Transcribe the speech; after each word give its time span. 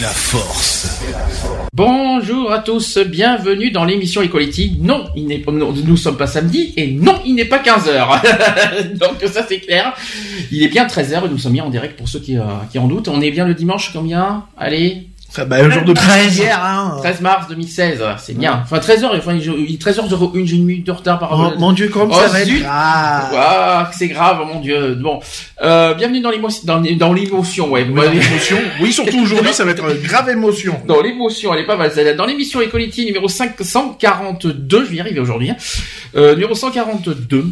La 0.00 0.08
force. 0.08 1.02
Bonjour 1.74 2.50
à 2.52 2.60
tous, 2.60 2.96
bienvenue 2.98 3.70
dans 3.70 3.84
l'émission 3.84 4.22
Equality. 4.22 4.78
Non, 4.80 5.10
il 5.14 5.26
n'est 5.26 5.38
pas, 5.38 5.52
nous 5.52 5.96
sommes 5.96 6.16
pas 6.16 6.26
samedi 6.26 6.72
et 6.76 6.92
non, 6.92 7.20
il 7.26 7.34
n'est 7.34 7.44
pas 7.44 7.58
15h. 7.58 8.94
Donc 8.98 9.22
ça 9.26 9.44
c'est 9.46 9.60
clair. 9.60 9.94
Il 10.50 10.62
est 10.62 10.68
bien 10.68 10.86
13h 10.86 11.26
et 11.26 11.28
nous 11.28 11.36
sommes 11.36 11.52
bien 11.52 11.64
en 11.64 11.70
direct 11.70 11.98
pour 11.98 12.08
ceux 12.08 12.20
qui, 12.20 12.38
euh, 12.38 12.44
qui 12.72 12.78
en 12.78 12.86
doutent. 12.86 13.08
On 13.08 13.20
est 13.20 13.30
bien 13.30 13.46
le 13.46 13.52
dimanche 13.52 13.92
combien? 13.92 14.44
Allez, 14.56 15.08
Enfin, 15.32 15.44
bah, 15.44 15.56
un 15.62 15.70
jour 15.70 15.84
de 15.84 15.92
13 15.92 16.38
hier, 16.38 16.60
hein. 16.60 16.96
13 16.98 17.20
mars 17.20 17.46
2016, 17.48 18.02
c'est 18.18 18.36
bien. 18.36 18.62
Enfin 18.64 18.78
13h, 18.78 19.16
enfin 19.16 19.34
il 19.34 19.78
13h 19.78 20.30
une, 20.34 20.44
j'ai 20.46 20.56
une 20.56 20.64
minute 20.64 20.86
de 20.86 20.90
retard 20.90 21.20
par 21.20 21.30
rapport 21.30 21.52
Oh, 21.56 21.60
mon 21.60 21.72
dieu, 21.72 21.88
comme 21.88 22.10
Oh, 22.10 22.14
ça 22.14 22.26
va 22.26 22.40
être. 22.40 22.50
Ah. 22.68 23.30
Ah, 23.36 23.90
c'est 23.96 24.08
grave, 24.08 24.38
mon 24.52 24.58
dieu. 24.58 24.96
Bon, 24.96 25.20
euh, 25.62 25.94
bienvenue 25.94 26.20
dans 26.20 26.30
l'émotion, 26.30 26.62
dans, 26.64 26.80
dans 26.80 27.12
l'émotion, 27.12 27.70
ouais. 27.70 27.84
Ouais, 27.88 28.08
l'émotion. 28.08 28.56
Oui, 28.80 28.92
surtout 28.92 29.20
aujourd'hui, 29.22 29.52
ça 29.52 29.64
va 29.64 29.70
être 29.70 29.88
une 29.88 30.02
grave 30.02 30.28
émotion. 30.30 30.74
Dans 30.86 31.00
l'émotion, 31.00 31.54
elle 31.54 31.60
est 31.60 31.66
pas 31.66 31.76
mal. 31.76 31.92
celle-là. 31.92 32.14
Dans 32.14 32.26
l'émission 32.26 32.60
Equality 32.60 33.06
numéro 33.06 33.28
542, 33.28 34.84
je 34.84 34.90
vais 34.90 34.96
y 34.96 35.00
arriver 35.00 35.20
aujourd'hui. 35.20 35.50
hein. 35.50 35.56
Euh, 36.16 36.34
numéro 36.34 36.54
142, 36.56 37.46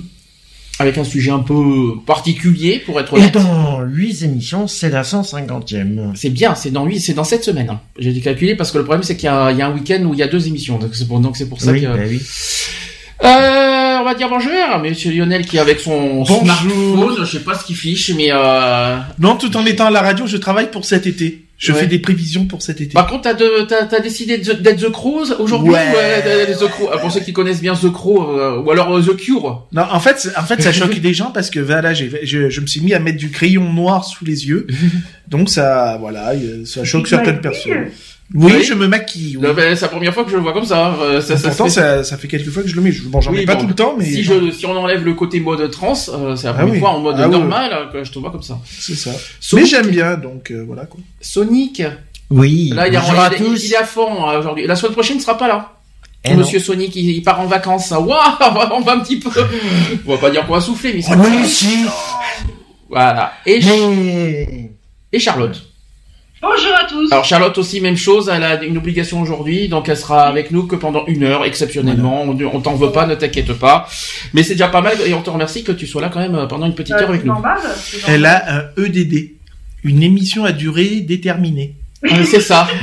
avec 0.78 0.96
un 0.98 1.04
sujet 1.04 1.30
un 1.30 1.40
peu 1.40 1.94
particulier 2.06 2.78
pour 2.84 3.00
être 3.00 3.16
Et 3.16 3.20
honnête. 3.20 3.34
dans 3.34 3.80
8 3.82 4.22
émissions, 4.22 4.66
c'est 4.68 4.90
la 4.90 5.02
150e. 5.02 6.14
C'est 6.14 6.30
bien, 6.30 6.54
c'est 6.54 6.70
dans 6.70 6.84
lui, 6.84 7.00
c'est 7.00 7.14
dans 7.14 7.24
cette 7.24 7.44
semaine. 7.44 7.68
hein. 7.70 7.80
J'ai 7.98 8.12
dû 8.12 8.20
calculer 8.20 8.54
parce 8.54 8.70
que 8.70 8.78
le 8.78 8.84
problème 8.84 9.02
c'est 9.02 9.16
qu'il 9.16 9.24
y 9.26 9.28
a, 9.28 9.50
il 9.50 9.58
y 9.58 9.62
a 9.62 9.66
un 9.66 9.72
week-end 9.74 10.02
où 10.04 10.14
il 10.14 10.20
y 10.20 10.22
a 10.22 10.28
deux 10.28 10.46
émissions, 10.46 10.78
donc 10.78 10.90
c'est 10.94 11.06
pour, 11.08 11.18
donc 11.20 11.36
c'est 11.36 11.48
pour 11.48 11.60
ça 11.60 11.72
Oui, 11.72 11.80
que. 11.82 11.86
bah 11.86 11.96
oui. 12.08 12.20
Euh, 13.24 13.96
on 14.00 14.04
va 14.04 14.14
dire 14.14 14.28
bonjour, 14.28 14.52
Monsieur 14.80 15.10
Lionel 15.10 15.44
qui 15.44 15.56
est 15.56 15.60
avec 15.60 15.80
son 15.80 16.18
Bonjour. 16.18 16.42
smartphone, 16.44 17.16
je 17.18 17.24
sais 17.24 17.42
pas 17.44 17.58
ce 17.58 17.64
qu'il 17.64 17.74
fiche, 17.74 18.12
mais 18.16 18.28
euh... 18.30 18.96
Non, 19.18 19.34
tout 19.36 19.56
en 19.56 19.66
étant 19.66 19.86
à 19.86 19.90
la 19.90 20.02
radio, 20.02 20.26
je 20.28 20.36
travaille 20.36 20.70
pour 20.70 20.84
cet 20.84 21.06
été. 21.08 21.44
Je 21.58 21.72
Ouais. 21.72 21.80
fais 21.80 21.86
des 21.88 21.98
prévisions 21.98 22.46
pour 22.46 22.62
cet 22.62 22.80
été. 22.80 22.92
Par 22.94 23.08
contre, 23.08 23.22
t'as, 23.22 23.34
de, 23.34 23.62
t'as, 23.68 23.84
t'as 23.86 23.98
décidé 23.98 24.38
d'être 24.38 24.76
The 24.80 24.90
Crows 24.92 25.32
aujourd'hui 25.40 25.72
Ouais. 25.72 25.86
ou, 25.92 25.96
euh, 25.96 26.54
The 26.54 26.68
Crow 26.70 26.88
euh, 26.92 26.98
Pour 26.98 27.10
ceux 27.10 27.18
qui 27.18 27.32
connaissent 27.32 27.60
bien 27.60 27.74
The 27.74 27.90
Crow, 27.92 28.30
euh, 28.38 28.60
ou 28.62 28.70
alors 28.70 28.96
euh, 28.96 29.02
The 29.02 29.16
Cure. 29.16 29.66
Non, 29.72 29.82
en 29.90 29.98
fait, 29.98 30.30
en 30.38 30.44
fait, 30.44 30.62
ça 30.62 30.72
choque 30.80 30.96
des 31.00 31.12
gens 31.14 31.32
parce 31.32 31.50
que 31.50 31.58
voilà, 31.58 31.94
j'ai, 31.94 32.10
je, 32.22 32.48
je 32.48 32.60
me 32.60 32.66
suis 32.68 32.80
mis 32.80 32.94
à 32.94 33.00
mettre 33.00 33.18
du 33.18 33.30
crayon 33.30 33.72
noir 33.72 34.04
sous 34.04 34.24
les 34.24 34.46
yeux, 34.46 34.68
donc 35.28 35.48
ça, 35.50 35.96
voilà, 35.98 36.32
ça 36.64 36.84
choque 36.84 37.08
certaines 37.08 37.40
personnes. 37.40 37.86
Oui, 38.34 38.52
Oui. 38.56 38.62
je 38.62 38.74
me 38.74 38.86
maquille. 38.88 39.38
oui. 39.38 39.46
Ben, 39.56 39.74
c'est 39.74 39.82
la 39.82 39.88
première 39.88 40.12
fois 40.12 40.22
que 40.24 40.30
je 40.30 40.36
le 40.36 40.42
vois 40.42 40.52
comme 40.52 40.66
ça. 40.66 40.94
euh, 41.00 41.20
ça, 41.22 41.36
Pourtant, 41.36 41.64
fait- 41.64 41.70
ça, 41.70 42.04
ça 42.04 42.18
fait 42.18 42.28
quelques 42.28 42.50
fois 42.50 42.62
que 42.62 42.68
je 42.68 42.76
le 42.76 42.82
mets. 42.82 42.92
Je- 42.92 43.04
Bon, 43.04 43.22
j'en 43.22 43.30
Oui, 43.30 43.38
mets 43.38 43.44
pas 43.46 43.54
bon, 43.54 43.62
tout 43.62 43.68
le 43.68 43.74
temps, 43.74 43.94
mais 43.98 44.04
Si, 44.04 44.22
je, 44.22 44.50
si 44.50 44.66
on 44.66 44.76
enlève 44.76 45.02
le 45.02 45.14
côté 45.14 45.40
mode 45.40 45.70
trans, 45.70 45.94
euh, 46.10 46.36
c'est 46.36 46.44
la 46.44 46.50
Ah 46.50 46.54
première 46.54 46.74
oui. 46.74 46.78
fois 46.80 46.90
en 46.90 47.00
mode 47.00 47.16
Ah 47.18 47.26
normal 47.26 47.70
euh, 47.72 47.86
que 47.92 48.04
je 48.04 48.12
te 48.12 48.18
vois 48.18 48.30
comme 48.30 48.42
ça. 48.42 48.58
c'est 48.66 48.94
ça. 48.96 49.12
Sonic, 49.40 49.64
Mais 49.64 49.70
j'aime 49.70 49.86
bien, 49.88 50.16
donc 50.18 50.50
euh, 50.50 50.62
voilà 50.66 50.84
quoi. 50.84 51.00
Sonic, 51.22 51.82
Oui, 52.30 52.70
là 52.74 52.86
il 52.88 52.96
à 52.96 53.30
il 53.30 53.34
est- 53.34 53.38
tous. 53.38 53.64
il 53.64 53.72
est 53.72 53.76
à 53.76 53.84
fond 53.84 54.28
euh, 54.28 54.38
aujourd'hui. 54.40 54.66
La 54.66 54.76
semaine 54.76 54.92
prochaine 54.92 55.16
il 55.16 55.22
sera 55.22 55.38
pas 55.38 55.48
là. 55.48 55.72
Eh 56.24 56.32
non. 56.32 56.38
Monsieur 56.40 56.58
Sonic, 56.58 56.94
il, 56.96 57.10
il 57.10 57.22
part 57.22 57.40
en 57.40 57.46
vacances. 57.46 57.90
Waouh, 57.92 58.04
on 58.72 58.80
va- 58.82 58.92
un 58.92 58.98
petit 59.00 59.18
peu. 59.20 59.30
On 60.06 60.10
va 60.12 60.18
pas 60.18 60.30
dire 60.30 60.46
qu'on 60.46 60.52
va 60.52 60.60
souffler, 60.60 60.92
mais 60.92 61.00
c'est 61.00 61.14
Oui, 61.14 61.46
si. 61.46 61.86
voilà. 62.90 63.32
Et, 63.46 63.60
Mais... 63.64 64.70
et 65.12 65.18
Charlotte. 65.18 65.62
Bonjour 66.40 66.72
à 66.80 66.84
tous. 66.84 67.10
Alors 67.10 67.24
Charlotte 67.24 67.58
aussi 67.58 67.80
même 67.80 67.96
chose, 67.96 68.30
elle 68.32 68.44
a 68.44 68.62
une 68.62 68.76
obligation 68.76 69.20
aujourd'hui, 69.20 69.68
donc 69.68 69.88
elle 69.88 69.96
sera 69.96 70.22
avec 70.28 70.52
nous 70.52 70.66
que 70.68 70.76
pendant 70.76 71.04
une 71.06 71.24
heure 71.24 71.44
exceptionnellement. 71.44 72.22
On, 72.22 72.38
on 72.54 72.60
t'en 72.60 72.74
veut 72.76 72.92
pas, 72.92 73.06
ne 73.06 73.16
t'inquiète 73.16 73.52
pas. 73.54 73.88
Mais 74.34 74.44
c'est 74.44 74.54
déjà 74.54 74.68
pas 74.68 74.80
mal 74.80 74.94
et 75.04 75.14
on 75.14 75.22
te 75.22 75.30
remercie 75.30 75.64
que 75.64 75.72
tu 75.72 75.86
sois 75.88 76.00
là 76.00 76.10
quand 76.12 76.20
même 76.20 76.36
euh, 76.36 76.46
pendant 76.46 76.66
une 76.66 76.74
petite 76.76 76.94
Euh, 76.94 77.00
heure 77.02 77.08
avec 77.08 77.22
c'est 77.22 77.26
nous. 77.26 77.32
normal, 77.32 77.58
Elle 78.06 78.24
a 78.24 78.54
un 78.56 78.62
EDD, 78.84 79.32
une 79.82 80.02
émission 80.02 80.44
à 80.44 80.52
durée 80.52 81.00
déterminée. 81.00 81.74
Euh, 82.04 82.24
C'est 82.24 82.40
ça. 82.40 82.68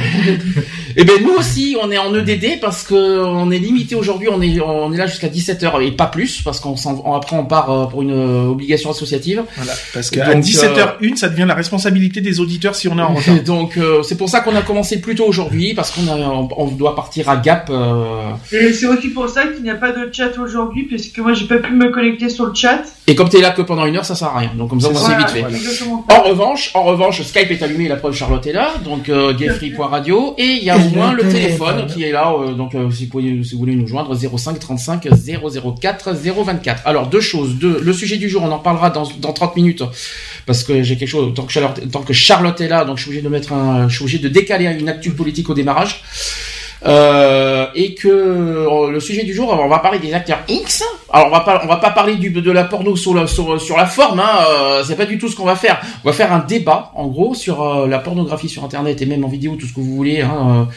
et 0.98 1.04
ben 1.04 1.16
nous 1.22 1.34
aussi, 1.38 1.76
on 1.82 1.92
est 1.92 1.98
en 1.98 2.14
EDD 2.14 2.60
parce 2.62 2.84
que 2.84 2.96
on 3.26 3.52
est 3.52 3.60
limité 3.60 3.96
aujourd'hui. 3.96 4.28
On 4.32 4.42
est 4.42 4.60
on 4.62 4.92
est 4.94 4.98
là 4.98 5.08
jusqu'à 5.08 5.28
17 5.28 5.64
h 5.64 5.82
et 5.86 5.92
pas 5.92 6.08
plus 6.08 6.42
parce 6.42 6.60
qu'on 6.60 6.76
s'en- 6.78 7.02
on- 7.06 7.14
après 7.14 7.36
on 7.36 7.46
part 7.46 7.70
euh, 7.72 7.86
pour 7.86 8.02
une 8.02 8.12
euh, 8.14 8.48
obligation 8.50 8.92
associative. 8.92 9.44
Voilà, 9.58 9.74
parce 9.94 10.10
qu'à 10.10 10.34
Donc, 10.34 10.44
17h01, 10.44 11.16
ça 11.16 11.30
devient 11.30 11.46
la 11.48 11.54
responsabilité 11.56 12.22
des 12.22 12.40
auditeurs 12.40 12.76
si 12.76 12.88
on 12.88 12.98
est 12.98 13.02
en 13.02 13.14
retard. 13.14 13.36
Et 13.36 13.40
donc 13.56 13.78
euh, 13.78 14.04
c'est 14.04 14.18
pour 14.18 14.30
ça 14.30 14.40
qu'on 14.42 14.56
a 14.56 14.62
commencé 14.62 15.02
plus 15.02 15.16
tôt 15.16 15.26
aujourd'hui 15.26 15.74
parce 15.74 15.92
qu'on 15.92 16.08
a 16.08 16.16
on, 16.16 16.48
on 16.58 16.68
doit 16.68 16.96
partir 16.96 17.30
à 17.30 17.38
Gap. 17.38 17.70
euh, 17.70 18.32
Et 18.52 18.72
c'est 18.74 18.88
aussi 18.88 19.10
pour 19.10 19.28
ça 19.30 19.48
qu'il 19.48 19.64
n'y 19.64 19.70
a 19.70 19.76
pas 19.76 19.92
de 19.92 20.10
chat 20.12 20.38
aujourd'hui, 20.38 20.84
parce 20.90 21.04
que 21.08 21.22
moi 21.22 21.34
j'ai 21.34 21.46
pas 21.46 21.58
pu 21.58 21.74
me 21.74 21.90
connecter 21.92 22.30
sur 22.30 22.46
le 22.46 22.54
chat. 22.54 22.82
et 23.08 23.16
comme 23.16 23.30
t'es 23.30 23.42
là 23.42 23.52
que 23.52 23.62
pendant 23.62 23.86
une 23.86 23.98
heure, 23.98 24.06
ça 24.06 24.16
sert 24.16 24.30
à 24.30 24.40
rien. 24.40 24.52
Donc 24.58 24.70
comme 24.70 24.82
ça, 24.82 24.90
on 24.90 24.94
C'est 24.96 25.00
s'est 25.00 25.06
Voilà, 25.40 25.50
vite 25.50 25.68
fait. 25.68 25.86
En 26.14 26.22
revanche, 26.24 26.72
en 26.74 26.84
revanche, 26.84 27.22
Skype 27.22 27.52
est 27.52 27.62
allumé, 27.64 27.88
la 27.88 27.96
preuve 27.98 28.14
Charlotte 28.14 28.46
est 28.48 28.54
là, 28.54 28.74
donc 28.84 29.10
euh, 29.10 29.34
gayfree.radio 29.34 30.36
et 30.38 30.44
il 30.46 30.64
y 30.64 30.70
a 30.70 30.78
moins 30.90 31.14
le 31.14 31.24
le 31.24 31.30
téléphone 31.30 31.76
téléphone. 31.76 31.86
qui 31.88 32.04
est 32.04 32.12
là, 32.12 32.34
euh, 32.34 32.54
donc 32.54 32.76
euh, 32.76 32.90
si, 32.92 33.06
vous 33.06 33.12
pouvez, 33.12 33.44
si 33.44 33.54
vous 33.54 33.60
voulez 33.60 33.76
nous 33.76 33.88
joindre 33.88 34.16
05 34.16 34.60
35 34.60 35.08
004 35.10 36.14
024. 36.14 36.82
Alors 36.86 37.08
deux 37.08 37.22
choses, 37.22 37.56
deux, 37.56 37.80
le 37.82 37.94
sujet 37.94 38.18
du 38.18 38.30
jour, 38.30 38.44
on 38.44 38.52
en 38.52 38.60
parlera 38.60 38.90
dans, 38.90 39.08
dans 39.20 39.34
30 39.34 39.56
minutes 39.56 39.84
parce 40.46 40.64
que 40.64 40.84
j'ai 40.84 40.98
quelque 40.98 41.10
chose 41.10 41.34
tant 41.34 41.44
que 41.44 41.52
Charlotte, 41.52 41.92
tant 41.92 42.02
que 42.02 42.14
Charlotte 42.14 42.60
est 42.62 42.68
là, 42.68 42.86
donc 42.86 42.98
je 42.98 43.04
suis 43.04 43.10
obligé 43.10 43.24
de 43.24 43.30
mettre 43.30 43.54
un, 43.54 43.88
je 43.90 43.96
suis 43.96 44.04
obligé 44.04 44.20
de 44.20 44.30
décaler 44.30 44.66
une 44.66 44.90
actu 44.90 45.12
politique 45.12 45.50
au 45.50 45.54
démarrage. 45.54 46.04
Euh, 46.86 47.66
et 47.74 47.96
que 47.96 48.08
euh, 48.08 48.92
le 48.92 49.00
sujet 49.00 49.24
du 49.24 49.34
jour, 49.34 49.50
on 49.52 49.68
va 49.68 49.80
parler 49.80 50.00
des 50.00 50.14
acteurs 50.14 50.40
X. 50.48 50.84
Alors 51.12 51.28
on 51.28 51.32
va 51.32 51.40
pas, 51.40 51.62
on 51.64 51.68
va 51.68 51.78
pas 51.78 51.90
parler 51.90 52.16
du, 52.16 52.30
de 52.30 52.52
la 52.52 52.64
porno 52.64 52.96
sur 52.96 53.14
la, 53.16 53.26
sur, 53.26 53.60
sur 53.60 53.78
la 53.78 53.86
forme. 53.86 54.20
Hein, 54.20 54.46
euh, 54.50 54.84
c'est 54.84 54.96
pas 54.96 55.06
du 55.06 55.18
tout 55.18 55.28
ce 55.28 55.36
qu'on 55.36 55.46
va 55.46 55.56
faire. 55.56 55.82
On 56.04 56.10
va 56.10 56.14
faire 56.14 56.32
un 56.32 56.40
débat, 56.40 56.92
en 56.96 57.08
gros, 57.08 57.34
sur 57.34 57.64
euh, 57.64 57.88
la 57.88 58.00
pornographie 58.00 58.50
sur 58.50 58.64
Internet 58.64 59.02
et 59.02 59.06
même 59.06 59.26
en 59.26 59.30
vidéo, 59.30 59.56
tout 59.60 59.66
ce 59.66 59.74
que 59.74 59.80
vous 59.80 59.96
voulez. 59.96 60.22
Hein, 60.22 60.68
euh, 60.70 60.74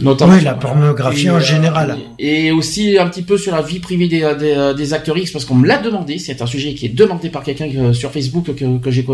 notamment 0.00 0.34
Oui, 0.34 0.42
la 0.44 0.54
pornographie 0.54 1.26
et, 1.26 1.30
en 1.30 1.36
euh, 1.36 1.40
général. 1.40 1.96
Et 2.18 2.52
aussi 2.52 2.98
un 2.98 3.08
petit 3.08 3.22
peu 3.22 3.36
sur 3.36 3.52
la 3.54 3.62
vie 3.62 3.80
privée 3.80 4.08
des, 4.08 4.20
des, 4.38 4.72
des 4.76 4.94
acteurs 4.94 5.16
X 5.18 5.30
parce 5.32 5.44
qu'on 5.44 5.54
me 5.56 5.66
l'a 5.66 5.78
demandé. 5.78 6.18
C'est 6.18 6.40
un 6.42 6.46
sujet 6.46 6.74
qui 6.74 6.86
est 6.86 6.90
demandé 6.94 7.28
par 7.30 7.42
quelqu'un 7.42 7.68
que- 7.68 7.92
sur 7.92 8.10
Facebook 8.12 8.54
que, 8.54 8.78
que 8.78 8.90
j'ai. 8.90 9.04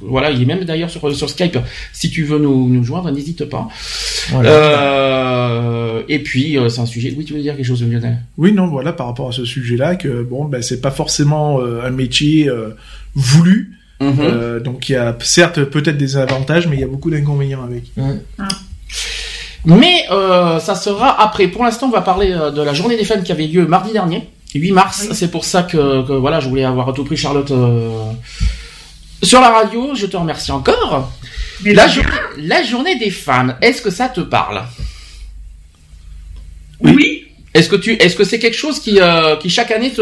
voilà, 0.00 0.30
il 0.30 0.40
est 0.40 0.44
même 0.46 0.64
d'ailleurs 0.64 0.90
sur, 0.90 1.14
sur 1.14 1.28
Skype. 1.28 1.58
Si 1.92 2.10
tu 2.10 2.24
veux 2.24 2.38
nous, 2.38 2.68
nous 2.68 2.84
joindre, 2.84 3.10
n'hésite 3.10 3.44
pas. 3.46 3.68
Voilà. 4.30 4.50
Euh, 4.50 6.02
et 6.08 6.20
puis 6.20 6.56
euh, 6.58 6.68
c'est 6.68 6.80
un 6.80 6.86
sujet. 6.86 7.14
Oui, 7.16 7.24
tu 7.24 7.34
veux 7.34 7.40
dire 7.40 7.56
quelque 7.56 7.66
chose, 7.66 7.82
Lionel? 7.82 8.18
Oui, 8.38 8.52
non, 8.52 8.66
voilà, 8.68 8.92
par 8.92 9.06
rapport 9.06 9.28
à 9.28 9.32
ce 9.32 9.44
sujet-là, 9.44 9.96
que 9.96 10.22
bon, 10.22 10.44
ben, 10.44 10.62
c'est 10.62 10.80
pas 10.80 10.90
forcément 10.90 11.60
euh, 11.60 11.82
un 11.84 11.90
métier 11.90 12.48
euh, 12.48 12.70
voulu. 13.14 13.72
Mhm. 14.00 14.14
Euh, 14.20 14.60
donc 14.60 14.88
il 14.88 14.92
y 14.92 14.96
a 14.96 15.16
certes 15.20 15.62
peut-être 15.64 15.96
des 15.96 16.16
avantages, 16.16 16.66
mais 16.66 16.76
il 16.76 16.80
y 16.80 16.84
a 16.84 16.88
beaucoup 16.88 17.10
d'inconvénients 17.10 17.62
avec. 17.62 17.84
Mais 19.64 20.06
euh, 20.10 20.58
ça 20.58 20.74
sera 20.74 21.20
après. 21.20 21.48
Pour 21.48 21.64
l'instant, 21.64 21.86
on 21.86 21.90
va 21.90 22.00
parler 22.00 22.32
euh, 22.32 22.50
de 22.50 22.62
la 22.62 22.74
journée 22.74 22.96
des 22.96 23.04
femmes 23.04 23.22
qui 23.22 23.32
avait 23.32 23.46
lieu 23.46 23.66
mardi 23.66 23.92
dernier, 23.92 24.28
8 24.54 24.72
mars. 24.72 25.06
Oui. 25.08 25.14
C'est 25.14 25.30
pour 25.30 25.44
ça 25.44 25.62
que, 25.62 26.06
que, 26.06 26.12
voilà, 26.12 26.40
je 26.40 26.48
voulais 26.48 26.64
avoir 26.64 26.88
à 26.88 26.92
tout 26.92 27.04
prix 27.04 27.16
Charlotte 27.16 27.50
euh, 27.50 28.10
sur 29.22 29.40
la 29.40 29.50
radio. 29.50 29.94
Je 29.94 30.06
te 30.06 30.16
remercie 30.16 30.52
encore. 30.52 31.10
La, 31.64 32.62
journée 32.64 32.96
des 32.96 33.10
femmes, 33.10 33.56
est-ce 33.60 33.82
que 33.82 33.90
ça 33.90 34.08
te 34.08 34.20
parle? 34.20 34.62
Est-ce 37.54 37.68
que 37.68 37.76
tu, 37.76 37.92
est-ce 37.92 38.16
que 38.16 38.24
c'est 38.24 38.38
quelque 38.38 38.56
chose 38.56 38.80
qui, 38.80 38.98
euh, 38.98 39.36
qui 39.36 39.50
chaque 39.50 39.70
année 39.70 39.90
te, 39.90 40.00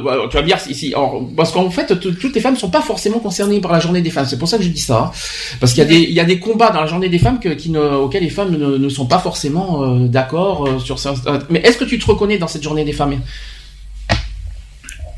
bah, 0.00 0.18
tu 0.30 0.36
vas 0.36 0.42
me 0.42 0.46
dire 0.46 0.58
alors, 0.94 1.26
parce 1.34 1.52
qu'en 1.52 1.70
fait, 1.70 1.98
toutes 1.98 2.34
les 2.34 2.40
femmes 2.40 2.56
sont 2.56 2.68
pas 2.68 2.82
forcément 2.82 3.18
concernées 3.18 3.60
par 3.60 3.72
la 3.72 3.80
journée 3.80 4.02
des 4.02 4.10
femmes. 4.10 4.26
C'est 4.26 4.38
pour 4.38 4.48
ça 4.48 4.58
que 4.58 4.62
je 4.62 4.68
dis 4.68 4.80
ça, 4.80 4.98
hein. 4.98 5.10
parce 5.58 5.72
qu'il 5.72 5.82
y 5.82 5.86
a 5.86 5.88
des, 5.88 6.00
il 6.00 6.12
y 6.12 6.20
a 6.20 6.24
des 6.24 6.38
combats 6.38 6.70
dans 6.70 6.82
la 6.82 6.86
journée 6.86 7.08
des 7.08 7.18
femmes 7.18 7.40
qui 7.40 7.70
ne, 7.70 7.78
auxquels 7.78 8.22
les 8.22 8.30
femmes 8.30 8.50
ne, 8.50 8.76
ne 8.76 8.88
sont 8.90 9.06
pas 9.06 9.20
forcément 9.20 9.84
euh, 9.84 10.06
d'accord 10.06 10.68
euh, 10.68 10.78
sur 10.78 10.98
ça. 10.98 11.14
Mais 11.48 11.60
est-ce 11.60 11.78
que 11.78 11.84
tu 11.84 11.98
te 11.98 12.04
reconnais 12.04 12.36
dans 12.36 12.48
cette 12.48 12.62
journée 12.62 12.84
des 12.84 12.92
femmes? 12.92 13.14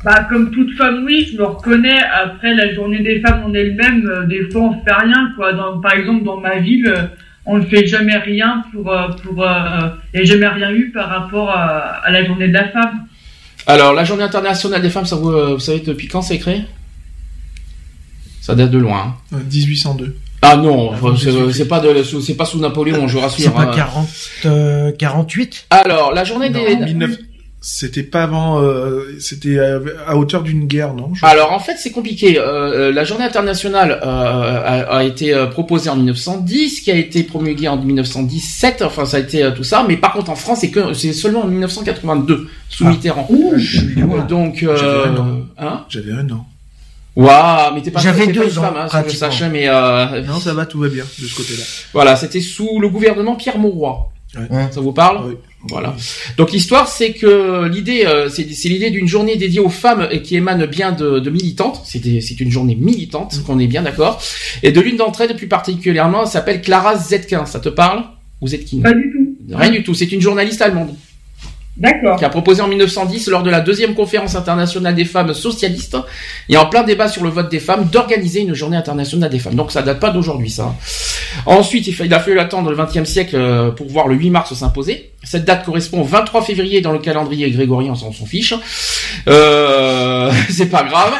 Bah, 0.05 0.25
comme 0.29 0.51
toute 0.51 0.77
femme, 0.77 1.03
oui, 1.05 1.27
je 1.29 1.37
me 1.37 1.43
reconnais. 1.43 1.99
Après, 2.13 2.53
la 2.53 2.73
journée 2.73 2.99
des 2.99 3.19
femmes 3.19 3.43
en 3.45 3.53
elle-même, 3.53 4.27
des 4.29 4.49
fois, 4.49 4.61
on 4.61 4.85
fait 4.85 4.93
rien, 4.93 5.33
quoi. 5.35 5.51
Dans, 5.51 5.81
par 5.81 5.93
exemple, 5.93 6.23
dans 6.23 6.39
ma 6.39 6.59
ville, 6.59 7.09
on 7.45 7.57
ne 7.57 7.65
fait 7.65 7.85
jamais 7.87 8.17
rien 8.17 8.63
pour, 8.73 8.91
euh, 8.91 9.07
pour, 9.23 9.43
euh, 9.43 9.47
a 9.47 10.23
jamais 10.23 10.47
rien 10.47 10.71
eu 10.71 10.91
par 10.91 11.09
rapport 11.09 11.49
à, 11.49 11.97
à 12.05 12.11
la 12.11 12.25
journée 12.25 12.47
de 12.47 12.53
la 12.53 12.67
femme. 12.69 13.05
Alors, 13.67 13.93
la 13.93 14.03
journée 14.03 14.23
internationale 14.23 14.81
des 14.81 14.89
femmes, 14.89 15.05
ça 15.05 15.15
vous, 15.15 15.31
euh, 15.31 15.53
vous 15.53 15.59
savez 15.59 15.79
depuis 15.79 16.07
quand 16.07 16.21
c'est 16.21 16.37
créé? 16.39 16.61
Ça 18.41 18.53
date 18.55 18.69
de 18.71 18.77
loin. 18.77 19.15
hein. 19.33 19.37
Euh, 19.37 19.39
1802. 19.51 20.15
Ah 20.41 20.57
non, 20.57 20.91
Ah, 20.93 20.97
enfin, 21.01 21.15
c'est 21.51 21.67
pas 21.67 21.79
de, 21.79 22.03
c'est 22.03 22.35
pas 22.35 22.45
sous 22.45 22.59
Napoléon, 22.59 23.07
je 23.07 23.13
vous 23.15 23.19
rassure. 23.21 23.43
C'est 23.45 23.51
pas 23.51 23.63
hein. 23.63 23.71
40, 23.75 24.07
euh, 24.45 24.91
48 24.91 25.65
Alors, 25.71 26.13
la 26.13 26.23
journée 26.23 26.49
Non, 26.49 26.59
des. 26.63 26.75
19 26.75 27.17
C'était 27.67 28.03
pas 28.03 28.21
avant, 28.21 28.61
euh, 28.61 29.15
c'était 29.19 29.57
à, 29.57 29.79
à 30.05 30.15
hauteur 30.17 30.43
d'une 30.43 30.67
guerre, 30.67 30.93
non 30.93 31.09
je- 31.15 31.25
Alors 31.25 31.51
en 31.51 31.57
fait 31.57 31.77
c'est 31.79 31.89
compliqué. 31.89 32.37
Euh, 32.37 32.91
la 32.91 33.03
journée 33.03 33.23
internationale 33.23 33.99
euh, 34.03 34.05
a, 34.05 34.97
a 34.97 35.03
été 35.03 35.33
euh, 35.33 35.47
proposée 35.47 35.89
en 35.89 35.95
1910, 35.95 36.81
qui 36.81 36.91
a 36.91 36.95
été 36.95 37.23
promulguée 37.23 37.67
en 37.67 37.77
1917. 37.77 38.83
Enfin 38.83 39.05
ça 39.05 39.17
a 39.17 39.19
été 39.19 39.41
euh, 39.41 39.49
tout 39.49 39.63
ça, 39.63 39.83
mais 39.87 39.97
par 39.97 40.13
contre 40.13 40.29
en 40.29 40.35
France 40.35 40.59
c'est 40.61 40.69
que 40.69 40.93
c'est 40.93 41.11
seulement 41.11 41.41
en 41.41 41.47
1982 41.47 42.47
sous 42.69 42.83
Ah. 42.85 42.89
Mitterrand. 42.91 43.27
Je 43.55 43.77
suis 43.79 43.99
Euh, 43.99 44.05
loin. 44.05 44.25
Donc 44.25 44.57
J'avais 44.59 44.79
euh, 44.83 45.05
un 45.07 45.17
an. 45.17 45.39
hein 45.57 45.85
J'avais 45.89 46.11
un 46.11 46.29
an. 46.29 46.45
Waouh, 47.15 47.73
mais 47.73 47.81
t'es 47.81 47.89
pas 47.89 47.99
J'avais 47.99 48.27
t'es 48.27 48.33
pas 48.33 48.39
deux 48.41 48.43
une 48.45 48.49
femme, 48.51 48.63
ans, 48.65 48.77
hein, 48.77 48.87
si 48.89 48.97
je 48.97 49.01
pratiquement. 49.01 49.31
sache, 49.31 49.43
mais 49.51 49.67
euh, 49.67 50.21
Non, 50.21 50.39
ça 50.39 50.53
va, 50.53 50.67
tout 50.67 50.79
va 50.81 50.89
bien 50.89 51.05
de 51.19 51.25
ce 51.25 51.35
côté-là. 51.35 51.63
voilà, 51.93 52.15
c'était 52.15 52.41
sous 52.41 52.79
le 52.79 52.89
gouvernement 52.89 53.35
Pierre 53.35 53.57
Mauroy. 53.57 54.11
Ouais. 54.37 54.67
Ça 54.69 54.81
vous 54.81 54.91
parle? 54.91 55.21
Oui. 55.29 55.35
Voilà. 55.69 55.95
Donc 56.37 56.51
l'histoire, 56.51 56.87
c'est 56.87 57.13
que 57.13 57.67
l'idée, 57.67 58.05
euh, 58.05 58.29
c'est 58.29 58.69
l'idée 58.69 58.91
d'une 58.91 59.07
journée 59.07 59.35
dédiée 59.35 59.59
aux 59.59 59.69
femmes 59.69 60.07
et 60.11 60.21
qui 60.21 60.35
émane 60.35 60.65
bien 60.65 60.91
de, 60.91 61.19
de 61.19 61.29
militantes. 61.29 61.81
C'est 61.85 62.39
une 62.39 62.51
journée 62.51 62.75
militante, 62.75 63.41
qu'on 63.45 63.59
est 63.59 63.67
bien 63.67 63.83
d'accord. 63.83 64.21
Et 64.63 64.71
de 64.71 64.81
l'une 64.81 64.97
d'entre 64.97 65.21
elles, 65.21 65.35
plus 65.35 65.47
particulièrement, 65.47 66.23
elle 66.23 66.29
s'appelle 66.29 66.61
Clara 66.61 66.97
Zetkin. 66.97 67.45
Ça 67.45 67.59
te 67.59 67.69
parle? 67.69 68.03
Ou 68.41 68.47
Zetkin 68.47 68.81
Pas 68.81 68.93
du 68.93 69.11
tout. 69.11 69.55
Rien 69.55 69.71
du 69.71 69.83
tout. 69.83 69.93
C'est 69.93 70.11
une 70.11 70.21
journaliste 70.21 70.61
allemande 70.61 70.93
D'accord. 71.77 72.17
qui 72.17 72.23
a 72.23 72.29
proposé 72.29 72.61
en 72.61 72.67
1910, 72.67 73.27
lors 73.27 73.43
de 73.43 73.49
la 73.49 73.59
deuxième 73.59 73.95
conférence 73.95 74.35
internationale 74.35 74.95
des 74.95 75.03
femmes 75.03 75.33
socialistes, 75.33 75.97
et 76.47 76.55
en 76.55 76.67
plein 76.67 76.83
débat 76.83 77.09
sur 77.09 77.23
le 77.23 77.29
vote 77.29 77.49
des 77.49 77.59
femmes, 77.59 77.85
d'organiser 77.91 78.41
une 78.41 78.53
journée 78.53 78.77
internationale 78.77 79.29
des 79.29 79.39
femmes. 79.39 79.55
Donc 79.55 79.71
ça 79.71 79.81
date 79.81 79.99
pas 79.99 80.11
d'aujourd'hui, 80.11 80.49
ça. 80.49 80.73
Ensuite, 81.45 81.87
il 81.87 82.13
a 82.13 82.19
fallu 82.19 82.39
attendre 82.39 82.71
le 82.71 82.77
XXe 82.77 83.09
siècle 83.09 83.35
euh, 83.35 83.71
pour 83.71 83.87
voir 83.87 84.07
le 84.07 84.15
8 84.15 84.29
mars 84.29 84.53
s'imposer. 84.53 85.11
Cette 85.23 85.43
date 85.43 85.65
correspond 85.65 86.01
au 86.01 86.03
23 86.03 86.43
février 86.43 86.81
dans 86.81 86.91
le 86.91 86.99
calendrier 86.99 87.49
grégorien, 87.49 87.93
on 87.93 87.95
s'en 87.95 88.25
fiche. 88.25 88.53
Euh, 89.27 90.31
c'est 90.49 90.69
pas 90.69 90.83
grave. 90.83 91.13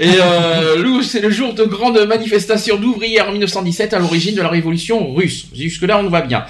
Et 0.00 0.12
euh, 0.20 0.76
Lou, 0.76 1.02
c'est 1.02 1.20
le 1.20 1.30
jour 1.30 1.54
de 1.54 1.64
grande 1.64 1.98
manifestation 2.06 2.76
d'ouvrières 2.76 3.28
en 3.28 3.32
1917 3.32 3.94
à 3.94 3.98
l'origine 3.98 4.36
de 4.36 4.42
la 4.42 4.48
révolution 4.48 5.12
russe. 5.12 5.46
Jusque 5.54 5.82
là, 5.82 5.98
on 5.98 6.08
va 6.08 6.22
bien. 6.22 6.44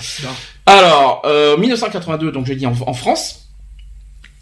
Alors, 0.66 1.22
euh, 1.25 1.56
1982, 1.56 2.31
donc 2.31 2.46
je 2.46 2.52
dis 2.52 2.66
en, 2.66 2.75
en 2.87 2.93
France. 2.93 3.48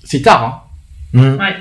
C'est 0.06 0.22
tard, 0.22 0.70
hein. 1.14 1.20
Ouais. 1.20 1.56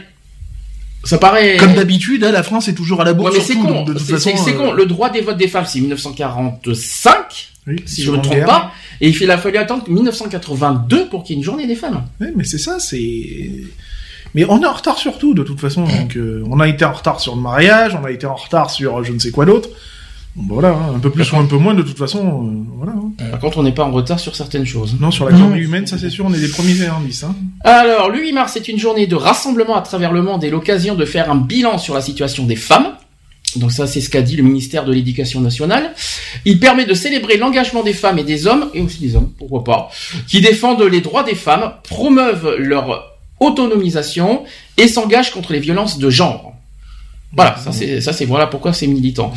Ça 1.04 1.18
paraît. 1.20 1.58
Comme 1.58 1.74
d'habitude, 1.76 2.24
hein, 2.24 2.32
la 2.32 2.42
France 2.44 2.68
est 2.68 2.74
toujours 2.74 3.02
à 3.02 3.04
la 3.04 3.12
Ouais, 3.12 3.18
bourre 3.18 3.30
mais 3.32 3.36
sur 3.40 3.44
c'est 3.44 3.56
con. 3.56 3.64
donc 3.64 3.88
de 3.88 3.94
toute 3.94 4.02
C'est 4.02 4.14
façon. 4.14 4.32
c'est- 4.38 4.44
c'est 4.44 4.54
con. 4.56 4.72
euh, 4.72 4.76
Le 4.76 4.86
droit 4.86 5.10
des 5.12 5.22
votes 5.22 5.38
des 5.38 5.48
femmes, 5.48 5.66
c'est 5.68 5.80
1945, 5.80 7.52
oui, 7.68 7.76
si 7.86 8.02
je 8.04 8.12
me 8.12 8.18
Seconde 8.18 8.24
trompe 8.24 8.36
Guerre. 8.38 8.46
pas. 8.48 8.72
Et 9.02 9.10
il 9.10 9.32
a 9.32 9.38
fallu 9.38 9.58
attendre 9.58 9.84
1982 9.90 11.08
pour 11.10 11.24
qu'il 11.24 11.36
y 11.36 11.38
ait 11.38 11.40
une 11.40 11.46
journée 11.46 11.68
des 11.68 11.76
femmes. 11.76 12.04
Oui, 12.22 12.28
mais 12.36 12.44
c'est 12.44 12.58
ça, 12.58 12.80
c'est. 12.80 13.52
Mais 14.34 14.46
on 14.50 14.62
est 14.62 14.66
en 14.66 14.74
retard 14.74 14.98
sur 14.98 15.18
tout, 15.18 15.34
de 15.34 15.44
toute 15.44 15.60
façon. 15.62 15.84
Donc, 15.86 16.18
euh, 16.18 16.44
on 16.50 16.60
a 16.60 16.68
été 16.68 16.84
en 16.86 16.92
retard 16.92 17.20
sur 17.22 17.36
le 17.36 17.42
mariage, 17.42 17.96
on 18.00 18.04
a 18.06 18.12
été 18.12 18.26
en 18.26 18.36
retard 18.36 18.70
sur 18.70 19.00
euh, 19.00 19.04
je 19.04 19.12
ne 19.14 19.20
sais 19.20 19.32
quoi 19.32 19.46
d'autre. 19.46 19.70
Bon, 20.36 20.56
voilà, 20.56 20.70
hein, 20.70 20.94
un 20.96 21.00
peu 21.00 21.10
plus 21.10 21.32
ou 21.32 21.38
un 21.38 21.46
peu 21.46 21.56
moins, 21.58 21.74
de 21.74 21.82
toute 21.82 21.98
façon, 21.98 22.20
euh, 22.46 22.64
voilà. 22.78 22.92
hein. 22.92 23.12
Par 23.32 23.40
contre, 23.40 23.58
on 23.60 23.64
n'est 23.64 23.72
pas 23.72 23.86
en 23.86 23.92
retard 23.92 24.20
sur 24.20 24.36
certaines 24.36 24.66
choses. 24.66 24.98
Non, 25.00 25.10
sur 25.12 25.26
la 25.26 25.32
Non. 25.32 25.40
cornée 25.48 25.60
humaine, 25.62 25.88
ça 25.88 25.98
c'est 25.98 26.10
sûr, 26.10 26.26
on 26.28 26.34
est 26.34 26.38
les 26.40 26.50
premiers 26.50 26.86
indices. 26.86 27.24
Hein. 27.24 27.36
Alors, 27.64 28.10
le 28.10 28.20
8 28.20 28.34
mars, 28.34 28.52
c'est 28.54 28.68
une 28.68 28.78
journée 28.78 29.08
de 29.08 29.16
rassemblement 29.16 29.76
à 29.78 29.82
travers 29.82 30.12
le 30.12 30.22
monde 30.22 30.44
et 30.44 30.50
l'occasion 30.50 30.96
de 30.96 31.06
faire 31.06 31.32
un 31.32 31.36
bilan 31.38 31.78
sur 31.78 31.94
la 31.94 32.02
situation 32.02 32.46
des 32.46 32.58
femmes. 32.58 32.96
Donc 33.56 33.72
ça, 33.72 33.88
c'est 33.88 34.02
ce 34.02 34.10
qu'a 34.10 34.22
dit 34.22 34.36
le 34.36 34.44
ministère 34.44 34.84
de 34.84 34.92
l'Éducation 34.92 35.40
nationale. 35.40 35.94
Il 36.44 36.60
permet 36.60 36.86
de 36.86 36.94
célébrer 36.94 37.38
l'engagement 37.38 37.84
des 37.84 37.94
femmes 37.94 38.20
et 38.20 38.26
des 38.26 38.48
hommes, 38.48 38.70
et 38.74 38.82
aussi 38.82 39.00
des 39.00 39.16
hommes, 39.16 39.32
pourquoi 39.38 39.64
pas, 39.64 39.90
qui 40.28 40.42
défendent 40.42 40.82
les 40.84 41.00
droits 41.00 41.24
des 41.24 41.36
femmes, 41.36 41.72
promeuvent 41.84 42.56
leur 42.58 43.14
autonomisation 43.40 44.44
et 44.78 44.90
s'engagent 44.90 45.32
contre 45.32 45.54
les 45.54 45.60
violences 45.60 45.98
de 45.98 46.10
genre. 46.10 46.55
Voilà, 47.36 47.58
ça 47.58 47.72
c'est 47.72 48.00
ça 48.02 48.14
c'est 48.14 48.26
voilà 48.26 48.48
pourquoi 48.48 48.72
c'est 48.74 48.88
militant. 48.88 49.34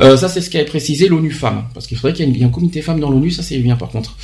Euh, 0.00 0.16
ça 0.16 0.28
c'est 0.28 0.40
ce 0.40 0.48
qu'a 0.50 0.64
précisé 0.64 1.08
l'ONU 1.08 1.30
Femmes, 1.30 1.64
parce 1.74 1.86
qu'il 1.86 1.96
faudrait 1.98 2.14
qu'il 2.14 2.26
y 2.26 2.30
ait 2.30 2.32
une- 2.38 2.44
un 2.44 2.48
comité 2.48 2.80
femmes 2.82 3.00
dans 3.00 3.10
l'ONU, 3.10 3.30
ça 3.30 3.42
c'est 3.42 3.58
bien 3.58 3.76
par 3.76 3.88
contre. 3.88 4.16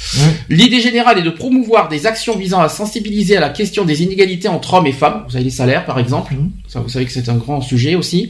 L'idée 0.48 0.80
générale 0.80 1.18
est 1.18 1.22
de 1.22 1.30
promouvoir 1.30 1.88
des 1.88 2.06
actions 2.06 2.36
visant 2.36 2.60
à 2.60 2.68
sensibiliser 2.68 3.36
à 3.36 3.40
la 3.40 3.50
question 3.50 3.84
des 3.84 4.02
inégalités 4.02 4.48
entre 4.48 4.74
hommes 4.74 4.86
et 4.86 4.92
femmes. 4.92 5.24
Vous 5.28 5.36
avez 5.36 5.44
les 5.44 5.50
salaires 5.50 5.84
par 5.84 5.98
exemple, 5.98 6.34
ça 6.68 6.80
vous 6.80 6.88
savez 6.88 7.04
que 7.04 7.12
c'est 7.12 7.28
un 7.28 7.36
grand 7.36 7.60
sujet 7.60 7.94
aussi. 7.94 8.28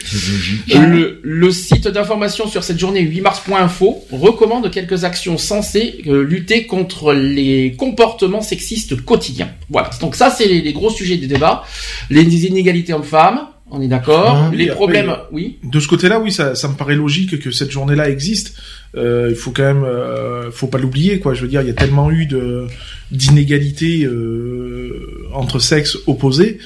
Le, 0.86 1.20
le 1.22 1.50
site 1.50 1.88
d'information 1.88 2.46
sur 2.48 2.62
cette 2.64 2.78
journée 2.78 3.02
8mars.info 3.02 4.04
recommande 4.12 4.70
quelques 4.70 5.04
actions 5.04 5.38
censées 5.38 6.02
euh, 6.06 6.22
lutter 6.22 6.66
contre 6.66 7.12
les 7.12 7.74
comportements 7.76 8.42
sexistes 8.42 9.00
quotidiens. 9.02 9.50
Voilà, 9.70 9.90
donc 10.00 10.14
ça 10.16 10.30
c'est 10.30 10.46
les, 10.46 10.60
les 10.60 10.72
gros 10.72 10.90
sujets 10.90 11.16
des 11.16 11.26
débats. 11.26 11.64
Les 12.10 12.22
inégalités 12.46 12.92
hommes-femmes, 12.92 13.40
on 13.70 13.80
est 13.80 13.88
d'accord. 13.88 14.30
Hein, 14.30 14.50
les 14.54 14.64
oui, 14.64 14.70
problèmes, 14.70 15.10
après, 15.10 15.26
oui. 15.32 15.58
De 15.62 15.80
ce 15.80 15.88
côté-là, 15.88 16.20
oui, 16.20 16.32
ça, 16.32 16.54
ça 16.54 16.68
me 16.68 16.74
paraît 16.74 16.94
logique 16.94 17.38
que 17.38 17.50
cette 17.50 17.70
journée-là 17.70 18.08
existe. 18.08 18.56
Euh, 18.96 19.28
il 19.30 19.36
faut 19.36 19.50
quand 19.50 19.62
même, 19.62 19.84
euh, 19.84 20.50
faut 20.50 20.68
pas 20.68 20.78
l'oublier, 20.78 21.20
quoi. 21.20 21.34
Je 21.34 21.42
veux 21.42 21.48
dire, 21.48 21.60
il 21.60 21.66
y 21.66 21.70
a 21.70 21.74
tellement 21.74 22.10
eu 22.10 22.26
de 22.26 22.66
d'inégalités 23.10 24.04
euh, 24.04 25.28
entre 25.34 25.58
sexes 25.58 25.98
opposés. 26.06 26.58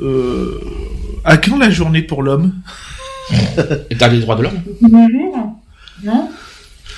Euh, 0.00 0.60
à 1.24 1.36
quand 1.36 1.58
la 1.58 1.70
journée 1.70 2.02
pour 2.02 2.22
l'homme? 2.22 2.54
Et 3.90 3.96
T'as 3.96 4.08
les 4.08 4.20
droits 4.20 4.36
de 4.36 4.44
l'homme? 4.44 4.60
Non? 6.02 6.30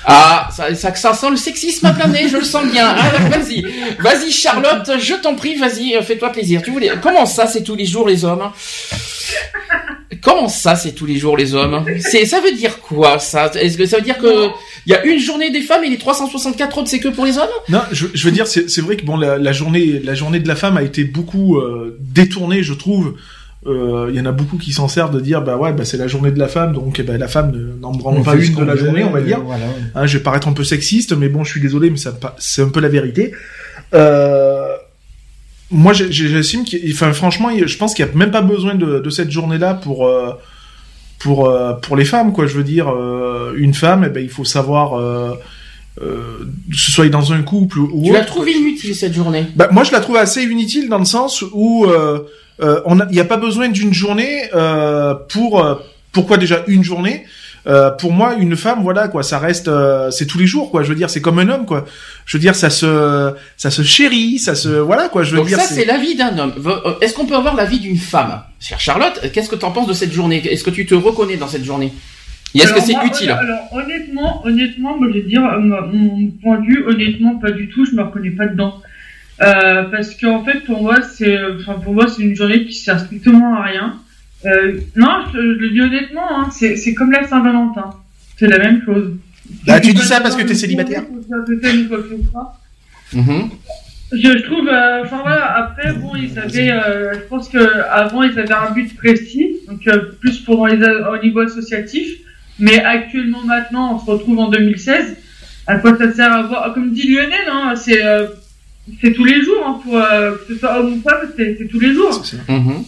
Ah, 0.05 0.49
ça, 0.55 0.73
ça, 0.73 0.93
ça 0.95 1.13
sent 1.13 1.29
le 1.29 1.37
sexisme 1.37 1.85
à 1.85 1.93
plein 1.93 2.07
nez, 2.07 2.27
je 2.27 2.37
le 2.37 2.43
sens 2.43 2.65
bien. 2.71 2.87
Alors, 2.87 3.29
vas-y, 3.29 3.63
vas-y 3.99 4.31
Charlotte, 4.31 4.89
je 4.99 5.13
t'en 5.15 5.35
prie, 5.35 5.55
vas-y, 5.55 5.95
euh, 5.95 6.01
fais-toi 6.01 6.31
plaisir. 6.31 6.61
Tu 6.63 6.71
voulais... 6.71 6.91
Comment 7.01 7.25
ça, 7.25 7.45
c'est 7.47 7.63
tous 7.63 7.75
les 7.75 7.85
jours 7.85 8.07
les 8.07 8.25
hommes? 8.25 8.49
Comment 10.21 10.49
ça, 10.49 10.75
c'est 10.75 10.91
tous 10.91 11.05
les 11.05 11.17
jours 11.17 11.37
les 11.37 11.55
hommes? 11.55 11.83
C'est, 11.99 12.25
ça 12.25 12.39
veut 12.41 12.51
dire 12.51 12.79
quoi 12.79 13.17
ça? 13.17 13.51
Est-ce 13.55 13.77
que 13.77 13.85
ça 13.85 13.97
veut 13.97 14.03
dire 14.03 14.17
que 14.17 14.47
il 14.85 14.91
y 14.91 14.95
a 14.95 15.03
une 15.05 15.19
journée 15.19 15.49
des 15.51 15.61
femmes 15.61 15.83
et 15.83 15.89
les 15.89 15.97
364 15.97 16.77
autres 16.77 16.89
c'est 16.89 16.99
que 16.99 17.07
pour 17.07 17.25
les 17.25 17.37
hommes? 17.37 17.49
Non, 17.69 17.81
je, 17.91 18.07
je 18.13 18.25
veux 18.25 18.31
dire, 18.31 18.45
c'est 18.45 18.69
c'est 18.69 18.81
vrai 18.81 18.97
que 18.97 19.05
bon, 19.05 19.17
la, 19.17 19.37
la 19.37 19.53
journée, 19.53 19.99
la 20.03 20.13
journée 20.13 20.39
de 20.39 20.47
la 20.47 20.55
femme 20.55 20.77
a 20.77 20.83
été 20.83 21.05
beaucoup 21.05 21.57
euh, 21.57 21.97
détournée, 22.01 22.61
je 22.61 22.73
trouve. 22.73 23.15
Euh, 23.67 24.07
Il 24.09 24.15
y 24.15 24.19
en 24.19 24.25
a 24.25 24.31
beaucoup 24.31 24.57
qui 24.57 24.71
s'en 24.73 24.87
servent 24.87 25.13
de 25.13 25.19
dire, 25.19 25.41
bah 25.43 25.55
ouais, 25.55 25.71
bah 25.71 25.85
c'est 25.85 25.97
la 25.97 26.07
journée 26.07 26.31
de 26.31 26.39
la 26.39 26.47
femme, 26.47 26.73
donc 26.73 26.99
eh 26.99 27.03
ben, 27.03 27.17
la 27.19 27.27
femme 27.27 27.51
ne- 27.51 27.79
n'en 27.79 27.91
prend 27.91 28.11
On 28.11 28.23
pas 28.23 28.35
une 28.35 28.55
de 28.55 28.63
la 28.63 28.75
journée, 28.75 29.03
on 29.03 29.11
va 29.11 29.19
euh, 29.19 29.23
dire. 29.23 29.39
Voilà. 29.41 29.65
Hein, 29.93 30.07
je 30.07 30.17
vais 30.17 30.23
paraître 30.23 30.47
un 30.47 30.53
peu 30.53 30.63
sexiste, 30.63 31.13
mais 31.15 31.29
bon, 31.29 31.43
je 31.43 31.51
suis 31.51 31.61
désolé, 31.61 31.91
mais 31.91 31.97
c'est 32.39 32.61
un 32.61 32.69
peu 32.69 32.79
la 32.79 32.89
vérité. 32.89 33.33
Euh, 33.93 34.65
moi, 35.69 35.93
j'estime 35.93 36.63
enfin, 36.91 37.13
franchement, 37.13 37.49
je 37.65 37.77
pense 37.77 37.93
qu'il 37.93 38.05
y 38.05 38.09
a 38.09 38.11
même 38.13 38.31
pas 38.31 38.41
besoin 38.41 38.75
de, 38.75 38.99
de 38.99 39.09
cette 39.09 39.31
journée-là 39.31 39.75
pour 39.75 40.07
euh, 40.07 40.31
pour 41.19 41.47
euh, 41.47 41.73
pour 41.73 41.95
les 41.95 42.03
femmes, 42.05 42.33
quoi. 42.33 42.47
Je 42.47 42.55
veux 42.57 42.63
dire, 42.63 42.89
euh, 42.89 43.53
une 43.55 43.73
femme, 43.73 44.03
eh 44.05 44.09
ben, 44.09 44.21
il 44.23 44.29
faut 44.29 44.43
savoir, 44.43 44.95
euh, 46.01 46.45
que 46.71 46.77
ce 46.77 46.91
soit 46.91 47.09
dans 47.09 47.33
un 47.33 47.41
couple 47.41 47.79
ou 47.79 48.03
Tu 48.05 48.13
la 48.13 48.23
trouves 48.23 48.49
inutile 48.49 48.95
cette 48.95 49.13
journée 49.13 49.45
Bah, 49.55 49.67
moi, 49.71 49.83
je 49.83 49.91
la 49.91 49.99
trouve 49.99 50.15
assez 50.17 50.43
inutile 50.43 50.87
dans 50.87 50.99
le 50.99 51.05
sens 51.05 51.43
où 51.51 51.85
euh, 51.85 52.19
euh, 52.61 52.81
on 52.85 52.99
il 52.99 53.13
n'y 53.13 53.19
a 53.19 53.25
pas 53.25 53.37
besoin 53.37 53.67
d'une 53.69 53.93
journée 53.93 54.43
euh, 54.55 55.13
pour 55.29 55.63
euh, 55.63 55.75
pourquoi 56.11 56.37
déjà 56.37 56.63
une 56.67 56.83
journée? 56.83 57.25
Euh, 57.67 57.91
pour 57.91 58.11
moi, 58.11 58.33
une 58.39 58.55
femme, 58.57 58.81
voilà 58.81 59.07
quoi, 59.07 59.21
ça 59.21 59.37
reste, 59.37 59.67
euh, 59.67 60.09
c'est 60.09 60.25
tous 60.25 60.39
les 60.39 60.47
jours 60.47 60.71
quoi. 60.71 60.81
Je 60.81 60.89
veux 60.89 60.95
dire, 60.95 61.11
c'est 61.11 61.21
comme 61.21 61.37
un 61.37 61.47
homme 61.47 61.67
quoi. 61.67 61.85
Je 62.25 62.37
veux 62.37 62.41
dire, 62.41 62.55
ça 62.55 62.71
se, 62.71 63.33
ça 63.55 63.69
se 63.69 63.83
chérit, 63.83 64.39
ça 64.39 64.55
se, 64.55 64.69
voilà 64.69 65.09
quoi. 65.09 65.21
Je 65.23 65.31
veux 65.31 65.37
Donc 65.37 65.47
dire, 65.47 65.59
ça 65.59 65.67
c'est 65.67 65.85
la 65.85 65.99
vie 65.99 66.15
d'un 66.15 66.35
homme. 66.39 66.53
Est-ce 67.01 67.13
qu'on 67.13 67.27
peut 67.27 67.35
avoir 67.35 67.55
la 67.55 67.65
vie 67.65 67.79
d'une 67.79 67.97
femme? 67.97 68.41
Chère 68.59 68.79
Charlotte, 68.79 69.29
qu'est-ce 69.31 69.49
que 69.49 69.55
t'en 69.55 69.71
penses 69.71 69.87
de 69.87 69.93
cette 69.93 70.11
journée? 70.11 70.41
Est-ce 70.51 70.63
que 70.63 70.71
tu 70.71 70.87
te 70.87 70.95
reconnais 70.95 71.37
dans 71.37 71.47
cette 71.47 71.63
journée? 71.63 71.93
Et 72.53 72.59
est-ce 72.59 72.73
que 72.73 72.81
c'est 72.81 73.05
utile 73.05 73.31
Alors 73.31 73.69
honnêtement, 73.71 74.45
honnêtement, 74.45 74.97
moi 74.97 75.07
je 75.09 75.13
vais 75.13 75.21
dire 75.21 75.45
euh, 75.45 75.59
mon 75.59 76.27
point 76.41 76.59
de 76.59 76.65
vue, 76.65 76.83
honnêtement 76.85 77.35
pas 77.35 77.51
du 77.51 77.69
tout, 77.69 77.85
je 77.85 77.95
me 77.95 78.03
reconnais 78.03 78.31
pas 78.31 78.47
dedans. 78.47 78.81
Euh, 79.41 79.83
parce 79.85 80.13
qu'en 80.15 80.43
fait 80.43 80.59
pour 80.65 80.83
moi 80.83 81.01
c'est, 81.01 81.37
enfin 81.59 81.75
pour 81.75 81.93
moi 81.93 82.07
c'est 82.07 82.21
une 82.21 82.35
journée 82.35 82.65
qui 82.65 82.73
sert 82.73 82.99
strictement 82.99 83.55
à 83.55 83.63
rien. 83.63 83.95
Euh, 84.45 84.79
non, 84.95 85.23
je, 85.33 85.39
je 85.39 85.59
le 85.59 85.69
dis 85.69 85.81
honnêtement, 85.81 86.39
hein, 86.39 86.49
c'est 86.51 86.75
c'est 86.75 86.93
comme 86.93 87.11
la 87.11 87.27
Saint-Valentin, 87.27 87.91
c'est 88.37 88.47
la 88.47 88.59
même 88.59 88.83
chose. 88.83 89.15
Bah, 89.65 89.79
tu 89.79 89.93
dis 89.93 90.01
ça 90.01 90.21
parce 90.21 90.35
que 90.35 90.43
t'es 90.43 90.55
célibataire. 90.55 91.03
Mhm. 93.13 93.49
Je, 94.13 94.41
trouve, 94.43 94.67
euh, 94.67 95.03
enfin 95.03 95.21
voilà, 95.21 95.57
après, 95.57 95.93
bon, 95.93 96.15
ils 96.15 96.37
avaient, 96.37 96.71
euh, 96.71 97.13
je 97.13 97.19
pense 97.29 97.47
que 97.47 97.57
avant 97.89 98.23
ils 98.23 98.37
avaient 98.37 98.53
un 98.53 98.71
but 98.71 98.95
précis, 98.97 99.57
donc 99.67 99.87
euh, 99.87 100.11
plus 100.19 100.39
pour 100.39 100.67
les, 100.67 100.83
au 100.85 101.17
niveau 101.21 101.39
associatif, 101.39 102.17
mais 102.61 102.81
actuellement 102.83 103.43
maintenant, 103.43 103.95
on 103.95 103.99
se 103.99 104.09
retrouve 104.09 104.39
en 104.39 104.49
2016. 104.49 105.17
À 105.67 105.75
quoi 105.75 105.97
ça 105.97 106.11
sert 106.13 106.31
à 106.31 106.43
voir 106.43 106.73
Comme 106.73 106.91
dit 106.91 107.11
Lionel, 107.11 107.47
hein, 107.51 107.73
c'est 107.75 108.01
c'est 109.01 109.13
tous 109.13 109.25
les 109.25 109.43
jours, 109.43 109.63
hein, 109.65 109.79
pour 109.83 109.93
que 109.93 110.53
ce 110.53 110.59
soit 110.59 110.79
homme 110.79 110.93
ou 110.93 111.01
femme, 111.01 111.29
c'est 111.37 111.67
tous 111.69 111.79
les 111.79 111.93
jours. 111.93 112.23
Mhm. 112.47 112.83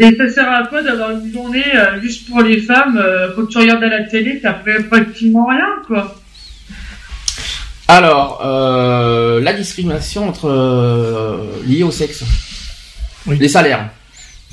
Et 0.00 0.16
ça 0.16 0.28
sert 0.28 0.50
à 0.50 0.64
quoi 0.66 0.82
d'avoir 0.82 1.10
une 1.12 1.32
journée 1.32 1.64
juste 2.00 2.28
pour 2.28 2.42
les 2.42 2.60
femmes 2.60 3.02
Quand 3.36 3.46
tu 3.46 3.58
regardes 3.58 3.84
à 3.84 3.88
la 3.88 4.04
télé, 4.04 4.40
t'as 4.40 4.54
pratiquement 4.54 5.46
rien, 5.46 5.68
quoi. 5.86 6.16
Alors, 7.90 8.42
euh, 8.44 9.40
la 9.40 9.54
discrimination 9.54 10.28
entre 10.28 10.50
euh, 10.50 11.38
liée 11.66 11.82
au 11.82 11.90
sexe, 11.90 12.22
les 13.26 13.48
salaires. 13.48 13.88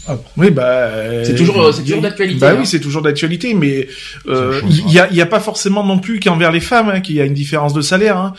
Ah, 0.07 0.17
oui, 0.37 0.51
bah. 0.51 1.23
C'est 1.23 1.35
toujours, 1.35 1.73
c'est 1.73 1.83
toujours 1.83 2.01
d'actualité. 2.01 2.39
Bah 2.39 2.53
oui, 2.53 2.61
hein. 2.61 2.65
c'est 2.65 2.79
toujours 2.79 3.01
d'actualité, 3.01 3.53
mais 3.53 3.87
euh, 4.27 4.61
il 4.69 4.91
y, 4.91 4.99
a, 4.99 5.11
y 5.11 5.21
a 5.21 5.25
pas 5.25 5.39
forcément 5.39 5.83
non 5.83 5.97
plus 5.97 6.19
qu'envers 6.19 6.51
les 6.51 6.59
femmes 6.59 6.89
hein, 6.89 6.99
qu'il 7.01 7.15
y 7.15 7.21
a 7.21 7.25
une 7.25 7.33
différence 7.33 7.73
de 7.73 7.81
salaire. 7.81 8.17
Hein. 8.17 8.33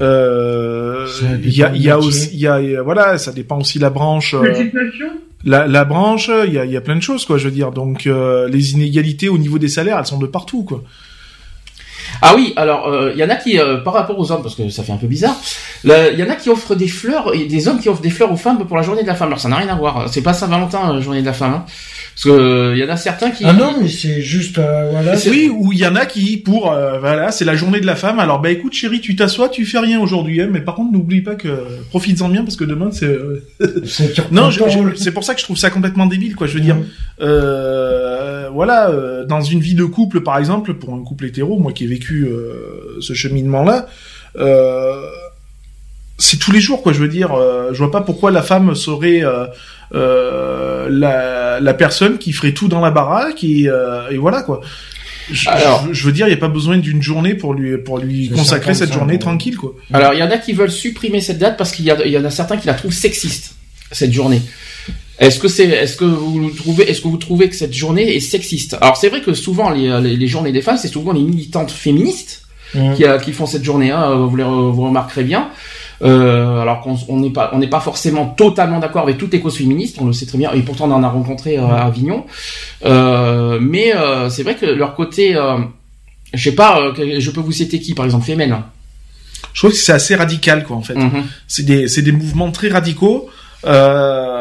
Euh, 0.00 1.06
il 1.44 1.56
y 1.56 1.62
a, 1.62 1.72
il 1.74 1.82
y 1.82 1.90
a 1.90 1.98
aussi, 1.98 2.30
il 2.32 2.40
y 2.40 2.46
a, 2.46 2.82
voilà, 2.82 3.18
ça 3.18 3.30
dépend 3.32 3.58
aussi 3.60 3.78
la 3.78 3.90
branche. 3.90 4.34
La 4.34 4.54
situation. 4.54 5.06
La, 5.44 5.66
la 5.66 5.84
branche, 5.84 6.30
il 6.46 6.52
y 6.54 6.58
a, 6.58 6.64
il 6.64 6.72
y 6.72 6.76
a 6.76 6.80
plein 6.80 6.96
de 6.96 7.02
choses, 7.02 7.24
quoi. 7.24 7.38
Je 7.38 7.44
veux 7.44 7.54
dire, 7.54 7.70
donc 7.70 8.04
les 8.06 8.72
inégalités 8.72 9.28
au 9.28 9.38
niveau 9.38 9.58
des 9.58 9.68
salaires, 9.68 9.98
elles 9.98 10.06
sont 10.06 10.18
de 10.18 10.26
partout, 10.26 10.64
quoi. 10.64 10.82
Ah 12.24 12.34
oui, 12.36 12.52
alors 12.54 12.84
il 12.88 12.94
euh, 12.94 13.14
y 13.16 13.24
en 13.24 13.30
a 13.30 13.34
qui, 13.34 13.58
euh, 13.58 13.78
par 13.78 13.94
rapport 13.94 14.16
aux 14.16 14.30
hommes, 14.30 14.42
parce 14.42 14.54
que 14.54 14.68
ça 14.68 14.84
fait 14.84 14.92
un 14.92 14.96
peu 14.96 15.08
bizarre, 15.08 15.36
il 15.84 16.14
y 16.16 16.22
en 16.22 16.30
a 16.30 16.36
qui 16.36 16.50
offrent 16.50 16.76
des 16.76 16.86
fleurs, 16.86 17.34
et 17.34 17.46
des 17.46 17.66
hommes 17.66 17.80
qui 17.80 17.88
offrent 17.88 18.00
des 18.00 18.10
fleurs 18.10 18.30
aux 18.30 18.36
femmes 18.36 18.64
pour 18.64 18.76
la 18.76 18.84
journée 18.84 19.02
de 19.02 19.08
la 19.08 19.16
femme. 19.16 19.26
Alors 19.26 19.40
ça 19.40 19.48
n'a 19.48 19.56
rien 19.56 19.68
à 19.68 19.74
voir. 19.74 20.08
C'est 20.08 20.22
pas 20.22 20.32
Saint-Valentin, 20.32 20.94
euh, 20.94 21.00
journée 21.00 21.20
de 21.20 21.26
la 21.26 21.32
femme. 21.32 21.54
Hein. 21.54 21.64
Parce 22.14 22.24
que 22.24 22.74
il 22.74 22.78
y 22.78 22.84
en 22.84 22.88
a 22.90 22.96
certains 22.96 23.30
qui. 23.30 23.44
Ah 23.44 23.52
non, 23.52 23.74
mais 23.80 23.88
c'est 23.88 24.20
juste 24.20 24.58
voilà. 24.58 25.14
Oui, 25.26 25.50
ou 25.52 25.72
il 25.72 25.78
y 25.80 25.86
en 25.86 25.96
a 25.96 26.06
qui 26.06 26.36
pour 26.36 26.66
voilà, 27.00 27.32
c'est 27.32 27.44
la 27.44 27.56
journée 27.56 27.80
de 27.80 27.86
la 27.86 27.96
femme. 27.96 28.20
Alors 28.20 28.40
bah 28.40 28.50
écoute 28.50 28.74
chérie, 28.74 29.00
tu 29.00 29.16
t'assois, 29.16 29.48
tu 29.48 29.64
fais 29.64 29.78
rien 29.78 29.98
aujourd'hui, 29.98 30.42
hein, 30.42 30.48
mais 30.52 30.60
par 30.60 30.74
contre 30.76 30.92
n'oublie 30.92 31.22
pas 31.22 31.34
que 31.34 31.48
profites-en 31.88 32.28
bien 32.28 32.44
parce 32.44 32.56
que 32.56 32.64
demain 32.64 32.90
c'est. 32.92 33.18
non, 34.30 34.50
c'est 34.94 35.12
pour 35.12 35.24
ça 35.24 35.34
que 35.34 35.40
je 35.40 35.44
trouve 35.44 35.56
ça 35.56 35.70
complètement 35.70 36.06
débile 36.06 36.36
quoi. 36.36 36.46
Je 36.46 36.54
veux 36.54 36.60
dire, 36.60 36.76
voilà, 38.52 38.90
dans 39.26 39.40
une 39.40 39.60
vie 39.60 39.74
de 39.74 39.84
couple 39.84 40.20
par 40.20 40.38
exemple, 40.38 40.74
pour 40.74 40.94
un 40.94 41.02
couple 41.02 41.26
hétéro, 41.26 41.58
moi 41.58 41.72
qui 41.72 41.84
ai 41.84 41.86
vécu 41.86 42.24
euh, 42.24 42.98
ce 43.00 43.14
cheminement-là, 43.14 43.86
euh, 44.36 45.06
c'est 46.18 46.38
tous 46.38 46.52
les 46.52 46.60
jours, 46.60 46.82
quoi. 46.82 46.92
Je 46.92 47.00
veux 47.00 47.08
dire, 47.08 47.32
euh, 47.32 47.70
je 47.72 47.78
vois 47.78 47.90
pas 47.90 48.02
pourquoi 48.02 48.30
la 48.30 48.42
femme 48.42 48.74
serait 48.74 49.22
la, 49.90 51.74
personne 51.74 52.18
qui 52.18 52.32
ferait 52.32 52.52
tout 52.52 52.68
dans 52.68 52.80
la 52.80 52.90
baraque 52.90 53.42
et, 53.44 53.68
voilà, 54.18 54.42
quoi. 54.42 54.60
Je, 55.30 55.48
alors, 55.48 55.86
je, 55.92 56.04
veux 56.04 56.10
dire, 56.12 56.26
il 56.26 56.30
n'y 56.30 56.36
a 56.36 56.40
pas 56.40 56.48
besoin 56.48 56.78
d'une 56.78 57.00
journée 57.00 57.34
pour 57.34 57.54
lui 57.54 57.78
pour 57.78 57.98
lui 57.98 58.28
consacrer 58.28 58.74
cette 58.74 58.92
journée 58.92 59.20
tranquille, 59.20 59.56
quoi. 59.56 59.74
Alors, 59.92 60.14
il 60.14 60.20
y 60.20 60.22
en 60.22 60.30
a 60.30 60.38
qui 60.38 60.52
veulent 60.52 60.70
supprimer 60.70 61.20
cette 61.20 61.38
date 61.38 61.56
parce 61.56 61.70
qu'il 61.72 61.84
y, 61.84 61.88
y 61.88 62.18
en 62.18 62.24
a 62.24 62.30
certains 62.30 62.56
qui 62.56 62.66
la 62.66 62.74
trouvent 62.74 62.92
sexiste 62.92 63.54
cette 63.92 64.12
journée. 64.12 64.42
Est-ce 65.22 65.38
que 65.38 65.48
c'est, 65.48 65.68
est-ce 65.68 65.96
que 65.96 66.04
vous 66.04 66.50
trouvez, 66.50 66.90
est-ce 66.90 67.00
que 67.00 67.08
vous 67.08 67.16
trouvez 67.16 67.48
que 67.48 67.54
cette 67.54 67.72
journée 67.72 68.16
est 68.16 68.20
sexiste? 68.20 68.76
Alors 68.80 68.96
c'est 68.96 69.08
vrai 69.08 69.20
que 69.20 69.34
souvent 69.34 69.70
les, 69.70 70.16
les, 70.16 70.26
journées 70.26 70.52
des 70.52 70.62
femmes, 70.62 70.76
c'est 70.76 70.88
souvent 70.88 71.12
les 71.12 71.22
militantes 71.22 71.70
féministes 71.70 72.42
mmh. 72.74 72.94
qui, 72.94 73.04
qui, 73.24 73.32
font 73.32 73.46
cette 73.46 73.62
journée. 73.62 73.92
Hein, 73.92 74.14
vous, 74.16 74.36
les, 74.36 74.42
vous 74.44 74.82
remarquerez 74.82 75.22
bien. 75.22 75.50
Euh, 76.02 76.60
alors 76.60 76.80
qu'on 76.80 77.20
n'est 77.20 77.30
pas, 77.30 77.50
on 77.52 77.58
n'est 77.58 77.68
pas 77.68 77.78
forcément 77.80 78.26
totalement 78.26 78.80
d'accord 78.80 79.04
avec 79.04 79.18
toutes 79.18 79.32
les 79.32 79.40
causes 79.40 79.56
féministes, 79.56 79.98
on 80.00 80.06
le 80.06 80.12
sait 80.12 80.26
très 80.26 80.38
bien, 80.38 80.50
et 80.52 80.62
pourtant 80.62 80.90
on 80.90 80.94
en 80.94 81.02
a 81.04 81.08
rencontré 81.08 81.58
euh, 81.58 81.66
à 81.66 81.84
Avignon. 81.84 82.26
Euh, 82.84 83.60
mais 83.60 83.94
euh, 83.94 84.28
c'est 84.28 84.42
vrai 84.42 84.56
que 84.56 84.66
leur 84.66 84.94
côté, 84.96 85.36
euh, 85.36 85.58
je 86.34 86.50
sais 86.50 86.56
pas, 86.56 86.92
je 86.96 87.30
peux 87.30 87.40
vous 87.40 87.52
citer 87.52 87.78
qui, 87.78 87.94
par 87.94 88.04
exemple, 88.04 88.26
Femen. 88.26 88.62
Je 89.52 89.60
trouve 89.60 89.70
que 89.70 89.76
c'est 89.76 89.92
assez 89.92 90.16
radical, 90.16 90.64
quoi, 90.64 90.76
en 90.76 90.82
fait. 90.82 90.94
Mmh. 90.94 91.24
C'est 91.46 91.64
des, 91.64 91.86
c'est 91.86 92.02
des 92.02 92.12
mouvements 92.12 92.50
très 92.50 92.68
radicaux. 92.68 93.28
Euh, 93.64 94.31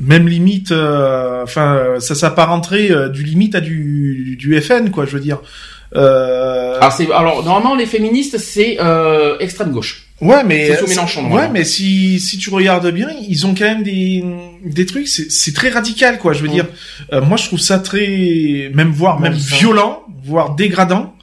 même 0.00 0.28
limite, 0.28 0.72
euh, 0.72 1.42
enfin, 1.42 1.96
ça 1.98 2.14
s'apparenterait 2.14 2.90
euh, 2.90 3.08
du 3.08 3.22
limite 3.22 3.54
à 3.54 3.60
du, 3.60 4.36
du 4.38 4.60
FN, 4.60 4.90
quoi, 4.90 5.04
je 5.04 5.12
veux 5.12 5.20
dire. 5.20 5.40
Euh... 5.94 6.76
Alors, 6.78 6.92
c'est, 6.92 7.12
alors, 7.12 7.44
normalement, 7.44 7.74
les 7.74 7.86
féministes, 7.86 8.38
c'est 8.38 8.78
euh, 8.80 9.38
extrême 9.38 9.70
gauche. 9.70 10.06
Ouais, 10.20 10.42
mais 10.44 10.76
sous 10.76 10.86
Mélenchon. 10.86 11.30
Ouais, 11.32 11.48
mais 11.48 11.64
si 11.64 12.20
si 12.20 12.36
tu 12.36 12.50
regardes 12.50 12.90
bien, 12.90 13.08
ils 13.26 13.46
ont 13.46 13.54
quand 13.54 13.64
même 13.64 13.82
des 13.82 14.22
des 14.64 14.84
trucs. 14.84 15.08
C'est 15.08 15.54
très 15.54 15.70
radical, 15.70 16.18
quoi. 16.18 16.34
Je 16.34 16.42
veux 16.42 16.48
dire, 16.48 16.66
euh, 17.12 17.22
moi, 17.22 17.38
je 17.38 17.46
trouve 17.46 17.58
ça 17.58 17.78
très, 17.78 18.70
même 18.74 18.90
voire 18.90 19.18
même 19.18 19.32
violent, 19.32 20.02
voire 20.22 20.54
dégradant. 20.54 21.14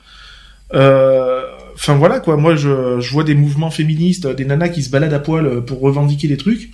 Enfin 0.73 1.93
voilà, 1.95 2.19
quoi. 2.19 2.37
Moi, 2.37 2.55
je 2.55 2.99
je 2.99 3.11
vois 3.11 3.23
des 3.23 3.35
mouvements 3.35 3.69
féministes, 3.69 4.25
des 4.27 4.45
nanas 4.45 4.69
qui 4.69 4.81
se 4.81 4.89
baladent 4.89 5.13
à 5.13 5.19
poil 5.19 5.63
pour 5.63 5.79
revendiquer 5.79 6.27
des 6.27 6.37
trucs. 6.37 6.71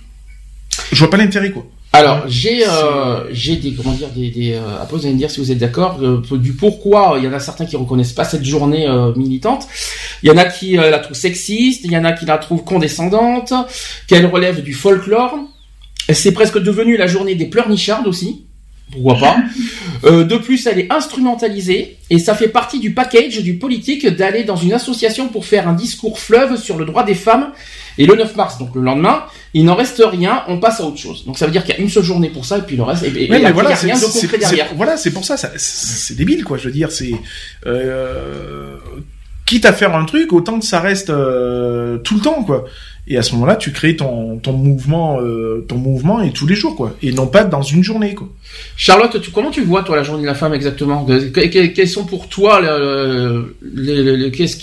Je 0.92 0.98
vois 0.98 1.10
pas 1.10 1.18
l'intérêt, 1.18 1.50
quoi. 1.50 1.66
Alors 1.94 2.24
j'ai 2.26 2.66
euh, 2.66 3.22
j'ai 3.30 3.54
des 3.54 3.72
comment 3.72 3.92
dire 3.92 4.08
des, 4.08 4.28
des 4.28 4.54
euh, 4.54 4.82
après 4.82 4.96
vous 4.96 5.04
allez 5.04 5.14
me 5.14 5.18
dire 5.18 5.30
si 5.30 5.38
vous 5.38 5.52
êtes 5.52 5.58
d'accord 5.58 6.00
euh, 6.02 6.20
du 6.38 6.52
pourquoi 6.54 7.14
il 7.18 7.24
y 7.24 7.28
en 7.28 7.32
a 7.32 7.38
certains 7.38 7.66
qui 7.66 7.76
reconnaissent 7.76 8.12
pas 8.12 8.24
cette 8.24 8.44
journée 8.44 8.88
euh, 8.88 9.14
militante. 9.14 9.68
Il 10.24 10.28
y 10.28 10.32
en 10.32 10.36
a 10.36 10.44
qui 10.44 10.72
la 10.72 10.98
trouvent 10.98 11.16
sexiste 11.16 11.82
il 11.84 11.92
y 11.92 11.96
en 11.96 12.04
a 12.04 12.10
qui 12.10 12.26
la 12.26 12.38
trouvent 12.38 12.64
condescendante 12.64 13.52
qu'elle 14.08 14.26
relève 14.26 14.60
du 14.64 14.74
folklore. 14.74 15.38
C'est 16.12 16.32
presque 16.32 16.58
devenu 16.58 16.96
la 16.96 17.06
journée 17.06 17.36
des 17.36 17.46
pleurnichards 17.46 18.08
aussi. 18.08 18.44
Pourquoi 18.90 19.16
pas. 19.16 19.36
De 20.24 20.36
plus 20.36 20.66
elle 20.66 20.80
est 20.80 20.92
instrumentalisée 20.92 21.98
et 22.10 22.18
ça 22.18 22.34
fait 22.34 22.48
partie 22.48 22.80
du 22.80 22.92
package 22.92 23.40
du 23.40 23.54
politique 23.54 24.08
d'aller 24.08 24.42
dans 24.42 24.56
une 24.56 24.72
association 24.72 25.28
pour 25.28 25.46
faire 25.46 25.68
un 25.68 25.74
discours 25.74 26.18
fleuve 26.18 26.56
sur 26.56 26.76
le 26.76 26.86
droit 26.86 27.04
des 27.04 27.14
femmes 27.14 27.52
et 27.98 28.06
le 28.06 28.14
9 28.14 28.36
mars, 28.36 28.58
donc 28.58 28.74
le 28.74 28.82
lendemain, 28.82 29.24
il 29.52 29.64
n'en 29.64 29.74
reste 29.74 30.02
rien, 30.04 30.42
on 30.48 30.58
passe 30.58 30.80
à 30.80 30.84
autre 30.84 30.98
chose. 30.98 31.24
Donc 31.24 31.38
ça 31.38 31.46
veut 31.46 31.52
dire 31.52 31.64
qu'il 31.64 31.74
y 31.74 31.78
a 31.78 31.80
une 31.80 31.88
seule 31.88 32.02
journée 32.02 32.30
pour 32.30 32.44
ça, 32.44 32.58
et 32.58 32.62
puis 32.62 32.76
le 32.76 32.82
reste, 32.82 33.04
et, 33.04 33.24
et, 33.24 33.26
voilà, 33.26 33.50
il 33.50 33.54
n'y 33.54 33.92
a 33.92 33.94
rien 33.94 33.98
de 33.98 34.04
concret 34.04 34.38
derrière. 34.38 34.68
Voilà, 34.76 34.96
c'est 34.96 35.12
pour 35.12 35.24
ça, 35.24 35.36
ça 35.36 35.50
c'est 35.56 36.16
débile, 36.16 36.44
quoi. 36.44 36.56
Je 36.56 36.64
veux 36.64 36.72
dire, 36.72 36.90
c'est 36.90 37.14
euh, 37.66 38.76
quitte 39.46 39.64
à 39.66 39.72
faire 39.72 39.94
un 39.94 40.04
truc, 40.04 40.32
autant 40.32 40.58
que 40.58 40.64
ça 40.64 40.80
reste 40.80 41.10
euh, 41.10 41.98
tout 41.98 42.14
le 42.16 42.20
temps, 42.20 42.42
quoi. 42.44 42.64
Et 43.06 43.18
à 43.18 43.22
ce 43.22 43.34
moment-là, 43.34 43.56
tu 43.56 43.70
crées 43.70 43.96
ton, 43.96 44.38
ton 44.38 44.54
mouvement, 44.54 45.20
euh, 45.20 45.62
ton 45.68 45.76
mouvement 45.76 46.22
et 46.22 46.32
tous 46.32 46.46
les 46.46 46.54
jours, 46.54 46.74
quoi. 46.74 46.96
Et 47.02 47.12
non 47.12 47.26
pas 47.26 47.44
dans 47.44 47.60
une 47.60 47.84
journée, 47.84 48.14
quoi. 48.14 48.28
Charlotte, 48.76 49.20
tu, 49.20 49.30
comment 49.30 49.50
tu 49.50 49.60
vois 49.60 49.82
toi 49.82 49.96
la 49.96 50.02
journée 50.02 50.22
de 50.22 50.26
la 50.26 50.34
femme 50.34 50.54
exactement? 50.54 51.06
Quels 51.34 51.88
sont 51.88 52.04
pour 52.06 52.28
toi 52.28 52.62
qu'est-ce 54.32 54.56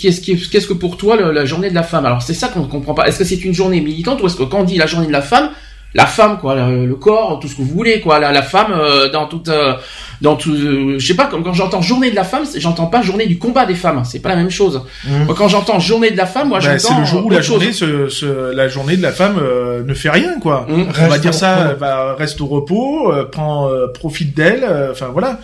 qu'est-ce 0.50 0.66
que 0.66 0.72
pour 0.72 0.96
toi 0.96 1.16
la 1.32 1.44
journée 1.44 1.70
de 1.70 1.74
la 1.74 1.84
femme? 1.84 2.04
Alors 2.04 2.22
c'est 2.22 2.34
ça 2.34 2.48
qu'on 2.48 2.62
ne 2.62 2.66
comprend 2.66 2.94
pas. 2.94 3.06
Est-ce 3.06 3.20
que 3.20 3.24
c'est 3.24 3.44
une 3.44 3.54
journée 3.54 3.80
militante 3.80 4.20
ou 4.22 4.26
est-ce 4.26 4.36
que 4.36 4.42
quand 4.42 4.60
on 4.60 4.64
dit 4.64 4.76
la 4.76 4.86
journée 4.86 5.06
de 5.06 5.12
la 5.12 5.22
femme, 5.22 5.50
la 5.94 6.06
femme 6.06 6.38
quoi, 6.38 6.54
le, 6.54 6.94
corps, 6.94 7.38
tout 7.40 7.48
ce 7.48 7.54
que 7.54 7.62
vous 7.62 7.68
voulez 7.68 8.00
quoi, 8.00 8.18
la, 8.18 8.32
la 8.32 8.42
femme 8.42 8.72
euh, 8.72 9.10
dans 9.10 9.26
toute 9.26 9.48
euh, 9.48 9.74
dans 10.20 10.36
tout, 10.36 10.52
euh, 10.52 10.98
je 10.98 11.06
sais 11.06 11.14
pas 11.14 11.26
quand, 11.26 11.42
quand 11.42 11.52
j'entends 11.52 11.82
journée 11.82 12.10
de 12.10 12.16
la 12.16 12.24
femme, 12.24 12.44
j'entends 12.56 12.86
pas 12.86 13.02
journée 13.02 13.26
du 13.26 13.38
combat 13.38 13.66
des 13.66 13.74
femmes, 13.74 14.02
c'est 14.04 14.20
pas 14.20 14.30
la 14.30 14.36
même 14.36 14.50
chose. 14.50 14.82
Mmh. 15.04 15.26
quand 15.36 15.48
j'entends 15.48 15.80
journée 15.80 16.10
de 16.10 16.16
la 16.16 16.26
femme, 16.26 16.48
moi 16.48 16.60
bah, 16.60 16.76
j'entends 16.78 16.94
c'est 16.94 17.00
le 17.00 17.06
jour 17.06 17.26
où 17.26 17.30
la 17.30 17.40
journée, 17.42 17.72
ce, 17.72 18.52
la 18.52 18.68
journée 18.68 18.96
de 18.96 19.02
la 19.02 19.12
femme 19.12 19.40
ne 19.84 19.94
fait 19.94 20.10
rien 20.10 20.38
quoi. 20.40 20.66
Mmh. 20.68 20.84
On 21.02 21.08
va 21.08 21.18
dire 21.18 21.34
ça, 21.34 21.74
bah, 21.74 22.14
reste 22.18 22.40
au 22.40 22.46
repos, 22.46 23.12
prend 23.30 23.68
profite 23.94 24.34
d'elle, 24.36 24.64
enfin 24.90 25.08
voilà. 25.12 25.40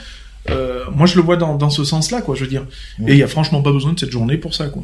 moi 0.94 1.06
je 1.06 1.16
le 1.16 1.22
vois 1.22 1.36
dans, 1.36 1.56
dans 1.56 1.70
ce 1.70 1.84
sens-là 1.84 2.22
quoi, 2.22 2.34
je 2.34 2.42
veux 2.42 2.50
dire. 2.50 2.64
Mmh. 2.98 3.08
Et 3.08 3.12
il 3.12 3.18
y 3.18 3.22
a 3.22 3.28
franchement 3.28 3.62
pas 3.62 3.72
besoin 3.72 3.92
de 3.92 3.98
cette 3.98 4.12
journée 4.12 4.36
pour 4.36 4.54
ça 4.54 4.68
quoi. 4.68 4.82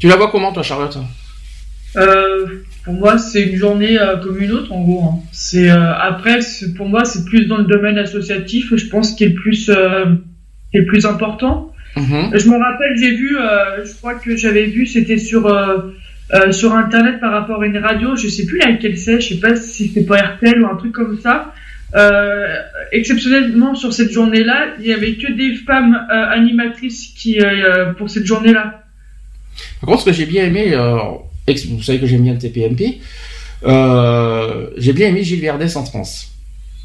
Tu 0.00 0.06
la 0.06 0.16
vois 0.16 0.30
comment 0.30 0.52
toi 0.52 0.62
Charlotte? 0.62 0.96
Euh, 1.96 2.62
pour 2.88 2.96
moi, 2.96 3.18
c'est 3.18 3.42
une 3.42 3.56
journée 3.56 4.00
euh, 4.00 4.16
comme 4.16 4.40
une 4.40 4.50
autre, 4.50 4.72
en 4.72 4.80
gros. 4.80 5.04
Hein. 5.04 5.18
C'est 5.30 5.70
euh, 5.70 5.92
après, 5.94 6.38
pour 6.74 6.88
moi, 6.88 7.04
c'est 7.04 7.26
plus 7.26 7.44
dans 7.44 7.58
le 7.58 7.64
domaine 7.64 7.98
associatif. 7.98 8.74
Je 8.74 8.86
pense 8.86 9.12
qu'il 9.12 9.28
est 9.28 9.34
plus, 9.34 9.68
euh, 9.68 10.06
est 10.72 10.86
plus 10.86 11.04
important. 11.04 11.70
Mm-hmm. 11.96 12.38
Je 12.38 12.48
me 12.48 12.56
rappelle, 12.56 12.96
j'ai 12.98 13.10
vu, 13.10 13.36
je 13.84 13.94
crois 13.98 14.14
que 14.14 14.38
j'avais 14.38 14.64
vu, 14.64 14.86
c'était 14.86 15.18
sur 15.18 15.54
sur 16.50 16.74
internet 16.74 17.20
par 17.20 17.32
rapport 17.32 17.60
à 17.60 17.66
une 17.66 17.76
radio. 17.76 18.16
Je 18.16 18.28
sais 18.28 18.46
plus 18.46 18.58
laquelle 18.58 18.96
c'est. 18.96 19.20
Je 19.20 19.34
sais 19.34 19.40
pas 19.40 19.54
si 19.54 19.88
c'était 19.88 20.06
pas 20.06 20.22
RTL 20.22 20.62
ou 20.62 20.66
un 20.66 20.76
truc 20.76 20.92
comme 20.92 21.18
ça. 21.20 21.52
exceptionnellement 22.92 23.74
sur 23.74 23.92
cette 23.92 24.12
journée-là, 24.12 24.76
il 24.80 24.86
y 24.86 24.94
avait 24.94 25.14
que 25.16 25.30
des 25.30 25.56
femmes 25.56 25.98
animatrices 26.08 27.08
qui 27.08 27.38
pour 27.98 28.08
cette 28.08 28.24
journée-là. 28.24 28.84
Par 29.80 29.90
contre, 29.90 30.00
ce 30.00 30.06
que 30.06 30.12
j'ai 30.12 30.26
bien 30.26 30.44
aimé, 30.44 30.74
vous 31.70 31.82
savez 31.82 31.98
que 31.98 32.06
j'aime 32.06 32.22
bien 32.22 32.34
le 32.34 32.38
TPMP. 32.38 32.98
Euh, 33.64 34.68
j'ai 34.76 34.92
bien 34.92 35.08
aimé 35.08 35.24
Gilles 35.24 35.40
Verdès 35.40 35.76
en 35.76 35.84
France. 35.84 36.28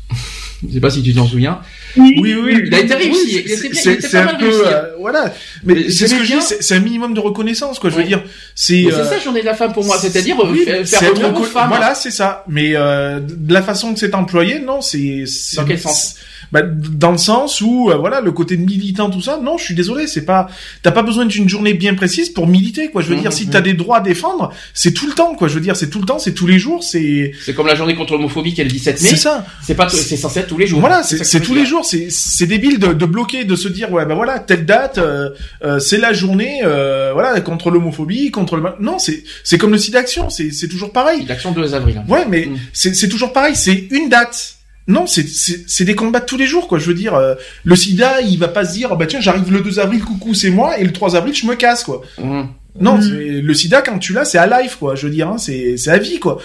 Je 0.68 0.74
sais 0.74 0.80
pas 0.80 0.90
si 0.90 1.02
tu 1.04 1.14
t'en 1.14 1.28
souviens. 1.28 1.60
Oui, 1.98 2.16
oui, 2.18 2.64
il 2.66 2.74
a 2.74 2.80
été 2.80 2.94
réussi. 2.96 3.44
c'est 3.82 4.18
un 4.18 4.36
peu, 4.36 4.68
euh, 4.68 4.96
voilà. 5.00 5.34
Mais 5.64 5.90
c'est 5.90 6.08
ce 6.08 6.16
que 6.16 6.24
je 6.24 6.34
dis, 6.34 6.42
c'est 6.60 6.76
un 6.76 6.80
minimum 6.80 7.14
de 7.14 7.20
reconnaissance, 7.20 7.80
quoi. 7.80 7.90
Je 7.90 7.96
veux 7.96 8.04
dire, 8.04 8.24
c'est. 8.56 8.86
C'est 8.90 9.04
ça, 9.04 9.20
journée 9.20 9.42
de 9.42 9.46
la 9.46 9.56
femme 9.56 9.74
pour 9.74 9.86
moi, 9.86 9.98
c'est-à-dire 9.98 10.38
euh, 10.40 10.86
faire 10.86 11.14
honneur 11.14 11.40
aux 11.40 11.44
femmes. 11.44 11.70
Voilà, 11.70 11.96
c'est 11.96 12.12
ça. 12.12 12.44
Mais 12.48 12.72
euh, 12.76 13.20
de 13.20 13.54
la 13.54 13.62
façon 13.62 13.94
que 13.94 14.00
c'est 14.00 14.16
employé, 14.16 14.60
non, 14.60 14.82
c'est. 14.82 15.26
Dans 15.56 15.66
quel 15.66 15.80
sens? 15.80 16.16
Bah, 16.54 16.62
dans 16.62 17.12
le 17.12 17.18
sens 17.18 17.62
où 17.62 17.90
euh, 17.90 17.96
voilà 17.96 18.22
le 18.22 18.32
côté 18.32 18.58
militant 18.58 19.10
tout 19.10 19.24
ça 19.24 19.40
non 19.42 19.58
je 19.58 19.64
suis 19.64 19.74
désolé 19.74 20.06
c'est 20.06 20.24
pas 20.24 20.48
t'as 20.84 20.92
pas 20.92 21.02
besoin 21.02 21.26
d'une 21.26 21.50
journée 21.50 21.74
bien 21.74 21.96
précise 21.96 22.30
pour 22.30 22.46
militer 22.46 22.92
quoi. 22.92 23.02
Je 23.02 23.10
veux 23.10 23.16
dire 23.16 23.34
si 23.34 23.48
t'as 23.48 23.62
des 23.62 23.74
droits 23.74 23.98
à 23.98 24.02
défendre 24.02 24.54
c'est 24.76 24.94
tout 24.94 25.08
le 25.08 25.14
temps 25.14 25.34
quoi. 25.34 25.48
Je 25.48 25.56
veux 25.56 25.62
dire 25.62 25.76
c'est 25.76 25.90
tout 25.90 26.00
le 26.00 26.06
temps 26.06 26.20
c'est 26.20 26.36
tous 26.36 26.46
les 26.46 26.60
jours 26.60 26.84
c'est 26.84 27.32
c'est 27.44 27.56
comme 27.56 27.66
la 27.66 27.74
journée 27.74 27.96
contre 27.96 28.14
l'homophobie 28.14 28.54
qui 28.54 28.62
est 28.62 28.66
le 28.66 28.70
17 28.70 29.02
mai. 29.02 29.10
C'est 29.10 29.16
ça. 29.16 29.48
C'est 29.64 29.74
pas 29.74 29.90
c'est 29.90 30.16
censé 30.16 30.42
être 30.42 30.48
tous 30.48 30.60
les 30.60 30.68
jours. 30.68 30.80
Voilà 30.80 31.02
c'est 31.02 31.42
tous 31.42 31.56
les 31.56 31.66
jours. 31.66 31.86
C'est 31.86 32.10
c'est 32.12 32.46
débile 32.46 32.78
de, 32.78 32.94
de 32.94 33.06
bloquer 33.08 33.46
de 33.46 33.56
se 33.56 33.68
dire 33.68 33.92
ouais 33.92 34.06
ben 34.06 34.14
voilà 34.14 34.38
telle 34.38 34.68
date 34.68 35.00
euh, 35.00 35.32
euh, 35.64 35.80
c'est 35.80 35.98
la 35.98 36.14
journée 36.14 36.62
voilà 36.62 37.42
contre 37.42 37.72
l'homophobie 37.72 38.30
contre 38.30 38.58
le 38.58 38.64
non 38.80 39.00
c'est 39.00 39.24
c'est 39.44 39.58
comme 39.58 39.72
le 39.72 39.80
site 39.80 39.94
d'action 39.94 40.30
c'est 40.30 40.52
c'est 40.52 40.68
toujours 40.68 40.92
pareil. 40.92 41.26
L'action 41.28 41.52
2 41.52 41.74
avril 41.74 42.04
ouais 42.08 42.28
mais 42.30 42.46
mm. 42.46 42.58
c'est 42.74 42.96
c'est 42.96 43.10
toujours 43.10 43.34
pareil. 43.34 43.56
C'est 43.56 43.88
une 43.90 44.08
date 44.08 44.60
non, 44.88 45.06
c'est 45.08 45.86
des 45.86 45.96
combats 45.96 46.20
de 46.20 46.26
tous 46.26 46.38
les 46.38 46.46
jours, 46.46 46.68
quoi. 46.68 46.78
Je 46.78 46.86
veux 46.86 46.94
dire, 46.94 47.16
euh, 47.16 47.36
le 47.64 47.76
sida, 47.76 48.22
il 48.22 48.38
va 48.38 48.50
pas 48.50 48.66
se 48.66 48.74
dire, 48.74 48.96
bah 48.98 49.06
tiens, 49.06 49.22
j'arrive 49.22 49.52
le 49.52 49.62
2 49.62 49.80
avril, 49.80 50.04
coucou, 50.04 50.34
c'est 50.34 50.50
moi, 50.50 50.78
et 50.78 50.84
le 50.84 50.92
3 50.92 51.16
avril, 51.16 51.34
je 51.34 51.46
me 51.46 51.56
casse, 51.56 51.84
quoi. 51.84 52.02
Mmh. 52.18 52.44
Non, 52.82 52.98
mmh. 52.98 53.40
le 53.40 53.54
sida, 53.54 53.82
quand 53.82 54.00
tu 54.00 54.14
l'as, 54.14 54.26
c'est 54.26 54.38
à 54.38 54.62
life, 54.62 54.76
quoi. 54.76 54.96
Je 54.96 55.08
veux 55.08 55.14
dire, 55.14 55.30
hein, 55.30 55.38
c'est 55.38 55.88
à 55.88 55.98
vie, 55.98 56.20
quoi. 56.20 56.40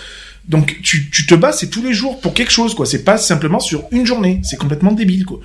Donc, 0.49 0.79
tu, 0.83 1.11
tu 1.11 1.27
te 1.27 1.35
bats, 1.35 1.53
c'est 1.53 1.69
tous 1.69 1.83
les 1.83 1.93
jours 1.93 2.21
pour 2.21 2.33
quelque 2.33 2.53
chose, 2.53 2.75
quoi. 2.75 2.87
C'est 2.87 3.05
pas 3.05 3.19
simplement 3.19 3.61
sur 3.61 3.85
une 3.91 4.07
journée. 4.07 4.41
C'est 4.45 4.57
complètement 4.57 4.93
débile, 4.93 5.27
quoi. 5.27 5.41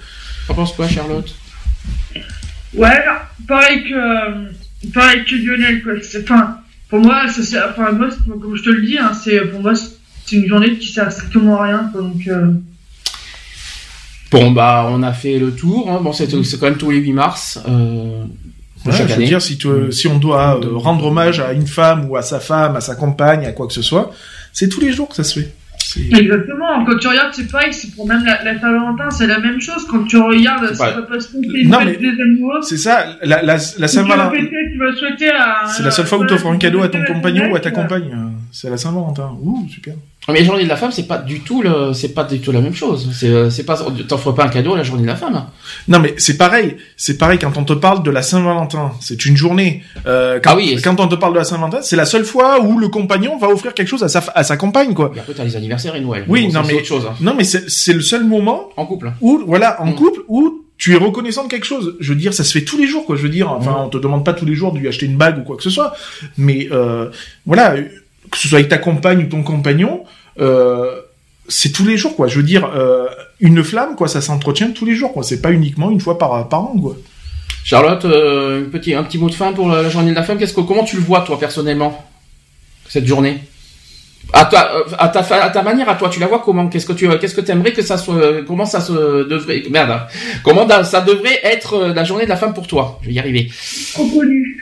T'en 0.47 0.53
penses 0.53 0.73
quoi, 0.73 0.88
Charlotte? 0.88 1.35
Ouais, 2.73 3.03
pareil 3.47 3.83
que, 3.83 4.89
pareil 4.93 5.25
que 5.25 5.35
Lionel, 5.35 5.83
quoi. 5.83 5.93
Enfin, 6.21 6.57
pour 6.89 7.00
moi, 7.00 7.25
c'est, 7.29 7.57
enfin, 7.62 7.91
moi, 7.91 8.09
comme 8.27 8.55
je 8.55 8.63
te 8.63 8.69
le 8.69 8.81
dis, 8.81 8.97
hein, 8.97 9.12
c'est, 9.13 9.41
pour 9.41 9.62
moi, 9.62 9.73
c'est 9.75 10.35
une 10.35 10.47
journée 10.47 10.77
qui 10.77 10.88
sert 10.93 11.12
strictement 11.12 11.59
à 11.59 11.65
rien, 11.65 11.89
quoi. 11.91 12.01
Donc, 12.01 12.27
euh, 12.27 12.53
Bon, 14.34 14.50
bah, 14.50 14.88
on 14.90 15.04
a 15.04 15.13
fait 15.13 15.38
le 15.38 15.52
tour. 15.52 15.92
Hein. 15.92 16.00
Bon, 16.02 16.12
c'est 16.12 16.28
quand 16.28 16.66
même 16.66 16.78
tous 16.78 16.90
les 16.90 16.98
8 16.98 17.13
mars. 17.13 17.60
Euh, 17.68 18.24
je 18.86 19.04
veux 19.04 19.24
dire, 19.24 19.42
si, 19.42 19.58
tu, 19.60 19.92
si 19.92 20.08
on 20.08 20.18
doit 20.18 20.60
euh, 20.60 20.75
rendre 20.75 21.06
hommage 21.06 21.40
à 21.40 21.54
une 21.54 21.68
femme 21.68 22.10
ou 22.10 22.18
à 22.18 22.24
sa 22.24 22.40
femme, 22.40 22.75
à 22.75 22.82
sa 22.82 22.96
compagne, 22.96 23.46
à 23.46 23.52
quoi 23.52 23.68
que 23.68 23.74
ce 23.74 23.84
soit, 23.84 24.12
c'est 24.52 24.68
tous 24.70 24.82
les 24.82 24.92
jours 24.92 25.08
que 25.08 25.16
ça 25.16 25.24
se 25.24 25.40
fait. 25.40 25.54
Exactement. 25.96 26.84
Quand 26.86 26.98
tu 26.98 27.08
regardes, 27.08 27.34
c'est 27.34 27.52
pareil, 27.52 27.72
c'est 27.72 27.94
pour 27.94 28.08
même 28.08 28.25
la, 28.25 28.44
la 28.44 28.60
Saint-Valentin, 28.60 29.12
c'est 29.12 29.28
la 29.28 29.40
même 29.40 29.62
chose. 29.62 29.86
Quand 29.90 30.04
tu 30.06 30.18
regardes, 30.18 30.74
ça 30.74 30.92
va 30.92 31.02
pas 31.04 31.20
se 31.20 31.38
non, 31.68 31.80
mais 31.86 31.96
des 31.98 32.22
amoureux. 32.22 32.62
C'est 32.63 32.78
ça, 32.78 33.18
la, 33.22 33.44
la, 33.44 33.58
la 33.78 33.88
Saint-Valentin. 33.88 34.32
C'est 35.75 35.84
la 35.84 35.92
seule 35.92 36.08
fois 36.08 36.18
où 36.18 36.25
tu 36.25 36.34
offres 36.34 36.48
un 36.48 36.58
cadeau 36.58 36.82
à 36.82 36.90
ton 36.90 37.04
compagnon 37.04 37.52
ou 37.52 37.56
à 37.56 37.60
ta 37.60 37.70
compagne. 37.72 38.23
C'est 38.55 38.69
la 38.69 38.77
Saint-Valentin. 38.77 39.36
Ouh, 39.41 39.67
super. 39.67 39.95
Mais 40.27 40.39
la 40.39 40.45
journée 40.45 40.63
de 40.63 40.69
la 40.69 40.77
femme, 40.77 40.91
c'est 40.91 41.07
pas 41.07 41.17
du 41.17 41.39
tout 41.39 41.63
le, 41.63 41.91
c'est 41.93 42.13
pas 42.13 42.24
du 42.24 42.39
tout 42.39 42.51
la 42.51 42.62
même 42.62 42.75
chose. 42.75 43.10
C'est, 43.12 43.27
euh, 43.27 43.50
c'est 43.50 43.63
pas, 43.63 43.77
t'offres 44.07 44.31
pas 44.31 44.45
un 44.45 44.50
cadeau 44.50 44.75
à 44.75 44.77
la 44.77 44.83
journée 44.83 45.01
de 45.01 45.07
la 45.07 45.15
femme. 45.15 45.48
Non, 45.88 46.00
mais 46.00 46.13
c'est 46.17 46.38
pareil. 46.38 46.77
C'est 46.95 47.17
pareil 47.17 47.39
quand 47.39 47.57
on 47.57 47.63
te 47.63 47.74
parle 47.74 48.03
de 48.03 48.12
la 48.12 48.22
Saint-Valentin. 48.22 48.91
C'est 49.01 49.25
une 49.25 49.36
journée. 49.36 49.81
Euh, 50.05 50.39
quand, 50.41 50.51
ah 50.51 50.55
oui. 50.55 50.77
Quand 50.83 51.00
on 51.00 51.07
te 51.07 51.15
parle 51.15 51.33
de 51.33 51.39
la 51.39 51.43
Saint-Valentin, 51.43 51.81
c'est 51.81 51.95
la 51.95 52.05
seule 52.05 52.25
fois 52.25 52.62
où 52.62 52.77
le 52.77 52.89
compagnon 52.89 53.39
va 53.39 53.50
offrir 53.50 53.74
quelque 53.74 53.88
chose 53.88 54.03
à 54.03 54.07
sa, 54.07 54.24
à 54.36 54.43
sa 54.43 54.55
compagne, 54.55 54.93
quoi. 54.93 55.12
Et 55.15 55.19
après, 55.19 55.33
t'as 55.33 55.43
les 55.43 55.55
anniversaires 55.55 55.95
et 55.95 56.01
Noël. 56.01 56.24
Oui, 56.27 56.48
non, 56.50 56.62
mais, 56.65 56.75
autre 56.75 56.86
chose, 56.86 57.07
hein. 57.10 57.15
non, 57.22 57.33
mais 57.36 57.43
c'est, 57.43 57.67
c'est 57.72 57.93
le 57.93 58.01
seul 58.01 58.24
moment. 58.24 58.69
En 58.77 58.86
couple. 58.86 59.12
Où, 59.19 59.41
voilà, 59.48 59.81
en 59.81 59.88
mm. 59.88 59.95
couple, 59.95 60.19
où 60.27 60.63
tu 60.77 60.93
es 60.93 60.98
reconnaissant 60.98 61.43
de 61.45 61.50
quelque 61.50 61.65
chose. 61.65 61.98
Je 62.00 62.13
veux 62.13 62.19
dire, 62.19 62.36
ça 62.36 62.43
se 62.43 62.51
fait 62.51 62.63
tous 62.63 62.77
les 62.77 62.88
jours, 62.88 63.05
quoi. 63.05 63.15
Je 63.15 63.24
veux 63.24 63.29
dire, 63.29 63.51
enfin, 63.51 63.72
mm. 63.72 63.86
on 63.86 63.89
te 63.89 63.98
demande 63.98 64.24
pas 64.24 64.33
tous 64.33 64.45
les 64.45 64.55
jours 64.55 64.72
de 64.72 64.79
lui 64.79 64.88
acheter 64.88 65.07
une 65.07 65.17
bague 65.17 65.39
ou 65.39 65.43
quoi 65.43 65.57
que 65.57 65.63
ce 65.63 65.69
soit. 65.69 65.93
Mais, 66.38 66.69
euh, 66.72 67.10
voilà, 67.45 67.75
que 68.34 68.40
ce 68.40 68.48
soit 68.48 68.58
avec 68.58 68.70
ta 68.70 68.80
compagne 68.80 69.20
ou 69.20 69.28
ton 69.28 69.44
compagnon, 69.44 70.04
euh, 70.40 71.00
c'est 71.48 71.72
tous 71.72 71.86
les 71.86 71.98
jours, 71.98 72.16
quoi. 72.16 72.28
Je 72.28 72.38
veux 72.38 72.44
dire, 72.44 72.70
euh, 72.75 73.08
une 73.40 73.63
flamme, 73.63 73.96
quoi, 73.96 74.08
ça 74.08 74.22
s'entretient 74.22 74.72
tous 74.72 74.86
les 74.86 74.96
jours, 74.96 75.13
quoi. 75.13 75.24
C'est 75.24 75.42
pas 75.42 75.52
uniquement 75.52 75.92
une 75.92 76.02
fois 76.02 76.18
par, 76.18 76.50
par 76.50 76.62
an, 76.62 76.75
quoi. 76.82 76.98
Charlotte, 77.63 78.04
euh, 78.06 78.66
un, 78.66 78.70
petit, 78.70 78.94
un 78.96 79.04
petit 79.04 79.20
mot 79.20 79.30
de 79.30 79.36
fin 79.36 79.54
pour 79.54 79.70
la, 79.70 79.88
journée 79.88 80.10
de 80.10 80.15
la 80.15 80.24
femme. 80.24 80.38
Qu'est-ce 80.39 80.54
que, 80.54 80.62
comment 80.62 80.84
tu 80.84 80.96
le 80.96 81.04
vois, 81.04 81.22
toi, 81.22 81.39
personnellement, 81.39 82.06
cette 82.89 83.06
journée? 83.06 83.39
À 84.34 84.46
ta, 84.46 84.74
à 84.98 85.10
ta, 85.10 85.19
à 85.19 85.50
ta 85.52 85.62
manière, 85.62 85.88
à 85.89 85.96
toi, 85.96 86.10
tu 86.10 86.19
la 86.19 86.26
vois 86.28 86.39
comment? 86.39 86.67
Qu'est-ce 86.67 86.88
que 86.88 86.93
tu, 86.93 87.08
qu'est-ce 87.19 87.36
que 87.36 87.52
aimerais 87.52 87.74
que 87.74 87.84
ça 87.84 87.98
soit 87.98 88.43
Comment 88.48 88.65
ça 88.65 88.82
se 88.82 89.28
devrait 89.28 89.63
Merde. 89.69 90.08
Comment 90.43 90.67
ça 90.84 91.02
devrait 91.02 91.39
être 91.43 91.88
la 91.93 92.04
journée 92.04 92.24
de 92.24 92.30
la 92.30 92.38
femme 92.38 92.54
pour 92.54 92.65
toi? 92.65 93.00
Je 93.04 93.10
vais 93.10 93.13
y 93.13 93.19
arriver. 93.19 93.52
Reconnu. 93.96 94.58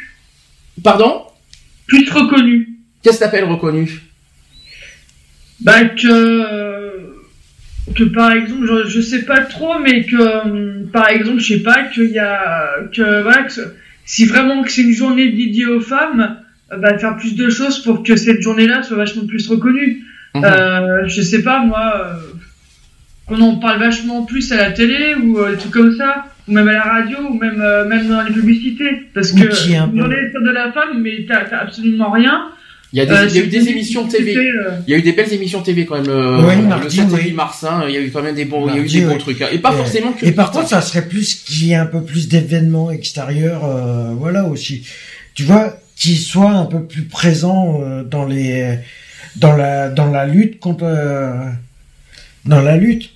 Pardon? 0.83 1.21
Plus 1.87 2.11
reconnu. 2.11 2.80
Qu'est-ce 3.01 3.19
que 3.19 3.23
t'appelles 3.23 3.45
reconnu? 3.45 4.01
Bah 5.61 5.85
que 5.85 6.91
que 7.95 8.03
par 8.03 8.31
exemple 8.31 8.67
je, 8.67 8.89
je 8.89 9.01
sais 9.01 9.23
pas 9.23 9.41
trop 9.41 9.79
mais 9.79 10.05
que 10.05 10.85
par 10.91 11.09
exemple 11.09 11.39
je 11.39 11.53
sais 11.55 11.63
pas 11.63 11.83
qu'il 11.83 12.11
y 12.11 12.19
a 12.19 12.67
que 12.93 13.21
voilà 13.21 13.43
que 13.43 13.53
si 14.05 14.25
vraiment 14.25 14.63
que 14.63 14.71
c'est 14.71 14.83
une 14.83 14.93
journée 14.93 15.29
dédiée 15.31 15.65
aux 15.65 15.81
femmes 15.81 16.37
bah 16.75 16.97
faire 16.97 17.17
plus 17.17 17.35
de 17.35 17.49
choses 17.49 17.79
pour 17.83 18.03
que 18.03 18.15
cette 18.15 18.41
journée-là 18.41 18.83
soit 18.83 18.97
vachement 18.97 19.25
plus 19.25 19.47
reconnue. 19.47 20.03
Mhm. 20.33 20.45
euh, 20.45 21.07
je 21.07 21.21
sais 21.21 21.43
pas 21.43 21.59
moi 21.59 21.93
euh, 21.95 22.13
qu'on 23.27 23.41
en 23.41 23.57
parle 23.57 23.79
vachement 23.79 24.25
plus 24.25 24.51
à 24.53 24.57
la 24.57 24.71
télé 24.71 25.15
ou 25.15 25.39
euh, 25.39 25.51
des 25.51 25.57
trucs 25.57 25.73
comme 25.73 25.95
ça 25.95 26.25
ou 26.47 26.53
même 26.53 26.69
à 26.69 26.73
la 26.73 26.83
radio 26.83 27.17
ou 27.29 27.33
même 27.37 27.61
euh, 27.61 27.85
même 27.85 28.07
dans 28.07 28.21
les 28.21 28.31
publicités. 28.31 29.09
Parce 29.13 29.31
que 29.31 29.43
une 29.43 29.97
journée 29.97 30.31
de 30.33 30.51
la 30.51 30.71
femme 30.71 31.01
mais 31.01 31.25
t'as 31.27 31.57
absolument 31.57 32.11
rien 32.11 32.47
il 32.93 32.99
y, 32.99 33.01
a 33.01 33.05
des, 33.05 33.11
euh, 33.13 33.27
il 33.29 33.35
y 33.35 33.39
a 33.39 33.43
eu 33.43 33.47
des 33.47 33.69
émissions 33.69 34.05
TV. 34.05 34.35
Euh, 34.35 34.71
il 34.85 34.91
y 34.91 34.93
a 34.93 34.97
eu 34.97 35.01
des 35.01 35.13
belles 35.13 35.31
émissions 35.31 35.61
TV 35.61 35.85
quand 35.85 35.95
même. 35.95 36.09
Euh, 36.09 36.41
le 36.83 36.89
7 36.89 37.05
et 37.13 37.23
8 37.29 37.33
mars, 37.33 37.63
hein, 37.63 37.85
il 37.87 37.93
y 37.93 37.97
a 37.97 38.01
eu 38.01 38.11
quand 38.11 38.21
même 38.21 38.35
des 38.35 38.43
bons, 38.43 38.67
il 38.67 38.75
y 38.75 38.79
a 38.79 38.81
eu 38.81 38.87
des 38.87 39.01
bons 39.05 39.17
trucs. 39.17 39.41
Hein. 39.41 39.47
Et 39.51 39.59
pas 39.59 39.71
forcément 39.71 40.11
que. 40.11 40.25
Et 40.25 40.33
par 40.33 40.51
contre, 40.51 40.67
ça 40.67 40.81
serait 40.81 41.07
plus 41.07 41.35
qu'il 41.35 41.67
y 41.67 41.71
ait 41.71 41.75
un 41.75 41.85
peu 41.85 42.03
plus 42.03 42.27
d'événements 42.27 42.91
extérieurs, 42.91 43.63
euh, 43.63 44.13
voilà 44.17 44.45
aussi. 44.45 44.85
Tu 45.33 45.43
vois, 45.43 45.77
qui 45.95 46.17
soient 46.17 46.51
un 46.51 46.65
peu 46.65 46.83
plus 46.83 47.03
présents 47.03 47.81
dans 48.09 48.25
les, 48.25 48.79
dans 49.37 49.55
la, 49.55 49.87
dans 49.89 50.11
la 50.11 50.25
lutte 50.25 50.59
contre, 50.59 50.83
dans 52.45 52.61
la 52.61 52.75
lutte. 52.75 53.11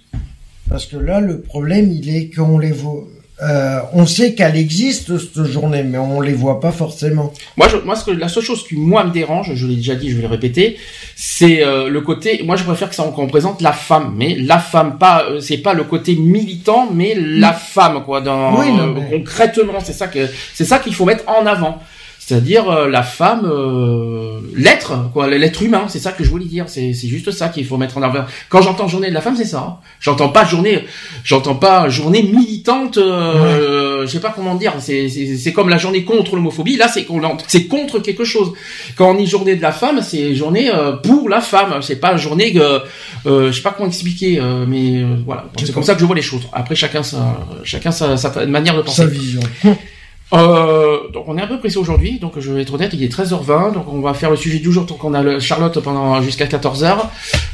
Parce 0.69 0.85
que 0.85 0.95
là, 0.95 1.19
le 1.19 1.41
problème, 1.41 1.91
il 1.91 2.15
est 2.15 2.33
qu'on 2.33 2.57
les 2.57 2.71
voit, 2.71 3.05
euh, 3.41 3.79
on 3.91 4.05
sait 4.05 4.33
qu'elle 4.33 4.55
existe 4.55 5.17
cette 5.17 5.43
journée, 5.43 5.83
mais 5.83 5.97
on 5.97 6.21
les 6.21 6.31
voit 6.31 6.61
pas 6.61 6.71
forcément. 6.71 7.33
Moi, 7.57 7.67
je, 7.67 7.77
moi, 7.77 7.97
ce 7.97 8.05
que, 8.05 8.11
la 8.11 8.29
seule 8.29 8.43
chose 8.43 8.65
qui 8.65 8.75
moi 8.75 9.03
me 9.03 9.11
dérange, 9.11 9.53
je 9.55 9.67
l'ai 9.67 9.75
déjà 9.75 9.95
dit, 9.95 10.09
je 10.09 10.15
vais 10.15 10.21
le 10.21 10.29
répéter, 10.29 10.77
c'est 11.17 11.61
euh, 11.61 11.89
le 11.89 12.01
côté. 12.01 12.43
Moi, 12.43 12.55
je 12.55 12.63
préfère 12.63 12.89
que 12.89 12.95
ça 12.95 13.03
qu'on 13.03 13.27
présente 13.27 13.61
la 13.61 13.73
femme, 13.73 14.13
mais 14.15 14.35
la 14.35 14.59
femme, 14.59 14.97
pas, 14.97 15.25
euh, 15.29 15.41
c'est 15.41 15.57
pas 15.57 15.73
le 15.73 15.83
côté 15.83 16.15
militant, 16.15 16.89
mais 16.93 17.13
la 17.15 17.51
mm. 17.51 17.55
femme, 17.55 18.03
quoi. 18.05 18.21
Dans, 18.21 18.57
oui, 18.57 18.67
concrètement, 19.09 19.79
c'est 19.83 19.93
ça 19.93 20.07
que, 20.07 20.27
c'est 20.53 20.65
ça 20.65 20.79
qu'il 20.79 20.95
faut 20.95 21.05
mettre 21.05 21.25
en 21.27 21.45
avant 21.45 21.79
c'est-à-dire 22.25 22.67
euh, 22.71 22.89
la 22.89 23.03
femme, 23.03 23.45
euh, 23.45 24.39
l'être, 24.55 25.11
quoi, 25.13 25.27
l'être 25.27 25.61
humain, 25.61 25.85
c'est 25.87 25.99
ça 25.99 26.11
que 26.11 26.23
je 26.23 26.29
voulais 26.31 26.45
dire. 26.45 26.65
C'est, 26.67 26.91
c'est 26.93 27.07
juste 27.07 27.29
ça 27.29 27.49
qu'il 27.49 27.67
faut 27.67 27.77
mettre 27.77 27.99
en 27.99 28.01
avant. 28.01 28.25
Quand 28.49 28.63
j'entends 28.63 28.87
journée 28.87 29.09
de 29.09 29.13
la 29.13 29.21
femme, 29.21 29.35
c'est 29.35 29.45
ça. 29.45 29.79
J'entends 29.99 30.29
pas 30.29 30.43
journée, 30.43 30.85
j'entends 31.23 31.53
pas 31.53 31.87
journée 31.87 32.23
militante. 32.23 32.97
Euh, 32.97 34.07
Je 34.07 34.11
sais 34.11 34.19
pas 34.19 34.33
comment 34.35 34.55
dire. 34.55 34.73
C'est, 34.79 35.07
c'est, 35.07 35.37
c'est 35.37 35.53
comme 35.53 35.69
la 35.69 35.77
journée 35.77 36.03
contre 36.03 36.35
l'homophobie. 36.35 36.77
Là, 36.77 36.87
c'est 36.87 37.05
c'est 37.47 37.65
contre 37.67 37.99
quelque 37.99 38.23
chose. 38.23 38.53
Quand 38.95 39.11
on 39.11 39.13
dit 39.13 39.27
journée 39.27 39.55
de 39.55 39.61
la 39.61 39.71
femme, 39.71 40.01
c'est 40.01 40.33
journée 40.33 40.71
euh, 40.73 40.93
pour 40.93 41.29
la 41.29 41.41
femme. 41.41 41.83
C'est 41.83 41.97
pas 41.97 42.17
journée. 42.17 42.55
Euh, 42.57 42.79
je 43.25 43.51
sais 43.51 43.61
pas 43.61 43.75
comment 43.77 43.87
expliquer, 43.87 44.41
mais 44.67 45.05
voilà. 45.27 45.45
C'est 45.63 45.71
comme 45.71 45.83
ça 45.83 45.93
que 45.93 45.99
je 45.99 46.05
vois 46.05 46.15
les 46.15 46.23
choses. 46.23 46.47
Après, 46.53 46.73
chacun 46.73 47.03
sa, 47.03 47.37
chacun 47.63 47.91
sa, 47.91 48.17
sa 48.17 48.45
manière 48.47 48.75
de 48.75 48.81
penser. 48.81 49.03
Sa 49.03 49.07
vision. 49.07 49.41
Euh, 50.35 51.09
donc 51.11 51.25
on 51.27 51.37
est 51.37 51.41
un 51.41 51.47
peu 51.47 51.59
pressé 51.59 51.77
aujourd'hui, 51.77 52.19
donc 52.19 52.39
je 52.39 52.51
vais 52.51 52.61
être 52.61 52.73
honnête, 52.73 52.91
il 52.93 53.03
est 53.03 53.13
13h20, 53.13 53.73
donc 53.73 53.85
on 53.91 54.01
va 54.01 54.13
faire 54.13 54.29
le 54.29 54.35
sujet 54.35 54.59
du 54.59 54.71
jour 54.71 54.85
tant 54.85 54.95
qu'on 54.95 55.13
a 55.13 55.23
le 55.23 55.39
Charlotte 55.39 55.79
pendant 55.79 56.21
jusqu'à 56.21 56.45
14h. 56.45 56.97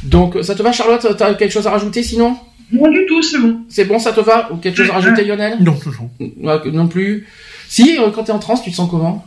Donc 0.02 0.38
ça 0.42 0.54
te 0.54 0.62
va 0.62 0.72
Charlotte? 0.72 1.06
T'as 1.16 1.34
quelque 1.34 1.52
chose 1.52 1.66
à 1.66 1.70
rajouter 1.70 2.02
sinon? 2.02 2.36
Non 2.72 2.90
du 2.90 3.04
tout, 3.06 3.22
c'est 3.22 3.38
bon. 3.38 3.60
C'est 3.68 3.84
bon, 3.84 3.98
ça 3.98 4.12
te 4.12 4.20
va? 4.20 4.50
Ou 4.52 4.56
quelque 4.56 4.76
chose 4.76 4.90
à 4.90 4.94
rajouter 4.94 5.24
Lionel? 5.24 5.58
Non, 5.60 5.76
non. 6.20 6.60
non 6.72 6.88
plus. 6.88 7.26
Si, 7.68 7.98
euh, 7.98 8.10
quand 8.10 8.24
t'es 8.24 8.32
en 8.32 8.38
transe, 8.38 8.62
tu 8.62 8.70
te 8.70 8.76
sens 8.76 8.90
comment? 8.90 9.26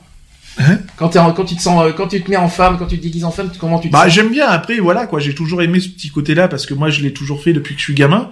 Hein? 0.57 0.79
Quand, 0.97 1.15
es 1.15 1.19
quand 1.35 1.45
tu 1.45 1.55
te 1.55 1.61
sens, 1.61 1.83
euh, 1.83 1.91
quand 1.91 2.07
tu 2.07 2.21
te 2.21 2.29
mets 2.29 2.37
en 2.37 2.47
femme, 2.47 2.77
quand 2.77 2.87
tu 2.87 2.97
te 2.97 3.03
déguises 3.03 3.25
en 3.25 3.31
femme, 3.31 3.49
comment 3.59 3.79
tu 3.79 3.89
te 3.89 3.93
bah, 3.93 4.07
j'aime 4.07 4.29
bien. 4.29 4.47
Après, 4.47 4.77
voilà, 4.77 5.05
quoi. 5.05 5.19
J'ai 5.19 5.35
toujours 5.35 5.61
aimé 5.61 5.79
ce 5.79 5.89
petit 5.89 6.09
côté-là 6.09 6.47
parce 6.47 6.65
que 6.65 6.73
moi, 6.73 6.89
je 6.89 7.01
l'ai 7.01 7.13
toujours 7.13 7.41
fait 7.41 7.53
depuis 7.53 7.75
que 7.75 7.79
je 7.79 7.85
suis 7.85 7.93
gamin. 7.93 8.29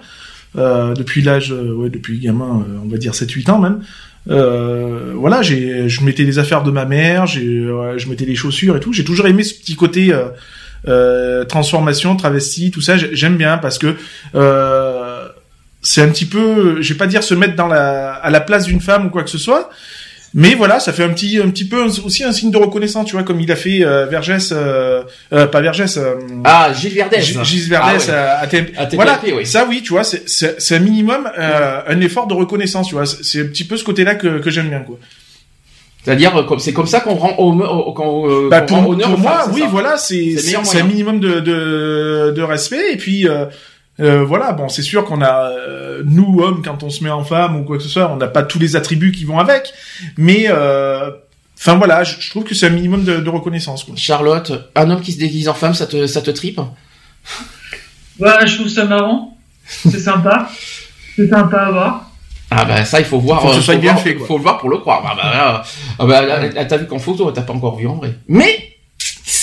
Euh, 0.56 0.94
depuis 0.94 1.22
l'âge, 1.22 1.52
ouais, 1.52 1.90
depuis 1.90 2.18
gamin, 2.18 2.64
on 2.84 2.88
va 2.88 2.96
dire 2.96 3.12
7-8 3.12 3.50
ans 3.50 3.58
même. 3.58 3.82
Euh, 4.30 5.12
voilà, 5.14 5.42
j'ai, 5.42 5.88
je 5.88 6.02
mettais 6.02 6.24
les 6.24 6.38
affaires 6.38 6.62
de 6.62 6.70
ma 6.70 6.84
mère, 6.84 7.26
j'ai, 7.26 7.44
je 7.96 8.08
mettais 8.08 8.24
les 8.24 8.34
chaussures 8.34 8.76
et 8.76 8.80
tout. 8.80 8.92
J'ai 8.92 9.04
toujours 9.04 9.26
aimé 9.26 9.42
ce 9.42 9.54
petit 9.54 9.76
côté 9.76 10.12
euh, 10.12 10.28
euh, 10.88 11.44
transformation, 11.44 12.16
travesti, 12.16 12.70
tout 12.70 12.80
ça. 12.80 12.96
J'aime 12.96 13.36
bien 13.36 13.58
parce 13.58 13.78
que 13.78 13.96
c'est 15.82 16.00
un 16.00 16.08
petit 16.08 16.26
peu, 16.26 16.80
je 16.80 16.92
vais 16.92 16.98
pas 16.98 17.06
dire 17.06 17.22
se 17.22 17.34
mettre 17.34 17.56
dans 17.56 17.66
la, 17.66 18.14
à 18.14 18.30
la 18.30 18.40
place 18.40 18.64
d'une 18.64 18.80
femme 18.80 19.06
ou 19.06 19.10
quoi 19.10 19.22
que 19.22 19.30
ce 19.30 19.38
soit, 19.38 19.68
mais 20.36 20.56
voilà, 20.56 20.80
ça 20.80 20.92
fait 20.92 21.04
un 21.04 21.10
petit, 21.10 21.38
un 21.38 21.48
petit 21.48 21.64
peu 21.64 21.84
aussi 21.84 22.24
un 22.24 22.32
signe 22.32 22.50
de 22.50 22.58
reconnaissance, 22.58 23.06
tu 23.06 23.12
vois, 23.12 23.22
comme 23.22 23.40
il 23.40 23.52
a 23.52 23.56
fait 23.56 23.84
euh, 23.84 24.06
Vergès, 24.06 24.50
euh, 24.50 25.04
euh, 25.32 25.46
pas 25.46 25.60
Vergès. 25.60 25.96
Euh, 25.96 26.16
ah, 26.42 26.72
Gilles 26.74 26.94
Verdès. 26.94 27.20
Gilles 27.22 27.68
Verdès 27.68 28.10
ah, 28.10 28.40
à, 28.40 28.46
TMP. 28.48 28.72
Voilà, 28.94 29.20
oui. 29.24 29.46
ça 29.46 29.64
oui, 29.68 29.82
tu 29.82 29.90
vois, 29.90 30.02
c'est, 30.02 30.74
un 30.74 30.78
minimum 30.80 31.30
euh, 31.38 31.82
un 31.86 32.00
effort 32.00 32.26
de 32.26 32.34
reconnaissance, 32.34 32.88
tu 32.88 32.96
vois. 32.96 33.06
C'est 33.06 33.42
un 33.42 33.46
petit 33.46 33.62
peu 33.62 33.76
ce 33.76 33.84
côté-là 33.84 34.16
que, 34.16 34.40
que 34.40 34.50
j'aime 34.50 34.70
bien, 34.70 34.80
quoi. 34.80 34.98
C'est-à-dire, 36.04 36.32
c'est 36.58 36.72
comme 36.72 36.88
ça 36.88 36.98
qu'on 36.98 37.14
rend, 37.14 37.36
au, 37.38 38.48
bah, 38.50 38.62
pour, 38.62 38.88
honneur 38.88 39.10
pour 39.10 39.18
moi, 39.20 39.48
oui, 39.52 39.62
voilà, 39.70 39.96
c'est, 39.96 40.36
c'est, 40.36 40.56
un 40.56 40.84
minimum 40.84 41.20
de, 41.20 41.38
de, 41.38 42.32
de 42.34 42.42
respect, 42.42 42.92
et 42.92 42.96
puis. 42.96 43.28
Euh, 44.00 44.04
euh, 44.04 44.24
voilà, 44.24 44.52
bon, 44.52 44.68
c'est 44.68 44.82
sûr 44.82 45.04
qu'on 45.04 45.22
a 45.22 45.50
euh, 45.50 46.02
nous 46.04 46.40
hommes 46.40 46.62
quand 46.62 46.82
on 46.82 46.90
se 46.90 47.04
met 47.04 47.10
en 47.10 47.24
femme 47.24 47.56
ou 47.56 47.64
quoi 47.64 47.76
que 47.76 47.82
ce 47.82 47.88
soit, 47.88 48.10
on 48.10 48.16
n'a 48.16 48.26
pas 48.26 48.42
tous 48.42 48.58
les 48.58 48.76
attributs 48.76 49.12
qui 49.12 49.24
vont 49.24 49.38
avec, 49.38 49.72
mais 50.16 50.46
euh, 50.48 51.10
enfin 51.56 51.76
voilà, 51.76 52.02
je, 52.04 52.30
trouve 52.30 52.44
que 52.44 52.54
c'est 52.54 52.66
un 52.66 52.70
minimum 52.70 53.04
de, 53.04 53.28
reconnaissance. 53.28 53.84
Quoi. 53.84 53.94
Charlotte, 53.96 54.70
un 54.74 54.90
homme 54.90 55.00
qui 55.00 55.12
se 55.12 55.18
déguise 55.18 55.48
en 55.48 55.54
femme, 55.54 55.74
ça 55.74 55.86
te 55.86 56.06
ça 56.06 56.22
te 56.22 56.30
tripe? 56.30 56.60
Ouais, 58.18 58.46
je 58.46 58.54
trouve 58.56 58.68
ça 58.68 58.84
marrant, 58.84 59.36
c'est 59.66 60.00
sympa, 60.00 60.48
c'est 61.16 61.28
sympa 61.28 61.58
à 61.58 61.70
voir. 61.70 62.10
Ah 62.50 62.64
bah 62.64 62.84
ça 62.84 63.00
il 63.00 63.06
faut 63.06 63.18
voir, 63.18 63.42
faut, 63.42 63.52
faut 63.52 63.78
bien 63.78 63.96
fait, 63.96 64.14
faut 64.14 64.36
le 64.36 64.42
voir 64.42 64.58
pour 64.58 64.70
le 64.70 64.78
croire. 64.78 65.02
Ah 65.04 65.14
bah, 65.16 65.64
ah 65.98 66.04
bah, 66.06 66.64
t'as 66.64 66.76
vu 66.76 66.86
qu'en 66.86 66.98
photo, 66.98 67.30
t'as 67.30 67.42
pas 67.42 67.52
encore 67.52 67.76
vu 67.76 67.86
en 67.86 67.96
vrai. 67.96 68.14
Mais 68.28 68.73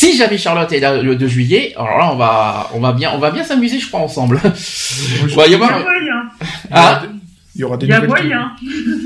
si 0.02 0.18
jamais 0.18 0.40
Charlotte 0.40 0.72
est 0.72 0.80
là 0.80 1.00
le 1.00 1.16
2 1.16 1.28
juillet, 1.28 1.74
alors 1.78 2.00
là 2.00 2.10
on 2.12 2.16
va 2.16 2.72
on 2.74 2.80
va 2.80 2.92
bien 2.92 3.12
on 3.14 3.20
va 3.20 3.30
bien 3.30 3.44
s'amuser 3.44 3.80
je 3.80 3.88
crois 3.88 4.00
ensemble. 4.00 4.42
il 4.44 5.52
y 5.52 5.54
a 5.54 5.58
moyen. 5.60 5.70
Ah. 6.72 7.04
Il 7.54 7.62
y 7.62 7.64
aura 7.64 7.78
des 7.78 7.86
il 7.86 7.90
y 7.92 7.94
a 7.94 8.02
moyen. 8.02 8.52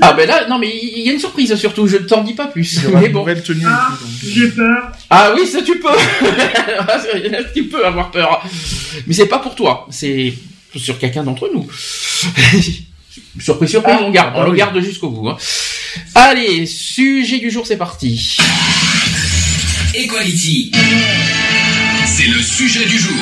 Ah 0.00 0.14
ben 0.14 0.26
là 0.26 0.48
non 0.48 0.58
mais 0.58 0.70
il 0.74 1.00
y 1.00 1.10
a 1.10 1.12
une 1.12 1.18
surprise 1.18 1.54
surtout, 1.56 1.86
je 1.86 1.98
ne 1.98 2.04
t'en 2.04 2.22
dis 2.22 2.32
pas 2.32 2.46
plus. 2.46 2.80
Il 2.82 2.88
y 2.88 2.94
mais 2.94 3.08
bon. 3.10 3.26
tenue 3.26 3.66
ah, 3.66 3.90
j'ai 4.24 4.48
peur. 4.48 4.90
Ah 5.10 5.34
oui, 5.36 5.46
ça 5.46 5.60
tu 5.60 5.78
peux. 5.78 5.88
tu 7.54 7.64
peux 7.64 7.84
avoir 7.84 8.10
peur. 8.10 8.42
Mais 9.06 9.12
c'est 9.12 9.26
pas 9.26 9.40
pour 9.40 9.54
toi, 9.54 9.86
c'est 9.90 10.32
sur 10.76 10.98
quelqu'un 10.98 11.24
d'entre 11.24 11.50
nous. 11.52 11.68
surprise 13.38 13.70
surprise, 13.70 13.96
ah, 13.98 14.02
on 14.02 14.10
garde, 14.10 14.32
on 14.34 14.44
le 14.44 14.52
garde 14.52 14.80
jusqu'au 14.80 15.10
bout. 15.10 15.28
Hein. 15.28 15.36
Allez, 16.14 16.64
sujet 16.64 17.38
du 17.38 17.50
jour, 17.50 17.66
c'est 17.66 17.76
parti. 17.76 18.38
Equality. 19.98 20.72
C'est 22.04 22.26
le 22.26 22.42
sujet 22.42 22.84
du 22.84 22.98
jour. 22.98 23.16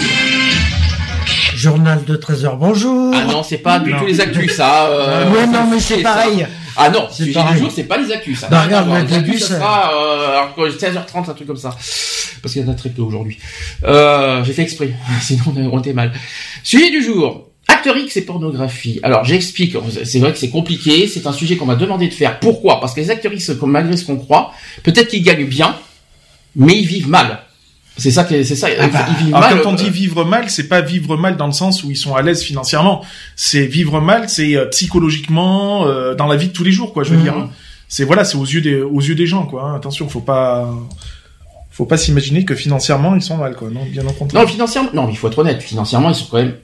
Journal 1.55 2.05
de 2.05 2.17
13h, 2.17 2.59
bonjour. 2.59 3.15
Ah 3.15 3.27
non, 3.27 3.45
c'est 3.45 3.59
pas 3.59 3.79
du 3.79 3.93
tout 3.93 4.05
les 4.05 4.21
actus, 4.21 4.57
ça. 4.57 4.87
Euh, 4.89 5.31
ouais, 5.33 5.47
non, 5.47 5.69
mais 5.71 5.79
c'est 5.79 6.03
pareil. 6.03 6.45
Ah 6.77 6.91
non, 6.91 7.09
sujet 7.13 7.41
du 7.53 7.59
jour, 7.59 7.71
c'est 7.73 7.85
pas 7.85 7.99
les 7.99 8.11
actus, 8.11 8.41
ça. 8.41 8.49
Bah, 8.49 8.63
regarde, 8.63 8.89
les 9.09 9.17
actus, 9.17 9.45
ça 9.45 9.55
sera 9.55 9.93
euh, 10.59 10.69
16h30, 10.69 11.31
un 11.31 11.35
truc 11.35 11.47
comme 11.47 11.57
ça. 11.57 11.71
Parce 12.43 12.53
qu'il 12.53 12.63
y 12.63 12.65
en 12.65 12.73
a 12.73 12.75
très 12.75 12.91
peu 12.91 13.03
aujourd'hui. 13.03 13.39
Euh, 13.85 14.43
j'ai 14.43 14.53
fait 14.53 14.63
exprès, 14.63 14.95
sinon 15.23 15.45
on 15.71 15.79
était 15.79 15.93
mal. 15.93 16.13
Sujet 16.65 16.91
du 16.91 17.05
jour. 17.05 17.51
Acteur 17.69 17.97
X 17.97 18.17
et 18.17 18.23
pornographie. 18.23 18.99
Alors 19.05 19.25
j'explique, 19.25 19.77
c'est 20.03 20.19
vrai 20.19 20.33
que 20.33 20.39
c'est 20.39 20.51
compliqué, 20.51 21.07
c'est 21.07 21.27
un 21.29 21.33
sujet 21.33 21.57
qu'on 21.57 21.67
m'a 21.67 21.77
demandé 21.77 22.09
de 22.09 22.13
faire. 22.13 22.41
Pourquoi? 22.41 22.81
Parce 22.81 22.95
que 22.95 23.01
les 23.01 23.11
acteurs 23.13 23.33
X, 23.33 23.53
malgré 23.63 23.97
ce 23.97 24.05
qu'on 24.05 24.17
croit, 24.17 24.53
peut-être 24.83 25.09
qu'ils 25.09 25.23
gagnent 25.23 25.47
bien, 25.47 25.75
mais 26.57 26.77
ils 26.77 26.87
vivent 26.87 27.09
mal. 27.09 27.40
C'est 27.97 28.11
ça 28.11 28.27
c'est 28.29 28.45
ça. 28.45 28.69
Ah 28.79 28.88
bah, 28.88 29.07
ils 29.09 29.25
vivent 29.27 29.33
mal. 29.33 29.62
Quand 29.62 29.71
on 29.71 29.75
dit 29.75 29.90
vivre 29.90 30.25
mal, 30.25 30.51
c'est 30.51 30.69
pas 30.69 30.81
vivre 30.81 31.17
mal 31.17 31.37
dans 31.37 31.47
le 31.47 31.53
sens 31.53 31.85
où 31.85 31.90
ils 31.90 31.97
sont 31.97 32.14
à 32.14 32.23
l'aise 32.23 32.43
financièrement. 32.43 33.05
C'est 33.37 33.67
vivre 33.67 34.01
mal, 34.01 34.29
c'est 34.29 34.57
euh, 34.57 34.67
psychologiquement 34.67 35.87
euh, 35.87 36.14
dans 36.14 36.27
la 36.27 36.37
vie 36.37 36.49
de 36.49 36.53
tous 36.53 36.64
les 36.64 36.73
jours, 36.73 36.93
quoi. 36.93 37.05
Je 37.05 37.11
veux 37.14 37.23
dire. 37.23 37.37
Mhm. 37.37 37.49
C'est 37.88 38.05
voilà, 38.05 38.25
c'est 38.25 38.37
aux 38.37 38.45
yeux 38.45 38.61
des 38.61 38.83
aux 38.83 39.01
yeux 39.01 39.14
des 39.14 39.27
gens, 39.27 39.47
quoi. 39.47 39.64
Hein. 39.64 39.77
Attention, 39.77 40.09
faut 40.09 40.21
pas 40.21 40.75
faut 41.71 41.87
pas 41.87 41.97
s'imaginer 41.97 42.45
que 42.45 42.57
financièrement 42.57 43.14
ils 43.14 43.23
sont 43.23 43.37
mal, 43.37 43.55
quoi. 43.55 43.69
Non, 43.71 43.85
bien 43.85 44.05
au 44.05 44.12
contraire. 44.12 44.43
Non, 44.43 44.49
financièrement, 44.49 44.90
non, 44.93 45.09
il 45.09 45.17
faut 45.17 45.29
être 45.29 45.38
honnête. 45.38 45.62
Financièrement, 45.62 46.11
ils 46.11 46.17
sont 46.17 46.27
quand 46.29 46.38
même 46.38 46.55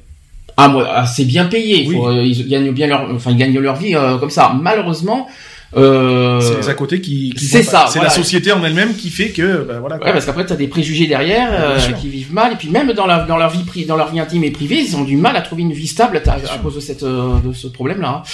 assez 0.57 1.24
bien 1.24 1.44
payés. 1.44 1.88
Euh, 1.94 2.24
ils 2.24 2.48
gagnent 2.48 2.72
bien 2.72 2.88
leur, 2.88 3.09
enfin, 3.14 3.31
ils 3.31 3.37
gagnent 3.37 3.59
leur 3.59 3.76
vie 3.76 3.94
comme 4.18 4.31
ça. 4.31 4.53
Malheureusement, 4.61 5.29
euh... 5.76 6.40
C'est 6.40 6.56
les 6.56 6.68
à 6.68 6.74
côté 6.74 7.00
qui, 7.00 7.30
qui 7.30 7.44
c'est 7.44 7.62
ça. 7.62 7.87
C'est 7.88 8.00
la 8.00 8.11
société 8.11 8.52
en 8.52 8.64
elle-même 8.64 8.94
qui 8.94 9.11
fait 9.11 9.30
que, 9.30 9.62
ben 9.62 9.78
voilà. 9.78 9.96
Ouais, 9.96 10.12
parce 10.12 10.26
qu'après 10.26 10.44
t'as 10.44 10.56
des 10.56 10.66
préjugés 10.66 11.06
derrière 11.06 11.48
euh, 11.52 11.78
qui 12.00 12.09
vivent 12.09 12.33
mal 12.33 12.52
et 12.52 12.56
puis 12.56 12.68
même 12.68 12.92
dans, 12.92 13.06
la, 13.06 13.24
dans 13.24 13.37
leur 13.37 13.50
vie 13.50 13.85
dans 13.85 13.96
leur 13.96 14.11
vie 14.11 14.18
intime 14.18 14.42
et 14.44 14.50
privée, 14.50 14.80
ils 14.80 14.96
ont 14.96 15.04
du 15.04 15.16
mal 15.16 15.37
à 15.37 15.42
trouver 15.42 15.62
une 15.62 15.72
vie 15.72 15.87
stable 15.87 16.22
à, 16.26 16.59
cause 16.59 16.74
de 16.74 16.80
cette 16.80 17.04
euh, 17.04 17.38
de 17.44 17.52
ce 17.52 17.68
problème-là. 17.68 18.24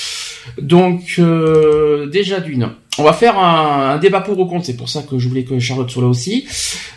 Donc 0.61 1.17
euh, 1.19 2.07
déjà 2.07 2.41
d'une, 2.41 2.71
on 2.99 3.03
va 3.03 3.13
faire 3.13 3.39
un, 3.39 3.95
un, 3.95 3.99
débat 3.99 4.23
pour 4.23 4.39
ou 4.39 4.47
contre. 4.47 4.65
C'est 4.65 4.77
pour 4.77 4.89
ça 4.89 5.03
que 5.03 5.19
je 5.19 5.29
voulais 5.29 5.45
que 5.45 5.59
Charlotte 5.59 5.91
soit 5.91 6.03
là 6.03 6.09
aussi. 6.09 6.47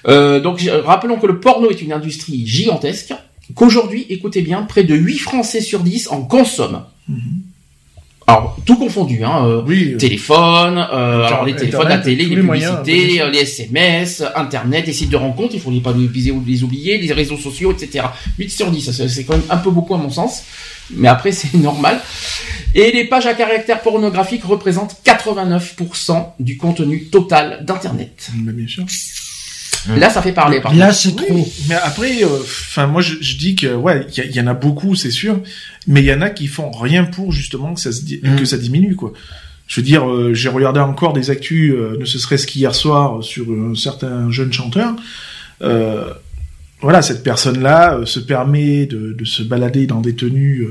donc 0.05 0.61
rappelons 0.85 1.17
que 1.17 1.27
le 1.27 1.39
porno 1.39 1.69
est 1.69 1.81
une 1.81 1.91
industrie 1.91 2.47
gigantesque. 2.47 3.13
Qu'aujourd'hui, 3.55 4.05
écoutez 4.09 4.43
bien, 4.43 4.61
près 4.61 4.83
de 4.83 4.93
8 4.93 5.17
Français 5.17 5.61
sur 5.61 5.79
10 5.79 6.09
en 6.11 6.21
consomment. 6.21 6.83
Mm-hmm. 7.09 7.48
Alors 8.29 8.55
tout 8.63 8.75
confondu, 8.75 9.23
hein, 9.23 9.43
euh, 9.47 9.63
oui, 9.65 9.97
téléphone, 9.97 10.77
euh, 10.77 11.23
alors 11.23 11.45
les 11.45 11.55
téléphones, 11.55 11.89
la 11.89 11.97
télé, 11.97 12.25
les, 12.25 12.35
publicités, 12.35 13.21
euh, 13.21 13.31
les 13.31 13.39
SMS, 13.39 14.23
Internet, 14.35 14.85
les 14.85 14.93
sites 14.93 15.09
de 15.09 15.15
rencontres, 15.15 15.55
il 15.55 15.59
faut 15.59 15.71
pas 15.79 15.93
les 15.93 16.61
oublier, 16.61 16.99
les 16.99 17.11
réseaux 17.11 17.37
sociaux, 17.37 17.71
etc. 17.71 18.05
8 18.37 18.49
sur 18.51 18.69
10, 18.69 19.07
c'est 19.07 19.23
quand 19.23 19.33
même 19.33 19.45
un 19.49 19.57
peu 19.57 19.71
beaucoup 19.71 19.95
à 19.95 19.97
mon 19.97 20.11
sens, 20.11 20.43
mais 20.91 21.07
après 21.07 21.31
c'est 21.39 21.55
normal. 21.55 21.99
Et 22.75 22.91
les 22.91 23.05
pages 23.05 23.25
à 23.25 23.33
caractère 23.33 23.81
pornographique 23.81 24.43
représentent 24.43 24.95
89% 25.03 26.33
du 26.39 26.55
contenu 26.57 27.05
total 27.05 27.65
d'Internet. 27.65 28.29
bien 28.35 28.67
sûr. 28.67 28.85
Là, 29.87 30.09
ça 30.09 30.21
fait 30.21 30.31
parler. 30.31 30.61
Par 30.61 30.73
Là, 30.73 30.91
c'est 30.91 31.15
trop. 31.15 31.47
Mais 31.67 31.75
après, 31.75 32.23
euh, 32.23 32.39
enfin, 32.41 32.87
moi, 32.87 33.01
je, 33.01 33.37
dis 33.37 33.55
que 33.55 33.73
ouais, 33.73 34.05
il 34.17 34.35
y, 34.35 34.41
en 34.41 34.47
a 34.47 34.53
beaucoup, 34.53 34.95
c'est 34.95 35.11
sûr, 35.11 35.41
mais 35.87 36.01
il 36.01 36.05
y 36.05 36.13
en 36.13 36.21
a 36.21 36.29
qui 36.29 36.47
font 36.47 36.71
rien 36.71 37.05
pour 37.05 37.31
justement 37.31 37.73
que 37.73 37.79
ça 37.79 37.91
se 37.91 38.01
que 38.01 38.41
mm. 38.41 38.45
ça 38.45 38.57
diminue, 38.57 38.95
quoi. 38.95 39.13
Je 39.67 39.79
veux 39.79 39.85
dire, 39.85 40.09
euh, 40.09 40.33
j'ai 40.33 40.49
regardé 40.49 40.79
encore 40.79 41.13
des 41.13 41.29
actus, 41.29 41.73
euh, 41.73 41.97
ne 41.99 42.05
serait-ce 42.05 42.47
qu'hier 42.47 42.73
soir, 42.73 43.23
sur 43.23 43.45
un 43.51 43.75
certain 43.75 44.31
jeune 44.31 44.51
chanteur. 44.51 44.95
voilà, 46.81 47.01
cette 47.01 47.23
personne-là 47.23 47.99
se 48.05 48.19
permet 48.19 48.85
de, 48.85 49.13
de, 49.13 49.25
se 49.25 49.43
balader 49.43 49.85
dans 49.85 50.01
des 50.01 50.15
tenues 50.15 50.67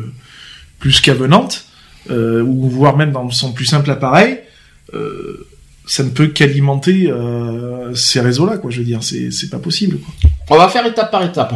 plus 0.79 1.01
qu'avenantes, 1.01 1.67
ou 2.11 2.69
voire 2.69 2.97
même 2.97 3.13
dans 3.13 3.31
son 3.31 3.53
plus 3.53 3.67
simple 3.67 3.91
appareil. 3.91 4.41
Euh, 4.95 5.47
ça 5.89 6.05
ne 6.05 6.11
peut 6.11 6.29
qu'alimenter 6.29 7.11
euh, 7.11 7.95
ces 7.95 8.21
réseaux-là, 8.21 8.59
quoi. 8.59 8.71
Je 8.71 8.79
veux 8.79 8.85
dire, 8.85 9.03
c'est 9.03 9.31
c'est 9.31 9.49
pas 9.49 9.59
possible. 9.59 9.99
Quoi. 9.99 10.31
On 10.51 10.59
va 10.59 10.69
faire 10.69 10.87
étape 10.87 11.11
par 11.11 11.25
étape. 11.25 11.55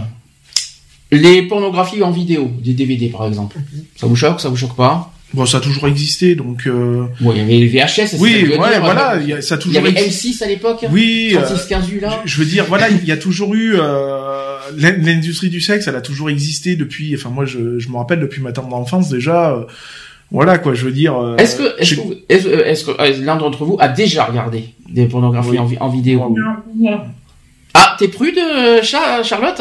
Les 1.11 1.43
pornographies 1.43 2.03
en 2.03 2.11
vidéo, 2.11 2.51
des 2.65 2.73
DVD 2.73 3.09
par 3.09 3.27
exemple. 3.27 3.59
Ça 3.97 4.07
vous 4.07 4.17
choque, 4.17 4.41
ça 4.41 4.49
vous 4.49 4.57
choque 4.57 4.75
pas? 4.75 5.13
Bon, 5.35 5.47
ça 5.47 5.59
a 5.59 5.61
toujours 5.61 5.87
existé, 5.87 6.35
donc. 6.35 6.67
Euh... 6.67 7.07
Bon, 7.21 7.33
il 7.33 7.39
y 7.39 7.41
avait 7.41 7.59
les 7.59 7.69
VHS. 7.69 8.17
Oui, 8.19 8.47
ouais, 8.49 8.57
voilà, 8.57 9.17
y 9.17 9.35
a, 9.35 9.43
ça 9.43 9.55
a 9.55 9.59
toujours. 9.59 9.81
Il 9.81 9.85
y 9.85 9.99
avait 9.99 10.09
M6 10.09 10.43
à 10.43 10.47
l'époque. 10.47 10.87
Oui. 10.91 11.33
36, 11.35 11.67
15 11.69 11.85
euh, 11.85 12.01
là. 12.01 12.23
Je, 12.25 12.39
veux 12.39 12.45
dire, 12.47 12.65
voilà, 12.67 12.89
il 12.89 13.05
y 13.05 13.13
a 13.13 13.17
toujours 13.17 13.55
eu 13.55 13.77
euh, 13.77 14.59
l'industrie 14.77 15.49
du 15.51 15.61
sexe, 15.61 15.87
elle 15.89 15.97
a 15.97 16.03
toujours 16.03 16.31
existé 16.31 16.77
depuis. 16.77 17.15
Enfin, 17.15 17.31
moi, 17.31 17.45
je, 17.45 17.79
je 17.79 17.89
me 17.89 17.97
rappelle 17.97 18.21
depuis 18.21 18.41
ma 18.41 18.53
tendre 18.53 18.69
d'enfance 18.69 19.09
déjà. 19.09 19.53
Euh, 19.53 19.65
voilà 20.33 20.57
quoi, 20.59 20.73
je 20.73 20.87
veux 20.87 20.93
dire. 20.93 21.17
Euh, 21.17 21.37
est-ce 21.37 21.57
que 21.57 21.81
est-ce 21.81 21.95
que, 21.95 22.15
est-ce, 22.29 22.85
que 22.87 22.91
euh, 22.91 23.25
l'un 23.25 23.37
d'entre 23.37 23.65
vous 23.65 23.77
a 23.79 23.89
déjà 23.89 24.25
regardé 24.25 24.65
des 24.89 25.05
pornographies 25.05 25.59
en, 25.59 25.69
en, 25.79 25.89
vidéo 25.91 26.35
Ah, 27.75 27.97
t'es 27.99 28.09
prude, 28.09 28.39
euh, 28.39 28.83
Charlotte? 28.83 29.61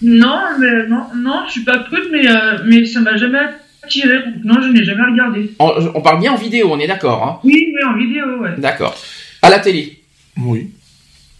Non, 0.00 0.38
mais 0.58 0.88
non, 0.88 1.02
non, 1.14 1.42
je 1.46 1.52
suis 1.52 1.64
pas 1.64 1.78
prude, 1.78 2.08
mais 2.10 2.24
mais 2.64 2.86
ça 2.86 3.00
m'a 3.00 3.16
jamais 3.16 3.38
attiré. 3.84 4.18
Non, 4.42 4.60
je 4.62 4.68
n'ai 4.68 4.84
jamais 4.84 5.04
regardé. 5.04 5.52
On, 5.58 6.00
parle 6.00 6.20
bien 6.20 6.32
en 6.32 6.36
vidéo, 6.36 6.68
on 6.72 6.78
est 6.78 6.86
d'accord 6.86 7.22
hein? 7.22 7.38
Oui, 7.44 7.74
mais 7.74 7.84
en 7.84 7.96
vidéo, 7.96 8.24
ouais. 8.40 8.54
D'accord. 8.56 8.96
À 9.42 9.50
la 9.50 9.58
télé? 9.58 9.98
Oui. 10.40 10.70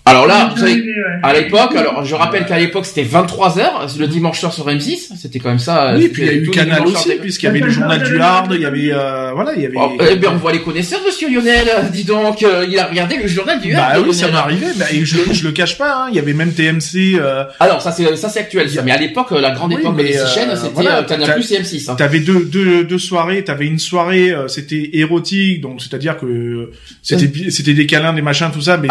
Alors 0.05 0.27
là, 0.27 0.51
vous 0.53 0.61
savez, 0.61 0.83
à 1.23 1.33
l'époque, 1.33 1.77
alors 1.77 2.05
je 2.05 2.15
rappelle 2.17 2.45
qu'à 2.45 2.59
l'époque 2.59 2.87
c'était 2.87 3.05
23 3.05 3.59
h 3.59 3.99
le 3.99 4.09
dimanche 4.09 4.41
soir 4.41 4.53
sur 4.53 4.67
M6, 4.67 5.13
c'était 5.21 5.39
quand 5.39 5.51
même 5.51 5.61
ça. 5.61 5.95
Oui, 5.97 6.09
puis 6.09 6.23
il 6.23 6.27
y 6.27 6.31
a 6.31 6.35
eu 6.35 6.51
Canal 6.51 6.85
aussi, 6.87 7.13
puisqu'il 7.21 7.47
y 7.47 7.49
avait 7.49 7.61
le 7.61 7.71
journal 7.71 8.03
du 8.03 8.21
Hard, 8.21 8.53
il 8.53 8.61
y 8.61 8.67
avait, 8.67 8.93
euh, 8.93 9.31
voilà, 9.33 9.53
il 9.55 9.63
y 9.63 9.67
avait. 9.67 9.77
Oh, 9.79 9.93
eh 10.01 10.17
ben 10.17 10.31
on 10.35 10.37
voit 10.39 10.53
les 10.53 10.63
connaisseurs, 10.63 11.01
Monsieur 11.07 11.31
Lionel. 11.31 11.69
Dis 11.93 12.05
donc, 12.05 12.43
euh, 12.43 12.67
il 12.69 12.77
a 12.79 12.87
regardé 12.87 13.17
le 13.17 13.29
journal 13.29 13.61
du 13.61 13.73
Hard. 13.75 13.95
Bah 13.95 14.05
oui, 14.05 14.13
ça 14.13 14.29
m'est 14.29 14.35
arrivé. 14.35 14.67
Bah, 14.77 14.87
et 14.93 15.05
je, 15.05 15.19
je 15.33 15.45
le 15.45 15.53
cache 15.53 15.79
pas. 15.79 15.95
Hein, 15.95 16.07
il 16.11 16.17
y 16.17 16.19
avait 16.19 16.33
même 16.33 16.53
TMC. 16.53 17.19
Euh... 17.21 17.45
Alors 17.61 17.81
ça 17.81 17.93
c'est 17.93 18.17
ça 18.17 18.29
c'est 18.29 18.41
actuel, 18.41 18.69
ça. 18.69 18.83
Mais 18.83 18.91
à 18.91 18.99
l'époque, 18.99 19.31
la 19.31 19.53
grande 19.53 19.73
époque 19.73 19.97
des 19.97 20.17
euh, 20.17 20.27
chaînes, 20.27 20.57
c'était 20.57 20.73
voilà, 20.75 21.05
Canal 21.05 21.35
Plus 21.35 21.53
et 21.53 21.61
M6. 21.61 21.91
Hein. 21.91 21.95
T'avais 21.95 22.21
deux 22.21 22.45
deux 22.45 22.83
deux 22.83 22.99
soirées. 22.99 23.45
T'avais 23.45 23.67
une 23.67 23.79
soirée, 23.79 24.35
c'était 24.49 24.91
érotique, 24.95 25.61
donc 25.61 25.81
c'est-à-dire 25.81 26.19
que 26.19 26.73
c'était 27.03 27.51
c'était 27.51 27.75
des 27.75 27.87
câlins, 27.87 28.13
des 28.13 28.23
machins, 28.23 28.51
tout 28.53 28.63
ça, 28.63 28.77
mais 28.77 28.89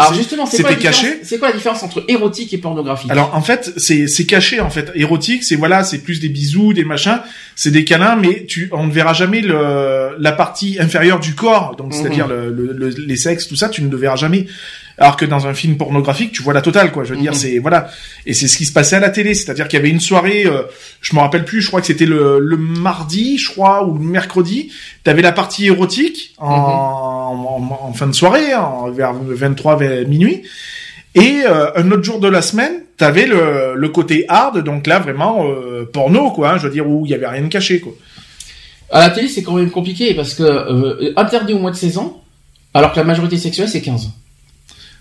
c'était 0.50 0.76
caché 0.76 1.01
caché. 1.06 1.20
C'est 1.22 1.38
quoi 1.38 1.48
la 1.48 1.54
différence 1.56 1.82
entre 1.82 2.04
érotique 2.08 2.52
et 2.54 2.58
pornographique? 2.58 3.10
Alors 3.10 3.34
en 3.34 3.42
fait, 3.42 3.72
c'est 3.76 4.06
c'est 4.08 4.24
caché 4.26 4.60
en 4.60 4.70
fait. 4.70 4.90
Érotique, 4.94 5.44
c'est 5.44 5.56
voilà, 5.56 5.84
c'est 5.84 5.98
plus 5.98 6.20
des 6.20 6.28
bisous, 6.28 6.72
des 6.72 6.84
machins, 6.84 7.20
c'est 7.56 7.70
des 7.70 7.84
câlins, 7.84 8.16
mais 8.16 8.44
tu 8.46 8.68
on 8.72 8.86
ne 8.86 8.92
verra 8.92 9.12
jamais 9.12 9.40
le 9.40 10.16
la 10.18 10.32
partie 10.32 10.76
inférieure 10.80 11.20
du 11.20 11.34
corps, 11.34 11.76
donc 11.76 11.92
c'est-à-dire 11.94 12.28
Mhm. 12.28 12.32
le, 12.34 12.50
le- 12.50 12.72
le- 12.72 12.88
les 13.06 13.16
sexes, 13.16 13.48
tout 13.48 13.56
ça, 13.56 13.68
tu 13.68 13.82
ne 13.82 13.90
le 13.90 13.96
verras 13.96 14.16
jamais. 14.16 14.46
Alors 14.98 15.16
que 15.16 15.24
dans 15.24 15.46
un 15.46 15.54
film 15.54 15.78
pornographique, 15.78 16.32
tu 16.32 16.42
vois 16.42 16.52
la 16.52 16.60
totale, 16.60 16.92
quoi. 16.92 17.02
Je 17.02 17.14
veux 17.14 17.20
dire, 17.20 17.32
Mhm. 17.32 17.38
c'est 17.38 17.58
voilà, 17.58 17.90
et 18.26 18.34
c'est 18.34 18.46
ce 18.46 18.56
qui 18.58 18.66
se 18.66 18.72
passait 18.72 18.96
à 18.96 19.00
la 19.00 19.08
télé, 19.08 19.32
c'est-à-dire 19.34 19.66
qu'il 19.66 19.78
y 19.78 19.80
avait 19.80 19.88
une 19.90 20.00
soirée, 20.00 20.44
euh, 20.46 20.62
je 21.00 21.16
me 21.16 21.20
rappelle 21.20 21.44
plus, 21.46 21.62
je 21.62 21.68
crois 21.68 21.80
que 21.80 21.86
c'était 21.86 22.04
le, 22.06 22.38
le 22.38 22.56
mardi, 22.58 23.38
je 23.38 23.50
crois, 23.50 23.84
ou 23.86 23.96
le 23.98 24.04
mercredi. 24.04 24.70
T'avais 25.02 25.22
la 25.22 25.32
partie 25.32 25.66
érotique 25.66 26.34
en, 26.38 26.46
en, 26.46 27.78
en 27.88 27.92
fin 27.94 28.06
de 28.06 28.12
soirée, 28.12 28.54
en, 28.54 28.90
vers 28.90 29.12
23 29.14 29.76
vers 29.76 30.06
minuit. 30.06 30.42
Et 31.14 31.42
euh, 31.46 31.70
un 31.76 31.90
autre 31.90 32.02
jour 32.04 32.20
de 32.20 32.28
la 32.28 32.40
semaine, 32.42 32.72
t'avais 32.96 33.26
le, 33.26 33.74
le 33.76 33.88
côté 33.90 34.24
hard, 34.28 34.62
donc 34.64 34.86
là 34.86 34.98
vraiment 34.98 35.44
euh, 35.46 35.84
porno, 35.92 36.30
quoi. 36.30 36.52
hein, 36.52 36.58
je 36.58 36.66
veux 36.66 36.72
dire 36.72 36.88
où 36.88 37.04
il 37.06 37.10
y 37.10 37.14
avait 37.14 37.26
rien 37.26 37.42
de 37.42 37.48
caché, 37.48 37.80
quoi. 37.80 37.92
À 38.90 39.00
la 39.00 39.10
télé, 39.10 39.28
c'est 39.28 39.42
quand 39.42 39.54
même 39.54 39.70
compliqué 39.70 40.14
parce 40.14 40.34
que 40.34 40.42
euh, 40.42 41.12
interdit 41.16 41.52
au 41.54 41.58
mois 41.58 41.70
de 41.70 41.76
16 41.76 41.98
ans, 41.98 42.22
alors 42.74 42.92
que 42.92 42.98
la 42.98 43.04
majorité 43.04 43.36
sexuelle 43.38 43.68
c'est 43.68 43.80
15. 43.82 44.10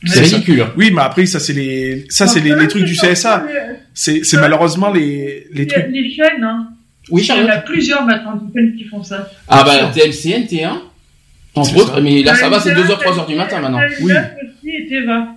C'est 0.03 0.13
C'est 0.15 0.25
ça. 0.25 0.35
ridicule. 0.37 0.65
Oui, 0.77 0.91
mais 0.93 1.01
après 1.01 1.25
ça 1.27 1.39
c'est 1.39 1.53
les 1.53 2.05
ça 2.09 2.25
c'est 2.27 2.39
les, 2.39 2.55
les 2.55 2.67
trucs 2.67 2.85
du 2.85 2.95
CSA. 2.95 3.45
C'est 3.93 4.23
c'est 4.25 4.37
malheureusement 4.37 4.91
les 4.91 5.45
les 5.53 5.67
trucs. 5.67 5.87
les 5.91 6.09
chaînes, 6.09 6.43
hein. 6.43 6.69
Oui, 7.09 7.21
Il 7.29 7.35
y 7.35 7.39
en 7.45 7.49
a 7.49 7.57
plusieurs 7.57 8.05
maintenant 8.05 8.35
des 8.35 8.51
chaînes 8.53 8.75
qui 8.77 8.85
font 8.85 9.03
ça. 9.03 9.29
Ah 9.47 9.63
bah 9.63 9.91
TMCN, 9.93 10.45
T1. 10.45 10.69
Entre 11.55 11.77
autres, 11.77 11.99
mais 12.01 12.23
là 12.23 12.33
ça 12.35 12.47
va, 12.49 12.59
c'est 12.61 12.73
TMC, 12.73 12.85
2h, 12.87 13.03
3h 13.03 13.27
du 13.27 13.35
matin 13.35 13.59
maintenant. 13.59 13.81
Oui. 14.01 14.11
aussi 14.13 14.69
et. 14.69 15.27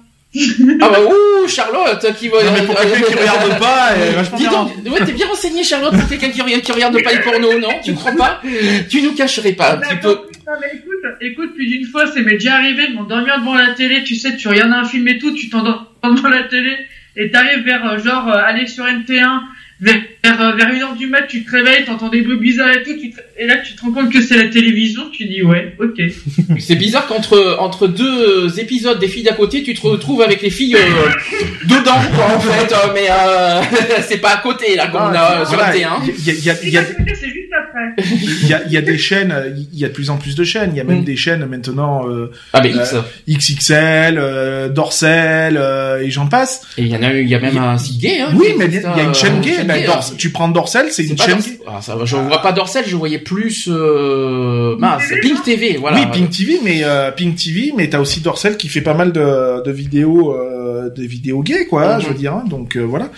Ah 0.80 0.88
bah 0.88 0.98
ouh, 1.00 1.46
Charlotte 1.48 2.06
qui 2.18 2.28
va. 2.28 2.42
Non, 2.42 2.50
mais 2.52 2.62
pour 2.62 2.74
quelqu'un 2.76 3.00
qui 3.02 3.14
regarde 3.14 3.58
pas, 3.60 3.90
Dis 4.36 4.42
bien. 4.48 4.50
donc, 4.50 4.92
ouais, 4.92 5.04
t'es 5.04 5.12
bien 5.12 5.26
renseigné 5.26 5.62
Charlotte 5.62 5.94
pour 5.96 6.08
quelqu'un 6.08 6.30
qui 6.30 6.42
regarde, 6.42 6.62
qui 6.62 6.72
regarde 6.72 7.02
pas 7.02 7.12
les 7.12 7.20
pornos, 7.20 7.60
non? 7.60 7.68
Tu 7.84 7.94
crois 7.94 8.12
pas? 8.12 8.42
Tu 8.90 9.02
nous 9.02 9.14
cacherais 9.14 9.52
pas 9.52 9.74
un 9.74 9.76
petit 9.78 9.96
peu 9.96 10.08
Non, 10.08 10.52
mais 10.60 10.68
écoute, 10.74 11.16
écoute, 11.20 11.54
plus 11.54 11.66
d'une 11.66 11.86
fois, 11.86 12.06
c'est 12.12 12.22
m'est 12.22 12.32
déjà 12.32 12.54
arrivé 12.54 12.88
de 12.88 12.94
m'endormir 12.94 13.38
devant 13.38 13.54
la 13.54 13.74
télé, 13.74 14.02
tu 14.02 14.16
sais, 14.16 14.36
tu 14.36 14.48
regardes 14.48 14.72
un 14.72 14.84
film 14.84 15.06
et 15.08 15.18
tout, 15.18 15.32
tu 15.34 15.48
t'endors 15.48 15.92
devant 16.02 16.28
la 16.28 16.42
télé, 16.44 16.76
et 17.16 17.30
t'arrives 17.30 17.64
vers, 17.64 17.86
euh, 17.92 17.98
genre, 17.98 18.28
euh, 18.28 18.42
aller 18.44 18.66
sur 18.66 18.84
NT1, 18.84 19.40
vers, 19.84 20.00
vers, 20.24 20.40
euh, 20.40 20.56
vers 20.56 20.68
une 20.70 20.82
heure 20.82 20.96
du 20.96 21.06
mat, 21.06 21.22
tu 21.28 21.44
te 21.44 21.50
réveilles, 21.50 21.84
t'entends 21.84 22.08
des 22.08 22.22
bruits 22.22 22.38
bizarres 22.38 22.70
et 22.72 22.82
tout, 22.82 22.94
tu 23.00 23.10
te- 23.10 23.20
et 23.38 23.46
là, 23.46 23.56
tu 23.58 23.74
te 23.74 23.80
rends 23.82 23.92
compte 23.92 24.10
que 24.12 24.22
c'est 24.22 24.36
la 24.36 24.48
télévision, 24.48 25.02
tu 25.12 25.26
dis, 25.26 25.42
ouais, 25.42 25.74
ok. 25.80 26.00
C'est 26.58 26.76
bizarre 26.76 27.06
qu'entre 27.06 27.56
entre 27.60 27.86
deux 27.88 28.58
épisodes 28.60 28.98
des 28.98 29.08
filles 29.08 29.24
d'à 29.24 29.32
côté, 29.32 29.62
tu 29.62 29.74
te 29.74 29.82
retrouves 29.86 30.22
avec 30.22 30.40
les 30.42 30.50
filles 30.50 30.76
euh, 30.76 31.10
dedans, 31.64 32.00
quoi, 32.14 32.36
en 32.36 32.40
fait. 32.40 32.72
euh, 32.72 32.76
mais 32.94 33.08
euh, 33.10 33.60
c'est 34.08 34.18
pas 34.18 34.34
à 34.34 34.36
côté 34.38 34.76
là, 34.76 34.86
comme 34.88 35.02
on 35.02 35.14
a 35.14 35.44
sur 35.44 35.56
Voilà, 35.56 35.72
le 35.72 35.78
T1. 35.78 36.12
Il 36.18 36.24
y 36.24 36.30
a, 36.30 36.34
il 36.34 36.44
y 36.44 36.50
a, 36.50 36.54
il 36.62 36.68
Et 36.68 36.70
y 36.72 36.78
a, 36.78 36.82
la 36.82 36.86
côté, 36.94 37.14
c'est 37.14 37.26
juste 37.26 37.50
après. 37.58 38.04
il 38.42 38.48
y 38.48 38.54
a, 38.54 38.62
y 38.68 38.76
a 38.76 38.80
des 38.82 38.98
chaînes, 38.98 39.34
il 39.72 39.78
y 39.78 39.84
a 39.84 39.88
de 39.88 39.92
plus 39.92 40.10
en 40.10 40.16
plus 40.16 40.34
de 40.36 40.44
chaînes. 40.44 40.70
Il 40.72 40.78
y 40.78 40.80
a 40.80 40.84
même 40.84 41.00
Mm. 41.00 41.04
des 41.04 41.16
chaînes 41.16 41.44
maintenant 41.46 42.08
euh, 42.08 42.30
Ah 42.52 42.60
mais 42.62 42.70
X. 42.70 42.94
XXL, 43.28 44.16
euh, 44.18 44.68
Dorsel 44.68 45.56
euh, 45.58 46.00
et 46.00 46.10
j'en 46.10 46.26
passe. 46.28 46.62
Et 46.78 46.82
il 46.82 46.88
y 46.88 46.96
en 46.96 47.02
a, 47.02 47.12
il 47.12 47.28
y 47.28 47.34
a 47.34 47.40
même 47.40 47.56
un 47.58 47.76
site 47.78 48.00
gay. 48.00 48.20
Hein, 48.20 48.28
Oui, 48.34 48.48
mais 48.56 48.66
il 48.66 48.74
y 48.74 48.76
y 48.82 48.86
a 48.86 49.02
une 49.02 49.10
euh, 49.10 49.14
chaîne 49.14 49.40
gay. 49.40 49.56
Dors- 49.82 50.16
tu 50.16 50.30
prends 50.30 50.48
Dorsel, 50.48 50.86
c'est 50.90 51.04
une 51.04 51.18
chaîne. 51.18 51.38
Ah, 51.66 51.80
ça 51.82 51.96
va, 51.96 52.04
je 52.04 52.16
vois 52.16 52.40
pas 52.42 52.52
Dorsel, 52.52 52.84
je 52.86 52.96
voyais 52.96 53.18
plus 53.18 53.68
euh, 53.70 54.76
mince, 54.78 55.02
Pink 55.22 55.42
TV, 55.42 55.76
voilà. 55.78 55.98
Oui, 55.98 56.06
Pink 56.12 56.30
TV, 56.30 56.58
mais 56.62 56.80
euh, 56.84 57.10
Pink 57.10 57.36
TV, 57.36 57.72
mais 57.76 57.88
t'as 57.88 58.00
aussi 58.00 58.20
Dorsel 58.20 58.56
qui 58.56 58.68
fait 58.68 58.80
pas 58.80 58.94
mal 58.94 59.12
de, 59.12 59.62
de 59.62 59.70
vidéos, 59.72 60.34
euh, 60.34 60.90
des 60.90 61.06
vidéos 61.06 61.42
gays, 61.42 61.66
quoi. 61.66 61.96
Mhm. 61.96 62.00
Je 62.02 62.06
veux 62.08 62.14
dire, 62.14 62.34
hein, 62.34 62.44
donc 62.48 62.76
euh, 62.76 62.82
voilà. 62.82 63.10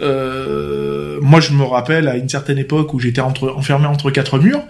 Euh, 0.00 1.18
moi, 1.20 1.40
je 1.40 1.52
me 1.52 1.64
rappelle 1.64 2.08
à 2.08 2.16
une 2.16 2.28
certaine 2.28 2.58
époque 2.58 2.94
où 2.94 2.98
j'étais 3.00 3.20
entre, 3.20 3.50
enfermé 3.56 3.86
entre 3.86 4.10
quatre 4.10 4.38
murs. 4.38 4.62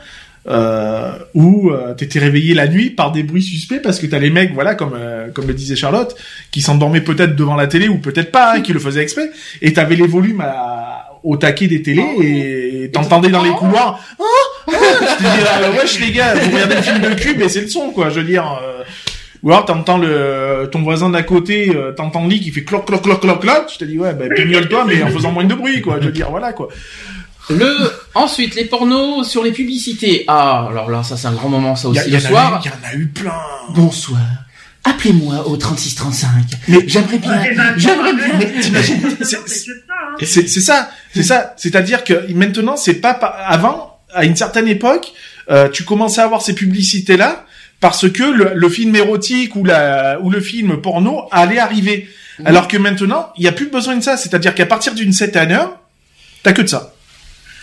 Euh, 0.49 1.13
où 1.35 1.71
euh, 1.71 1.95
t'étais 1.95 2.19
réveillé 2.19 2.53
la 2.53 2.67
nuit 2.67 2.91
par 2.91 3.13
des 3.13 3.23
bruits 3.23 3.45
suspects 3.45 3.81
parce 3.81 4.01
que 4.01 4.07
t'as 4.09 4.19
les 4.19 4.29
mecs, 4.29 4.53
voilà, 4.55 4.75
comme 4.75 4.95
euh, 4.97 5.29
comme 5.31 5.47
le 5.47 5.55
disait 5.55 5.77
Charlotte, 5.77 6.17
qui 6.51 6.61
s'endormaient 6.63 7.01
peut-être 7.01 7.37
devant 7.37 7.55
la 7.55 7.69
télé 7.69 7.87
ou 7.87 7.99
peut-être 7.99 8.33
pas, 8.33 8.55
hein, 8.57 8.61
qui 8.61 8.73
le 8.73 8.81
faisaient 8.81 9.03
exprès, 9.05 9.31
et 9.61 9.73
t'avais 9.73 9.95
les 9.95 10.09
volumes 10.09 10.41
à, 10.41 11.12
au 11.25 11.37
taquet 11.37 11.67
des 11.69 11.83
télés 11.83 12.05
et 12.21 12.91
t'entendais 12.93 13.29
dans 13.31 13.43
les 13.43 13.51
couloirs. 13.51 14.01
Ah, 14.19 14.25
ah, 14.69 14.73
je 15.01 15.17
te 15.17 15.23
dis, 15.23 15.47
ah, 15.47 15.71
wesh 15.79 15.99
les 16.01 16.11
gars, 16.13 16.35
vous 16.35 16.51
regardez 16.53 16.75
le 16.77 16.83
film 16.83 16.99
de 17.01 17.15
cul, 17.15 17.35
mais 17.39 17.49
c'est 17.49 17.61
le 17.63 17.69
son 17.69 17.91
quoi. 17.91 18.11
Je 18.11 18.21
veux 18.21 18.27
dire. 18.27 18.59
euh, 18.63 18.83
ou 19.43 19.51
alors 19.51 19.65
t'entends 19.65 19.99
le 19.99 20.69
ton 20.71 20.83
voisin 20.83 21.11
d'à 21.11 21.23
côté, 21.25 21.73
euh, 21.75 21.91
t'entends 21.93 22.23
le 22.23 22.29
lit 22.29 22.41
qui 22.41 22.53
fait 22.53 22.63
cloc 22.63 22.87
cloc 22.87 23.03
cloc 23.03 23.21
cloc 23.21 23.41
cloc. 23.41 23.65
Je 23.73 23.79
te 23.79 23.85
dis 23.85 23.99
ouais, 23.99 24.15
bah, 24.15 24.27
pignole-toi, 24.37 24.85
mais 24.87 25.03
en 25.03 25.09
faisant 25.09 25.33
moins 25.33 25.43
de 25.45 25.55
bruit 25.55 25.81
quoi. 25.83 25.97
Je 26.01 26.07
veux 26.07 26.13
dire 26.13 26.31
voilà 26.31 26.53
quoi. 26.53 26.69
Le 27.51 27.75
ensuite 28.15 28.55
les 28.55 28.67
pornos 28.67 29.29
sur 29.29 29.43
les 29.43 29.51
publicités. 29.51 30.25
Ah, 30.29 30.69
alors 30.71 30.89
là 30.91 31.03
ça 31.03 31.17
c'est 31.17 31.27
un 31.27 31.33
grand 31.33 31.49
moment 31.49 31.75
ça 31.75 31.89
y, 31.89 31.91
aussi 31.91 32.01
a- 32.01 32.07
y 32.07 32.11
le 32.11 32.17
a 32.19 32.21
soir. 32.21 32.63
il 32.65 32.69
y 32.69 32.71
en 32.71 32.89
a 32.89 32.95
eu 32.95 33.07
plein. 33.09 33.33
Bonsoir. 33.75 34.21
Appelez-moi 34.85 35.47
au 35.49 35.57
3635. 35.57 36.29
Mais- 36.69 36.85
j'aimerais 36.89 37.19
bien, 37.19 37.41
j'aimerais 37.77 38.15
bien. 38.15 38.25
mais 38.39 38.61
t'imagines, 38.61 39.01
c'est- 39.21 39.37
ça. 39.47 39.69
C'est 40.21 40.61
ça, 40.61 40.91
c'est 41.15 41.23
ça. 41.23 41.55
C'est-à-dire 41.57 42.05
que 42.05 42.33
maintenant, 42.33 42.77
c'est 42.77 42.95
pas 42.95 43.15
pa- 43.15 43.27
avant, 43.29 43.99
à 44.13 44.25
une 44.25 44.35
certaine 44.37 44.67
époque, 44.69 45.13
euh, 45.51 45.69
tu 45.69 45.85
commençais 45.85 46.21
à 46.21 46.25
avoir 46.25 46.43
ces 46.43 46.55
publicités 46.55 47.17
là 47.17 47.45
parce 47.81 48.11
que 48.11 48.23
le, 48.25 48.53
le 48.55 48.69
film 48.69 48.95
érotique 48.97 49.57
ou 49.57 49.65
la 49.65 50.19
ou 50.21 50.31
le 50.31 50.41
film 50.41 50.81
porno 50.81 51.29
allait 51.31 51.59
arriver. 51.59 52.09
Mhm. 52.41 52.47
Alors 52.47 52.67
que 52.69 52.77
maintenant, 52.77 53.29
il 53.37 53.45
y 53.45 53.49
a 53.49 53.53
plus 53.53 53.67
besoin 53.71 53.97
de 53.97 54.03
ça. 54.03 54.17
C'est-à-dire 54.17 54.55
qu'à 54.55 54.67
partir 54.67 54.95
d'une 54.95 55.13
certaine 55.13 55.53
heure, 55.53 55.79
t'as 56.43 56.53
que 56.53 56.63
de 56.63 56.67
ça. 56.69 56.93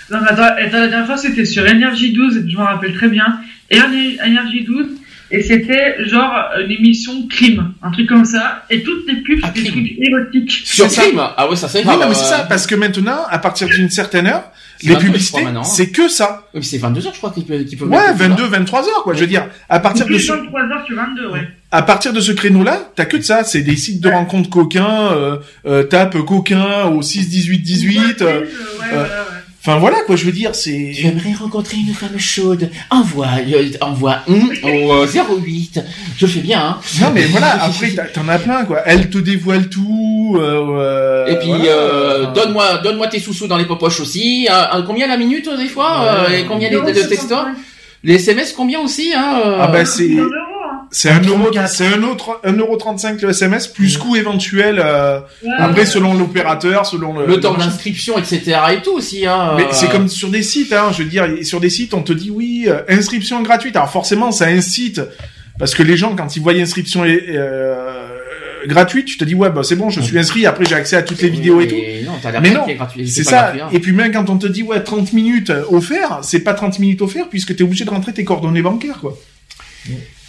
Non, 0.10 0.20
mais 0.22 0.30
attends, 0.30 0.44
attends, 0.44 0.80
la 0.80 0.88
dernière 0.88 1.06
fois, 1.06 1.18
c'était 1.18 1.46
sur 1.46 1.68
Énergie 1.68 2.14
12, 2.14 2.44
je 2.48 2.58
m'en 2.58 2.64
rappelle 2.66 2.96
très 2.96 3.10
bien. 3.10 3.40
Énergie 3.70 4.64
12, 4.66 4.88
et 5.32 5.42
c'était 5.44 6.06
genre 6.06 6.34
une 6.64 6.72
émission 6.72 7.28
crime, 7.28 7.74
un 7.82 7.92
truc 7.92 8.08
comme 8.10 8.26
ça, 8.26 8.64
et 8.70 8.82
toutes 8.84 9.06
les 9.08 9.18
pubs, 9.22 9.40
Ah, 9.44 9.52
c'était 9.56 9.72
des 9.72 9.98
érotiques. 10.02 10.52
Sur 10.66 10.90
ça. 10.90 11.04
Crime. 11.04 11.22
Ah 11.38 11.50
ouais, 11.50 11.56
ça 11.56 11.68
c'est 11.68 11.80
Oui, 11.80 11.84
grave. 11.86 12.00
non, 12.02 12.08
mais 12.10 12.16
c'est 12.16 12.34
euh, 12.34 12.38
ça, 12.38 12.46
parce 12.50 12.66
que 12.68 12.76
maintenant, 12.76 13.20
à 13.30 13.38
partir 13.40 13.68
d'une 13.68 13.90
certaine 13.90 14.28
heure, 14.28 14.44
les 14.82 14.94
22, 14.94 15.00
je 15.02 15.06
publicités, 15.08 15.44
hein. 15.46 15.64
c'est 15.64 15.90
que 15.92 16.08
ça. 16.08 16.44
Oui, 16.54 16.62
mais 16.62 16.66
c'est 16.66 16.78
22 16.78 17.06
heures 17.08 17.14
je 17.14 17.18
crois 17.18 17.32
qu'il 17.32 17.44
peut, 17.46 17.58
qu'il 17.64 17.78
peut 17.78 17.86
Ouais, 17.86 17.98
mettre 17.98 18.14
tout 18.14 18.18
ça. 18.20 18.28
22, 18.30 18.44
23 18.46 18.82
heures, 18.88 19.04
quoi. 19.04 19.14
Je 19.14 19.20
veux 19.20 19.28
dire, 19.28 19.46
à 19.68 19.80
partir 19.80 20.06
de 20.08 20.18
ce, 20.18 20.32
23 20.32 20.62
heures 20.62 20.86
sur 20.86 20.96
22, 20.96 21.30
ouais. 21.32 21.48
à 21.72 21.82
partir 21.82 22.14
de 22.14 22.22
ce 22.22 22.32
créneau-là, 22.32 22.90
t'as 22.96 23.04
que 23.06 23.18
de 23.18 23.22
ça. 23.22 23.44
C'est 23.44 23.62
des 23.62 23.76
sites 23.76 24.00
de 24.02 24.08
rencontres 24.10 24.50
coquins, 24.50 25.12
euh, 25.12 25.38
euh, 25.66 25.84
tape 25.84 26.18
coquin 26.26 26.86
au 26.86 27.02
6, 27.02 27.28
18, 27.30 27.60
18. 27.60 28.22
euh, 28.22 28.26
Ouais, 28.40 28.46
ouais, 28.46 28.98
ouais, 28.98 28.98
ouais. 28.98 29.06
Enfin 29.70 29.78
voilà 29.78 29.98
quoi, 30.08 30.16
je 30.16 30.26
veux 30.26 30.32
dire, 30.32 30.56
c'est. 30.56 30.94
J'aimerais 30.94 31.34
rencontrer 31.34 31.78
une 31.78 31.94
femme 31.94 32.18
chaude. 32.18 32.72
Envoie, 32.90 33.28
euh, 33.54 33.70
envoie 33.82 34.18
hum, 34.28 34.52
au 34.64 34.94
euh, 34.94 35.06
08. 35.46 35.80
Je 36.18 36.26
fais 36.26 36.40
bien, 36.40 36.60
hein. 36.60 36.78
Non 37.02 37.12
mais 37.14 37.26
voilà, 37.26 37.64
après 37.64 37.92
t'en 38.12 38.28
as 38.30 38.40
plein 38.40 38.66
quoi. 38.66 38.80
Elle 38.88 39.12
te 39.12 39.20
dévoile 39.20 39.70
tout. 39.70 40.38
euh, 40.40 40.66
euh, 40.80 41.28
Et 41.28 41.36
puis, 41.38 41.50
voilà. 41.50 41.66
euh, 41.66 42.22
Enfin, 42.24 42.32
donne-moi, 42.34 42.78
donne-moi 42.80 43.08
tes 43.10 43.20
sous-sous 43.20 43.46
dans 43.46 43.58
les 43.58 43.66
poches 43.66 44.00
aussi. 44.00 44.48
Euh, 44.50 44.78
euh, 44.80 44.82
combien 44.82 45.06
la 45.08 45.18
minute 45.18 45.48
des 45.56 45.68
fois 45.68 46.02
Ouais. 46.02 46.34
euh, 46.34 46.40
Et 46.40 46.46
combien 46.46 46.70
les, 46.72 46.76
Non, 46.78 46.84
les, 46.86 46.96
c'est 46.96 47.08
textos. 47.08 47.38
Les 48.04 48.16
SMS 48.16 48.54
combien 48.54 48.80
aussi 48.80 49.14
hein 49.16 49.40
euh, 49.46 49.58
Ah 49.62 49.68
bah 49.68 49.86
c'est 49.86 50.16
C'est 50.92 51.10
un 51.10 51.22
euro, 51.22 51.44
34. 51.52 51.70
c'est 51.70 51.86
un 51.88 52.02
autre 52.04 52.40
un 52.44 52.54
euro 52.54 52.76
35 52.76 53.22
le 53.22 53.30
SMS 53.30 53.68
plus 53.68 53.98
coût 53.98 54.16
éventuel. 54.16 54.82
euh, 54.84 55.20
Ouais, 55.44 55.50
après 55.60 55.82
ouais. 55.82 55.86
selon 55.86 56.14
l'opérateur, 56.16 56.86
selon 56.86 57.18
le. 57.20 57.26
le 57.28 57.40
temps 57.40 57.54
d'inscription, 57.54 58.18
etc. 58.18 58.58
et 58.74 58.82
tout 58.82 58.94
aussi. 58.94 59.26
Hein, 59.28 59.54
Mais 59.58 59.64
euh, 59.66 59.68
c'est 59.72 59.90
comme 59.90 60.08
sur 60.08 60.30
des 60.30 60.42
sites, 60.44 60.74
hein. 60.74 60.92
Je 60.92 61.04
veux 61.04 61.10
dire, 61.10 61.28
sur 61.44 61.60
des 61.60 61.70
sites, 61.70 61.94
on 61.94 62.02
te 62.02 62.14
dit 62.14 62.32
oui, 62.32 62.66
euh, 62.68 62.82
inscription 62.90 63.42
gratuite. 63.44 63.76
Alors 63.76 63.92
forcément, 63.92 64.32
ça 64.32 64.46
incite 64.48 65.02
parce 65.60 65.76
que 65.76 65.84
les 65.84 65.96
gens, 65.98 66.16
quand 66.16 66.36
ils 66.36 66.42
voient 66.42 66.54
inscription 66.54 67.04
euh, 67.06 68.08
gratuite, 68.66 69.06
tu 69.06 69.18
te 69.18 69.24
dis 69.26 69.36
ouais, 69.36 69.50
bah 69.52 69.62
c'est 69.64 69.76
bon, 69.76 69.90
je 69.90 70.02
suis 70.02 70.18
inscrit. 70.18 70.46
Après, 70.48 70.66
j'ai 70.66 70.76
accès 70.76 70.96
à 70.96 71.04
toutes 71.04 71.22
les 71.22 71.30
vidéos 71.30 71.62
et 71.62 71.68
tout. 71.68 71.76
Mais 72.42 72.50
Non, 72.50 72.66
Mais 72.98 73.06
C'est 73.06 73.24
ça. 73.24 73.42
gratuit, 73.42 73.62
hein. 73.62 73.70
Et 73.74 73.80
puis 73.80 73.92
même 73.92 74.12
quand 74.12 74.30
on 74.30 74.38
te 74.38 74.48
dit 74.48 74.64
ouais 74.64 74.82
30 74.82 75.14
minutes 75.14 75.50
euh, 75.52 75.64
offert, 75.70 76.20
c'est 76.24 76.40
pas 76.40 76.54
30 76.56 76.80
minutes 76.80 77.02
offert 77.04 77.28
puisque 77.30 77.56
t'es 77.56 77.64
obligé 77.64 77.86
de 77.86 77.90
rentrer 77.92 78.12
tes 78.14 78.24
coordonnées 78.24 78.62
bancaires 78.64 79.00
quoi. 79.00 79.16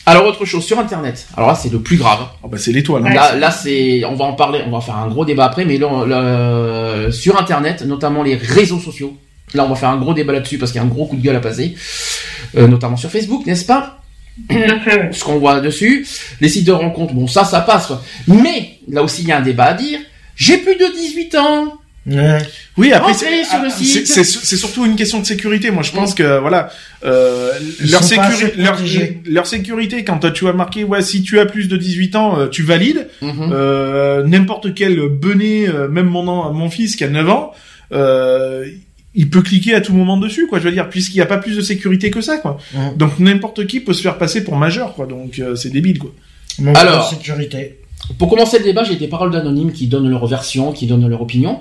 Alors 0.06 0.26
autre 0.26 0.44
chose 0.44 0.64
sur 0.64 0.78
Internet. 0.78 1.26
Alors 1.36 1.48
là, 1.50 1.54
c'est 1.54 1.70
le 1.70 1.80
plus 1.80 1.96
grave. 1.96 2.20
Oh 2.42 2.48
bah 2.48 2.58
c'est 2.58 2.72
l'étoile. 2.72 3.02
hein. 3.06 3.10
Là, 3.14 3.36
là, 3.36 3.50
c'est, 3.50 4.04
on 4.04 4.14
va 4.16 4.24
en 4.24 4.32
parler, 4.32 4.60
on 4.66 4.70
va 4.70 4.80
faire 4.80 4.96
un 4.96 5.08
gros 5.08 5.24
débat 5.24 5.44
après, 5.44 5.64
mais 5.64 5.76
là, 5.78 5.88
là, 6.06 7.12
sur 7.12 7.38
Internet, 7.38 7.82
notamment 7.86 8.22
les 8.22 8.34
réseaux 8.36 8.80
sociaux. 8.80 9.16
Là, 9.54 9.64
on 9.64 9.68
va 9.68 9.74
faire 9.76 9.90
un 9.90 9.98
gros 9.98 10.14
débat 10.14 10.32
là-dessus 10.32 10.58
parce 10.58 10.72
qu'il 10.72 10.80
y 10.80 10.84
a 10.84 10.86
un 10.86 10.90
gros 10.90 11.06
coup 11.06 11.16
de 11.16 11.22
gueule 11.22 11.36
à 11.36 11.40
passer, 11.40 11.74
euh, 12.56 12.66
notamment 12.68 12.96
sur 12.96 13.10
Facebook, 13.10 13.44
n'est-ce 13.46 13.64
pas? 13.66 13.98
Ce 15.12 15.22
qu'on 15.24 15.38
voit 15.38 15.60
dessus, 15.60 16.06
les 16.40 16.48
sites 16.48 16.64
de 16.66 16.72
rencontres, 16.72 17.12
bon, 17.14 17.26
ça, 17.26 17.44
ça 17.44 17.60
passe. 17.60 17.88
quoi. 17.88 18.02
Mais 18.26 18.78
là 18.88 19.02
aussi, 19.02 19.22
il 19.22 19.28
y 19.28 19.32
a 19.32 19.38
un 19.38 19.42
débat 19.42 19.64
à 19.66 19.74
dire. 19.74 19.98
J'ai 20.36 20.56
plus 20.58 20.76
de 20.76 20.86
18 20.96 21.34
ans. 21.34 21.74
Oui, 22.06 22.92
après 22.92 23.12
ah, 23.12 23.68
c'est 23.70 24.24
c'est 24.24 24.56
surtout 24.56 24.86
une 24.86 24.96
question 24.96 25.20
de 25.20 25.26
sécurité. 25.26 25.70
Moi, 25.70 25.82
je 25.82 25.92
pense 25.92 26.14
que 26.14 26.38
voilà, 26.38 26.70
euh, 27.04 27.52
leur, 27.90 28.02
sécurité, 28.02 29.20
leur, 29.26 29.46
sécurité 29.46 30.02
quand 30.04 30.18
tu 30.32 30.48
as 30.48 30.52
marqué 30.52 30.84
ouais 30.84 31.02
si 31.02 31.22
tu 31.22 31.38
as 31.38 31.46
plus 31.46 31.68
de 31.68 31.76
18 31.76 32.16
ans, 32.16 32.38
euh, 32.38 32.46
tu 32.48 32.62
valides. 32.62 33.08
Mhm. 33.20 33.50
euh, 33.52 34.22
N'importe 34.24 34.74
quel 34.74 34.98
benet, 35.08 35.68
euh, 35.68 35.88
même 35.88 36.06
mon 36.06 36.52
mon 36.52 36.70
fils 36.70 36.96
qui 36.96 37.04
a 37.04 37.08
9 37.08 37.28
ans. 37.28 37.52
Euh, 37.92 38.66
il 39.14 39.28
peut 39.28 39.42
cliquer 39.42 39.74
à 39.74 39.80
tout 39.80 39.92
moment 39.92 40.16
dessus, 40.16 40.46
quoi. 40.46 40.60
Je 40.60 40.64
veux 40.64 40.72
dire, 40.72 40.88
puisqu'il 40.88 41.16
n'y 41.16 41.22
a 41.22 41.26
pas 41.26 41.38
plus 41.38 41.56
de 41.56 41.60
sécurité 41.62 42.10
que 42.10 42.20
ça, 42.20 42.38
quoi. 42.38 42.58
Donc 42.96 43.18
n'importe 43.18 43.66
qui 43.66 43.80
peut 43.80 43.92
se 43.92 44.02
faire 44.02 44.16
passer 44.16 44.42
pour 44.42 44.56
majeur, 44.56 44.94
quoi. 44.94 45.06
Donc 45.06 45.40
c'est 45.56 45.70
débile, 45.70 45.98
quoi. 45.98 46.12
Alors, 46.74 47.10
sécurité. 47.10 47.79
Pour 48.18 48.28
commencer 48.28 48.58
le 48.58 48.64
débat, 48.64 48.84
j'ai 48.84 48.96
des 48.96 49.08
paroles 49.08 49.30
d'anonymes 49.30 49.72
qui 49.72 49.86
donnent 49.86 50.08
leur 50.08 50.26
version, 50.26 50.72
qui 50.72 50.86
donnent 50.86 51.08
leur 51.08 51.22
opinion. 51.22 51.60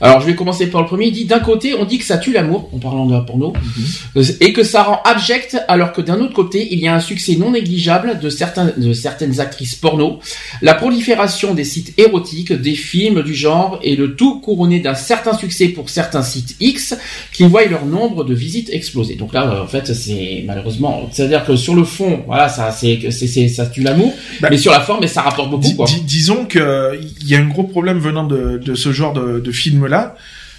Alors, 0.00 0.20
je 0.20 0.26
vais 0.26 0.34
commencer 0.34 0.66
par 0.66 0.80
le 0.80 0.86
premier. 0.88 1.06
Il 1.06 1.12
dit 1.12 1.24
d'un 1.26 1.38
côté, 1.38 1.74
on 1.74 1.84
dit 1.84 1.98
que 1.98 2.04
ça 2.04 2.18
tue 2.18 2.32
l'amour, 2.32 2.68
en 2.74 2.78
parlant 2.78 3.06
de 3.06 3.12
la 3.12 3.20
porno, 3.20 3.52
mhm. 3.52 4.24
et 4.40 4.52
que 4.52 4.64
ça 4.64 4.82
rend 4.82 5.00
abject, 5.04 5.58
alors 5.68 5.92
que 5.92 6.00
d'un 6.00 6.20
autre 6.20 6.32
côté, 6.32 6.68
il 6.72 6.80
y 6.80 6.88
a 6.88 6.94
un 6.94 7.00
succès 7.00 7.36
non 7.36 7.52
négligeable 7.52 8.18
de 8.20 8.28
certains, 8.30 8.72
de 8.76 8.92
certaines 8.92 9.38
actrices 9.38 9.76
porno, 9.76 10.18
la 10.60 10.74
prolifération 10.74 11.54
des 11.54 11.64
sites 11.64 11.94
érotiques, 11.98 12.52
des 12.52 12.74
films 12.74 13.22
du 13.22 13.34
genre, 13.34 13.78
et 13.82 13.94
le 13.94 14.16
tout 14.16 14.40
couronné 14.40 14.80
d'un 14.80 14.94
certain 14.94 15.34
succès 15.34 15.68
pour 15.68 15.88
certains 15.88 16.22
sites 16.22 16.56
X, 16.60 16.96
qui 17.32 17.44
voient 17.44 17.64
leur 17.66 17.86
nombre 17.86 18.24
de 18.24 18.34
visites 18.34 18.70
exploser. 18.70 19.14
Donc 19.14 19.32
là, 19.32 19.62
en 19.62 19.68
fait, 19.68 19.94
c'est 19.94 20.42
malheureusement, 20.46 21.08
c'est-à-dire 21.12 21.44
que 21.44 21.54
sur 21.54 21.74
le 21.74 21.84
fond, 21.84 22.22
voilà, 22.26 22.48
ça, 22.48 22.72
c'est, 22.72 23.10
c'est, 23.10 23.48
ça 23.48 23.66
tue 23.66 23.82
l'amour, 23.82 24.12
bah, 24.40 24.48
mais 24.50 24.58
sur 24.58 24.72
la 24.72 24.80
forme, 24.80 25.06
ça 25.06 25.22
rapporte 25.22 25.50
beaucoup, 25.50 25.71
quoi. 25.76 25.86
disons 26.04 26.44
que 26.44 26.98
il 27.20 27.28
y 27.28 27.34
a 27.34 27.38
un 27.38 27.48
gros 27.48 27.64
problème 27.64 27.98
venant 27.98 28.24
de, 28.24 28.58
de 28.58 28.74
ce 28.74 28.92
genre 28.92 29.12
de, 29.12 29.40
de 29.40 29.52
film 29.52 29.86
là, 29.86 30.16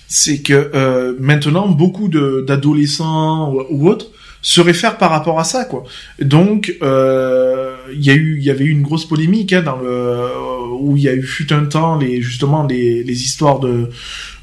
c'est 0.08 0.40
que 0.40 0.72
euh, 0.76 1.14
maintenant 1.20 1.68
beaucoup 1.68 2.08
d'adolescents 2.08 3.54
ou, 3.70 3.90
autres 3.90 4.08
se 4.44 4.60
réfèrent 4.60 4.98
par 4.98 5.10
rapport 5.10 5.40
à 5.40 5.46
ça 5.46 5.64
quoi. 5.64 5.86
Donc 6.22 6.76
euh, 6.84 7.76
il 7.94 8.06
y 8.06 8.12
a 8.12 8.14
eu 8.14 8.36
il 8.38 8.44
y 8.44 8.52
avait 8.52 8.66
eu 8.66 8.70
une 8.70 8.82
grosse 8.82 9.08
polémique 9.08 9.54
hein, 9.54 9.64
dans 9.64 9.78
le 9.78 10.28
où 10.80 10.98
il 10.98 11.04
y 11.04 11.08
a 11.08 11.14
eu 11.14 11.24
fut 11.24 11.52
un 11.54 11.64
temps 11.64 11.98
les 11.98 12.22
justement 12.22 12.64
les, 12.68 13.04
les 13.04 13.24
histoires 13.24 13.60
de 13.60 13.90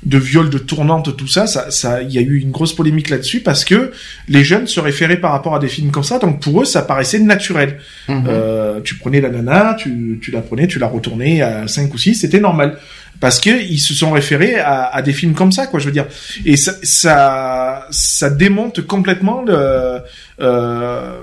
de 0.02 0.16
viol 0.16 0.48
de 0.48 0.56
tournante 0.56 1.14
tout 1.14 1.26
ça 1.26 1.46
ça 1.46 1.70
ça 1.70 2.02
il 2.02 2.10
y 2.10 2.16
a 2.16 2.22
eu 2.22 2.38
une 2.38 2.50
grosse 2.50 2.72
polémique 2.72 3.10
là-dessus 3.10 3.40
parce 3.40 3.66
que 3.66 3.92
les 4.26 4.42
jeunes 4.42 4.66
se 4.66 4.80
référaient 4.80 5.20
par 5.20 5.32
rapport 5.32 5.54
à 5.54 5.58
des 5.58 5.68
films 5.68 5.90
comme 5.90 6.02
ça 6.02 6.18
donc 6.18 6.40
pour 6.40 6.62
eux 6.62 6.64
ça 6.64 6.80
paraissait 6.80 7.18
naturel. 7.18 7.78
Mhm. 8.08 8.24
Euh, 8.26 8.80
tu 8.82 8.94
prenais 8.94 9.20
la 9.20 9.28
nana, 9.28 9.76
tu 9.78 10.18
tu 10.22 10.30
la 10.30 10.40
prenais, 10.40 10.66
tu 10.66 10.78
la 10.78 10.86
retournais 10.86 11.42
à 11.42 11.68
5 11.68 11.92
ou 11.92 11.98
6, 11.98 12.14
c'était 12.14 12.40
normal 12.40 12.78
parce 13.20 13.38
que 13.38 13.50
ils 13.50 13.78
se 13.78 13.94
sont 13.94 14.10
référés 14.10 14.56
à, 14.58 14.84
à, 14.84 15.02
des 15.02 15.12
films 15.12 15.34
comme 15.34 15.52
ça, 15.52 15.66
quoi. 15.66 15.78
Je 15.78 15.86
veux 15.86 15.92
dire, 15.92 16.06
et 16.44 16.56
ça, 16.56 16.72
ça, 16.82 17.86
ça 17.90 18.30
démonte 18.30 18.80
complètement 18.86 19.42
le, 19.42 19.98
euh, 20.40 21.20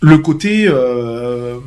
le 0.00 0.18
côté 0.18 0.66
euh, 0.66 1.58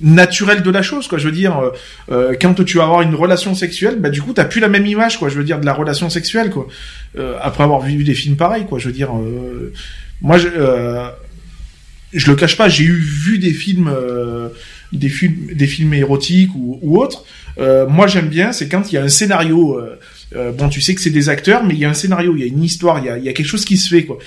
naturel 0.00 0.62
de 0.62 0.70
la 0.70 0.82
chose, 0.82 1.08
quoi. 1.08 1.18
Je 1.18 1.26
veux 1.26 1.34
dire, 1.34 1.58
euh, 1.58 1.70
euh 2.10 2.34
quand 2.40 2.62
tu 2.64 2.78
vas 2.78 2.84
avoir 2.84 3.02
une 3.02 3.14
relation 3.14 3.54
sexuelle, 3.54 3.96
bah 3.98 4.10
du 4.10 4.22
coup, 4.22 4.32
t'as 4.32 4.44
plus 4.44 4.60
la 4.60 4.68
même 4.68 4.86
image, 4.86 5.18
quoi. 5.18 5.28
Je 5.28 5.36
veux 5.36 5.44
dire, 5.44 5.60
de 5.60 5.66
la 5.66 5.72
relation 5.72 6.08
sexuelle, 6.10 6.50
quoi. 6.50 6.68
Euh, 7.18 7.36
après 7.40 7.64
avoir 7.64 7.80
vu 7.80 8.04
des 8.04 8.14
films 8.14 8.36
pareils, 8.36 8.66
quoi. 8.66 8.78
Je 8.78 8.86
veux 8.86 8.94
dire, 8.94 9.10
euh, 9.16 9.72
moi, 10.20 10.38
je, 10.38 10.48
je 12.12 12.30
le 12.30 12.36
cache 12.36 12.56
pas, 12.56 12.68
j'ai 12.68 12.84
eu 12.84 12.98
vu 12.98 13.38
des 13.38 13.52
films, 13.52 13.92
des 14.92 15.08
films, 15.08 15.94
érotiques 15.94 16.50
ou, 16.54 16.98
autres. 17.00 17.24
Euh, 17.58 17.86
moi, 17.86 18.06
j'aime 18.06 18.28
bien, 18.28 18.52
c'est 18.52 18.68
quand 18.68 18.90
il 18.90 18.94
y 18.94 18.98
a 18.98 19.02
un 19.02 19.08
scénario. 19.08 19.78
Euh, 19.78 19.98
euh, 20.36 20.52
bon, 20.52 20.68
tu 20.68 20.80
sais 20.80 20.94
que 20.94 21.00
c'est 21.00 21.10
des 21.10 21.28
acteurs, 21.28 21.64
mais 21.64 21.74
il 21.74 21.80
y 21.80 21.84
a 21.84 21.90
un 21.90 21.94
scénario, 21.94 22.34
il 22.36 22.40
y 22.40 22.44
a 22.44 22.46
une 22.46 22.62
histoire, 22.62 22.98
il 22.98 23.06
y 23.06 23.08
a, 23.08 23.18
il 23.18 23.24
y 23.24 23.28
a 23.28 23.32
quelque 23.32 23.46
chose 23.46 23.64
qui 23.64 23.76
se 23.76 23.88
fait, 23.88 24.04
quoi. 24.04 24.18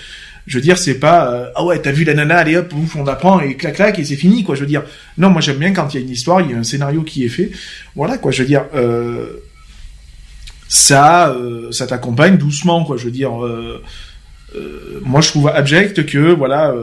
Je 0.47 0.57
veux 0.57 0.61
dire, 0.61 0.77
c'est 0.79 0.95
pas 0.95 1.51
ah 1.55 1.63
ouais, 1.63 1.79
t'as 1.79 1.91
vu 1.91 2.03
la 2.03 2.15
nana, 2.15 2.37
allez 2.37 2.57
hop, 2.57 2.73
ouf, 2.73 2.95
on 2.95 3.05
apprend 3.05 3.39
et 3.41 3.55
clac 3.55 3.75
clac 3.75 3.99
et 3.99 4.03
c'est 4.03 4.15
fini, 4.15 4.43
quoi. 4.43 4.55
Je 4.55 4.61
veux 4.61 4.67
dire, 4.67 4.83
non, 5.19 5.29
moi 5.29 5.39
j'aime 5.39 5.57
bien 5.57 5.71
quand 5.71 5.93
il 5.93 5.99
y 5.99 6.03
a 6.03 6.03
une 6.03 6.09
histoire, 6.11 6.41
il 6.41 6.49
y 6.49 6.53
a 6.55 6.57
un 6.57 6.63
scénario 6.63 7.03
qui 7.03 7.23
est 7.23 7.29
fait. 7.29 7.51
Voilà, 7.95 8.17
quoi. 8.17 8.31
Je 8.31 8.41
veux 8.41 8.47
dire, 8.47 8.65
ça, 10.67 11.37
ça 11.69 11.85
t'accompagne 11.85 12.37
doucement, 12.37 12.83
quoi. 12.83 12.97
Je 12.97 13.05
veux 13.05 13.11
dire, 13.11 13.33
moi 15.03 15.21
je 15.21 15.27
trouve 15.27 15.47
abject 15.47 16.07
que 16.07 16.33
voilà 16.33 16.73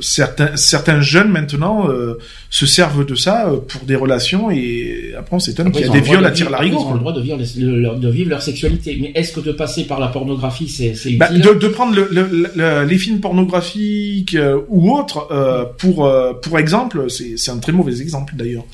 certains 0.00 0.56
certains 0.56 1.00
jeunes 1.00 1.30
maintenant 1.30 1.88
euh, 1.88 2.18
se 2.50 2.66
servent 2.66 3.04
de 3.04 3.14
ça 3.14 3.48
euh, 3.48 3.58
pour 3.58 3.82
des 3.82 3.96
relations 3.96 4.50
et 4.50 5.14
après 5.18 5.36
on 5.36 5.38
s'étonne 5.38 5.70
qu'il 5.70 5.86
y 5.86 5.88
a 5.88 5.92
des 5.92 6.00
viols 6.00 6.24
à 6.24 6.30
tir 6.30 6.50
larigot. 6.50 6.78
Ils 6.80 6.86
ont 6.86 6.94
le 6.94 7.00
droit 7.00 7.12
de 7.12 7.20
vivre, 7.20 7.36
de 7.38 8.08
vivre 8.08 8.30
leur 8.30 8.42
sexualité. 8.42 8.98
Mais 9.00 9.12
est-ce 9.14 9.32
que 9.32 9.40
de 9.40 9.52
passer 9.52 9.84
par 9.84 10.00
la 10.00 10.08
pornographie, 10.08 10.68
c'est 10.68 10.94
bah, 11.16 11.28
utile? 11.30 11.42
de, 11.42 11.54
de, 11.54 11.68
prendre 11.68 11.94
le, 11.94 12.84
les 12.84 12.98
films 12.98 13.20
pornographiques 13.20 14.34
euh, 14.34 14.60
ou 14.68 14.96
autres 14.96 15.28
pour 15.78 16.10
pour 16.42 16.58
exemple, 16.58 17.06
c'est 17.10 17.50
un 17.50 17.58
très 17.58 17.72
mauvais 17.72 18.00
exemple 18.00 18.34
d'ailleurs. 18.36 18.64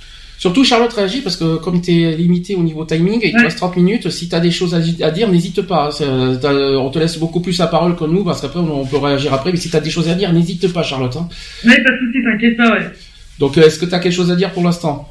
Surtout 0.42 0.64
Charlotte 0.64 0.92
réagit 0.92 1.20
parce 1.20 1.36
que 1.36 1.58
comme 1.58 1.80
tu 1.80 2.02
es 2.02 2.16
limité 2.16 2.56
au 2.56 2.64
niveau 2.64 2.84
timing, 2.84 3.20
il 3.22 3.30
te 3.30 3.42
reste 3.44 3.58
30 3.58 3.76
minutes, 3.76 4.10
si 4.10 4.28
tu 4.28 4.34
as 4.34 4.40
des 4.40 4.50
choses 4.50 4.74
à, 4.74 5.10
dire, 5.12 5.28
n'hésite 5.28 5.62
pas. 5.62 5.90
On 6.00 6.90
te 6.90 6.98
laisse 6.98 7.16
beaucoup 7.16 7.38
plus 7.38 7.56
la 7.60 7.68
parole 7.68 7.94
que 7.94 8.02
nous 8.02 8.24
parce 8.24 8.40
qu'après 8.40 8.58
on 8.58 8.84
peut 8.84 8.96
réagir 8.96 9.32
après, 9.32 9.52
mais 9.52 9.56
si 9.56 9.70
tu 9.70 9.76
as 9.76 9.80
des 9.80 9.88
choses 9.88 10.08
à 10.08 10.14
dire, 10.16 10.32
n'hésite 10.32 10.72
pas 10.72 10.82
Charlotte. 10.82 11.16
Hein. 11.16 11.28
Oui, 11.64 11.74
pas 11.76 11.92
de 11.92 11.96
soucis, 11.96 12.24
t'inquiète 12.24 12.56
pas, 12.56 12.72
ouais. 12.72 12.90
Donc 13.38 13.56
euh, 13.56 13.62
est-ce 13.62 13.78
que 13.78 13.84
tu 13.84 13.94
as 13.94 14.00
quelque 14.00 14.16
chose 14.16 14.32
à 14.32 14.34
dire 14.34 14.50
pour 14.50 14.64
l'instant? 14.64 15.08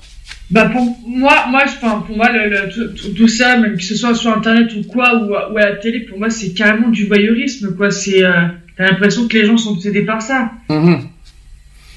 Bah 0.49 0.65
pour 0.65 0.97
moi, 1.07 1.45
moi 1.49 1.63
je 1.65 1.79
pense, 1.79 2.05
pour 2.05 2.17
moi 2.17 2.29
le, 2.29 3.13
tout, 3.15 3.27
ça, 3.29 3.55
même 3.55 3.77
que 3.77 3.83
ce 3.83 3.95
soit 3.95 4.13
sur 4.13 4.35
internet 4.35 4.69
ou 4.75 4.83
quoi 4.83 5.15
ou, 5.15 5.33
à 5.33 5.61
la 5.61 5.75
télé, 5.77 6.01
pour 6.01 6.19
moi 6.19 6.29
c'est 6.29 6.51
carrément 6.51 6.89
du 6.89 7.05
voyeurisme 7.05 7.73
quoi. 7.77 7.89
C'est, 7.89 8.21
euh, 8.21 8.33
t'as 8.75 8.83
l'impression 8.83 9.29
que 9.29 9.37
les 9.37 9.45
gens 9.45 9.55
sont 9.55 9.71
obsédés 9.71 10.01
par 10.01 10.21
ça. 10.21 10.51
Mm-hmm. 10.69 10.99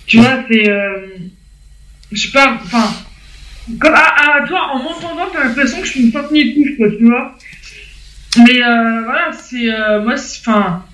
Tu 0.07 0.19
vois, 0.19 0.45
c'est, 0.49 0.71
euh, 0.71 1.07
je 2.13 2.21
sais 2.21 2.31
pas, 2.31 2.61
enfin, 2.63 2.95
comme, 3.81 3.95
ah, 3.95 4.15
ah, 4.19 4.45
toi, 4.47 4.71
en 4.73 4.79
m'entendant, 4.79 5.27
t'as 5.33 5.45
l'impression 5.45 5.81
que 5.81 5.87
je 5.87 5.91
suis 5.91 6.01
une 6.03 6.11
de 6.11 6.55
couche, 6.55 6.77
quoi, 6.77 6.89
tu 6.91 7.05
vois. 7.05 7.37
Mais 8.39 8.63
euh, 8.63 9.03
voilà, 9.05 9.33
c'est. 9.33 9.73
Euh, 9.73 10.03
moi, 10.03 10.15
enfin. 10.15 10.85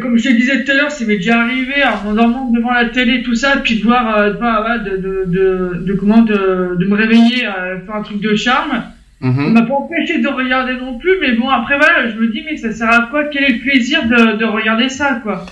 Comme 0.00 0.16
je 0.16 0.30
te 0.30 0.32
disais 0.32 0.64
tout 0.64 0.70
à 0.70 0.74
l'heure, 0.74 0.90
c'est 0.90 1.04
m'est 1.04 1.16
déjà 1.16 1.42
arrivé 1.42 1.84
en 1.84 2.02
m'endormant 2.04 2.50
devant 2.50 2.72
la 2.72 2.86
télé, 2.86 3.22
tout 3.22 3.34
ça, 3.34 3.58
puis 3.62 3.76
de 3.76 3.82
voir, 3.82 4.16
euh, 4.16 4.30
de, 4.30 4.96
de, 4.96 5.24
de, 5.26 5.82
de, 5.84 5.92
comment, 5.92 6.22
de, 6.22 6.76
de 6.78 6.86
me 6.86 6.94
réveiller, 6.94 7.46
euh, 7.46 7.80
faire 7.84 7.96
un 7.96 8.02
truc 8.02 8.20
de 8.22 8.34
charme. 8.34 8.84
Mm 9.20 9.34
Ça 9.34 9.50
m'a 9.50 9.62
pas 9.62 9.74
empêché 9.74 10.18
de 10.20 10.28
regarder 10.28 10.74
non 10.74 10.98
plus, 10.98 11.18
mais 11.20 11.32
bon, 11.32 11.50
après 11.50 11.76
voilà, 11.76 12.08
je 12.08 12.16
me 12.16 12.28
dis, 12.28 12.42
mais 12.44 12.56
ça 12.56 12.72
sert 12.72 12.88
à 12.88 13.08
quoi? 13.10 13.24
Quel 13.24 13.44
est 13.44 13.52
le 13.52 13.58
plaisir 13.58 14.06
de, 14.06 14.36
de 14.36 14.44
regarder 14.46 14.88
ça, 14.88 15.20
quoi? 15.22 15.44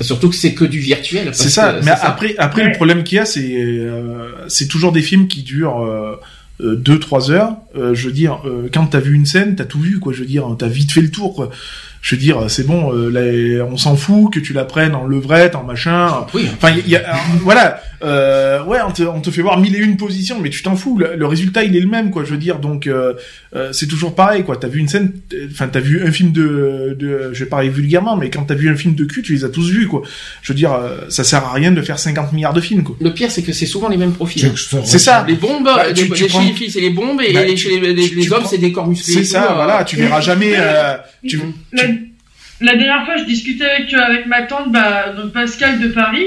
Surtout 0.00 0.30
que 0.30 0.36
c'est 0.36 0.54
que 0.54 0.64
du 0.64 0.78
virtuel. 0.78 1.30
C'est 1.32 1.50
ça. 1.50 1.78
Mais 1.82 1.90
après, 1.90 2.34
après 2.38 2.64
le 2.64 2.72
problème 2.72 3.04
qu'il 3.04 3.16
y 3.16 3.18
a, 3.18 3.24
c'est 3.24 3.54
euh, 3.54 4.30
c'est 4.48 4.66
toujours 4.66 4.92
des 4.92 5.02
films 5.02 5.28
qui 5.28 5.42
durent 5.42 5.84
euh, 5.84 6.18
euh 6.62 6.76
deux 6.76 6.98
trois 6.98 7.30
heures. 7.30 7.56
Euh, 7.76 7.94
je 7.94 8.06
veux 8.06 8.12
dire, 8.12 8.42
quand 8.72 8.86
t'as 8.86 9.00
vu 9.00 9.14
une 9.14 9.26
scène, 9.26 9.56
t'as 9.56 9.64
tout 9.64 9.80
vu 9.80 9.98
quoi. 9.98 10.12
Je 10.12 10.20
veux 10.20 10.26
dire, 10.26 10.46
t'as 10.58 10.68
vite 10.68 10.92
fait 10.92 11.02
le 11.02 11.10
tour. 11.10 11.34
Quoi 11.34 11.50
je 12.02 12.14
veux 12.14 12.20
dire, 12.20 12.50
c'est 12.50 12.66
bon, 12.66 12.92
euh, 12.94 13.66
on 13.70 13.76
s'en 13.76 13.96
fout 13.96 14.32
que 14.32 14.40
tu 14.40 14.52
la 14.52 14.64
prennes 14.64 14.94
en 14.94 15.06
levrette, 15.06 15.54
en 15.54 15.64
machin. 15.64 16.26
Oui. 16.34 16.48
Enfin, 16.52 16.74
y 16.86 16.96
a, 16.96 17.02
voilà, 17.42 17.80
euh, 18.02 18.64
ouais, 18.64 18.78
on 18.86 18.92
te, 18.92 19.02
on 19.02 19.20
te, 19.20 19.30
fait 19.30 19.42
voir 19.42 19.58
mille 19.60 19.76
et 19.76 19.78
une 19.78 19.96
positions, 19.96 20.38
mais 20.40 20.48
tu 20.48 20.62
t'en 20.62 20.76
fous. 20.76 20.98
Le, 20.98 21.26
résultat, 21.26 21.64
il 21.64 21.76
est 21.76 21.80
le 21.80 21.88
même, 21.88 22.10
quoi. 22.10 22.24
Je 22.24 22.30
veux 22.30 22.38
dire, 22.38 22.58
donc 22.58 22.86
euh, 22.86 23.14
euh 23.54 23.72
c'est 23.72 23.86
toujours 23.86 24.14
pareil, 24.14 24.42
quoi. 24.42 24.56
T'as 24.56 24.68
vu 24.68 24.80
une 24.80 24.88
scène, 24.88 25.12
enfin, 25.50 25.68
t'as 25.68 25.80
vu 25.80 26.02
un 26.02 26.10
film 26.10 26.32
de, 26.32 26.96
de, 26.98 27.30
je 27.32 27.44
vais 27.44 27.50
parler 27.50 27.68
vulgairement, 27.68 28.16
mais 28.16 28.30
quand 28.30 28.44
t'as 28.44 28.54
vu 28.54 28.70
un 28.70 28.76
film 28.76 28.94
de 28.94 29.04
cul, 29.04 29.22
tu 29.22 29.34
les 29.34 29.44
as 29.44 29.50
tous 29.50 29.68
vus, 29.70 29.86
quoi. 29.86 30.02
Je 30.42 30.52
veux 30.52 30.56
dire, 30.56 30.72
euh, 30.72 30.96
ça 31.08 31.24
sert 31.24 31.44
à 31.44 31.52
rien 31.52 31.72
de 31.72 31.82
faire 31.82 31.98
50 31.98 32.32
milliards 32.32 32.54
de 32.54 32.60
films, 32.60 32.84
quoi. 32.84 32.96
Le 33.00 33.12
pire, 33.12 33.30
c'est 33.30 33.42
que 33.42 33.52
c'est 33.52 33.66
souvent 33.66 33.88
les 33.88 33.98
mêmes 33.98 34.12
profils. 34.12 34.50
C'est 34.84 34.98
ça. 34.98 35.24
Les 35.28 35.34
bombes, 35.34 35.64
bah, 35.64 35.88
les, 35.88 36.08
tu, 36.08 36.16
chez 36.16 36.24
les 36.24 36.52
filles, 36.52 36.70
c'est 36.70 36.80
les 36.80 36.90
bombes, 36.90 37.20
et 37.20 37.34
bah, 37.34 37.44
les, 37.44 37.56
chez 37.56 37.78
les, 37.78 37.92
les 37.92 38.32
hommes, 38.32 38.44
c'est 38.48 38.58
des 38.58 38.72
corps 38.72 38.86
musclés. 38.86 39.12
C'est 39.12 39.24
ça, 39.24 39.52
voilà. 39.54 39.84
Tu 39.84 39.96
verras 39.96 40.20
jamais. 40.20 40.54
tu, 41.26 41.38
la 42.60 42.76
dernière 42.76 43.04
fois, 43.04 43.16
je 43.16 43.24
discutais 43.24 43.64
avec, 43.64 43.92
euh, 43.94 43.98
avec 43.98 44.26
ma 44.26 44.42
tante, 44.42 44.70
bah, 44.70 45.12
donc 45.16 45.32
Pascal 45.32 45.80
de 45.80 45.88
Paris, 45.88 46.26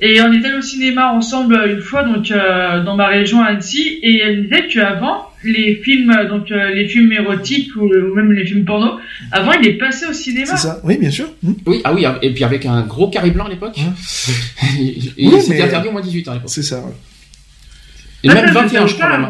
et 0.00 0.20
on 0.20 0.32
était 0.32 0.48
allé 0.48 0.58
au 0.58 0.62
cinéma 0.62 1.12
ensemble 1.12 1.60
une 1.68 1.80
fois, 1.80 2.04
donc 2.04 2.30
euh, 2.30 2.82
dans 2.82 2.96
ma 2.96 3.06
région 3.06 3.42
Annecy, 3.42 3.98
et 4.02 4.20
elle 4.20 4.38
me 4.38 4.42
disait 4.44 4.68
qu'avant, 4.68 5.30
les 5.42 5.76
films, 5.76 6.14
donc 6.28 6.50
euh, 6.50 6.70
les 6.70 6.88
films 6.88 7.12
érotiques 7.12 7.74
ou, 7.76 7.88
même 8.14 8.32
les 8.32 8.46
films 8.46 8.64
porno, 8.64 8.98
avant, 9.32 9.52
il 9.52 9.66
est 9.66 9.74
passé 9.74 10.06
au 10.06 10.12
cinéma. 10.12 10.46
C'est 10.46 10.68
ça, 10.68 10.80
oui, 10.84 10.96
bien 10.96 11.10
sûr. 11.10 11.26
Mmh. 11.42 11.52
Oui, 11.66 11.80
ah 11.84 11.92
oui, 11.92 12.04
et 12.22 12.32
puis 12.32 12.44
avec 12.44 12.66
un 12.66 12.82
gros 12.82 13.08
carré 13.08 13.30
blanc 13.30 13.46
à 13.46 13.50
l'époque. 13.50 13.76
Mmh. 13.76 14.80
et 15.18 15.40
c'était 15.40 15.62
interdit 15.62 15.88
au 15.88 15.92
moins 15.92 16.02
18 16.02 16.28
ans 16.28 16.32
à 16.32 16.34
l'époque. 16.34 16.50
C'est 16.50 16.62
ça. 16.62 16.82
Et 18.22 18.28
même 18.28 18.46
21, 18.46 18.86
je 18.86 18.94
crois 18.94 19.18
même. 19.18 19.26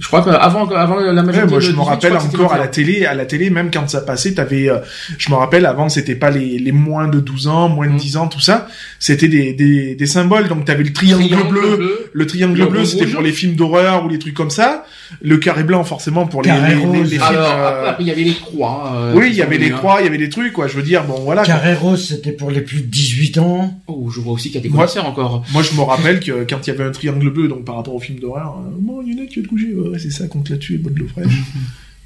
Je 0.00 0.06
crois 0.08 0.22
qu'avant, 0.24 0.66
avant 0.70 0.96
la 0.96 1.22
majorité. 1.22 1.50
moi, 1.50 1.60
je 1.60 1.68
me 1.68 1.72
18, 1.76 1.84
rappelle 1.84 2.16
encore 2.16 2.52
à 2.52 2.58
la 2.58 2.64
21. 2.64 2.70
télé, 2.72 3.06
à 3.06 3.14
la 3.14 3.26
télé, 3.26 3.48
même 3.50 3.70
quand 3.70 3.88
ça 3.88 4.00
passait, 4.00 4.34
t'avais, 4.34 4.68
euh, 4.68 4.78
je 5.18 5.30
me 5.30 5.36
rappelle, 5.36 5.66
avant, 5.66 5.88
c'était 5.88 6.16
pas 6.16 6.30
les, 6.30 6.58
les 6.58 6.72
moins 6.72 7.06
de 7.06 7.20
12 7.20 7.46
ans, 7.46 7.68
moins 7.68 7.86
de 7.86 7.92
Mm. 7.92 7.96
10 7.98 8.16
ans, 8.16 8.26
tout 8.28 8.40
ça. 8.40 8.66
C'était 8.98 9.28
des, 9.28 9.52
des, 9.52 9.94
des 9.94 10.06
symboles. 10.06 10.48
Donc, 10.48 10.64
t'avais 10.64 10.82
le 10.82 10.92
triangle, 10.92 11.28
Triangle 11.28 11.48
bleu. 11.48 12.08
Le 12.12 12.26
triangle 12.26 12.58
Le 12.58 12.66
bleu, 12.66 12.84
c'était 12.84 13.06
pour 13.06 13.22
les 13.22 13.30
films 13.32 13.54
d'horreur 13.54 14.04
ou 14.04 14.08
les 14.08 14.18
trucs 14.18 14.34
comme 14.34 14.50
ça. 14.50 14.84
Le 15.22 15.36
carré 15.36 15.62
blanc, 15.62 15.84
forcément, 15.84 16.26
pour 16.26 16.42
les, 16.42 16.48
Carré 16.48 16.74
les, 16.74 16.80
les- 16.80 16.84
rose. 16.86 17.02
les 17.02 17.08
films, 17.10 17.22
Alors, 17.22 17.46
euh, 17.56 17.90
après, 17.90 18.02
il 18.02 18.08
y 18.08 18.10
avait 18.10 18.22
les 18.24 18.34
croix. 18.34 18.92
euh, 18.96 19.12
oui, 19.14 19.28
il 19.28 19.36
y 19.36 19.42
avait 19.42 19.58
les 19.58 19.70
hein. 19.70 19.76
croix, 19.76 19.98
il 20.00 20.04
y 20.04 20.08
avait 20.08 20.18
des 20.18 20.28
trucs, 20.30 20.52
quoi. 20.52 20.66
Je 20.66 20.74
veux 20.76 20.82
dire, 20.82 21.04
bon, 21.04 21.20
voilà. 21.20 21.42
quoi. 21.44 21.54
Carré 21.54 21.74
rose, 21.74 22.08
c'était 22.08 22.32
pour 22.32 22.50
les 22.50 22.62
plus 22.62 22.78
de 22.80 22.86
18 22.86 23.38
ans. 23.38 23.80
Oh, 23.86 24.10
je 24.12 24.18
vois 24.20 24.32
aussi 24.32 24.48
qu'il 24.50 24.56
y 24.56 24.58
a 24.58 24.62
des 24.62 24.70
Moi- 24.74 24.86
encore. 25.04 25.44
Moi, 25.52 25.62
je 25.62 25.76
me 25.76 25.82
rappelle 25.82 26.18
que 26.20 26.44
quand 26.48 26.66
il 26.66 26.70
y 26.70 26.72
avait 26.72 26.84
un 26.84 26.90
triangle 26.90 27.30
bleu, 27.30 27.46
donc 27.48 27.64
par 27.64 27.76
rapport 27.76 27.94
au 27.94 28.00
film 28.00 28.18
d'horreur, 28.18 28.56
euh, 28.58 28.70
bon, 28.80 29.02
il 29.06 29.14
y 29.16 29.20
en 29.20 29.22
a 29.24 29.26
qui 29.26 29.40
veut 29.40 29.46
te 29.46 29.48
ouais, 29.90 29.98
c'est 29.98 30.10
ça, 30.10 30.26
compte 30.28 30.48
là-dessus, 30.50 30.74
et 30.74 30.78
bonne 30.78 30.94
de 30.94 31.00
l'eau 31.00 31.08
fraîche. 31.08 31.32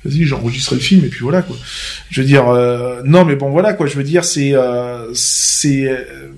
Vas-y, 0.04 0.24
j'enregistrerai 0.24 0.76
le 0.76 0.82
film 0.82 1.04
et 1.04 1.08
puis 1.08 1.20
voilà 1.22 1.42
quoi. 1.42 1.56
Je 2.10 2.20
veux 2.20 2.26
dire, 2.26 2.48
euh, 2.48 3.02
non 3.04 3.24
mais 3.24 3.34
bon 3.34 3.50
voilà 3.50 3.72
quoi. 3.72 3.86
Je 3.86 3.96
veux 3.96 4.04
dire, 4.04 4.24
c'est 4.24 4.54
euh, 4.54 5.12
c'est 5.14 5.88
euh, 5.88 6.28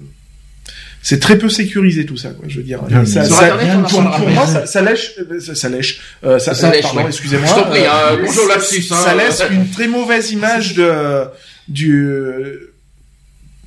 c'est 1.03 1.19
très 1.21 1.37
peu 1.39 1.49
sécurisé 1.51 2.07
tout 2.07 2.17
ça 2.17 2.31
quoi. 2.31 2.47
Je 2.49 2.57
veux 2.57 2.63
dire, 2.63 2.81
Non, 2.91 3.05
ça, 3.05 3.25
ça- 3.25 3.55
Internet, 3.55 3.89
pour, 3.91 4.01
moi 4.31 4.47
ça, 4.47 4.65
ça 4.67 4.81
lèche, 4.83 5.13
euh, 5.31 5.41
ça, 5.41 5.55
ça 5.55 5.69
lèche, 5.69 6.01
euh, 6.25 6.39
ça, 6.39 6.55
Ça 6.55 6.69
euh, 6.69 6.73
lèche, 6.73 6.83
pardon, 6.83 7.01
ouais. 7.01 7.07
excusez-moi. 7.09 7.49
Hein, 7.51 7.71
euh, 7.75 8.17
bonjour 8.25 8.45
ça- 8.49 8.55
lapsus, 8.55 8.85
hein. 8.91 8.97
Ça 9.05 9.15
laisse 9.15 9.43
une 9.51 9.69
très 9.71 9.89
mauvaise 9.89 10.31
image 10.33 10.75
de 10.75 11.25
du 11.69 12.03
euh, 12.07 12.70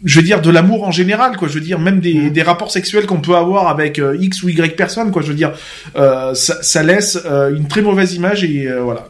je 0.04 0.20
veux 0.20 0.26
dire 0.26 0.42
de 0.42 0.50
l'amour 0.50 0.84
en 0.84 0.92
général 0.92 1.38
quoi 1.38 1.48
je 1.48 1.54
veux 1.56 1.62
dire 1.62 1.80
même 1.80 2.00
des, 2.00 2.30
des 2.30 2.42
rapports 2.42 2.72
sexuels 2.72 3.06
qu'on 3.06 3.22
peut 3.22 3.36
avoir 3.36 3.68
avec 3.68 4.00
euh, 4.00 4.18
x 4.20 4.44
ou 4.44 4.50
y 4.50 4.76
personnes 4.76 5.12
quoi 5.12 5.22
je 5.22 5.28
veux 5.28 5.36
dire 5.36 5.54
euh, 5.96 6.34
ça, 6.34 6.62
ça 6.62 6.84
laisse 6.84 7.20
euh, 7.26 7.56
une 7.56 7.68
très 7.68 7.82
mauvaise 7.82 8.14
image 8.14 8.44
et 8.44 8.68
voilà 8.82 9.08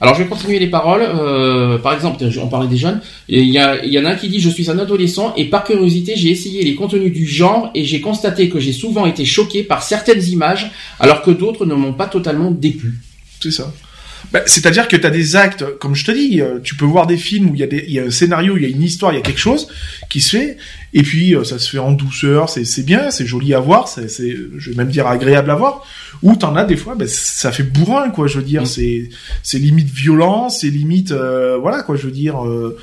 Alors, 0.00 0.14
je 0.14 0.22
vais 0.22 0.28
continuer 0.28 0.58
les 0.58 0.68
paroles. 0.68 1.02
Euh, 1.02 1.78
par 1.78 1.92
exemple, 1.92 2.24
on 2.40 2.48
parlait 2.48 2.68
des 2.68 2.76
jeunes. 2.76 3.00
Il 3.28 3.48
y, 3.48 3.58
a, 3.58 3.84
il 3.84 3.92
y 3.92 3.98
en 3.98 4.04
a 4.04 4.10
un 4.10 4.14
qui 4.14 4.28
dit 4.28 4.40
Je 4.40 4.50
suis 4.50 4.70
un 4.70 4.78
adolescent 4.78 5.34
et 5.36 5.46
par 5.46 5.64
curiosité, 5.64 6.14
j'ai 6.16 6.30
essayé 6.30 6.62
les 6.62 6.74
contenus 6.74 7.12
du 7.12 7.26
genre 7.26 7.70
et 7.74 7.84
j'ai 7.84 8.00
constaté 8.00 8.48
que 8.48 8.60
j'ai 8.60 8.72
souvent 8.72 9.06
été 9.06 9.24
choqué 9.24 9.62
par 9.62 9.82
certaines 9.82 10.22
images 10.24 10.70
alors 11.00 11.22
que 11.22 11.30
d'autres 11.30 11.66
ne 11.66 11.74
m'ont 11.74 11.92
pas 11.92 12.06
totalement 12.06 12.50
déplu. 12.50 13.00
c'est 13.40 13.50
ça 13.50 13.72
bah, 14.32 14.40
c'est-à-dire 14.46 14.88
que 14.88 14.96
tu 14.96 15.06
as 15.06 15.10
des 15.10 15.36
actes, 15.36 15.64
comme 15.78 15.94
je 15.94 16.04
te 16.04 16.10
dis, 16.12 16.40
euh, 16.40 16.58
tu 16.62 16.74
peux 16.74 16.84
voir 16.84 17.06
des 17.06 17.16
films 17.16 17.50
où 17.50 17.54
il 17.54 17.60
y, 17.60 17.62
a 17.62 17.66
des- 17.66 17.84
y 17.88 17.98
a 17.98 18.04
un 18.04 18.10
scénario, 18.10 18.56
il 18.56 18.62
y 18.62 18.66
a 18.66 18.68
une 18.68 18.82
histoire, 18.82 19.12
il 19.12 19.16
y 19.16 19.18
a 19.18 19.22
quelque 19.22 19.40
chose 19.40 19.68
qui 20.10 20.20
se 20.20 20.36
fait, 20.36 20.56
et 20.94 21.02
puis 21.02 21.34
euh, 21.34 21.44
ça 21.44 21.58
se 21.58 21.70
fait 21.70 21.78
en 21.78 21.92
douceur, 21.92 22.48
c'est 22.48 22.84
bien, 22.84 23.10
c'est 23.10 23.26
joli 23.26 23.54
à 23.54 23.60
voir, 23.60 23.88
c'est 23.88 24.08
je 24.08 24.70
vais 24.70 24.76
même 24.76 24.88
dire 24.90 25.06
agréable 25.06 25.50
à 25.50 25.54
voir, 25.54 25.84
ou 26.22 26.34
t'en 26.36 26.56
as 26.56 26.64
des 26.64 26.76
fois, 26.76 26.94
bah, 26.94 27.06
ça 27.08 27.52
fait 27.52 27.62
bourrin, 27.62 28.10
quoi, 28.10 28.26
je 28.26 28.38
veux 28.38 28.44
dire, 28.44 28.62
Mm. 28.62 29.08
c'est 29.42 29.58
limite 29.58 29.88
violent, 29.90 30.48
c'est 30.48 30.68
limite, 30.70 31.12
euh, 31.12 31.56
voilà, 31.58 31.82
quoi, 31.82 31.96
je 31.96 32.02
veux 32.04 32.12
dire... 32.12 32.44
euh, 32.46 32.76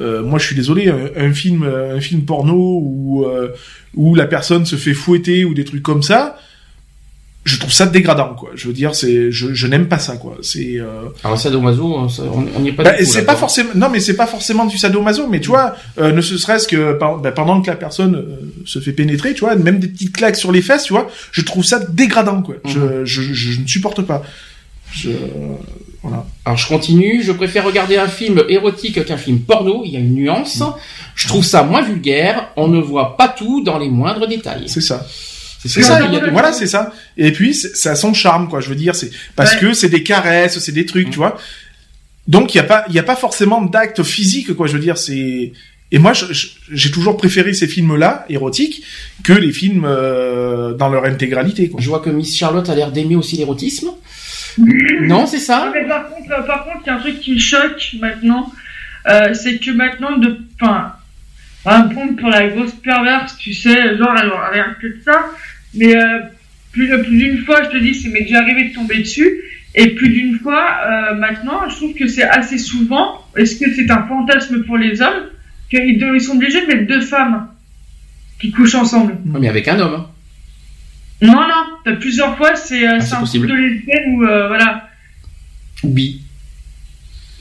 euh, 0.00 0.22
moi, 0.22 0.38
je 0.38 0.46
suis 0.46 0.56
désolé, 0.56 0.88
un, 0.88 1.10
un 1.16 1.32
film, 1.34 1.64
un 1.64 2.00
film 2.00 2.22
porno 2.24 2.80
où 2.82 3.26
euh, 3.26 3.48
où 3.94 4.14
la 4.14 4.24
personne 4.26 4.64
se 4.64 4.76
fait 4.76 4.94
fouetter 4.94 5.44
ou 5.44 5.52
des 5.52 5.64
trucs 5.66 5.82
comme 5.82 6.02
ça, 6.02 6.38
je 7.44 7.58
trouve 7.58 7.72
ça 7.72 7.86
dégradant, 7.86 8.34
quoi. 8.34 8.50
Je 8.54 8.68
veux 8.68 8.72
dire, 8.72 8.94
c'est, 8.94 9.32
je, 9.32 9.52
je 9.52 9.66
n'aime 9.66 9.88
pas 9.88 9.98
ça, 9.98 10.16
quoi. 10.16 10.36
C'est, 10.42 10.78
euh, 10.78 11.08
Alors, 11.24 11.36
Sadomaso, 11.38 12.08
ça, 12.08 12.22
on 12.32 12.60
n'y 12.60 12.68
est 12.68 12.72
pas 12.72 12.84
bah, 12.84 12.94
c'est 13.04 13.24
pas 13.24 13.34
forcément, 13.34 13.70
non, 13.74 13.88
mais 13.90 13.98
c'est 13.98 14.14
pas 14.14 14.28
forcément 14.28 14.64
du 14.64 14.78
sadomaso, 14.78 15.26
mais 15.26 15.40
tu 15.40 15.48
vois, 15.48 15.74
euh, 15.98 16.12
ne 16.12 16.20
ce 16.20 16.38
serait-ce 16.38 16.68
que 16.68 16.92
par- 16.92 17.18
bah, 17.18 17.32
pendant 17.32 17.60
que 17.60 17.68
la 17.68 17.76
personne 17.76 18.14
euh, 18.14 18.52
se 18.64 18.78
fait 18.78 18.92
pénétrer, 18.92 19.34
tu 19.34 19.40
vois, 19.40 19.56
même 19.56 19.80
des 19.80 19.88
petites 19.88 20.12
claques 20.14 20.36
sur 20.36 20.52
les 20.52 20.62
fesses, 20.62 20.84
tu 20.84 20.92
vois, 20.92 21.08
je 21.32 21.40
trouve 21.40 21.64
ça 21.64 21.80
dégradant, 21.80 22.42
quoi. 22.42 22.54
Mhm. 22.64 22.70
Je, 23.04 23.04
je, 23.04 23.22
je, 23.34 23.52
je 23.52 23.60
ne 23.60 23.66
supporte 23.66 24.02
pas. 24.02 24.22
Je, 24.92 25.10
voilà. 26.02 26.26
Alors 26.44 26.58
je 26.58 26.68
continue, 26.68 27.22
je 27.24 27.32
préfère 27.32 27.64
regarder 27.64 27.96
un 27.96 28.08
film 28.08 28.42
érotique 28.48 29.04
qu'un 29.04 29.16
film 29.16 29.40
porno, 29.40 29.82
il 29.84 29.92
y 29.92 29.96
a 29.96 30.00
une 30.00 30.14
nuance. 30.14 30.62
Je 31.14 31.28
trouve 31.28 31.44
ça 31.44 31.62
moins 31.62 31.82
vulgaire, 31.82 32.50
on 32.56 32.68
ne 32.68 32.80
voit 32.80 33.16
pas 33.16 33.28
tout 33.28 33.62
dans 33.62 33.78
les 33.78 33.88
moindres 33.88 34.26
détails. 34.28 34.64
C'est 34.66 34.80
ça. 34.80 35.06
C'est 35.62 35.68
C'est 35.68 35.82
ce 35.82 35.86
ça, 35.88 35.96
a 35.96 36.30
voilà, 36.30 36.52
c'est 36.52 36.66
ça. 36.66 36.92
Et 37.16 37.30
puis, 37.32 37.54
ça 37.54 37.92
a 37.92 37.94
son 37.94 38.12
charme, 38.14 38.48
quoi. 38.48 38.60
Je 38.60 38.68
veux 38.68 38.74
dire, 38.74 38.94
c'est 38.96 39.10
parce 39.36 39.54
Ouais. 39.54 39.60
que 39.60 39.72
c'est 39.74 39.88
des 39.88 40.02
caresses, 40.02 40.58
c'est 40.58 40.72
des 40.72 40.86
trucs, 40.86 41.06
Mm. 41.08 41.10
tu 41.10 41.16
vois. 41.18 41.38
Donc, 42.26 42.54
il 42.54 42.58
y 42.58 42.60
a 42.60 42.64
pas, 42.64 42.84
il 42.88 42.94
y 42.94 42.98
a 42.98 43.02
pas 43.04 43.16
forcément 43.16 43.62
d'acte 43.62 44.02
physique, 44.02 44.54
quoi. 44.54 44.66
Je 44.66 44.72
veux 44.74 44.80
dire, 44.80 44.98
c'est. 44.98 45.52
Et 45.94 45.98
moi, 45.98 46.12
j'ai 46.70 46.90
toujours 46.90 47.16
préféré 47.16 47.52
ces 47.52 47.68
films-là, 47.68 48.24
érotiques, 48.28 48.82
que 49.24 49.32
les 49.34 49.52
films 49.52 49.84
euh, 49.86 50.72
dans 50.74 50.88
leur 50.88 51.04
intégralité, 51.04 51.68
quoi. 51.68 51.80
Je 51.80 51.88
vois 51.88 52.00
que 52.00 52.10
Miss 52.10 52.36
Charlotte 52.36 52.68
a 52.68 52.74
l'air 52.74 52.90
d'aimer 52.92 53.14
aussi 53.16 53.36
l'érotisme. 53.36 53.90
non, 54.58 55.26
c'est 55.26 55.38
ça? 55.38 55.70
Mais 55.74 55.86
par 55.86 56.08
contre, 56.08 56.30
euh, 56.32 56.42
par 56.42 56.64
contre, 56.64 56.78
il 56.84 56.86
y 56.88 56.90
a 56.90 56.94
un 56.96 56.98
truc 57.00 57.20
qui 57.20 57.34
me 57.34 57.38
choque 57.38 57.94
maintenant, 58.00 58.52
euh, 59.08 59.34
c'est 59.34 59.58
que 59.58 59.70
maintenant, 59.70 60.16
de, 60.18 60.38
enfin, 60.60 60.92
un 61.64 61.82
prendre 61.88 62.16
pour 62.16 62.28
la 62.30 62.48
grosse 62.48 62.72
perverse, 62.72 63.36
tu 63.38 63.52
sais, 63.52 63.96
genre, 63.96 64.14
elle 64.20 64.28
aura 64.30 64.48
rien 64.50 64.74
que 64.80 64.86
de 64.88 64.98
ça, 65.04 65.26
mais 65.74 65.96
euh, 65.96 66.20
plus, 66.72 66.88
plus 67.02 67.16
d'une 67.18 67.38
fois, 67.38 67.62
je 67.64 67.68
te 67.70 67.76
dis, 67.78 67.94
c'est 67.94 68.08
m'est 68.08 68.22
déjà 68.22 68.40
arrivé 68.40 68.68
de 68.68 68.74
tomber 68.74 68.98
dessus, 68.98 69.30
et 69.74 69.94
plus 69.94 70.08
d'une 70.10 70.38
fois, 70.38 70.64
euh, 70.86 71.14
maintenant, 71.14 71.68
je 71.68 71.76
trouve 71.76 71.94
que 71.94 72.06
c'est 72.06 72.24
assez 72.24 72.58
souvent, 72.58 73.24
est-ce 73.36 73.56
que 73.58 73.72
c'est 73.74 73.90
un 73.90 74.02
fantasme 74.06 74.62
pour 74.64 74.76
les 74.78 75.00
hommes, 75.02 75.24
qu'ils 75.70 75.96
ils 76.14 76.20
sont 76.20 76.36
obligés 76.36 76.60
de 76.62 76.66
mettre 76.66 76.86
deux 76.86 77.00
femmes 77.00 77.48
qui 78.40 78.50
couchent 78.50 78.74
ensemble? 78.74 79.12
Ouais, 79.26 79.40
Mais 79.40 79.48
avec 79.48 79.66
un 79.68 79.78
homme. 79.80 79.94
hein. 79.94 80.06
Non, 81.22 81.34
non, 81.34 81.64
t'as 81.84 81.94
plusieurs 81.96 82.36
fois, 82.36 82.56
c'est 82.56 82.86
euh, 82.86 82.98
Ah, 83.00 83.16
un 83.16 83.20
possible. 83.20 83.46
de 83.48 83.54
lesbiennes 83.54 84.14
ou, 84.16 84.24
euh, 84.24 84.48
voilà. 84.48 84.88
Ou 85.84 85.88
bi. 85.88 86.20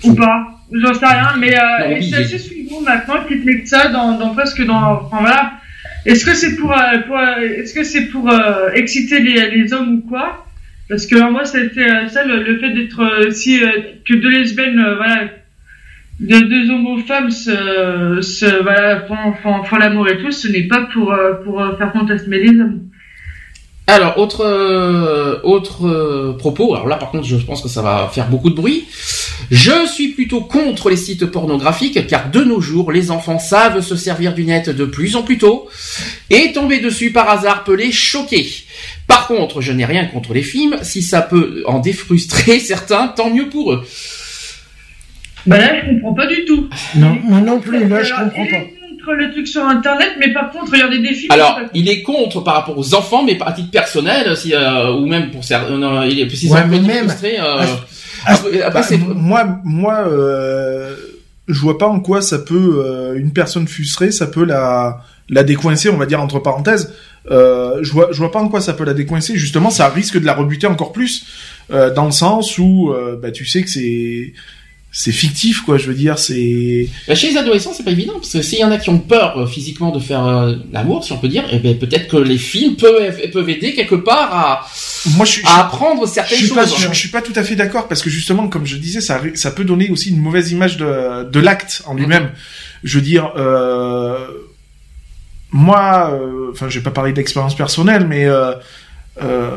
Ou 0.03 0.13
pas, 0.13 0.59
j'en 0.71 0.93
sais 0.93 1.05
rien, 1.05 1.33
mais 1.37 1.55
euh, 1.55 1.89
Non, 1.89 2.01
c'est 2.01 2.15
assez 2.15 2.39
souvent 2.39 2.81
maintenant 2.81 3.23
qu'ils 3.27 3.41
te 3.41 3.45
mettent 3.45 3.67
ça 3.67 3.89
dans, 3.89 4.17
dans 4.17 4.33
presque 4.33 4.63
dans, 4.65 5.01
enfin 5.05 5.17
voilà. 5.21 5.53
Est-ce 6.05 6.25
que 6.25 6.33
c'est 6.33 6.55
pour, 6.55 6.71
euh, 6.71 6.97
pour 7.05 7.17
euh, 7.17 7.39
est-ce 7.41 7.73
que 7.73 7.83
c'est 7.83 8.07
pour 8.07 8.29
euh, 8.31 8.71
exciter 8.73 9.19
les, 9.19 9.51
les 9.51 9.73
hommes 9.73 9.95
ou 9.95 10.01
quoi? 10.07 10.47
Parce 10.89 11.05
que 11.07 11.15
alors, 11.15 11.31
moi 11.31 11.45
c'était 11.45 11.89
euh, 11.89 12.07
ça 12.07 12.25
le, 12.25 12.43
le 12.43 12.59
fait 12.59 12.71
d'être 12.71 13.01
euh, 13.01 13.31
si 13.31 13.59
que 14.05 14.13
deux 14.15 14.29
lesbiennes, 14.29 14.83
voilà, 14.97 15.29
de 16.19 16.39
deux 16.39 16.69
homos 16.69 16.97
femmes 16.99 17.31
se, 17.31 18.19
se 18.21 18.61
voilà 18.63 19.01
font, 19.01 19.33
font, 19.41 19.63
font 19.63 19.77
l'amour 19.77 20.07
et 20.09 20.17
tout, 20.17 20.31
ce 20.31 20.47
n'est 20.47 20.67
pas 20.67 20.83
pour 20.93 21.15
pour 21.43 21.77
faire 21.77 21.91
fantasmer 21.93 22.39
les 22.43 22.59
hommes. 22.59 22.81
Alors, 23.93 24.17
autre, 24.19 24.45
euh, 24.45 25.41
autre 25.43 25.85
euh, 25.85 26.31
propos, 26.37 26.75
alors 26.75 26.87
là 26.87 26.95
par 26.95 27.11
contre 27.11 27.27
je 27.27 27.35
pense 27.35 27.61
que 27.61 27.67
ça 27.67 27.81
va 27.81 28.09
faire 28.09 28.29
beaucoup 28.29 28.49
de 28.49 28.55
bruit. 28.55 28.85
Je 29.51 29.85
suis 29.85 30.13
plutôt 30.13 30.39
contre 30.39 30.89
les 30.89 30.95
sites 30.95 31.25
pornographiques 31.25 32.07
car 32.07 32.31
de 32.31 32.41
nos 32.41 32.61
jours 32.61 32.93
les 32.93 33.11
enfants 33.11 33.37
savent 33.37 33.81
se 33.81 33.97
servir 33.97 34.33
du 34.33 34.45
net 34.45 34.69
de 34.69 34.85
plus 34.85 35.17
en 35.17 35.23
plus 35.23 35.37
tôt 35.37 35.67
et 36.29 36.53
tomber 36.53 36.79
dessus 36.79 37.11
par 37.11 37.29
hasard 37.29 37.65
peut 37.65 37.75
les 37.75 37.91
choquer. 37.91 38.47
Par 39.07 39.27
contre, 39.27 39.59
je 39.59 39.73
n'ai 39.73 39.83
rien 39.83 40.05
contre 40.05 40.33
les 40.33 40.43
films, 40.43 40.77
si 40.83 41.01
ça 41.01 41.21
peut 41.21 41.61
en 41.65 41.79
défrustrer 41.79 42.59
certains, 42.61 43.09
tant 43.09 43.29
mieux 43.29 43.49
pour 43.49 43.73
eux. 43.73 43.83
Bah 45.45 45.57
là 45.57 45.81
je 45.81 45.89
comprends 45.89 46.13
pas 46.13 46.27
du 46.27 46.45
tout. 46.45 46.69
Non, 46.95 47.17
moi 47.27 47.41
non 47.41 47.59
plus, 47.59 47.89
là, 47.89 48.01
je 48.01 48.13
comprends 48.13 48.45
pas. 48.45 48.80
Contre 49.03 49.17
le 49.17 49.31
truc 49.31 49.47
sur 49.47 49.63
internet, 49.63 50.11
mais 50.19 50.31
par 50.33 50.51
contre 50.51 50.71
regarder 50.71 50.99
des 50.99 51.13
films. 51.13 51.31
Alors, 51.31 51.59
il 51.73 51.89
est 51.89 52.01
contre 52.03 52.41
par 52.41 52.55
rapport 52.55 52.77
aux 52.77 52.93
enfants, 52.95 53.23
mais 53.23 53.37
à 53.45 53.51
titre 53.51 53.71
personnel, 53.71 54.35
si, 54.37 54.53
euh, 54.53 54.91
ou 54.93 55.05
même 55.05 55.31
pour 55.31 55.43
certains, 55.43 56.05
il 56.05 56.19
est, 56.19 56.29
si 56.35 56.49
Ouais, 56.49 56.65
mais 56.67 56.79
même- 56.79 57.07
frustré, 57.07 57.37
euh, 57.39 57.63
Ah, 58.25 58.33
après, 58.33 58.61
après, 58.61 58.81
Bah, 58.97 59.13
moi, 59.15 59.59
moi, 59.63 60.03
euh, 60.07 60.95
je 61.47 61.59
vois 61.59 61.77
pas 61.77 61.87
en 61.87 61.99
quoi 61.99 62.21
ça 62.21 62.37
peut 62.39 62.83
euh, 62.85 63.15
une 63.17 63.33
personne 63.33 63.67
frustrée, 63.67 64.11
ça 64.11 64.27
peut 64.27 64.45
la 64.45 64.99
la 65.29 65.43
décoincer, 65.43 65.89
on 65.89 65.95
va 65.97 66.05
dire 66.05 66.21
entre 66.21 66.39
parenthèses. 66.39 66.93
Euh, 67.31 67.79
je 67.81 67.91
vois, 67.93 68.09
je 68.11 68.17
vois 68.17 68.31
pas 68.31 68.39
en 68.41 68.49
quoi 68.49 68.59
ça 68.59 68.73
peut 68.73 68.83
la 68.83 68.93
décoincer. 68.93 69.37
Justement, 69.37 69.69
ça 69.69 69.87
risque 69.87 70.19
de 70.19 70.25
la 70.25 70.33
rebuter 70.33 70.67
encore 70.67 70.91
plus, 70.91 71.25
euh, 71.71 71.93
dans 71.93 72.05
le 72.05 72.11
sens 72.11 72.57
où, 72.57 72.91
euh, 72.91 73.17
bah, 73.21 73.31
tu 73.31 73.45
sais 73.45 73.61
que 73.63 73.69
c'est 73.69 74.33
c'est 74.93 75.13
fictif, 75.13 75.61
quoi. 75.61 75.77
Je 75.77 75.87
veux 75.87 75.93
dire, 75.93 76.19
c'est 76.19 76.87
Bah, 77.07 77.15
chez 77.15 77.29
les 77.31 77.37
adolescents, 77.37 77.71
c'est 77.73 77.83
pas 77.83 77.91
évident 77.91 78.13
parce 78.15 78.33
que 78.33 78.41
s'il 78.41 78.59
y 78.59 78.63
en 78.63 78.71
a 78.71 78.77
qui 78.77 78.89
ont 78.89 78.99
peur 78.99 79.37
euh, 79.37 79.47
physiquement 79.47 79.91
de 79.91 79.99
faire 79.99 80.25
euh, 80.25 80.55
l'amour, 80.73 81.03
si 81.05 81.13
on 81.13 81.17
peut 81.17 81.29
dire, 81.29 81.45
eh 81.51 81.59
ben 81.59 81.77
peut-être 81.79 82.09
que 82.09 82.17
les 82.17 82.37
films 82.37 82.75
peuvent 82.75 83.15
peuvent 83.31 83.49
aider 83.49 83.73
quelque 83.73 83.95
part 83.95 84.33
à, 84.35 84.67
moi, 85.15 85.25
je, 85.25 85.31
suis- 85.31 85.43
à 85.45 85.61
apprendre 85.61 86.05
je, 86.05 86.11
certaines 86.11 86.37
suis 86.39 86.47
choses. 86.47 86.57
pas, 86.57 86.65
je, 86.65 86.87
je 86.89 86.93
suis 86.97 87.09
pas 87.09 87.21
tout 87.21 87.33
à 87.37 87.43
fait 87.43 87.55
d'accord 87.55 87.87
parce 87.87 88.01
que 88.01 88.09
justement, 88.09 88.47
comme 88.49 88.65
je 88.65 88.75
disais, 88.75 88.99
ça 89.01 89.21
ça 89.35 89.51
peut 89.51 89.63
donner 89.63 89.89
aussi 89.89 90.09
une 90.09 90.19
mauvaise 90.19 90.51
image 90.51 90.75
de 90.77 91.23
de 91.23 91.39
l'acte 91.39 91.83
en 91.85 91.93
lui-même. 91.93 92.31
Je 92.83 92.97
veux 92.97 93.03
dire. 93.03 93.31
Euh, 93.37 94.27
moi, 95.53 96.11
euh, 96.13 96.49
enfin, 96.51 96.69
je 96.69 96.79
vais 96.79 96.83
pas 96.83 96.91
parler 96.91 97.11
d'expérience 97.13 97.55
personnelle, 97.55 98.07
mais 98.07 98.25
euh, 98.25 98.53
euh, 99.21 99.49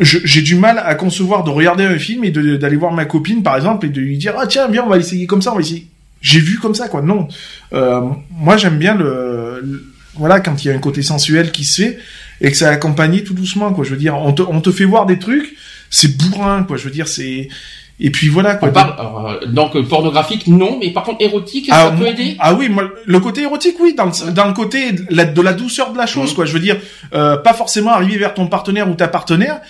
j'ai 0.00 0.42
du 0.42 0.54
mal 0.54 0.80
à 0.84 0.94
concevoir 0.94 1.42
de 1.44 1.50
regarder 1.50 1.84
un 1.84 1.98
film 1.98 2.24
et 2.24 2.30
de- 2.30 2.56
d'aller 2.56 2.76
voir 2.76 2.92
ma 2.92 3.04
copine, 3.04 3.42
par 3.42 3.56
exemple, 3.56 3.86
et 3.86 3.88
de 3.88 4.00
lui 4.00 4.16
dire 4.16 4.34
ah 4.38 4.46
tiens 4.46 4.68
viens 4.68 4.84
on 4.84 4.88
va 4.88 4.98
essayer 4.98 5.26
comme 5.26 5.42
ça, 5.42 5.52
on 5.52 5.56
va 5.56 5.60
essayer. 5.60 5.86
J'ai 6.20 6.40
vu 6.40 6.58
comme 6.58 6.74
ça 6.74 6.88
quoi. 6.88 7.02
Non, 7.02 7.28
Euh, 7.72 8.00
moi 8.30 8.56
j'aime 8.56 8.78
bien 8.78 8.94
le, 8.94 9.60
le- 9.62 9.84
voilà 10.14 10.40
quand 10.40 10.64
il 10.64 10.68
y 10.68 10.70
a 10.70 10.74
un 10.74 10.78
côté 10.78 11.02
sensuel 11.02 11.52
qui 11.52 11.64
se 11.64 11.82
fait 11.82 11.98
et 12.40 12.50
que 12.50 12.56
ça 12.56 12.68
accompagne 12.70 13.20
tout 13.22 13.34
doucement 13.34 13.72
quoi. 13.72 13.84
Je 13.84 13.90
veux 13.90 13.96
dire, 13.96 14.16
on 14.16 14.32
te, 14.32 14.42
on 14.42 14.60
te 14.60 14.70
fait 14.70 14.84
voir 14.84 15.06
des 15.06 15.18
trucs. 15.18 15.54
c'est 15.90 16.16
bourrin, 16.18 16.64
quoi. 16.64 16.76
Je 16.76 16.84
veux 16.84 16.90
dire, 16.90 17.08
c'est 17.08 17.48
et 18.00 18.10
puis 18.10 18.28
voilà 18.28 18.54
quoi. 18.54 18.68
On 18.68 18.72
parle, 18.72 18.94
euh, 19.42 19.46
donc 19.46 19.74
euh, 19.74 19.82
pornographique 19.82 20.46
non, 20.46 20.78
mais 20.80 20.90
par 20.90 21.02
contre 21.02 21.20
érotique, 21.24 21.68
ah, 21.72 21.90
ça 21.90 21.96
peut 21.96 22.06
aider? 22.06 22.36
Ah 22.38 22.54
oui, 22.54 22.68
moi, 22.68 22.88
le 23.06 23.18
côté 23.20 23.40
érotique, 23.42 23.74
oui, 23.80 23.94
dans 23.96 24.04
le, 24.06 24.30
dans 24.32 24.46
le 24.46 24.52
côté 24.52 24.92
de 24.92 25.04
la, 25.10 25.24
de 25.24 25.40
la 25.42 25.52
douceur 25.52 25.92
de 25.92 25.98
la 25.98 26.06
chose, 26.06 26.32
quoi. 26.34 26.44
Je 26.46 26.52
veux 26.52 26.60
dire, 26.60 26.76
euh, 27.14 27.36
pas 27.38 27.54
forcément 27.54 27.90
arriver 27.92 28.16
vers 28.18 28.34
ton 28.34 28.46
partenaire 28.46 28.88
ou 28.88 28.94
ta 28.94 29.08
partenaire 29.08 29.60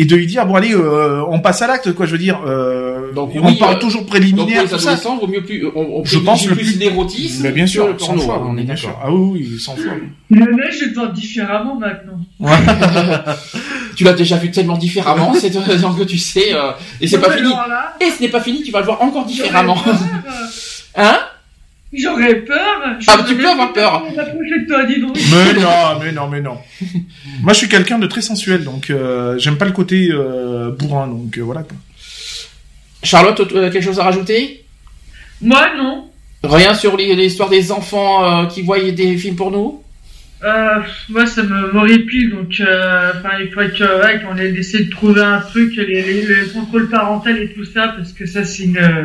et 0.00 0.04
de 0.04 0.14
lui 0.14 0.26
dire 0.28 0.46
bon 0.46 0.54
allez, 0.54 0.72
euh, 0.74 1.24
on 1.28 1.40
passe 1.40 1.60
à 1.60 1.66
l'acte, 1.66 1.92
quoi. 1.92 2.06
Je 2.06 2.12
veux 2.12 2.18
dire, 2.18 2.40
euh, 2.46 3.12
Donc, 3.14 3.32
on 3.34 3.44
oui, 3.48 3.56
parle 3.58 3.74
euh, 3.74 3.78
toujours 3.80 4.02
Donc 4.02 4.10
préliminaire, 4.10 4.62
tout 4.68 4.78
ça. 4.78 4.96
vaut 5.18 5.26
mieux 5.26 5.42
plus, 5.42 5.66
on, 5.74 5.98
on 6.00 6.04
Je 6.04 6.18
pense 6.20 6.46
le 6.46 6.54
plus 6.54 6.64
plus- 6.64 6.78
l'érotisme 6.78 7.42
Mais 7.42 7.50
bien 7.50 7.66
sûr, 7.66 7.94
sans 7.98 8.16
fois, 8.16 8.40
on 8.46 8.52
est 8.56 8.62
bien 8.62 8.74
d'accord. 8.74 8.78
sûr. 8.90 8.98
Ah 9.02 9.12
oui, 9.12 9.46
oui, 9.50 9.58
sans 9.58 9.74
fois. 9.74 9.92
Le 10.30 10.54
mec, 10.54 10.72
je 10.72 10.94
dois 10.94 11.08
différemment 11.08 11.74
maintenant. 11.76 12.20
Tu 13.96 14.04
l'as 14.04 14.12
déjà 14.12 14.36
vu 14.36 14.52
tellement 14.52 14.76
différemment, 14.78 15.34
c'est 15.34 15.50
donc 15.50 15.98
que 15.98 16.04
tu 16.04 16.18
sais, 16.18 16.54
euh, 16.54 16.70
et 17.00 17.08
c'est 17.08 17.18
pas 17.18 17.32
fini. 17.32 17.52
Et 18.00 18.10
ce 18.12 18.22
n'est 18.22 18.28
pas 18.28 18.40
fini, 18.40 18.62
tu 18.62 18.70
vas 18.70 18.78
le 18.78 18.84
voir 18.84 19.02
encore 19.02 19.24
différemment. 19.26 19.76
Hein? 20.94 21.18
J'aurais 21.92 22.34
peur. 22.36 22.82
Ah, 23.06 23.16
mais 23.18 23.24
tu 23.26 23.36
peux 23.36 23.48
avoir 23.48 23.72
peur. 23.72 24.04
Toi, 24.68 24.84
dis 24.84 25.00
donc. 25.00 25.16
Mais 25.16 25.54
non, 25.54 25.98
mais 26.00 26.12
non, 26.12 26.28
mais 26.28 26.40
non. 26.42 26.58
Moi, 27.42 27.52
je 27.54 27.58
suis 27.58 27.68
quelqu'un 27.68 27.98
de 27.98 28.06
très 28.06 28.20
sensuel, 28.20 28.62
donc 28.62 28.90
euh, 28.90 29.38
j'aime 29.38 29.56
pas 29.56 29.64
le 29.64 29.72
côté 29.72 30.10
euh, 30.12 30.70
bourrin, 30.70 31.06
donc 31.06 31.38
euh, 31.38 31.42
voilà. 31.42 31.62
quoi. 31.62 31.76
Charlotte, 33.02 33.48
tu 33.48 33.58
as 33.58 33.70
quelque 33.70 33.84
chose 33.84 33.98
à 34.00 34.04
rajouter? 34.04 34.64
Moi, 35.40 35.68
non. 35.76 36.10
Rien 36.44 36.74
sur 36.74 36.96
l'histoire 36.96 37.48
des 37.48 37.72
enfants 37.72 38.42
euh, 38.42 38.46
qui 38.46 38.62
voient 38.62 38.78
des 38.90 39.16
films 39.16 39.36
pour 39.36 39.50
nous? 39.50 39.82
Euh, 40.44 40.80
moi, 41.08 41.26
ça 41.26 41.42
me 41.42 41.72
m'horripile, 41.72 42.30
donc, 42.30 42.60
euh, 42.60 43.12
il 43.40 43.48
faudrait 43.48 43.70
que, 43.70 44.02
ouais, 44.02 44.20
qu'on 44.22 44.36
ait 44.36 44.50
essaie 44.50 44.84
de 44.84 44.90
trouver 44.90 45.22
un 45.22 45.40
truc, 45.40 45.74
les, 45.74 45.84
les, 45.84 46.26
les 46.26 46.48
contrôles 46.52 46.88
parental 46.88 47.38
et 47.38 47.52
tout 47.52 47.64
ça, 47.64 47.94
parce 47.96 48.12
que 48.12 48.26
ça, 48.26 48.44
c'est 48.44 48.64
une, 48.64 48.76
euh, 48.76 49.04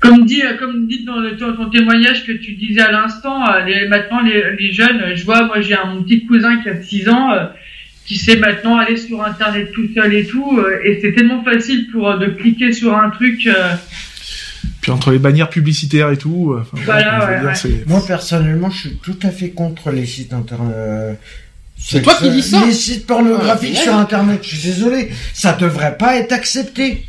comme 0.00 0.24
dit, 0.26 0.42
euh, 0.42 0.56
comme 0.58 0.86
dit 0.86 1.04
dans 1.04 1.16
le, 1.18 1.36
ton, 1.36 1.54
ton 1.54 1.70
témoignage 1.70 2.24
que 2.24 2.32
tu 2.32 2.52
disais 2.54 2.80
à 2.80 2.92
l'instant, 2.92 3.48
euh, 3.50 3.64
les, 3.64 3.88
maintenant, 3.88 4.20
les, 4.22 4.42
les 4.58 4.72
jeunes, 4.72 5.00
euh, 5.00 5.16
je 5.16 5.24
vois, 5.24 5.44
moi, 5.46 5.60
j'ai 5.60 5.74
un, 5.76 5.86
mon 5.86 6.02
petit 6.02 6.24
cousin 6.26 6.60
qui 6.62 6.68
a 6.68 6.80
6 6.82 7.08
ans, 7.08 7.32
euh, 7.32 7.46
qui 8.06 8.16
sait 8.16 8.36
maintenant 8.36 8.76
aller 8.78 8.96
sur 8.96 9.22
Internet 9.24 9.72
tout 9.72 9.86
seul 9.94 10.14
et 10.14 10.26
tout, 10.26 10.58
euh, 10.58 10.80
et 10.84 10.98
c'est 11.02 11.12
tellement 11.12 11.42
facile 11.42 11.88
pour, 11.90 12.16
de 12.18 12.26
cliquer 12.26 12.72
sur 12.72 12.96
un 12.96 13.10
truc, 13.10 13.46
euh, 13.46 13.74
Puis 14.80 14.90
entre 14.92 15.10
les 15.10 15.18
bannières 15.18 15.50
publicitaires 15.50 16.10
et 16.10 16.16
tout, 16.16 16.56
enfin, 16.58 16.82
Voilà, 16.84 17.26
ouais, 17.26 17.38
dire, 17.40 17.48
ouais. 17.48 17.54
c'est- 17.54 17.86
Moi 17.86 18.02
personnellement, 18.06 18.70
je 18.70 18.78
suis 18.88 18.96
tout 19.02 19.18
à 19.22 19.30
fait 19.30 19.50
contre 19.50 19.90
les 19.90 20.06
sites 20.06 20.32
internet. 20.32 21.18
C'est 21.76 22.02
toi 22.02 22.14
qui 22.14 22.28
dis 22.30 22.42
ça 22.42 22.64
Les 22.66 22.72
sites 22.72 23.06
pornographiques 23.06 23.76
Ah, 23.78 23.82
sur 23.82 23.94
internet, 23.96 24.40
je 24.42 24.56
suis 24.56 24.68
désolé, 24.68 25.10
ça 25.32 25.52
devrait 25.52 25.96
pas 25.96 26.16
être 26.16 26.32
accepté. 26.32 27.04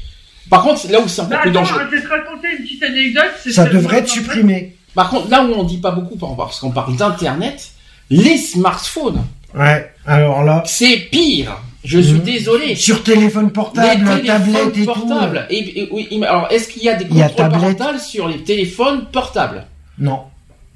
Par 0.50 0.64
contre, 0.64 0.90
là 0.92 1.00
où 1.00 1.08
c'est 1.08 1.22
Bah, 1.22 1.28
encore 1.28 1.42
plus 1.42 1.50
attends, 1.52 1.60
dangereux. 1.62 1.82
je 1.92 1.96
vais 1.96 2.02
te 2.02 2.08
raconter 2.08 2.48
une 2.58 2.64
petite 2.64 2.84
anecdote. 2.84 3.24
c'est 3.44 3.52
Ça 3.52 3.66
devrait 3.66 3.98
être 4.00 4.10
supprimé. 4.10 4.76
Par 4.96 5.10
contre, 5.10 5.30
là 5.30 5.44
où 5.44 5.54
on 5.54 5.64
dit 5.64 5.78
pas 5.78 5.92
beaucoup, 5.92 6.16
par- 6.18 6.36
parce 6.36 6.60
qu'on 6.60 6.72
parle 6.72 6.96
d'internet, 6.98 7.70
les 8.10 8.38
smartphones, 8.38 9.24
Ouais. 9.56 9.92
Alors 10.06 10.44
là, 10.44 10.62
c'est 10.68 10.96
pire. 11.12 11.58
Je 11.84 12.00
suis 12.00 12.14
Mhm. 12.16 12.20
désolé. 12.24 12.76
sur 12.76 13.02
téléphone 13.04 13.46
Les 13.46 13.52
portable, 13.52 13.88
téléphones 14.04 14.26
tablette 14.26 14.78
et 14.78 14.86
portables. 14.86 15.48
Et, 15.50 15.90
et- 16.14 16.24
alors, 16.26 16.48
est-ce 16.52 16.68
qu'il 16.70 16.84
y 16.84 16.90
a 16.90 16.94
des 16.96 17.06
Il 17.10 17.18
y 17.18 17.22
a 17.24 17.30
contrôles 17.30 17.76
parentaux 17.76 17.98
sur 18.00 18.28
les 18.28 18.44
téléphones 18.44 19.06
portables? 19.12 19.66
Tout. 19.98 20.04
Non. 20.04 20.20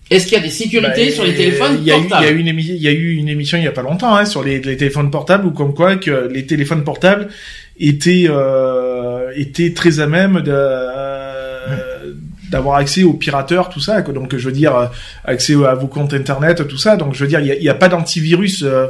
Est-ce 0.09 0.25
qu'il 0.25 0.33
y 0.33 0.39
a 0.41 0.43
des 0.43 0.49
sécurités 0.49 1.05
Bah, 1.07 1.11
sur 1.11 1.23
les 1.23 1.35
téléphones 1.35 1.77
il 1.81 1.83
y 1.85 1.91
a 1.91 1.97
eu- 1.97 1.99
Il 1.99 2.03
y, 2.03 2.05
a 2.05 2.09
portables? 2.09 2.37
eu 2.37 2.39
une 2.39 2.47
émi- 2.47 2.75
il 2.75 2.81
y 2.81 2.87
a 2.87 2.91
eu 2.91 3.15
une 3.15 3.29
émission 3.29 3.57
il 3.57 3.63
y 3.63 3.67
a 3.67 3.71
pas 3.71 3.81
longtemps 3.83 4.15
hein, 4.15 4.25
sur 4.25 4.43
les, 4.43 4.59
les 4.59 4.75
téléphones 4.77 5.11
portables 5.11 5.45
ou 5.45 5.51
comme 5.51 5.73
quoi 5.75 5.95
que 5.97 6.29
les 6.33 6.45
téléphones 6.45 6.83
portables 6.83 7.29
étaient 7.79 8.25
euh, 8.29 9.31
étaient 9.35 9.73
très 9.73 9.99
à 9.99 10.07
même 10.07 10.41
de 10.41 10.51
euh, 10.53 12.13
d'avoir 12.49 12.77
accès 12.77 13.03
aux 13.03 13.13
pirateurs 13.13 13.69
tout 13.69 13.79
ça 13.79 14.01
donc 14.01 14.35
je 14.35 14.45
veux 14.45 14.53
dire 14.53 14.75
euh, 14.75 14.85
accès 15.25 15.55
à 15.65 15.73
vos 15.73 15.87
comptes 15.87 16.13
internet 16.13 16.67
tout 16.67 16.77
ça. 16.77 16.97
Donc 16.97 17.15
je 17.15 17.23
veux 17.23 17.27
dire 17.27 17.39
il 17.39 17.63
y 17.63 17.69
a, 17.69 17.73
pas 17.73 17.89
d'antivirus 17.89 18.63
euh, 18.63 18.87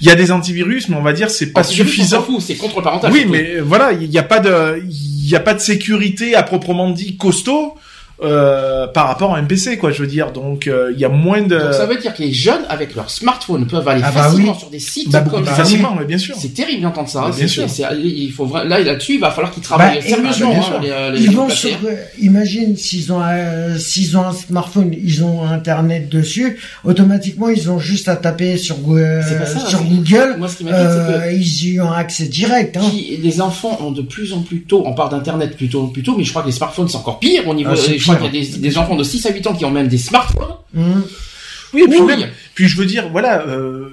il 0.00 0.06
y 0.06 0.10
a 0.10 0.14
des 0.14 0.32
antivirus 0.32 0.88
mais 0.88 0.96
on 0.96 1.02
va 1.02 1.14
dire 1.14 1.30
c'est 1.30 1.52
pas 1.52 1.62
suffisant. 1.62 2.24
c'est 2.40 2.56
contre 2.56 2.82
parental. 2.82 3.10
oui 3.12 3.26
mais 3.28 3.60
voilà 3.60 3.92
il 3.92 4.10
y 4.10 4.18
a 4.18 4.22
pas 4.22 4.40
de 4.40 4.82
il 4.84 5.28
y 5.28 5.34
a 5.34 5.40
pas 5.40 5.54
de 5.54 5.60
sécurité 5.60 6.34
à 6.34 6.42
proprement 6.42 6.90
dit 6.90 7.16
costaud 7.16 7.74
euh, 8.22 8.86
par 8.86 9.08
rapport 9.08 9.34
à 9.34 9.38
un 9.38 9.44
PC 9.44 9.76
quoi 9.76 9.90
je 9.90 10.00
veux 10.02 10.08
dire 10.08 10.32
donc 10.32 10.66
euh, 10.66 10.90
il 10.94 10.98
y 11.00 11.04
a 11.04 11.08
moins 11.10 11.42
de 11.42 11.58
Donc 11.58 11.74
ça 11.74 11.84
veut 11.86 11.96
dire 11.98 12.14
que 12.14 12.22
les 12.22 12.32
jeunes, 12.32 12.62
avec 12.68 12.94
leur 12.94 13.10
smartphone, 13.10 13.66
peuvent 13.66 13.86
aller 13.86 14.00
Ah 14.04 14.10
bah 14.10 14.22
facilement 14.22 14.52
oui. 14.52 14.58
sur 14.58 14.70
des 14.70 14.78
sites 14.78 15.10
bah, 15.10 15.20
comme 15.20 15.44
facilement 15.44 15.94
mais 15.98 16.06
bien 16.06 16.16
sûr 16.18 16.34
C'est 16.38 16.54
terrible 16.54 16.82
d'entendre 16.82 17.08
ça. 17.08 17.20
Bah, 17.20 17.26
hein, 17.30 17.34
bien 17.36 17.46
sûr. 17.46 17.68
c'est- 17.68 17.84
il 18.02 18.30
faut 18.32 18.46
vra- 18.46 18.64
là 18.66 18.80
là-dessus, 18.80 19.14
il 19.14 19.20
va 19.20 19.30
falloir 19.30 19.52
qu'ils 19.52 19.62
travaillent 19.62 19.96
Bah, 20.00 20.08
sérieusement. 20.08 20.54
bah, 20.54 20.78
bien 20.80 20.94
hein, 20.96 21.10
les, 21.12 21.18
les 21.18 21.24
Ils 21.26 21.36
vont 21.36 21.48
sur, 21.50 21.70
euh, 21.84 21.94
imagine 22.20 22.76
s'ils 22.76 23.12
ont, 23.12 23.20
euh, 23.22 23.76
s'ils 23.78 24.16
ont 24.16 24.22
un 24.22 24.32
smartphone, 24.32 24.92
ils 24.92 25.22
ont 25.22 25.42
internet 25.44 26.08
dessus, 26.08 26.58
automatiquement 26.84 27.48
ils 27.50 27.70
ont 27.70 27.78
juste 27.78 28.08
à 28.08 28.16
taper 28.16 28.56
sur, 28.56 28.76
Goo- 28.78 28.96
euh, 28.98 29.20
C'est 29.28 29.38
pas 29.38 29.46
ça, 29.46 29.60
sur 29.66 29.78
c'est- 29.80 29.84
Google, 29.84 30.36
Moi, 30.38 30.48
ce 30.48 30.56
qui 30.56 30.64
que 30.64 30.70
euh, 30.72 31.32
ils 31.32 31.72
y 31.74 31.80
ont 31.80 31.92
accès 31.92 32.24
direct. 32.26 32.76
Hein. 32.78 32.80
qui- 32.90 33.18
les 33.22 33.40
enfants 33.40 33.78
ont 33.82 33.90
de 33.90 34.02
plus 34.02 34.32
en 34.32 34.40
plus 34.40 34.62
tôt, 34.62 34.82
on 34.86 34.94
parle 34.94 35.10
d'internet 35.10 35.56
plutôt 35.56 35.86
plus 35.88 36.02
tôt, 36.02 36.14
mais 36.16 36.24
je 36.24 36.30
crois 36.30 36.42
que 36.42 36.46
les 36.46 36.52
smartphones 36.52 36.88
c'est 36.88 36.96
encore 36.96 37.18
pire 37.18 37.46
au 37.48 37.54
niveau. 37.54 37.70
Ah, 37.72 37.76
je 38.12 38.16
crois 38.18 38.30
pire. 38.30 38.40
qu'il 38.40 38.44
y 38.44 38.52
a 38.52 38.54
des, 38.56 38.58
des 38.68 38.78
enfants 38.78 38.96
de 38.96 39.04
6 39.04 39.26
à 39.26 39.32
8 39.32 39.46
ans 39.46 39.54
qui 39.54 39.64
ont 39.64 39.70
même 39.70 39.88
des 39.88 39.98
smartphones. 39.98 40.56
Hum. 40.76 41.04
Oui, 41.72 41.82
et 41.84 41.88
puis, 41.88 42.00
Oui, 42.00 42.16
même- 42.16 42.30
puis 42.54 42.68
je 42.68 42.76
veux 42.76 42.86
dire, 42.86 43.08
voilà, 43.10 43.42
euh, 43.46 43.88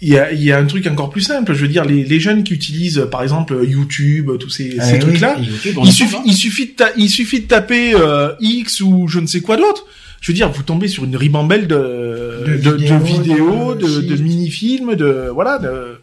il 0.00 0.08
y, 0.10 0.18
a, 0.18 0.32
il 0.32 0.42
y 0.42 0.52
a 0.52 0.58
un 0.58 0.64
truc 0.64 0.86
encore 0.86 1.10
plus 1.10 1.20
simple. 1.22 1.52
Je 1.54 1.60
veux 1.62 1.68
dire, 1.68 1.84
les, 1.84 2.04
les 2.04 2.20
jeunes 2.20 2.44
qui 2.44 2.54
utilisent, 2.54 3.06
par 3.10 3.22
exemple, 3.22 3.58
YouTube, 3.66 4.30
tous 4.38 4.48
ces, 4.48 4.74
Eh 4.76 4.80
ces 4.80 4.92
oui. 4.94 4.98
trucs-là, 5.00 5.36
il 5.84 5.92
suffit, 5.92 6.16
il 6.24 6.34
suffit 6.34 6.66
de, 6.66 6.84
il 6.96 7.10
suffit 7.10 7.40
de 7.40 7.46
taper 7.46 7.94
euh, 7.94 8.32
X 8.40 8.80
ou 8.80 9.06
je 9.08 9.18
ne 9.20 9.26
sais 9.26 9.40
quoi 9.40 9.56
d'autre. 9.56 9.86
Je 10.20 10.32
veux 10.32 10.36
dire, 10.36 10.50
vous 10.50 10.62
tombez 10.64 10.88
sur 10.88 11.04
une 11.04 11.16
ribambelle 11.16 11.66
de, 11.68 12.44
De 12.46 12.56
de, 12.56 12.76
de 12.76 13.04
vidéos, 13.04 13.74
de 13.76 14.00
de, 14.00 14.16
mini-films, 14.16 14.94
de 14.96 15.30
voilà, 15.32 15.58
de, 15.58 15.98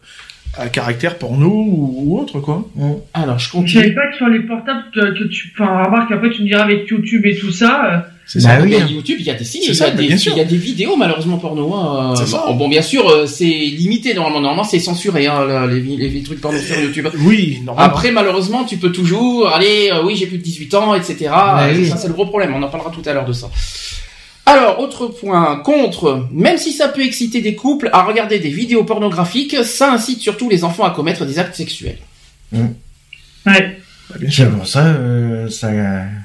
à 0.58 0.68
caractère 0.68 1.18
porno 1.18 1.48
ou, 1.48 1.94
ou 2.04 2.18
autre 2.20 2.40
quoi. 2.40 2.64
Hum. 2.78 2.96
Alors 3.14 3.38
je 3.38 3.46
Je 3.46 3.50
savais 3.52 3.62
continue. 3.64 3.94
pas 3.94 4.10
que 4.10 4.16
sur 4.16 4.28
les 4.28 4.40
portables 4.40 4.84
que, 4.94 5.18
que 5.18 5.24
tu, 5.28 5.52
enfin, 5.58 5.84
remarque 5.84 6.12
après 6.12 6.30
tu 6.30 6.42
me 6.42 6.46
diras 6.48 6.62
avec 6.64 6.88
YouTube 6.88 7.24
et 7.26 7.36
tout 7.36 7.50
ça, 7.52 7.84
euh, 7.84 7.98
C'est 8.26 8.42
Bah 8.42 8.56
ça. 8.56 8.62
oui. 8.62 8.70
Mais 8.70 8.92
YouTube, 8.92 9.16
il 9.20 9.26
y 9.26 9.30
a 9.30 9.34
des 9.34 9.44
sites, 9.44 9.62
C'est 9.62 9.68
il 9.68 9.72
y, 9.72 9.76
ça, 9.76 9.86
a 9.86 9.90
des, 9.90 10.06
bien 10.06 10.16
sûr. 10.16 10.32
il 10.34 10.38
y 10.38 10.40
a 10.40 10.44
des 10.44 10.56
vidéos 10.56 10.96
malheureusement 10.96 11.38
porno. 11.38 11.72
Hein. 11.74 12.14
C'est 12.16 12.26
ça. 12.26 12.44
Bon, 12.48 12.54
bon, 12.56 12.68
bien 12.68 12.82
sûr, 12.82 13.08
euh, 13.08 13.26
c'est 13.26 13.44
limité 13.44 14.14
normalement. 14.14 14.40
Normalement, 14.40 14.64
c'est 14.64 14.80
censuré 14.80 15.26
hein, 15.28 15.44
là, 15.46 15.66
les, 15.68 15.78
vi- 15.80 15.96
les, 15.96 16.22
trucs 16.24 16.40
porno 16.40 16.58
sur 16.58 16.76
YouTube. 16.80 17.06
Oui, 17.20 17.60
normalement. 17.64 17.88
Après, 17.94 18.10
malheureusement, 18.10 18.64
tu 18.64 18.78
peux 18.78 18.90
toujours 18.90 19.48
aller, 19.48 19.90
euh, 19.92 20.02
oui, 20.04 20.16
j'ai 20.16 20.26
plus 20.26 20.38
de 20.38 20.42
18 20.42 20.74
ans, 20.74 20.94
etc. 20.96 21.30
Et 21.72 21.76
oui. 21.78 21.86
Ça, 21.86 21.96
c'est 21.98 22.08
le 22.08 22.14
gros 22.14 22.26
problème. 22.26 22.52
On 22.56 22.62
en 22.62 22.68
parlera 22.68 22.90
tout 22.90 23.08
à 23.08 23.12
l'heure 23.12 23.26
de 23.26 23.32
ça. 23.32 23.48
Alors, 24.48 24.78
autre 24.78 25.08
point, 25.08 25.56
contre, 25.56 26.28
même 26.32 26.56
si 26.56 26.72
ça 26.72 26.88
peut 26.88 27.02
exciter 27.02 27.40
des 27.40 27.56
couples 27.56 27.90
à 27.92 28.04
regarder 28.04 28.38
des 28.38 28.48
vidéos 28.48 28.84
pornographiques, 28.84 29.56
ça 29.64 29.92
incite 29.92 30.20
surtout 30.20 30.48
les 30.48 30.62
enfants 30.62 30.84
à 30.84 30.90
commettre 30.90 31.26
des 31.26 31.38
actes 31.40 31.56
sexuels. 31.56 31.98
ouais. 32.52 33.78
Bah, 34.08 34.16
bien 34.20 34.30
sûr, 34.30 34.44
C'est 34.44 34.56
pour 34.56 34.66
ça, 34.68 34.86
euh, 34.86 35.48
ça, 35.48 35.68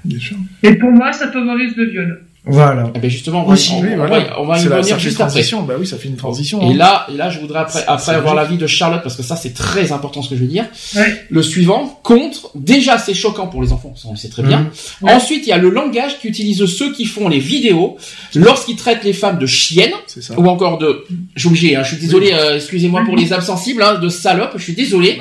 bien 0.06 0.20
sûr. 0.20 0.38
Et 0.62 0.76
pour 0.76 0.92
moi, 0.92 1.12
ça 1.12 1.32
favorise 1.32 1.76
le 1.76 1.90
viol. 1.90 2.22
Voilà. 2.44 2.92
Eh 2.96 3.00
ben 3.00 3.10
justement, 3.10 3.44
on 3.44 3.48
va, 3.48 3.54
Aussi, 3.54 3.72
on, 3.74 3.82
Oui, 3.82 3.90
on 3.94 3.98
voilà. 3.98 4.20
va, 4.20 4.42
on 4.42 4.46
va 4.46 4.60
y 4.60 4.68
revenir 4.68 4.98
juste 4.98 5.22
après. 5.22 5.30
transition. 5.32 5.62
Bah 5.62 5.76
oui, 5.80 5.86
ça 5.86 5.98
fait 5.98 6.08
une 6.08 6.16
transition. 6.16 6.60
Et 6.62 6.74
hein. 6.74 6.76
là, 6.76 7.06
et 7.14 7.16
là, 7.16 7.30
je 7.30 7.40
voudrais 7.40 7.60
après, 7.60 7.84
après 7.88 8.14
avoir 8.14 8.34
l'avis 8.34 8.58
de 8.58 8.66
Charlotte 8.66 9.04
parce 9.04 9.16
que 9.16 9.22
ça 9.22 9.36
c'est 9.36 9.54
très 9.54 9.92
important 9.92 10.24
ce 10.24 10.30
que 10.32 10.36
je 10.36 10.42
veux 10.42 10.48
dire. 10.48 10.66
Ouais. 10.96 11.24
Le 11.30 11.44
suivant, 11.44 12.00
contre, 12.02 12.50
déjà 12.56 12.98
c'est 12.98 13.14
choquant 13.14 13.46
pour 13.46 13.62
les 13.62 13.72
enfants, 13.74 13.94
ça 13.96 14.08
on 14.08 14.12
le 14.12 14.18
sait 14.18 14.30
très 14.30 14.42
bien. 14.42 14.62
Mhm. 14.62 14.70
Ouais. 15.04 15.14
Ensuite, 15.14 15.46
il 15.46 15.50
y 15.50 15.54
a 15.54 15.60
le 15.60 15.70
langage 15.70 16.20
qu'utilisent 16.20 16.66
ceux 16.66 16.92
qui 16.94 17.06
font 17.06 17.30
les 17.30 17.40
vidéos 17.40 17.98
lorsqu'ils 18.34 18.76
traitent 18.76 19.04
les 19.04 19.14
femmes 19.14 19.38
de 19.38 19.46
chiennes 19.46 19.94
ou 20.36 20.48
encore 20.48 20.80
de, 20.80 21.06
obligé, 21.46 21.76
hein, 21.76 21.84
je 21.84 21.90
suis 21.90 21.98
désolé, 21.98 22.32
euh, 22.34 22.56
excusez-moi 22.56 23.04
pour 23.06 23.16
les 23.16 23.34
âmes 23.34 23.42
sensibles, 23.42 23.84
hein, 23.84 24.00
de 24.00 24.10
salopes, 24.10 24.54
je 24.56 24.64
suis 24.64 24.74
désolé. 24.74 25.20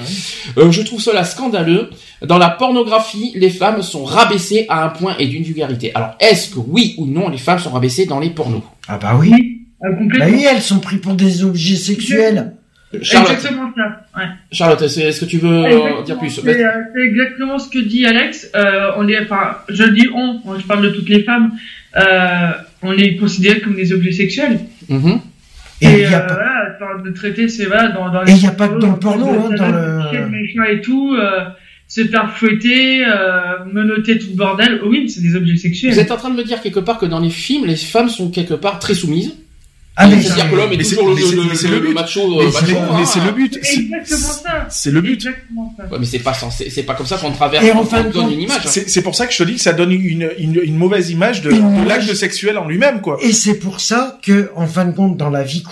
Ouais. 0.56 0.62
Euh, 0.62 0.70
je 0.70 0.80
trouve 0.80 1.00
cela 1.02 1.24
scandaleux. 1.24 1.90
Dans 2.26 2.36
la 2.36 2.50
pornographie, 2.50 3.32
les 3.34 3.48
femmes 3.48 3.80
sont 3.82 4.04
rabaissées 4.04 4.66
à 4.68 4.84
un 4.84 4.88
point 4.90 5.16
et 5.18 5.26
d'une 5.26 5.42
vulgarité. 5.42 5.90
Alors, 5.94 6.10
est-ce 6.20 6.50
que 6.50 6.58
oui 6.58 6.94
ou 6.98 7.06
non 7.10 7.28
les 7.28 7.38
femmes 7.38 7.58
sont 7.58 7.70
rabaissées 7.70 8.06
dans 8.06 8.20
les 8.20 8.30
pornos 8.30 8.62
Ah 8.88 8.98
bah 9.00 9.16
oui. 9.18 9.32
Euh, 9.84 9.88
Bah 10.18 10.26
oui, 10.30 10.44
elles 10.50 10.60
sont 10.62 10.78
prises 10.80 11.00
pour 11.00 11.14
des 11.14 11.42
objets 11.44 11.76
sexuels. 11.76 12.52
Charlotte, 13.02 13.30
Exactement 13.32 13.70
ça. 13.76 14.04
Ouais. 14.16 14.26
Charlotte, 14.50 14.82
est-ce 14.82 15.20
que 15.20 15.24
tu 15.24 15.38
veux 15.38 15.48
euh, 15.48 15.66
Exactement. 15.68 16.02
dire 16.02 16.18
plus? 16.18 16.30
C'est 16.30 16.64
euh, 16.64 16.70
c'est 16.92 17.00
exactement 17.02 17.58
ce 17.58 17.68
que 17.70 17.78
dit 17.78 18.04
Alex. 18.04 18.50
Euh, 18.56 18.90
on 18.96 19.06
est, 19.08 19.20
enfin, 19.22 19.58
je 19.68 19.84
dis 19.84 20.08
on, 20.12 20.40
je 20.58 20.66
parle 20.66 20.82
de 20.82 20.90
toutes 20.90 21.08
les 21.08 21.22
femmes. 21.22 21.52
Euh, 21.96 22.50
on 22.82 22.92
est 22.92 23.16
considérés 23.16 23.60
comme 23.60 23.76
des 23.76 23.92
objets 23.92 24.12
sexuels. 24.12 24.58
Mhm. 24.88 25.20
Et 25.82 25.86
Et, 25.86 25.92
il 25.92 25.98
y 26.00 26.04
a 26.06 26.24
euh, 26.24 26.26
pas- 26.26 26.76
voilà, 26.78 27.02
de 27.02 27.10
traiter, 27.10 27.48
c'est 27.48 27.64
voilà, 27.66 27.88
dans, 27.88 28.10
dans 28.10 28.24
Et 28.26 28.32
il 28.32 28.42
y 28.42 28.46
a 28.46 28.50
pas 28.50 28.68
que 28.68 28.78
dans 28.78 28.90
le 28.90 28.98
porno, 28.98 29.26
hein, 29.28 29.54
dans 29.56 29.68
le- 29.68 30.26
machin 30.28 30.64
et 30.70 30.80
tout, 30.82 31.14
euh, 31.14 31.44
se 31.90 32.06
faire 32.06 32.32
fouetter, 32.38 33.04
euh, 33.04 33.64
menotter 33.70 34.16
tout 34.16 34.28
le 34.30 34.36
bordel. 34.36 34.80
Oh 34.82 34.86
oui, 34.88 35.00
mais 35.02 35.08
c'est 35.08 35.20
des 35.20 35.34
objets 35.34 35.56
sexuels. 35.56 35.92
Vous 35.92 35.98
êtes 35.98 36.12
en 36.12 36.16
train 36.16 36.30
de 36.30 36.36
me 36.36 36.44
dire 36.44 36.62
quelque 36.62 36.78
part 36.78 36.98
que 36.98 37.06
dans 37.06 37.18
les 37.18 37.30
films, 37.30 37.66
les 37.66 37.74
femmes 37.74 38.08
sont 38.08 38.30
quelque 38.30 38.54
part 38.54 38.78
très 38.78 38.94
soumises. 38.94 39.34
Ah, 39.96 40.06
mais 40.06 40.22
c'est-à-dire 40.22 40.48
que 40.48 40.54
l'homme 40.54 40.72
est 40.72 40.78
toujours 40.78 41.08
le, 41.08 41.14
le, 41.14 41.78
le, 41.80 41.92
macho. 41.92 42.40
Mais 42.40 43.04
c'est 43.04 43.20
le 43.20 43.32
but. 43.32 43.58
C'est 43.60 43.80
exactement 43.80 44.32
ça. 44.32 44.66
C'est 44.70 44.92
le 44.92 45.00
but. 45.00 45.26
Ouais, 45.26 45.98
mais 45.98 46.06
c'est 46.06 46.20
pas 46.20 46.32
censé, 46.32 46.70
c'est 46.70 46.84
pas 46.84 46.94
comme 46.94 47.06
ça 47.06 47.18
qu'on 47.18 47.32
traverse. 47.32 47.66
Et 47.66 47.72
enfin, 47.72 48.04
donne 48.04 48.32
une 48.32 48.42
image. 48.42 48.62
C'est 48.66 49.02
pour 49.02 49.16
ça 49.16 49.26
que 49.26 49.32
je 49.32 49.38
te 49.38 49.42
dis 49.42 49.54
que 49.56 49.60
ça 49.60 49.72
donne 49.72 49.90
une, 49.90 50.76
mauvaise 50.76 51.10
image 51.10 51.42
de, 51.42 51.50
de 51.50 51.88
l'acte 51.88 52.14
sexuel 52.14 52.56
en 52.56 52.68
lui-même, 52.68 53.00
quoi. 53.00 53.18
Et 53.20 53.32
c'est 53.32 53.58
pour 53.58 53.80
ça 53.80 54.20
que, 54.22 54.52
en 54.54 54.68
fin 54.68 54.84
de 54.84 54.92
compte, 54.92 55.16
dans 55.16 55.28
la 55.28 55.42
vie 55.42 55.64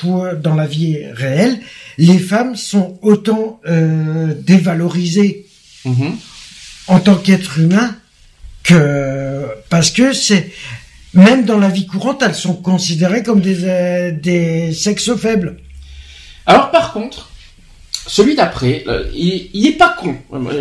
dans 0.43 0.57
la 0.57 0.67
vie 0.67 0.99
réelle, 1.15 1.61
les 1.97 2.19
femmes 2.19 2.57
sont 2.57 2.99
autant 3.03 3.61
euh, 3.69 4.35
dévalorisées 4.45 5.47
en 6.87 7.01
tant 7.01 7.17
qu'être 7.17 7.59
humain 7.59 7.97
que 8.63 9.47
parce 9.69 9.91
que 9.91 10.13
c'est 10.13 10.51
même 11.15 11.45
dans 11.45 11.59
la 11.59 11.69
vie 11.69 11.87
courante, 11.87 12.23
elles 12.23 12.35
sont 12.35 12.55
considérées 12.55 13.23
comme 13.23 13.41
des, 13.41 13.65
euh, 13.65 14.13
des 14.13 14.73
sexes 14.73 15.15
faibles. 15.17 15.59
Alors 16.47 16.71
par 16.71 16.93
contre, 16.93 17.31
celui 18.07 18.35
d'après, 18.35 18.85
euh, 18.89 19.05
il, 19.15 19.51
il, 19.53 19.67
est 19.67 19.73
pas 19.73 19.97
con. 19.99 20.17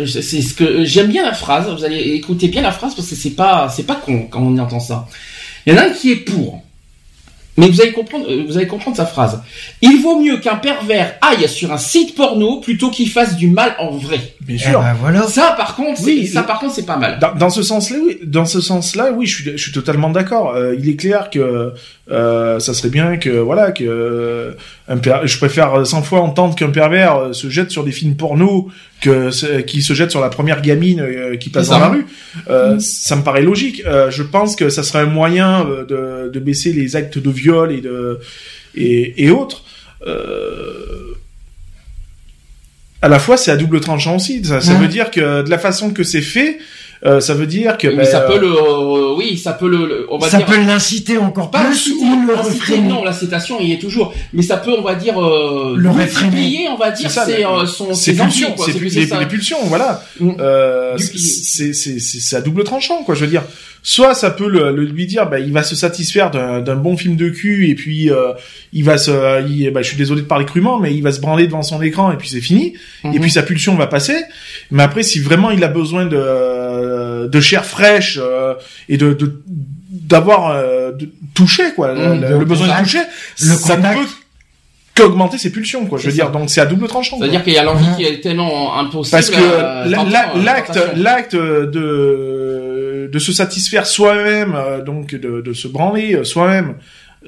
C'est 0.06 0.42
ce 0.42 0.54
que 0.54 0.84
j'aime 0.84 1.08
bien 1.08 1.24
la 1.24 1.34
phrase. 1.34 1.68
Vous 1.70 1.84
allez 1.84 2.00
écouter 2.14 2.48
bien 2.48 2.62
la 2.62 2.72
phrase 2.72 2.94
parce 2.94 3.08
que 3.08 3.14
c'est 3.14 3.30
pas 3.30 3.68
c'est 3.68 3.84
pas 3.84 3.94
con 3.96 4.26
quand 4.30 4.40
on 4.40 4.56
entend 4.58 4.80
ça. 4.80 5.06
Il 5.66 5.74
y 5.74 5.76
en 5.76 5.80
a 5.80 5.86
un 5.86 5.90
qui 5.90 6.12
est 6.12 6.16
pour. 6.16 6.62
Mais 7.58 7.68
vous 7.68 7.80
allez 7.80 7.92
comprendre, 7.92 8.24
euh, 8.30 8.44
vous 8.46 8.56
allez 8.56 8.68
comprendre 8.68 8.96
sa 8.96 9.04
phrase. 9.04 9.42
Il 9.82 10.00
vaut 10.00 10.20
mieux 10.20 10.38
qu'un 10.38 10.54
pervers 10.54 11.16
aille 11.20 11.48
sur 11.48 11.72
un 11.72 11.76
site 11.76 12.14
porno 12.14 12.60
plutôt 12.60 12.88
qu'il 12.88 13.10
fasse 13.10 13.36
du 13.36 13.48
mal 13.48 13.74
en 13.80 13.90
vrai. 13.90 14.20
Bien 14.40 14.58
sûr. 14.58 14.80
Eh 14.80 14.84
ben, 14.84 14.96
voilà. 15.00 15.24
Ça, 15.24 15.54
par 15.58 15.74
contre, 15.74 16.00
oui, 16.04 16.28
ça, 16.28 16.44
par 16.44 16.60
contre, 16.60 16.74
c'est 16.74 16.86
pas 16.86 16.96
mal. 16.96 17.18
Dans, 17.36 17.50
ce 17.50 17.64
sens-là, 17.64 17.96
oui, 18.00 18.18
dans 18.24 18.46
ce 18.46 18.60
sens-là, 18.60 19.10
oui, 19.12 19.26
je 19.26 19.42
suis, 19.42 19.50
je 19.50 19.62
suis 19.62 19.72
totalement 19.72 20.10
d'accord. 20.10 20.54
Euh, 20.54 20.76
il 20.78 20.88
est 20.88 20.96
clair 20.96 21.30
que 21.30 21.74
euh, 22.10 22.58
ça 22.58 22.72
serait 22.72 22.88
bien 22.88 23.18
que 23.18 23.28
voilà 23.28 23.70
que 23.70 23.84
euh, 23.84 24.52
un 24.88 24.98
je 25.26 25.36
préfère 25.36 25.86
100 25.86 26.02
fois 26.02 26.20
entendre 26.20 26.54
qu'un 26.54 26.70
pervers 26.70 27.16
euh, 27.16 27.32
se 27.34 27.50
jette 27.50 27.70
sur 27.70 27.84
des 27.84 27.92
films 27.92 28.16
porno 28.16 28.68
que 29.02 29.60
qui 29.60 29.82
se 29.82 29.92
jette 29.92 30.10
sur 30.10 30.20
la 30.20 30.30
première 30.30 30.62
gamine 30.62 31.04
qui 31.38 31.50
passe 31.50 31.68
dans 31.68 31.78
la 31.78 31.88
rue. 31.88 32.06
Ça 32.80 33.14
me 33.14 33.22
paraît 33.22 33.42
logique. 33.42 33.82
je 33.84 34.22
pense 34.24 34.56
que 34.56 34.70
ça 34.70 34.82
serait 34.82 35.00
un 35.00 35.06
moyen 35.06 35.64
de, 35.64 36.28
de 36.32 36.40
baisser 36.40 36.72
les 36.72 36.96
actes 36.96 37.18
de 37.18 37.30
viol 37.48 37.72
et 37.72 37.80
de 37.80 38.18
et, 38.74 39.24
et 39.24 39.30
autres. 39.30 39.64
à 43.00 43.08
la 43.08 43.18
fois, 43.18 43.36
c'est 43.36 43.50
à 43.50 43.56
double 43.56 43.80
tranchant 43.80 44.16
aussi. 44.16 44.44
Ça, 44.44 44.60
ça 44.60 44.74
veut 44.74 44.88
dire 44.88 45.10
que 45.10 45.42
de 45.42 45.50
la 45.50 45.58
façon 45.58 45.90
que 45.90 46.02
c'est 46.02 46.22
fait, 46.22 46.58
euh, 47.04 47.20
ça 47.20 47.34
veut 47.34 47.46
dire 47.46 47.78
que 47.78 47.86
oui, 47.86 48.04
ça 48.04 48.20
ben, 48.20 48.32
peut 48.32 48.40
le 48.40 48.52
euh, 48.52 49.14
oui 49.16 49.38
ça 49.38 49.52
peut 49.52 49.68
le, 49.68 50.06
on 50.10 50.18
va 50.18 50.28
ça 50.28 50.40
peut 50.40 50.56
l'inciter 50.56 51.16
encore 51.16 51.48
pas 51.50 51.66
plus 51.66 51.92
ou 51.92 52.26
le 52.26 52.34
réfréner. 52.34 52.88
non 52.88 53.04
la 53.04 53.12
citation 53.12 53.58
il 53.60 53.70
est 53.70 53.78
toujours. 53.78 54.12
Mais 54.32 54.42
ça 54.42 54.56
peut 54.56 54.72
on 54.76 54.82
va 54.82 54.96
dire 54.96 55.22
euh, 55.22 55.76
le 55.76 55.90
réfréner. 55.90 56.66
on 56.68 56.76
va 56.76 56.90
dire 56.90 57.08
c'est 57.08 57.46
euh, 57.46 57.66
son 57.66 57.94
c'est 57.94 58.14
pulsions 58.14 58.54
c'est 58.56 59.16
les, 59.16 59.26
pulsions 59.26 59.58
voilà. 59.66 60.02
Mm. 60.18 60.30
euh, 60.40 60.98
c'est 60.98 61.72
c'est 61.72 62.00
c'est 62.00 62.36
à 62.36 62.40
double 62.40 62.64
tranchant 62.64 63.04
quoi 63.04 63.14
je 63.14 63.20
veux 63.20 63.30
dire 63.30 63.44
soit 63.82 64.14
ça 64.14 64.30
peut 64.30 64.48
le, 64.48 64.70
lui 64.84 65.06
dire 65.06 65.28
bah 65.28 65.38
il 65.38 65.52
va 65.52 65.62
se 65.62 65.76
satisfaire 65.76 66.30
d'un 66.30 66.76
bon 66.76 66.96
film 66.96 67.16
de 67.16 67.28
cul 67.28 67.68
et 67.68 67.74
puis 67.74 68.10
euh, 68.10 68.32
il 68.72 68.84
va 68.84 68.98
se 68.98 69.46
il, 69.48 69.70
bah, 69.70 69.82
je 69.82 69.88
suis 69.88 69.96
désolé 69.96 70.22
de 70.22 70.26
parler 70.26 70.44
crûment 70.44 70.78
mais 70.78 70.94
il 70.94 71.02
va 71.02 71.12
se 71.12 71.20
branler 71.20 71.46
devant 71.46 71.62
son 71.62 71.80
écran 71.82 72.12
et 72.12 72.16
puis 72.16 72.28
c'est 72.28 72.40
fini. 72.40 72.74
Et 73.04 73.08
mhm. 73.08 73.20
puis 73.20 73.30
sa 73.30 73.42
pulsion 73.42 73.74
va 73.76 73.86
passer. 73.86 74.16
Mais 74.70 74.82
après 74.82 75.02
si 75.02 75.20
vraiment 75.20 75.50
il 75.50 75.62
a 75.64 75.68
besoin 75.68 76.06
de 76.06 77.28
de 77.28 77.40
chair 77.40 77.64
fraîche 77.64 78.18
euh, 78.20 78.54
et 78.88 78.96
de, 78.96 79.16
d'avoir 79.90 80.50
euh, 80.50 80.92
de 80.92 81.08
toucher 81.34 81.72
quoi 81.74 81.94
mhm. 81.94 82.20
le, 82.38 82.44
besoin 82.44 82.68
de 82.68 82.82
toucher 82.82 83.02
le 83.40 83.54
ça 83.54 83.76
ne 83.76 83.82
peut 83.82 84.08
qu'augmenter 84.94 85.38
ses 85.38 85.52
pulsions 85.52 85.86
quoi 85.86 85.98
je 85.98 86.06
veux 86.06 86.12
dire. 86.12 86.30
donc 86.30 86.50
c'est 86.50 86.60
à 86.60 86.66
double 86.66 86.88
tranchant 86.88 87.16
c'est 87.18 87.26
à 87.26 87.28
dire 87.28 87.44
qu'il 87.44 87.52
y 87.52 87.58
a 87.58 87.62
l'envie 87.62 87.86
qui 87.96 88.04
est 88.04 88.20
tellement 88.20 88.76
impossible 88.76 89.12
parce 89.12 89.30
que 89.30 90.44
l'acte 90.44 90.78
l'acte 90.96 91.36
de 91.36 92.77
de 93.10 93.18
se 93.18 93.32
satisfaire 93.32 93.86
soi-même, 93.86 94.54
euh, 94.54 94.82
donc 94.82 95.14
de, 95.14 95.40
de, 95.40 95.52
se 95.52 95.68
branler 95.68 96.14
euh, 96.14 96.24
soi-même. 96.24 96.74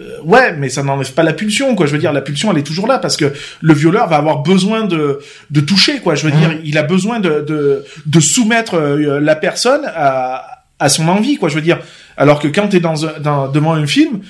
Euh, 0.01 0.19
ouais, 0.25 0.55
mais 0.57 0.69
ça 0.69 0.83
n'enlève 0.83 1.13
pas 1.13 1.23
la 1.23 1.33
pulsion, 1.33 1.75
quoi. 1.75 1.87
Je 1.87 1.93
veux 1.93 1.99
dire, 1.99 2.13
la 2.13 2.21
pulsion, 2.21 2.51
elle 2.53 2.59
est 2.59 2.67
toujours 2.67 2.87
là 2.87 2.99
parce 2.99 3.17
que 3.17 3.33
le 3.61 3.75
violeur 3.75 4.09
va 4.09 4.17
avoir 4.17 4.43
besoin 4.43 4.85
de 4.85 5.21
de 5.51 5.61
toucher, 5.61 6.01
quoi. 6.01 6.15
Je 6.15 6.27
veux 6.27 6.33
dire, 6.33 6.59
il 6.65 6.79
a 6.79 6.83
besoin 6.83 7.19
de 7.21 7.41
de, 7.41 7.85
de 8.07 8.21
soumettre 8.21 8.79
la 8.79 9.37
personne 9.37 9.83
à 9.87 10.65
à 10.79 10.89
son 10.89 11.09
envie, 11.09 11.37
quoi. 11.37 11.49
Je 11.49 11.57
veux 11.57 11.61
dire, 11.61 11.81
alors 12.17 12.39
que 12.39 12.49
quand 12.49 12.69
t'es 12.69 12.81
dans, 12.81 12.95
dans 13.21 13.49
devant 13.49 13.75
un 13.75 13.87
film, 13.87 14.21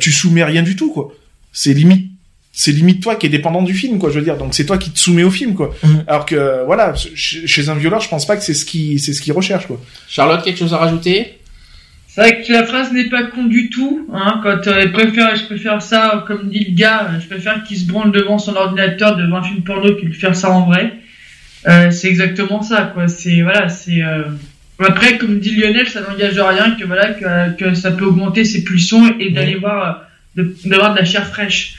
tu 0.00 0.10
soumets 0.10 0.44
rien 0.44 0.62
du 0.62 0.74
tout, 0.74 0.92
quoi. 0.92 1.12
C'est 1.52 1.72
limite 1.72 2.13
c'est 2.56 2.70
limite 2.70 3.02
toi 3.02 3.16
qui 3.16 3.26
est 3.26 3.30
dépendant 3.30 3.62
du 3.62 3.74
film 3.74 3.98
quoi 3.98 4.10
je 4.10 4.18
veux 4.18 4.24
dire. 4.24 4.36
Donc 4.36 4.54
c'est 4.54 4.64
toi 4.64 4.78
qui 4.78 4.90
te 4.90 4.98
soumets 4.98 5.24
au 5.24 5.30
film 5.30 5.54
quoi. 5.54 5.74
Mhm. 5.82 6.04
alors 6.06 6.24
que 6.24 6.64
voilà 6.64 6.94
chez 6.94 7.68
un 7.68 7.74
violeur 7.74 8.00
je 8.00 8.08
pense 8.08 8.26
pas 8.26 8.36
que 8.36 8.44
c'est 8.44 8.54
ce 8.54 8.64
qui 8.64 8.98
c'est 9.00 9.12
ce 9.12 9.20
qu'il 9.20 9.32
recherche 9.32 9.66
quoi. 9.66 9.80
Charlotte 10.08 10.42
quelque 10.44 10.58
chose 10.58 10.72
à 10.72 10.78
rajouter? 10.78 11.38
C'est 12.06 12.20
vrai 12.20 12.42
que 12.42 12.52
la 12.52 12.64
phrase 12.64 12.92
n'est 12.92 13.08
pas 13.08 13.24
con 13.24 13.46
du 13.46 13.70
tout 13.70 14.08
hein 14.12 14.40
quand 14.44 14.68
euh, 14.68 14.88
préfère 14.92 15.34
je 15.34 15.46
préfère 15.46 15.82
ça 15.82 16.24
comme 16.28 16.48
dit 16.48 16.64
le 16.64 16.76
gars 16.76 17.10
je 17.20 17.26
préfère 17.26 17.64
qu'il 17.64 17.76
se 17.76 17.86
branle 17.86 18.12
devant 18.12 18.38
son 18.38 18.54
ordinateur 18.54 19.16
devant 19.16 19.38
un 19.38 19.42
film 19.42 19.62
porno 19.64 19.96
qu'il 19.96 20.14
faire 20.14 20.36
ça 20.36 20.50
en 20.50 20.66
vrai. 20.66 20.94
Euh, 21.66 21.90
c'est 21.90 22.08
exactement 22.08 22.62
ça 22.62 22.92
quoi. 22.94 23.08
C'est 23.08 23.42
voilà 23.42 23.68
c'est 23.68 24.00
euh... 24.00 24.22
après 24.78 25.18
comme 25.18 25.40
dit 25.40 25.56
Lionel 25.56 25.88
ça 25.88 26.02
n'engage 26.02 26.38
rien 26.38 26.76
que 26.78 26.84
voilà 26.84 27.14
que, 27.14 27.56
que 27.56 27.74
ça 27.74 27.90
peut 27.90 28.04
augmenter 28.04 28.44
ses 28.44 28.62
pulsions 28.62 29.18
et 29.18 29.30
d'aller 29.30 29.56
voir 29.56 30.06
euh, 30.38 30.44
d'avoir 30.66 30.94
de 30.94 31.00
la 31.00 31.04
chair 31.04 31.26
fraîche 31.26 31.78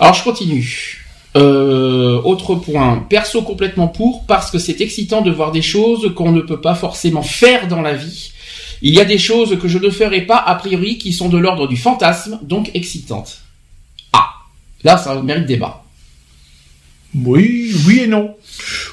alors 0.00 0.14
je 0.14 0.24
continue. 0.24 0.96
Euh, 1.36 2.20
autre 2.22 2.56
point, 2.56 3.06
perso 3.08 3.42
complètement 3.42 3.86
pour, 3.86 4.26
parce 4.26 4.50
que 4.50 4.58
c'est 4.58 4.80
excitant 4.80 5.20
de 5.20 5.30
voir 5.30 5.52
des 5.52 5.62
choses 5.62 6.12
qu'on 6.16 6.32
ne 6.32 6.40
peut 6.40 6.60
pas 6.60 6.74
forcément 6.74 7.22
faire 7.22 7.68
dans 7.68 7.82
la 7.82 7.94
vie. 7.94 8.32
Il 8.82 8.94
y 8.94 9.00
a 9.00 9.04
des 9.04 9.18
choses 9.18 9.56
que 9.60 9.68
je 9.68 9.78
ne 9.78 9.90
ferai 9.90 10.22
pas 10.22 10.38
a 10.38 10.54
priori 10.56 10.98
qui 10.98 11.12
sont 11.12 11.28
de 11.28 11.38
l'ordre 11.38 11.68
du 11.68 11.76
fantasme, 11.76 12.40
donc 12.42 12.70
excitantes. 12.74 13.42
Ah, 14.12 14.30
là 14.82 14.96
ça 14.96 15.20
mérite 15.22 15.46
débat. 15.46 15.84
Oui, 17.14 17.72
oui 17.86 18.00
et 18.00 18.06
non. 18.06 18.34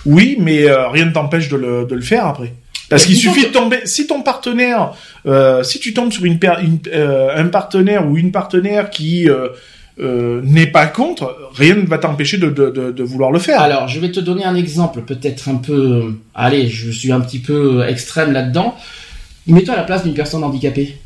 Oui, 0.06 0.38
mais 0.40 0.66
euh, 0.66 0.90
rien 0.90 1.06
ne 1.06 1.12
t'empêche 1.12 1.50
de 1.50 1.56
le, 1.56 1.86
de 1.86 1.96
le 1.96 2.02
faire 2.02 2.26
après. 2.26 2.54
Parce 2.90 3.06
qu'il 3.06 3.18
suffit 3.18 3.48
de 3.48 3.52
tomber. 3.52 3.82
Si 3.86 4.08
ton 4.08 4.22
partenaire, 4.22 4.94
euh, 5.26 5.64
si 5.64 5.80
tu 5.80 5.94
tombes 5.94 6.12
sur 6.12 6.24
une, 6.26 6.40
une 6.62 6.80
un 6.94 7.48
partenaire 7.48 8.08
ou 8.08 8.18
une 8.18 8.32
partenaire 8.32 8.90
qui 8.90 9.30
euh, 9.30 9.50
n'est 10.00 10.68
pas 10.68 10.88
contre, 10.88 11.36
rien 11.56 11.76
ne 11.76 11.86
va 11.86 11.98
t'empêcher 11.98 12.38
de, 12.38 12.50
de, 12.50 12.70
de, 12.92 13.04
vouloir 13.04 13.32
le 13.32 13.40
faire. 13.40 13.62
Alors, 13.62 13.88
je 13.88 14.00
vais 14.00 14.12
te 14.12 14.20
donner 14.20 14.46
un 14.46 14.56
exemple, 14.56 15.02
peut-être 15.02 15.50
un 15.50 15.56
peu... 15.56 16.14
Allez, 16.36 16.68
je 16.68 16.92
suis 16.92 17.12
un 17.12 17.20
petit 17.20 17.40
peu 17.40 17.84
extrême 17.88 18.32
là-dedans. 18.32 18.76
Mets-toi 19.48 19.74
à 19.74 19.78
la 19.78 19.84
place 19.84 20.04
d'une 20.04 20.14
personne 20.14 20.44
handicapée 20.44 20.98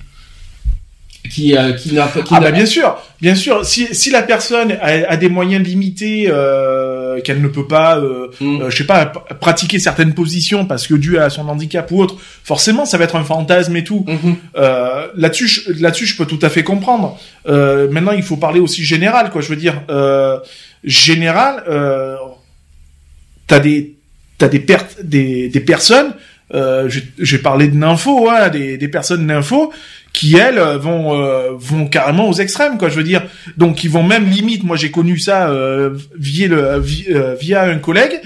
qui, 1.30 1.56
euh, 1.56 1.74
qui 1.74 1.94
n'a 1.94 2.10
ah 2.32 2.40
bah 2.40 2.52
bien 2.52 2.66
sûr 2.66 2.98
bien 3.22 3.36
sûr 3.36 3.64
si, 3.66 3.94
si 3.94 4.10
la 4.10 4.24
personne 4.24 4.78
a, 4.82 5.16
des 5.18 5.30
moyens 5.30 5.66
limités 5.66 6.26
euh, 6.28 7.01
qu'elle 7.20 7.42
ne 7.42 7.48
peut 7.48 7.68
pas 7.68 7.98
euh, 7.98 8.28
mm. 8.40 8.62
euh, 8.62 8.70
je 8.70 8.78
sais 8.78 8.86
pas 8.86 9.06
pratiquer 9.06 9.80
certaines 9.80 10.14
positions 10.14 10.66
parce 10.66 10.88
que 10.88 10.94
dû 10.94 11.18
à 11.18 11.30
son 11.30 11.48
handicap 11.50 11.92
ou 11.92 12.02
autre 12.02 12.16
forcément 12.44 12.86
ça 12.86 12.98
va 12.98 13.04
être 13.04 13.16
un 13.16 13.24
fantasme 13.24 13.76
et 13.76 13.84
tout 13.84 14.06
mm-hmm. 14.08 14.36
euh, 14.58 15.08
là-dessus 15.16 15.62
là-dessus 15.80 16.06
je 16.06 16.18
peux 16.18 16.26
tout 16.26 16.40
à 16.42 16.50
fait 16.50 16.64
comprendre 16.64 17.20
maintenant 17.46 18.14
il 18.14 18.24
faut 18.24 18.38
parler 18.38 18.60
aussi 18.60 18.84
général 18.84 19.30
quoi 19.32 19.42
je 19.42 19.50
veux 19.50 19.56
dire 19.56 19.82
général 20.84 21.64
t'as 23.48 23.60
des 23.60 23.96
t'as 24.38 24.48
des 24.48 24.60
pertes 24.60 24.98
des, 25.04 25.50
des 25.50 25.60
personnes 25.60 26.14
euh, 26.54 26.90
j'ai 27.18 27.38
parlé 27.38 27.68
de 27.70 27.76
nympho, 27.78 28.30
hein, 28.30 28.50
des, 28.50 28.78
des 28.78 28.88
personnes 28.90 29.26
nympho 29.26 29.72
qui 30.14 30.36
elles 30.36 30.60
vont 30.60 31.20
euh, 31.20 31.52
vont 31.56 31.88
carrément 31.88 32.30
aux 32.30 32.34
extrêmes 32.34 32.78
quoi 32.78 32.90
je 32.90 32.96
veux 32.96 33.04
dire. 33.04 33.24
Donc 33.58 33.84
ils 33.84 33.90
vont 33.90 34.04
même 34.04 34.30
limite 34.30 34.64
moi 34.64 34.76
j'ai 34.76 34.92
connu 34.92 35.18
ça 35.18 35.50
euh, 35.50 35.92
via 36.18 36.48
le 36.48 36.84
euh, 37.10 37.36
via 37.40 37.64
un 37.64 37.78
collègue 37.78 38.22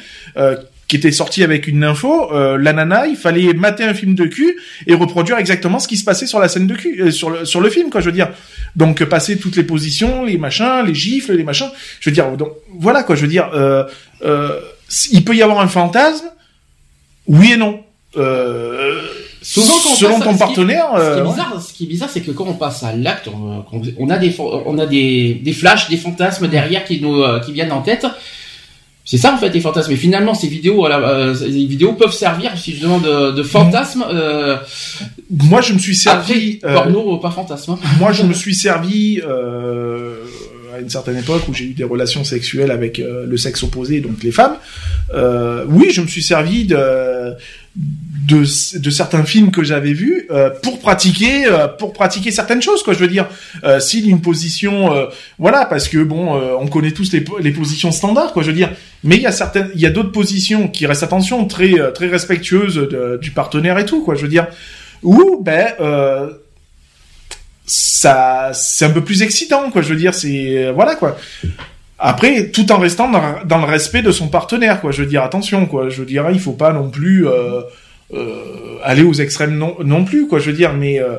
qui 0.87 0.97
était 0.97 1.11
sorti 1.11 1.43
avec 1.43 1.67
une 1.67 1.83
info 1.83 2.29
la 2.57 2.73
nana 2.73 3.07
il 3.07 3.15
fallait 3.15 3.53
mater 3.53 3.83
un 3.83 3.93
film 3.93 4.13
de 4.15 4.25
cul 4.25 4.57
et 4.85 4.93
reproduire 4.93 5.37
exactement 5.37 5.79
ce 5.79 5.87
qui 5.87 5.97
se 5.97 6.03
passait 6.03 6.27
sur 6.27 6.39
la 6.39 6.49
scène 6.49 6.67
de 6.67 6.75
cul 6.75 7.11
sur 7.11 7.29
le 7.29 7.45
sur 7.45 7.61
le 7.61 7.69
film 7.69 7.89
quoi 7.89 8.01
je 8.01 8.07
veux 8.07 8.11
dire. 8.11 8.29
Donc 8.75 9.03
passer 9.05 9.37
toutes 9.37 9.55
les 9.55 9.63
positions 9.63 10.25
les 10.25 10.37
machins 10.37 10.83
les 10.85 10.93
gifles 10.93 11.33
les 11.33 11.43
machins 11.43 11.69
je 12.01 12.09
veux 12.09 12.13
dire 12.13 12.29
donc 12.31 12.49
voilà 12.79 13.03
quoi 13.03 13.15
je 13.15 13.21
veux 13.21 13.27
dire 13.27 13.49
il 15.11 15.23
peut 15.23 15.35
y 15.35 15.41
avoir 15.41 15.61
un 15.61 15.67
fantasme 15.67 16.25
oui 17.27 17.53
et 17.53 17.57
non. 17.57 17.83
Euh, 18.17 19.01
Souvent, 19.47 19.77
selon 19.95 20.19
ton 20.19 20.35
partenaire. 20.35 20.87
Ce 20.95 20.99
qui, 20.99 21.05
est 21.05 21.21
euh, 21.21 21.23
bizarre, 21.23 21.61
ce 21.61 21.73
qui 21.73 21.83
est 21.83 21.87
bizarre, 21.87 22.09
c'est 22.09 22.21
que 22.21 22.31
quand 22.31 22.47
on 22.47 22.55
passe 22.55 22.81
à 22.81 22.93
l'acte, 22.93 23.29
on, 23.29 24.09
a 24.09 24.17
des, 24.17 24.35
on 24.39 24.79
a 24.79 24.85
des, 24.87 25.35
des 25.35 25.53
flashs, 25.53 25.87
des 25.87 25.97
fantasmes 25.97 26.47
derrière 26.47 26.83
qui 26.83 26.99
nous, 26.99 27.21
euh, 27.21 27.39
qui 27.39 27.51
viennent 27.51 27.71
en 27.71 27.83
tête. 27.83 28.07
C'est 29.07 29.19
ça 29.19 29.35
en 29.35 29.37
fait 29.37 29.49
les 29.49 29.61
fantasmes. 29.61 29.91
Et 29.91 29.97
finalement, 29.97 30.33
ces 30.33 30.47
vidéos, 30.47 30.87
euh, 30.87 31.35
les 31.41 31.67
vidéos 31.67 31.93
peuvent 31.93 32.11
servir 32.11 32.57
si 32.57 32.75
je 32.75 32.81
demande 32.81 33.03
de, 33.03 33.31
de 33.33 33.43
fantasmes. 33.43 34.03
Euh, 34.11 34.57
moi, 35.29 35.61
je 35.61 35.73
me 35.73 35.77
suis 35.77 35.95
servi 35.95 36.59
après, 36.63 36.73
porno, 36.73 37.17
pas 37.17 37.29
fantasme. 37.29 37.73
Hein. 37.73 37.79
Moi, 37.99 38.13
je 38.13 38.23
me 38.23 38.33
suis 38.33 38.55
servi 38.55 39.21
euh, 39.23 40.23
à 40.75 40.79
une 40.79 40.89
certaine 40.89 41.17
époque 41.17 41.47
où 41.47 41.53
j'ai 41.53 41.65
eu 41.65 41.73
des 41.73 41.83
relations 41.83 42.23
sexuelles 42.23 42.71
avec 42.71 42.97
le 42.99 43.37
sexe 43.37 43.63
opposé, 43.63 44.01
donc 44.01 44.23
les 44.23 44.31
femmes. 44.31 44.57
oui, 45.67 45.89
je 45.91 46.01
me 46.01 46.07
suis 46.07 46.23
servi 46.23 46.65
de 46.65 47.35
de, 47.75 48.89
certains 48.89 49.23
films 49.23 49.51
que 49.51 49.63
j'avais 49.63 49.93
vus 49.93 50.25
euh, 50.31 50.49
pour 50.63 50.79
pratiquer 50.79 51.45
euh, 51.45 51.67
pour 51.67 51.93
pratiquer 51.93 52.31
certaines 52.31 52.61
choses 52.61 52.81
quoi 52.83 52.93
je 52.93 52.99
veux 52.99 53.07
dire. 53.07 53.27
Euh, 53.63 53.79
s'il 53.79 54.09
une 54.09 54.21
position 54.21 54.95
euh, 54.95 55.05
voilà 55.37 55.65
parce 55.65 55.87
que 55.87 56.03
bon 56.03 56.33
on 56.59 56.67
connaît 56.67 56.91
tous 56.91 57.11
les, 57.11 57.23
les 57.41 57.51
positions 57.51 57.91
standards 57.91 58.33
quoi 58.33 58.43
je 58.43 58.47
veux 58.47 58.55
dire. 58.55 58.71
Mais 59.03 59.17
il 59.17 59.21
y 59.21 59.27
a 59.27 59.31
certaines 59.31 59.69
il 59.75 59.81
y 59.81 59.85
a 59.85 59.91
d'autres 59.91 60.11
positions 60.11 60.67
qui 60.67 60.85
restent 60.85 61.03
attention 61.03 61.45
très 61.45 61.73
très 61.93 62.07
respectueuses 62.07 62.89
du 63.21 63.31
partenaire 63.31 63.77
et 63.77 63.85
tout 63.85 64.03
quoi 64.03 64.15
je 64.15 64.21
veux 64.21 64.29
dire. 64.29 64.47
Ou 65.03 65.41
ben 65.43 65.67
ça 67.65 68.51
c'est 68.53 68.85
un 68.85 68.91
peu 68.91 69.03
plus 69.03 69.21
excitant 69.21 69.71
quoi 69.71 69.81
je 69.81 69.89
veux 69.89 69.95
dire 69.95 70.13
c'est 70.13 70.71
voilà 70.71 70.95
quoi 70.95 71.17
après, 71.97 72.49
tout 72.51 72.71
en 72.71 72.77
restant 72.77 73.09
dans, 73.09 73.57
le 73.57 73.65
respect 73.65 74.01
de 74.01 74.11
son 74.11 74.27
partenaire, 74.27 74.81
quoi. 74.81 74.91
Je 74.91 75.01
veux 75.01 75.07
dire, 75.07 75.23
attention, 75.23 75.65
quoi. 75.65 75.89
Je 75.89 76.01
veux 76.01 76.05
dire, 76.05 76.29
il 76.31 76.39
faut 76.39 76.53
pas 76.53 76.73
non 76.73 76.89
plus 76.89 77.27
euh, 77.27 77.61
euh, 78.13 78.77
aller 78.83 79.03
aux 79.03 79.13
extrêmes 79.13 79.57
non, 79.57 79.77
non 79.83 80.03
plus, 80.03 80.27
quoi. 80.27 80.39
Je 80.39 80.51
veux 80.51 80.57
dire, 80.57 80.73
mais 80.73 80.99
euh, 80.99 81.15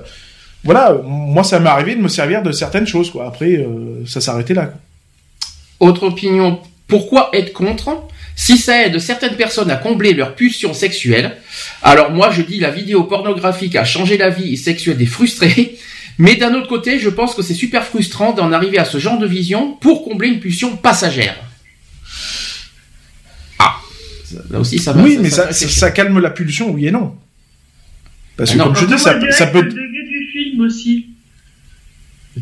voilà, 0.65 0.95
moi, 1.03 1.45
ça 1.45 1.61
m'est 1.61 1.71
arrivé 1.71 1.95
de 1.95 2.01
me 2.01 2.09
servir 2.09 2.43
de 2.43 2.53
certaines 2.53 2.87
choses, 2.87 3.11
quoi. 3.11 3.27
Après, 3.27 3.67
ça 4.07 4.21
s'arrêtait 4.21 4.55
là. 4.55 4.67
Quoi. 4.67 5.89
Autre 5.89 6.05
opinion. 6.05 6.61
Pourquoi 6.89 7.31
être 7.33 7.53
contre? 7.53 8.03
Si 8.39 8.59
ça 8.59 8.85
aide 8.85 8.99
certaines 8.99 9.37
personnes 9.37 9.71
à 9.71 9.77
combler 9.77 10.13
leur 10.13 10.35
pulsion 10.35 10.75
sexuelle, 10.75 11.39
alors 11.83 12.11
moi 12.11 12.31
je 12.31 12.43
dis 12.43 12.61
la 12.61 12.71
vidéo 12.71 13.05
pornographique 13.05 13.75
a 13.77 13.85
changé 13.85 14.19
la 14.19 14.29
vie 14.29 14.59
sexuelle 14.59 14.99
des 14.99 15.07
frustrés, 15.07 15.79
mais 16.19 16.37
d'un 16.37 16.55
autre 16.55 16.69
côté, 16.69 16.99
je 16.99 17.11
pense 17.11 17.35
que 17.35 17.43
c'est 17.43 17.55
super 17.55 17.85
frustrant 17.85 18.33
d'en 18.33 18.53
arriver 18.53 18.79
à 18.79 18.85
ce 18.85 18.99
genre 18.99 19.19
de 19.19 19.27
vision 19.27 19.73
pour 19.73 20.05
combler 20.05 20.29
une 20.29 20.41
pulsion 20.41 20.77
passagère. 20.77 21.37
Ah, 23.59 23.77
là 24.51 24.61
aussi 24.61 24.79
ça 24.79 24.93
va. 24.93 25.03
Oui, 25.03 25.19
mais 25.21 25.29
ça, 25.29 25.53
ça, 25.53 25.91
calme 25.91 26.19
la 26.19 26.31
pulsion, 26.31 26.71
oui 26.71 26.87
et 26.87 26.91
non. 26.91 27.15
Parce 28.37 28.53
que 28.53 28.59
comme 28.59 28.75
je 28.77 28.87
dis, 28.87 28.99
ça, 28.99 29.15
peut. 29.15 29.63
Le 29.63 29.71
degré 29.71 30.07
du 30.09 30.27
film 30.33 30.61
aussi. 30.61 31.07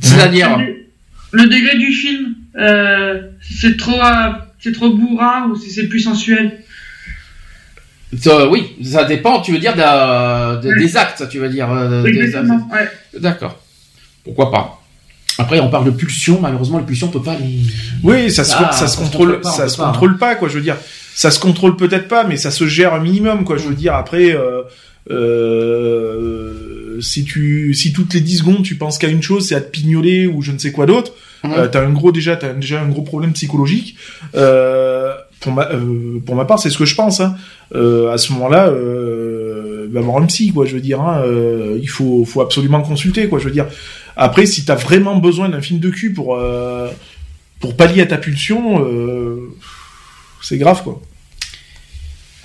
C'est-à-dire. 0.00 0.58
Le 1.32 1.48
degré 1.48 1.76
du 1.76 1.92
film, 1.92 2.34
euh, 2.56 3.22
c'est 3.40 3.76
trop, 3.76 4.00
c'est 4.60 4.70
trop 4.70 4.90
bourrin 4.90 5.48
ou 5.48 5.56
si 5.56 5.68
c'est 5.70 5.88
plus 5.88 5.98
sensuel. 5.98 6.60
oui, 8.50 8.76
ça 8.84 9.02
dépend. 9.02 9.40
Tu 9.40 9.50
veux 9.50 9.58
dire 9.58 9.74
des 9.74 10.96
actes, 10.96 11.28
tu 11.28 11.40
veux 11.40 11.48
dire. 11.48 11.72
Euh, 11.72 12.04
D'accord 13.18 13.63
pourquoi 14.24 14.50
pas. 14.50 14.80
Après, 15.38 15.60
on 15.60 15.68
parle 15.68 15.86
de 15.86 15.90
pulsion. 15.90 16.40
Malheureusement, 16.40 16.78
les 16.78 16.84
pulsions, 16.84 17.08
on 17.08 17.10
peut 17.10 17.22
pas 17.22 17.36
les. 17.36 17.60
Oui, 18.02 18.30
ça 18.30 18.44
se, 18.44 18.52
ça, 18.52 18.86
se 18.86 18.96
contrôle, 18.96 19.40
ça 19.42 19.68
se 19.68 19.76
contrôle 19.78 20.16
pas, 20.16 20.36
quoi. 20.36 20.48
Je 20.48 20.54
veux 20.54 20.62
dire, 20.62 20.76
ça 21.14 21.30
se 21.30 21.40
contrôle 21.40 21.76
peut-être 21.76 22.08
pas, 22.08 22.24
mais 22.24 22.36
ça 22.36 22.50
se 22.50 22.66
gère 22.66 22.94
un 22.94 23.00
minimum, 23.00 23.44
quoi. 23.44 23.56
Je 23.56 23.68
veux 23.68 23.74
dire, 23.74 23.94
après, 23.94 24.32
euh, 24.32 24.62
euh, 25.10 27.00
si 27.00 27.24
tu, 27.24 27.74
si 27.74 27.92
toutes 27.92 28.14
les 28.14 28.20
10 28.20 28.38
secondes 28.38 28.62
tu 28.62 28.76
penses 28.76 28.98
qu'à 28.98 29.08
une 29.08 29.22
chose, 29.22 29.48
c'est 29.48 29.54
à 29.54 29.60
te 29.60 29.70
pignoler 29.70 30.26
ou 30.26 30.40
je 30.40 30.52
ne 30.52 30.58
sais 30.58 30.72
quoi 30.72 30.86
d'autre, 30.86 31.12
euh, 31.44 31.68
t'as 31.68 31.84
un 31.84 31.90
gros 31.90 32.12
déjà, 32.12 32.36
t'as 32.36 32.52
déjà 32.52 32.80
un 32.80 32.88
gros 32.88 33.02
problème 33.02 33.32
psychologique. 33.32 33.96
Pour 34.32 35.52
ma, 35.52 35.68
pour 36.24 36.36
ma 36.36 36.46
part, 36.46 36.58
c'est 36.58 36.70
ce 36.70 36.78
que 36.78 36.86
je 36.86 36.94
pense. 36.94 37.20
Hein. 37.20 37.36
À 37.72 38.16
ce 38.16 38.32
moment-là, 38.32 38.68
euh, 38.68 39.43
va 39.94 40.00
voir 40.00 40.22
un 40.22 40.26
psy, 40.26 40.52
quoi. 40.52 40.66
Je 40.66 40.74
veux 40.74 40.80
dire, 40.80 41.00
hein, 41.00 41.22
euh, 41.24 41.78
il 41.80 41.88
faut, 41.88 42.24
faut 42.24 42.40
absolument 42.40 42.82
consulter, 42.82 43.28
quoi. 43.28 43.38
Je 43.38 43.44
veux 43.44 43.50
dire. 43.50 43.66
Après, 44.16 44.46
si 44.46 44.64
t'as 44.64 44.76
vraiment 44.76 45.16
besoin 45.16 45.48
d'un 45.48 45.60
film 45.60 45.80
de 45.80 45.90
cul 45.90 46.12
pour 46.12 46.36
euh, 46.36 46.88
pour 47.60 47.76
pallier 47.76 48.02
à 48.02 48.06
ta 48.06 48.18
pulsion, 48.18 48.84
euh, 48.84 49.50
c'est 50.42 50.58
grave, 50.58 50.82
quoi. 50.82 51.00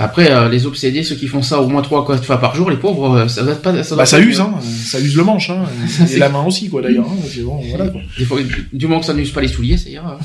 Après, 0.01 0.31
euh, 0.31 0.47
les 0.47 0.65
obsédés, 0.65 1.03
ceux 1.03 1.15
qui 1.15 1.27
font 1.27 1.41
ça 1.41 1.61
au 1.61 1.67
moins 1.67 1.81
trois 1.81 2.07
quatre 2.07 2.23
fois 2.23 2.39
par 2.39 2.55
jour, 2.55 2.69
les 2.69 2.77
pauvres, 2.77 3.27
ça 3.27 3.43
doit 3.43 3.55
pas. 3.55 3.83
Ça, 3.83 3.97
bah, 3.97 4.05
ça 4.05 4.19
use, 4.19 4.39
hein. 4.39 4.53
Ça 4.61 4.99
use 4.99 5.15
le 5.15 5.23
manche, 5.23 5.49
hein. 5.49 5.65
et 6.11 6.17
la 6.17 6.29
main 6.29 6.43
aussi, 6.43 6.69
quoi, 6.69 6.81
d'ailleurs. 6.81 7.07
Hein. 7.09 7.41
Bon, 7.43 7.61
voilà, 7.69 7.89
quoi. 7.89 8.01
Du 8.71 8.87
moment 8.87 9.01
que 9.01 9.05
ça 9.05 9.13
n'use 9.13 9.31
pas 9.31 9.41
les 9.41 9.49
souliers, 9.49 9.77
ça 9.77 9.89
ira. 9.89 10.17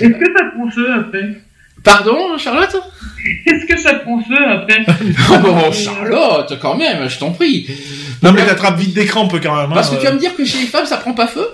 Est-ce 0.00 0.10
que 0.10 0.32
ça 0.36 0.70
feu 0.74 0.92
après? 0.92 1.40
Pardon, 1.82 2.36
Charlotte? 2.38 2.76
Est-ce 3.46 3.66
que 3.66 3.78
ça 3.78 3.94
prend 3.94 4.22
feu 4.22 4.36
après? 4.48 4.84
Oh, 5.44 5.72
Charlotte, 5.72 6.58
quand 6.60 6.76
même, 6.76 7.08
je 7.08 7.18
t'en 7.18 7.30
prie. 7.30 7.66
Non, 8.22 8.32
mais 8.32 8.44
t'attrapes 8.44 8.78
vite 8.78 8.94
des 8.94 9.06
crampes 9.06 9.40
quand 9.42 9.56
même. 9.56 9.70
Parce 9.72 9.90
que 9.90 9.96
tu 9.96 10.04
vas 10.04 10.12
me 10.12 10.18
dire 10.18 10.34
que 10.36 10.44
chez 10.44 10.58
les 10.58 10.66
femmes, 10.66 10.86
ça 10.86 10.96
prend 10.96 11.12
pas 11.12 11.26
feu? 11.26 11.46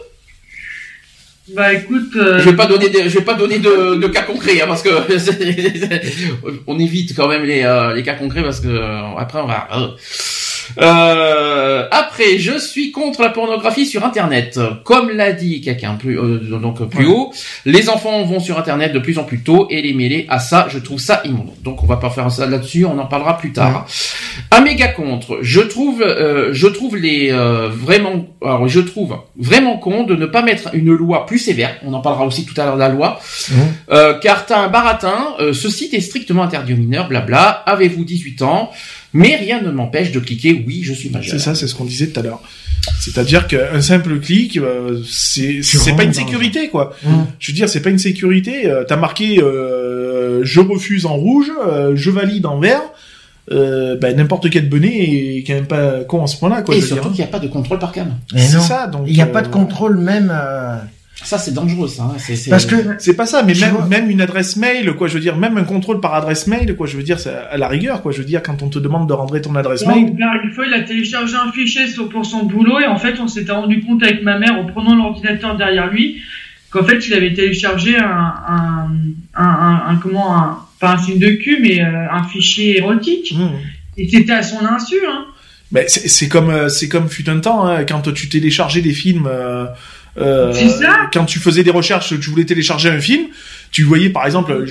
Bah 1.55 1.72
écoute, 1.72 2.11
euh, 2.16 2.41
je 2.41 2.51
vais 2.51 2.57
pas 2.57 2.66
donner, 2.66 2.91
je 2.93 3.18
vais 3.18 3.24
pas 3.24 3.35
donner 3.35 3.61
de, 3.61 4.09
cas 4.09 4.22
concrets 4.22 4.61
hein, 4.61 4.66
parce 4.66 4.83
que 4.83 4.89
on 6.66 6.77
évite 6.81 7.14
quand 7.14 7.29
même 7.29 7.45
les, 7.45 7.62
euh, 7.62 7.95
les 7.95 8.03
cas 8.03 8.14
concrets 8.14 8.43
parce 8.43 8.59
que 8.59 8.66
euh, 8.66 9.16
après 9.16 9.41
on 9.41 9.47
va. 9.47 9.68
Euh, 10.79 11.87
après, 11.91 12.39
je 12.39 12.59
suis 12.59 12.93
contre 12.93 13.23
la 13.23 13.31
pornographie 13.31 13.87
sur 13.87 14.05
Internet. 14.05 14.59
Comme 14.85 15.11
l'a 15.11 15.33
dit 15.33 15.61
quelqu'un 15.61 15.95
plus 15.95 16.19
euh, 16.19 16.39
donc 16.59 16.89
plus 16.89 17.07
haut, 17.07 17.33
les 17.64 17.89
enfants 17.89 18.23
vont 18.25 18.41
sur 18.41 18.59
Internet 18.59 18.93
de 18.93 18.99
plus 18.99 19.19
en 19.19 19.25
plus 19.25 19.41
tôt 19.41 19.67
et 19.71 19.83
les 19.83 19.95
mêler 19.95 20.27
à 20.29 20.39
ça, 20.39 20.67
je 20.71 20.79
trouve 20.79 20.99
ça 20.99 21.23
immonde. 21.25 21.51
Donc 21.62 21.83
on 21.83 21.87
va 21.87 21.97
pas 21.97 22.11
faire 22.11 22.31
ça 22.31 22.47
là-dessus, 22.47 22.85
on 22.85 22.99
en 22.99 23.07
parlera 23.07 23.39
plus 23.39 23.53
tard. 23.53 23.87
Un 24.51 24.61
méga 24.61 24.89
contre. 24.89 25.39
Je 25.43 25.61
trouve, 25.61 26.03
euh, 26.03 26.51
je 26.53 26.67
trouve 26.67 26.97
les 26.97 27.31
vraiment, 27.31 28.27
alors 28.43 28.69
je 28.69 28.81
trouve 28.81 29.17
vraiment 29.39 29.79
con 29.79 30.05
de 30.05 30.14
ne 30.14 30.27
pas 30.27 30.43
mettre 30.43 30.71
une 30.75 30.93
loi 30.93 31.27
plus 31.27 31.39
sévère. 31.39 31.77
On 31.85 31.93
en 31.93 32.01
parlera 32.01 32.27
aussi 32.27 32.45
tout 32.45 32.59
à 32.61 32.64
l'heure 32.64 32.75
de 32.75 32.81
la 32.81 32.89
loi, 32.89 33.21
car 34.23 34.47
t'as 34.47 34.61
un 34.61 34.69
baratin. 34.69 35.35
ce 35.53 35.69
site 35.69 35.95
est 35.95 36.01
strictement 36.01 36.43
interdit 36.43 36.75
aux 36.75 36.79
mineurs. 36.79 37.09
Blabla. 37.09 37.62
Avez-vous 37.67 38.05
18 38.05 38.43
ans? 38.43 38.71
Mais 39.13 39.37
rien 39.37 39.63
ne 39.63 39.71
m'empêche 39.71 40.13
de 40.13 40.21
cliquer 40.21 40.65
oui, 40.67 40.83
je 40.83 40.93
suis 40.93 41.11
majeur. 41.11 41.33
C'est 41.33 41.45
ça, 41.45 41.55
c'est 41.55 41.67
ce 41.67 41.75
qu'on 41.75 41.85
disait 41.85 42.09
tout 42.09 42.21
à 42.21 42.23
l'heure. 42.23 42.43
C'est-à-dire 43.01 43.47
qu'un 43.47 43.81
simple 43.81 44.21
clic, 44.21 44.59
euh, 44.59 45.01
c'est 45.09 45.63
pas 45.97 46.05
une 46.05 46.13
sécurité 46.13 46.69
quoi. 46.69 46.95
Mmh. 47.03 47.11
Je 47.39 47.51
veux 47.51 47.57
dire, 47.57 47.69
c'est 47.69 47.81
pas 47.81 47.91
une 47.91 47.99
sécurité. 47.99 48.67
Euh, 48.67 48.85
T'as 48.85 48.97
marqué 48.97 49.41
euh, 49.43 50.41
je 50.45 50.61
refuse 50.61 51.07
en 51.07 51.17
rouge, 51.17 51.51
euh, 51.67 51.93
je 51.95 52.11
valide 52.11 52.47
en 52.47 52.59
vert. 52.59 52.83
Euh, 53.53 53.97
ben, 53.97 54.17
n'importe 54.17 54.51
quel 54.51 54.69
bonnet 54.69 54.89
est 54.89 55.45
quand 55.47 55.55
même 55.55 55.69
pas 55.69 56.03
con 56.03 56.25
à 56.25 56.27
ce 56.27 56.37
point-là 56.37 56.63
quoi. 56.63 56.75
Et 56.75 56.81
surtout 56.81 57.11
qu'il 57.11 57.19
n'y 57.19 57.25
a 57.25 57.29
pas 57.29 57.39
de 57.39 57.47
contrôle 57.47 57.79
par 57.79 57.93
cam. 57.93 58.15
C'est 58.35 58.61
ça 58.61 58.89
donc. 58.89 59.05
Il 59.07 59.15
n'y 59.15 59.23
a 59.23 59.27
pas 59.27 59.43
de 59.43 59.49
contrôle 59.49 59.99
même. 59.99 60.33
Ça, 61.23 61.39
c'est 61.39 61.55
dangereux, 61.55 61.89
ça. 61.89 62.03
Hein. 62.05 62.17
Parce 62.51 62.67
que 62.67 62.77
c'est 62.99 63.17
pas 63.17 63.27
ça, 63.27 63.43
mais 63.43 63.55
même, 63.55 63.89
même 63.89 64.11
une 64.11 64.21
adresse 64.21 64.57
mail, 64.57 64.93
quoi. 64.95 65.09
Je 65.09 65.14
veux 65.14 65.21
dire, 65.21 65.37
même 65.37 65.57
un 65.57 65.64
contrôle 65.64 66.01
par 66.01 66.14
adresse 66.14 66.47
mail, 66.47 66.77
quoi. 66.77 66.87
Je 66.87 66.97
veux 66.97 67.03
dire, 67.03 67.19
c'est 67.19 67.31
à 67.35 67.57
la 67.57 67.69
rigueur, 67.69 68.03
quoi. 68.03 68.12
Je 68.12 68.19
veux 68.19 68.25
dire, 68.25 68.43
quand 68.43 68.62
on 68.62 68.69
te 68.69 68.79
demande 68.79 69.09
de 69.09 69.14
rentrer 69.14 69.41
ton 69.41 69.55
adresse 69.57 69.87
mail. 69.87 70.14
une 70.45 70.53
fois, 70.53 70.67
il 70.67 70.75
a 70.75 70.83
téléchargé 70.83 71.35
un 71.35 71.51
fichier 71.53 71.87
pour 72.11 72.27
son 72.27 72.45
boulot 72.45 72.81
et 72.81 72.87
en 72.87 72.99
fait, 72.99 73.19
on 73.19 73.29
s'était 73.29 73.53
rendu 73.53 73.81
compte 73.81 74.03
avec 74.03 74.23
ma 74.23 74.39
mère 74.39 74.55
en 74.59 74.67
prenant 74.67 74.95
l'ordinateur 74.95 75.57
derrière 75.57 75.91
lui 75.91 76.21
qu'en 76.71 76.85
fait, 76.85 77.07
il 77.09 77.14
avait 77.14 77.33
téléchargé 77.33 77.97
un, 77.97 78.35
un, 78.49 78.91
un, 79.35 79.83
un, 79.89 79.97
comment, 79.97 80.37
un, 80.37 80.59
pas 80.81 80.93
un 80.93 80.99
signe 80.99 81.19
de 81.19 81.31
cul, 81.31 81.59
mais 81.62 81.81
euh, 81.81 82.11
un 82.11 82.25
fichier 82.25 82.79
érotique. 82.79 83.35
Mmh. 83.37 83.49
Et 83.97 84.09
c'était 84.09 84.33
à 84.33 84.43
son 84.43 84.64
insu, 84.64 84.97
hein. 85.09 85.25
Mais 85.73 85.87
c'est 85.89 86.29
comme 86.29 86.51
euh, 86.51 86.69
c'est 86.69 86.89
comme 86.89 87.09
fut 87.09 87.29
un 87.29 87.41
temps 87.41 87.67
hein, 87.67 87.85
quand 87.85 88.12
tu 88.12 88.29
téléchargeais 88.29 88.83
des 88.83 88.93
films 88.93 89.27
euh, 89.29 89.67
euh, 90.19 90.53
quand 91.12 91.25
tu 91.25 91.39
faisais 91.39 91.62
des 91.62 91.71
recherches, 91.71 92.09
tu 92.21 92.31
voulais 92.31 92.45
télécharger 92.45 92.89
un 92.89 93.01
film, 93.01 93.27
tu 93.71 93.85
voyais 93.85 94.11
par 94.11 94.27
exemple, 94.27 94.64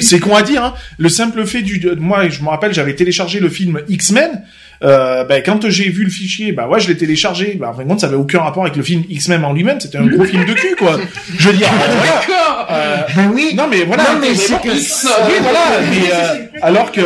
c'est 0.00 0.20
con 0.20 0.34
à 0.36 0.42
dire, 0.42 0.64
hein, 0.64 0.74
le 0.98 1.08
simple 1.08 1.44
fait 1.46 1.62
du, 1.62 1.84
moi 1.98 2.28
je 2.28 2.42
me 2.42 2.48
rappelle, 2.48 2.72
j'avais 2.72 2.94
téléchargé 2.94 3.40
le 3.40 3.48
film 3.48 3.80
X-Men. 3.88 4.42
Euh, 4.82 5.24
ben, 5.24 5.42
quand 5.44 5.68
j'ai 5.70 5.88
vu 5.88 6.04
le 6.04 6.10
fichier, 6.10 6.52
bah 6.52 6.68
ouais, 6.68 6.80
je 6.80 6.88
l'ai 6.88 6.96
téléchargé. 6.96 7.54
Bah, 7.54 7.70
en 7.70 7.74
fin 7.74 7.84
de 7.84 7.88
compte, 7.88 8.00
ça 8.00 8.06
avait 8.06 8.16
aucun 8.16 8.40
rapport 8.40 8.64
avec 8.64 8.76
le 8.76 8.82
film 8.82 9.04
X-Men 9.08 9.44
en 9.44 9.52
lui-même. 9.52 9.80
C'était 9.80 9.98
un 9.98 10.06
gros 10.06 10.24
film 10.24 10.44
de 10.44 10.52
cul, 10.52 10.74
quoi. 10.76 10.98
Je 11.38 11.48
veux 11.48 11.56
dire, 11.56 11.68
voilà. 11.72 12.66
Euh, 12.70 12.96
ben 13.16 13.30
oui. 13.32 13.54
Non, 13.56 13.66
mais 13.70 13.84
voilà. 13.84 14.02
Non, 14.12 14.18
mais 14.20 14.34
c'est 14.34 14.60
que... 14.60 14.68
oui, 14.68 15.34
voilà. 15.40 15.60
Mais, 15.90 16.12
euh, 16.12 16.58
alors 16.62 16.92
que, 16.92 17.00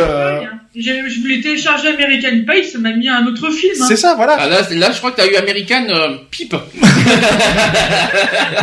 je 0.75 1.21
voulais 1.21 1.41
télécharger 1.41 1.89
American 1.89 2.43
Pie, 2.47 2.67
ça 2.69 2.79
m'a 2.79 2.93
mis 2.93 3.07
un 3.07 3.25
autre 3.25 3.49
film. 3.51 3.73
Hein. 3.81 3.85
C'est 3.87 3.95
ça, 3.95 4.15
voilà. 4.15 4.35
Ah, 4.39 4.47
là, 4.47 4.61
là, 4.71 4.91
je 4.91 4.97
crois 4.97 5.11
que 5.11 5.17
t'as 5.17 5.27
eu 5.27 5.35
American 5.35 5.85
euh, 5.89 6.17
Pipe. 6.31 6.53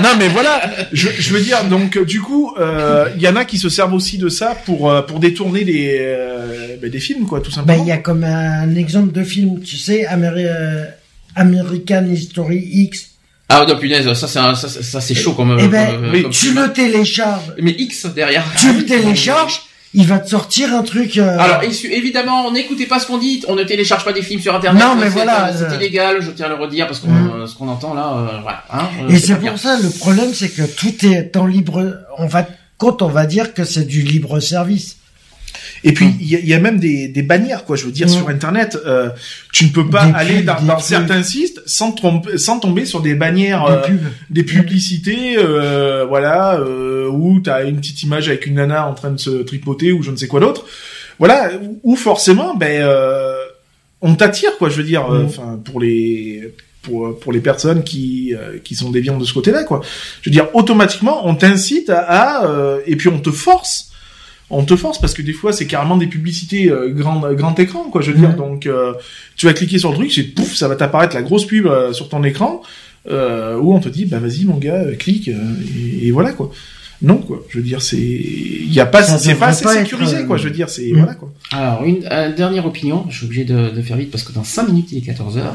non, 0.02 0.10
mais 0.18 0.28
voilà, 0.28 0.60
je, 0.92 1.08
je, 1.18 1.32
veux 1.32 1.40
dire, 1.40 1.64
donc 1.64 1.98
du 2.04 2.20
coup, 2.20 2.52
il 2.56 2.62
euh, 2.62 3.08
y 3.18 3.28
en 3.28 3.36
a 3.36 3.44
qui 3.44 3.58
se 3.58 3.68
servent 3.68 3.94
aussi 3.94 4.18
de 4.18 4.28
ça 4.28 4.56
pour 4.64 4.90
euh, 4.90 5.02
pour 5.02 5.20
détourner 5.20 5.64
des 5.64 5.98
euh, 6.00 6.76
ben, 6.80 6.90
des 6.90 7.00
films, 7.00 7.26
quoi, 7.26 7.40
tout 7.40 7.50
bah, 7.50 7.56
simplement. 7.56 7.82
Il 7.82 7.88
y 7.88 7.92
a 7.92 7.98
comme 7.98 8.24
un 8.24 8.74
exemple 8.74 9.12
de 9.12 9.24
film, 9.24 9.60
tu 9.62 9.76
sais, 9.76 10.06
American 10.06 12.06
History 12.10 12.58
X 12.58 13.10
Ah 13.48 13.64
non 13.66 13.78
punaise, 13.78 14.06
ça 14.12 14.26
c'est 14.26 14.38
ça, 14.38 14.54
ça 14.68 15.00
c'est 15.00 15.14
chaud 15.14 15.32
comme. 15.32 15.56
Eh 15.60 15.68
ben, 15.68 15.86
comme- 15.86 16.10
mais 16.10 16.22
comme 16.22 16.32
tu 16.32 16.46
film. 16.46 16.62
le 16.62 16.72
télécharges, 16.72 17.52
Mais 17.60 17.74
X 17.78 18.06
derrière. 18.06 18.44
tu 18.58 18.72
le 18.72 18.84
télécharges, 18.84 19.62
il 19.94 20.06
va 20.06 20.18
te 20.18 20.28
sortir 20.28 20.74
un 20.74 20.82
truc. 20.82 21.16
euh, 21.16 21.38
Alors 21.38 21.62
évidemment, 21.62 22.50
n'écoutez 22.50 22.86
pas 22.86 22.98
ce 22.98 23.06
qu'on 23.06 23.18
dit. 23.18 23.42
On 23.48 23.54
ne 23.54 23.62
télécharge 23.64 24.04
pas 24.04 24.12
des 24.12 24.22
films 24.22 24.40
sur 24.40 24.54
Internet. 24.54 24.82
Non, 24.82 24.94
mais 24.96 25.04
C'est- 25.06 25.10
voilà, 25.10 25.50
c'est 25.56 25.64
euh, 25.64 25.76
illégal. 25.76 26.20
Je 26.20 26.30
tiens 26.32 26.46
à 26.46 26.48
le 26.50 26.54
redire 26.56 26.86
parce 26.86 27.00
qu'on 27.00 27.08
Mm. 27.08 27.30
euh, 27.42 27.46
ce 27.46 27.54
qu'on 27.54 27.68
entend 27.68 27.94
là, 27.94 28.12
euh, 28.16 28.40
voilà. 28.42 28.64
hein, 28.72 28.88
Et 29.08 29.18
c'est 29.18 29.34
bien. 29.40 29.50
pour 29.52 29.60
ça 29.60 29.78
le 29.80 29.88
problème, 29.88 30.32
c'est 30.34 30.50
que 30.50 30.62
tout 30.62 30.94
est 31.06 31.36
en 31.36 31.46
libre. 31.46 32.02
On 32.18 32.26
va 32.26 32.46
quand 32.78 33.00
on 33.00 33.08
va 33.08 33.24
dire 33.26 33.54
que 33.54 33.64
c'est 33.64 33.84
du 33.86 34.02
libre 34.02 34.38
service. 34.40 34.95
Et 35.84 35.92
puis 35.92 36.14
il 36.20 36.26
y, 36.26 36.46
y 36.48 36.54
a 36.54 36.58
même 36.58 36.78
des, 36.78 37.08
des 37.08 37.22
bannières 37.22 37.64
quoi. 37.64 37.76
Je 37.76 37.84
veux 37.84 37.92
dire 37.92 38.06
Mm. 38.06 38.10
sur 38.10 38.28
internet, 38.28 38.78
euh, 38.86 39.10
tu 39.52 39.64
ne 39.66 39.70
peux 39.70 39.88
pas 39.88 40.06
Des 40.06 40.14
aller 40.14 40.34
pubs, 40.36 40.44
dans, 40.46 40.62
dans 40.62 40.78
certains 40.78 41.22
sites 41.22 41.60
sans 41.66 41.92
tomber 41.92 42.38
sans 42.38 42.58
tomber 42.58 42.84
sur 42.86 43.00
des 43.00 43.14
bannières, 43.14 43.64
Des 43.66 43.72
euh, 43.72 43.80
pubs. 43.82 44.06
des 44.30 44.42
publicités, 44.42 45.36
euh, 45.38 46.04
voilà, 46.08 46.54
euh, 46.60 47.08
où 47.08 47.40
t'as 47.40 47.64
une 47.64 47.76
petite 47.78 48.02
image 48.02 48.28
avec 48.28 48.46
une 48.46 48.54
nana 48.54 48.86
en 48.86 48.94
train 48.94 49.10
de 49.10 49.18
se 49.18 49.30
tripoter 49.42 49.92
ou 49.92 50.02
je 50.02 50.10
ne 50.10 50.16
sais 50.16 50.28
quoi 50.28 50.40
d'autre. 50.40 50.64
Voilà, 51.18 51.50
où- 51.62 51.80
où 51.82 51.96
forcément, 51.96 52.54
ben, 52.54 52.82
euh, 52.82 53.34
on 54.02 54.14
t'attire 54.14 54.56
quoi. 54.58 54.68
Je 54.68 54.76
veux 54.76 54.84
dire, 54.84 55.10
euh, 55.12 55.22
Mm. 55.22 55.26
enfin 55.26 55.60
pour 55.64 55.80
les 55.80 56.52
pour, 56.82 57.18
pour 57.18 57.32
les 57.32 57.40
personnes 57.40 57.82
qui 57.82 58.32
euh, 58.34 58.58
qui 58.62 58.74
sont 58.76 58.90
déviantes 58.90 59.18
de 59.18 59.24
ce 59.24 59.32
côté-là 59.34 59.64
quoi. 59.64 59.80
Je 60.22 60.30
veux 60.30 60.32
dire, 60.32 60.48
automatiquement, 60.54 61.26
on 61.26 61.34
t'incite 61.34 61.90
à, 61.90 61.98
à, 61.98 62.46
euh, 62.46 62.78
et 62.86 62.94
puis 62.96 63.08
on 63.08 63.18
te 63.18 63.30
force 63.30 63.90
on 64.50 64.64
te 64.64 64.76
force 64.76 65.00
parce 65.00 65.12
que 65.14 65.22
des 65.22 65.32
fois 65.32 65.52
c'est 65.52 65.66
carrément 65.66 65.96
des 65.96 66.06
publicités 66.06 66.70
euh, 66.70 66.90
grand 66.90 67.20
grand 67.32 67.58
écran 67.58 67.84
quoi 67.90 68.00
je 68.00 68.12
veux 68.12 68.18
dire 68.18 68.34
donc 68.34 68.66
euh, 68.66 68.92
tu 69.36 69.46
vas 69.46 69.52
cliquer 69.52 69.78
sur 69.78 69.90
le 69.90 69.96
truc 69.96 70.12
c'est 70.12 70.22
pouf 70.22 70.54
ça 70.54 70.68
va 70.68 70.76
t'apparaître 70.76 71.14
la 71.14 71.22
grosse 71.22 71.46
pub 71.46 71.66
euh, 71.66 71.92
sur 71.92 72.08
ton 72.08 72.22
écran 72.22 72.62
euh, 73.10 73.56
où 73.56 73.74
on 73.74 73.80
te 73.80 73.88
dit 73.88 74.04
bah 74.04 74.18
vas-y 74.20 74.44
mon 74.44 74.56
gars 74.56 74.74
euh, 74.82 74.94
clique 74.94 75.28
euh, 75.28 75.34
et, 76.00 76.06
et 76.08 76.10
voilà 76.12 76.32
quoi 76.32 76.50
non 77.02 77.18
quoi 77.18 77.44
je 77.50 77.58
veux 77.58 77.64
dire 77.64 77.82
c'est 77.82 77.96
il 77.98 78.72
y 78.72 78.80
a 78.80 78.86
pas 78.86 79.02
c'est 79.02 79.34
pas 79.34 79.48
assez 79.48 79.64
être, 79.64 79.72
sécurisé 79.72 80.24
quoi 80.26 80.36
je 80.38 80.44
veux 80.44 80.50
dire 80.54 80.68
c'est 80.70 80.86
Mhm. 80.92 80.98
voilà 80.98 81.14
quoi 81.14 81.30
Alors, 81.52 81.84
une 81.84 82.06
euh, 82.10 82.32
dernière 82.34 82.64
opinion, 82.66 83.04
je 83.10 83.16
suis 83.18 83.26
obligé 83.26 83.44
de, 83.44 83.70
de 83.70 83.82
faire 83.82 83.96
vite 83.98 84.10
parce 84.10 84.22
que 84.24 84.32
dans 84.32 84.44
5 84.44 84.68
minutes 84.68 84.92
il 84.92 84.98
est 84.98 85.02
14 85.02 85.36
heures. 85.38 85.54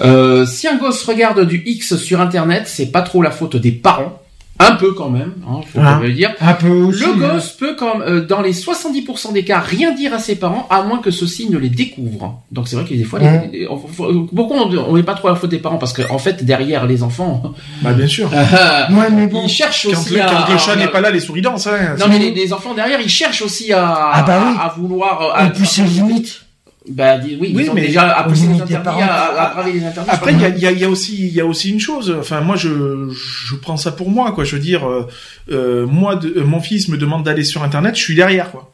Euh, 0.00 0.44
si 0.44 0.68
un 0.68 0.76
gosse 0.76 1.02
regarde 1.04 1.46
du 1.46 1.62
X 1.64 1.96
sur 1.96 2.20
internet, 2.20 2.64
c'est 2.66 2.86
pas 2.92 3.02
trop 3.02 3.22
la 3.22 3.30
faute 3.30 3.56
des 3.56 3.72
parents. 3.72 4.20
Un 4.60 4.72
peu 4.74 4.92
quand 4.92 5.08
même, 5.08 5.34
hein, 5.48 5.60
faut 5.72 5.78
Ah. 5.80 6.00
le 6.02 6.12
dire. 6.12 6.30
Un 6.40 6.54
peu 6.54 6.68
aussi. 6.68 7.00
Le 7.00 7.06
hein. 7.24 7.32
gosse 7.34 7.50
peut, 7.52 7.76
comme 7.76 8.02
euh, 8.02 8.26
dans 8.26 8.42
les 8.42 8.52
70% 8.52 9.32
des 9.32 9.44
cas, 9.44 9.60
rien 9.60 9.92
dire 9.92 10.12
à 10.12 10.18
ses 10.18 10.34
parents, 10.34 10.66
à 10.68 10.82
moins 10.82 10.98
que 10.98 11.10
ceux-ci 11.12 11.48
ne 11.48 11.58
les 11.58 11.68
découvrent. 11.68 12.42
Donc 12.50 12.66
c'est 12.66 12.74
vrai 12.74 12.84
que 12.84 12.92
des 12.94 13.04
fois, 13.04 13.20
les- 13.20 13.24
Ouais. 13.26 13.50
les- 13.52 13.68
on- 13.68 13.78
faut- 13.78 14.26
pourquoi 14.34 14.66
on 14.66 14.92
met 14.92 15.02
pas 15.04 15.14
trop 15.14 15.28
la 15.28 15.36
faute 15.36 15.50
des 15.50 15.58
parents 15.58 15.78
Parce 15.78 15.92
qu'en 15.92 16.12
en 16.14 16.18
fait, 16.18 16.44
derrière 16.44 16.86
les 16.86 17.02
enfants, 17.04 17.42
bah 17.82 17.92
bien 17.92 18.08
sûr 18.08 18.28
Ouais, 18.90 19.10
mais 19.12 19.28
bon. 19.28 19.42
ils 19.44 19.48
cherchent 19.48 19.86
quand 19.86 19.92
aussi 20.00 20.14
le, 20.14 20.22
à... 20.22 20.26
quand 20.26 20.52
le 20.52 20.58
chat 20.58 20.72
à- 20.72 20.76
n'est 20.76 20.88
pas 20.88 21.00
là 21.00 21.10
les 21.12 21.20
souris 21.20 21.40
dansent 21.42 21.68
hein, 21.68 21.94
Non 22.00 22.06
mais 22.08 22.18
les, 22.18 22.32
les 22.32 22.52
enfants 22.52 22.74
derrière, 22.74 23.00
ils 23.00 23.08
cherchent 23.08 23.42
aussi 23.42 23.72
à, 23.72 24.10
Ah 24.12 24.22
bah 24.22 24.40
oui. 24.44 24.56
à, 24.58 24.64
à 24.64 24.74
vouloir... 24.76 25.22
euh, 25.22 25.30
à- 25.34 25.46
Et 25.46 25.50
puis 25.50 25.66
c'est 25.66 25.84
limite. 25.84 26.42
Bah 26.90 27.18
dis- 27.18 27.36
oui, 27.40 27.52
Oui, 27.54 27.64
ils 27.64 27.70
ont 27.70 27.74
mais 27.74 27.82
déjà 27.86 28.08
à 28.10 28.26
au 28.26 28.30
pousser 28.30 28.42
les 28.46 28.52
limite 28.54 28.64
des 28.66 28.74
interdits, 28.76 28.98
parents. 29.00 29.12
à, 29.12 29.40
à, 29.40 29.42
à 29.50 29.54
braver 29.54 29.72
les 29.72 29.84
interdits. 29.84 30.10
Après, 30.10 30.32
il 30.32 30.40
y 30.40 30.44
a, 30.44 30.48
il 30.48 30.58
y, 30.58 30.66
a, 30.66 30.72
il 30.72 30.78
y 30.78 30.84
a 30.84 30.88
aussi, 30.88 31.16
il 31.18 31.34
y 31.34 31.40
a 31.40 31.46
aussi 31.46 31.70
une 31.70 31.80
chose. 31.80 32.14
Enfin, 32.18 32.40
moi, 32.40 32.56
je, 32.56 32.68
je 33.10 33.54
prends 33.56 33.76
ça 33.76 33.92
pour 33.92 34.10
moi, 34.10 34.32
quoi. 34.32 34.44
Je 34.44 34.56
veux 34.56 34.62
dire, 34.62 34.88
euh, 34.88 35.06
euh, 35.52 35.86
moi, 35.86 36.16
de- 36.16 36.32
euh, 36.38 36.44
mon 36.44 36.60
fils 36.60 36.88
me 36.88 36.96
demande 36.96 37.24
d'aller 37.24 37.44
sur 37.44 37.62
Internet, 37.62 37.94
je 37.96 38.00
suis 38.02 38.14
derrière, 38.14 38.50
quoi. 38.50 38.72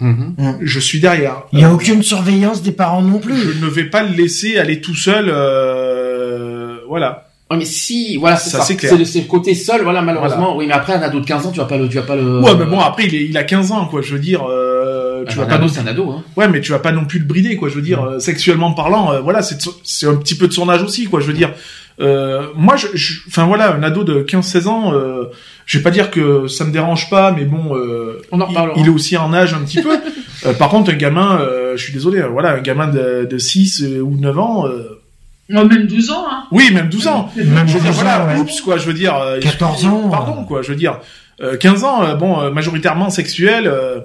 Mhm. 0.00 0.34
Je 0.60 0.80
suis 0.80 0.98
derrière. 1.00 1.44
Il 1.52 1.60
y 1.60 1.64
a 1.64 1.68
Euh, 1.68 1.72
aucune 1.72 2.02
surveillance 2.02 2.62
des 2.62 2.72
parents 2.72 3.00
non 3.02 3.18
plus. 3.20 3.36
Je 3.36 3.64
ne 3.64 3.70
vais 3.70 3.84
pas 3.84 4.02
le 4.02 4.14
laisser 4.14 4.58
aller 4.58 4.80
tout 4.80 4.96
seul. 4.96 5.26
Euh, 5.28 6.78
voilà. 6.88 7.23
Ouais, 7.54 7.58
mais 7.58 7.64
si, 7.64 8.16
voilà, 8.16 8.36
c'est 8.36 8.50
Ça, 8.50 8.62
ça. 8.62 8.74
c'est 9.04 9.20
le 9.20 9.26
côté 9.26 9.54
seul, 9.54 9.82
voilà, 9.82 10.02
malheureusement. 10.02 10.56
Oui, 10.56 10.66
mais 10.66 10.74
après, 10.74 10.94
un 10.94 11.02
ado 11.02 11.20
de 11.20 11.26
15 11.26 11.46
ans, 11.46 11.50
tu 11.52 11.58
vas 11.58 11.66
pas 11.66 11.76
le, 11.78 11.88
tu 11.88 11.96
vas 11.96 12.02
pas 12.02 12.16
le. 12.16 12.40
Ouais, 12.40 12.54
mais 12.58 12.66
bon, 12.66 12.80
après, 12.80 13.04
il, 13.06 13.14
est, 13.14 13.24
il 13.24 13.36
a 13.36 13.44
15 13.44 13.72
ans, 13.72 13.86
quoi. 13.86 14.02
Je 14.02 14.12
veux 14.12 14.18
dire, 14.20 14.44
euh, 14.48 15.24
tu 15.28 15.34
Ah, 15.34 15.42
vas 15.42 15.42
un 15.44 15.46
pas 15.46 15.54
ado, 15.54 15.64
non... 15.64 15.68
c'est 15.72 15.80
un 15.80 15.86
ado, 15.86 16.10
hein. 16.10 16.22
Ouais, 16.36 16.48
mais 16.48 16.60
tu 16.60 16.72
vas 16.72 16.78
pas 16.80 16.92
non 16.92 17.04
plus 17.04 17.18
le 17.20 17.24
brider, 17.26 17.56
quoi. 17.56 17.68
Je 17.68 17.74
veux 17.74 17.82
dire, 17.82 18.02
euh, 18.02 18.18
sexuellement 18.18 18.72
parlant, 18.72 19.12
euh, 19.12 19.20
voilà, 19.20 19.40
c'est 19.42 20.06
un 20.06 20.16
petit 20.16 20.34
peu 20.34 20.48
de 20.48 20.52
son 20.52 20.68
âge 20.68 20.82
aussi, 20.82 21.06
quoi. 21.06 21.20
Je 21.20 21.26
veux 21.26 21.32
dire, 21.32 21.52
euh, 22.00 22.48
moi, 22.56 22.74
je, 22.76 23.20
enfin 23.28 23.46
voilà, 23.46 23.74
un 23.74 23.82
ado 23.82 24.02
de 24.04 24.22
15-16 24.22 24.66
ans, 24.66 24.92
euh, 24.94 25.26
je 25.66 25.78
vais 25.78 25.84
pas 25.84 25.90
dire 25.90 26.10
que 26.10 26.48
ça 26.48 26.64
me 26.64 26.72
dérange 26.72 27.08
pas, 27.08 27.30
mais 27.32 27.44
bon, 27.44 27.76
euh, 27.76 28.20
On 28.32 28.40
en 28.40 28.48
il-. 28.48 28.80
Il, 28.82 28.86
est 28.86 28.90
aussi 28.90 29.16
en 29.16 29.32
âge 29.32 29.54
un 29.54 29.60
petit 29.60 29.82
peu. 29.82 29.96
Euh, 30.46 30.52
par 30.52 30.68
contre, 30.68 30.90
un 30.90 30.94
gamin, 30.96 31.38
euh, 31.40 31.74
je 31.74 31.82
suis 31.82 31.92
désolé, 31.94 32.20
voilà, 32.20 32.54
un 32.54 32.60
gamin 32.60 32.88
de, 32.88 33.24
de 33.24 33.38
6 33.38 33.82
euh, 33.82 34.00
ou 34.02 34.14
9 34.20 34.38
ans, 34.38 34.66
euh, 34.66 35.00
Moi, 35.48 35.64
même 35.64 35.86
12 35.86 36.10
ans, 36.10 36.24
hein. 36.30 36.44
oui, 36.50 36.70
même 36.72 36.88
12 36.88 37.06
ans. 37.08 37.30
Même 37.36 37.68
Je 37.68 37.74
veux 37.74 37.80
dire, 37.80 37.90
12 37.90 38.00
voilà, 38.00 38.24
ans, 38.24 38.28
ouais. 38.28 38.40
oups, 38.40 38.60
quoi, 38.62 38.78
je 38.78 38.86
veux 38.86 38.94
dire, 38.94 39.14
euh, 39.14 39.40
14 39.40 39.84
ans, 39.86 40.08
pardon, 40.08 40.42
euh. 40.42 40.44
quoi, 40.44 40.62
je 40.62 40.70
veux 40.70 40.76
dire, 40.76 41.00
euh, 41.42 41.56
15 41.56 41.84
ans, 41.84 42.02
euh, 42.02 42.14
bon, 42.14 42.40
euh, 42.40 42.50
majoritairement 42.50 43.10
sexuel, 43.10 43.66
euh, 43.66 44.00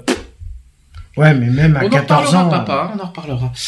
Ouais, 1.19 1.33
mais 1.33 1.47
même 1.47 1.75
à 1.75 1.81
On 1.83 1.87
en 1.87 1.89
14 1.89 2.27
reparlera, 2.29 2.45
ans. 2.45 2.49
papa, 2.49 2.93
on 2.95 2.99
en 3.03 3.07
reparlera. 3.07 3.51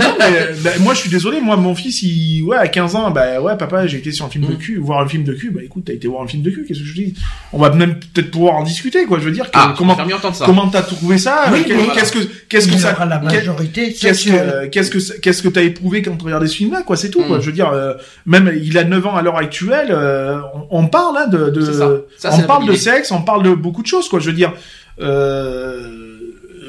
Non, 0.00 0.14
mais, 0.18 0.46
bah, 0.62 0.70
moi 0.80 0.92
je 0.94 1.00
suis 1.00 1.08
désolé, 1.10 1.40
moi 1.40 1.56
mon 1.56 1.74
fils 1.74 2.02
il 2.02 2.42
ouais 2.42 2.56
à 2.58 2.68
15 2.68 2.94
ans 2.96 3.10
bah 3.10 3.40
ouais 3.40 3.56
papa 3.56 3.86
j'ai 3.86 3.96
été 3.98 4.12
sur 4.12 4.26
un 4.26 4.28
film 4.28 4.44
Mm. 4.44 4.48
de 4.50 4.54
cul, 4.54 4.78
voir 4.78 5.00
un 5.00 5.08
film 5.08 5.24
de 5.24 5.32
cul, 5.32 5.50
bah 5.50 5.60
écoute 5.64 5.84
t'as 5.86 5.94
été 5.94 6.06
voir 6.08 6.22
un 6.22 6.26
film 6.26 6.42
de 6.42 6.50
cul, 6.50 6.64
qu'est-ce 6.68 6.80
que 6.80 6.84
je 6.84 6.94
dis? 6.94 7.14
On 7.54 7.58
va 7.58 7.70
même 7.70 7.94
peut-être 7.98 8.30
pouvoir 8.30 8.56
en 8.56 8.62
discuter 8.62 9.06
quoi, 9.06 9.18
je 9.18 9.24
veux 9.24 9.30
dire 9.30 9.46
que, 9.46 9.50
Ah, 9.54 9.74
comment 9.76 9.94
comment 9.94 10.06
mieux 10.08 10.14
entendre 10.14 10.34
ça. 10.36 10.44
comment 10.44 10.68
t'as 10.68 10.82
trouvé 10.82 11.16
ça? 11.18 11.46
Oui, 11.52 11.64
Qu'est-ce 11.94 12.12
que 12.12 12.18
qu'est-ce 12.48 12.68
que 12.68 12.76
ça 12.78 12.94
la 13.06 13.18
majorité 13.18 13.92
Qu'est-ce 13.94 14.26
que 14.26 14.66
qu'est-ce 14.66 14.90
que 14.90 15.18
qu'est-ce 15.20 15.42
que 15.42 15.48
t'as 15.48 15.62
éprouvé 15.62 16.02
quand 16.02 16.14
tu 16.16 16.24
regardais 16.26 16.46
ce 16.46 16.56
film-là 16.56 16.82
quoi 16.82 16.96
c'est 16.96 17.10
tout 17.10 17.22
Mm. 17.22 17.28
quoi 17.28 17.40
je 17.40 17.46
veux 17.46 17.52
dire 17.52 17.70
euh, 17.70 17.94
même 18.26 18.52
il 18.62 18.76
a 18.76 18.84
9 18.84 19.06
ans 19.06 19.16
à 19.16 19.22
l'heure 19.22 19.38
actuelle 19.38 19.88
euh, 19.90 20.38
on, 20.70 20.82
on 20.82 20.86
parle 20.88 21.16
hein, 21.16 21.26
de, 21.28 21.48
de 21.50 21.60
C'est 21.62 21.72
ça. 21.72 21.88
Ça, 22.18 22.30
c'est 22.32 22.42
on 22.44 22.46
parle 22.46 22.66
de 22.66 22.74
sexe 22.74 23.10
on 23.10 23.22
parle 23.22 23.42
de 23.42 23.54
beaucoup 23.54 23.80
de 23.82 23.86
choses 23.86 24.08
quoi 24.10 24.20
je 24.20 24.26
veux 24.26 24.32
dire 24.36 24.52
euh, 25.00 26.13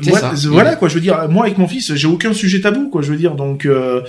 Voilà, 0.01 0.35
ça. 0.35 0.49
voilà, 0.49 0.75
quoi 0.75 0.89
je 0.89 0.95
veux 0.95 1.01
dire 1.01 1.27
moi 1.29 1.45
avec 1.45 1.57
mon 1.57 1.67
fils 1.67 1.93
j'ai 1.95 2.07
aucun 2.07 2.33
sujet 2.33 2.61
tabou 2.61 2.89
quoi 2.89 3.01
je 3.01 3.11
veux 3.11 3.17
dire 3.17 3.35
donc 3.35 3.65
euh, 3.65 4.01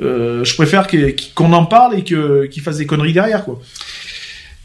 euh, 0.00 0.44
je 0.44 0.54
préfère 0.54 0.86
qu'on 1.34 1.52
en 1.52 1.66
parle 1.66 1.98
et 1.98 2.04
que 2.04 2.46
qu'il 2.46 2.62
fasse 2.62 2.76
des 2.76 2.86
conneries 2.86 3.12
derrière 3.12 3.44
quoi 3.44 3.60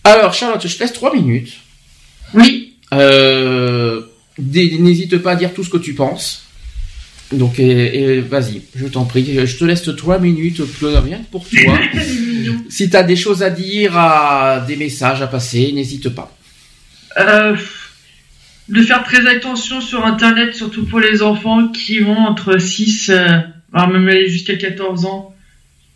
Alors, 0.04 0.34
Charlotte, 0.34 0.66
je 0.66 0.76
te 0.76 0.84
laisse 0.84 0.94
3 0.94 1.16
minutes. 1.16 1.54
Oui. 2.34 2.74
Euh, 2.94 4.02
n'hésite 4.38 5.18
pas 5.20 5.32
à 5.32 5.36
dire 5.36 5.54
tout 5.54 5.64
ce 5.64 5.70
que 5.70 5.78
tu 5.78 5.94
penses. 5.94 6.44
Donc, 7.32 7.58
et, 7.58 8.18
et 8.18 8.22
vas-y, 8.22 8.62
je 8.76 8.86
t'en 8.86 9.06
prie. 9.06 9.40
Je 9.46 9.58
te 9.58 9.66
laisse 9.66 9.84
3 9.84 10.20
minutes, 10.20 10.64
plus 10.64 10.88
rien 10.88 11.18
que 11.18 11.32
pour 11.32 11.48
toi. 11.48 11.80
si 12.70 12.90
tu 12.90 12.96
as 12.96 13.04
des 13.04 13.16
choses 13.16 13.42
à 13.42 13.50
dire, 13.50 13.98
à, 13.98 14.64
des 14.68 14.76
messages 14.76 15.22
à 15.24 15.28
passer, 15.28 15.72
n'hésite 15.72 16.10
pas. 16.10 16.36
Euh, 17.18 17.56
de 18.70 18.82
faire 18.82 19.04
très 19.04 19.28
attention 19.28 19.82
sur 19.82 20.06
Internet, 20.06 20.56
surtout 20.56 20.86
pour 20.86 21.00
les 21.00 21.22
enfants 21.22 21.68
qui 21.68 22.00
vont 22.00 22.18
entre 22.18 22.58
6, 22.58 23.10
euh, 23.10 23.40
voire 23.72 23.90
même 23.90 24.08
aller 24.08 24.30
jusqu'à 24.30 24.56
14 24.56 25.06
ans. 25.06 25.36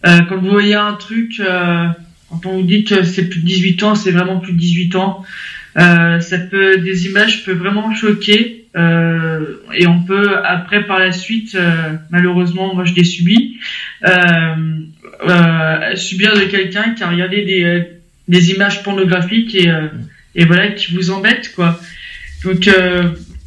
Euh, 0.06 0.20
quand 0.30 0.38
vous 0.38 0.50
voyez 0.50 0.76
un 0.76 0.94
truc, 0.94 1.40
euh, 1.40 1.88
quand 2.30 2.46
on 2.46 2.58
vous 2.58 2.64
dit 2.64 2.84
que 2.84 3.04
c'est 3.04 3.30
plus 3.30 3.40
de 3.40 3.46
18 3.46 3.84
ans, 3.84 3.96
c'est 3.96 4.12
vraiment 4.12 4.40
plus 4.40 4.54
de 4.54 4.58
18 4.58 4.96
ans. 4.96 5.24
Euh, 5.78 6.20
ça 6.20 6.40
peut, 6.40 6.78
des 6.80 7.06
images 7.06 7.46
peuvent 7.46 7.58
vraiment 7.58 7.94
choquer. 7.94 8.66
Euh, 8.76 9.58
et 9.74 9.88
on 9.88 10.04
peut 10.04 10.38
après 10.44 10.84
par 10.84 11.00
la 11.00 11.12
suite, 11.12 11.56
euh, 11.56 11.94
malheureusement, 12.12 12.76
moi 12.76 12.86
je 12.86 12.94
l'ai 12.94 13.04
subi, 13.04 13.58
subir 15.96 16.36
de 16.36 16.46
quelqu'un 16.50 16.94
qui 16.94 17.04
a 17.04 17.10
regardé 17.10 17.44
des, 17.44 17.84
des 18.28 18.52
images 18.52 18.84
pornographiques 18.84 19.56
et, 19.56 19.72
et 20.36 20.46
voilà 20.46 20.68
qui 20.70 20.94
vous 20.94 21.10
embête 21.10 21.54
quoi. 21.56 21.80
Donc 22.44 22.68
euh, 22.68 23.04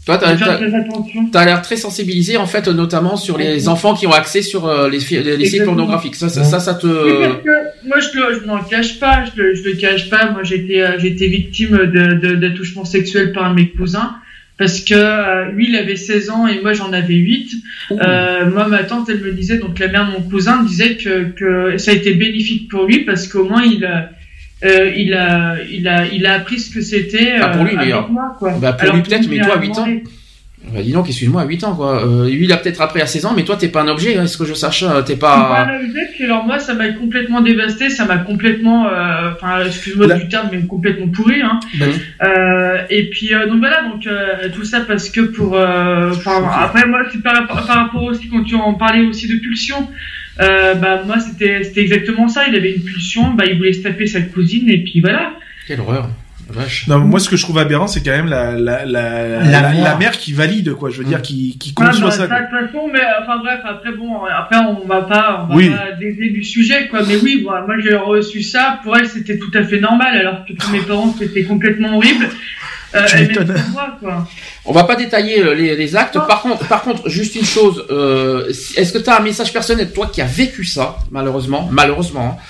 Toi, 0.07 0.19
tu 0.19 0.25
faut 0.27 0.37
faire 0.37 0.51
as, 0.51 0.57
très 0.57 0.75
attention. 0.75 1.31
l'air 1.35 1.63
très 1.63 1.77
sensibilisé, 1.77 2.37
en 2.37 2.47
fait, 2.47 2.67
notamment 2.69 3.17
sur 3.17 3.39
les 3.39 3.69
enfants 3.69 3.95
qui 3.95 4.07
ont 4.07 4.13
accès 4.13 4.43
sur 4.43 4.67
euh, 4.67 4.89
les, 4.89 5.01
fi- 5.01 5.23
les 5.23 5.45
sites 5.47 5.65
pornographiques. 5.65 6.17
Ça, 6.17 6.29
ça, 6.29 6.43
ça, 6.45 6.59
ça 6.61 6.75
te... 6.75 6.87
Oui, 6.87 7.13
parce 7.21 7.43
que 7.45 7.89
moi 7.89 7.99
je 8.01 8.19
le, 8.19 8.41
je 8.41 8.47
n'en 8.47 8.59
cache 8.63 8.99
pas, 8.99 9.25
je 9.25 9.41
le, 9.43 9.55
je 9.55 9.63
le 9.63 9.73
cache 9.75 10.09
pas. 10.11 10.31
Moi 10.33 10.43
j'étais 10.43 10.81
euh, 10.83 10.99
j'étais 10.99 11.27
victime 11.29 11.77
de 11.77 12.15
de- 12.15 12.35
d'attouchement 12.37 12.85
sexuel 12.85 13.33
par 13.33 13.55
mes 13.55 13.69
cousins 13.69 14.17
parce 14.59 14.81
que 14.81 14.95
euh, 14.95 15.51
lui 15.53 15.69
il 15.71 15.77
avait 15.77 15.97
16 15.97 16.29
ans 16.31 16.47
et 16.47 16.61
moi 16.61 16.73
j'en 16.75 16.93
avais 16.93 17.15
8. 17.15 17.53
Euh, 17.93 18.51
moi 18.51 18.69
ma 18.69 18.83
tante 18.85 19.09
elle 19.09 19.21
me 19.21 19.33
disait 19.33 19.59
donc 19.59 19.79
la 19.79 19.89
mère 19.89 20.07
de 20.09 20.13
mon 20.13 20.23
cousin 20.29 20.63
me 20.63 20.69
disait 20.69 20.97
que 20.97 21.31
que 21.31 21.79
ça 21.79 21.93
a 21.93 21.95
été 21.95 22.13
bénéfique 22.15 22.69
pour 22.71 22.85
lui 22.87 23.05
parce 23.05 23.27
qu'au 23.29 23.45
moins 23.45 23.63
il 23.63 23.85
a 23.85 24.11
euh, 24.65 24.93
il 24.97 25.15
a 25.15 25.57
il 25.71 25.89
a 25.89 26.07
il 26.07 26.27
a 26.27 26.35
appris 26.35 26.59
ce 26.61 26.73
que 26.75 26.81
c'était 26.81 27.33
Ah, 27.41 27.49
pour 27.49 27.65
lui, 27.65 27.75
euh, 27.75 27.79
avec 27.81 27.95
euh, 27.95 28.01
moi 28.11 28.37
quoi. 28.39 28.53
bah, 28.61 28.73
pour 28.75 28.83
Alors 28.83 28.97
lui 28.97 29.03
peut-être, 29.03 29.29
mais 29.29 29.39
toi, 29.41 29.57
à 29.57 29.61
8 29.61 29.79
ans. 29.79 29.89
Bah, 30.75 30.83
dis 30.83 30.93
donc, 30.93 31.09
excuse-moi, 31.09 31.41
à 31.41 31.47
8 31.47 31.65
ans, 31.65 31.75
quoi. 31.75 32.05
Euh, 32.07 32.29
lui, 32.29 32.45
il 32.45 32.53
a 32.53 32.59
peut-être 32.59 32.83
appris 32.83 33.01
à 33.01 33.07
16 33.07 33.25
ans, 33.25 33.33
mais 33.35 33.45
toi, 33.45 33.57
t'es 33.57 33.69
pas 33.69 33.81
un 33.81 33.89
objet, 33.89 34.19
hein, 34.19 34.25
est-ce 34.25 34.37
que 34.37 34.45
je 34.45 34.53
sache 34.53 34.83
euh, 34.83 35.01
T'es 35.01 35.17
pas... 35.17 35.67
Le 35.83 35.91
fait, 35.91 36.11
puis 36.15 36.25
alors 36.25 36.45
moi, 36.45 36.59
ça 36.59 36.75
m'a 36.75 36.89
complètement 36.91 37.41
dévasté, 37.41 37.89
ça 37.89 38.05
m'a 38.05 38.19
complètement, 38.19 38.87
euh, 38.87 39.31
enfin, 39.33 39.65
excuse-moi 39.65 40.09
du 40.19 40.29
terme, 40.29 40.51
mais 40.53 40.61
complètement 40.67 41.09
pourri. 41.09 41.41
Hein. 41.41 41.59
Euh, 42.23 42.77
et 42.91 43.09
puis 43.09 43.35
euh, 43.35 43.47
donc 43.49 43.61
voilà, 43.61 43.83
donc 43.85 44.07
euh, 44.07 44.51
tout 44.55 44.65
ça 44.65 44.81
parce 44.81 45.09
que 45.09 45.23
pour, 45.23 45.57
euh, 45.57 46.11
enfin, 46.11 46.43
après 46.61 46.87
moi, 46.87 47.01
c'est 47.11 47.23
par, 47.23 47.37
rapport- 47.37 47.67
par 47.67 47.77
rapport 47.77 48.03
aussi 48.05 48.29
quand 48.29 48.45
tu 48.45 48.55
en 48.55 48.75
parlais 48.75 49.07
aussi 49.07 49.29
de 49.29 49.37
pulsion. 49.41 49.89
Euh, 50.41 50.75
bah 50.75 51.03
moi 51.07 51.21
c'était 51.21 51.65
c'était 51.65 51.83
exactement 51.83 52.29
ça. 52.29 52.47
Il 52.49 52.57
avait 52.57 52.73
une 52.75 52.83
pulsion, 52.83 53.35
bah 53.35 53.45
il 53.47 53.59
voulait 53.59 53.73
se 53.73 53.83
taper 53.83 54.07
sa 54.07 54.21
cousine 54.23 54.69
et 54.69 54.79
puis 54.79 55.01
voilà. 55.01 55.33
Quelle 55.67 55.81
horreur. 55.81 56.09
Non, 56.89 56.99
moi, 56.99 57.21
ce 57.21 57.29
que 57.29 57.37
je 57.37 57.43
trouve 57.43 57.59
aberrant, 57.59 57.87
c'est 57.87 58.03
quand 58.03 58.11
même 58.11 58.27
la, 58.27 58.53
la, 58.53 58.85
la, 58.85 59.39
la, 59.39 59.97
mère 59.97 60.13
qui 60.13 60.33
valide, 60.33 60.75
quoi. 60.75 60.91
Je 60.91 60.99
veux 60.99 61.05
dire, 61.05 61.19
mm. 61.19 61.23
qui, 61.23 61.59
qui 61.59 61.75
compte 61.75 61.93
sur 61.95 62.07
bah, 62.07 62.13
ça. 62.13 62.27
De 62.27 62.33
toute 62.33 62.73
façon, 62.73 62.89
mais 62.93 63.01
enfin 63.23 63.39
bref, 63.39 63.61
après 63.65 63.93
bon, 63.93 64.25
après 64.25 64.57
on 64.57 64.87
va 64.87 65.03
pas, 65.03 65.47
on 65.49 65.57
va 65.57 65.63
pas 65.63 65.93
dévier 65.99 66.31
du 66.31 66.43
sujet, 66.43 66.89
quoi. 66.89 67.03
Mais 67.07 67.17
oui, 67.23 67.45
moi 67.45 67.65
j'ai 67.83 67.95
reçu 67.95 68.43
ça. 68.43 68.81
Pour 68.83 68.97
elle, 68.97 69.07
c'était 69.07 69.39
tout 69.39 69.51
à 69.55 69.63
fait 69.63 69.81
normal, 69.81 70.17
alors 70.17 70.45
que 70.45 70.53
pour 70.55 70.71
mes 70.71 70.81
parents, 70.81 71.15
c'était 71.19 71.45
complètement 71.45 71.97
horrible. 71.97 72.29
Euh, 72.95 73.07
moi, 73.73 73.97
quoi. 74.01 74.29
On 74.65 74.73
va 74.73 74.85
pas 74.85 74.97
détailler 74.97 75.41
euh, 75.41 75.55
les, 75.55 75.75
les 75.77 75.97
actes. 75.97 76.15
Par 76.15 76.43
contre, 76.43 76.67
par 76.69 76.83
contre, 76.83 77.09
juste 77.09 77.35
une 77.35 77.45
chose. 77.45 77.87
Euh, 77.91 78.49
Est-ce 78.77 78.93
que 78.93 78.99
tu 78.99 79.09
as 79.09 79.17
un 79.19 79.23
message 79.23 79.53
personnel, 79.53 79.91
toi 79.93 80.07
qui 80.13 80.21
as 80.21 80.27
vécu 80.27 80.65
ça, 80.65 80.99
malheureusement, 81.11 81.69
malheureusement, 81.73 82.39
hein, 82.39 82.43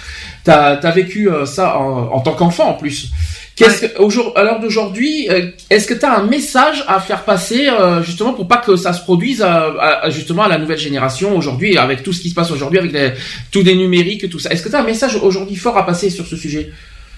t'as 0.45 0.75
as 0.75 0.91
vécu 0.91 1.31
euh, 1.31 1.47
ça 1.47 1.79
en, 1.79 2.13
en 2.13 2.21
tant 2.21 2.33
qu'enfant 2.33 2.69
en 2.71 2.75
plus. 2.75 3.11
Qu'est-ce 3.57 3.83
que, 3.83 4.39
à 4.39 4.43
l'heure 4.43 4.59
d'aujourd'hui, 4.59 5.29
est-ce 5.69 5.87
que 5.87 5.93
tu 5.93 6.07
as 6.07 6.17
un 6.17 6.25
message 6.25 6.83
à 6.89 6.99
faire 6.99 7.25
passer 7.25 7.69
euh, 7.69 8.03
justement 8.03 8.33
pour 8.33 8.49
pas 8.49 8.57
que 8.57 8.75
ça 8.75 8.95
se 8.95 9.03
produise 9.03 9.43
à, 9.43 10.09
justement 10.09 10.45
à 10.45 10.49
la 10.49 10.57
nouvelle 10.57 10.79
génération 10.79 11.37
aujourd'hui 11.37 11.77
avec 11.77 12.03
tout 12.03 12.15
ce 12.15 12.23
qui 12.23 12.31
se 12.31 12.35
passe 12.35 12.51
aujourd'hui 12.51 12.79
avec 12.79 12.93
les, 12.93 13.13
tout 13.51 13.63
des 13.63 13.75
numériques 13.75 14.31
tout 14.31 14.39
ça? 14.39 14.51
Est-ce 14.51 14.63
que 14.63 14.71
tu 14.71 14.77
as 14.77 14.81
un 14.81 14.85
message 14.85 15.17
aujourd'hui 15.17 15.57
fort 15.57 15.77
à 15.77 15.85
passer 15.85 16.09
sur 16.09 16.27
ce 16.27 16.37
sujet? 16.37 16.71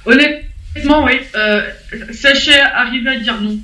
Honnêtement, 0.05 1.05
oui. 1.05 1.21
Euh, 1.37 1.63
sachez 2.13 2.59
arriver 2.59 3.11
à 3.11 3.17
dire 3.21 3.41
non. 3.41 3.57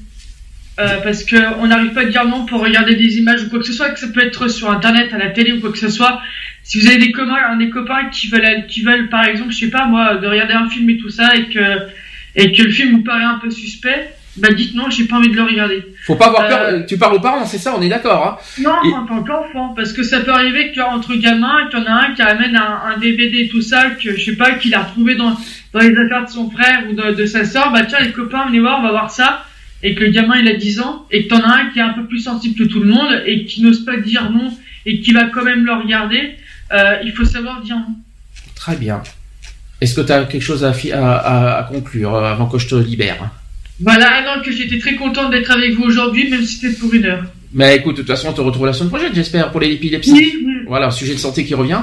Parce 1.03 1.25
qu'on 1.25 1.67
n'arrive 1.67 1.93
pas 1.93 2.03
à 2.03 2.05
dire 2.05 2.25
non 2.25 2.47
pour 2.47 2.61
regarder 2.61 2.95
des 2.95 3.19
images 3.19 3.43
ou 3.43 3.49
quoi 3.49 3.59
que 3.59 3.67
ce 3.67 3.73
soit, 3.73 3.91
que 3.91 3.99
ça 3.99 4.09
peut 4.09 4.23
être 4.23 4.49
sur 4.49 4.71
internet, 4.71 5.13
à 5.13 5.19
la 5.19 5.31
télé 5.31 5.53
ou 5.53 5.61
quoi 5.61 5.73
que 5.73 5.79
ce 5.79 5.89
soit. 5.89 6.21
Si 6.63 6.79
vous 6.81 6.87
avez 6.87 6.99
des 6.99 7.13
copains, 7.13 7.57
des 7.57 7.71
copains 7.71 8.09
qui 8.11 8.29
veulent, 8.29 8.67
qui 8.69 8.83
veulent, 8.83 9.09
par 9.09 9.25
exemple, 9.25 9.53
je 9.53 9.59
sais 9.59 9.71
pas 9.71 9.87
moi, 9.87 10.17
de 10.17 10.27
regarder 10.27 10.55
un 10.55 10.69
film 10.69 10.89
et 10.91 10.99
tout 10.99 11.11
ça, 11.11 11.35
et 11.35 11.45
que 11.47 11.89
et 12.37 12.53
que 12.53 12.63
le 12.63 12.71
film 12.71 12.93
vous 12.93 13.03
paraît 13.03 13.25
un 13.25 13.39
peu 13.39 13.51
suspect, 13.51 14.13
bah 14.37 14.53
dites 14.53 14.75
non, 14.75 14.91
j'ai 14.91 15.05
pas 15.05 15.17
envie 15.17 15.31
de 15.31 15.37
le 15.37 15.43
regarder. 15.43 15.83
Faut 16.07 16.15
pas 16.15 16.27
avoir 16.27 16.47
peur. 16.47 16.61
Euh, 16.61 16.83
tu 16.87 16.97
parles 16.97 17.15
aux 17.17 17.21
parents, 17.21 17.45
c'est 17.45 17.59
ça, 17.59 17.75
on 17.77 17.83
est 17.83 17.89
d'accord. 17.89 18.27
Hein 18.27 18.63
non, 18.63 18.95
en 18.95 19.07
tant 19.07 19.25
qu'enfant, 19.25 19.75
parce 19.75 19.93
que 19.93 20.03
ça 20.03 20.21
peut 20.21 20.31
arriver 20.31 20.73
qu'entre 20.73 21.15
gamins, 21.15 21.69
qu'il 21.71 21.81
y 21.81 21.83
en 21.83 21.87
a 21.87 22.05
un 22.05 22.15
qui 22.15 22.23
amène 22.23 22.57
un, 22.57 22.81
un, 22.95 22.99
DVD 22.99 23.49
tout 23.49 23.63
ça, 23.63 23.91
que 23.91 24.17
je 24.17 24.25
sais 24.25 24.37
pas, 24.37 24.53
qu'il 24.53 24.75
a 24.75 24.83
retrouvé 24.83 25.17
dans, 25.17 25.37
dans 25.73 25.81
les 25.81 25.97
affaires 25.97 26.25
de 26.25 26.31
son 26.31 26.51
frère 26.51 26.85
ou 26.89 26.95
de, 26.95 27.15
de 27.15 27.27
sa 27.27 27.45
soeur, 27.45 27.73
bah 27.73 27.85
tiens 27.85 28.01
les 28.01 28.13
copains, 28.13 28.47
venez 28.47 28.61
voir, 28.61 28.79
on 28.79 28.83
va 28.83 28.91
voir 28.91 29.11
ça. 29.11 29.45
Et 29.83 29.95
que 29.95 30.05
le 30.05 30.11
gamin 30.11 30.37
il 30.39 30.49
a 30.49 30.55
10 30.55 30.81
ans, 30.81 31.07
et 31.11 31.25
que 31.25 31.29
t'en 31.29 31.41
as 31.41 31.55
un 31.55 31.71
qui 31.71 31.79
est 31.79 31.83
un 31.83 31.93
peu 31.93 32.07
plus 32.07 32.21
sensible 32.21 32.59
que 32.59 32.65
tout 32.65 32.81
le 32.81 32.91
monde, 32.91 33.23
et 33.27 33.45
qui 33.45 33.63
n'ose 33.63 33.85
pas 33.85 33.97
dire 33.97 34.31
non, 34.31 34.53
et 34.87 35.01
qui 35.01 35.13
va 35.13 35.25
quand 35.27 35.45
même 35.45 35.65
le 35.65 35.73
regarder, 35.73 36.35
euh, 36.73 36.97
il 37.05 37.13
faut 37.13 37.25
savoir 37.25 37.63
dire 37.63 37.77
non. 37.77 37.95
Très 38.55 38.77
bien. 38.77 39.03
Est-ce 39.81 39.95
que 39.95 40.01
tu 40.01 40.13
as 40.13 40.25
quelque 40.25 40.43
chose 40.43 40.65
à, 40.65 40.73
à, 40.95 41.59
à, 41.59 41.63
conclure 41.65 42.15
euh, 42.15 42.33
avant 42.33 42.47
que 42.47 42.59
je 42.59 42.67
te 42.67 42.75
libère 42.75 43.31
Voilà, 43.81 44.11
alors 44.11 44.43
que 44.43 44.51
j'étais 44.51 44.79
très 44.79 44.97
contente 44.97 45.31
d'être 45.31 45.51
avec 45.53 45.75
vous 45.75 45.85
aujourd'hui, 45.85 46.29
même 46.29 46.45
si 46.45 46.57
c'était 46.57 46.77
pour 46.77 46.93
une 46.93 47.05
heure. 47.05 47.25
Mais 47.53 47.77
écoute, 47.77 47.97
de 47.97 48.03
toute 48.03 48.11
façon, 48.11 48.29
on 48.29 48.33
te 48.33 48.41
retrouve 48.41 48.67
la 48.67 48.73
semaine 48.73 48.91
prochaine, 48.91 49.15
j'espère, 49.15 49.51
pour 49.51 49.61
l'épilepsie. 49.61 50.13
Oui, 50.13 50.45
oui. 50.45 50.53
Voilà, 50.67 50.89
un 50.89 50.91
sujet 50.91 51.15
de 51.15 51.19
santé 51.19 51.45
qui 51.45 51.55
revient. 51.55 51.81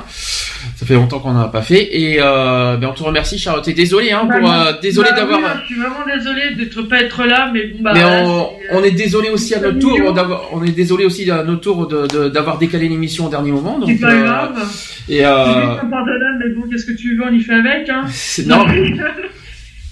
Ça 0.76 0.86
fait 0.86 0.96
longtemps 0.96 1.20
qu'on 1.20 1.34
n'a 1.34 1.48
pas 1.48 1.62
fait. 1.62 1.98
Et 1.98 2.18
euh, 2.20 2.76
ben 2.76 2.90
on 2.90 2.94
te 2.94 3.02
remercie, 3.02 3.40
Charlotte. 3.40 3.66
Et 3.68 3.74
désolé, 3.74 4.12
hein, 4.12 4.28
pour, 4.30 4.42
bah, 4.42 4.68
euh, 4.68 4.74
désolé 4.82 5.10
bah 5.12 5.22
d'avoir. 5.22 5.62
je 5.62 5.66
suis 5.68 5.76
vraiment 5.76 6.06
désolé 6.06 6.56
d'être 6.56 6.82
pas 6.82 7.02
être 7.02 7.24
là, 7.24 7.50
mais 7.54 7.68
bon, 7.68 7.78
bah. 7.82 7.92
Mais 7.94 8.04
on, 8.04 8.50
on 8.72 8.84
est 8.84 8.92
désolé 8.92 9.30
aussi 9.30 9.56
à 9.56 9.62
notre 9.62 9.80
tour 9.80 10.14
d'avoir. 10.14 10.50
On 10.52 10.64
est 10.64 10.72
désolé 10.72 11.06
aussi 11.06 11.32
à 11.32 11.44
notre 11.44 11.62
tour 11.62 11.88
d'avoir 11.88 12.58
décalé 12.58 12.90
l'émission 12.90 13.28
au 13.28 13.30
dernier 13.30 13.52
moment. 13.52 13.80
C'est 13.88 14.02
pas 14.02 14.16
grave. 14.16 14.58
Et 15.08 15.26
euh... 15.26 15.32
mais 16.40 16.50
bon, 16.50 16.64
qu'est-ce 16.70 16.86
que 16.86 16.98
tu 16.98 17.16
veux, 17.16 17.24
on 17.24 17.34
y 17.34 17.42
fait 17.42 17.54
avec, 17.54 17.88
hein. 17.90 18.06
Non. 18.46 18.66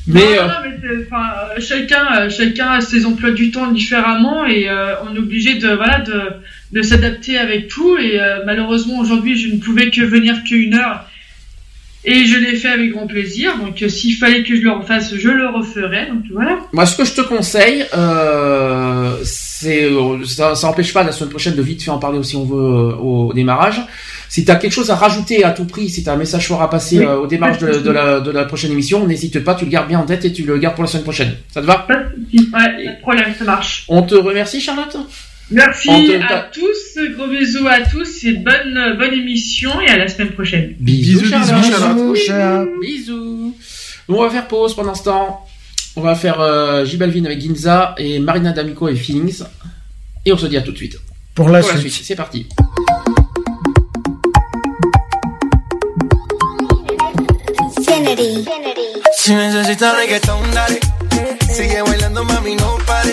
Mais, 0.05 0.19
non, 0.19 0.41
euh, 0.41 0.69
mais 0.81 1.05
enfin, 1.05 1.23
euh, 1.55 1.61
chacun, 1.61 2.05
euh, 2.17 2.29
chacun 2.29 2.71
a 2.71 2.81
ses 2.81 3.05
emplois 3.05 3.31
du 3.31 3.51
temps 3.51 3.71
différemment 3.71 4.45
et 4.45 4.69
on 5.07 5.15
est 5.15 5.19
obligé 5.19 5.55
de, 5.55 5.69
voilà, 5.69 6.01
de, 6.01 6.21
de 6.73 6.81
s'adapter 6.81 7.37
avec 7.37 7.69
tout. 7.69 7.97
Et 7.97 8.19
malheureusement, 8.45 8.99
aujourd'hui, 8.99 9.37
je 9.37 9.53
ne 9.53 9.59
pouvais 9.59 9.89
que 9.91 10.01
venir 10.01 10.43
qu'une 10.43 10.73
heure. 10.73 11.07
Et 12.05 12.25
je 12.25 12.37
l'ai 12.37 12.55
fait 12.55 12.67
avec 12.67 12.91
grand 12.91 13.07
plaisir. 13.07 13.57
Donc, 13.59 13.81
s'il 13.89 14.15
fallait 14.15 14.43
que 14.43 14.55
je 14.55 14.61
le 14.61 14.71
refasse, 14.71 15.15
je 15.15 15.29
le 15.29 15.47
referais. 15.47 16.07
Donc, 16.07 16.23
voilà. 16.31 16.59
Moi, 16.73 16.85
ce 16.85 16.97
que 16.97 17.05
je 17.05 17.13
te 17.13 17.21
conseille, 17.21 17.85
euh, 17.95 19.15
c'est, 19.23 19.89
ça, 20.25 20.55
ça 20.55 20.67
n'empêche 20.67 20.91
pas 20.91 21.03
la 21.03 21.13
semaine 21.13 21.29
prochaine 21.29 21.55
de 21.55 21.61
vite 21.61 21.81
faire 21.81 21.93
en 21.93 21.99
parler 21.99 22.19
aussi, 22.19 22.35
on 22.35 22.43
veut, 22.43 22.95
au 22.99 23.31
démarrage. 23.33 23.81
Si 24.27 24.43
tu 24.43 24.51
as 24.51 24.55
quelque 24.55 24.73
chose 24.73 24.89
à 24.89 24.95
rajouter 24.95 25.45
à 25.45 25.51
tout 25.51 25.65
prix, 25.65 25.89
si 25.89 26.03
tu 26.03 26.09
as 26.09 26.13
un 26.13 26.17
message 26.17 26.47
fort 26.47 26.61
à 26.61 26.69
passer 26.69 26.99
euh, 26.99 27.19
au 27.19 27.27
démarrage 27.27 27.59
de, 27.59 28.31
la, 28.31 28.45
prochaine 28.45 28.71
émission, 28.71 29.07
n'hésite 29.07 29.41
pas, 29.41 29.55
tu 29.55 29.63
le 29.63 29.71
gardes 29.71 29.87
bien 29.87 29.99
en 29.99 30.05
tête 30.05 30.25
et 30.25 30.33
tu 30.33 30.43
le 30.43 30.57
gardes 30.57 30.75
pour 30.75 30.83
la 30.83 30.89
semaine 30.89 31.03
prochaine. 31.03 31.35
Ça 31.53 31.61
te 31.61 31.65
va? 31.65 31.85
Pas 31.87 31.95
de 31.95 32.51
pas 32.51 32.67
de 32.67 32.99
problème, 33.01 33.33
ça 33.37 33.45
marche. 33.45 33.85
On 33.87 34.01
te 34.01 34.15
remercie, 34.15 34.59
Charlotte? 34.59 34.97
Merci 35.51 35.89
à 35.89 36.49
tous, 36.51 36.99
gros 37.15 37.27
bisous 37.27 37.67
à 37.67 37.81
tous 37.81 38.23
et 38.23 38.33
bonne, 38.33 38.95
bonne 38.97 39.13
émission 39.13 39.81
et 39.81 39.89
à 39.89 39.97
la 39.97 40.07
semaine 40.07 40.31
prochaine. 40.31 40.75
Bisous, 40.79 41.25
Charlotte. 41.25 42.69
Bisous. 42.81 43.55
on 44.07 44.21
va 44.23 44.29
faire 44.29 44.47
pause 44.47 44.75
pendant 44.75 44.95
ce 44.95 45.03
temps. 45.03 45.45
On 45.95 46.01
va 46.01 46.15
faire 46.15 46.39
euh, 46.41 46.85
J 46.85 46.97
Balvin 46.97 47.25
avec 47.25 47.39
Ginza 47.39 47.93
et 47.97 48.17
Marina 48.19 48.51
D'Amico 48.51 48.87
et 48.87 48.95
Feelings. 48.95 49.43
Et 50.25 50.33
on 50.33 50.37
se 50.37 50.47
dit 50.47 50.57
à 50.57 50.61
tout 50.61 50.71
de 50.71 50.77
suite. 50.77 50.97
Pour 51.35 51.49
la 51.49 51.61
suite. 51.61 51.91
C'est 51.91 52.15
parti. 52.15 52.47
Si 59.15 59.33
necesitas 59.33 59.93
reggaetón, 59.95 60.41
dale. 60.53 60.79
Sigue 61.53 61.81
bailando, 61.85 62.23
mami, 62.23 62.55
no 62.55 62.77
pare. 62.85 63.12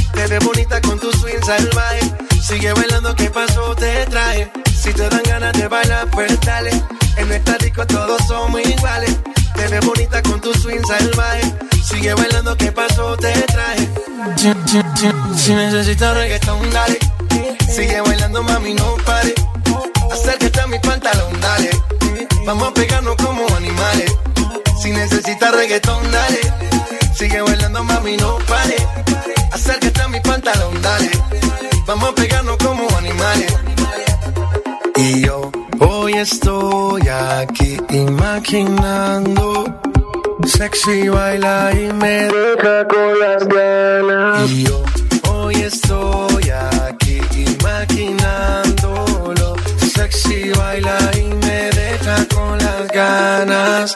Te 0.13 0.27
ves 0.27 0.45
bonita 0.45 0.81
con 0.81 0.99
tu 0.99 1.11
swing 1.11 1.41
salvaje. 1.45 1.99
Sigue 2.41 2.73
bailando, 2.73 3.15
¿qué 3.15 3.29
pasó? 3.29 3.75
Te 3.75 4.05
trae. 4.07 4.51
Si 4.75 4.93
te 4.93 5.09
dan 5.09 5.23
ganas 5.23 5.53
de 5.53 5.67
bailar, 5.67 6.09
pues 6.11 6.39
dale. 6.41 6.71
En 7.17 7.31
esta 7.31 7.57
disco 7.57 7.85
todos 7.85 8.21
somos 8.27 8.61
iguales. 8.61 9.15
Te 9.55 9.67
ves 9.67 9.85
bonita 9.85 10.21
con 10.23 10.41
tu 10.41 10.53
swing 10.53 10.81
salvaje. 10.85 11.53
Sigue 11.83 12.13
bailando, 12.13 12.55
¿qué 12.57 12.71
pasó? 12.71 13.15
Te 13.17 13.33
trae. 13.43 13.89
Si 15.37 15.53
necesitas 15.53 16.15
reggaetón, 16.15 16.69
dale. 16.71 16.97
Sigue 17.73 18.01
bailando, 18.01 18.43
mami, 18.43 18.73
no 18.73 18.95
pare. 19.05 19.33
Acércate 20.11 20.61
a 20.61 20.67
mi 20.67 20.79
pantalón, 20.79 21.39
dale. 21.39 21.69
Vamos 22.45 22.69
a 22.69 22.73
pegarnos 22.73 23.15
como 23.17 23.47
animales. 23.55 24.11
Si 24.81 24.91
necesitas 24.91 25.51
reggaetón, 25.51 26.11
dale. 26.11 26.39
Sigue 27.15 27.41
bailando, 27.41 27.83
mami, 27.83 28.17
no 28.17 28.37
pare. 28.39 28.75
Acércate 29.51 30.01
a 30.01 30.07
mi 30.07 30.19
pantalón, 30.21 30.81
dale. 30.81 31.11
Vamos 31.85 32.09
a 32.09 32.15
pegarnos 32.15 32.57
como 32.57 32.87
animales. 32.97 33.53
Y 34.95 35.21
yo 35.25 35.51
hoy 35.79 36.13
estoy 36.13 37.07
aquí 37.07 37.77
imaginando. 37.89 39.65
Sexy 40.45 41.09
baila 41.09 41.71
y 41.73 41.91
me 41.93 42.27
deja 42.27 42.87
con 42.87 43.19
las 43.19 43.45
ganas. 43.47 44.49
Y 44.49 44.63
yo 44.63 44.83
hoy 45.29 45.55
estoy 45.55 46.49
aquí 46.49 47.19
imaginándolo. 47.59 49.55
Sexy 49.93 50.51
baila 50.51 50.97
y 51.17 51.23
me 51.45 51.69
deja 51.71 52.25
con 52.33 52.57
las 52.57 52.87
ganas. 52.87 53.95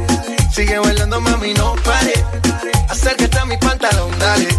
Sigue 0.53 0.77
bailando, 0.79 1.21
mami, 1.21 1.53
no 1.53 1.75
pare. 1.83 2.13
Acércate 2.89 3.37
a 3.39 3.45
mi 3.45 3.57
pantalón, 3.57 4.11
dale. 4.19 4.49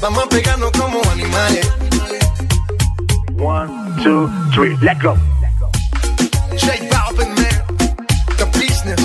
Vamos 0.00 0.24
a 0.24 0.28
pegarnos 0.28 0.70
como 0.72 1.02
animales. 1.10 1.70
One, 3.36 3.70
two, 4.02 4.28
three, 4.54 4.76
let 4.80 4.98
go. 5.02 5.14
J 6.56 6.88
Balvin, 6.90 7.28
man. 7.36 7.62
The 8.38 8.46
business. 8.58 9.00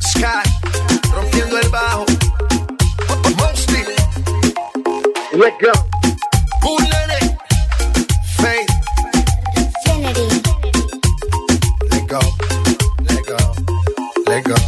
Sky. 0.00 0.42
Rompiendo 1.14 1.58
el 1.58 1.68
bajo. 1.68 2.06
Mostly. 3.36 3.84
Let 5.34 5.54
go. 5.60 5.72
Faith. 8.38 8.70
Let 11.90 12.06
go. 12.08 12.20
Let 13.08 13.26
go. 13.26 13.38
Let 14.26 14.44
go. 14.44 14.67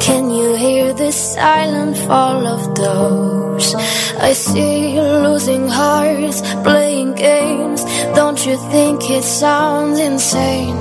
Can 0.00 0.30
you 0.30 0.54
hear 0.54 0.92
the 0.92 1.12
silent 1.12 1.96
fall 1.96 2.46
of 2.46 2.74
doors? 2.74 3.74
I 4.18 4.32
see 4.32 4.94
you 4.94 5.02
losing 5.02 5.68
hearts, 5.68 6.40
playing 6.62 7.14
games. 7.14 7.84
Don't 8.14 8.40
you 8.46 8.56
think 8.70 9.08
it 9.10 9.24
sounds 9.24 9.98
insane? 9.98 10.80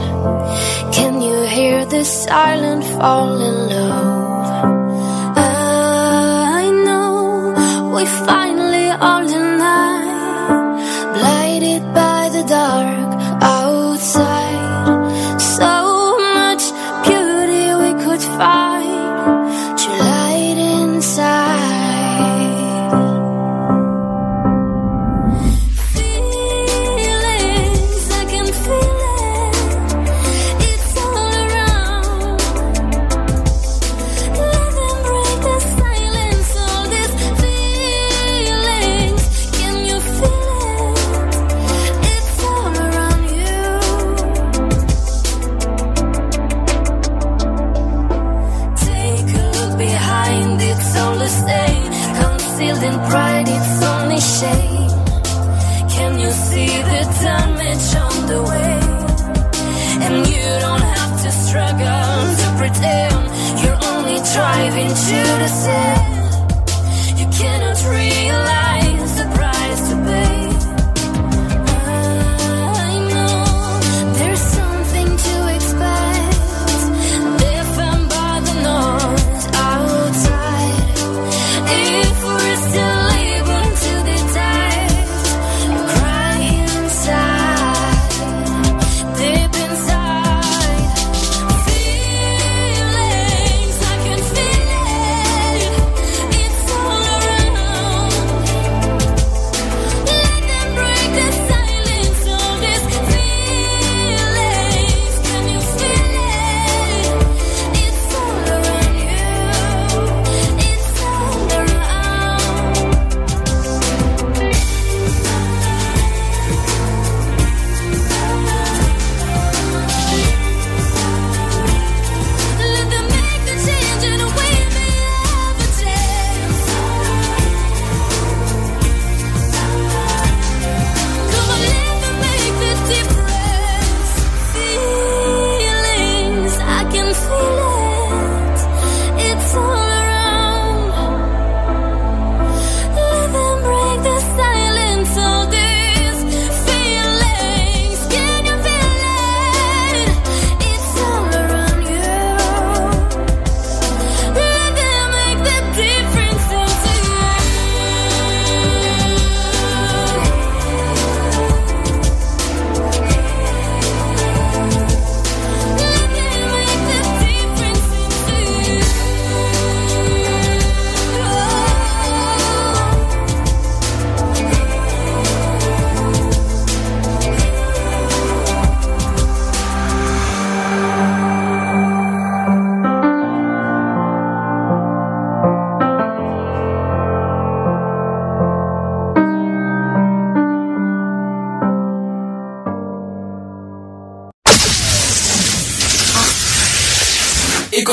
Can 0.91 1.21
you 1.21 1.43
hear 1.43 1.85
the 1.85 2.03
silent 2.03 2.83
fall 2.83 3.33
in 3.49 3.57
love? 3.69 4.29
I 6.57 6.69
know 6.85 7.91
we 7.95 8.05
finally 8.05 8.48
into 64.79 65.21
the 65.39 65.47
sea. 65.47 65.98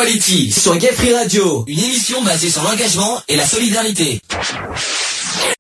Equality 0.07 0.52
sur 0.52 0.76
Gay 0.78 0.92
Free 0.92 1.12
Radio, 1.12 1.64
une 1.66 1.80
émission 1.80 2.22
basée 2.22 2.48
sur 2.48 2.62
l'engagement 2.62 3.20
et 3.26 3.34
la 3.36 3.44
solidarité. 3.44 4.20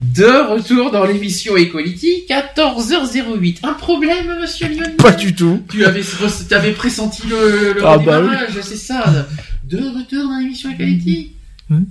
De 0.00 0.52
retour 0.52 0.92
dans 0.92 1.04
l'émission 1.04 1.56
Equality, 1.56 2.26
14h08. 2.28 3.56
Un 3.64 3.72
problème, 3.72 4.38
monsieur 4.40 4.68
Lionel 4.68 4.94
Pas 4.94 5.10
du 5.10 5.34
tout. 5.34 5.62
Tu 5.68 5.84
avais, 5.84 6.02
tu 6.48 6.54
avais 6.54 6.70
pressenti 6.70 7.26
le, 7.26 7.72
le 7.72 7.84
Ah 7.84 7.98
bah 7.98 8.18
redémarrage, 8.18 8.60
c'est 8.62 8.76
ça. 8.76 9.26
De 9.64 9.78
retour 9.78 10.28
dans 10.28 10.38
l'émission 10.38 10.70
Equality. 10.70 11.32
Hmm. 11.68 11.82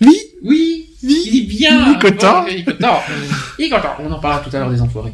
Oui. 0.00 0.18
Oui. 0.42 0.86
Il 1.02 1.36
est 1.36 1.46
bien. 1.46 1.88
Il 1.90 1.96
est 1.96 2.10
content. 2.10 2.42
Bon, 2.42 2.48
il 2.50 2.58
est 2.60 2.64
content. 2.64 3.02
Il 3.58 3.64
est 3.66 3.68
content. 3.68 3.94
On 3.98 4.10
en 4.10 4.18
parlera 4.18 4.42
tout 4.42 4.56
à 4.56 4.60
l'heure 4.60 4.70
des 4.70 4.80
enfoirés. 4.80 5.12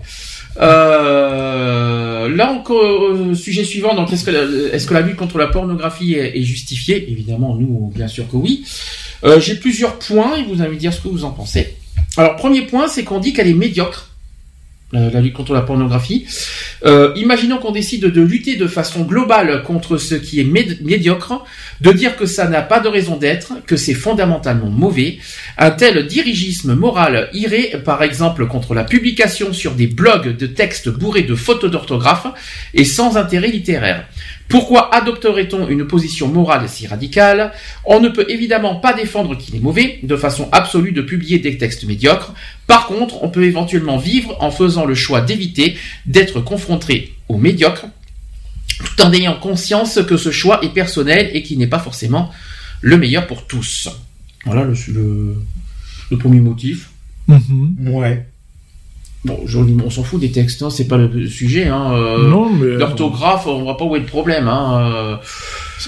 Euh, 0.60 2.28
là 2.34 2.52
encore, 2.52 3.34
sujet 3.34 3.64
suivant. 3.64 3.94
Donc, 3.94 4.12
est-ce 4.12 4.24
que, 4.24 4.30
la- 4.30 4.74
est-ce 4.74 4.86
que 4.86 4.94
la 4.94 5.00
lutte 5.02 5.16
contre 5.16 5.38
la 5.38 5.46
pornographie 5.48 6.14
est, 6.14 6.38
est 6.38 6.42
justifiée 6.42 7.10
Évidemment, 7.10 7.56
nous, 7.56 7.90
bien 7.94 8.08
sûr 8.08 8.28
que 8.30 8.36
oui. 8.36 8.64
Euh, 9.24 9.40
J'ai 9.40 9.56
plusieurs 9.56 9.98
points 9.98 10.36
et 10.36 10.44
vous 10.44 10.60
allez 10.62 10.70
me 10.72 10.76
dire 10.76 10.92
ce 10.92 11.00
que 11.00 11.08
vous 11.08 11.24
en 11.24 11.30
pensez. 11.30 11.74
Alors, 12.16 12.36
premier 12.36 12.62
point, 12.62 12.88
c'est 12.88 13.04
qu'on 13.04 13.18
dit 13.20 13.32
qu'elle 13.32 13.48
est 13.48 13.54
médiocre. 13.54 14.10
La, 14.94 15.10
la 15.10 15.20
lutte 15.20 15.34
contre 15.34 15.52
la 15.54 15.62
pornographie. 15.62 16.24
Euh, 16.86 17.12
imaginons 17.16 17.58
qu'on 17.58 17.72
décide 17.72 18.04
de 18.06 18.20
lutter 18.22 18.54
de 18.56 18.68
façon 18.68 19.02
globale 19.02 19.62
contre 19.64 19.98
ce 19.98 20.14
qui 20.14 20.38
est 20.40 20.44
méd- 20.44 20.78
médiocre, 20.82 21.44
de 21.80 21.90
dire 21.92 22.16
que 22.16 22.26
ça 22.26 22.46
n'a 22.48 22.62
pas 22.62 22.78
de 22.78 22.88
raison 22.88 23.16
d'être, 23.16 23.54
que 23.66 23.76
c'est 23.76 23.92
fondamentalement 23.94 24.70
mauvais. 24.70 25.18
Un 25.58 25.72
tel 25.72 26.06
dirigisme 26.06 26.74
moral 26.74 27.28
irait, 27.32 27.82
par 27.84 28.02
exemple, 28.04 28.46
contre 28.46 28.72
la 28.74 28.84
publication 28.84 29.52
sur 29.52 29.72
des 29.72 29.88
blogs 29.88 30.36
de 30.36 30.46
textes 30.46 30.88
bourrés 30.88 31.22
de 31.22 31.34
fautes 31.34 31.66
d'orthographe 31.66 32.28
et 32.72 32.84
sans 32.84 33.16
intérêt 33.16 33.48
littéraire. 33.48 34.06
Pourquoi 34.54 34.94
adopterait-on 34.94 35.66
une 35.66 35.84
position 35.84 36.28
morale 36.28 36.68
si 36.68 36.86
radicale? 36.86 37.50
On 37.84 37.98
ne 37.98 38.08
peut 38.08 38.24
évidemment 38.28 38.76
pas 38.76 38.92
défendre 38.92 39.36
qu'il 39.36 39.56
est 39.56 39.58
mauvais, 39.58 39.98
de 40.04 40.16
façon 40.16 40.48
absolue, 40.52 40.92
de 40.92 41.02
publier 41.02 41.40
des 41.40 41.58
textes 41.58 41.84
médiocres. 41.84 42.34
Par 42.68 42.86
contre, 42.86 43.24
on 43.24 43.30
peut 43.30 43.42
éventuellement 43.42 43.98
vivre 43.98 44.36
en 44.38 44.52
faisant 44.52 44.84
le 44.84 44.94
choix 44.94 45.22
d'éviter 45.22 45.76
d'être 46.06 46.40
confronté 46.40 47.14
au 47.28 47.36
médiocre, 47.36 47.86
tout 48.78 49.02
en 49.02 49.12
ayant 49.12 49.34
conscience 49.40 49.98
que 50.06 50.16
ce 50.16 50.30
choix 50.30 50.64
est 50.64 50.72
personnel 50.72 51.30
et 51.32 51.42
qu'il 51.42 51.58
n'est 51.58 51.66
pas 51.66 51.80
forcément 51.80 52.30
le 52.80 52.96
meilleur 52.96 53.26
pour 53.26 53.48
tous. 53.48 53.88
Voilà 54.46 54.62
le, 54.62 54.74
le, 54.92 55.34
le 56.12 56.16
premier 56.16 56.38
motif. 56.38 56.90
Mhm. 57.26 57.88
Ouais. 57.88 58.24
Bon, 59.24 59.40
je- 59.46 59.58
on 59.58 59.88
s'en 59.88 60.02
fout 60.02 60.20
des 60.20 60.30
textes, 60.30 60.60
hein, 60.62 60.68
c'est 60.68 60.86
pas 60.86 60.98
le 60.98 61.26
sujet. 61.28 61.66
Hein, 61.68 61.92
euh, 61.94 62.28
Non, 62.28 62.50
mais 62.52 62.76
L'orthographe, 62.76 63.46
on 63.46 63.62
voit 63.62 63.76
pas 63.78 63.84
où 63.86 63.96
est 63.96 64.00
le 64.00 64.04
problème. 64.04 64.48
Hein, 64.48 64.92
euh, 64.92 65.16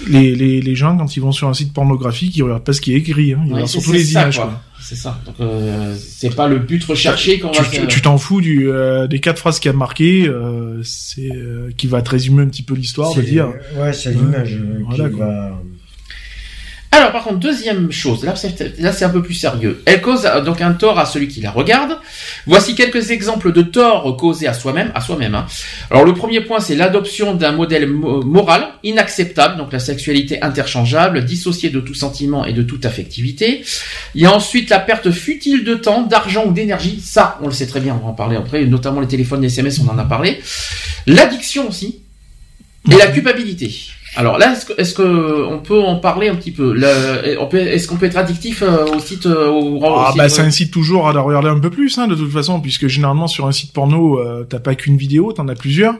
les, 0.09 0.35
les, 0.35 0.61
les 0.63 0.75
gens, 0.75 0.97
quand 0.97 1.17
ils 1.17 1.21
vont 1.21 1.33
sur 1.33 1.47
un 1.49 1.53
site 1.55 1.73
pornographique, 1.75 2.35
ils 2.37 2.43
regardent 2.43 2.65
pas 2.65 2.73
ce 2.73 2.81
qui 2.81 2.95
est 2.95 2.97
écrit. 2.97 3.35
Hein. 3.35 3.41
Ils 3.45 3.49
ouais, 3.49 3.53
regardent 3.55 3.69
c'est- 3.69 3.81
surtout 3.81 3.93
les 3.93 4.05
ça, 4.05 4.23
images. 4.23 4.37
quoi. 4.37 4.45
quoi. 4.47 4.61
C'est 4.81 4.95
ça. 4.97 5.19
Donc, 5.27 5.35
euh, 5.41 5.95
c'est 5.99 6.35
pas 6.35 6.47
le 6.49 6.59
but 6.61 6.83
recherché 6.85 7.39
qu'on 7.41 7.51
Tu 7.51 7.61
va 7.63 7.69
tu- 7.69 7.87
tu 7.89 8.01
t'en 8.03 8.19
fous 8.19 8.41
du, 8.41 8.71
euh, 8.71 9.07
des 9.09 9.19
quatre 9.21 9.39
phrases 9.41 9.59
qu'il 9.59 9.71
y 9.71 9.75
a 9.75 9.77
marquées, 9.77 10.27
euh, 10.29 10.81
c'est 10.85 11.31
euh, 11.31 11.71
qui 11.77 11.89
va 11.89 12.03
te 12.03 12.11
résumer 12.11 12.43
un 12.43 12.47
petit 12.49 12.63
peu 12.63 12.75
l'histoire, 12.75 13.13
de 13.15 13.21
C'est- 13.21 13.27
dire. 13.29 13.49
Ouais, 13.79 13.93
c'est 13.93 14.13
l'image 14.13 14.55
euh, 14.55 14.81
Voilà, 14.89 15.09
qui 15.11 15.17
quoi. 15.17 15.27
va. 15.27 15.63
Alors 16.93 17.13
par 17.13 17.25
contre, 17.25 17.39
deuxième 17.41 17.93
chose, 17.93 18.25
là 18.25 18.35
c'est, 18.37 19.05
un 19.05 19.09
peu 19.11 19.23
plus 19.23 19.35
sérieux. 19.35 19.83
Elle 19.85 20.01
cause 20.01 20.25
euh, 20.25 20.41
donc 20.41 20.63
un 20.63 20.73
tort 20.73 20.99
à 20.99 21.05
celui 21.05 21.29
qui 21.29 21.41
la 21.43 21.51
regarde. 21.51 21.99
Voici 22.47 22.75
quelques 22.75 23.11
exemples 23.11 23.53
de 23.53 23.61
torts 23.61 24.17
causés 24.17 24.47
à 24.47 24.55
soi-même, 24.55 24.93
à 24.95 25.03
soi-même. 25.03 25.35
hein. 25.35 25.47
Alors 25.91 26.05
le 26.05 26.15
premier 26.15 26.41
point, 26.41 26.59
c'est 26.59 26.75
l'adoption 26.75 27.35
d'un 27.35 27.53
modèle 27.53 27.87
mo- 27.89 28.23
moral 28.23 28.69
inacceptable, 28.83 29.59
donc 29.59 29.73
la 29.73 29.79
sexualité 29.79 30.41
interchangeable, 30.43 31.25
dissociée 31.27 31.69
de 31.69 31.81
tout 31.81 31.93
sentiment 31.95 32.47
et 32.47 32.55
de 32.55 32.63
toute 32.63 32.87
affectivité. 32.87 33.63
Il 34.15 34.23
y 34.23 34.27
a 34.27 34.33
ensuite 34.33 34.71
la 34.71 34.79
perte 34.79 35.11
futile 35.11 35.65
de 35.65 35.75
temps, 35.75 36.03
d'argent 36.03 36.47
ou 36.47 36.53
d'énergie. 36.53 37.01
Ça, 37.05 37.39
on 37.43 37.47
le 37.47 37.53
sait 37.53 37.67
très 37.67 37.81
bien, 37.81 37.95
on 38.01 38.05
va 38.05 38.11
en 38.13 38.15
parler 38.15 38.37
après, 38.37 38.65
notamment 38.65 39.01
les 39.01 39.09
téléphones, 39.09 39.43
les 39.43 39.49
SMS, 39.49 39.81
on 39.81 39.89
en 39.91 39.99
a 39.99 40.05
parlé. 40.05 40.41
L'addiction 41.07 41.69
aussi. 41.69 42.01
Et 42.91 42.95
la 42.97 43.09
culpabilité. 43.09 43.75
Alors 44.17 44.39
là, 44.39 44.53
est-ce 44.53 44.67
que, 44.67 44.73
est-ce 44.81 44.95
que 44.95 45.45
on 45.47 45.59
peut 45.59 45.81
en 45.81 45.97
parler 45.97 46.29
un 46.29 46.35
petit 46.35 46.51
peu? 46.53 46.73
Le- 46.75 47.39
on 47.41 47.47
peut, 47.47 47.59
Est-ce 47.59 47.87
qu'on 47.89 47.97
peut 47.97 48.07
être 48.07 48.17
addictif 48.17 48.63
euh, 48.63 48.87
au 48.87 48.99
site 48.99 49.27
euh, 49.27 49.49
au, 49.49 49.79
au 49.79 49.85
Ah 49.85 50.09
site, 50.09 50.19
bah 50.19 50.29
ça 50.29 50.43
incite 50.43 50.73
toujours 50.73 51.09
à 51.09 51.13
la 51.13 51.21
regarder 51.21 51.49
un 51.49 51.59
peu 51.59 51.71
plus, 51.71 51.99
hein, 51.99 52.07
de 52.09 52.15
toute 52.15 52.33
façon, 52.33 52.61
puisque 52.61 52.87
généralement 52.87 53.27
sur 53.29 53.47
un 53.47 53.53
site 53.53 53.73
porno, 53.73 54.19
euh, 54.19 54.45
t'as 54.49 54.59
pas 54.61 54.75
qu'une 54.75 54.97
vidéo, 54.97 55.33
t'en 55.33 55.49
as 55.49 55.55
plusieurs. 55.55 55.95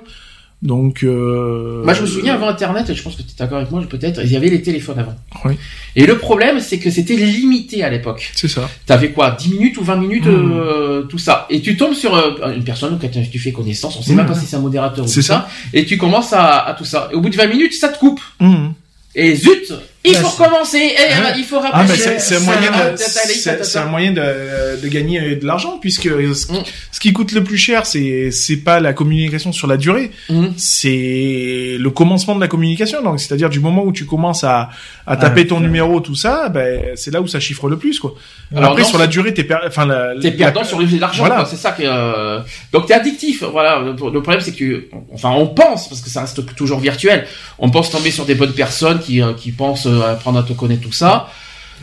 Donc. 0.67 1.03
Euh, 1.03 1.83
Moi, 1.85 1.95
je 1.95 2.03
me 2.03 2.07
souviens 2.07 2.35
avant 2.35 2.49
Internet, 2.49 2.91
et 2.91 2.95
je 2.95 3.03
pense 3.03 3.15
que 3.17 3.23
tu 3.23 3.29
es 3.31 3.35
d'accord 3.39 3.59
avec 3.59 3.71
moi, 3.71 3.83
peut-être, 3.89 4.21
il 4.25 4.31
y 4.31 4.37
avait 4.37 4.49
les 4.51 4.61
téléphones 4.61 4.99
avant. 4.99 5.15
Oui. 5.45 5.55
Et 5.95 6.05
le 6.07 6.19
problème, 6.19 6.61
c'est 6.61 6.79
que 6.79 6.91
c'était 6.91 7.17
limité 7.17 7.83
à 7.85 7.89
l'époque. 7.91 8.31
C'est 8.35 8.49
ça. 8.49 8.69
T'avais 8.85 9.11
quoi 9.13 9.31
10 9.31 9.51
minutes 9.55 9.77
ou 9.79 9.85
20 9.85 9.97
minutes, 9.97 10.27
Hmm. 10.27 10.53
euh, 10.53 11.03
tout 11.03 11.19
ça. 11.19 11.47
Et 11.51 11.61
tu 11.63 11.77
tombes 11.77 11.95
sur 11.95 12.15
euh, 12.15 12.55
une 12.55 12.65
personne 12.65 12.95
auquel 12.95 13.11
tu 13.31 13.39
fais 13.39 13.53
connaissance, 13.53 13.97
on 13.99 14.03
sait 14.03 14.13
Hmm. 14.13 14.17
même 14.17 14.27
pas 14.27 14.35
si 14.35 14.45
c'est 14.47 14.57
un 14.57 14.61
modérateur 14.61 15.05
ou 15.05 15.09
C'est 15.09 15.21
tout 15.21 15.27
ça. 15.27 15.49
Et 15.73 15.85
tu 15.87 15.97
commences 15.97 16.33
à, 16.33 16.59
à 16.67 16.75
tout 16.75 16.85
ça. 16.85 17.09
Et 17.13 17.15
au 17.15 17.21
bout 17.21 17.31
de 17.31 17.37
20 17.37 17.47
minutes, 17.47 17.73
ça 17.75 17.89
te 17.89 17.99
coupe. 17.99 18.21
Mhm. 18.41 18.73
Et 19.15 19.35
zut 19.35 19.73
Il 20.07 20.13
Bah, 20.13 20.21
faut 20.21 20.29
c'est- 20.29 20.43
recommencer, 20.45 20.79
et, 20.79 20.95
Ah. 21.13 21.35
il 21.37 21.45
faut 21.45 21.59
rappeler. 21.61 21.97
c'est 21.97 22.19
c'est 22.21 22.37
un 22.37 22.41
moyen 22.41 22.71
de, 22.71 23.79
un 23.79 23.85
moyen 23.87 24.13
de, 24.13 24.81
de 24.83 24.89
gagner 24.89 25.37
de 25.37 25.45
l'argent 25.47 25.79
puisque 25.81 26.05
ce, 26.05 26.53
Mm. 26.53 26.63
ce 26.93 27.01
qui 27.01 27.13
coûte 27.13 27.33
le 27.33 27.43
plus 27.45 27.59
cher 27.59 27.85
c'est 27.87 28.31
c'est 28.31 28.57
pas 28.59 28.79
la 28.81 28.93
communication 28.93 29.53
sur 29.53 29.67
la 29.67 29.77
durée 29.77 30.11
Mhm. 30.31 30.55
c'est 30.57 31.77
le 31.79 31.91
commencement 31.91 32.35
de 32.35 32.41
la 32.41 32.49
communication 32.49 33.03
donc 33.03 33.21
c'est-à-dire 33.21 33.49
du 33.51 33.61
moment 33.61 33.83
où 33.85 33.93
tu 33.93 34.05
commences 34.07 34.45
à 34.45 34.71
à 35.07 35.17
taper 35.17 35.43
Ah, 35.45 35.49
ton 35.51 35.61
numéro 35.61 36.01
tout 36.01 36.15
ça 36.15 36.49
ben 36.49 36.81
c'est 36.97 37.13
là 37.13 37.21
où 37.21 37.27
ça 37.27 37.41
chiffre 37.41 37.69
le 37.69 37.77
plus 37.77 37.99
quoi 38.01 38.15
Alors, 38.55 38.71
après 38.73 38.83
non, 38.83 38.89
sur 38.89 38.99
la 38.99 39.07
durée 39.07 39.33
t'es 39.35 39.45
per... 39.45 39.57
enfin 39.67 39.87
la, 39.87 40.15
T'es 40.21 40.31
la- 40.31 40.37
perdant 40.37 40.65
sur 40.65 40.81
l'argent, 40.81 41.25
Voilà. 41.27 41.45
c'est 41.51 41.57
ça 41.57 41.73
que. 41.73 41.83
euh, 41.85 42.41
Donc 42.73 42.87
t'es 42.87 42.95
addictif, 42.95 43.43
voilà. 43.43 43.81
Le, 43.81 43.91
le 43.91 44.23
problème 44.23 44.41
c'est 44.41 44.53
que, 44.53 44.87
enfin, 45.13 45.31
on 45.31 45.47
pense 45.49 45.89
parce 45.89 46.01
que 46.01 46.11
ça 46.11 46.21
reste 46.23 46.55
toujours 46.55 46.79
virtuel. 46.81 47.27
On 47.59 47.71
pense 47.71 47.91
tomber 47.91 48.11
sur 48.11 48.25
des 48.25 48.35
bonnes 48.35 48.53
personnes 48.53 49.01
qui 49.01 49.21
euh, 49.23 49.33
qui 49.35 49.51
pensent 49.53 49.87
euh, 49.87 49.96
apprendre 50.03 50.39
à 50.39 50.43
te 50.43 50.53
connaître 50.53 50.83
tout 50.83 50.93
ça. 50.93 51.29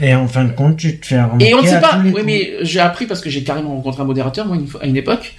Et 0.02 0.16
en 0.16 0.28
fin 0.28 0.46
de 0.46 0.52
compte, 0.52 0.78
tu 0.78 1.00
te 1.00 1.06
fais. 1.06 1.22
Et 1.40 1.54
on 1.54 1.62
ne 1.62 1.68
sait 1.68 1.80
pas. 1.80 2.00
Oui, 2.04 2.12
coups. 2.12 2.24
mais 2.24 2.54
j'ai 2.62 2.80
appris 2.80 3.06
parce 3.06 3.22
que 3.22 3.30
j'ai 3.30 3.44
carrément 3.44 3.76
rencontré 3.76 4.02
un 4.02 4.06
modérateur 4.06 4.46
moi 4.48 4.58
à 4.82 4.86
une 4.88 4.98
époque, 4.98 5.36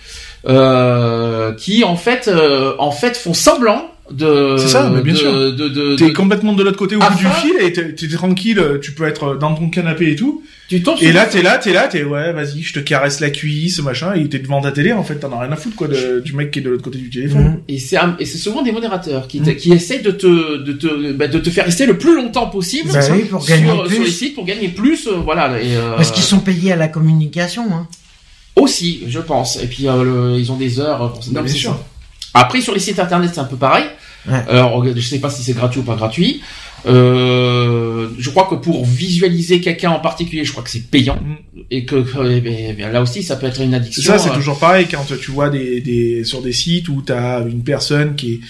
euh, 0.47 1.55
qui 1.55 1.83
en 1.85 1.97
fait, 1.97 2.29
euh, 2.29 2.75
en 2.79 2.93
fait, 2.93 3.17
font 3.17 3.35
semblant 3.35 3.89
de. 4.11 4.57
C'est 4.59 4.69
ça, 4.69 4.91
mais 4.95 5.01
bien 5.03 5.15
de, 5.15 5.19
sûr. 5.19 5.33
De, 5.33 5.69
de, 5.69 5.97
T'es 5.97 6.09
de- 6.09 6.13
complètement 6.15 6.53
de 6.53 6.63
l'autre 6.63 6.77
côté 6.77 6.97
au 6.97 7.01
bout 7.01 7.17
du 7.17 7.25
fil 7.25 7.55
et 7.61 7.73
t'es 7.73 7.95
t'es 7.95 8.09
tranquille, 8.09 8.63
tu 8.83 8.93
peux 8.93 9.07
être 9.07 9.37
dans 9.37 9.55
ton 9.55 9.71
canapé 9.71 10.11
et 10.13 10.17
tout. 10.17 10.43
tu 10.69 10.83
tombes 10.83 10.97
Et 11.01 11.07
sur- 11.07 11.15
là, 11.15 11.25
t'es 11.27 11.43
là, 11.43 11.59
t'es 11.59 11.73
là, 11.73 11.89
t'es 11.89 12.05
ouais, 12.05 12.33
vas-y, 12.33 12.63
je 12.63 12.73
te 12.75 12.81
caresse 12.81 13.21
la 13.21 13.31
cuisse, 13.31 13.81
machin, 13.83 14.13
et 14.15 14.29
t'es 14.29 14.39
devant 14.39 14.61
ta 14.61 14.73
télé, 14.73 14.93
en 14.93 15.05
fait, 15.05 15.17
t'en 15.17 15.33
as 15.33 15.41
rien 15.41 15.53
à 15.53 15.57
foutre, 15.57 15.77
quoi, 15.77 15.89
de- 15.89 16.21
du 16.21 16.33
mec 16.35 16.51
qui 16.51 16.59
est 16.59 16.63
de 16.63 16.71
l'autre 16.71 16.83
côté 16.83 16.99
du 16.99 17.09
téléphone. 17.11 17.43
Mhm. 17.45 17.61
Et 17.69 17.79
c'est 17.79 17.97
un- 17.97 18.17
et 18.19 18.27
c'est 18.27 18.39
souvent 18.39 18.63
des 18.63 18.73
modérateurs 18.73 19.27
qui, 19.29 19.41
Mm. 19.41 19.57
qui 19.57 19.73
essayent 19.73 20.03
de 20.03 20.11
te 20.11 20.59
de 20.63 20.73
te 20.73 21.13
bah, 21.13 21.27
de 21.29 21.39
te 21.39 21.49
faire 21.51 21.65
rester 21.65 21.87
le 21.87 21.97
plus 21.99 22.15
longtemps 22.15 22.47
possible 22.49 22.91
Bah 22.93 23.01
sur, 23.03 23.15
oui, 23.15 23.23
pour 23.25 23.45
gagner 23.47 23.67
sur 23.67 23.85
plus. 23.85 23.99
les 24.05 24.11
sites 24.11 24.35
pour 24.35 24.45
gagner 24.45 24.69
plus 24.69 25.07
euh, 25.07 25.13
voilà 25.25 25.61
et, 25.63 25.77
euh, 25.77 25.97
Parce 25.97 26.11
qu'ils 26.11 26.23
sont 26.23 26.41
payés 26.41 26.73
à 26.73 26.77
la 26.77 26.89
communication, 26.89 27.65
hein. 27.73 27.87
aussi 28.57 29.03
je 29.09 29.19
pense 29.21 29.59
et 29.63 29.67
puis 29.67 29.89
euh, 29.89 30.03
le- 30.05 30.39
ils 30.39 30.53
ont 30.53 30.57
des 30.57 30.79
heures 30.81 31.13
pour 31.13 31.23
ça. 31.25 31.31
Bah, 31.33 31.41
Non, 31.41 31.45
bien 31.45 31.53
c'est 31.53 31.59
sûr. 31.59 31.71
ça. 31.73 31.87
Après 32.35 32.61
sur 32.61 32.75
les 32.75 32.81
sites 32.81 32.99
internet 32.99 33.31
c'est 33.33 33.41
un 33.41 33.45
peu 33.45 33.57
pareil 33.57 33.85
Ouais. 34.27 34.43
alors 34.49 34.83
je 34.87 35.01
sais 35.03 35.19
pas 35.19 35.29
si 35.29 35.43
c'est 35.43 35.53
gratuit 35.53 35.81
ou 35.81 35.83
pas 35.83 35.97
gratuit 35.97 36.41
euh, 36.87 38.09
je 38.19 38.31
crois 38.31 38.47
que 38.49 38.55
pour 38.55 38.85
visualiser 38.87 39.61
quelqu'un 39.61 39.91
en 39.91 40.01
particulier 40.01 40.45
je 40.45 40.53
crois 40.53 40.65
que 40.65 40.71
c'est 40.71 40.91
payant 40.91 41.19
Mm. 41.23 41.61
et 41.71 41.85
que 41.85 41.97
bien, 42.41 42.53
eh 42.71 42.73
bien, 42.73 42.91
là 42.91 43.03
aussi 43.03 43.23
ça 43.23 43.37
peut 43.37 43.47
être 43.47 43.61
une 43.61 43.75
addiction 43.75 44.03
ça, 44.03 44.19
c'est 44.19 44.31
euh, 44.31 44.35
toujours 44.35 44.59
pareil 44.59 44.87
quand 44.91 45.05
tu 45.21 45.31
vois 45.31 45.51
des, 45.51 45.81
des 45.83 46.25
sur 46.25 46.41
des 46.43 46.53
sites 46.53 46.89
où 46.89 47.03
t'as 47.03 47.43
une 47.47 47.63
personne 47.63 48.15
qui 48.15 48.35
est 48.35 48.41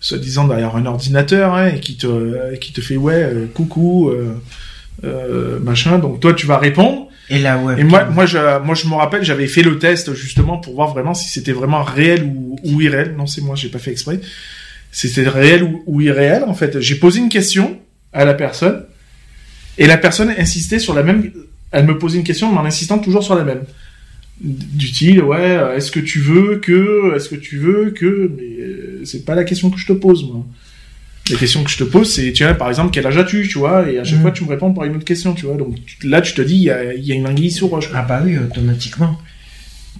soi-disant 0.00 0.46
derrière 0.46 0.76
un 0.76 0.86
ordinateur 0.86 1.54
hein, 1.54 1.68
et 1.68 1.80
qui 1.80 1.96
te 1.96 2.54
qui 2.56 2.72
te 2.72 2.80
fait 2.80 2.96
ouais 2.96 3.22
euh, 3.24 3.46
coucou 3.52 4.10
euh, 4.10 4.34
euh, 5.04 5.58
machin. 5.60 5.98
Donc 5.98 6.20
toi 6.20 6.34
tu 6.34 6.46
vas 6.46 6.58
répondre. 6.58 7.08
Et 7.30 7.38
la 7.38 7.58
web. 7.58 7.78
Et 7.78 7.84
moi 7.84 8.04
moi 8.06 8.26
je 8.26 8.38
moi 8.62 8.74
je 8.74 8.86
me 8.86 8.94
rappelle 8.94 9.24
j'avais 9.24 9.46
fait 9.46 9.62
le 9.62 9.78
test 9.78 10.14
justement 10.14 10.58
pour 10.58 10.74
voir 10.74 10.92
vraiment 10.92 11.14
si 11.14 11.28
c'était 11.28 11.52
vraiment 11.52 11.82
réel 11.82 12.24
ou, 12.24 12.80
irréel. 12.80 13.14
Non 13.16 13.26
c'est 13.26 13.40
moi 13.40 13.56
j'ai 13.56 13.68
pas 13.68 13.78
fait 13.78 13.90
exprès. 13.90 14.20
C'était 14.90 15.26
réel 15.28 15.68
ou, 15.86 16.00
irréel 16.00 16.44
en 16.44 16.54
fait. 16.54 16.80
J'ai 16.80 16.96
posé 16.96 17.20
une 17.20 17.28
question 17.28 17.80
à 18.12 18.24
la 18.24 18.34
personne 18.34 18.84
et 19.78 19.86
la 19.86 19.96
personne 19.96 20.32
insistait 20.38 20.78
sur 20.78 20.94
la 20.94 21.02
même. 21.02 21.32
Elle 21.70 21.86
me 21.86 21.98
posait 21.98 22.18
une 22.18 22.24
question 22.24 22.52
mais 22.52 22.58
en 22.58 22.64
insistant 22.64 22.98
toujours 22.98 23.24
sur 23.24 23.34
la 23.34 23.44
même 23.44 23.62
du 24.40 25.20
ouais 25.20 25.38
euh, 25.38 25.76
est-ce 25.76 25.92
que 25.92 26.00
tu 26.00 26.18
veux 26.18 26.56
que 26.56 27.14
est-ce 27.14 27.28
que 27.28 27.36
tu 27.36 27.56
veux 27.56 27.90
que 27.90 28.30
mais 28.36 28.62
euh, 28.62 29.04
c'est 29.04 29.24
pas 29.24 29.34
la 29.34 29.44
question 29.44 29.70
que 29.70 29.78
je 29.78 29.86
te 29.86 29.92
pose 29.92 30.24
moi 30.24 30.44
la 31.30 31.36
question 31.38 31.64
que 31.64 31.70
je 31.70 31.78
te 31.78 31.84
pose 31.84 32.12
c'est 32.12 32.32
tu 32.32 32.44
vois 32.44 32.52
par 32.54 32.68
exemple 32.68 32.90
quel 32.92 33.06
âge 33.06 33.16
as-tu 33.16 33.48
tu 33.48 33.58
vois 33.58 33.88
et 33.88 33.98
à 33.98 34.04
chaque 34.04 34.18
Mm. 34.18 34.22
fois 34.22 34.30
tu 34.32 34.44
me 34.44 34.50
réponds 34.50 34.72
par 34.74 34.84
une 34.84 34.94
autre 34.96 35.04
question 35.06 35.32
tu 35.32 35.46
vois 35.46 35.56
donc 35.56 35.74
tu- 35.86 36.06
là 36.06 36.20
tu 36.20 36.34
te 36.34 36.42
dis 36.42 36.54
il 36.56 36.62
y 36.64 36.70
a, 36.70 36.92
il 36.92 37.04
y 37.04 37.12
a 37.12 37.14
une 37.14 37.26
anguille 37.26 37.50
sous 37.50 37.66
roche 37.68 37.88
Ah 37.94 38.02
bah 38.02 38.20
oui, 38.24 38.36
automatiquement. 38.38 39.18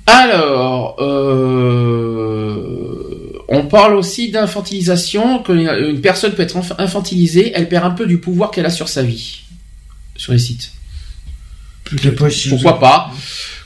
Alors, 0.07 0.97
euh, 1.65 3.43
on 3.49 3.63
parle 3.67 3.95
aussi 3.95 4.31
d'infantilisation, 4.31 5.39
que 5.43 5.53
une 5.91 6.01
personne 6.01 6.33
peut 6.33 6.43
être 6.43 6.59
inf- 6.59 6.75
infantilisée, 6.79 7.53
elle 7.55 7.69
perd 7.69 7.85
un 7.87 7.91
peu 7.91 8.07
du 8.07 8.19
pouvoir 8.19 8.51
qu'elle 8.51 8.67
a 8.67 8.71
sur 8.71 8.89
sa 8.89 9.03
vie, 9.03 9.45
sur 10.17 10.33
les 10.33 10.39
sites. 10.39 10.73
Pourquoi 12.51 12.79
pas 12.81 13.13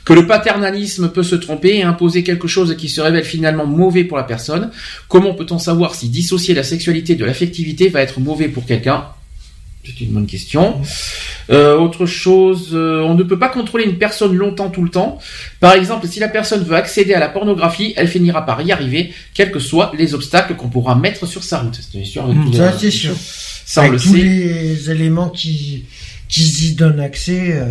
Que 0.05 0.13
le 0.13 0.25
paternalisme 0.25 1.09
peut 1.09 1.23
se 1.23 1.35
tromper 1.35 1.75
et 1.77 1.83
imposer 1.83 2.23
quelque 2.23 2.47
chose 2.47 2.75
qui 2.77 2.89
se 2.89 2.99
révèle 3.01 3.23
finalement 3.25 3.65
mauvais 3.67 4.03
pour 4.03 4.17
la 4.17 4.23
personne. 4.23 4.71
Comment 5.07 5.33
peut-on 5.35 5.59
savoir 5.59 5.93
si 5.95 6.09
dissocier 6.09 6.53
la 6.55 6.63
sexualité 6.63 7.15
de 7.15 7.25
l'affectivité 7.25 7.89
va 7.89 8.01
être 8.01 8.19
mauvais 8.19 8.47
pour 8.47 8.65
quelqu'un? 8.65 9.05
C'est 9.85 10.01
une 10.01 10.11
bonne 10.11 10.27
question. 10.27 10.81
Euh, 11.49 11.77
autre 11.77 12.05
chose, 12.05 12.71
euh, 12.73 13.01
on 13.01 13.15
ne 13.15 13.23
peut 13.23 13.39
pas 13.39 13.49
contrôler 13.49 13.85
une 13.85 13.97
personne 13.97 14.35
longtemps 14.35 14.69
tout 14.69 14.83
le 14.83 14.89
temps. 14.89 15.19
Par 15.59 15.73
exemple, 15.73 16.07
si 16.07 16.19
la 16.19 16.27
personne 16.27 16.63
veut 16.63 16.75
accéder 16.75 17.13
à 17.13 17.19
la 17.19 17.29
pornographie, 17.29 17.93
elle 17.95 18.07
finira 18.07 18.45
par 18.45 18.61
y 18.61 18.71
arriver, 18.71 19.13
quels 19.33 19.51
que 19.51 19.59
soient 19.59 19.91
les 19.97 20.13
obstacles 20.13 20.55
qu'on 20.55 20.67
pourra 20.69 20.95
mettre 20.95 21.25
sur 21.27 21.43
sa 21.43 21.59
route. 21.59 21.79
C'est 21.81 21.97
une 21.97 22.03
histoire 22.03 22.27
de 22.27 22.33
Mm, 22.33 22.51
tout- 22.51 22.57
ça, 22.57 22.73
c'est 22.77 22.91
sûr. 22.91 23.15
Ça, 23.65 23.81
on 23.81 23.85
Avec 23.85 23.93
le 23.93 23.99
tous 23.99 24.15
sait. 24.15 24.21
les 24.23 24.91
éléments 24.91 25.29
qui, 25.29 25.85
qui 26.27 26.67
y 26.67 26.73
donnent 26.73 26.99
accès. 26.99 27.53
euh, 27.53 27.69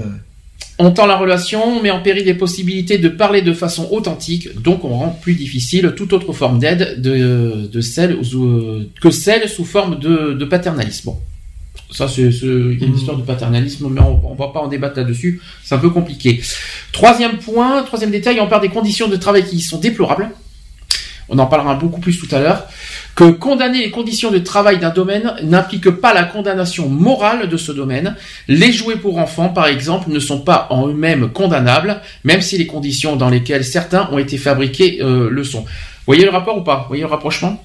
On 0.81 0.93
tend 0.93 1.07
la 1.07 1.17
relation, 1.17 1.83
met 1.83 1.91
en 1.91 2.01
péril 2.01 2.25
les 2.25 2.35
possibilités 2.35 2.99
de 2.99 3.09
parler 3.09 3.43
de 3.43 3.53
façon 3.53 3.89
authentique, 3.91 4.61
donc 4.63 4.85
on 4.85 4.91
rend 4.91 5.09
plus 5.21 5.35
difficile 5.35 5.93
toute 5.97 6.13
autre 6.13 6.33
forme 6.33 6.61
d'aide 6.61 7.01
de, 7.03 7.67
de 7.67 7.81
celle, 7.81 8.15
ou- 8.15 8.85
que 9.01 9.11
celle 9.11 9.49
sous 9.49 9.65
forme 9.65 9.99
de, 9.99 10.35
de 10.35 10.45
paternalisme. 10.45 11.07
Bon. 11.11 11.19
Ça, 11.91 12.07
c'est 12.07 12.23
une 12.23 12.77
Mhm. 12.91 12.95
histoire 12.95 13.17
de 13.17 13.23
paternalisme, 13.23 13.89
mais 13.91 14.01
on, 14.01 14.21
on 14.31 14.35
va 14.35 14.49
pas 14.49 14.61
en 14.61 14.69
débattre 14.69 14.99
là-dessus. 14.99 15.41
C'est 15.65 15.75
un 15.75 15.79
peu 15.79 15.91
compliqué. 15.91 16.41
Troisième 16.93 17.39
point, 17.39 17.83
troisième 17.83 18.11
détail, 18.11 18.39
on 18.41 18.47
parle 18.47 18.63
des 18.63 18.69
conditions 18.69 19.09
de 19.09 19.17
travail 19.17 19.45
qui 19.45 19.61
sont 19.61 19.79
déplorables. 19.79 20.31
On 21.29 21.39
en 21.39 21.47
parlera 21.47 21.75
beaucoup 21.75 22.01
plus 22.01 22.19
tout 22.19 22.35
à 22.35 22.41
l'heure. 22.41 22.67
Que 23.15 23.31
condamner 23.31 23.81
les 23.81 23.91
conditions 23.91 24.31
de 24.31 24.39
travail 24.39 24.79
d'un 24.79 24.91
domaine 24.91 25.35
n'implique 25.43 25.91
pas 25.91 26.15
la 26.15 26.25
condamnation 26.25 26.89
morale 26.89 27.49
de 27.49 27.57
ce 27.57 27.73
domaine. 27.73 28.17
Les 28.47 28.73
jouets 28.73 28.97
pour 28.97 29.19
enfants, 29.19 29.51
par 29.51 29.67
exemple, 29.67 30.11
ne 30.11 30.21
sont 30.21 30.41
pas 30.41 30.69
en 30.71 30.89
eux-mêmes 30.89 31.31
condamnables, 31.31 32.01
même 32.25 32.41
si 32.41 32.57
les 32.57 32.67
conditions 32.67 33.17
dans 33.17 33.29
lesquelles 33.29 33.65
certains 33.65 34.09
ont 34.13 34.19
été 34.19 34.39
fabriqués 34.39 35.01
euh, 35.03 35.29
le 35.29 35.45
sont. 35.45 35.61
Vous 35.63 35.67
voyez 36.07 36.25
le 36.25 36.31
rapport 36.31 36.57
ou 36.57 36.63
pas? 36.63 36.83
Vous 36.83 36.89
voyez 36.89 37.03
le 37.03 37.09
rapprochement? 37.09 37.63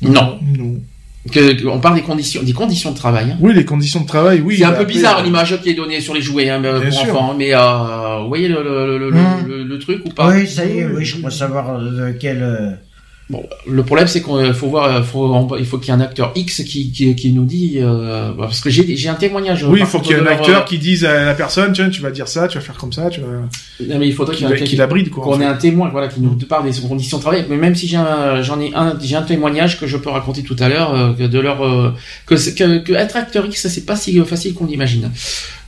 Non. 0.00 0.38
Non. 0.56 0.80
Que, 1.32 1.52
que- 1.54 1.66
on 1.66 1.80
parle 1.80 1.96
des 1.96 2.02
conditions, 2.02 2.42
des 2.42 2.52
conditions 2.52 2.90
de 2.92 2.96
travail. 2.96 3.30
hein. 3.32 3.36
Oui, 3.40 3.52
les 3.54 3.64
conditions 3.64 4.00
de 4.00 4.06
travail, 4.06 4.40
oui. 4.44 4.56
c'est 4.58 4.64
un 4.64 4.68
peu 4.70 4.74
après, 4.82 4.86
bizarre 4.86 5.18
euh, 5.20 5.22
l'image 5.22 5.60
qui 5.62 5.70
est 5.70 5.74
donnée 5.74 6.00
sur 6.00 6.14
les 6.14 6.22
jouets 6.22 6.48
hein, 6.48 6.60
pour 6.62 6.92
sûr. 6.92 7.02
enfants, 7.14 7.34
mais 7.36 7.54
euh, 7.54 8.18
vous 8.22 8.28
voyez 8.28 8.48
le, 8.48 8.62
le, 8.62 8.98
le, 8.98 9.10
le- 9.10 9.16
Hmm. 9.18 9.46
le- 9.46 9.64
le 9.64 9.78
truc 9.78 10.02
ou 10.04 10.08
pas? 10.10 10.28
Oui, 10.30 10.46
ça 10.46 10.64
y 10.64 10.78
est, 10.78 10.86
oui, 10.86 11.04
je 11.04 11.18
crois 11.18 11.30
savoir 11.30 11.78
de 11.80 12.12
quel. 12.20 12.78
Bon, 13.30 13.44
le 13.66 13.82
problème 13.82 14.06
c'est 14.08 14.22
qu'il 14.22 14.54
faut 14.54 14.68
voir, 14.68 15.04
faut, 15.04 15.54
il 15.58 15.66
faut 15.66 15.76
qu'il 15.76 15.88
y 15.88 15.90
ait 15.90 16.00
un 16.00 16.02
acteur 16.02 16.32
X 16.34 16.62
qui, 16.64 16.90
qui, 16.90 17.14
qui 17.14 17.30
nous 17.32 17.44
dit, 17.44 17.74
euh, 17.76 18.32
parce 18.32 18.60
que 18.60 18.70
j'ai 18.70 18.96
j'ai 18.96 19.08
un 19.10 19.14
témoignage. 19.16 19.64
Oui, 19.64 19.80
il 19.80 19.86
faut 19.86 20.00
qu'il 20.00 20.16
y 20.16 20.18
ait 20.18 20.22
un 20.22 20.26
acteur 20.26 20.62
euh, 20.62 20.64
qui 20.64 20.78
dise 20.78 21.04
à 21.04 21.26
la 21.26 21.34
personne, 21.34 21.74
tiens, 21.74 21.90
tu 21.90 22.00
vas 22.00 22.10
dire 22.10 22.26
ça, 22.26 22.48
tu 22.48 22.56
vas 22.56 22.64
faire 22.64 22.76
comme 22.78 22.92
ça, 22.92 23.10
tu 23.10 23.20
vas... 23.20 23.26
Non, 23.86 23.98
mais 23.98 24.08
il 24.08 24.14
faudrait 24.14 24.34
Qui, 24.34 24.46
qu'il 24.46 24.56
y 24.56 24.70
ait 24.70 24.74
un- 24.76 24.78
la 24.78 24.86
bride, 24.86 25.10
quoi. 25.10 25.24
en 25.26 25.30
qu'on 25.32 25.40
ait 25.42 25.44
un 25.44 25.56
témoin, 25.56 25.90
voilà, 25.90 26.08
qui 26.08 26.20
nous 26.22 26.30
parle 26.36 26.70
des 26.72 26.80
conditions 26.80 27.18
de 27.18 27.22
travail. 27.22 27.44
Mais 27.50 27.58
même 27.58 27.74
si 27.74 27.86
j'ai 27.86 27.98
un, 27.98 28.40
j'en 28.40 28.58
ai 28.62 28.72
un, 28.74 28.98
j'ai 28.98 29.16
un 29.16 29.22
témoignage 29.22 29.78
que 29.78 29.86
je 29.86 29.98
peux 29.98 30.08
raconter 30.08 30.42
tout 30.42 30.56
à 30.58 30.70
l'heure, 30.70 30.94
euh, 30.94 31.28
de 31.28 31.38
leur, 31.38 31.62
euh, 31.66 31.92
que, 32.24 32.34
que, 32.34 32.78
que 32.78 32.92
être 32.94 33.16
acteur 33.16 33.44
X, 33.44 33.68
c'est 33.68 33.84
pas 33.84 33.96
si 33.96 34.18
facile 34.20 34.54
qu'on 34.54 34.64
l'imagine. 34.64 35.10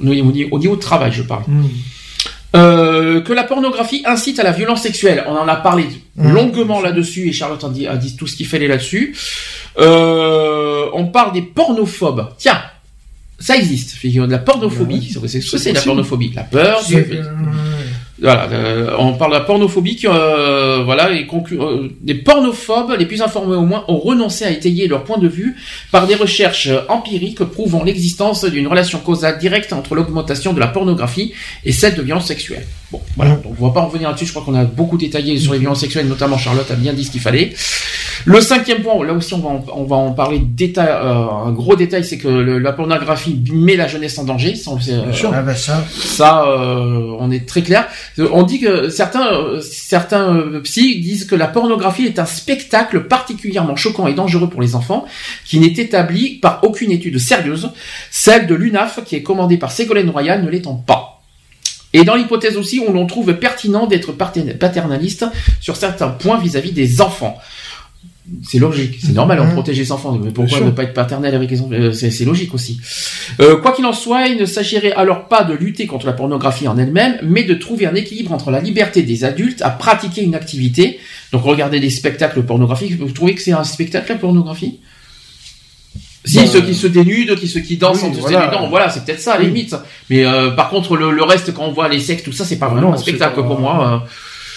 Au 0.01 0.05
niveau, 0.07 0.33
au 0.51 0.59
niveau 0.59 0.77
de 0.77 0.81
travail, 0.81 1.13
je 1.13 1.23
parle. 1.23 1.43
Hmm. 1.47 1.65
Euh, 2.57 3.21
que 3.21 3.33
la 3.33 3.45
pornographie 3.45 4.03
incite 4.05 4.41
à 4.41 4.43
la 4.43 4.51
violence 4.51 4.83
sexuelle. 4.83 5.23
On 5.29 5.33
en 5.37 5.47
a 5.47 5.57
parlé 5.57 5.85
Mmh. 6.17 6.33
longuement 6.33 6.81
là-dessus 6.81 7.29
et 7.29 7.33
Charlotte 7.33 7.63
a 7.63 7.69
dit, 7.69 7.87
a 7.87 7.97
dit 7.97 8.17
tout 8.17 8.27
ce 8.27 8.35
qu'il 8.37 8.47
fallait 8.47 8.67
là-dessus. 8.67 9.17
Euh, 9.79 10.87
on 10.93 11.07
parle 11.07 11.33
des 11.33 11.43
pornophobes. 11.43 12.27
Tiens, 12.39 12.61
ça 13.39 13.57
existe. 13.57 13.93
figure 13.93 14.27
de 14.27 14.33
la 14.33 14.39
pornophobie. 14.39 15.11
C'est 15.13 15.41
c'est- 15.41 15.59
c'est 15.59 15.73
la 15.73 15.81
pornophobie, 15.81 16.33
la 16.35 16.43
peur. 16.43 16.81
euh, 16.93 17.23
voilà, 18.23 18.49
euh, 18.53 18.91
on 18.99 19.15
parle 19.15 19.33
de 19.33 19.39
la 19.39 19.45
pornophobie 19.45 19.97
qui, 19.97 20.07
euh, 20.07 20.83
voilà, 20.85 21.11
et 21.13 21.27
conclu- 21.27 21.61
euh, 21.61 21.89
les 22.05 22.15
pornophobes, 22.15 22.95
les 22.99 23.07
plus 23.07 23.23
informés 23.23 23.57
au 23.57 23.63
moins, 23.65 23.85
ont 23.89 23.99
renoncé 23.99 24.45
à 24.45 24.51
étayer 24.51 24.89
leur 24.89 25.05
point 25.05 25.19
de 25.19 25.29
vue 25.29 25.57
par 25.91 26.07
des 26.07 26.15
recherches 26.15 26.69
empiriques 26.89 27.43
prouvant 27.45 27.83
l'existence 27.83 28.45
d'une 28.45 28.67
relation 28.67 28.99
causale 28.99 29.39
directe 29.39 29.73
entre 29.73 29.95
l'augmentation 29.95 30.53
de 30.53 30.61
la 30.61 30.67
pornographie 30.69 31.33
et 31.65 31.73
celle 31.73 31.95
de 31.95 32.03
violences 32.03 32.27
sexuelles. 32.27 32.67
Bon, 32.93 33.01
voilà, 33.17 33.37
donc 33.37 33.55
on 33.61 33.67
va 33.69 33.73
pas 33.73 33.81
en 33.81 33.87
revenir 33.87 34.09
là-dessus, 34.09 34.27
je 34.27 34.33
crois 34.33 34.43
qu'on 34.45 34.55
a 34.55 34.65
beaucoup 34.65 34.97
détaillé 34.99 35.39
sur 35.39 35.53
les 35.53 35.59
violences 35.61 35.81
sexuelles, 35.81 36.09
notamment 36.09 36.37
Charlotte 36.39 36.69
a 36.71 36.75
bien 36.75 36.93
dit 36.93 37.05
ce 37.05 37.11
qu'il 37.13 37.21
fallait. 37.21 37.53
Le 38.27 38.41
cinquième 38.41 38.83
point, 38.83 39.03
là 39.07 39.13
aussi 39.15 39.33
on 39.33 39.39
va 39.39 39.49
en, 39.49 39.65
on 39.77 39.85
va 39.85 39.97
en 39.97 40.13
parler 40.13 40.41
détail, 40.41 40.89
euh, 40.91 41.47
un 41.47 41.53
gros 41.53 41.77
détail, 41.77 42.05
c'est 42.05 42.19
que 42.19 42.29
le- 42.29 42.59
la 42.59 42.73
pornographie 42.73 43.41
met 43.53 43.77
la 43.77 43.87
jeunesse 43.89 44.19
en 44.19 44.25
danger. 44.25 44.55
C'est, 44.57 44.93
euh, 44.93 45.13
Ah 45.33 45.43
bah 45.43 45.55
ça. 45.55 45.85
ça, 45.89 46.45
euh, 46.49 47.15
on 47.19 47.31
est 47.31 47.47
très 47.49 47.63
clair. 47.63 47.87
On 48.33 48.43
dit 48.43 48.61
que 48.61 48.89
certains, 48.89 49.33
euh, 49.33 49.61
certains 49.61 50.35
euh, 50.35 50.61
psy 50.61 51.01
disent 51.01 51.25
que 51.25 51.35
la 51.35 51.47
pornographie 51.47 52.05
est 52.05 52.19
un 52.19 52.27
spectacle 52.27 53.05
particulièrement 53.05 53.77
choquant 53.77 54.07
et 54.07 54.15
dangereux 54.15 54.51
pour 54.51 54.61
les 54.61 54.75
enfants, 54.75 55.07
qui 55.45 55.59
n'est 55.59 55.69
établi 55.69 56.39
par 56.39 56.61
aucune 56.63 56.91
étude 56.91 57.19
sérieuse. 57.19 57.71
Celle 58.11 58.47
de 58.47 58.55
l'UNAF, 58.55 59.05
qui 59.05 59.17
est 59.17 59.23
commandée 59.23 59.57
par 59.57 59.73
Ségolène 59.73 60.11
Royal, 60.11 60.45
ne 60.45 60.51
l'étant 60.51 60.75
pas. 60.75 61.23
Et 61.93 62.05
dans 62.05 62.15
l'hypothèse 62.15 62.57
aussi 62.57 62.81
où 62.81 62.93
l'on 62.93 63.07
trouve 63.07 63.35
pertinent 63.35 63.87
d'être 63.87 64.13
pater- 64.13 64.55
paternaliste 64.55 65.27
sur 65.61 65.77
certains 65.77 66.09
points 66.09 66.39
vis-à-vis 66.39 66.73
des 66.73 67.01
enfants. 67.01 67.39
C'est 68.45 68.59
logique, 68.59 68.99
c'est 69.03 69.13
normal, 69.13 69.41
on 69.41 69.47
Mhm. 69.47 69.53
protège 69.55 69.79
les 69.79 69.91
enfants, 69.93 70.13
mais 70.23 70.31
pourquoi 70.31 70.61
ne 70.61 70.71
pas 70.71 70.85
être 70.85 70.93
paternel 70.95 71.35
avec 71.35 71.51
les 71.51 71.61
enfants? 71.61 71.71
Euh, 71.73 71.93
C'est 71.93 72.25
logique 72.25 72.55
aussi. 72.55 72.79
Euh, 73.41 73.57
quoi 73.57 73.73
qu'il 73.73 73.85
en 73.87 73.93
soit, 73.93 74.27
il 74.29 74.37
ne 74.39 74.45
s'agirait 74.45 74.93
alors 74.93 75.27
pas 75.27 75.43
de 75.43 75.55
lutter 75.55 75.87
contre 75.87 76.07
la 76.07 76.13
pornographie 76.13 76.69
en 76.69 76.79
elle-même, 76.79 77.19
mais 77.23 77.43
de 77.45 77.55
trouver 77.55 77.87
un 77.87 77.95
équilibre 77.95 78.33
entre 78.33 78.51
la 78.51 78.61
liberté 78.61 79.03
des 79.03 79.25
adultes 79.25 79.63
à 79.63 79.71
pratiquer 79.71 80.23
une 80.23 80.35
activité. 80.35 81.01
Donc 81.33 81.43
regarder 81.45 81.81
des 81.81 81.91
spectacles 81.91 82.43
pornographiques, 82.43 82.99
vous 83.01 83.11
trouvez 83.11 83.35
que 83.35 83.43
c'est 83.43 83.53
un 83.53 83.65
spectacle 83.65 84.13
la 84.13 84.19
pornographie? 84.19 84.79
Si 86.25 86.37
Bah, 86.37 86.47
ceux 86.47 86.61
qui 86.61 86.75
se 86.75 86.87
dénudent, 86.87 87.35
qui 87.35 87.49
ceux 87.49 87.61
qui 87.61 87.79
dansent 87.79 88.03
oui, 88.03 88.11
en 88.11 88.15
se 88.15 88.21
voilà. 88.21 88.41
dénudant, 88.47 88.69
voilà, 88.69 88.91
c'est 88.91 89.05
peut-être 89.07 89.21
ça 89.21 89.33
à 89.33 89.39
la 89.39 89.45
Oui. 89.45 89.47
limite. 89.49 89.75
Mais 90.11 90.25
euh, 90.27 90.51
par 90.51 90.69
contre, 90.69 90.97
le, 90.97 91.11
le 91.11 91.23
reste, 91.23 91.53
quand 91.55 91.65
on 91.65 91.73
voit 91.73 91.89
les 91.89 91.99
sectes, 91.99 92.27
tout 92.27 92.33
ça, 92.33 92.45
c'est 92.45 92.59
pas 92.59 92.69
vraiment 92.69 92.89
non, 92.91 92.95
un 92.95 92.99
spectacle 92.99 93.37
pas- 93.37 93.43
pour 93.43 93.59
moi. 93.59 94.03
euh. 94.05 94.09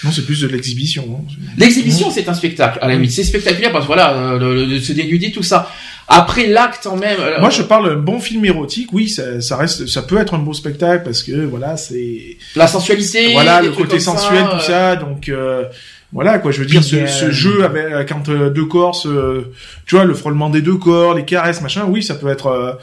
Non, 0.04 0.10
c'est 0.12 0.24
plus 0.26 0.40
de 0.42 0.48
l'exhibition. 0.48 1.04
hein. 1.20 1.34
L'exhibition, 1.58 2.10
c'est 2.10 2.28
un 2.28 2.34
spectacle. 2.34 2.78
À 2.82 2.88
la 2.88 2.94
limite, 2.94 3.10
c'est 3.12 3.24
spectaculaire 3.24 3.72
parce 3.72 3.84
que 3.84 3.88
voilà, 3.88 4.12
euh, 4.14 4.66
le, 4.66 4.78
se 4.80 4.92
dénuder, 4.92 5.32
tout 5.32 5.42
ça. 5.42 5.70
Après 6.06 6.46
l'acte 6.46 6.86
en 6.86 6.96
même. 6.96 7.16
euh, 7.18 7.40
Moi, 7.40 7.48
je 7.48 7.62
parle 7.62 7.88
d'un 7.88 7.96
bon 8.00 8.20
film 8.20 8.44
érotique. 8.44 8.90
Oui, 8.92 9.08
ça, 9.08 9.40
ça 9.40 9.56
reste, 9.56 9.86
ça 9.86 10.02
peut 10.02 10.18
être 10.18 10.34
un 10.34 10.38
beau 10.38 10.52
spectacle 10.52 11.02
parce 11.02 11.22
que 11.22 11.32
voilà, 11.46 11.76
c'est 11.78 12.36
la 12.54 12.66
sensualité. 12.66 13.32
voilà 13.32 13.62
le 13.62 13.70
côté 13.70 13.98
sensuel, 13.98 14.44
ça, 14.44 14.50
tout 14.50 14.56
euh, 14.56 14.60
ça. 14.60 14.96
Donc 14.96 15.28
euh, 15.30 15.64
voilà 16.12 16.38
quoi. 16.38 16.50
Je 16.52 16.60
veux 16.60 16.66
dire, 16.66 16.84
ce, 16.84 16.96
euh, 16.96 17.06
ce 17.06 17.30
jeu 17.30 17.64
avec 17.64 18.06
quand 18.08 18.28
euh, 18.28 18.50
deux 18.50 18.66
corps, 18.66 18.94
se- 18.94 19.44
tu 19.86 19.94
vois, 19.94 20.04
le 20.04 20.12
frôlement 20.12 20.50
des 20.50 20.60
deux 20.60 20.76
corps, 20.76 21.14
les 21.14 21.24
caresses, 21.24 21.62
machin. 21.62 21.86
Oui, 21.88 22.02
ça 22.02 22.14
peut 22.16 22.28
être. 22.28 22.78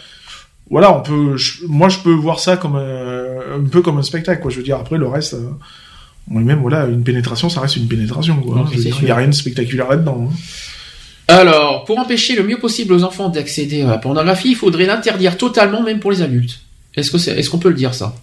voilà, 0.71 0.91
on 0.97 1.01
peut. 1.01 1.37
je- 1.37 1.65
moi, 1.67 1.89
je 1.89 1.99
peux 1.99 2.11
voir 2.13 2.39
ça 2.39 2.57
comme 2.57 2.75
un, 2.75 3.57
un 3.59 3.63
peu 3.71 3.81
comme 3.83 3.99
un 3.99 4.03
spectacle. 4.03 4.41
Quoi. 4.41 4.49
Je 4.49 4.57
veux 4.57 4.63
dire, 4.63 4.77
après 4.77 4.97
le 4.97 5.07
reste. 5.07 5.35
euh, 5.35 5.49
même 6.27 6.59
voilà, 6.61 6.85
une 6.85 7.03
pénétration, 7.03 7.49
ça 7.49 7.61
reste 7.61 7.75
une 7.77 7.87
pénétration. 7.87 8.37
Quoi. 8.41 8.69
Il 8.75 9.07
y 9.07 9.11
a 9.11 9.15
rien 9.15 9.27
de 9.27 9.33
spectaculaire 9.33 9.89
là-dedans. 9.89 10.29
hein. 10.29 10.35
Alors, 11.27 11.85
pour 11.85 11.97
empêcher 11.97 12.35
le 12.35 12.43
mieux 12.43 12.59
possible 12.59 12.93
aux 12.93 13.03
enfants 13.03 13.29
d'accéder 13.29 13.83
à 13.83 13.87
la 13.87 13.97
pornographie, 13.97 14.49
il 14.49 14.55
faudrait 14.55 14.85
l'interdire 14.85 15.37
totalement, 15.37 15.81
même 15.81 15.99
pour 15.99 16.11
les 16.11 16.21
adultes. 16.21 16.59
Est-ce 16.95 17.09
que 17.09 17.17
c'est, 17.17 17.37
est-ce 17.37 17.49
qu'on 17.49 17.57
peut 17.59 17.69
le 17.69 17.75
dire 17.75 17.93
ça? 17.93 18.15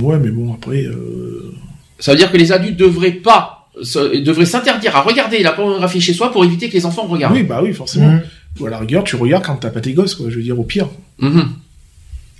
Ouais, 0.00 0.18
mais 0.18 0.30
bon, 0.30 0.52
après. 0.52 0.82
Euh... 0.84 1.54
Ça 1.98 2.12
veut 2.12 2.18
dire 2.18 2.30
que 2.30 2.36
les 2.36 2.50
adultes 2.52 2.76
devraient 2.76 3.12
pas, 3.12 3.70
devraient 3.76 4.46
s'interdire 4.46 4.96
à 4.96 5.02
regarder 5.02 5.42
la 5.42 5.52
pornographie 5.52 6.00
chez 6.00 6.12
soi 6.12 6.32
pour 6.32 6.44
éviter 6.44 6.68
que 6.68 6.74
les 6.74 6.86
enfants 6.86 7.06
regardent. 7.06 7.34
Oui, 7.34 7.42
bah 7.44 7.60
oui, 7.62 7.72
forcément. 7.72 8.10
Mhm. 8.10 8.22
Ou 8.60 8.66
à 8.66 8.70
la 8.70 8.78
rigueur, 8.78 9.04
tu 9.04 9.16
regardes 9.16 9.44
quand 9.44 9.56
t'as 9.56 9.70
pas 9.70 9.80
tes 9.80 9.92
gosses, 9.92 10.14
quoi. 10.14 10.28
Je 10.28 10.36
veux 10.36 10.42
dire, 10.42 10.58
au 10.58 10.64
pire. 10.64 10.88
Mhm. 11.20 11.48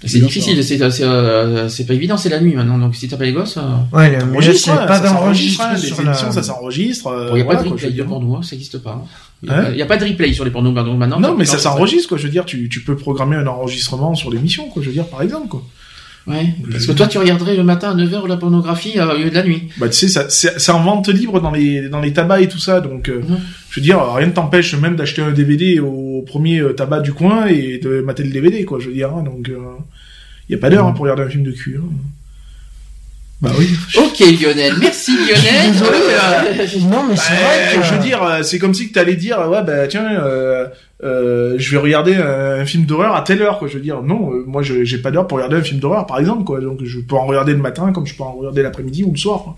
C'est 0.04 0.20
difficile, 0.20 0.62
c'est, 0.62 0.78
euh, 1.02 1.68
c'est 1.70 1.86
pas 1.86 1.94
évident, 1.94 2.16
c'est 2.18 2.28
la 2.28 2.40
nuit 2.40 2.54
maintenant. 2.54 2.76
Donc 2.78 2.94
si 2.94 3.08
t'as 3.08 3.16
pas 3.16 3.24
les 3.24 3.32
gosses, 3.32 3.56
euh, 3.56 3.96
Ouais, 3.96 4.18
Enregistre, 4.22 4.64
c'est 4.66 4.70
hein, 4.72 4.86
pas 4.86 4.98
ça 4.98 5.08
s'enregistre, 5.08 5.64
d'enregistrer 5.64 5.64
hein, 5.64 5.76
sur 5.76 5.98
Les 5.98 6.04
la... 6.04 6.10
émissions, 6.10 6.32
ça 6.32 6.42
s'enregistre. 6.42 7.06
euh, 7.06 7.28
il 7.30 7.34
n'y 7.36 7.40
a 7.40 7.44
voilà, 7.44 7.58
pas 7.60 7.64
de 7.64 7.68
je 7.68 7.86
replay 7.86 7.90
de 7.90 8.02
porno, 8.02 8.36
hein, 8.36 8.42
ça 8.42 8.50
n'existe 8.52 8.78
pas. 8.78 9.02
Il 9.42 9.48
n'y 9.48 9.54
Hein 9.54 9.64
a, 9.64 9.70
il 9.70 9.76
y 9.78 9.82
a 9.82 9.86
pas 9.86 9.96
de 9.96 10.04
replay 10.04 10.32
sur 10.34 10.44
les 10.44 10.50
pornos 10.50 10.72
maintenant. 10.74 10.96
maintenant 10.96 11.18
Non, 11.20 11.34
mais 11.34 11.44
ça 11.46 11.58
s'enregistre, 11.58 12.10
quoi. 12.10 12.18
Je 12.18 12.24
veux 12.24 12.30
dire, 12.30 12.44
tu, 12.44 12.68
tu 12.68 12.82
peux 12.84 12.96
programmer 12.96 13.36
un 13.36 13.46
enregistrement 13.46 14.14
sur 14.14 14.30
l'émission, 14.30 14.68
quoi. 14.68 14.82
Je 14.82 14.88
veux 14.88 14.94
dire, 14.94 15.06
par 15.06 15.22
exemple, 15.22 15.48
quoi. 15.48 15.62
Ouais. 16.26 16.54
Parce 16.72 16.86
que 16.86 16.92
toi, 16.92 17.06
tu 17.06 17.18
regarderais 17.18 17.56
le 17.56 17.62
matin 17.62 17.90
à 17.90 17.94
9h 17.94 18.26
la 18.26 18.36
pornographie 18.36 18.98
euh, 18.98 19.14
au 19.14 19.16
lieu 19.16 19.30
de 19.30 19.34
la 19.34 19.44
nuit. 19.44 19.68
Bah, 19.78 19.88
tu 19.88 19.94
sais, 19.94 20.08
ça, 20.08 20.26
c'est 20.28 20.72
en 20.72 20.82
vente 20.82 21.08
libre 21.08 21.40
dans 21.40 21.52
les, 21.52 21.88
dans 21.88 22.00
les 22.00 22.12
tabacs 22.12 22.42
et 22.42 22.48
tout 22.48 22.58
ça, 22.58 22.80
donc, 22.80 23.08
euh, 23.08 23.20
Mhm. 23.20 23.38
je 23.70 23.80
veux 23.80 23.84
dire, 23.84 24.00
rien 24.14 24.26
ne 24.26 24.32
t'empêche 24.32 24.74
même 24.74 24.96
d'acheter 24.96 25.22
un 25.22 25.30
DVD 25.30 25.78
au 25.78 26.24
premier 26.26 26.58
euh, 26.60 26.72
tabac 26.72 27.00
du 27.00 27.12
coin 27.12 27.46
et 27.46 27.78
de 27.78 28.00
mater 28.00 28.24
le 28.24 28.30
DVD, 28.30 28.64
quoi. 28.64 28.80
Je 28.80 28.88
veux 28.88 28.94
dire, 28.94 29.12
hein, 29.14 29.22
donc, 29.22 29.48
il 30.48 30.52
y 30.52 30.54
a 30.56 30.58
pas 30.58 30.68
d'heure 30.70 30.86
hein, 30.86 30.92
pour 30.92 31.02
regarder 31.04 31.22
un 31.22 31.28
film 31.28 31.44
de 31.44 31.52
cul. 31.52 31.78
hein. 31.80 31.88
Bah 33.42 33.50
oui. 33.58 33.68
Ok 33.98 34.18
Lionel, 34.40 34.74
merci 34.80 35.12
Lionel. 35.14 35.72
Désolé, 35.72 35.98
Euh, 36.10 36.66
Non, 36.90 37.04
mais 37.08 37.16
c'est 37.16 37.34
vrai 37.34 37.76
que... 37.76 37.82
je 37.82 37.92
veux 37.94 38.00
dire, 38.00 38.22
euh, 38.22 38.42
c'est 38.42 38.58
comme 38.58 38.72
si 38.72 38.88
que 38.88 38.94
t'allais 38.94 39.14
dire, 39.16 39.38
ouais, 39.50 39.62
bah 39.62 39.86
tiens, 39.88 40.08
euh, 40.22 40.66
euh, 41.04 41.54
je 41.58 41.70
vais 41.70 41.76
regarder 41.76 42.14
un, 42.14 42.64
film 42.64 42.86
d'horreur 42.86 43.14
à 43.14 43.20
telle 43.20 43.42
heure, 43.42 43.58
quoi. 43.58 43.68
Je 43.68 43.74
veux 43.74 43.80
dire, 43.82 44.02
non, 44.02 44.32
euh, 44.32 44.42
moi, 44.46 44.62
je- 44.62 44.84
j'ai 44.84 44.96
pas 44.98 45.10
d'heure 45.10 45.26
pour 45.26 45.36
regarder 45.36 45.56
un 45.56 45.62
film 45.62 45.80
d'horreur, 45.80 46.06
par 46.06 46.18
exemple, 46.18 46.44
quoi. 46.44 46.60
Donc, 46.62 46.78
je 46.82 46.98
peux 47.00 47.14
en 47.14 47.26
regarder 47.26 47.52
le 47.52 47.58
matin, 47.58 47.92
comme 47.92 48.06
je 48.06 48.14
peux 48.14 48.22
en 48.22 48.32
regarder 48.32 48.62
l'après-midi 48.62 49.04
ou 49.04 49.12
le 49.12 49.18
soir. 49.18 49.42
quoi. 49.44 49.56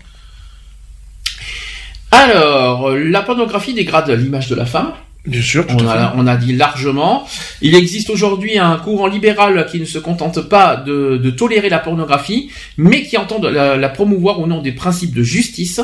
Alors, 2.11 2.89
la 2.91 3.21
pornographie 3.21 3.73
dégrade 3.73 4.09
l'image 4.09 4.49
de 4.49 4.55
la 4.55 4.65
femme. 4.65 4.91
Bien 5.29 5.41
sûr, 5.41 5.65
tout 5.67 5.75
On 5.79 5.87
à 5.87 5.93
a, 5.93 6.11
fait. 6.11 6.13
on 6.17 6.27
a 6.27 6.35
dit 6.35 6.53
largement. 6.53 7.27
Il 7.61 7.75
existe 7.75 8.09
aujourd'hui 8.09 8.57
un 8.57 8.77
courant 8.77 9.07
libéral 9.07 9.67
qui 9.71 9.79
ne 9.79 9.85
se 9.85 9.99
contente 9.99 10.41
pas 10.41 10.75
de, 10.75 11.17
de 11.17 11.29
tolérer 11.29 11.69
la 11.69 11.79
pornographie, 11.79 12.49
mais 12.77 13.03
qui 13.03 13.15
entend 13.17 13.39
la, 13.41 13.77
la 13.77 13.89
promouvoir 13.89 14.39
au 14.39 14.47
nom 14.47 14.61
des 14.61 14.71
principes 14.71 15.13
de 15.13 15.21
justice. 15.23 15.81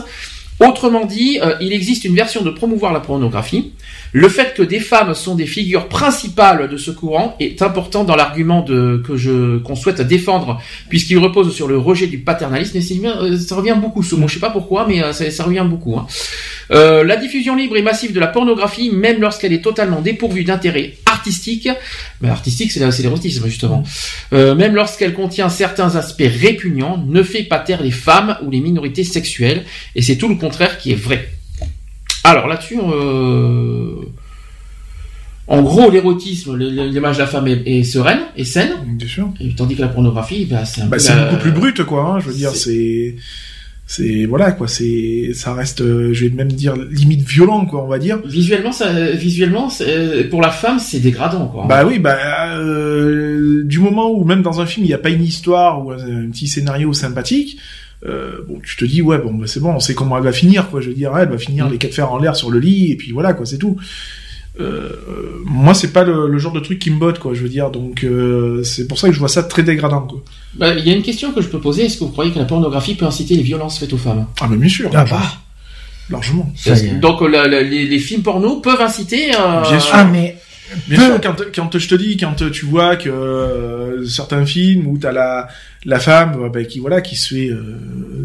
Autrement 0.60 1.06
dit, 1.06 1.40
euh, 1.42 1.56
il 1.60 1.74
existe 1.74 2.06
une 2.06 2.16
version 2.16 2.42
de 2.42 2.50
promouvoir 2.50 2.94
la 2.94 3.02
pornographie. 3.02 3.74
Le 4.14 4.30
fait 4.30 4.54
que 4.54 4.64
des 4.64 4.80
femmes 4.80 5.14
sont 5.14 5.36
des 5.36 5.48
figures 5.48 5.90
principales 5.90 6.70
de 6.70 6.78
ce 6.78 6.92
courant 6.92 7.36
est 7.42 7.62
important 7.62 8.06
dans 8.06 8.16
l'argument 8.16 8.64
que 8.64 9.18
je 9.18 9.58
qu'on 9.58 9.76
souhaite 9.76 10.00
défendre, 10.00 10.62
puisqu'il 10.88 11.18
repose 11.18 11.54
sur 11.54 11.68
le 11.68 11.78
rejet 11.78 12.08
du 12.08 12.20
paternalisme. 12.20 12.78
Euh, 12.78 13.38
ça 13.38 13.56
revient 13.58 13.76
beaucoup 13.80 14.02
ce 14.02 14.16
mot. 14.16 14.30
Je 14.30 14.36
sais 14.36 14.40
pas 14.40 14.50
pourquoi, 14.50 14.86
mais 14.88 15.04
euh, 15.04 15.12
ça, 15.12 15.44
revient 15.44 15.66
beaucoup. 15.68 15.98
hein. 15.98 16.08
La 16.70 17.18
diffusion 17.18 17.56
libre 17.56 17.76
et 17.76 17.82
massive 17.82 18.14
de 18.14 18.20
la 18.20 18.28
pornographie, 18.28 18.90
même 18.92 19.20
lorsqu'elle 19.20 19.54
est 19.54 19.62
totalement 19.62 20.02
dépourvue 20.02 20.46
d'intérêt 20.46 20.94
artistique, 21.06 21.70
ben, 22.22 22.30
artistique 22.30 22.72
c'est 22.72 22.92
c'est 22.92 23.46
justement, 23.46 23.84
même 24.32 24.74
lorsqu'elle 24.74 25.14
contient 25.14 25.50
certains 25.50 25.96
aspects 25.96 26.24
répugnants, 26.26 27.04
ne 27.06 27.22
fait 27.24 27.44
pas 27.44 27.60
taire 27.60 27.84
les 27.84 27.92
femmes 27.92 28.38
ou 28.44 28.50
les 28.50 28.62
minorités 28.62 29.04
sexuelles, 29.04 29.66
et 29.96 30.02
c'est 30.02 30.16
tout 30.16 30.28
le 30.28 30.36
contraire 30.46 30.78
qui 30.78 30.92
est 30.92 30.96
vrai. 30.96 31.30
Alors 32.24 32.48
là-dessus, 32.48 32.78
euh, 32.82 33.96
en 35.48 35.62
gros, 35.62 35.92
l'érotisme, 35.92 36.58
l'image 36.58 37.18
de 37.18 37.22
la 37.22 37.28
femme 37.28 37.48
est, 37.48 37.62
est 37.68 37.84
sereine, 37.84 38.22
est 38.36 38.46
saine, 38.46 38.72
Bien 38.98 39.08
sûr. 39.08 39.30
et 39.40 39.54
tandis 39.56 39.76
que 39.76 39.82
la 39.82 39.90
pornographie, 39.90 40.46
ben, 40.46 40.66
c'est 40.66 40.82
un 40.82 40.86
Bah, 40.86 40.98
peu 40.98 41.04
c'est 41.04 41.16
la- 41.16 41.26
beaucoup 41.26 41.42
plus 41.42 41.52
brut, 41.52 41.84
quoi. 41.84 42.02
Hein, 42.04 42.20
je 42.20 42.28
veux 42.30 42.34
dire, 42.34 42.50
c'est- 42.56 43.16
c'est, 43.86 44.26
voilà, 44.26 44.54
quoi. 44.54 44.68
C'est, 44.68 45.34
ça 45.36 45.54
reste, 45.54 45.82
euh, 45.82 46.12
je 46.14 46.26
vais 46.26 46.32
même 46.34 46.52
dire 46.52 46.76
limite 46.76 47.22
violent, 47.28 47.68
quoi, 47.68 47.84
on 47.84 47.88
va 47.88 48.00
dire. 48.00 48.18
Visuellement, 48.26 48.72
ça, 48.72 48.92
visuellement, 49.12 49.70
c'est- 49.70 50.24
pour 50.32 50.42
la 50.42 50.50
femme, 50.50 50.80
c'est 50.80 51.00
dégradant, 51.00 51.46
quoi. 51.46 51.68
Bah 51.70 51.86
oui, 51.86 52.00
bah 52.00 52.18
euh, 52.56 53.62
du 53.66 53.78
moment 53.78 54.10
où 54.10 54.24
même 54.26 54.42
dans 54.42 54.62
un 54.62 54.66
film 54.66 54.84
il 54.86 54.90
n'y 54.90 54.96
a 54.96 54.98
pas 54.98 55.10
une 55.12 55.24
histoire 55.24 55.86
ou 55.86 55.92
un 55.92 56.28
petit 56.32 56.48
scénario 56.48 56.92
sympathique, 56.94 57.60
euh, 58.06 58.38
bon, 58.48 58.60
tu 58.64 58.76
te 58.76 58.86
dis 58.86 59.02
ouais 59.02 59.18
bon 59.18 59.34
bah, 59.34 59.48
c'est 59.48 59.60
bon, 59.60 59.72
on 59.74 59.80
sait 59.80 59.96
comment 59.96 60.18
elle 60.18 60.24
va 60.24 60.32
finir 60.32 60.70
quoi. 60.70 60.80
Je 60.82 60.90
veux 60.90 60.94
dire, 60.96 61.16
elle 61.18 61.30
va 61.30 61.38
finir 61.38 61.68
Mm. 61.68 61.72
les 61.72 61.78
quatre 61.78 61.94
fers 61.94 62.12
en 62.12 62.18
l'air 62.20 62.36
sur 62.36 62.52
le 62.52 62.60
lit 62.60 62.92
et 62.92 62.96
puis 62.96 63.12
voilà 63.12 63.34
quoi, 63.34 63.46
c'est 63.46 63.58
tout. 63.58 63.78
Euh, 64.60 64.90
moi 65.44 65.74
c'est 65.74 65.92
pas 65.92 66.06
le, 66.06 66.30
le 66.30 66.38
genre 66.38 66.54
de 66.54 66.62
truc 66.62 66.80
qui 66.80 66.90
me 66.90 66.98
botte 66.98 67.20
quoi. 67.20 67.34
Je 67.34 67.42
veux 67.42 67.50
dire, 67.50 67.72
donc 67.72 68.04
euh, 68.06 68.64
c'est 68.64 68.88
pour 68.88 68.98
ça 68.98 69.08
que 69.10 69.14
je 69.14 69.20
vois 69.20 69.28
ça 69.28 69.44
très 69.44 69.64
dégradant 69.64 70.02
quoi. 70.02 70.22
Bah, 70.54 70.74
Il 70.74 70.88
y 70.88 70.92
a 70.92 70.96
une 70.96 71.02
question 71.04 71.34
que 71.34 71.42
je 71.42 71.48
peux 71.48 71.60
poser. 71.60 71.86
Est-ce 71.86 71.96
que 71.98 72.06
vous 72.06 72.12
croyez 72.12 72.32
que 72.32 72.40
la 72.40 72.46
pornographie 72.46 72.96
peut 72.96 73.06
inciter 73.06 73.36
les 73.36 73.44
violences 73.44 73.78
faites 73.80 73.92
aux 73.92 73.98
femmes? 73.98 74.28
Ah 74.40 74.48
mais 74.50 74.56
bien 74.56 74.70
sûr, 74.70 74.90
Ah 74.94 75.04
bah, 75.04 75.22
largement. 76.10 76.50
Donc 77.02 77.20
la- 77.22 77.48
la- 77.48 77.64
les, 77.64 77.86
les 77.86 78.00
films 78.00 78.22
porno 78.22 78.62
peuvent 78.62 78.80
inciter. 78.80 79.32
euh, 79.38 79.62
Bien 79.62 79.80
sûr. 79.80 79.92
Ah 79.94 80.06
mais 80.06 80.38
Bien 80.88 81.00
sûr, 81.00 81.22
quand, 81.22 81.36
quand 81.56 81.78
je 81.78 81.88
te 81.88 81.96
dis, 81.96 82.18
quand 82.18 82.50
tu 82.52 82.66
vois 82.66 82.96
que 82.96 83.08
euh, 83.10 84.06
certains 84.08 84.46
films 84.46 84.88
où 84.88 84.98
t'as 84.98 85.12
la 85.12 85.48
la 85.88 86.00
femme 86.00 86.42
euh, 86.46 86.50
ben, 86.50 86.66
qui 86.66 86.80
voilà 86.80 87.02
qui 87.02 87.16
se 87.16 87.36
fait 87.36 87.50
euh, 87.50 87.78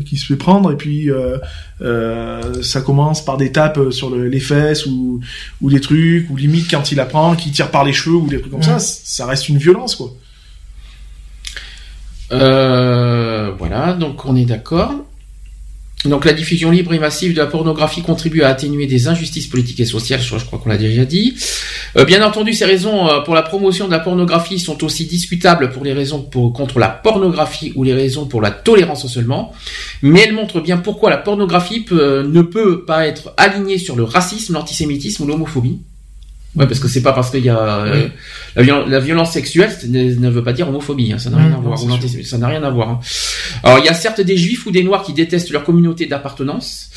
qui 0.06 0.16
se 0.16 0.24
fait 0.26 0.36
prendre 0.36 0.72
et 0.72 0.76
puis 0.76 1.10
euh, 1.10 1.36
euh, 1.82 2.62
ça 2.62 2.80
commence 2.80 3.22
par 3.22 3.36
des 3.36 3.52
tapes 3.52 3.90
sur 3.90 4.08
le- 4.08 4.28
les 4.28 4.40
fesses 4.40 4.86
ou 4.86 5.20
ou 5.60 5.68
des 5.70 5.80
trucs 5.80 6.30
ou 6.30 6.36
limite 6.36 6.70
quand 6.70 6.90
il 6.90 6.94
la 6.96 7.04
prend 7.04 7.36
qui 7.36 7.50
tire 7.50 7.70
par 7.70 7.84
les 7.84 7.92
cheveux 7.92 8.16
ou 8.16 8.26
des 8.28 8.40
trucs 8.40 8.52
comme 8.52 8.62
ça, 8.62 8.74
Ouais. 8.74 8.80
ça 8.80 9.26
reste 9.26 9.50
une 9.50 9.58
violence 9.58 9.94
quoi. 9.96 10.10
Euh, 12.32 13.52
voilà, 13.58 13.92
donc 13.92 14.24
on 14.24 14.36
est 14.36 14.44
d'accord. 14.46 14.94
Donc 16.06 16.24
la 16.24 16.32
diffusion 16.32 16.70
libre 16.70 16.94
et 16.94 16.98
massive 16.98 17.34
de 17.34 17.38
la 17.38 17.46
pornographie 17.46 18.00
contribue 18.00 18.40
à 18.42 18.48
atténuer 18.48 18.86
des 18.86 19.08
injustices 19.08 19.46
politiques 19.48 19.80
et 19.80 19.84
sociales, 19.84 20.20
je, 20.22 20.34
crois 20.46 20.58
qu'on 20.58 20.70
l'a 20.70 20.78
déjà 20.78 21.04
dit. 21.04 21.34
Euh, 21.98 22.06
bien 22.06 22.24
entendu, 22.26 22.54
ces 22.54 22.64
raisons 22.64 23.06
euh, 23.06 23.20
pour 23.20 23.34
la 23.34 23.42
promotion 23.42 23.84
de 23.86 23.90
la 23.90 23.98
pornographie 23.98 24.58
sont 24.58 24.82
aussi 24.82 25.04
discutables 25.04 25.70
pour 25.70 25.84
les 25.84 25.92
raisons 25.92 26.22
contre 26.22 26.78
la 26.78 26.88
pornographie 26.88 27.72
ou 27.76 27.84
les 27.84 27.92
raisons 27.92 28.24
pour 28.24 28.40
la 28.40 28.50
tolérance 28.50 29.06
seulement, 29.08 29.52
mais 30.00 30.20
elles 30.22 30.32
montrent 30.32 30.60
bien 30.60 30.78
pourquoi 30.78 31.10
la 31.10 31.18
pornographie 31.18 31.80
peut- 31.80 32.22
ne 32.22 32.40
peut 32.40 32.84
pas 32.86 33.06
être 33.06 33.34
alignée 33.36 33.76
sur 33.76 33.94
le 33.94 34.04
racisme, 34.04 34.54
l'antisémitisme 34.54 35.24
ou 35.24 35.26
l'homophobie. 35.26 35.80
Ouais, 36.56 36.66
parce 36.66 36.80
que 36.80 36.88
c'est 36.88 37.02
pas 37.02 37.12
parce 37.12 37.30
qu'il 37.30 37.44
y 37.44 37.48
a 37.48 37.58
euh, 37.84 38.08
la, 38.56 38.62
viol- 38.62 38.88
la 38.88 38.98
violence 38.98 39.32
sexuelle 39.32 39.70
ne, 39.86 40.14
ne 40.14 40.28
veut 40.28 40.42
pas 40.42 40.52
dire 40.52 40.68
homophobie, 40.68 41.12
hein, 41.12 41.18
ça 41.18 41.30
n'a 41.30 41.36
rien 41.36 41.50
Mmh, 41.50 41.54
à 41.54 41.58
voir. 41.58 41.78
ça 42.24 42.38
n'a 42.38 42.48
rien 42.48 42.62
à 42.64 42.70
voir. 42.70 42.88
hein. 42.90 43.00
Alors 43.62 43.78
il 43.78 43.84
y 43.84 43.88
a 43.88 43.94
certes 43.94 44.20
des 44.20 44.36
juifs 44.36 44.66
ou 44.66 44.72
des 44.72 44.82
noirs 44.82 45.04
qui 45.04 45.12
détestent 45.12 45.50
leur 45.50 45.62
communauté 45.62 46.06
d'appartenance, 46.06 46.88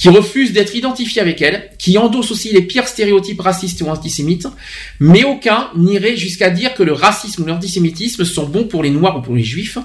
qui 0.00 0.08
refusent 0.08 0.54
d'être 0.54 0.74
identifiés 0.74 1.20
avec 1.20 1.42
elle, 1.42 1.68
qui 1.78 1.98
endossent 1.98 2.30
aussi 2.30 2.50
les 2.52 2.62
pires 2.62 2.88
stéréotypes 2.88 3.42
racistes 3.42 3.82
ou 3.82 3.88
antisémites, 3.88 4.48
mais 4.98 5.24
aucun 5.24 5.68
n'irait 5.76 6.16
jusqu'à 6.16 6.48
dire 6.48 6.72
que 6.72 6.82
le 6.82 6.94
racisme 6.94 7.42
ou 7.42 7.46
l'antisémitisme 7.46 8.24
sont 8.24 8.46
bons 8.46 8.64
pour 8.64 8.82
les 8.82 8.88
noirs 8.88 9.18
ou 9.18 9.20
pour 9.20 9.36
les 9.36 9.44
juifs, 9.44 9.76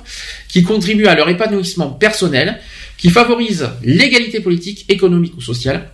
qui 0.48 0.64
contribuent 0.64 1.08
à 1.08 1.16
leur 1.16 1.28
épanouissement 1.28 1.90
personnel, 1.90 2.62
qui 2.98 3.10
favorisent 3.10 3.70
l'égalité 3.84 4.40
politique, 4.40 4.86
économique 4.88 5.36
ou 5.36 5.42
sociale. 5.42 5.90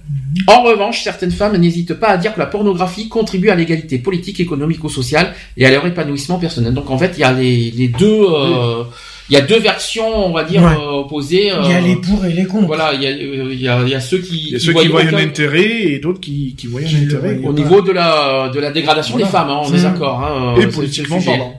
En 0.45 0.61
revanche, 0.61 1.03
certaines 1.03 1.31
femmes 1.31 1.57
n'hésitent 1.57 1.95
pas 1.95 2.09
à 2.09 2.17
dire 2.17 2.35
que 2.35 2.39
la 2.39 2.45
pornographie 2.45 3.09
contribue 3.09 3.49
à 3.49 3.55
l'égalité 3.55 3.97
politique, 3.97 4.39
économique 4.39 4.83
ou 4.83 4.89
sociale 4.89 5.33
et 5.57 5.65
à 5.65 5.71
leur 5.71 5.87
épanouissement 5.87 6.37
personnel. 6.37 6.75
Donc 6.75 6.91
en 6.91 6.97
fait, 6.99 7.13
il 7.17 7.21
y 7.21 7.23
a 7.23 7.33
les, 7.33 7.71
les 7.71 7.87
deux, 7.87 8.21
euh, 8.21 8.83
il 9.31 9.35
y 9.35 9.37
a 9.37 9.41
deux 9.41 9.59
versions, 9.59 10.27
on 10.27 10.33
va 10.33 10.43
dire 10.43 10.61
Ouais. 10.61 10.73
euh, 10.77 10.99
opposées. 11.03 11.43
il 11.63 11.69
y 11.71 11.73
a 11.73 11.77
euh, 11.77 11.81
les 11.81 11.95
pour 11.95 12.25
et 12.25 12.33
les 12.33 12.43
contre. 12.45 12.67
voilà, 12.67 12.93
il 12.93 13.01
y 13.01 13.07
a, 13.07 13.11
euh, 13.11 13.49
il 13.53 13.61
y 13.61 13.67
a, 13.69 13.81
il 13.81 13.89
y 13.89 13.95
a 13.95 14.01
ceux 14.01 14.17
qui, 14.19 14.47
Il 14.47 14.51
y 14.51 14.55
a 14.57 14.59
ceux 14.59 14.73
qui 14.73 14.87
voient 14.87 15.01
aucun- 15.01 15.15
un 15.17 15.23
intérêt 15.23 15.71
et 15.93 15.99
d'autres 15.99 16.19
qui 16.19 16.53
qui 16.57 16.67
voient 16.67 16.81
Qui 16.81 16.95
un 16.97 17.03
intérêt. 17.05 17.35
voient 17.35 17.49
au 17.51 17.53
pas. 17.53 17.59
niveau 17.61 17.81
de 17.81 17.91
la 17.93 18.49
de 18.53 18.59
la 18.59 18.71
dégradation 18.71 19.13
Voilà. 19.13 19.25
des 19.27 19.31
femmes, 19.31 19.49
hein, 19.49 19.61
on 19.63 19.69
Mmh. 19.69 19.75
est 19.75 19.83
d'accord. 19.83 20.19
Hein, 20.21 20.55
Et 20.61 20.67
politiquement 20.67 21.21
parlant. 21.21 21.53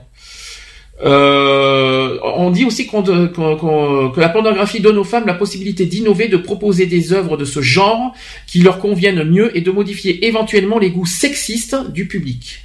Euh, 1.05 2.17
on 2.35 2.49
dit 2.51 2.65
aussi 2.65 2.85
qu'on- 2.85 3.03
qu'on- 3.03 3.55
qu'on- 3.57 4.09
que 4.11 4.19
la 4.21 4.29
pornographie 4.29 4.79
donne 4.79 4.97
aux 4.97 5.03
femmes 5.03 5.25
la 5.25 5.33
possibilité 5.33 5.85
d'innover, 5.85 6.27
de 6.29 6.37
proposer 6.37 6.85
des 6.85 7.11
œuvres 7.11 7.35
de 7.35 7.45
ce 7.45 7.61
genre 7.61 8.13
qui 8.47 8.59
leur 8.61 8.77
conviennent 8.79 9.23
mieux 9.23 9.55
et 9.57 9.61
de 9.61 9.71
modifier 9.71 10.25
éventuellement 10.27 10.79
les 10.79 10.91
goûts 10.91 11.05
sexistes 11.07 11.75
du 11.91 12.07
public. 12.07 12.59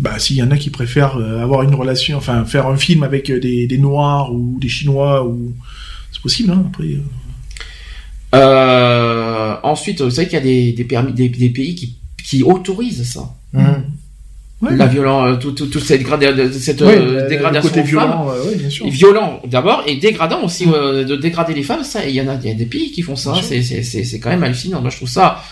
Bah, 0.00 0.18
s'il 0.18 0.36
y 0.36 0.42
en 0.42 0.50
a 0.50 0.56
qui 0.56 0.70
préfèrent 0.70 1.16
euh, 1.18 1.42
avoir 1.42 1.62
une 1.62 1.74
relation, 1.74 2.16
enfin 2.16 2.44
faire 2.46 2.66
un 2.66 2.76
film 2.76 3.02
avec 3.02 3.28
euh, 3.30 3.38
des, 3.38 3.66
des 3.66 3.78
noirs 3.78 4.32
ou 4.32 4.58
des 4.60 4.68
chinois 4.68 5.26
ou 5.26 5.52
c'est 6.10 6.22
possible 6.22 6.50
hein, 6.52 6.64
après. 6.72 6.84
euh. 6.94 7.00
Euh, 8.34 9.56
ensuite, 9.62 10.00
vous 10.00 10.10
savez 10.10 10.26
qu'il 10.28 10.38
y 10.38 10.40
a 10.40 10.44
des, 10.44 10.72
des, 10.72 10.84
permis, 10.84 11.12
des, 11.12 11.28
des 11.28 11.50
pays 11.50 11.74
qui, 11.74 11.96
qui 12.24 12.42
autorisent 12.42 13.02
ça. 13.10 13.34
Mmh. 13.52 13.62
Ouais. 14.62 14.76
La 14.76 14.86
violence, 14.86 15.38
toute 15.40 15.56
tout, 15.56 15.66
toute 15.66 15.82
cette, 15.82 16.02
cette 16.52 16.80
Ouais, 16.82 16.98
euh, 16.98 17.28
dégradation 17.28 17.70
le 17.74 17.74
côté 17.76 17.80
aux 17.80 17.98
femmes. 17.98 18.10
violent, 18.10 18.30
euh, 18.30 18.44
ouais, 18.46 18.56
bien 18.56 18.68
sûr. 18.70 18.86
Violent 18.88 19.40
d'abord 19.46 19.82
et 19.86 19.96
dégradant 19.96 20.44
aussi 20.44 20.66
euh, 20.68 21.02
de 21.02 21.16
dégrader 21.16 21.54
les 21.54 21.62
femmes 21.62 21.82
ça 21.82 22.06
il 22.06 22.14
y 22.14 22.20
en 22.20 22.28
a 22.28 22.34
il 22.34 22.46
y 22.46 22.50
a 22.50 22.54
des 22.54 22.66
pays 22.66 22.90
qui 22.92 23.00
font 23.00 23.16
ça 23.16 23.32
Bien 23.32 23.40
sûr. 23.40 23.48
c'est 23.48 23.62
c'est 23.62 23.82
c'est 23.82 24.04
c'est 24.04 24.20
quand 24.20 24.28
même 24.28 24.42
hallucinant 24.42 24.82
moi 24.82 24.90
je 24.90 24.96
trouve 24.96 25.08
ça 25.08 25.42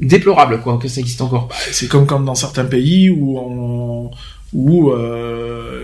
déplorable 0.00 0.60
quoi 0.60 0.78
que 0.78 0.88
ça 0.88 1.00
existe 1.00 1.20
encore 1.22 1.48
C'est 1.70 1.86
comme 1.88 2.06
quand 2.06 2.20
dans 2.20 2.34
certains 2.34 2.64
pays 2.64 3.10
où 3.10 3.38
on, 3.38 4.10
où 4.52 4.90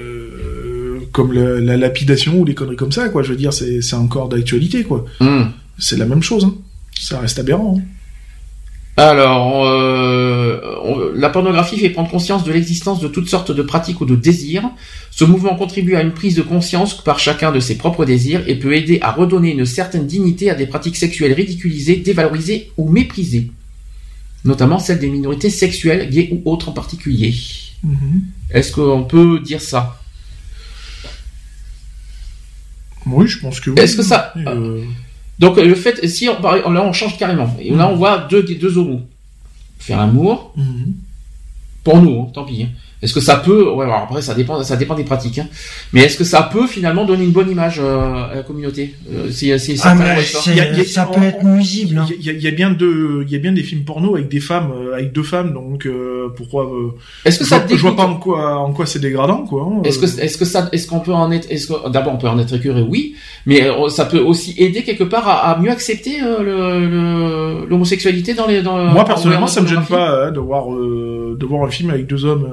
euh, 0.00 1.00
comme 1.12 1.32
le- 1.32 1.58
la 1.60 1.76
lapidation 1.76 2.38
ou 2.40 2.44
les 2.44 2.54
conneries 2.54 2.76
comme 2.76 2.92
ça 2.92 3.08
quoi. 3.08 3.22
Je 3.22 3.30
veux 3.30 3.36
dire, 3.36 3.52
c'est 3.52 3.80
c'est 3.82 3.96
encore 3.96 4.28
d'actualité 4.28 4.84
quoi. 4.84 5.04
Hum. 5.20 5.50
C'est 5.78 5.96
la 5.96 6.06
même 6.06 6.22
chose. 6.22 6.44
Hein. 6.44 6.54
Ça 7.00 7.18
reste 7.20 7.38
aberrant. 7.38 7.76
hein. 7.78 7.82
alors 8.96 9.64
euh, 9.66 10.60
on- 10.84 10.98
la 11.14 11.30
pornographie 11.30 11.78
fait 11.78 11.90
prendre 11.90 12.10
conscience 12.10 12.44
de 12.44 12.52
l'existence 12.52 13.00
de 13.00 13.08
toutes 13.08 13.28
sortes 13.28 13.50
de 13.52 13.62
pratiques 13.62 14.00
ou 14.00 14.04
de 14.06 14.16
désirs 14.16 14.68
ce 15.10 15.24
mouvement 15.24 15.54
contribue 15.56 15.94
à 15.96 16.02
une 16.02 16.12
prise 16.12 16.34
de 16.36 16.42
conscience 16.42 17.02
par 17.02 17.18
chacun 17.18 17.50
de 17.52 17.60
ses 17.60 17.76
propres 17.78 18.04
désirs 18.04 18.42
et 18.46 18.56
peut 18.58 18.74
aider 18.74 18.98
à 19.00 19.12
redonner 19.12 19.52
une 19.52 19.64
certaine 19.64 20.06
dignité 20.06 20.50
à 20.50 20.54
des 20.54 20.66
pratiques 20.66 20.96
sexuelles 20.96 21.32
ridiculisées 21.32 21.96
dévalorisées 21.96 22.70
ou 22.76 22.88
méprisées 22.90 23.50
notamment 24.44 24.78
celles 24.78 24.98
des 24.98 25.08
minorités 25.10 25.50
sexuelles 25.50 26.08
gays 26.10 26.28
ou 26.32 26.50
autres 26.50 26.68
en 26.68 26.72
particulier 26.72 27.34
Mhm. 27.82 28.22
est-ce 28.50 28.72
qu'on 28.72 29.04
peut 29.04 29.40
dire 29.40 29.60
ça? 29.62 29.98
Oui, 33.06 33.26
je 33.26 33.38
pense 33.38 33.60
que 33.60 33.70
oui. 33.70 33.78
Est-ce 33.80 33.96
que 33.96 34.02
ça- 34.02 34.32
Et, 34.36 34.46
euh, 34.46 34.84
Donc 35.38 35.56
le 35.56 35.74
fait, 35.74 36.06
si 36.06 36.28
on, 36.28 36.38
là 36.42 36.84
on 36.84 36.92
change 36.92 37.16
carrément, 37.16 37.56
et 37.58 37.70
là 37.70 37.88
on 37.88 37.96
voit 37.96 38.18
deux, 38.30 38.42
deux 38.42 38.76
homos 38.76 39.00
faire 39.78 39.96
l'amour, 39.96 40.52
mhm. 40.56 40.92
pour 41.82 42.02
nous, 42.02 42.20
hein, 42.20 42.30
tant 42.34 42.44
pis. 42.44 42.66
Hein. 43.01 43.02
Est-ce 43.02 43.14
que 43.14 43.20
ça 43.20 43.36
peut, 43.36 43.70
ouais, 43.72 43.85
alors 43.86 44.06
après 44.09 44.20
ça 44.20 44.35
dépend, 44.35 44.62
ça 44.62 44.77
dépend 44.77 44.94
des 44.94 45.05
pratiques, 45.05 45.39
hein. 45.39 45.47
mais 45.93 46.02
est-ce 46.02 46.18
que 46.18 46.24
ça 46.24 46.43
peut 46.43 46.66
finalement 46.66 47.05
donner 47.06 47.24
une 47.24 47.31
bonne 47.31 47.51
image 47.51 47.81
euh, 47.82 47.98
à 48.31 48.35
la 48.35 48.43
communauté? 48.43 48.94
Euh, 49.10 49.28
c'est, 49.31 49.56
c'est, 49.59 49.74
Ah, 49.82 49.97
ça. 49.97 50.22
c'est- 50.22 50.51
Il 50.51 50.56
y 50.56 50.60
a- 50.60 50.70
il 50.72 50.78
y 50.78 50.81
a- 50.82 50.85
ça 50.85 51.09
on- 51.10 51.14
peut 51.14 51.24
être 51.24 51.43
nuisible. 51.43 51.98
hein. 51.98 52.06
Il 52.18 52.24
y, 52.27 52.28
a- 52.31 52.32
il 52.32 52.43
y 52.43 52.47
a 52.47 52.51
bien 52.51 52.70
de, 52.70 53.24
il 53.27 53.32
y 53.32 53.36
a 53.36 53.39
bien 53.39 53.52
des 53.52 53.62
films 53.62 53.85
porno 53.85 54.16
avec 54.16 54.28
des 54.28 54.40
femmes, 54.40 54.70
euh, 54.77 54.94
avec 54.94 55.12
deux 55.12 55.22
femmes, 55.22 55.52
donc 55.55 55.86
euh, 55.86 56.28
pourquoi 56.36 56.64
euh, 56.64 56.90
Est-ce 57.24 57.39
que 57.39 57.44
je, 57.44 57.48
ça 57.51 57.59
vois, 57.60 57.77
je 57.77 57.81
vois 57.81 57.97
pas 57.97 58.05
en 58.06 58.16
quoi, 58.16 58.56
en 58.59 58.72
quoi 58.72 58.85
c'est 58.85 58.98
dégradant, 58.98 59.44
quoi. 59.44 59.62
hein, 59.66 59.82
Est-ce 59.85 59.98
que, 59.98 60.20
est-ce 60.20 60.36
que 60.36 60.44
ça, 60.44 60.68
est-ce 60.72 60.86
qu'on 60.86 61.01
peut 61.01 61.14
en 61.14 61.31
être, 61.32 61.47
est-ce 61.51 61.68
que, 61.68 61.89
d'abord 61.90 62.12
on 62.14 62.18
peut 62.18 62.28
en 62.28 62.39
être 62.39 62.55
écœuré, 62.55 62.82
oui, 62.82 63.14
mais 63.47 63.62
euh, 63.64 63.89
ça 63.89 64.05
peut 64.05 64.18
aussi 64.20 64.55
aider 64.59 64.82
quelque 64.82 65.05
part 65.05 65.27
à, 65.27 65.51
à 65.52 65.59
mieux 65.59 65.70
accepter 65.70 66.22
euh, 66.22 66.43
le, 66.43 66.86
le- 66.86 67.66
l'homosexualité 67.66 68.35
dans 68.35 68.47
les, 68.47 68.60
dans 68.62 68.77
Moi 68.77 69.02
en- 69.02 69.05
personnellement, 69.05 69.44
en 69.44 69.48
ça 69.48 69.62
me 69.62 69.66
gêne 69.66 69.85
pas 69.89 70.27
hein, 70.27 70.31
de 70.32 70.39
voir, 70.40 70.72
euh, 70.74 71.36
de 71.39 71.47
voir 71.47 71.64
un 71.66 71.70
film 71.70 71.90
avec 71.90 72.06
deux 72.06 72.24
hommes. 72.24 72.47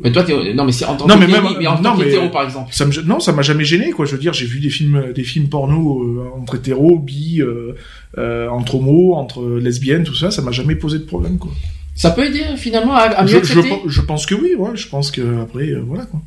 Euh, 0.00 0.04
Mais 0.04 0.12
toi, 0.12 0.22
t'es, 0.24 0.54
non, 0.54 0.64
mais 0.64 0.72
c'est 0.72 0.84
en 0.86 0.96
tant 0.96 1.06
Non, 1.06 1.14
que 1.14 1.20
mais 1.20 1.26
même- 1.26 1.44
mais 1.58 1.66
en 1.66 1.76
non, 1.76 1.82
tant 1.82 1.96
qu'hétéro, 1.96 2.28
par 2.30 2.42
exemple. 2.44 2.72
Ça 2.72 2.84
me, 2.86 2.90
gê- 2.92 3.04
non, 3.04 3.20
ça 3.20 3.32
m'a 3.32 3.42
jamais 3.42 3.64
gêné, 3.64 3.90
quoi. 3.90 4.06
Je 4.06 4.12
veux 4.12 4.18
dire, 4.20 4.32
j'ai 4.32 4.46
vu 4.46 4.58
des 4.60 4.70
films, 4.70 5.12
des 5.14 5.22
films 5.24 5.48
porno 5.48 6.02
euh, 6.02 6.24
entre 6.40 6.56
hétéros, 6.56 6.98
bi, 6.98 7.40
euh, 7.40 7.74
euh, 8.18 8.48
entre 8.48 8.76
homos, 8.76 9.14
entre 9.14 9.44
lesbiennes, 9.58 10.04
tout 10.04 10.14
ça. 10.14 10.30
Ça 10.30 10.42
m'a 10.42 10.52
jamais 10.52 10.74
posé 10.74 10.98
de 10.98 11.04
problème, 11.04 11.38
quoi. 11.38 11.52
Ça 11.94 12.10
peut 12.12 12.24
aider 12.24 12.42
finalement 12.56 12.94
à, 12.94 13.00
à 13.02 13.22
mieux 13.24 13.28
Je, 13.28 13.34
je, 13.44 13.58
accepter. 13.58 13.80
je 13.86 14.00
pense 14.00 14.24
que 14.26 14.34
oui, 14.34 14.54
ouais. 14.56 14.70
Je 14.74 14.88
pense 14.88 15.10
que 15.10 15.42
après, 15.42 15.68
euh, 15.68 15.82
voilà, 15.86 16.06
quoi. 16.06 16.20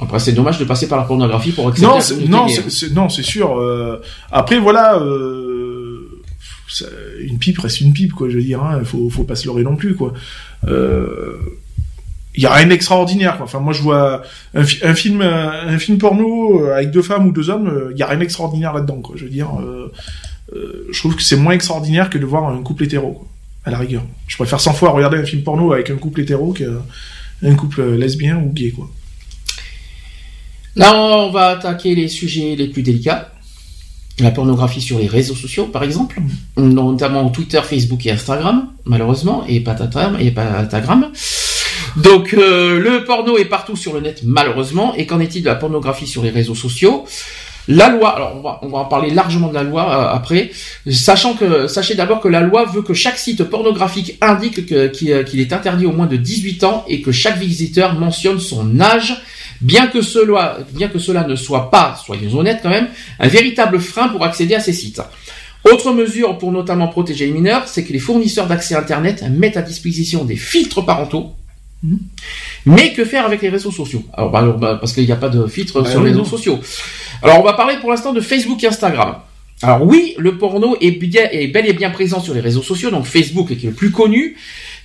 Après, 0.00 0.18
c'est 0.18 0.32
dommage 0.32 0.58
de 0.58 0.64
passer 0.64 0.88
par 0.88 0.98
la 0.98 1.04
pornographie 1.04 1.52
pour 1.52 1.68
accepter 1.68 1.86
Non, 1.88 1.94
la 1.96 2.00
c'est- 2.00 2.28
non, 2.28 2.48
c'est, 2.48 2.60
hein. 2.60 2.64
c'est- 2.68 2.92
non, 2.94 3.08
c'est 3.08 3.22
sûr. 3.22 3.56
euh, 3.58 4.00
après, 4.30 4.58
voilà, 4.58 4.96
euh, 4.98 6.20
une 7.20 7.38
pipe 7.38 7.58
reste 7.58 7.80
une 7.80 7.92
pipe, 7.92 8.12
quoi. 8.12 8.28
Je 8.30 8.36
veux 8.36 8.42
dire, 8.42 8.62
hein, 8.62 8.80
faut, 8.84 9.10
faut 9.10 9.24
pas 9.24 9.34
se 9.36 9.46
leurrer 9.46 9.62
non 9.62 9.76
plus, 9.76 9.94
quoi. 9.94 10.12
Euh, 10.66 11.36
il 12.34 12.42
y 12.42 12.46
a 12.46 12.52
rien 12.52 12.66
d'extraordinaire, 12.66 13.36
quoi. 13.36 13.44
Enfin, 13.44 13.60
moi, 13.60 13.72
je 13.72 13.82
vois 13.82 14.22
un, 14.54 14.64
fi- 14.64 14.78
un 14.82 14.94
film, 14.94 15.20
euh, 15.20 15.68
un 15.74 15.78
film 15.78 15.98
porno 15.98 16.64
euh, 16.64 16.74
avec 16.74 16.90
deux 16.90 17.02
femmes 17.02 17.26
ou 17.26 17.32
deux 17.32 17.50
hommes, 17.50 17.68
euh, 17.68 17.90
il 17.92 17.98
y 17.98 18.02
a 18.02 18.06
rien 18.06 18.18
d'extraordinaire 18.18 18.72
là-dedans, 18.72 19.00
quoi. 19.02 19.16
Je 19.18 19.24
veux 19.24 19.30
dire, 19.30 19.50
euh, 19.60 19.92
euh, 20.54 20.86
je 20.90 20.98
trouve 20.98 21.14
que 21.16 21.22
c'est 21.22 21.36
moins 21.36 21.52
extraordinaire 21.52 22.08
que 22.10 22.18
de 22.18 22.24
voir 22.24 22.48
un 22.48 22.62
couple 22.62 22.84
hétéro, 22.84 23.12
quoi, 23.12 23.26
à 23.64 23.70
la 23.70 23.78
rigueur. 23.78 24.02
Je 24.28 24.36
préfère 24.36 24.60
100 24.60 24.72
fois 24.74 24.90
regarder 24.90 25.18
un 25.18 25.24
film 25.24 25.42
porno 25.42 25.72
avec 25.72 25.90
un 25.90 25.96
couple 25.96 26.20
hétéro 26.22 26.52
qu'un 26.54 27.54
couple 27.54 27.82
lesbien 27.96 28.38
ou 28.38 28.50
gay, 28.52 28.70
quoi. 28.70 28.88
Là, 30.74 30.94
on 30.96 31.30
va 31.30 31.48
attaquer 31.48 31.94
les 31.94 32.08
sujets 32.08 32.56
les 32.56 32.68
plus 32.68 32.82
délicats. 32.82 33.28
La 34.20 34.30
pornographie 34.30 34.80
sur 34.80 34.98
les 34.98 35.06
réseaux 35.06 35.34
sociaux, 35.34 35.66
par 35.66 35.82
exemple, 35.82 36.18
notamment 36.56 37.28
Twitter, 37.30 37.60
Facebook 37.62 38.06
et 38.06 38.10
Instagram, 38.12 38.68
malheureusement, 38.84 39.44
et 39.46 39.60
patatam 39.60 40.16
et 40.20 40.30
patagram. 40.30 41.10
Donc, 41.96 42.34
euh, 42.34 42.78
le 42.78 43.04
porno 43.04 43.36
est 43.36 43.44
partout 43.44 43.76
sur 43.76 43.92
le 43.92 44.00
net, 44.00 44.22
malheureusement. 44.24 44.94
Et 44.94 45.06
qu'en 45.06 45.20
est-il 45.20 45.42
de 45.42 45.48
la 45.48 45.54
pornographie 45.56 46.06
sur 46.06 46.22
les 46.22 46.30
réseaux 46.30 46.54
sociaux? 46.54 47.04
La 47.68 47.90
loi, 47.90 48.16
alors 48.16 48.34
on 48.36 48.40
va, 48.40 48.58
on 48.62 48.68
va 48.68 48.78
en 48.78 48.84
parler 48.86 49.10
largement 49.10 49.46
de 49.48 49.54
la 49.54 49.62
loi 49.62 49.82
euh, 49.88 50.16
après, 50.16 50.50
sachant 50.90 51.34
que 51.34 51.68
sachez 51.68 51.94
d'abord 51.94 52.18
que 52.20 52.26
la 52.26 52.40
loi 52.40 52.64
veut 52.64 52.82
que 52.82 52.92
chaque 52.92 53.18
site 53.18 53.44
pornographique 53.44 54.18
indique 54.20 54.66
que- 54.66 54.88
qu'il 54.88 55.24
qu'il 55.24 55.38
est 55.38 55.52
interdit 55.52 55.86
au 55.86 55.92
moins 55.92 56.06
de 56.06 56.16
18 56.16 56.64
ans 56.64 56.84
et 56.88 57.02
que 57.02 57.12
chaque 57.12 57.38
visiteur 57.38 57.94
mentionne 57.94 58.40
son 58.40 58.80
âge 58.80 59.22
Bien 59.60 59.86
que, 59.86 60.02
cela, 60.02 60.58
bien 60.72 60.88
que 60.88 60.98
cela 60.98 61.22
ne 61.24 61.36
soit 61.36 61.70
pas, 61.70 61.96
soyons 62.04 62.36
honnêtes 62.36 62.58
quand 62.64 62.68
même, 62.68 62.88
un 63.20 63.28
véritable 63.28 63.78
frein 63.78 64.08
pour 64.08 64.24
accéder 64.24 64.56
à 64.56 64.60
ces 64.60 64.72
sites. 64.72 65.00
Autre 65.70 65.92
mesure 65.92 66.36
pour 66.36 66.50
notamment 66.50 66.88
protéger 66.88 67.26
les 67.26 67.32
mineurs, 67.32 67.68
c'est 67.68 67.84
que 67.84 67.92
les 67.92 68.00
fournisseurs 68.00 68.48
d'accès 68.48 68.74
Internet 68.74 69.22
mettent 69.30 69.56
à 69.56 69.62
disposition 69.62 70.24
des 70.24 70.34
filtres 70.34 70.84
parentaux. 70.84 71.34
Mais 72.66 72.92
que 72.92 73.04
faire 73.04 73.26
avec 73.26 73.42
les 73.42 73.48
réseaux 73.48 73.72
sociaux? 73.72 74.04
Alors, 74.12 74.30
bah, 74.30 74.38
alors, 74.38 74.58
bah, 74.58 74.76
parce 74.80 74.92
qu'il 74.92 75.04
n'y 75.04 75.12
a 75.12 75.16
pas 75.16 75.28
de 75.28 75.46
filtre 75.46 75.82
Bah 75.82 75.90
sur 75.90 76.02
les 76.02 76.10
réseaux 76.10 76.24
sociaux. 76.24 76.60
Alors, 77.22 77.40
on 77.40 77.42
va 77.42 77.54
parler 77.54 77.76
pour 77.80 77.90
l'instant 77.90 78.12
de 78.12 78.20
Facebook 78.20 78.62
et 78.62 78.68
Instagram. 78.68 79.16
Alors 79.62 79.86
oui, 79.86 80.14
le 80.18 80.38
porno 80.38 80.76
est, 80.80 80.90
bien, 80.90 81.28
est 81.30 81.46
bel 81.46 81.66
et 81.66 81.72
bien 81.72 81.90
présent 81.90 82.20
sur 82.20 82.34
les 82.34 82.40
réseaux 82.40 82.62
sociaux, 82.62 82.90
donc 82.90 83.06
Facebook 83.06 83.56
qui 83.56 83.66
est 83.66 83.70
le 83.70 83.76
plus 83.76 83.92
connu, 83.92 84.36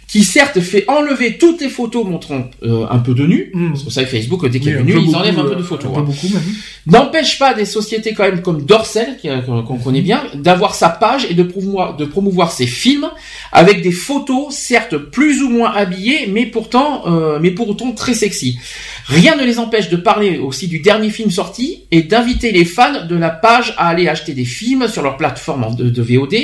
qui 0.08 0.24
certes 0.24 0.60
fait 0.62 0.86
enlever 0.88 1.38
toutes 1.38 1.62
les 1.62 1.70
photos 1.70 2.06
montrant 2.06 2.50
euh, 2.64 2.86
un 2.90 3.00
peu 3.00 3.14
de 3.14 3.26
nu, 3.26 3.48
Mm. 3.54 3.70
parce 3.70 3.80
que 3.82 3.86
vous 3.86 3.92
savez 3.92 4.08
Facebook 4.08 4.48
dès 4.50 4.60
qu'il 4.60 4.72
y 4.72 4.76
a 4.76 4.82
nu, 4.82 4.94
ils 4.94 5.06
beaucoup, 5.06 5.18
enlèvent 5.18 5.40
un 5.40 5.44
peu 5.44 5.52
euh, 5.52 5.56
de 5.56 5.64
photos. 5.64 5.92
Un 5.92 5.94
peu 5.96 6.00
hein. 6.00 6.04
beaucoup, 6.04 6.34
même. 6.34 6.44
N'empêche 6.86 7.40
pas 7.40 7.54
des 7.54 7.66
sociétés 7.66 8.14
quand 8.14 8.24
même 8.24 8.42
comme 8.42 8.64
Dorsel, 8.64 9.18
qui, 9.20 9.30
euh, 9.30 9.42
qu'on 9.42 9.78
connaît 9.78 10.02
bien, 10.02 10.24
d'avoir 10.36 10.76
sa 10.76 10.90
page 10.90 11.28
et 11.30 11.34
de 11.34 11.44
promouvoir, 11.44 11.96
de 11.96 12.06
promouvoir 12.06 12.52
ses 12.52 12.68
films 12.68 13.10
avec 13.52 13.82
des 13.82 13.92
photos, 13.92 14.54
certes 14.54 14.98
plus 14.98 15.42
ou 15.42 15.50
moins 15.50 15.72
habillées, 15.72 16.28
mais 16.28 16.46
pourtant, 16.46 17.04
euh, 17.08 17.40
mais 17.42 17.52
pour 17.52 17.70
autant 17.70 17.92
très 17.92 18.14
sexy. 18.14 18.60
Rien 19.08 19.36
ne 19.36 19.44
les 19.44 19.60
empêche 19.60 19.90
de 19.90 19.98
parler 19.98 20.38
aussi 20.38 20.68
du 20.68 20.80
dernier 20.80 21.10
film 21.10 21.32
sorti 21.32 21.84
et 21.92 22.04
d'inviter 22.04 22.52
les 22.52 22.66
fans 22.66 23.06
de 23.06 23.16
la 23.16 23.30
page 23.30 23.74
à 23.78 23.88
aller 23.88 24.08
acheter 24.08 24.34
des 24.34 24.46
films 24.46 24.88
sur 24.88 25.02
leur 25.02 25.18
plateforme 25.18 25.76
de 25.76 26.02
VOD. 26.02 26.36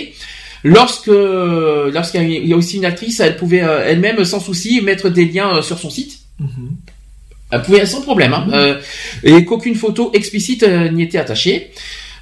Lorsque, 0.63 1.07
lorsqu'il 1.07 2.47
y 2.47 2.53
a- 2.53 2.57
aussi 2.57 2.77
une 2.77 2.85
actrice, 2.85 3.19
elle 3.19 3.35
pouvait 3.37 3.61
euh, 3.63 3.83
elle-même 3.85 4.23
sans 4.23 4.39
souci 4.39 4.81
mettre 4.81 5.09
des 5.09 5.25
liens 5.25 5.57
euh, 5.57 5.61
sur 5.61 5.77
son 5.77 5.89
site. 5.89 6.19
Mhm. 6.39 6.71
Elle 7.51 7.61
pouvait 7.61 7.85
sans 7.85 8.01
problème, 8.01 8.33
hein, 8.33 8.47
euh, 8.53 8.79
et 9.23 9.45
qu'aucune 9.45 9.75
photo 9.75 10.09
explicite 10.13 10.63
n'y 10.63 11.03
était 11.03 11.19
attachée. 11.19 11.69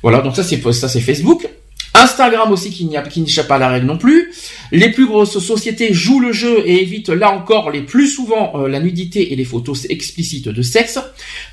Voilà, 0.04 0.20
donc 0.22 0.36
ça 0.36 0.44
c'est 0.44 0.62
ça 0.74 0.90
c'est 0.90 1.00
Facebook. 1.00 1.48
Instagram 1.94 2.52
aussi 2.52 2.70
qui 2.72 2.86
n'échappe 2.86 3.48
pas 3.48 3.56
à 3.56 3.60
la 3.60 3.70
règle 3.70 3.86
non 3.86 3.98
plus. 3.98 4.32
Les 4.72 4.90
plus 4.90 5.06
grosses 5.06 5.38
sociétés 5.40 5.94
jouent 5.94 6.22
le 6.22 6.32
jeu 6.32 6.64
et 6.66 6.82
évitent 6.82 7.10
là 7.10 7.32
encore 7.32 7.70
les 7.70 7.82
plus 7.82 8.08
souvent 8.08 8.54
euh, 8.56 8.68
la 8.68 8.80
nudité 8.80 9.34
et 9.34 9.36
les 9.36 9.44
photos 9.46 9.86
explicites 9.90 10.48
de 10.50 10.62
sexe. 10.62 11.00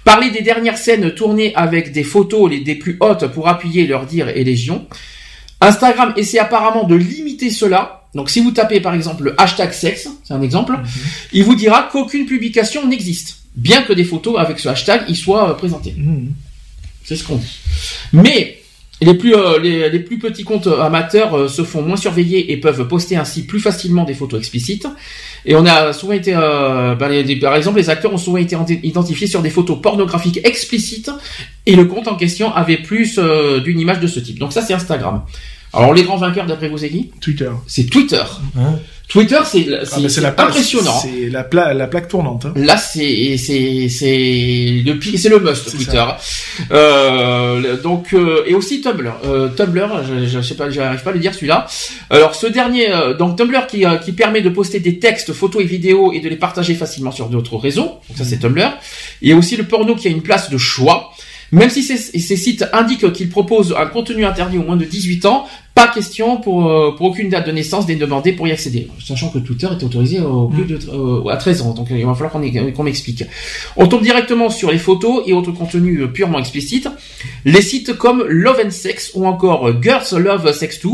Parler 0.04 0.30
des 0.30 0.40
dernières 0.42 0.78
scènes 0.78 1.12
tournées 1.12 1.52
avec 1.54 1.92
des 1.92 2.04
photos 2.04 2.50
les 2.50 2.60
des 2.60 2.76
plus 2.76 2.96
hautes 3.00 3.26
pour 3.32 3.48
appuyer 3.48 3.86
leur 3.86 4.06
dire 4.06 4.28
et 4.28 4.44
légion. 4.44 4.86
Instagram 5.60 6.12
essaie 6.16 6.38
apparemment 6.38 6.84
de 6.84 6.94
limiter 6.94 7.50
cela. 7.50 8.06
Donc 8.14 8.30
si 8.30 8.40
vous 8.40 8.52
tapez 8.52 8.80
par 8.80 8.94
exemple 8.94 9.24
le 9.24 9.40
hashtag 9.40 9.72
sexe, 9.72 10.08
c'est 10.24 10.34
un 10.34 10.42
exemple, 10.42 10.78
il 11.32 11.44
vous 11.44 11.54
dira 11.54 11.88
qu'aucune 11.92 12.26
publication 12.26 12.86
n'existe, 12.86 13.38
bien 13.54 13.82
que 13.82 13.92
des 13.92 14.04
photos 14.04 14.38
avec 14.38 14.58
ce 14.58 14.68
hashtag 14.68 15.04
y 15.08 15.16
soient 15.16 15.56
présentées. 15.56 15.94
Mhm. 15.96 16.32
C'est 17.04 17.16
ce 17.16 17.24
qu'on 17.24 17.36
dit. 17.36 17.58
Mais 18.12 18.62
les 19.00 19.14
plus, 19.14 19.34
euh, 19.34 19.58
les, 19.60 19.88
les 19.90 19.98
plus 20.00 20.18
petits 20.18 20.42
comptes 20.44 20.66
amateurs 20.66 21.34
euh, 21.36 21.48
se 21.48 21.62
font 21.62 21.82
moins 21.82 21.96
surveiller 21.96 22.50
et 22.52 22.56
peuvent 22.56 22.88
poster 22.88 23.16
ainsi 23.16 23.46
plus 23.46 23.60
facilement 23.60 24.04
des 24.04 24.14
photos 24.14 24.40
explicites. 24.40 24.86
Et 25.44 25.54
on 25.54 25.64
a 25.66 25.92
souvent 25.92 26.14
été, 26.14 26.34
euh, 26.34 26.94
ben, 26.96 27.08
les- 27.08 27.22
les- 27.22 27.36
par 27.36 27.54
exemple, 27.54 27.78
les 27.78 27.90
acteurs 27.90 28.12
ont 28.12 28.18
souvent 28.18 28.38
été 28.38 28.56
enti- 28.56 28.80
identifiés 28.82 29.28
sur 29.28 29.40
des 29.40 29.50
photos 29.50 29.80
pornographiques 29.80 30.40
explicites 30.44 31.10
et 31.66 31.76
le 31.76 31.84
compte 31.84 32.08
en 32.08 32.16
question 32.16 32.52
avait 32.52 32.78
plus 32.78 33.18
euh, 33.18 33.60
d'une 33.60 33.78
image 33.78 34.00
de 34.00 34.08
ce 34.08 34.18
type. 34.20 34.38
Donc 34.40 34.52
ça, 34.52 34.62
c'est 34.62 34.74
Instagram. 34.74 35.22
Alors 35.72 35.92
les 35.94 36.02
grands 36.02 36.16
vainqueurs 36.16 36.46
d'après 36.46 36.68
vous, 36.68 36.82
Eggy, 36.84 37.10
Twitter. 37.20 37.50
c'est 37.66 37.84
Twitter. 37.84 38.22
Hein? 38.58 38.76
Twitter, 39.08 39.38
c'est 39.44 39.66
Ah, 39.72 39.84
bah, 40.00 40.08
c'est 40.08 40.20
la 40.20 40.32
plaque- 40.32 40.48
impressionnant. 40.50 40.98
C'est 41.00 41.30
la, 41.30 41.42
pla- 41.42 41.72
la 41.72 41.86
plaque 41.86 42.08
tournante. 42.08 42.44
Hein. 42.46 42.52
Là, 42.56 42.76
c'est 42.76 43.36
c'est 43.38 43.88
c'est 43.88 44.82
le 44.84 45.00
c'est 45.16 45.28
le 45.30 45.38
must 45.40 45.70
Twitter. 45.74 46.04
Euh, 46.70 47.76
donc 47.82 48.12
euh, 48.12 48.42
et 48.46 48.54
aussi 48.54 48.80
Tumblr. 48.80 49.12
Euh, 49.24 49.48
Tumblr, 49.48 50.02
je, 50.06 50.26
je 50.26 50.40
sais 50.40 50.54
pas, 50.54 50.68
j'arrive 50.70 51.02
pas 51.02 51.10
à 51.10 51.12
le 51.14 51.20
dire 51.20 51.34
celui-là. 51.34 51.66
Alors 52.10 52.34
ce 52.34 52.46
dernier, 52.46 52.90
euh, 52.92 53.14
donc 53.14 53.36
Tumblr 53.36 53.66
qui 53.66 53.84
euh, 53.86 53.96
qui 53.96 54.12
permet 54.12 54.40
de 54.42 54.50
poster 54.50 54.80
des 54.80 54.98
textes, 54.98 55.32
photos 55.32 55.62
et 55.62 55.66
vidéos 55.66 56.12
et 56.12 56.20
de 56.20 56.28
les 56.28 56.36
partager 56.36 56.74
facilement 56.74 57.10
sur 57.12 57.28
d'autres 57.28 57.56
réseaux. 57.56 57.86
Donc 58.08 58.16
ça 58.18 58.24
c'est 58.24 58.38
Tumblr. 58.38 58.70
Et 59.22 59.34
aussi 59.34 59.56
le 59.56 59.64
porno 59.64 59.94
qui 59.96 60.08
a 60.08 60.10
une 60.10 60.22
place 60.22 60.50
de 60.50 60.58
choix. 60.58 61.10
Même 61.50 61.70
si 61.70 61.82
ces, 61.82 61.96
ces 61.96 62.36
sites 62.36 62.64
indiquent 62.72 63.12
qu'ils 63.12 63.30
proposent 63.30 63.74
un 63.78 63.86
contenu 63.86 64.24
interdit 64.24 64.58
au 64.58 64.62
moins 64.62 64.76
de 64.76 64.84
18 64.84 65.24
ans, 65.26 65.46
pas 65.74 65.88
question 65.88 66.38
pour, 66.38 66.68
euh, 66.68 66.94
pour 66.96 67.06
aucune 67.06 67.28
date 67.30 67.46
de 67.46 67.52
naissance 67.52 67.86
des 67.86 67.96
demandés 67.96 68.32
pour 68.32 68.46
y 68.48 68.52
accéder. 68.52 68.88
Sachant 69.02 69.30
que 69.30 69.38
Twitter 69.38 69.68
est 69.70 69.82
autorisé 69.82 70.20
au 70.20 70.48
plus 70.48 70.64
de, 70.64 70.78
euh, 70.90 71.28
à 71.28 71.36
13 71.36 71.62
ans, 71.62 71.72
donc 71.72 71.90
euh, 71.90 71.96
il 71.98 72.04
va 72.04 72.14
falloir 72.14 72.32
qu'on 72.32 72.82
m'explique. 72.82 73.24
On 73.76 73.86
tombe 73.86 74.02
directement 74.02 74.50
sur 74.50 74.70
les 74.70 74.78
photos 74.78 75.22
et 75.26 75.32
autres 75.32 75.52
contenus 75.52 76.00
euh, 76.02 76.08
purement 76.08 76.38
explicites. 76.38 76.88
Les 77.44 77.62
sites 77.62 77.94
comme 77.96 78.24
Love 78.28 78.60
and 78.66 78.70
Sex 78.70 79.12
ou 79.14 79.26
encore 79.26 79.80
Girls 79.82 80.18
Love 80.18 80.52
Sex 80.52 80.80
2 80.82 80.88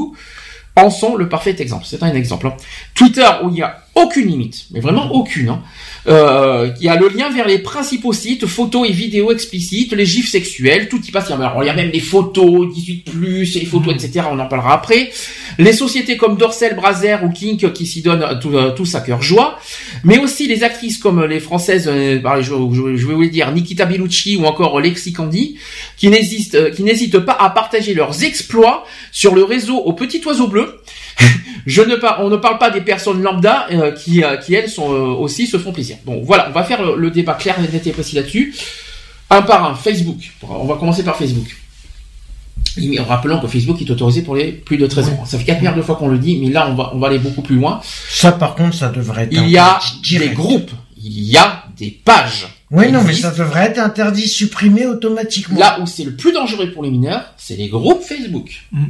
en 0.76 0.90
sont 0.90 1.16
le 1.16 1.28
parfait 1.28 1.56
exemple. 1.58 1.84
C'est 1.88 2.02
un 2.02 2.14
exemple. 2.14 2.48
hein. 2.48 2.56
Twitter 2.94 3.26
où 3.42 3.48
il 3.48 3.54
n'y 3.54 3.62
a 3.62 3.84
aucune 3.94 4.26
limite, 4.28 4.66
mais 4.72 4.80
vraiment 4.80 5.12
aucune. 5.12 5.48
Hein. 5.48 5.62
Euh, 6.06 6.70
il 6.80 6.84
y 6.84 6.88
a 6.88 6.96
le 6.96 7.08
lien 7.08 7.30
vers 7.30 7.46
les 7.48 7.58
principaux 7.58 8.12
sites, 8.12 8.46
photos 8.46 8.88
et 8.88 8.92
vidéos 8.92 9.32
explicites, 9.32 9.92
les 9.92 10.04
gifs 10.04 10.28
sexuels, 10.28 10.88
tout 10.88 11.00
y 11.06 11.10
passe. 11.10 11.26
Il 11.28 11.32
y 11.32 11.34
a- 11.34 11.36
Alors, 11.48 11.62
il 11.62 11.66
y 11.66 11.70
a 11.70 11.74
même 11.74 11.90
les 11.90 12.00
photos, 12.00 12.68
18+, 12.74 13.04
plus, 13.10 13.54
les 13.54 13.64
photos, 13.64 13.94
etc. 13.94 14.26
On 14.30 14.38
en 14.38 14.46
parlera 14.46 14.74
après. 14.74 15.10
Les 15.58 15.72
sociétés 15.72 16.16
comme 16.16 16.36
Dorsel, 16.36 16.74
Brazer 16.76 17.24
ou 17.24 17.30
Kink 17.30 17.72
qui 17.72 17.86
s'y 17.86 18.02
donnent 18.02 18.38
tout, 18.40 18.54
euh, 18.56 18.70
tous 18.72 18.94
à 18.94 19.00
cœur 19.00 19.22
joie. 19.22 19.58
Mais 20.04 20.18
aussi 20.18 20.46
les 20.46 20.62
actrices 20.62 20.98
comme 20.98 21.24
les 21.24 21.40
françaises, 21.40 21.88
euh, 21.88 22.20
je, 22.38 22.42
je- 22.42 22.96
je 22.96 23.06
vais 23.06 23.14
vous 23.14 23.22
les 23.22 23.30
dire, 23.30 23.50
Nikita 23.52 23.86
Bellucci 23.86 24.36
ou 24.36 24.44
encore 24.44 24.80
Lexi 24.80 25.12
Candy, 25.12 25.56
qui 25.96 26.08
n'hésitent, 26.08 26.54
euh, 26.54 26.70
qui 26.70 26.82
n'hésitent 26.82 27.18
pas 27.20 27.36
à 27.38 27.50
partager 27.50 27.94
leurs 27.94 28.24
exploits 28.24 28.84
sur 29.12 29.34
le 29.34 29.44
réseau 29.44 29.76
au 29.78 29.92
petit 29.94 30.20
oiseau 30.26 30.48
bleu. 30.48 30.74
Je 31.66 31.80
ne 31.82 31.96
par- 31.96 32.20
on 32.22 32.28
ne 32.28 32.36
parle 32.36 32.58
pas 32.58 32.70
des 32.70 32.82
personnes 32.82 33.22
lambda, 33.22 33.66
euh, 33.70 33.92
qui, 33.92 34.22
euh, 34.22 34.36
qui 34.36 34.54
elles 34.54 34.68
sont 34.68 34.92
euh, 34.92 35.14
aussi 35.14 35.46
se 35.46 35.56
font 35.58 35.72
plaisir. 35.72 35.96
Bon, 36.04 36.22
voilà, 36.22 36.48
on 36.50 36.52
va 36.52 36.62
faire 36.64 36.82
le, 36.82 36.96
le 36.96 37.10
débat 37.10 37.34
clair, 37.34 37.58
net 37.60 37.86
et 37.86 37.92
précis 37.92 38.16
là-dessus. 38.16 38.54
Un 39.30 39.42
par 39.42 39.64
un, 39.64 39.74
Facebook. 39.74 40.18
On 40.42 40.66
va 40.66 40.76
commencer 40.76 41.02
par 41.02 41.16
Facebook. 41.16 41.56
Et 42.76 42.98
Rappelons 43.00 43.40
que 43.40 43.46
Facebook 43.46 43.80
est 43.80 43.90
autorisé 43.90 44.22
pour 44.22 44.34
les 44.34 44.52
plus 44.52 44.76
de 44.76 44.86
13 44.86 45.08
ans. 45.08 45.24
Ça 45.24 45.38
fait 45.38 45.44
4 45.44 45.58
milliards 45.58 45.76
de 45.76 45.82
fois 45.82 45.96
qu'on 45.96 46.08
le 46.08 46.18
dit, 46.18 46.36
mais 46.38 46.48
là 46.50 46.68
on 46.68 46.74
va, 46.74 46.90
on 46.92 46.98
va 46.98 47.06
aller 47.08 47.18
beaucoup 47.18 47.42
plus 47.42 47.56
loin. 47.56 47.80
Ça, 48.08 48.32
par 48.32 48.54
contre, 48.54 48.74
ça 48.74 48.88
devrait 48.88 49.24
être. 49.24 49.32
Il 49.32 49.48
y 49.48 49.58
a 49.58 49.78
des 50.18 50.30
groupes, 50.30 50.70
il 51.02 51.22
y 51.30 51.36
a 51.36 51.64
des 51.76 51.90
pages. 51.90 52.48
Oui, 52.70 52.90
non, 52.90 53.02
mais 53.04 53.12
ça 53.14 53.30
devrait 53.30 53.66
être 53.66 53.78
interdit, 53.78 54.26
supprimé 54.26 54.86
automatiquement. 54.86 55.58
Là 55.58 55.78
où 55.80 55.86
c'est 55.86 56.04
le 56.04 56.16
plus 56.16 56.32
dangereux 56.32 56.70
pour 56.72 56.82
les 56.82 56.90
mineurs, 56.90 57.32
c'est 57.36 57.56
les 57.56 57.68
groupes 57.68 58.02
Facebook. 58.02 58.50
Mm. 58.72 58.84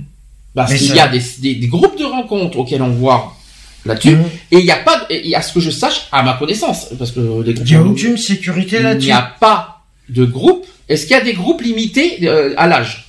Parce 0.54 0.74
qu'il 0.74 0.88
ça- 0.88 0.94
y 0.96 1.00
a 1.00 1.08
des, 1.08 1.20
des- 1.40 1.54
des 1.56 1.66
groupes 1.66 1.98
de 1.98 2.04
rencontres 2.04 2.58
auxquels 2.58 2.82
on 2.82 2.90
voit 2.90 3.36
là-dessus, 3.84 4.16
Mm. 4.16 4.24
et 4.52 4.58
il 4.58 4.64
n'y 4.64 4.70
a 4.70 4.76
pas, 4.76 5.00
de- 5.00 5.14
et 5.14 5.34
à 5.34 5.42
ce 5.42 5.52
que 5.52 5.60
je 5.60 5.70
sache, 5.70 6.06
à 6.12 6.22
ma 6.22 6.34
connaissance, 6.34 6.88
parce 6.98 7.10
que 7.12 7.20
les 7.42 7.54
groupes, 7.54 7.66
Il 7.68 7.76
n'y 7.76 7.82
a 7.82 7.82
aucune 7.84 8.16
sécurité 8.16 8.76
il 8.76 8.82
là-dessus. 8.82 9.06
n'y 9.08 9.12
a 9.12 9.22
pas 9.40 9.82
de 10.08 10.24
groupe. 10.24 10.66
Est-ce 10.88 11.06
qu'il 11.06 11.16
y 11.16 11.20
a 11.20 11.24
des 11.24 11.32
groupes 11.34 11.60
limités 11.62 12.18
euh, 12.28 12.54
à 12.56 12.66
l'âge? 12.66 13.06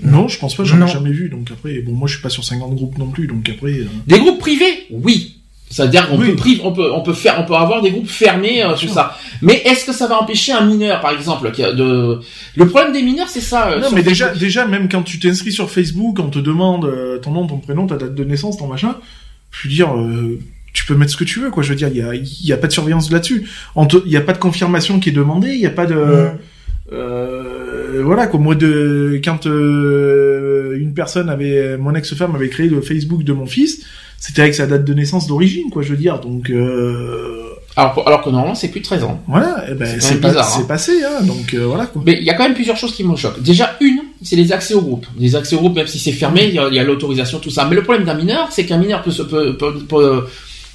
Non, 0.00 0.28
je 0.28 0.38
pense 0.38 0.54
pas, 0.54 0.62
j'en 0.62 0.80
ai 0.86 0.88
jamais 0.88 1.10
vu. 1.10 1.28
Donc 1.28 1.50
après, 1.50 1.80
bon, 1.80 1.92
moi 1.92 2.06
je 2.06 2.14
suis 2.14 2.22
pas 2.22 2.28
sur 2.28 2.44
50 2.44 2.74
groupes 2.76 2.98
non 2.98 3.08
plus, 3.10 3.26
donc 3.26 3.48
après. 3.48 3.72
euh, 3.72 3.88
Des 4.06 4.18
groupes 4.20 4.38
privés? 4.38 4.86
Oui. 4.90 5.37
C'est-à-dire 5.70 6.08
qu'on 6.08 6.18
Oui. 6.18 6.34
peut, 6.34 6.60
on 6.64 6.72
peut, 6.72 6.90
on 6.92 7.02
peut 7.02 7.12
faire, 7.12 7.36
on 7.38 7.44
peut 7.44 7.54
avoir 7.54 7.82
des 7.82 7.90
groupes 7.90 8.08
fermés, 8.08 8.62
euh, 8.64 8.74
sûr. 8.74 8.90
ça. 8.90 9.16
Mais 9.42 9.60
est-ce 9.66 9.84
que 9.84 9.92
ça 9.92 10.06
va 10.06 10.18
empêcher 10.20 10.52
un 10.52 10.64
mineur, 10.64 11.00
par 11.00 11.10
exemple, 11.12 11.50
qui 11.50 11.62
a 11.62 11.72
de 11.72 12.20
le 12.56 12.66
problème 12.68 12.92
des 12.92 13.02
mineurs, 13.02 13.28
c'est 13.28 13.40
ça. 13.42 13.68
euh, 13.70 13.80
Non, 13.80 13.88
sur 13.88 13.94
mais 13.96 14.02
déjà, 14.02 14.26
Facebook. 14.28 14.40
déjà, 14.40 14.66
même 14.66 14.88
quand 14.88 15.02
tu 15.02 15.18
t'inscris 15.18 15.52
sur 15.52 15.70
Facebook, 15.70 16.18
on 16.20 16.30
te 16.30 16.38
demande 16.38 16.86
euh, 16.86 17.18
ton 17.18 17.32
nom, 17.32 17.46
ton 17.46 17.58
prénom, 17.58 17.86
ta 17.86 17.96
date 17.96 18.14
de 18.14 18.24
naissance, 18.24 18.56
ton 18.56 18.66
machin. 18.66 18.96
Je 19.50 19.68
veux 19.68 19.74
dire, 19.74 19.94
euh, 19.94 20.38
tu 20.72 20.84
peux 20.86 20.94
mettre 20.94 21.12
ce 21.12 21.16
que 21.18 21.24
tu 21.24 21.38
veux, 21.40 21.50
quoi. 21.50 21.62
Je 21.62 21.68
veux 21.70 21.76
dire, 21.76 21.88
il 21.88 21.96
y 21.98 22.02
a, 22.02 22.14
il 22.14 22.46
y 22.46 22.52
a 22.52 22.56
pas 22.56 22.66
de 22.66 22.72
surveillance 22.72 23.10
là-dessus. 23.10 23.46
Il 24.06 24.10
y 24.12 24.16
a 24.16 24.20
pas 24.22 24.32
de 24.32 24.38
confirmation 24.38 25.00
qui 25.00 25.10
est 25.10 25.12
demandée. 25.12 25.50
Il 25.52 25.60
y 25.60 25.66
a 25.66 25.70
pas 25.70 25.86
de. 25.86 25.94
Mm. 25.94 26.38
Euh, 26.92 28.00
voilà, 28.04 28.26
quoi. 28.26 28.40
Moi, 28.40 28.54
de 28.54 29.20
quand 29.22 29.46
euh, 29.46 30.78
une 30.78 30.94
personne 30.94 31.28
avait, 31.28 31.76
mon 31.76 31.94
ex-femme 31.94 32.34
avait 32.34 32.48
créé 32.48 32.68
le 32.68 32.80
Facebook 32.80 33.22
de 33.24 33.32
mon 33.32 33.46
fils, 33.46 33.84
c'était 34.18 34.42
avec 34.42 34.54
sa 34.54 34.66
date 34.66 34.84
de 34.84 34.94
naissance 34.94 35.26
d'origine, 35.26 35.70
quoi. 35.70 35.82
Je 35.82 35.90
veux 35.90 35.96
dire, 35.96 36.18
donc. 36.20 36.50
Euh, 36.50 37.44
alors, 37.76 38.02
alors 38.08 38.22
que 38.22 38.30
normalement, 38.30 38.56
c'est 38.56 38.68
plus 38.68 38.80
de 38.80 38.84
13 38.84 39.04
ans. 39.04 39.22
voilà, 39.28 39.64
eh 39.70 39.74
ben, 39.74 40.00
C'est 40.00 40.20
pas- 40.20 40.28
bizarre, 40.28 40.44
c'est 40.48 40.62
hein. 40.62 40.66
passé, 40.66 40.92
hein. 41.04 41.22
Donc 41.24 41.54
euh, 41.54 41.64
voilà, 41.66 41.86
quoi. 41.86 42.02
Mais 42.04 42.16
il 42.20 42.24
y 42.24 42.30
a 42.30 42.34
quand 42.34 42.42
même 42.42 42.54
plusieurs 42.54 42.76
choses 42.76 42.92
qui 42.94 43.04
me 43.04 43.14
choquent. 43.14 43.40
Déjà, 43.40 43.76
une, 43.80 44.00
c'est 44.22 44.34
les 44.34 44.50
accès 44.52 44.74
au 44.74 44.80
groupe. 44.82 45.06
Les 45.16 45.36
accès 45.36 45.54
au 45.54 45.60
groupe, 45.60 45.76
même 45.76 45.86
si 45.86 46.00
c'est 46.00 46.10
fermé, 46.12 46.46
il 46.48 46.54
y 46.54 46.58
a, 46.58 46.82
l'autorisation, 46.84 47.38
tout 47.38 47.50
ça. 47.50 47.66
Mais 47.66 47.76
le 47.76 47.82
problème 47.84 48.04
d'un 48.04 48.14
mineur, 48.14 48.48
c'est 48.50 48.66
qu'un 48.66 48.78
mineur 48.78 49.02
peut, 49.02 49.12
se, 49.12 49.22
peut, 49.22 49.56
peut- 49.56 49.78
peut 49.88 50.24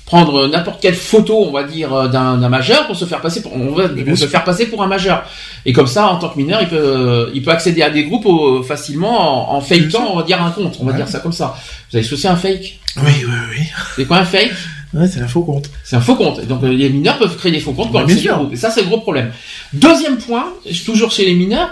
prendre 0.05 0.47
n'importe 0.47 0.81
quelle 0.81 0.95
photo, 0.95 1.45
on 1.47 1.51
va 1.51 1.63
dire, 1.63 1.93
euh, 1.93 2.07
d'un 2.07 2.35
majeur 2.49 2.85
pour 2.87 2.95
se 2.95 3.05
faire 3.05 3.21
passer 3.21 3.41
pour, 3.41 3.55
on 3.55 3.71
va, 3.73 3.87
bien 3.87 4.03
pour 4.03 4.17
se 4.17 4.27
faire 4.27 4.43
passer 4.43 4.65
pour 4.67 4.83
un 4.83 4.87
majeur. 4.87 5.23
Et 5.65 5.71
comme 5.73 5.87
ça, 5.87 6.07
en 6.07 6.17
tant 6.17 6.29
que 6.29 6.37
mineur, 6.37 6.61
il 6.61 6.67
peut, 6.67 7.31
il 7.33 7.41
peut 7.41 7.51
accéder 7.51 7.81
à 7.81 7.89
des 7.89 8.03
groupes 8.03 8.25
euh, 8.25 8.61
facilement 8.63 9.53
en, 9.53 9.57
en 9.57 9.61
fakeant, 9.61 10.05
on 10.11 10.17
va 10.17 10.23
dire, 10.23 10.41
un 10.41 10.51
compte. 10.51 10.77
On 10.81 10.85
va 10.85 10.91
Ouais. 10.91 10.97
dire 10.97 11.07
ça 11.07 11.19
comme 11.19 11.31
ça. 11.31 11.55
Vous 11.89 11.97
avez 11.97 12.05
souci 12.05 12.27
un 12.27 12.35
fake? 12.35 12.79
Oui, 12.97 13.03
oui, 13.25 13.33
oui. 13.57 13.63
C'est 13.95 14.05
quoi 14.05 14.17
un 14.17 14.25
fake? 14.25 14.51
Ouais, 14.93 15.07
c'est 15.07 15.21
un 15.21 15.27
faux 15.27 15.41
compte. 15.41 15.71
c'est 15.83 15.95
un 15.95 16.01
faux 16.01 16.15
compte. 16.15 16.37
Et 16.43 16.45
Donc 16.45 16.61
euh, 16.63 16.67
les 16.67 16.89
mineurs 16.89 17.17
peuvent 17.17 17.35
créer 17.37 17.51
des 17.51 17.59
faux 17.59 17.71
comptes 17.73 17.91
pour 17.91 18.01
au 18.03 18.07
sûr. 18.09 18.35
groupe. 18.37 18.53
Et 18.53 18.57
ça, 18.57 18.69
c'est 18.69 18.81
le 18.81 18.87
gros 18.87 18.99
problème. 18.99 19.31
Deuxième 19.73 20.17
point, 20.17 20.53
toujours 20.85 21.09
chez 21.11 21.25
les 21.25 21.33
mineurs, 21.33 21.69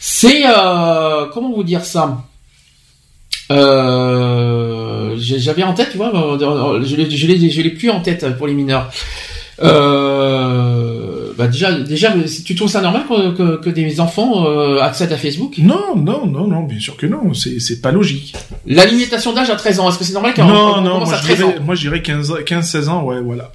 c'est 0.00 0.42
euh, 0.46 1.26
comment 1.32 1.52
vous 1.52 1.62
dire 1.62 1.84
ça? 1.84 2.18
Euh, 3.50 5.14
J'avais 5.16 5.62
en 5.62 5.74
tête, 5.74 5.90
tu 5.92 5.96
vois, 5.96 6.14
euh, 6.14 6.82
je 6.84 6.96
l'ai, 6.96 7.10
je 7.10 7.26
l'ai, 7.26 7.50
je 7.50 7.62
l'ai 7.62 7.70
plus 7.70 7.90
en 7.90 8.00
tête 8.00 8.36
pour 8.36 8.46
les 8.46 8.54
mineurs. 8.54 8.90
Euh, 9.60 11.32
bah 11.36 11.46
déjà, 11.48 11.72
déjà, 11.72 12.12
tu 12.44 12.54
trouves 12.54 12.68
ça 12.68 12.80
normal 12.80 13.02
que, 13.08 13.30
que, 13.36 13.56
que 13.56 13.70
des 13.70 14.00
enfants 14.00 14.46
euh, 14.46 14.80
accèdent 14.80 15.12
à 15.12 15.16
Facebook? 15.16 15.54
Non, 15.58 15.96
non, 15.96 16.26
non, 16.26 16.46
non, 16.46 16.62
bien 16.62 16.78
sûr 16.80 16.96
que 16.96 17.06
non, 17.06 17.32
c'est 17.34 17.80
pas 17.80 17.92
logique. 17.92 18.34
La 18.66 18.86
limitation 18.86 19.32
d'âge 19.32 19.50
à 19.50 19.56
13 19.56 19.80
ans, 19.80 19.88
est-ce 19.90 19.98
que 19.98 20.04
c'est 20.04 20.12
normal 20.12 20.34
qu'un 20.34 20.46
Non, 20.46 20.54
enfant 20.54 20.80
non, 20.82 20.92
commence 20.94 21.08
moi 21.08 21.16
à 21.18 21.20
je 21.20 21.24
13 21.24 21.42
ans? 21.42 21.48
dirais, 21.48 21.60
moi 21.64 21.74
je 21.74 21.80
dirais 21.82 22.02
15, 22.02 22.34
15, 22.46 22.70
16 22.70 22.88
ans, 22.88 23.02
ouais, 23.04 23.20
voilà. 23.20 23.52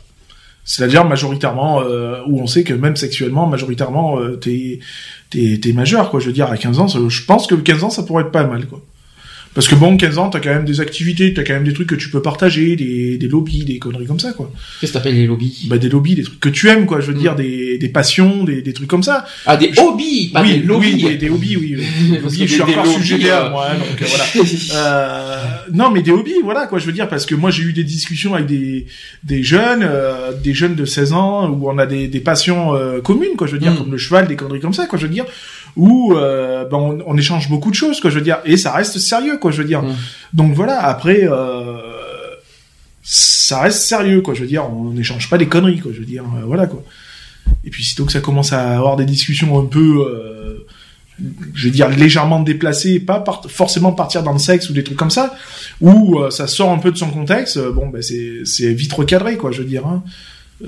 C'est-à-dire 0.66 1.04
majoritairement, 1.04 1.82
euh, 1.82 2.20
où 2.28 2.40
on 2.42 2.48
sait 2.48 2.64
que 2.64 2.74
même 2.74 2.96
sexuellement, 2.96 3.48
majoritairement, 3.48 4.20
euh, 4.20 4.38
t'es, 4.38 4.80
t'es, 5.30 5.60
t'es 5.62 5.74
majeur, 5.74 6.10
quoi. 6.10 6.22
Je 6.22 6.28
veux 6.28 6.32
dire, 6.34 6.50
à 6.50 6.58
15 6.58 6.80
ans, 6.80 6.88
je 6.88 7.26
pense 7.26 7.48
que 7.48 7.56
15 7.56 7.84
ans, 7.84 7.90
ça 7.90 8.04
pourrait 8.04 8.24
être 8.24 8.32
pas 8.32 8.46
mal, 8.46 8.66
quoi. 8.68 8.82
Parce 9.54 9.68
que 9.68 9.76
bon, 9.76 9.98
15 9.98 10.18
ans, 10.18 10.30
t'as 10.30 10.40
quand 10.40 10.50
même 10.50 10.66
des 10.66 10.82
activités, 10.82 11.34
t'as 11.34 11.44
quand 11.44 11.54
même 11.54 11.64
des 11.64 11.74
trucs 11.74 11.88
que 11.90 11.96
tu 11.96 12.10
peux 12.10 12.22
partager, 12.22 12.76
des, 12.76 13.18
des 13.18 13.28
lobbies, 13.28 13.66
des 13.66 13.78
conneries 13.80 14.06
comme 14.08 14.20
ça, 14.20 14.34
quoi. 14.34 14.52
Qu'est-ce 14.82 14.92
que 14.92 14.98
t'appelles 14.98 15.16
les 15.16 15.28
lobbies? 15.28 15.68
Bah, 15.70 15.78
des 15.78 15.90
lobbies, 15.90 16.16
des 16.16 16.24
trucs 16.24 16.40
que 16.40 16.50
tu 16.50 16.70
aimes, 16.70 16.86
quoi. 16.86 17.02
Je 17.02 17.12
veux 17.12 17.18
dire, 17.18 17.36
des, 17.36 17.78
des 17.78 17.90
passions, 17.90 18.44
des, 18.44 18.62
des 18.62 18.74
trucs 18.74 18.88
comme 18.90 19.04
ça. 19.04 19.26
Ah, 19.46 19.56
des 19.58 19.72
hobbies, 19.78 20.30
pas 20.34 20.42
oui, 20.42 20.54
des 20.54 20.64
lobbies. 20.64 20.94
oui, 20.96 21.04
des, 21.04 21.18
des 21.18 21.30
hobbies, 21.30 21.58
oui. 21.58 21.78
hobbies, 22.26 22.48
je 22.48 22.54
suis 22.54 22.62
encore 22.62 22.84
lobbies, 22.86 22.98
sujet 22.98 23.32
euh, 23.32 23.50
moi, 23.50 23.70
donc 23.76 24.02
euh, 24.02 24.06
voilà. 24.08 24.24
Euh, 24.76 25.38
non, 25.72 25.92
mais 25.92 26.02
des 26.02 26.12
hobbies, 26.12 26.42
voilà 26.44 26.68
quoi. 26.68 26.80
Je 26.80 26.86
veux 26.86 26.92
dire 26.92 27.08
parce 27.08 27.26
que 27.26 27.36
moi 27.36 27.52
j'ai 27.52 27.64
eu 27.64 27.74
des 27.74 27.84
discussions 27.84 28.34
avec 28.34 28.48
des 28.48 28.88
des 29.24 29.44
jeunes, 29.44 29.84
euh, 29.84 30.32
des 30.34 30.54
jeunes 30.54 30.76
de 30.76 30.86
16 30.86 31.14
ans 31.14 31.50
où 31.50 31.70
on 31.70 31.78
a 31.78 31.86
des, 31.86 32.08
des 32.08 32.20
passions 32.20 32.74
euh, 32.76 33.02
communes, 33.02 33.36
quoi. 33.38 33.48
Je 33.48 33.54
veux 33.54 33.60
dire 33.60 33.74
Mm. 33.74 33.78
comme 33.78 33.92
le 33.92 33.98
cheval, 33.98 34.28
des 34.28 34.36
conneries 34.36 34.60
comme 34.60 34.74
ça, 34.74 34.86
quoi. 34.88 34.98
Je 35.00 35.06
veux 35.08 35.14
dire 35.14 35.26
où 35.76 36.14
euh, 36.14 36.66
ben, 36.66 36.78
on, 36.78 37.00
on 37.06 37.18
échange 37.18 37.50
beaucoup 37.50 37.70
de 37.72 37.76
choses, 37.76 38.00
quoi. 38.00 38.10
Je 38.10 38.16
veux 38.16 38.24
dire 38.24 38.40
et 38.46 38.58
ça 38.58 38.72
reste 38.72 39.00
sérieux, 39.00 39.38
quoi. 39.38 39.52
Je 39.52 39.62
veux 39.62 39.68
dire. 39.68 39.82
Mm. 39.82 39.96
Donc 40.34 40.54
voilà. 40.54 40.84
Après. 40.84 41.22
Euh, 41.24 41.78
ça 43.06 43.60
reste 43.60 43.82
sérieux, 43.82 44.22
quoi. 44.22 44.34
Je 44.34 44.42
veux 44.42 44.48
dire, 44.48 44.66
on 44.70 44.92
n'échange 44.92 45.30
pas 45.30 45.38
des 45.38 45.48
conneries, 45.48 45.80
quoi. 45.80 45.92
Je 45.94 46.00
veux 46.00 46.06
dire, 46.06 46.24
euh, 46.24 46.46
voilà, 46.46 46.68
quoi. 46.68 46.82
Et 47.66 47.70
puis, 47.70 47.84
sitôt 47.84 48.06
que 48.06 48.12
ça 48.14 48.22
commence 48.22 48.54
à 48.54 48.78
avoir 48.78 48.96
des 48.96 49.04
discussions 49.04 49.60
un 49.60 49.66
peu, 49.66 50.64
je 51.54 51.66
veux 51.66 51.72
dire, 51.72 51.90
légèrement 51.90 52.40
déplacées, 52.40 53.02
pas 53.02 53.20
par- 53.20 53.44
forcément 53.50 53.92
partir 53.92 54.24
dans 54.24 54.32
le 54.32 54.40
sexe 54.40 54.70
ou 54.70 54.74
des 54.74 54.84
trucs 54.86 54.98
comme 54.98 55.12
ça, 55.12 55.36
où 55.82 56.18
ça 56.30 56.48
sort 56.48 56.72
un 56.72 56.78
peu 56.78 56.92
de 56.92 56.98
son 56.98 57.10
contexte, 57.10 57.60
bon, 57.60 57.88
ben 57.88 58.02
c'est 58.02 58.46
c'est 58.46 58.74
vite 58.74 58.94
recadré, 58.94 59.36
quoi. 59.36 59.52
Je 59.52 59.62
veux 59.62 59.68
dire. 59.68 59.86
Hein. 59.86 60.04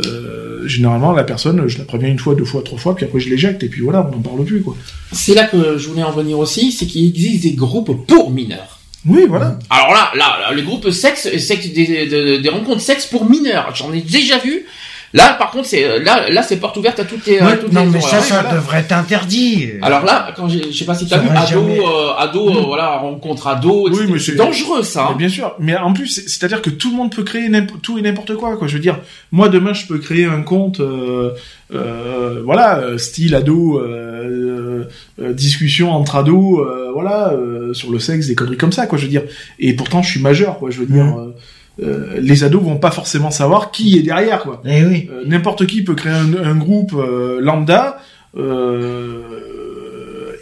Euh, 0.05 0.67
généralement, 0.67 1.11
la 1.13 1.23
personne, 1.23 1.67
je 1.67 1.77
la 1.77 1.85
préviens 1.85 2.09
une 2.09 2.19
fois, 2.19 2.35
deux 2.35 2.45
fois, 2.45 2.61
trois 2.63 2.77
fois, 2.77 2.95
puis 2.95 3.05
après 3.05 3.19
je 3.19 3.29
l'éjecte, 3.29 3.63
et 3.63 3.69
puis 3.69 3.81
voilà, 3.81 4.07
on 4.07 4.15
n'en 4.15 4.21
parle 4.21 4.43
plus, 4.43 4.61
quoi. 4.61 4.75
C'est 5.11 5.33
là 5.33 5.45
que 5.45 5.77
je 5.77 5.87
voulais 5.87 6.03
en 6.03 6.11
venir 6.11 6.37
aussi, 6.39 6.71
c'est 6.71 6.85
qu'il 6.85 7.07
existe 7.07 7.43
des 7.43 7.53
groupes 7.53 8.05
pour 8.07 8.31
mineurs. 8.31 8.79
Oui, 9.07 9.25
voilà. 9.27 9.59
Alors 9.69 9.93
là, 9.93 10.11
là, 10.15 10.37
là, 10.41 10.53
les 10.53 10.63
groupes 10.63 10.89
sexe, 10.89 11.29
sexe 11.37 11.67
des, 11.67 12.07
des, 12.07 12.39
des 12.39 12.49
rencontres 12.49 12.81
sexe 12.81 13.05
pour 13.05 13.29
mineurs, 13.29 13.73
j'en 13.75 13.93
ai 13.93 14.01
déjà 14.01 14.39
vu. 14.39 14.65
Là, 15.15 15.33
par 15.39 15.49
contre, 15.51 15.65
c'est 15.65 15.99
là, 15.99 16.29
là, 16.29 16.43
c'est 16.43 16.57
porte 16.57 16.75
ouverte 16.75 16.99
à 16.99 17.05
toutes 17.05 17.25
les, 17.25 17.39
à 17.39 17.45
Ouais, 17.45 17.57
toutes 17.57 17.71
non, 17.71 17.85
les 17.85 17.89
mais 17.91 18.01
ça, 18.01 18.17
Ouais, 18.17 18.21
ça 18.23 18.41
voilà. 18.41 18.55
devrait 18.57 18.79
être 18.79 18.91
interdit. 18.91 19.69
Alors 19.81 20.03
là, 20.03 20.33
quand 20.35 20.49
j'ai, 20.49 20.71
je 20.71 20.77
sais 20.77 20.83
pas 20.83 20.93
si 20.93 21.07
t'as 21.07 21.19
vu, 21.19 21.29
ado, 21.29 21.47
jamais- 21.47 21.79
euh, 21.79 22.13
ado, 22.17 22.49
euh, 22.49 22.61
voilà, 22.65 22.97
rencontre 22.97 23.47
ado, 23.47 23.87
Oui, 23.89 23.95
c'est- 23.95 24.07
mais 24.11 24.19
c'est 24.19 24.35
dangereux 24.35 24.83
ça. 24.83 25.05
Mais 25.07 25.13
hein. 25.13 25.17
bien 25.17 25.29
sûr, 25.29 25.55
mais 25.57 25.75
en 25.77 25.93
plus, 25.93 26.07
c'est- 26.07 26.27
c'est-à-dire 26.27 26.61
que 26.61 26.69
tout 26.69 26.91
le 26.91 26.97
monde 26.97 27.15
peut 27.15 27.23
créer 27.23 27.49
tout 27.81 27.97
et 27.97 28.01
n'importe 28.01 28.35
quoi, 28.35 28.57
quoi. 28.57 28.67
Je 28.67 28.73
veux 28.73 28.81
dire, 28.81 28.99
moi 29.31 29.47
demain, 29.47 29.71
je 29.73 29.85
peux 29.87 29.99
créer 29.99 30.25
un 30.25 30.41
compte, 30.41 30.81
euh, 30.81 31.31
euh, 31.73 32.41
voilà, 32.43 32.79
euh, 32.79 32.97
style 32.97 33.35
ado, 33.35 33.79
euh, 33.79 34.83
euh, 35.21 35.33
discussion 35.33 35.91
entre 35.91 36.17
ados, 36.17 36.59
euh, 36.59 36.91
voilà, 36.93 37.31
euh, 37.31 37.73
sur 37.73 37.89
le 37.91 37.99
sexe, 37.99 38.27
des 38.27 38.35
conneries 38.35 38.57
comme 38.57 38.71
ça, 38.73 38.85
quoi. 38.85 38.97
Je 38.97 39.03
veux 39.03 39.09
dire, 39.09 39.23
et 39.59 39.73
pourtant, 39.73 40.01
je 40.03 40.09
suis 40.11 40.21
majeur, 40.21 40.57
quoi. 40.59 40.71
Je 40.71 40.79
veux 40.79 40.85
dire, 40.85 41.05
euh, 41.17 41.33
euh, 41.81 42.19
les 42.19 42.43
ados 42.43 42.63
vont 42.63 42.77
pas 42.77 42.91
forcément 42.91 43.31
savoir 43.31 43.71
qui 43.71 43.97
est 43.97 44.01
derrière, 44.01 44.43
quoi. 44.43 44.61
Eh 44.65 44.83
oui. 44.85 45.09
Euh, 45.11 45.23
N'importe 45.25 45.65
qui 45.65 45.83
peut 45.83 45.95
créer 45.95 46.13
un, 46.13 46.33
un 46.43 46.55
groupe 46.55 46.93
euh, 46.93 47.39
lambda 47.41 47.99
euh, 48.37 49.21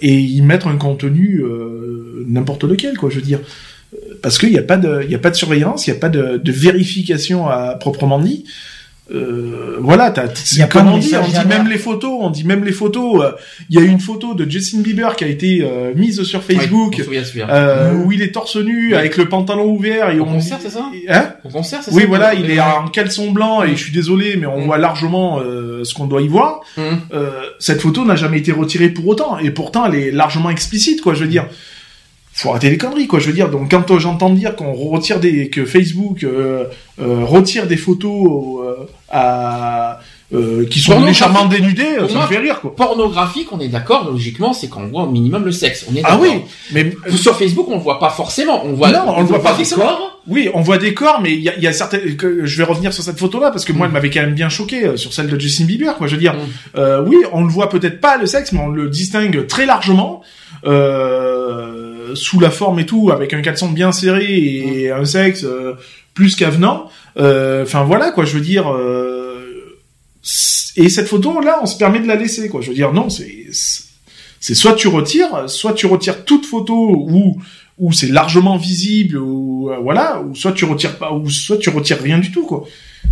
et 0.02 0.20
y 0.20 0.42
mettre 0.42 0.68
un 0.68 0.78
contenu 0.78 1.42
euh, 1.44 2.24
n'importe 2.28 2.64
lequel, 2.66 2.98
quoi. 2.98 3.10
Je 3.10 3.16
veux 3.16 3.22
dire, 3.22 3.40
parce 4.22 4.38
qu'il 4.38 4.52
n'y 4.52 4.60
a 4.60 4.64
pas 4.64 4.78
de, 4.78 5.02
il 5.04 5.12
y 5.12 5.16
a 5.16 5.20
pas 5.20 5.30
de 5.30 5.36
surveillance, 5.36 5.88
il 5.88 5.92
n'y 5.92 5.98
a 5.98 6.00
pas 6.00 6.10
de, 6.10 6.38
de 6.38 6.52
vérification 6.52 7.48
à 7.48 7.76
proprement 7.76 8.20
dit. 8.20 8.46
Euh, 9.12 9.78
voilà, 9.82 10.12
t'as, 10.12 10.28
Il 10.54 10.60
y 10.60 10.62
a 10.62 10.68
comme 10.68 10.88
on 10.88 10.98
dit, 10.98 11.14
on 11.16 11.28
dit 11.28 11.48
même 11.48 11.68
les 11.68 11.78
photos, 11.78 12.18
on 12.22 12.30
dit 12.30 12.46
même 12.46 12.64
les 12.64 12.72
photos. 12.72 13.22
euh, 13.22 13.32
Il 13.70 13.78
y 13.78 13.82
a 13.82 13.86
une 13.86 14.00
photo 14.00 14.34
de 14.34 14.50
Justin 14.50 14.80
Bieber 14.80 15.16
qui 15.18 15.26
a 15.26 15.28
été 15.28 15.60
euh, 15.62 15.92
mise 15.94 16.24
sur 16.24 16.42
Facebook. 16.42 17.02
Ouais, 17.10 17.22
euh, 17.50 17.94
où 17.94 18.12
il 18.14 18.22
est 18.22 18.32
torse 18.32 18.56
nu 18.56 18.92
Ouais. 18.94 18.98
avec 18.98 19.18
le 19.18 19.28
pantalon 19.28 19.66
ouvert 19.66 20.10
et 20.10 20.20
Au 20.20 20.24
on 20.24 20.34
concert, 20.36 20.58
c'est 20.62 20.70
ça? 20.70 20.86
Hein? 21.10 21.34
Au 21.44 21.50
concert, 21.50 21.82
c'est 21.84 21.92
oui, 21.94 22.04
ça? 22.04 22.08
voilà, 22.08 22.34
il 22.34 22.50
est 22.50 22.60
en 22.62 22.88
caleçon 22.88 23.32
blanc 23.32 23.62
et 23.64 23.72
je 23.76 23.84
suis 23.84 23.92
désolé, 23.92 24.38
mais 24.38 24.46
on 24.48 24.62
Mm. 24.62 24.66
voit 24.66 24.78
largement 24.78 25.40
euh, 25.42 25.84
ce 25.84 25.94
qu'on 25.94 26.06
doit 26.08 26.22
y 26.22 26.28
voir. 26.30 26.62
Euh, 26.78 27.30
cette 27.60 27.82
photo 27.82 28.06
n'a 28.06 28.16
jamais 28.16 28.38
été 28.40 28.52
retirée 28.54 28.90
pour 28.90 29.06
autant, 29.08 29.38
et 29.38 29.52
pourtant 29.52 29.86
elle 29.86 29.96
est 29.96 30.12
largement 30.12 30.50
explicite, 30.50 31.02
quoi. 31.02 31.14
Je 31.14 31.24
veux 31.24 31.30
dire, 31.30 31.48
faut 32.44 32.50
arrêter 32.52 32.70
les 32.70 32.78
conneries, 32.78 33.08
quoi. 33.08 33.20
Je 33.20 33.28
veux 33.28 33.34
dire, 33.34 33.50
donc 33.50 33.72
quand 33.72 33.98
j'entends 33.98 34.30
dire 34.30 34.56
qu'on 34.56 34.74
retire 34.74 35.20
des, 35.20 35.50
que 35.50 35.66
Facebook 35.66 36.24
euh, 36.24 36.66
euh, 37.02 37.24
retire 37.26 37.68
des 37.68 37.78
photos 37.78 38.60
euh, 38.66 38.86
à 39.10 40.00
qui 40.72 40.80
sont 40.80 41.00
légèrement 41.06 41.46
dénudées, 41.46 41.96
ça 42.10 42.22
me 42.22 42.26
fait 42.28 42.40
rire, 42.40 42.60
quoi. 42.60 42.76
Pornographique, 42.76 43.50
on 43.52 43.60
est 43.60 43.68
d'accord, 43.68 44.10
logiquement, 44.12 44.52
c'est 44.52 44.68
qu'on 44.68 44.88
voit 44.88 45.04
au 45.04 45.10
minimum 45.10 45.46
le 45.46 45.52
sexe. 45.52 45.86
On 45.92 45.96
est 45.96 46.02
Ah 46.04 46.14
d'accord. 46.18 46.24
oui, 46.24 46.42
mais 46.72 46.92
Sur 47.16 47.38
Facebook, 47.38 47.68
on 47.70 47.76
le 47.76 47.82
voit 47.84 48.00
pas 48.00 48.10
forcément. 48.10 48.66
On 48.66 48.74
voit, 48.74 48.90
Non, 48.92 49.14
on 49.16 49.20
le 49.22 49.28
voit 49.28 49.44
pas 49.44 49.54
des 49.54 49.64
corps. 49.64 50.20
Oui, 50.28 50.50
on 50.56 50.62
voit 50.62 50.80
des 50.80 50.96
corps, 50.96 51.20
mais 51.22 51.34
il 51.34 51.42
y 51.42 51.50
a, 51.50 51.56
il 51.56 51.62
y 51.62 51.68
a 51.68 51.74
certaines. 51.74 52.16
Que, 52.16 52.46
je 52.48 52.58
vais 52.58 52.64
revenir 52.64 52.94
sur 52.94 53.04
cette 53.04 53.20
photo-là 53.20 53.52
parce 53.52 53.64
que 53.64 53.74
moi, 53.74 53.86
Mm. 53.86 53.90
elle 53.90 53.94
m'avait 53.94 54.10
quand 54.10 54.22
même 54.22 54.34
bien 54.34 54.50
choqué 54.50 54.86
euh, 54.88 54.98
sur 54.98 55.14
celle 55.14 55.28
de 55.28 55.40
Justin 55.40 55.66
Bieber. 55.66 55.96
Quoi, 55.98 56.08
je 56.08 56.14
veux 56.16 56.20
dire, 56.22 56.34
Mm. 56.34 56.80
euh, 56.80 57.04
oui, 57.06 57.18
on 57.32 57.44
le 57.44 57.50
voit 57.50 57.70
peut-être 57.70 58.02
pas 58.02 58.18
le 58.18 58.26
sexe, 58.26 58.54
mais 58.54 58.60
on 58.62 58.70
le 58.70 58.90
distingue 58.90 59.46
très 59.46 59.68
largement 59.68 60.22
euh, 60.66 61.93
sous 62.16 62.40
la 62.40 62.50
forme 62.52 62.80
et 62.80 62.86
tout, 62.86 63.12
avec 63.12 63.34
un 63.34 63.42
caleçon 63.42 63.70
bien 63.70 63.92
serré 63.92 64.26
et 64.30 64.92
un 64.92 65.06
sexe 65.06 65.44
euh, 65.44 65.74
plus 66.14 66.36
qu'avenant. 66.36 66.90
Euh, 67.18 67.64
Enfin 67.64 67.84
voilà, 67.84 68.12
quoi. 68.12 68.26
Je 68.26 68.34
veux 68.36 68.42
dire. 68.44 68.72
euh, 68.72 69.40
et 70.76 70.90
cette 70.90 71.08
photo-là, 71.08 71.60
on 71.62 71.66
se 71.66 71.78
permet 71.78 72.00
de 72.00 72.08
la 72.08 72.16
laisser, 72.16 72.50
quoi. 72.50 72.62
Je 72.62 72.70
veux 72.70 72.76
dire, 72.76 72.94
non, 72.94 73.10
c'est 73.10 73.48
c'est 74.40 74.56
soit 74.56 74.74
tu 74.74 74.88
retires, 74.88 75.50
soit 75.50 75.74
tu 75.74 75.86
retires 75.86 76.26
toute 76.26 76.46
photo 76.46 76.74
où 77.10 77.42
où 77.80 77.92
c'est 77.92 78.08
largement 78.10 78.58
visible 78.58 79.18
ou 79.18 79.70
euh, 79.72 79.78
voilà, 79.82 80.22
ou 80.22 80.36
soit 80.36 80.52
tu 80.52 80.66
retires 80.66 80.98
pas, 80.98 81.12
ou 81.14 81.30
soit 81.30 81.58
tu 81.58 81.70
retires 81.70 82.00
rien 82.02 82.20
du 82.20 82.32
tout 82.32 82.46
quoi. 82.46 82.66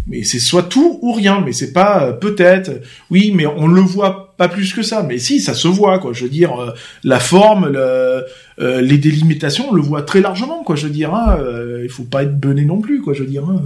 Mais 0.08 0.24
c'est 0.24 0.40
soit 0.40 0.64
tout 0.64 1.00
ou 1.02 1.14
rien, 1.14 1.42
mais 1.46 1.52
c'est 1.52 1.74
pas 1.74 2.04
euh, 2.04 2.12
peut-être. 2.14 2.82
Oui, 3.10 3.32
mais 3.36 3.46
on 3.46 3.68
le 3.68 3.82
voit 3.82 4.31
pas 4.42 4.50
plus 4.50 4.74
que 4.74 4.82
ça. 4.82 5.04
Mais 5.04 5.20
si, 5.20 5.40
ça 5.40 5.54
se 5.54 5.68
voit 5.68 6.00
quoi. 6.00 6.14
Je 6.14 6.24
veux 6.24 6.30
dire, 6.30 6.60
euh, 6.60 6.72
la 7.04 7.20
forme, 7.20 7.72
euh, 7.76 8.24
les 8.58 8.98
délimitations, 8.98 9.68
on 9.70 9.74
le 9.74 9.84
voit 9.84 10.02
très 10.02 10.20
largement 10.20 10.64
quoi. 10.64 10.76
Je 10.76 10.88
veux 10.88 10.94
dire, 10.94 11.14
hein, 11.14 11.38
euh, 11.40 11.82
il 11.84 11.90
faut 11.90 12.06
pas 12.06 12.24
être 12.24 12.40
bené 12.40 12.66
non 12.66 12.82
plus 12.82 13.04
quoi. 13.04 13.14
Je 13.14 13.22
veux 13.22 13.30
dire. 13.30 13.44
hein. 13.48 13.64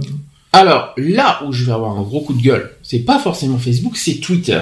Alors, 0.52 0.92
là 0.98 1.40
où 1.46 1.52
je 1.52 1.64
vais 1.64 1.72
avoir 1.72 1.96
un 1.96 2.02
gros 2.02 2.20
coup 2.20 2.34
de 2.34 2.42
gueule, 2.42 2.72
c'est 2.82 2.98
pas 2.98 3.18
forcément 3.18 3.56
Facebook, 3.56 3.96
c'est 3.96 4.16
Twitter. 4.16 4.60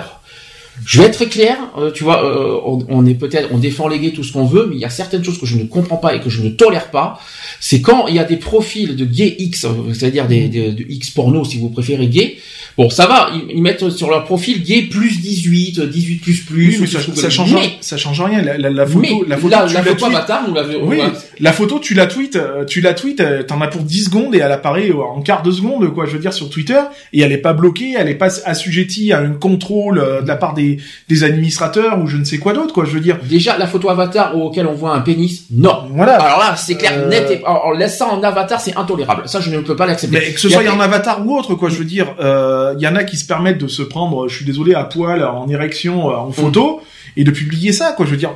Je 0.86 1.00
vais 1.00 1.06
être 1.06 1.14
très 1.14 1.26
clair, 1.26 1.56
tu 1.94 2.02
vois, 2.02 2.18
on, 2.66 3.06
est 3.06 3.14
peut-être, 3.14 3.50
on 3.52 3.58
défend 3.58 3.86
les 3.86 4.12
tout 4.12 4.24
ce 4.24 4.32
qu'on 4.32 4.44
veut, 4.44 4.66
mais 4.68 4.74
il 4.74 4.80
y 4.80 4.84
a 4.84 4.90
certaines 4.90 5.22
choses 5.22 5.38
que 5.38 5.46
je 5.46 5.56
ne 5.56 5.64
comprends 5.64 5.98
pas 5.98 6.16
et 6.16 6.20
que 6.20 6.30
je 6.30 6.42
ne 6.42 6.48
tolère 6.48 6.90
pas. 6.90 7.20
C'est 7.60 7.80
quand 7.80 8.06
il 8.08 8.14
y 8.14 8.18
a 8.18 8.24
des 8.24 8.36
profils 8.36 8.94
de 8.96 9.04
gays 9.04 9.36
X, 9.38 9.66
c'est-à-dire 9.92 10.26
des, 10.26 10.48
des- 10.48 10.72
de 10.72 10.84
X 10.88 11.10
porno 11.10 11.44
si 11.44 11.58
vous 11.58 11.70
préférez 11.70 12.06
gay. 12.08 12.36
Bon, 12.76 12.90
ça 12.90 13.06
va, 13.06 13.30
ils, 13.32 13.56
ils 13.56 13.62
mettent 13.62 13.88
sur 13.90 14.10
leur 14.10 14.24
profil 14.24 14.60
gay 14.62 14.82
plus 14.82 15.20
18, 15.20 15.80
18 15.80 16.16
plus 16.16 16.40
plus. 16.40 16.68
Oui, 16.70 16.76
mais 16.80 16.84
ou 16.86 17.14
ça, 17.16 17.30
change. 17.30 17.54
Mais- 17.54 17.76
ça 17.80 17.96
change 17.96 18.20
rien. 18.20 18.42
La, 18.42 18.58
la, 18.58 18.68
la 18.70 18.84
photo, 18.86 19.24
la 19.28 19.36
photo, 19.36 19.48
là, 19.48 19.66
tu 19.68 19.74
la 19.74 19.80
la 19.80 19.84
photo 19.86 20.06
l'avons. 20.54 20.86
Oui, 20.88 20.98
la 21.38 21.52
photo, 21.52 21.78
tu 21.78 21.94
la 21.94 22.06
tweets, 22.06 22.34
euh, 22.36 22.64
tu 22.64 22.80
la 22.80 22.92
tweets, 22.94 23.20
euh, 23.20 23.42
t'en 23.44 23.60
as 23.60 23.68
pour 23.68 23.82
10 23.82 24.04
secondes 24.06 24.34
et 24.34 24.38
elle 24.38 24.50
apparaît 24.50 24.90
euh, 24.90 25.00
en 25.02 25.20
quart 25.22 25.42
de 25.44 25.52
seconde, 25.52 25.92
quoi, 25.94 26.06
je 26.06 26.10
veux 26.12 26.18
dire, 26.18 26.32
sur 26.32 26.50
Twitter, 26.50 26.80
et 27.12 27.20
elle 27.22 27.30
est 27.32 27.38
pas 27.38 27.52
bloquée, 27.52 27.94
elle 27.96 28.08
est 28.08 28.14
pas 28.16 28.30
assujettie 28.44 29.12
à 29.12 29.20
un 29.20 29.30
contrôle 29.30 30.04
de 30.22 30.26
la 30.26 30.36
part 30.36 30.54
des, 30.54 30.78
des 31.08 31.22
administrateurs 31.24 32.00
ou 32.02 32.08
je 32.08 32.16
ne 32.16 32.24
sais 32.24 32.38
quoi 32.38 32.54
d'autre, 32.54 32.74
quoi, 32.74 32.84
je 32.86 32.90
veux 32.90 33.00
dire. 33.00 33.18
Déjà, 33.28 33.56
la 33.56 33.66
photo 33.68 33.88
avatar 33.88 34.36
auquel 34.36 34.66
on 34.66 34.74
voit 34.74 34.94
un 34.96 35.00
pénis, 35.00 35.44
non. 35.52 35.84
Voilà. 35.90 36.14
Alors 36.16 36.38
là, 36.40 36.56
c'est 36.56 36.74
clair, 36.76 36.92
Euh, 36.96 37.08
net 37.08 37.30
et... 37.30 37.43
Laisse 37.76 37.98
ça 37.98 38.06
en 38.08 38.22
avatar, 38.22 38.60
c'est 38.60 38.76
intolérable. 38.76 39.22
Ça, 39.26 39.40
je 39.40 39.50
ne 39.50 39.60
peux 39.60 39.76
pas 39.76 39.86
l'accepter. 39.86 40.16
Mais 40.18 40.32
que 40.32 40.40
ce 40.40 40.48
soit 40.48 40.62
en 40.70 40.80
avatar 40.80 41.26
ou 41.26 41.36
autre, 41.38 41.54
quoi, 41.54 41.68
je 41.68 41.76
veux 41.76 41.84
dire, 41.84 42.14
euh, 42.20 42.74
il 42.76 42.82
y 42.82 42.88
en 42.88 42.96
a 42.96 43.04
qui 43.04 43.16
se 43.16 43.26
permettent 43.26 43.58
de 43.58 43.68
se 43.68 43.82
prendre, 43.82 44.28
je 44.28 44.36
suis 44.36 44.44
désolé, 44.44 44.74
à 44.74 44.84
poil, 44.84 45.22
en 45.24 45.48
érection, 45.48 46.10
euh, 46.10 46.14
en 46.14 46.30
photo, 46.32 46.80
et 47.16 47.24
de 47.24 47.30
publier 47.30 47.72
ça, 47.72 47.92
quoi, 47.92 48.06
je 48.06 48.10
veux 48.12 48.16
dire. 48.16 48.32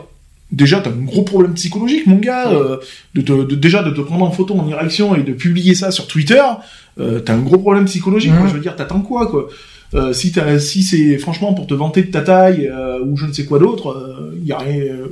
Déjà, 0.50 0.80
t'as 0.80 0.88
un 0.90 1.04
gros 1.04 1.22
problème 1.22 1.52
psychologique, 1.54 2.06
mon 2.06 2.16
gars, 2.16 2.48
euh, 2.48 2.78
de 3.14 3.20
te, 3.20 3.32
de- 3.44 3.54
déjà 3.54 3.82
de 3.82 3.90
te 3.90 4.00
prendre 4.00 4.24
en 4.24 4.30
photo 4.30 4.54
en 4.58 4.66
érection 4.68 5.14
et 5.14 5.22
de 5.22 5.32
publier 5.34 5.74
ça 5.74 5.90
sur 5.90 6.06
Twitter, 6.06 6.40
euh, 6.98 7.20
t'as 7.20 7.34
un 7.34 7.38
gros 7.40 7.58
problème 7.58 7.84
psychologique, 7.84 8.32
quoi, 8.38 8.48
je 8.48 8.54
veux 8.54 8.60
dire, 8.60 8.74
t'attends 8.74 9.00
quoi, 9.00 9.26
quoi? 9.26 9.48
Euh, 9.94 10.12
si 10.12 10.32
t'as, 10.32 10.58
si 10.58 10.82
c'est 10.82 11.16
franchement 11.16 11.54
pour 11.54 11.66
te 11.66 11.72
vanter 11.72 12.02
de 12.02 12.10
ta 12.10 12.20
taille 12.20 12.70
euh, 12.70 12.98
ou 13.06 13.16
je 13.16 13.24
ne 13.24 13.32
sais 13.32 13.46
quoi 13.46 13.58
d'autre, 13.58 13.88
euh, 13.92 14.38
y 14.44 14.52
a 14.52 14.58
rien. 14.58 14.74
euh, 14.74 15.06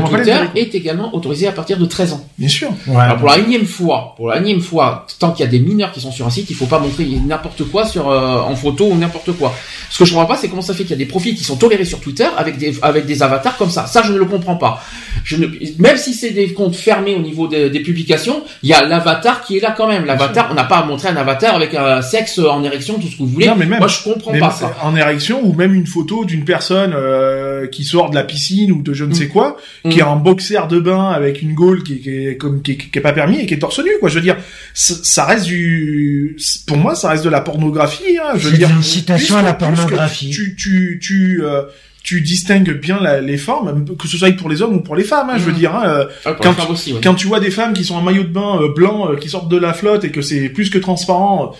m'en 0.00 0.06
rappelle 0.06 0.24
Twitter 0.24 0.60
est 0.60 0.74
également 0.74 1.14
autorisé 1.14 1.46
à 1.46 1.52
partir 1.52 1.78
de 1.78 1.86
13 1.86 2.14
ans. 2.14 2.26
Bien 2.36 2.48
sûr. 2.48 2.70
Ouais. 2.88 2.96
Alors 2.96 3.18
pour 3.18 3.28
la 3.28 3.38
énième 3.38 3.66
fois, 3.66 4.14
pour 4.16 4.26
la 4.28 4.38
énième 4.38 4.60
fois, 4.62 5.06
tant 5.20 5.30
qu'il 5.30 5.44
y 5.44 5.48
a 5.48 5.50
des 5.50 5.60
mineurs 5.60 5.92
qui 5.92 6.00
sont 6.00 6.10
sur 6.10 6.26
un 6.26 6.30
site, 6.30 6.50
il 6.50 6.56
faut 6.56 6.66
pas 6.66 6.80
montrer 6.80 7.04
n'importe 7.24 7.62
quoi 7.70 7.84
sur 7.86 8.10
euh, 8.10 8.40
en 8.40 8.56
photo 8.56 8.86
ou 8.86 8.96
n'importe 8.96 9.30
quoi. 9.32 9.54
Ce 9.90 9.98
que 10.00 10.04
je 10.04 10.10
comprends 10.12 10.26
pas, 10.26 10.36
c'est 10.36 10.48
comment 10.48 10.60
ça 10.62 10.74
fait 10.74 10.82
qu'il 10.82 10.90
y 10.90 10.94
a 10.94 10.98
des 10.98 11.06
profils 11.06 11.36
qui 11.36 11.44
sont 11.44 11.56
tolérés 11.56 11.84
sur 11.84 12.00
Twitter 12.00 12.26
avec 12.36 12.58
des 12.58 12.74
avec 12.82 13.06
des 13.06 13.22
avatars 13.22 13.56
comme 13.58 13.70
ça. 13.70 13.86
Ça, 13.86 14.02
je 14.04 14.12
ne 14.12 14.18
le 14.18 14.24
comprends 14.24 14.56
pas. 14.56 14.82
Je 15.22 15.36
ne, 15.36 15.46
même 15.78 15.96
si 15.96 16.14
c'est 16.14 16.30
des 16.30 16.52
comptes 16.52 16.74
fermés 16.74 17.14
au 17.14 17.20
niveau 17.20 17.46
des, 17.46 17.70
des 17.70 17.80
publications, 17.80 18.42
il 18.64 18.70
y 18.70 18.72
a 18.72 18.84
l'avatar 18.84 19.42
qui 19.44 19.56
est 19.58 19.60
là 19.60 19.72
quand 19.76 19.86
même. 19.86 20.04
L'avatar, 20.04 20.48
on 20.50 20.54
n'a 20.54 20.64
pas 20.64 20.78
à 20.78 20.84
montrer 20.84 21.10
un 21.10 21.16
avatar 21.16 21.54
avec 21.54 21.74
un 21.74 22.02
sexe 22.02 22.38
en 22.40 22.64
érection, 22.64 22.98
tout 22.98 23.06
ce 23.06 23.12
que 23.12 23.18
vous 23.22 23.28
voulez. 23.28 23.46
Non, 23.46 23.54
mais 23.56 23.66
même- 23.66 23.78
Moi, 23.78 23.86
je 23.88 23.99
comprends 24.04 24.32
Même 24.32 24.40
pas 24.40 24.50
ça. 24.50 24.76
en 24.82 24.94
érection 24.96 25.44
ou 25.44 25.52
même 25.54 25.74
une 25.74 25.86
photo 25.86 26.24
d'une 26.24 26.44
personne 26.44 26.92
euh, 26.94 27.66
qui 27.66 27.84
sort 27.84 28.10
de 28.10 28.14
la 28.14 28.24
piscine 28.24 28.72
ou 28.72 28.82
de 28.82 28.92
je 28.92 29.04
ne 29.04 29.10
Mm. 29.10 29.14
sais 29.14 29.28
quoi, 29.28 29.56
Mm. 29.84 29.90
qui 29.90 29.98
est 29.98 30.02
en 30.02 30.16
boxer 30.16 30.66
de 30.68 30.78
bain 30.80 31.10
avec 31.10 31.42
une 31.42 31.54
gaule 31.54 31.82
qui, 31.82 32.00
qui 32.00 32.10
est 32.10 32.36
comme 32.36 32.62
qui, 32.62 32.72
est- 32.72 32.76
qui 32.76 32.98
est 32.98 33.02
pas 33.02 33.12
permis 33.12 33.40
et 33.40 33.46
qui 33.46 33.54
est 33.54 33.58
torse 33.58 33.78
nu 33.80 33.90
quoi. 34.00 34.08
Je 34.08 34.14
veux 34.16 34.20
dire, 34.22 34.36
ça 34.74 34.94
ça 35.02 35.24
reste 35.24 35.46
du, 35.46 36.36
pour 36.66 36.76
moi 36.76 36.94
ça 36.94 37.10
reste 37.10 37.24
de 37.24 37.30
la 37.30 37.40
pornographie. 37.40 38.18
Hein, 38.18 38.32
je 38.36 38.44
veux 38.46 38.50
C'est 38.52 38.58
dire, 38.58 38.68
de 38.68 38.74
l'incitation 38.74 39.36
à 39.36 39.42
la 39.42 39.54
pornographie. 39.54 40.30
Tu 40.30 40.54
tu 40.56 40.98
tu 41.02 41.40
euh, 41.44 41.62
tu 42.02 42.22
distingues 42.22 42.72
bien 42.80 42.98
la- 42.98 43.20
les 43.20 43.36
formes, 43.36 43.84
que 43.96 44.08
ce 44.08 44.16
soit 44.16 44.32
pour 44.34 44.48
les 44.48 44.62
hommes 44.62 44.74
ou 44.76 44.80
pour 44.80 44.96
les 44.96 45.04
femmes. 45.04 45.28
Hein, 45.30 45.36
Je 45.36 45.44
veux 45.44 45.52
Mm. 45.52 45.56
dire, 45.56 45.74
hein, 45.76 45.82
euh, 45.86 46.04
Ah, 46.24 46.32
quand 46.40 46.70
aussi, 46.70 46.94
ouais. 46.94 47.00
quand 47.02 47.14
tu 47.14 47.26
vois 47.26 47.40
des 47.40 47.50
femmes 47.50 47.74
qui 47.74 47.84
sont 47.84 47.94
en 47.94 48.00
maillot 48.02 48.22
de 48.22 48.28
bain 48.28 48.58
euh, 48.62 48.72
blanc, 48.72 49.10
euh, 49.12 49.16
qui 49.16 49.28
sortent 49.28 49.50
de 49.50 49.58
la 49.58 49.74
flotte 49.74 50.04
et 50.04 50.10
que 50.10 50.22
c'est 50.22 50.48
plus 50.48 50.70
que 50.70 50.78
transparent, 50.78 51.52
euh, 51.52 51.56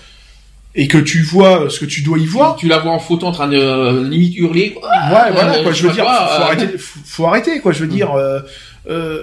et 0.74 0.86
que 0.86 0.98
tu 0.98 1.22
vois 1.22 1.68
ce 1.68 1.80
que 1.80 1.84
tu 1.84 2.02
dois 2.02 2.18
y 2.18 2.26
voir, 2.26 2.56
Tu 2.56 2.68
la 2.68 2.78
vois 2.78 2.92
en 2.92 2.98
photo 2.98 3.26
en 3.26 3.32
train 3.32 3.48
de 3.48 3.56
euh, 3.56 4.08
limite 4.08 4.36
hurler. 4.36 4.76
Ouais, 4.82 5.32
voilà, 5.32 5.62
quoi, 5.62 5.72
je 5.72 5.86
veux 5.86 5.92
dire, 5.92 6.04
pas, 6.04 6.28
faut, 6.28 6.34
faut 6.36 6.42
euh, 6.42 6.46
arrêter, 6.46 6.78
faut, 6.78 7.00
faut 7.04 7.26
arrêter, 7.26 7.60
quoi, 7.60 7.72
je 7.72 7.80
veux 7.80 7.88
dire, 7.88 8.12
euh, 8.12 8.40
euh, 8.88 9.22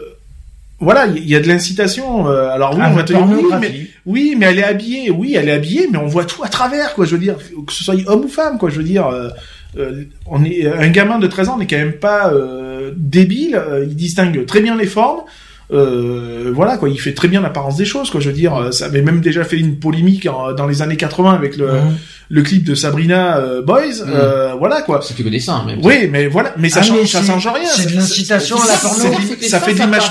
voilà, 0.79 1.07
il 1.07 1.27
y, 1.27 1.35
a 1.35 1.39
de 1.39 1.47
l'incitation, 1.47 2.27
euh, 2.27 2.49
alors 2.49 2.75
oui, 2.75 2.81
Ah, 2.83 2.89
on 2.91 2.95
va 2.95 3.03
te 3.03 3.11
dire, 3.11 3.25
oui, 3.27 3.43
mais, 3.59 3.87
oui, 4.05 4.35
mais 4.37 4.45
elle 4.47 4.59
est 4.59 4.63
habillée, 4.63 5.09
oui, 5.09 5.35
elle 5.35 5.49
est 5.49 5.53
habillée, 5.53 5.87
mais 5.91 5.97
on 5.97 6.05
voit 6.05 6.25
tout 6.25 6.43
à 6.43 6.49
travers, 6.49 6.93
quoi, 6.93 7.05
je 7.05 7.15
veux 7.15 7.21
dire, 7.21 7.35
que 7.37 7.73
ce 7.73 7.83
soit 7.83 7.95
homme 8.05 8.25
ou 8.25 8.27
femme, 8.27 8.59
quoi, 8.59 8.69
je 8.69 8.77
veux 8.77 8.83
dire, 8.83 9.07
euh, 9.07 10.03
on 10.27 10.43
est, 10.43 10.67
un 10.67 10.89
gamin 10.89 11.17
de 11.17 11.27
13 11.27 11.49
ans 11.49 11.57
n'est 11.57 11.65
quand 11.65 11.77
même 11.77 11.93
pas 11.93 12.31
euh, 12.31 12.91
débile, 12.95 13.59
il 13.87 13.95
distingue 13.95 14.45
très 14.45 14.61
bien 14.61 14.75
les 14.77 14.85
formes, 14.85 15.21
euh, 15.73 16.51
voilà 16.53 16.77
quoi, 16.77 16.89
il 16.89 16.99
fait 16.99 17.13
très 17.13 17.27
bien 17.27 17.41
l'apparence 17.41 17.75
des 17.77 17.85
choses 17.85 18.09
quoi. 18.09 18.19
Je 18.21 18.29
veux 18.29 18.35
dire, 18.35 18.55
euh, 18.55 18.71
ça 18.71 18.85
avait 18.85 19.01
même 19.01 19.19
déjà 19.21 19.43
fait 19.43 19.57
une 19.57 19.77
polémique 19.79 20.25
en- 20.27 20.53
dans 20.53 20.65
les 20.67 20.81
années 20.81 20.95
80 20.97 21.33
avec 21.33 21.57
le, 21.57 21.69
le 22.29 22.41
clip 22.41 22.63
de 22.63 22.73
Sabrina 22.75 23.37
euh, 23.37 23.61
Boys. 23.61 24.01
euh, 24.05 24.53
voilà 24.57 24.81
quoi. 24.81 25.01
C'est 25.03 25.13
plus 25.13 25.23
que 25.25 25.29
des 25.29 25.39
seins, 25.41 25.63
même. 25.65 25.79
Oui, 25.83 26.07
mais 26.09 26.27
voilà, 26.27 26.53
mais 26.57 26.69
ça 26.69 26.79
Ah, 26.79 26.83
change, 26.83 26.97
mais 27.01 27.05
ça 27.07 27.19
c'est- 27.21 27.27
change 27.27 27.47
rien. 27.47 27.69
c'est 27.69 27.83
de 27.85 27.89
Ça- 27.89 27.95
l'incitation 27.95 28.57
ça- 28.57 28.63
à 28.63 28.67
la 28.67 28.73
ça- 28.75 28.87
porno. 28.89 29.17
que 29.17 29.41
les 29.41 29.47
Ça 29.49 29.59
fait 29.59 29.73
l'image. 29.73 30.03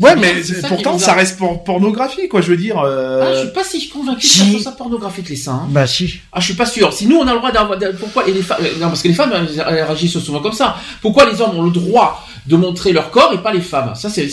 Ouais, 0.00 0.16
mais 0.16 0.42
ça 0.42 0.68
pourtant 0.68 0.98
ça 0.98 1.12
reste 1.14 1.38
por- 1.38 1.62
pornographie 1.62 2.28
quoi. 2.28 2.40
Je 2.40 2.50
veux 2.50 2.56
dire. 2.56 2.78
euh, 2.80 3.22
Ah, 3.24 3.32
je 3.34 3.40
suis 3.44 3.52
pas 3.54 3.62
si 3.64 3.88
convaincu 3.88 4.26
si. 4.26 4.38
que 4.40 4.44
ça 4.46 4.52
soit 4.52 4.62
ça 4.62 4.72
pornographique 4.72 5.28
les 5.28 5.36
seins. 5.36 5.52
hein. 5.64 5.68
Bah 5.70 5.86
si. 5.86 6.20
Ah, 6.32 6.40
je 6.40 6.46
suis 6.46 6.54
pas 6.54 6.66
sûr. 6.66 6.92
Si 6.92 7.06
nous 7.06 7.16
on 7.16 7.26
a 7.28 7.32
le 7.32 7.38
droit 7.38 7.52
d'avoir, 7.52 7.78
d'a- 7.78 7.92
pourquoi 7.92 8.26
et 8.28 8.32
les 8.32 8.42
femmes, 8.42 8.58
non 8.80 8.88
parce 8.88 9.02
que 9.02 9.08
les 9.08 9.14
femmes 9.14 9.32
elles, 9.34 9.60
réagissent 9.62 10.18
souvent 10.18 10.40
comme 10.40 10.52
ça. 10.52 10.76
Pourquoi 11.00 11.30
les 11.30 11.40
hommes 11.40 11.56
ont 11.56 11.62
le 11.62 11.70
droit 11.70 12.26
de 12.46 12.56
montrer 12.56 12.92
leur 12.92 13.10
corps 13.10 13.32
et 13.34 13.38
pas 13.38 13.52
les 13.52 13.60
femmes? 13.60 13.94
Ça 13.94 14.08
c'est, 14.10 14.26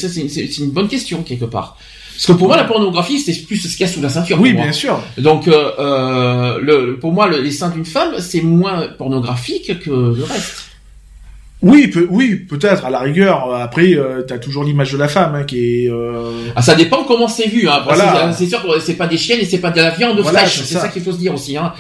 une 0.57 0.71
bonne 0.71 0.87
question 0.87 1.21
quelque 1.23 1.45
part. 1.45 1.77
Parce 2.13 2.25
que 2.25 2.31
pour 2.33 2.47
moi 2.47 2.57
la 2.57 2.65
pornographie 2.65 3.19
c'est 3.19 3.33
plus 3.45 3.57
ce 3.57 3.67
qu'il 3.69 3.81
y 3.85 3.89
a 3.89 3.91
sous 3.91 4.01
la 4.01 4.09
ceinture. 4.09 4.39
oui, 4.41 4.53
bien 4.53 4.71
sûr. 4.71 4.99
Donc 5.17 5.47
euh, 5.47 5.71
euh, 5.79 6.59
le, 6.61 6.97
pour 6.99 7.11
moi 7.13 7.27
le- 7.27 7.39
les 7.41 7.51
seins 7.51 7.69
d'une 7.69 7.85
femme 7.85 8.15
c'est 8.19 8.41
moins 8.41 8.87
pornographique 8.97 9.79
que 9.79 9.89
le 9.89 10.23
reste. 10.23 10.70
Oui, 11.61 11.87
peut, 11.87 12.07
oui, 12.09 12.35
peut-être 12.35 12.85
à 12.85 12.89
la 12.89 12.99
rigueur. 12.99 13.53
Après, 13.53 13.93
euh, 13.93 14.23
t'as 14.23 14.39
toujours 14.39 14.63
l'image 14.63 14.91
de 14.91 14.97
la 14.97 15.07
femme 15.07 15.35
hein, 15.35 15.43
qui 15.43 15.83
est. 15.85 15.89
euh, 15.91 16.31
Ah, 16.55 16.61
ça 16.61 16.73
dépend 16.75 17.03
comment 17.03 17.27
c'est 17.27 17.47
vu. 17.47 17.67
Hein. 17.69 17.81
Voilà. 17.83 18.33
C'est, 18.33 18.47
sûr 18.47 18.61
que 18.63 18.79
c'est 18.79 18.95
pas 18.95 19.07
des 19.07 19.17
chiennes 19.17 19.39
et 19.41 19.45
c'est 19.45 19.59
pas 19.59 19.69
de 19.71 19.77
la 19.79 19.91
viande 19.91 20.19
Voilà, 20.19 20.39
fraîche. 20.39 20.61
c'est 20.63 20.73
ça, 20.75 20.87
qu'il 20.87 21.03
faut 21.03 21.11
se 21.11 21.19
dire 21.19 21.33
aussi. 21.33 21.55
Hein. 21.57 21.73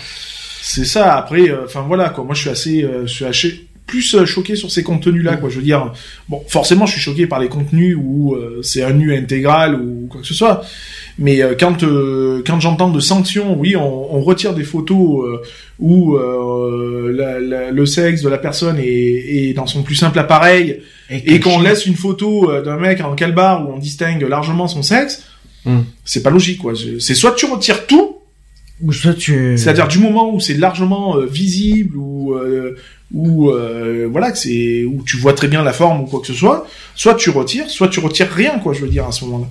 C'est 0.61 0.85
ça. 0.85 1.15
Après, 1.17 1.49
euh, 1.49 1.65
enfin 1.65 1.81
voilà 1.87 2.09
quoi. 2.09 2.23
Moi, 2.23 2.35
je 2.35 2.41
suis 2.41 2.49
assez, 2.51 2.83
euh, 2.83 3.07
je 3.07 3.11
suis 3.13 3.25
assez 3.25 3.67
plus 3.87 4.13
euh, 4.15 4.25
choqué 4.25 4.55
sur 4.55 4.71
ces 4.71 4.83
contenus-là, 4.83 5.35
quoi. 5.37 5.49
Je 5.49 5.55
veux 5.57 5.63
dire, 5.63 5.91
bon, 6.29 6.43
forcément, 6.47 6.85
je 6.85 6.93
suis 6.93 7.01
choqué 7.01 7.25
par 7.27 7.39
les 7.39 7.49
contenus 7.49 7.97
où 7.99 8.35
euh, 8.35 8.59
c'est 8.61 8.83
un 8.83 8.93
nu 8.93 9.15
intégral 9.15 9.75
ou 9.75 10.07
quoi 10.09 10.21
que 10.21 10.27
ce 10.27 10.35
soit. 10.35 10.63
Mais 11.23 11.41
euh, 11.41 11.53
quand 11.57 11.83
euh, 11.83 12.41
quand 12.45 12.59
j'entends 12.59 12.89
de 12.89 12.99
sanctions, 12.99 13.55
oui, 13.57 13.75
on, 13.75 14.15
on 14.15 14.21
retire 14.21 14.53
des 14.53 14.63
photos 14.63 15.23
euh, 15.25 15.37
où 15.79 16.15
euh, 16.17 17.13
la- 17.15 17.39
la- 17.39 17.71
le 17.71 17.85
sexe 17.85 18.21
de 18.23 18.29
la 18.29 18.37
personne 18.39 18.77
est, 18.79 19.49
est 19.49 19.53
dans 19.53 19.67
son 19.67 19.83
plus 19.83 19.95
simple 19.95 20.17
appareil 20.19 20.81
et 21.09 21.39
qu'on 21.39 21.59
laisse 21.61 21.85
une 21.85 21.95
photo 21.95 22.49
euh, 22.49 22.61
d'un 22.63 22.77
mec 22.77 23.01
en 23.01 23.13
calbar 23.15 23.67
où 23.67 23.73
on 23.73 23.77
distingue 23.77 24.21
largement 24.23 24.67
son 24.67 24.83
sexe, 24.83 25.23
Hmm. 25.63 25.81
c'est 26.05 26.23
pas 26.23 26.31
logique, 26.31 26.57
quoi. 26.57 26.73
C'est 26.99 27.13
soit 27.13 27.33
tu 27.33 27.45
retires 27.45 27.85
tout, 27.85 28.15
Ou 28.81 28.91
soit 28.91 29.13
tu. 29.13 29.55
c'est-à-dire 29.59 29.87
du 29.87 29.99
moment 29.99 30.33
où 30.33 30.39
c'est 30.39 30.55
largement 30.55 31.17
euh, 31.17 31.27
visible 31.27 31.95
ou 31.97 32.33
euh, 32.33 32.75
ou 33.13 33.51
euh, 33.51 34.07
voilà 34.11 34.31
que 34.31 34.39
c'est 34.39 34.85
où 34.85 35.03
tu 35.05 35.17
vois 35.17 35.33
très 35.33 35.47
bien 35.47 35.61
la 35.63 35.71
forme 35.73 36.01
ou 36.01 36.05
quoi 36.05 36.19
que 36.19 36.25
ce 36.25 36.33
soit, 36.33 36.65
soit 36.95 37.13
tu 37.13 37.29
retires, 37.29 37.69
soit 37.69 37.89
tu 37.89 37.99
retires 37.99 38.31
rien 38.31 38.57
quoi, 38.57 38.73
je 38.73 38.81
veux 38.81 38.87
dire 38.89 39.05
à 39.05 39.11
ce 39.11 39.23
moment-là. 39.25 39.49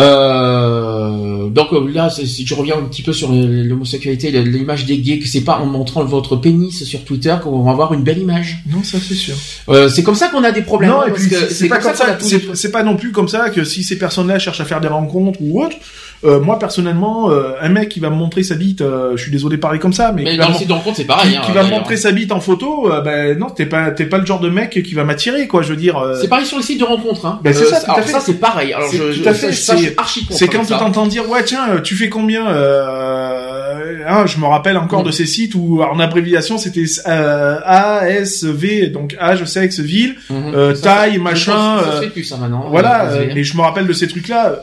Euh, 0.00 1.48
donc 1.50 1.72
euh, 1.72 1.88
là, 1.92 2.10
si 2.10 2.46
je 2.46 2.54
reviens 2.54 2.76
un 2.78 2.82
petit 2.82 3.02
peu 3.02 3.12
sur 3.12 3.30
l'homosexualité, 3.30 4.30
l'image 4.30 4.86
des 4.86 4.98
gays, 4.98 5.18
que 5.18 5.28
c'est 5.28 5.42
pas 5.42 5.58
en 5.58 5.66
montrant 5.66 6.04
votre 6.04 6.36
pénis 6.36 6.84
sur 6.84 7.04
Twitter 7.04 7.34
qu'on 7.42 7.62
va 7.62 7.70
avoir 7.72 7.92
une 7.94 8.02
belle 8.02 8.18
image. 8.18 8.58
Non, 8.70 8.82
ça 8.82 8.98
c'est 9.06 9.14
sûr. 9.14 9.34
Euh, 9.68 9.88
c'est 9.88 10.02
comme 10.02 10.14
ça 10.14 10.28
qu'on 10.28 10.44
a 10.44 10.52
des 10.52 10.62
problèmes. 10.62 10.90
Non, 10.90 11.00
hein, 11.02 11.06
et 11.08 11.12
puis 11.12 11.22
c'est 11.50 11.68
pas 11.68 11.78
comme 11.78 11.94
ça. 11.94 12.12
des- 12.14 12.54
c'est 12.54 12.70
pas 12.72 12.82
non 12.82 12.96
plus 12.96 13.12
comme 13.12 13.28
ça 13.28 13.50
que 13.50 13.64
si 13.64 13.82
ces 13.84 13.96
personnes-là 13.98 14.38
cherchent 14.38 14.60
à 14.60 14.64
faire 14.64 14.80
des 14.80 14.88
rencontres 14.88 15.38
ou 15.42 15.62
autre. 15.62 15.76
Euh, 16.24 16.40
moi 16.40 16.58
personnellement, 16.58 17.30
euh, 17.30 17.52
un 17.60 17.68
mec 17.68 17.88
qui 17.88 18.00
va 18.00 18.10
me 18.10 18.14
montrer 18.16 18.42
sa 18.42 18.54
bite, 18.54 18.80
euh, 18.80 19.16
je 19.16 19.22
suis 19.22 19.30
désolé 19.32 19.56
de 19.56 19.60
parler 19.60 19.78
comme 19.78 19.92
ça, 19.92 20.12
mais, 20.12 20.22
Mais 20.24 20.30
qui 20.32 20.36
dans 20.38 20.42
va 20.42 20.48
le 20.48 20.52
mon- 20.54 20.58
site 20.58 20.68
de 20.68 20.72
rencontre, 20.72 20.96
c'est 20.96 21.04
pareil. 21.04 21.30
qui, 21.32 21.36
hein, 21.36 21.42
qui 21.46 21.52
va 21.52 21.62
me 21.64 21.70
montrer 21.70 21.96
sa 21.96 22.12
bite 22.12 22.32
en 22.32 22.40
photo, 22.40 22.90
euh, 22.92 23.00
ben 23.00 23.38
non, 23.38 23.50
t'es 23.50 23.66
pas 23.66 23.90
t'es 23.90 24.06
pas 24.06 24.18
le 24.18 24.26
genre 24.26 24.40
de 24.40 24.48
mec 24.48 24.82
qui 24.82 24.94
va 24.94 25.04
m'attirer, 25.04 25.46
quoi. 25.46 25.62
Je 25.62 25.70
veux 25.70 25.76
dire. 25.76 26.02
C'est 26.20 26.28
pareil 26.28 26.46
sur 26.46 26.56
les 26.58 26.62
sites 26.64 26.80
de 26.80 26.84
rencontres. 26.84 27.26
Hein. 27.26 27.40
Ben, 27.42 27.52
c'est 27.52 27.64
ça, 27.66 27.80
tout 27.80 27.90
à 27.90 27.94
alors 27.94 28.06
fait. 28.06 28.12
ça, 28.12 28.20
c'est 28.20 28.40
pareil. 28.40 28.72
Alors 28.72 28.90
je, 28.92 28.98
tout 28.98 29.12
je, 29.24 29.28
à 29.28 29.34
fait, 29.34 29.52
ça, 29.52 29.74
je 29.76 29.80
suis 29.82 29.86
c'est- 29.88 29.98
archi 30.00 30.24
contre 30.26 30.38
C'est 30.38 30.48
quand 30.48 30.60
tu 30.62 30.68
ça. 30.68 30.78
t'entends 30.78 31.06
dire 31.06 31.28
ouais 31.28 31.44
tiens 31.44 31.80
tu 31.82 31.94
fais 31.94 32.08
combien 32.08 32.46
euh, 32.48 34.02
hein, 34.06 34.26
je 34.26 34.38
me 34.38 34.46
rappelle 34.46 34.76
encore 34.76 35.02
Mm. 35.02 35.06
de 35.06 35.10
ces 35.10 35.26
sites 35.26 35.54
où 35.54 35.82
en 35.82 35.98
abréviation 35.98 36.58
c'était 36.58 36.84
euh, 37.06 37.58
ASV 37.64 38.90
donc 38.92 39.16
âge 39.20 39.44
sexe 39.44 39.80
ville 39.80 40.14
Ça, 40.28 40.82
taille 40.82 41.14
ça, 41.14 41.18
machin 41.20 41.78
Ça, 41.84 42.00
fait 42.00 42.08
plus 42.08 42.24
ça 42.24 42.36
maintenant. 42.36 42.66
voilà 42.70 43.10
mais 43.34 43.44
je 43.44 43.56
me 43.56 43.62
rappelle 43.62 43.86
de 43.86 43.92
ces 43.92 44.08
trucs 44.08 44.28
là 44.28 44.56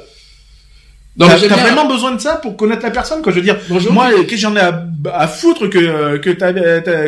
t'as 1.28 1.56
vraiment 1.58 1.88
besoin 1.88 2.12
de 2.14 2.20
ça 2.22 2.36
pour 2.36 2.56
connaître 2.56 2.84
la 2.84 2.92
personne 2.92 3.22
quoi 3.22 3.32
je 3.32 3.38
veux 3.38 3.44
dire 3.44 3.58
Bonjour. 3.70 3.92
moi 3.94 4.10
qu'est-ce 4.12 4.28
que 4.28 4.38
j'en 4.38 4.56
ai 4.56 4.60
à, 4.60 4.84
à 5.14 5.28
foutre 5.28 5.68
que 5.70 6.18
que 6.18 6.30
ta 6.32 6.52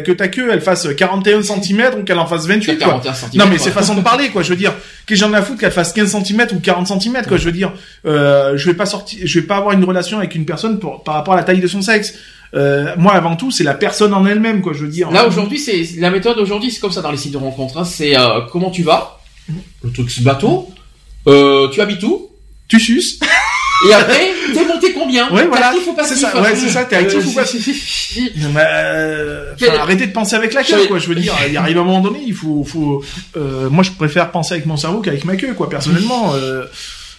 que 0.01 0.11
ta 0.11 0.27
queue 0.27 0.49
elle 0.51 0.61
fasse 0.61 0.87
41 0.95 1.41
cm 1.41 1.91
ou 1.99 2.03
qu'elle 2.03 2.19
en 2.19 2.25
fasse 2.25 2.45
28 2.47 2.77
quoi. 2.77 2.87
41 2.87 3.13
centimètres, 3.13 3.45
non 3.45 3.51
mais 3.51 3.57
c'est 3.57 3.71
façon 3.71 3.95
de 3.95 4.01
parler 4.01 4.29
quoi 4.29 4.43
je 4.43 4.49
veux 4.49 4.55
dire 4.55 4.73
que 5.05 5.15
j'en 5.15 5.31
ai 5.33 5.37
à 5.37 5.41
foutre 5.41 5.59
qu'elle 5.59 5.71
fasse 5.71 5.93
15 5.93 6.11
cm 6.23 6.47
ou 6.53 6.59
40 6.59 6.87
cm 7.01 7.25
quoi 7.27 7.37
je 7.37 7.45
veux 7.45 7.51
dire 7.51 7.71
euh, 8.05 8.57
je 8.57 8.65
vais 8.69 8.75
pas 8.75 8.85
sortir 8.85 9.19
je 9.23 9.39
vais 9.39 9.45
pas 9.45 9.57
avoir 9.57 9.73
une 9.73 9.83
relation 9.83 10.17
avec 10.17 10.35
une 10.35 10.45
personne 10.45 10.79
pour, 10.79 11.03
par 11.03 11.15
rapport 11.15 11.33
à 11.33 11.37
la 11.37 11.43
taille 11.43 11.59
de 11.59 11.67
son 11.67 11.81
sexe. 11.81 12.13
Euh, 12.55 12.93
moi 12.97 13.13
avant 13.13 13.35
tout 13.35 13.49
c'est 13.49 13.63
la 13.63 13.73
personne 13.73 14.13
en 14.13 14.27
elle-même 14.27 14.61
quoi 14.61 14.73
je 14.73 14.79
veux 14.85 14.87
dire. 14.87 15.09
Là 15.09 15.25
aujourd'hui, 15.27 15.57
c'est 15.57 15.83
la 15.97 16.11
méthode 16.11 16.37
aujourd'hui, 16.37 16.69
c'est 16.69 16.79
comme 16.79 16.91
ça 16.91 17.01
dans 17.01 17.09
les 17.09 17.17
sites 17.17 17.31
de 17.33 17.37
rencontres. 17.37 17.79
hein. 17.79 17.83
C'est 17.83 18.15
euh, 18.15 18.41
comment 18.51 18.69
tu 18.69 18.83
vas, 18.83 19.19
le 19.83 19.91
truc 19.91 20.11
ce 20.11 20.21
bateau, 20.21 20.69
euh, 21.27 21.67
tu 21.69 21.81
habites 21.81 22.03
où, 22.03 22.29
tu 22.67 22.79
suces 22.79 23.19
et 23.89 23.93
après 23.93 24.31
t'es 24.53 24.65
monté 24.65 24.93
combien 24.93 25.29
Ouais, 25.31 25.41
T'es 25.43 25.47
voilà. 25.47 25.69
actif 25.69 25.87
ou 25.87 25.93
passif 25.93 26.15
C'est 26.17 26.21
ça, 26.21 26.41
ouais, 26.41 26.55
c'est 26.55 26.69
ça, 26.69 26.83
t'es 26.85 26.95
actif 26.95 27.25
ou 27.25 27.31
passif. 27.33 28.15
Mais, 28.53 28.61
euh, 28.65 29.53
enfin, 29.53 29.73
arrêtez 29.79 30.07
de 30.07 30.11
penser 30.11 30.35
avec 30.35 30.53
la 30.53 30.63
queue 30.63 30.85
quoi 30.87 30.99
je 30.99 31.07
veux 31.07 31.15
dire 31.15 31.33
il 31.49 31.57
arrive 31.57 31.77
un 31.77 31.83
moment 31.83 32.01
donné 32.01 32.19
il 32.25 32.33
faut 32.33 32.63
faut 32.63 33.03
euh, 33.37 33.69
moi 33.69 33.83
je 33.83 33.91
préfère 33.91 34.31
penser 34.31 34.53
avec 34.55 34.65
mon 34.65 34.77
cerveau 34.77 34.99
qu'avec 35.01 35.25
ma 35.25 35.35
queue 35.35 35.53
quoi 35.53 35.69
personnellement 35.69 36.33
euh, 36.35 36.65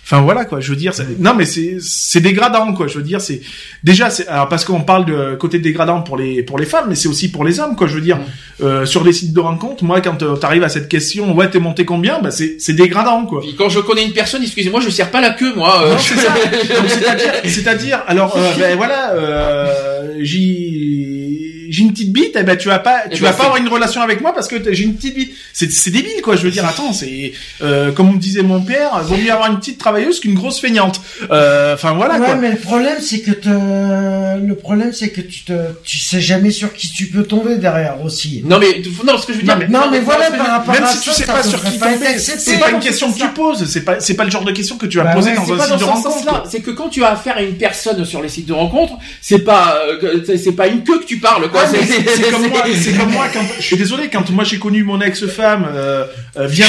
Enfin 0.06 0.20
voilà 0.20 0.44
quoi, 0.44 0.60
je 0.60 0.68
veux 0.68 0.76
dire, 0.76 0.93
c'est- 0.93 1.18
non 1.18 1.32
mais 1.35 1.47
c'est 1.47 1.78
c'est 1.81 2.20
dégradant 2.20 2.74
quoi, 2.74 2.86
je 2.89 2.98
veux 2.98 3.02
dire 3.02 3.22
c'est 3.22 3.40
déjà 3.82 4.10
c'est 4.10 4.28
alors 4.28 4.48
parce 4.51 4.66
qu'on 4.66 4.82
parle 4.82 5.06
de 5.06 5.35
côté 5.36 5.59
dégradant 5.59 6.02
pour 6.02 6.18
les 6.18 6.43
pour 6.43 6.59
les 6.59 6.66
femmes, 6.66 6.86
mais 6.90 6.94
c'est 6.94 7.09
aussi 7.09 7.31
pour 7.31 7.43
les 7.43 7.59
hommes 7.59 7.74
quoi, 7.74 7.86
je 7.86 7.94
veux 7.94 8.02
dire 8.02 8.18
euh, 8.62 8.85
sur 8.85 9.02
les 9.02 9.14
sites 9.14 9.32
de 9.32 9.40
rencontres, 9.40 9.82
moi 9.82 10.02
quand 10.02 10.22
euh, 10.22 10.36
t'arrives 10.36 10.62
à 10.62 10.68
cette 10.68 10.89
question, 10.90 11.35
ouais 11.35 11.48
t'es 11.48 11.59
monté 11.59 11.86
combien, 11.86 12.20
bah 12.20 12.31
c'est 12.31 12.56
c'est 12.59 12.74
dégradant 12.74 13.24
quoi. 13.24 13.40
Puis 13.40 13.55
quand 13.56 13.70
je 13.70 13.81
connais 13.81 14.05
une 14.05 14.12
personne, 14.12 14.43
excusez-moi, 14.43 14.81
je 14.82 14.90
serre 14.90 15.10
pas 15.10 15.22
la 15.22 15.31
queue 15.31 15.55
moi. 15.56 15.82
euh, 15.85 15.93
Non, 15.93 15.98
c'est 15.98 16.16
ça. 16.16 16.32
Donc, 16.81 16.89
c'est-à-dire, 16.90 17.32
c'est-à-dire, 17.44 18.02
alors, 18.06 18.36
euh, 18.36 18.52
ben 18.59 18.76
voilà, 18.76 19.12
euh, 19.14 20.18
j'ai, 20.20 21.64
j'ai 21.74 21.82
une 21.82 21.92
petite 21.92 22.12
bite, 22.12 22.36
eh 22.38 22.42
ben 22.42 22.56
tu 22.56 22.68
vas 22.68 22.78
pas, 22.78 23.02
Eh 23.10 23.14
tu 23.14 23.22
ben, 23.22 23.30
vas 23.30 23.36
pas 23.36 23.44
avoir 23.44 23.56
une 23.59 23.68
relation 23.68 24.01
avec 24.02 24.20
moi 24.20 24.32
parce 24.34 24.48
que 24.48 24.56
j'ai 24.72 24.84
une 24.84 24.94
petite 24.94 25.14
bite. 25.14 25.32
C'est, 25.52 25.70
c'est 25.72 25.90
débile, 25.90 26.20
quoi. 26.22 26.36
Je 26.36 26.42
veux 26.42 26.51
dire, 26.51 26.64
attends, 26.66 26.92
c'est, 26.92 27.32
euh, 27.62 27.92
comme 27.92 28.12
me 28.12 28.18
disait 28.18 28.42
mon 28.42 28.60
père, 28.60 29.02
vaut 29.02 29.16
mieux 29.16 29.30
avoir 29.32 29.51
une 29.51 29.59
petite 29.59 29.78
travailleuse 29.78 30.20
qu'une 30.20 30.34
grosse 30.34 30.60
feignante. 30.60 31.01
Euh, 31.30 31.74
Enfin 31.74 31.92
voilà, 31.94 32.18
ouais, 32.18 32.26
quoi. 32.26 32.34
mais 32.36 32.51
le 32.52 32.56
problème 32.56 32.96
c'est 33.01 33.20
que 33.20 33.32
te... 33.32 33.48
le 33.48 34.55
problème 34.55 34.92
c'est 34.92 35.09
que 35.10 35.20
tu 35.20 35.42
te, 35.44 35.52
tu 35.84 35.98
sais 35.98 36.20
jamais 36.20 36.51
sur 36.51 36.72
qui 36.72 36.88
tu 36.90 37.06
peux 37.06 37.24
tomber 37.24 37.56
derrière 37.56 38.01
aussi. 38.02 38.42
Non 38.44 38.59
mais 38.59 38.82
non, 39.05 39.18
ce 39.18 39.26
que 39.26 39.32
je 39.32 39.38
veux 39.38 39.44
dire. 39.44 39.55
Non, 39.56 39.60
mais- 39.60 39.68
Non, 39.68 39.90
mais 39.90 40.01
voilà, 40.01 40.26
je 40.26 40.32
veux 40.32 40.38
par 40.38 40.46
rapport 40.48 40.74
Même 40.74 40.84
à 40.84 40.88
si 40.88 41.01
tu 41.01 41.09
ça, 41.10 41.14
sais 41.14 41.24
ça 41.24 41.32
pas 41.32 41.42
sur 41.42 41.62
qui 41.64 41.78
tomber, 41.78 42.18
c'est 42.18 42.59
pas 42.59 42.70
une 42.70 42.80
question 42.80 43.10
que 43.12 43.18
tu 43.18 43.28
poses. 43.28 43.64
C'est 43.66 43.82
pas, 43.82 44.01
c'est 44.01 44.14
pas 44.14 44.24
le 44.24 44.30
genre 44.30 44.44
de 44.44 44.52
question 44.52 44.76
que 44.76 44.86
tu 44.86 44.98
vas 44.98 45.05
Bah 45.05 45.12
poser 45.14 45.30
ouais, 45.30 45.36
dans 45.36 45.44
c'est 45.46 45.52
un 45.52 45.56
pas 45.56 45.62
site 45.64 45.70
dans 45.72 45.76
de 45.76 45.80
ce 45.80 45.86
rencontre. 45.86 46.14
sens-là. 46.14 46.42
C'est 46.51 46.60
que 46.60 46.70
quand 46.70 46.88
tu 46.88 47.02
as 47.05 47.10
affaire 47.10 47.36
à 47.36 47.42
une 47.42 47.56
personne 47.56 48.05
sur 48.05 48.22
les 48.22 48.28
sites 48.28 48.46
de 48.46 48.52
rencontres, 48.52 48.94
c'est 49.20 49.40
pas 49.40 49.78
euh, 50.02 50.22
c'est 50.36 50.52
pas 50.52 50.68
une 50.68 50.82
queue 50.84 50.98
que 51.01 51.06
tu 51.06 51.18
parles 51.18 51.51
quoi. 51.51 51.62
C'est- 51.70 52.31
comme 52.31 52.49
moi, 52.49 52.62
c'est 52.74 52.93
comme 52.97 53.11
moi 53.12 53.27
quand 53.32 53.41
je 53.59 53.62
suis 53.62 53.77
désolé 53.77 54.09
quand 54.11 54.28
moi 54.31 54.45
j'ai 54.45 54.59
connu 54.59 54.82
mon 54.85 55.01
ex-femme 55.01 55.66
euh, 55.73 56.05
euh, 56.36 56.47
via 56.47 56.66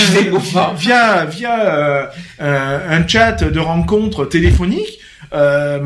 via 0.77 1.25
via 1.25 1.59
euh, 1.65 2.05
euh, 2.41 2.79
un 2.89 3.07
chat 3.07 3.43
de 3.43 3.59
rencontre 3.59 4.25
téléphonique. 4.25 4.99
Euh, 5.33 5.79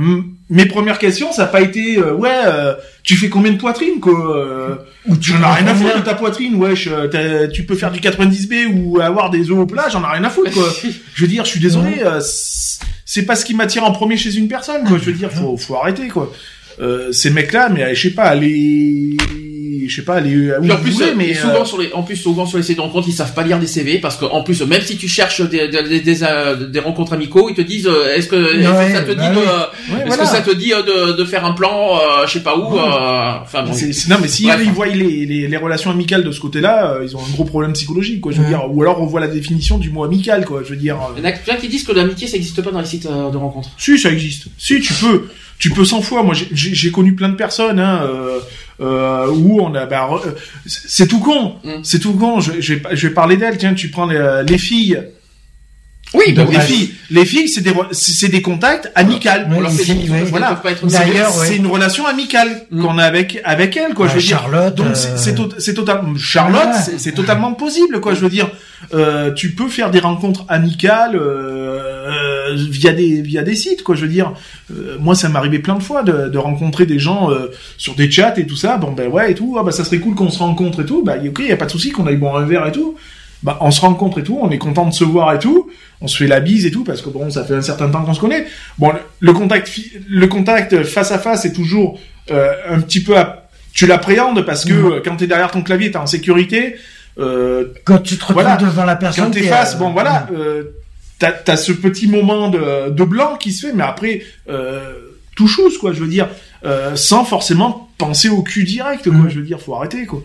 mes 0.49 0.65
premières 0.65 0.99
questions, 0.99 1.31
ça 1.31 1.44
n'a 1.44 1.48
pas 1.48 1.61
été 1.61 1.98
euh, 1.98 2.14
ouais, 2.14 2.30
euh, 2.45 2.73
tu 3.03 3.15
fais 3.15 3.30
combien 3.30 3.52
de 3.52 3.57
poitrine 3.57 3.99
quoi 3.99 4.36
euh, 4.38 4.76
Ou 5.07 5.15
tu 5.15 5.31
J'en 5.31 5.40
ai 5.40 5.56
rien 5.60 5.68
à 5.68 5.73
foutre 5.76 5.95
de 5.98 6.02
ta 6.02 6.14
poitrine, 6.14 6.56
wesh. 6.56 6.90
Tu 7.53 7.64
peux 7.64 7.76
faire 7.76 7.91
du 7.91 7.99
90B 7.99 8.68
ou 8.73 8.99
avoir 8.99 9.30
des 9.30 9.49
os 9.49 9.57
au 9.60 9.65
plat, 9.65 9.88
j'en 9.91 10.03
ai 10.03 10.11
rien 10.11 10.23
à 10.26 10.30
foutre 10.30 10.52
quoi. 10.52 10.65
Je 11.15 11.22
veux 11.22 11.27
dire, 11.27 11.45
je 11.45 11.49
suis 11.52 11.60
désolé, 11.60 11.99
euh, 12.03 12.19
c'est- 12.19 12.80
c'est 13.06 13.23
pas 13.26 13.36
ce 13.36 13.44
qui 13.45 13.56
m'attire 13.56 13.84
en 13.86 13.91
premier 13.91 14.18
chez 14.18 14.36
une 14.36 14.48
personne 14.48 14.84
quoi. 14.88 14.98
Je 14.99 15.06
veux 15.06 15.14
dire, 15.14 15.31
faut 15.31 15.57
faut 15.57 15.76
arrêter 15.77 16.07
quoi. 16.10 16.31
Euh, 16.81 17.11
ces 17.11 17.30
mecs-là, 17.30 17.69
mais 17.69 17.93
je 17.93 18.01
sais 18.01 18.14
pas, 18.15 18.23
aller, 18.23 19.18
je 19.88 19.93
sais 19.95 20.03
pas, 20.03 20.15
aller 20.15 20.35
où 20.51 20.61
Puis 20.61 20.72
en 20.72 20.76
vous 20.76 20.81
plus, 20.84 20.91
voulez, 20.91 21.06
euh, 21.07 21.14
mais 21.18 21.34
souvent 21.34 21.61
euh, 21.61 21.65
sur 21.65 21.77
les, 21.80 21.91
en 21.93 22.03
plus 22.03 22.15
souvent 22.15 22.45
sur 22.45 22.57
les 22.57 22.64
sites 22.64 22.77
de 22.77 22.81
rencontres, 22.81 23.07
ils 23.10 23.14
savent 23.14 23.34
pas 23.34 23.43
lire 23.43 23.60
des 23.60 23.68
CV 23.68 23.97
parce 23.97 24.15
que 24.18 24.26
en 24.26 24.43
plus, 24.43 24.61
même 24.61 24.81
si 24.81 24.95
tu 24.95 25.07
cherches 25.07 25.41
des 25.41 25.68
des, 25.68 25.84
des, 25.84 25.99
des, 25.99 26.23
euh, 26.23 26.68
des 26.68 26.80
rencontres 26.80 27.14
amicaux, 27.14 27.49
ils 27.49 27.56
te 27.56 27.61
disent 27.61 27.88
euh, 27.88 28.15
est-ce 28.15 28.27
que, 28.27 28.35
est-ce 28.35 28.68
que 28.68 28.73
Ouais, 28.77 28.93
ça 28.93 29.01
te 29.01 29.11
dit 29.11 29.18
bah 29.18 29.30
de, 29.31 29.38
ouais, 29.93 29.99
est-ce 29.99 30.07
voilà. 30.07 30.23
que 30.23 30.30
ça 30.30 30.41
te 30.41 30.51
dit 30.56 30.73
euh, 30.73 30.84
de, 31.11 31.18
de 31.18 31.26
faire 31.26 31.43
un 31.43 31.51
plan, 31.53 31.95
euh, 31.97 32.27
je 32.27 32.34
sais 32.34 32.43
pas 32.43 32.56
où, 32.57 32.73
Ouais. 32.73 32.80
euh, 32.80 33.41
enfin 33.41 33.64
bon. 33.64 33.72
Non, 34.10 34.18
mais 34.22 34.27
si 34.27 34.47
ils 34.47 34.72
voient 34.72 34.88
les, 34.88 35.26
les, 35.26 35.47
les 35.47 35.57
relations 35.57 35.91
amicales 35.91 36.23
de 36.23 36.31
ce 36.31 36.39
côté-là, 36.39 36.93
euh, 36.93 37.03
ils 37.06 37.15
ont 37.18 37.19
un 37.19 37.31
gros 37.31 37.43
problème 37.45 37.73
psychologique, 37.73 38.22
quoi. 38.22 38.31
Je 38.31 38.38
veux 38.38 38.43
Ouais. 38.43 38.49
dire, 38.49 38.64
ou 38.73 38.81
alors 38.84 39.01
on 39.01 39.06
voit 39.06 39.19
la 39.19 39.27
définition 39.27 39.77
du 39.80 39.89
mot 39.89 40.03
amical, 40.06 40.45
quoi. 40.45 40.61
Je 40.64 40.69
veux 40.69 40.76
dire, 40.77 40.95
euh, 40.95 41.14
Il 41.18 41.23
y 41.23 41.27
en 41.27 41.30
a 41.30 41.34
plein 41.34 41.56
qui 41.57 41.68
disent 41.68 41.84
que 41.84 41.91
l'amitié 41.91 42.27
ça 42.27 42.38
existe 42.38 42.61
pas 42.61 42.72
dans 42.72 42.80
les 42.80 42.85
sites 42.85 43.06
euh, 43.07 43.30
de 43.31 43.38
rencontres. 43.38 43.69
si 43.77 43.97
ça 43.99 44.10
existe, 44.11 44.45
si 44.57 44.80
tu 44.80 44.93
peux, 44.93 45.27
tu 45.60 45.69
peux 45.72 45.86
100 45.86 46.02
fois. 46.02 46.23
Moi, 46.23 46.34
j'ai- 46.52 46.91
connu 46.91 47.14
plein 47.14 47.30
de 47.30 47.36
personnes, 47.36 47.80
hein, 47.80 48.02
euh, 48.03 48.40
euh, 48.81 49.27
où 49.30 49.60
on 49.61 49.76
a, 49.76 49.86
bah, 49.86 50.10
euh, 50.26 50.31
c'est 50.65 50.90
c'est 50.90 51.07
tout 51.07 51.19
con, 51.19 51.56
Mm. 51.64 51.69
c'est 51.84 51.99
tout 51.99 52.14
con. 52.14 52.40
Je, 52.40 52.60
je, 52.61 52.73
vais, 52.76 52.81
je 52.95 53.07
vais 53.07 53.14
parler 53.14 53.38
d'elles. 53.38 53.57
Tiens, 53.57 53.73
tu 53.73 53.90
prends 53.90 54.06
les, 54.07 54.41
les 54.48 54.57
filles. 54.57 54.99
Oui, 56.15 56.34
bah, 56.34 56.44
les 56.52 56.60
filles, 56.60 56.94
les 57.11 57.23
filles, 57.26 57.48
c'est 57.49 57.61
des, 57.61 57.72
c'est 57.91 58.30
des 58.30 58.41
contacts 58.41 58.91
amicales. 58.95 59.48
Ouais, 59.52 59.69
filles, 59.69 60.10
ouais. 60.10 60.23
Voilà. 60.23 60.60
D'ailleurs, 60.84 61.30
c'est 61.31 61.49
ouais. 61.52 61.56
une 61.57 61.68
relation 61.68 62.07
amicale 62.07 62.65
Mm. 62.72 62.81
qu'on 62.81 62.98
a 62.98 63.03
avec 63.03 63.40
avec 63.44 63.77
elle, 63.77 63.94
quoi. 63.94 64.07
Je 64.07 64.14
veux 64.15 64.19
dire. 64.19 64.40
Charlotte, 64.40 64.73
Donc 64.76 64.88
euh, 64.88 64.95
c'est 64.95 65.18
c'est 65.19 65.36
tot- 65.36 65.53
c'est 65.60 65.76
totalement 65.76 66.15
Charlotte, 66.18 66.65
Ouais. 66.65 66.94
c'est- 66.98 67.11
totalement 67.11 67.53
possible 67.53 67.99
quoi. 68.02 68.15
Je 68.15 68.22
veux 68.22 68.30
dire, 68.30 68.49
euh, 68.95 69.31
tu 69.34 69.52
peux 69.52 69.68
faire 69.69 69.91
des 69.91 69.99
rencontres 69.99 70.45
amicales 70.49 71.15
euh, 71.15 72.49
euh, 72.52 72.56
via 72.56 72.91
des 72.91 73.22
via 73.22 73.44
des 73.44 73.56
sites 73.56 73.84
quoi. 73.84 73.94
Je 73.95 74.02
veux 74.02 74.07
dire, 74.11 74.34
euh, 74.73 74.98
moi 74.99 75.14
ça 75.14 75.30
m'est 75.30 75.38
arrivé 75.38 75.60
plein 75.60 75.76
de 75.76 75.84
fois 75.84 76.02
de, 76.02 76.27
de 76.30 76.38
rencontrer 76.40 76.86
des 76.88 76.98
gens 76.99 77.30
euh, 77.31 77.52
sur 77.77 77.94
des 77.95 78.10
chats 78.10 78.34
et 78.38 78.48
tout 78.48 78.56
ça. 78.57 78.77
Bon 78.77 78.91
ben 78.94 79.07
ouais 79.10 79.31
et 79.31 79.36
tout. 79.36 79.57
Ah 79.60 79.64
bah 79.64 79.72
ça 79.72 79.84
serait 79.84 79.99
cool 79.99 80.15
qu'on 80.15 80.31
se 80.31 80.40
rencontre 80.40 80.81
et 80.81 80.86
tout. 80.86 81.03
Bah 81.03 81.15
ok, 81.23 81.40
y 81.48 81.52
a 81.52 81.57
pas 81.57 81.65
de 81.65 81.72
souci 81.72 81.91
qu'on 81.91 82.07
aille 82.07 82.18
boire 82.18 82.38
un 82.38 82.45
verre 82.45 82.65
et 82.68 82.72
tout. 82.72 82.95
Bah 83.41 83.57
on 83.61 83.71
se 83.71 83.79
rencontre 83.81 84.19
et 84.19 84.23
tout. 84.23 84.37
On 84.41 84.49
est 84.51 84.57
content 84.57 84.85
de 84.85 84.93
se 84.93 85.03
voir 85.05 85.33
et 85.33 85.39
tout. 85.39 85.69
On 86.01 86.07
se 86.07 86.17
fait 86.17 86.27
la 86.27 86.39
bise 86.41 86.65
et 86.65 86.71
tout 86.71 86.83
parce 86.83 87.01
que 87.01 87.09
bon 87.09 87.29
ça 87.29 87.43
fait 87.45 87.55
un 87.55 87.61
certain 87.61 87.89
temps 87.89 88.03
qu'on 88.03 88.13
se 88.13 88.19
connaît. 88.19 88.45
Bon 88.77 88.91
le, 88.91 88.99
le 89.21 89.33
contact 89.33 89.71
le 90.09 90.27
contact 90.27 90.83
face 90.83 91.11
à 91.11 91.19
face 91.19 91.45
est 91.45 91.53
toujours 91.53 91.99
euh, 92.31 92.51
un 92.69 92.79
petit 92.81 93.01
peu 93.01 93.17
à- 93.17 93.47
tu 93.73 93.85
l'appréhendes 93.87 94.45
parce 94.45 94.65
que 94.65 94.73
euh, 94.73 95.01
quand 95.03 95.15
t'es 95.15 95.27
derrière 95.27 95.51
ton 95.51 95.61
clavier, 95.61 95.89
t'es 95.91 95.97
en 95.97 96.05
sécurité. 96.07 96.75
Euh, 97.17 97.65
Quand 97.85 97.99
tu 97.99 98.15
te 98.17 98.21
retrouves 98.25 98.41
Voilà. 98.43 98.57
devant 98.57 98.83
la 98.85 98.95
personne. 98.95 99.25
quand 99.25 99.31
t'es 99.31 99.43
face, 99.43 99.75
euh, 99.75 99.77
bon 99.77 99.91
voilà, 99.91 100.27
euh, 100.33 100.63
t'as 101.17 101.33
as 101.47 101.57
ce 101.57 101.71
petit 101.71 102.07
moment 102.07 102.49
de, 102.49 102.89
de 102.89 103.03
blanc 103.03 103.35
qui 103.37 103.51
se 103.53 103.67
fait, 103.67 103.73
mais 103.73 103.83
après 103.83 104.21
euh, 104.49 104.93
tout 105.35 105.47
chose 105.47 105.77
quoi. 105.77 105.93
Je 105.93 105.99
veux 106.01 106.07
dire, 106.07 106.27
sans 106.95 107.23
forcément 107.25 107.89
penser 107.97 108.27
au 108.29 108.41
cul 108.41 108.63
direct 108.63 109.03
quoi. 109.03 109.13
Mhm. 109.13 109.29
Je 109.29 109.35
veux 109.39 109.45
dire, 109.45 109.59
faut 109.61 109.75
arrêter 109.75 110.05
quoi. 110.05 110.21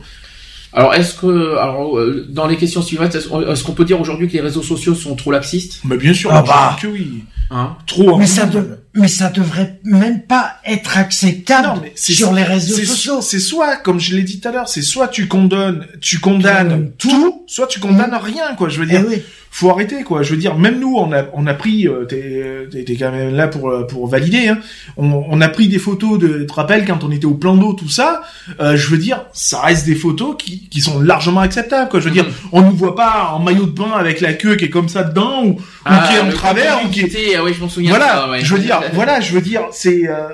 Alors 0.77 0.93
est-ce 0.95 1.15
que, 1.15 1.57
alors 1.57 1.97
euh, 1.99 2.27
dans 2.29 2.47
les 2.49 2.57
questions 2.57 2.83
suivantes, 2.83 3.15
est-ce 3.15 3.29
est-ce 3.51 3.63
qu'on 3.63 3.73
peut 3.73 3.85
dire 3.85 4.01
aujourd'hui 4.01 4.27
que 4.27 4.33
les 4.33 4.41
réseaux 4.41 4.63
sociaux 4.63 4.95
sont 4.95 5.15
trop 5.15 5.31
laxistes? 5.31 5.81
Mais 5.85 5.97
bien 5.97 6.13
sûr, 6.13 6.31
Ah 6.33 6.43
bah. 6.43 6.77
que 6.83 6.89
oui. 6.89 7.23
hein? 7.51 7.77
Trop. 7.87 8.17
Mais 8.19 8.27
ça, 8.27 8.47
de- 8.47 8.79
mais 8.95 9.07
ça 9.07 9.31
devrait 9.31 9.79
même 9.85 10.23
pas 10.23 10.55
être 10.65 10.99
acceptable 10.99 11.69
Non, 11.69 11.81
mais 11.81 11.93
c'est- 11.95 12.13
sur 12.15 12.33
les 12.33 12.43
réseaux 12.43 12.75
C'est 12.75 12.85
sociaux. 12.87 13.21
c'est 13.23 13.39
soit, 13.39 13.77
comme 13.77 14.01
je 14.01 14.17
l'ai 14.17 14.23
dit 14.25 14.41
tout 14.41 14.49
à 14.49 14.53
l'heure, 14.53 14.69
c'est 14.69 14.83
soit 14.83 15.07
tu 15.09 15.29
condamnes, 15.29 15.87
tu 16.01 16.19
condamnes 16.19 16.91
tout, 16.99 17.45
soit 17.47 17.69
tu 17.69 17.79
condamnes 17.79 18.19
rien, 18.21 18.55
quoi. 18.57 18.69
Je 18.69 18.81
veux 18.81 18.87
Eh 18.87 18.91
dire, 18.91 19.05
oui. 19.09 19.23
Faut 19.57 19.71
arrêter 19.71 20.03
quoi. 20.03 20.25
Je 20.25 20.31
veux 20.33 20.37
dire, 20.37 20.57
même 20.59 20.81
nous, 20.81 20.97
on 20.97 21.13
a 21.13 21.27
on 21.33 21.47
a 21.47 21.55
pris, 21.55 21.87
euh, 21.87 22.05
t'es 22.07 22.67
t'es- 22.73 22.83
t'es 22.83 22.97
quand 22.97 23.13
même 23.13 23.37
là 23.37 23.47
pour 23.47 23.71
euh, 23.71 23.87
pour 23.87 24.09
valider. 24.09 24.49
Hein. 24.49 24.59
On, 24.97 25.25
on 25.31 25.41
a 25.41 25.49
pris 25.49 25.69
des 25.69 25.79
photos 25.79 26.19
de, 26.19 26.41
tu 26.41 26.47
te 26.47 26.53
rappelles 26.55 26.85
quand 26.85 27.05
on 27.05 27.11
était 27.13 27.27
au 27.27 27.35
plan 27.35 27.55
d'eau, 27.57 27.73
tout 27.73 27.89
ça. 27.89 28.23
Euh, 28.61 28.77
je 28.77 28.89
veux 28.89 28.99
dire, 28.99 29.27
ça 29.33 29.61
reste 29.61 29.87
des 29.87 29.95
photos 29.95 30.35
qui 30.37 30.69
qui 30.69 30.81
sont 30.81 30.99
largement 31.01 31.41
acceptables 31.41 31.89
quoi. 31.89 32.01
Je 32.01 32.07
veux 32.07 32.11
dire, 32.11 32.27
on 32.51 32.63
ne 32.63 32.73
voit 32.73 32.97
pas 32.97 33.31
en 33.33 33.39
maillot 33.39 33.67
de 33.67 33.71
bain 33.79 33.93
avec 33.97 34.21
la 34.21 34.33
queue 34.33 34.57
qui 34.57 34.65
est 34.65 34.71
comme 34.71 34.89
ça 34.89 35.05
dedans 35.05 35.45
ou, 35.45 35.51
ou 35.51 35.61
Ah, 35.85 36.09
qui 36.11 36.17
est 36.17 36.21
en 36.21 36.31
travers 36.31 36.81
ou 36.85 36.89
qui 36.89 37.03
est 37.03 37.37
ah 37.37 37.45
oui, 37.45 37.53
je 37.57 37.61
m'en 37.63 37.69
souviens. 37.69 37.91
voilà, 37.91 38.15
de 38.15 38.21
ça, 38.23 38.31
ouais. 38.31 38.41
je 38.43 38.55
veux 38.55 38.61
dire, 38.61 38.81
voilà, 38.93 39.21
je 39.21 39.33
veux 39.35 39.41
dire, 39.41 39.63
c'est 39.71 40.09
euh, 40.09 40.29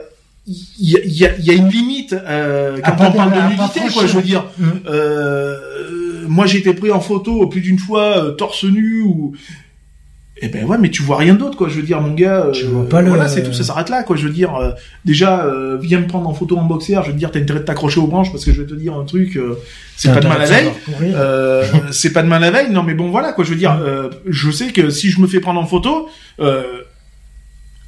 il 0.46 0.88
y, 0.90 0.96
a, 0.96 1.00
il 1.04 1.12
y 1.12 1.26
a- 1.26 1.36
il 1.38 1.44
y 1.44 1.50
a 1.50 1.52
une 1.52 1.68
limite 1.68 2.14
euh, 2.14 2.78
quand 2.82 2.92
pas 2.96 3.08
on 3.08 3.12
parle 3.12 3.32
de- 3.32 3.50
nudité, 3.50 3.80
quoi. 3.92 4.06
Je 4.06 4.14
veux 4.16 4.22
dire, 4.22 4.44
euh, 4.60 4.80
euh, 4.88 6.09
moi 6.30 6.46
j'ai 6.46 6.58
été 6.58 6.72
pris 6.74 6.90
en 6.92 7.00
photo 7.00 7.46
plus 7.48 7.60
d'une 7.60 7.78
fois 7.78 8.24
euh, 8.24 8.30
torse 8.32 8.64
nu 8.64 9.02
ou 9.02 9.32
eh 10.42 10.48
ben 10.48 10.64
ouais, 10.64 10.78
mais 10.78 10.88
tu 10.88 11.02
vois 11.02 11.18
rien 11.18 11.34
d'autre, 11.34 11.54
quoi. 11.58 11.68
Je 11.68 11.74
veux 11.74 11.82
dire, 11.82 12.00
mon 12.00 12.14
gars, 12.14 12.46
euh, 12.46 12.50
Tu 12.52 12.64
vois 12.64 12.88
pas 12.88 13.02
le- 13.02 13.10
voilà, 13.10 13.28
c'est 13.28 13.42
tout, 13.42 13.52
ça 13.52 13.62
s'arrête 13.62 13.90
là, 13.90 14.02
quoi. 14.04 14.16
Je 14.16 14.26
veux 14.26 14.32
dire, 14.32 14.54
euh, 14.56 14.70
déjà, 15.04 15.44
euh, 15.44 15.76
viens 15.78 16.00
me 16.00 16.06
prendre 16.06 16.26
en 16.26 16.32
photo 16.32 16.56
en 16.56 16.64
boxer. 16.64 16.96
Je 17.04 17.10
veux 17.10 17.16
dire, 17.18 17.30
t'as 17.30 17.40
intérêt 17.40 17.60
de 17.60 17.64
t'accrocher 17.66 18.00
aux 18.00 18.06
branches 18.06 18.32
parce 18.32 18.46
que 18.46 18.52
je 18.54 18.62
vais 18.62 18.66
te 18.66 18.72
dire 18.72 18.94
un 18.94 19.04
truc, 19.04 19.36
euh, 19.36 19.58
c'est 19.98 20.14
pas 20.14 20.20
de 20.20 20.28
mal 20.28 20.40
à 20.40 20.46
veille. 20.46 20.70
Euh, 21.02 21.66
c'est 21.90 22.14
pas 22.14 22.22
de 22.22 22.28
mal 22.28 22.42
à 22.42 22.50
veille, 22.50 22.70
non 22.70 22.82
mais 22.82 22.94
bon 22.94 23.10
voilà 23.10 23.34
quoi, 23.34 23.44
je 23.44 23.50
veux 23.50 23.56
dire, 23.56 23.78
euh, 23.82 24.08
je 24.26 24.50
sais 24.50 24.68
que 24.72 24.88
si 24.88 25.10
je 25.10 25.20
me 25.20 25.26
fais 25.26 25.40
prendre 25.40 25.60
en 25.60 25.66
photo, 25.66 26.08
euh, 26.40 26.62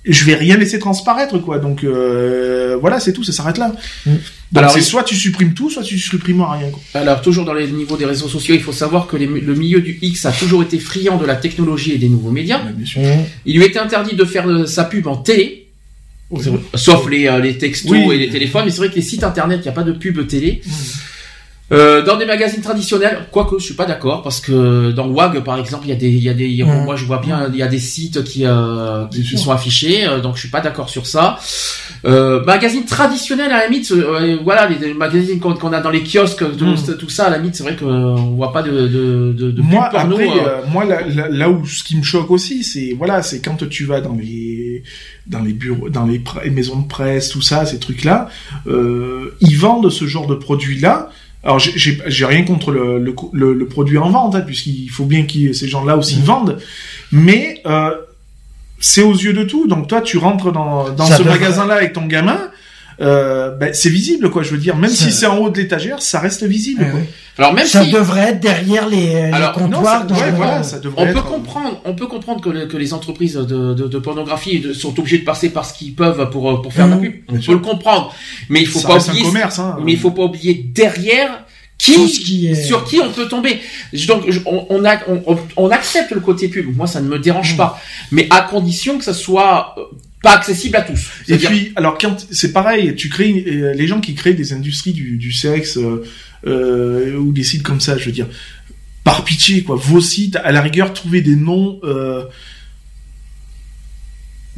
je 0.05 0.24
vais 0.24 0.35
rien 0.35 0.57
laisser 0.57 0.79
transparaître 0.79 1.39
quoi, 1.39 1.59
donc 1.59 1.85
euh, 1.85 2.77
voilà 2.81 2.99
c'est 3.01 3.12
tout, 3.12 3.23
ça 3.24 3.33
s'arrête 3.33 3.59
là. 3.59 3.73
Mm. 4.07 4.11
Donc 4.11 4.19
Alors, 4.65 4.70
c'est 4.73 4.81
il- 4.81 4.85
soit 4.85 5.03
tu 5.05 5.15
supprimes 5.15 5.55
tout, 5.55 5.70
soit 5.70 5.83
tu 5.83 5.99
supprimes 5.99 6.43
rien. 6.43 6.69
Quoi. 6.70 6.81
Alors, 7.01 7.23
toujours 7.23 7.45
dans 7.47 7.55
les 7.55 7.69
niveaux 7.69 7.97
des 7.97 8.05
réseaux 8.05 8.29
sociaux, 8.29 8.55
il 8.55 8.61
faut 8.62 8.73
savoir 8.73 9.07
que 9.07 9.16
les- 9.16 9.27
le 9.27 9.55
milieu 9.55 9.81
du 9.81 9.99
X 10.03 10.27
a 10.27 10.33
toujours 10.33 10.62
été 10.62 10.79
friand 10.79 11.16
de 11.16 11.24
la 11.24 11.37
technologie 11.37 11.93
et 11.93 11.99
des 11.99 12.09
nouveaux 12.11 12.31
médias. 12.33 12.59
bien 12.59 12.85
sûr. 12.87 13.01
Mmh. 13.01 13.24
Il 13.47 13.57
lui 13.57 13.65
était 13.65 13.79
interdit 13.79 14.15
de 14.15 14.24
faire 14.27 14.47
euh, 14.49 14.66
sa 14.66 14.85
pub 14.85 15.07
en 15.07 15.16
télé, 15.16 15.69
sauf 16.74 17.09
les, 17.09 17.29
euh, 17.29 17.39
les 17.41 17.57
textos 17.57 17.93
Oui. 17.93 18.15
et 18.15 18.19
les 18.19 18.29
téléphones, 18.29 18.65
mais 18.66 18.70
c'est 18.70 18.79
vrai 18.79 18.91
que 18.91 18.97
les 18.97 19.03
sites 19.03 19.24
internet, 19.24 19.61
il 19.61 19.62
n'y 19.62 19.69
a 19.69 19.73
pas 19.73 19.85
de 19.85 19.93
pub 19.93 20.27
télé. 20.27 20.61
Euh, 21.71 22.03
dans 22.03 22.17
des 22.19 22.27
magazines 22.27 22.61
traditionnels, 22.61 23.21
quoique 23.31 23.59
je 23.59 23.65
suis 23.65 23.73
pas 23.75 23.87
d'accord, 23.87 24.23
parce 24.23 24.41
que 24.41 24.91
dans 24.91 25.07
WAG 25.09 25.41
par 25.43 25.59
exemple, 25.59 25.85
il 25.87 25.91
y 25.91 25.93
a 25.93 25.97
des, 25.97 26.11
il 26.11 26.23
y 26.23 26.29
a 26.29 26.35
des, 26.35 26.45
il 26.45 26.55
y 26.57 26.63
a- 26.63 26.67
Mm. 26.67 26.85
moi 26.85 26.97
je 26.97 27.07
vois 27.07 27.19
bien, 27.19 27.49
il 27.51 27.57
y 27.57 27.63
a 27.63 27.67
des 27.67 27.79
sites 27.79 28.25
qui, 28.25 28.45
euh, 28.45 29.07
qui, 29.07 29.25
sont 29.39 29.53
affichés, 29.53 30.07
euh, 30.07 30.21
donc 30.21 30.35
je 30.35 30.41
suis 30.41 30.51
pas 30.51 30.61
d'accord 30.61 30.91
sur 30.91 31.07
ça. 31.07 31.39
Euh, 32.05 32.45
magazines 32.45 32.85
traditionnels 32.85 33.53
à 33.53 33.59
la 33.61 33.69
limite, 33.69 33.91
euh, 33.93 34.37
voilà, 34.45 34.69
les, 34.69 34.77
les 34.89 34.93
magazines 34.93 35.41
qu'on 35.41 35.73
a 35.73 35.81
dans 35.81 35.89
les 35.89 36.03
kiosques, 36.03 36.45
tout, 36.59 36.67
Mm. 36.67 36.97
tout 36.99 37.09
ça 37.09 37.27
à 37.27 37.31
la 37.31 37.39
limite, 37.39 37.55
c'est 37.57 37.63
vrai 37.63 37.77
qu'on 37.77 38.17
voit 38.35 38.53
pas 38.53 38.63
de, 38.63 38.71
de, 38.89 39.33
de, 39.33 39.51
de 39.53 39.63
moi 39.63 39.89
porno. 39.91 40.17
après, 40.17 40.29
euh. 40.29 40.43
euh, 40.47 40.61
moi 40.71 40.85
là, 40.85 41.01
là, 41.09 41.29
là 41.31 41.49
où 41.49 41.65
ce 41.65 41.83
qui 41.85 41.97
me 41.97 42.03
choque 42.03 42.31
aussi, 42.31 42.65
c'est 42.65 42.95
voilà, 42.99 43.23
c'est 43.23 43.41
quand 43.41 43.67
tu 43.71 43.87
vas 43.87 44.03
dans 44.03 44.15
les 44.15 44.83
dans 45.27 45.41
les 45.41 45.53
bureaux, 45.55 45.89
dans 45.89 46.05
les 46.05 46.19
pre- 46.19 46.51
maisons 46.51 46.81
de 46.81 46.89
presse, 46.89 47.31
tout 47.31 47.41
ça, 47.41 47.65
ces 47.65 47.79
trucs 47.79 48.05
là, 48.05 48.29
euh, 48.67 49.35
ils 49.41 49.57
vendent 49.57 49.89
ce 49.89 50.05
genre 50.07 50.27
de 50.27 50.35
produits 50.35 50.79
là. 50.79 51.09
Alors 51.44 51.59
j'ai- 51.59 52.24
rien 52.27 52.44
contre 52.44 52.70
le, 52.70 52.98
le, 52.98 53.14
le, 53.32 53.52
le 53.52 53.66
produit 53.66 53.98
en 53.98 54.10
vente, 54.10 54.35
hein, 54.36 54.43
puisqu'il 54.43 54.89
faut 54.89 55.05
bien 55.06 55.24
que 55.24 55.52
ces 55.52 55.66
gens-là 55.66 55.97
aussi 55.97 56.19
Mhm. 56.19 56.24
vendent, 56.24 56.59
mais 57.10 57.60
euh, 57.66 57.90
c'est 58.78 59.02
aux 59.02 59.12
yeux 59.14 59.32
de 59.32 59.43
tout. 59.44 59.66
Donc 59.66 59.89
toi, 59.89 60.01
tu 60.02 60.19
rentres 60.19 60.52
dans, 60.52 60.90
dans 60.90 61.06
ce 61.06 61.23
magasin-là 61.24 61.74
avec 61.74 61.93
ton 61.94 62.06
gamin, 62.06 62.39
euh, 63.03 63.51
ben, 63.57 63.74
c'est 63.74 63.89
visible, 63.91 64.31
quoi. 64.31 64.43
Je 64.43 64.51
veux 64.51 64.59
dire, 64.59 64.77
même 64.77 64.91
Ça- 64.91 65.05
si 65.07 65.12
c'est 65.12 65.27
en 65.27 65.39
haut 65.39 65.51
de 65.51 65.59
l'étagère, 65.59 66.01
ça 66.01 66.20
reste 66.20 66.45
visible. 66.45 66.85
Eh 66.87 66.91
quoi. 66.91 67.01
oui. 67.01 67.07
Alors 67.39 67.55
même 67.55 67.66
Ça 67.66 67.83
si 67.85 67.91
devrait 67.91 68.29
être 68.31 68.41
derrière 68.41 68.89
les, 68.89 69.07
les 69.07 69.15
Alors, 69.33 69.59
Non, 69.59 69.65
comptoirs. 69.77 70.01
ça, 70.01 70.05
dans 70.07 70.15
ouais, 70.16 70.31
le- 70.31 70.37
voilà, 70.37 70.62
ça 70.62 70.79
devrait 70.79 71.03
On 71.03 71.12
peut 71.12 71.19
être- 71.19 71.24
comprendre, 71.24 71.81
on 71.87 71.95
peut 71.95 72.07
comprendre 72.07 72.41
que, 72.43 72.51
le- 72.51 72.66
que 72.66 72.77
les 72.77 72.93
entreprises 72.93 73.35
de, 73.35 73.73
de, 73.74 73.87
de 73.89 73.99
pornographie 73.99 74.61
de- 74.61 74.73
sont 74.74 74.97
obligées 74.99 75.19
de 75.19 75.24
passer 75.24 75.49
par 75.49 75.65
ce 75.65 75.73
qu'ils 75.77 75.95
peuvent 75.95 76.29
pour 76.31 76.51
euh, 76.51 76.61
pour 76.62 76.73
faire 76.74 76.87
la 76.89 76.97
Mhm. 76.97 77.01
pub. 77.03 77.12
On 77.29 77.33
Bien 77.33 77.37
peut 77.39 77.43
sûr. 77.43 77.53
le 77.55 77.59
comprendre, 77.61 78.15
mais 78.51 78.61
il 78.61 78.66
faut 78.66 78.79
ça 78.81 78.89
pas 78.89 78.99
oublier. 79.09 79.24
commerce, 79.24 79.59
hein. 79.59 79.77
Mais 79.83 79.93
il 79.93 79.99
faut 79.99 80.11
pas 80.11 80.24
oublier 80.24 80.55
derrière 80.74 81.45
qui, 81.79 82.07
ce 82.09 82.20
qui 82.20 82.49
est- 82.49 82.55
sur 82.55 82.85
qui 82.85 83.01
on 83.01 83.11
peut 83.11 83.27
tomber. 83.27 83.61
Donc 84.07 84.24
je- 84.29 84.41
on, 84.45 84.66
on, 84.69 84.85
a- 84.85 84.99
on, 85.09 85.23
on- 85.27 85.39
on 85.57 85.70
accepte 85.70 86.11
le 86.12 86.20
côté 86.20 86.49
pub. 86.49 86.77
Moi 86.77 86.87
ça 86.87 87.01
ne 87.01 87.09
me 87.09 87.19
dérange 87.19 87.53
Mhm. 87.53 87.57
pas, 87.57 87.81
mais 88.11 88.27
à 88.31 88.43
condition 88.43 88.99
que 88.99 89.05
ça 89.05 89.15
soit 89.15 89.74
euh, 89.79 89.83
pas 90.23 90.36
accessible 90.36 90.77
à 90.77 90.82
tous. 90.82 91.11
Et 91.28 91.36
puis, 91.36 91.73
alors 91.77 91.99
quand 91.99 92.27
c'est 92.31 92.53
pareil, 92.53 92.94
tu 92.94 93.09
crées 93.09 93.44
euh, 93.47 93.74
les 93.74 93.86
gens 93.86 94.01
qui 94.01 94.15
créent 94.15 94.35
des 94.35 94.53
industries 94.53 94.93
du, 94.93 95.16
du 95.16 95.32
sexe 95.32 95.77
euh, 95.77 96.05
euh, 96.47 97.16
ou 97.16 97.32
des 97.32 97.43
sites 97.43 97.65
comme 97.65 97.81
ça, 97.81 97.99
je 97.99 98.07
veux 98.07 98.12
dire, 98.12 98.28
par 99.05 99.24
pitié 99.24 99.65
quoi, 99.65 99.77
vos 99.77 100.01
sites, 100.01 100.36
à 100.36 100.53
la 100.53 100.62
rigueur, 100.62 100.93
trouvez 100.93 101.20
des 101.20 101.36
noms. 101.36 101.81
Euh, 101.82 102.24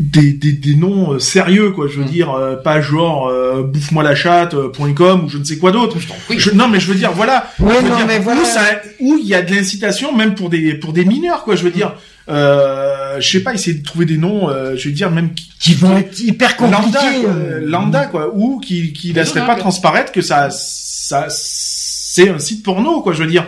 des, 0.00 0.32
des, 0.32 0.52
des 0.52 0.74
noms 0.74 1.12
euh, 1.12 1.18
sérieux 1.20 1.70
quoi 1.70 1.86
je 1.86 1.98
veux 1.98 2.04
Mm. 2.04 2.08
dire 2.08 2.30
euh, 2.32 2.56
pas 2.56 2.80
genre 2.80 3.28
euh, 3.28 3.62
bouffe-moi 3.62 4.02
la 4.02 4.14
chatte 4.16 4.54
euh, 4.54 4.68
point 4.68 4.92
.com 4.92 5.24
ou 5.24 5.28
je 5.28 5.38
ne 5.38 5.44
sais 5.44 5.56
quoi 5.58 5.70
d'autre. 5.70 5.98
Je- 6.36 6.50
non 6.50 6.66
mais 6.68 6.80
je 6.80 6.88
veux 6.88 6.96
dire 6.96 7.12
voilà 7.12 7.48
Je 7.60 7.64
veux 7.64 7.88
non, 7.88 7.96
dire, 7.96 8.06
mais 8.06 8.18
voilà. 8.18 8.40
où 8.40 8.44
ça- 8.44 8.80
où 8.98 9.18
il 9.20 9.26
y 9.28 9.34
a 9.34 9.42
de 9.42 9.54
l'incitation 9.54 10.14
même 10.16 10.34
pour 10.34 10.50
des 10.50 10.74
pour 10.74 10.92
des 10.92 11.04
mineurs 11.04 11.44
quoi 11.44 11.54
je 11.54 11.62
veux 11.62 11.70
dire 11.70 11.94
euh, 12.28 13.20
je 13.20 13.28
sais 13.30 13.42
pas 13.44 13.54
essayer 13.54 13.76
de 13.78 13.84
trouver 13.84 14.06
des 14.06 14.16
noms 14.16 14.48
euh, 14.48 14.74
je 14.76 14.88
veux 14.88 14.94
dire 14.94 15.10
même 15.12 15.32
qui, 15.34 15.48
Qui 15.60 15.74
vont 15.74 15.96
être 15.96 16.18
hyper 16.20 16.56
compliqués. 16.56 16.80
lambda, 16.82 17.00
euh, 17.28 17.60
lambda 17.64 18.04
quoi, 18.06 18.34
ou 18.34 18.58
qui 18.58 18.92
qui 18.92 19.12
laisserait 19.12 19.46
pas 19.46 19.54
transparaître 19.56 20.10
que 20.10 20.22
ça 20.22 20.48
ça 20.50 21.26
c'est 21.28 22.28
un 22.28 22.38
site 22.38 22.62
porno 22.64 23.00
quoi. 23.02 23.12
Je 23.12 23.22
veux 23.22 23.30
dire, 23.30 23.46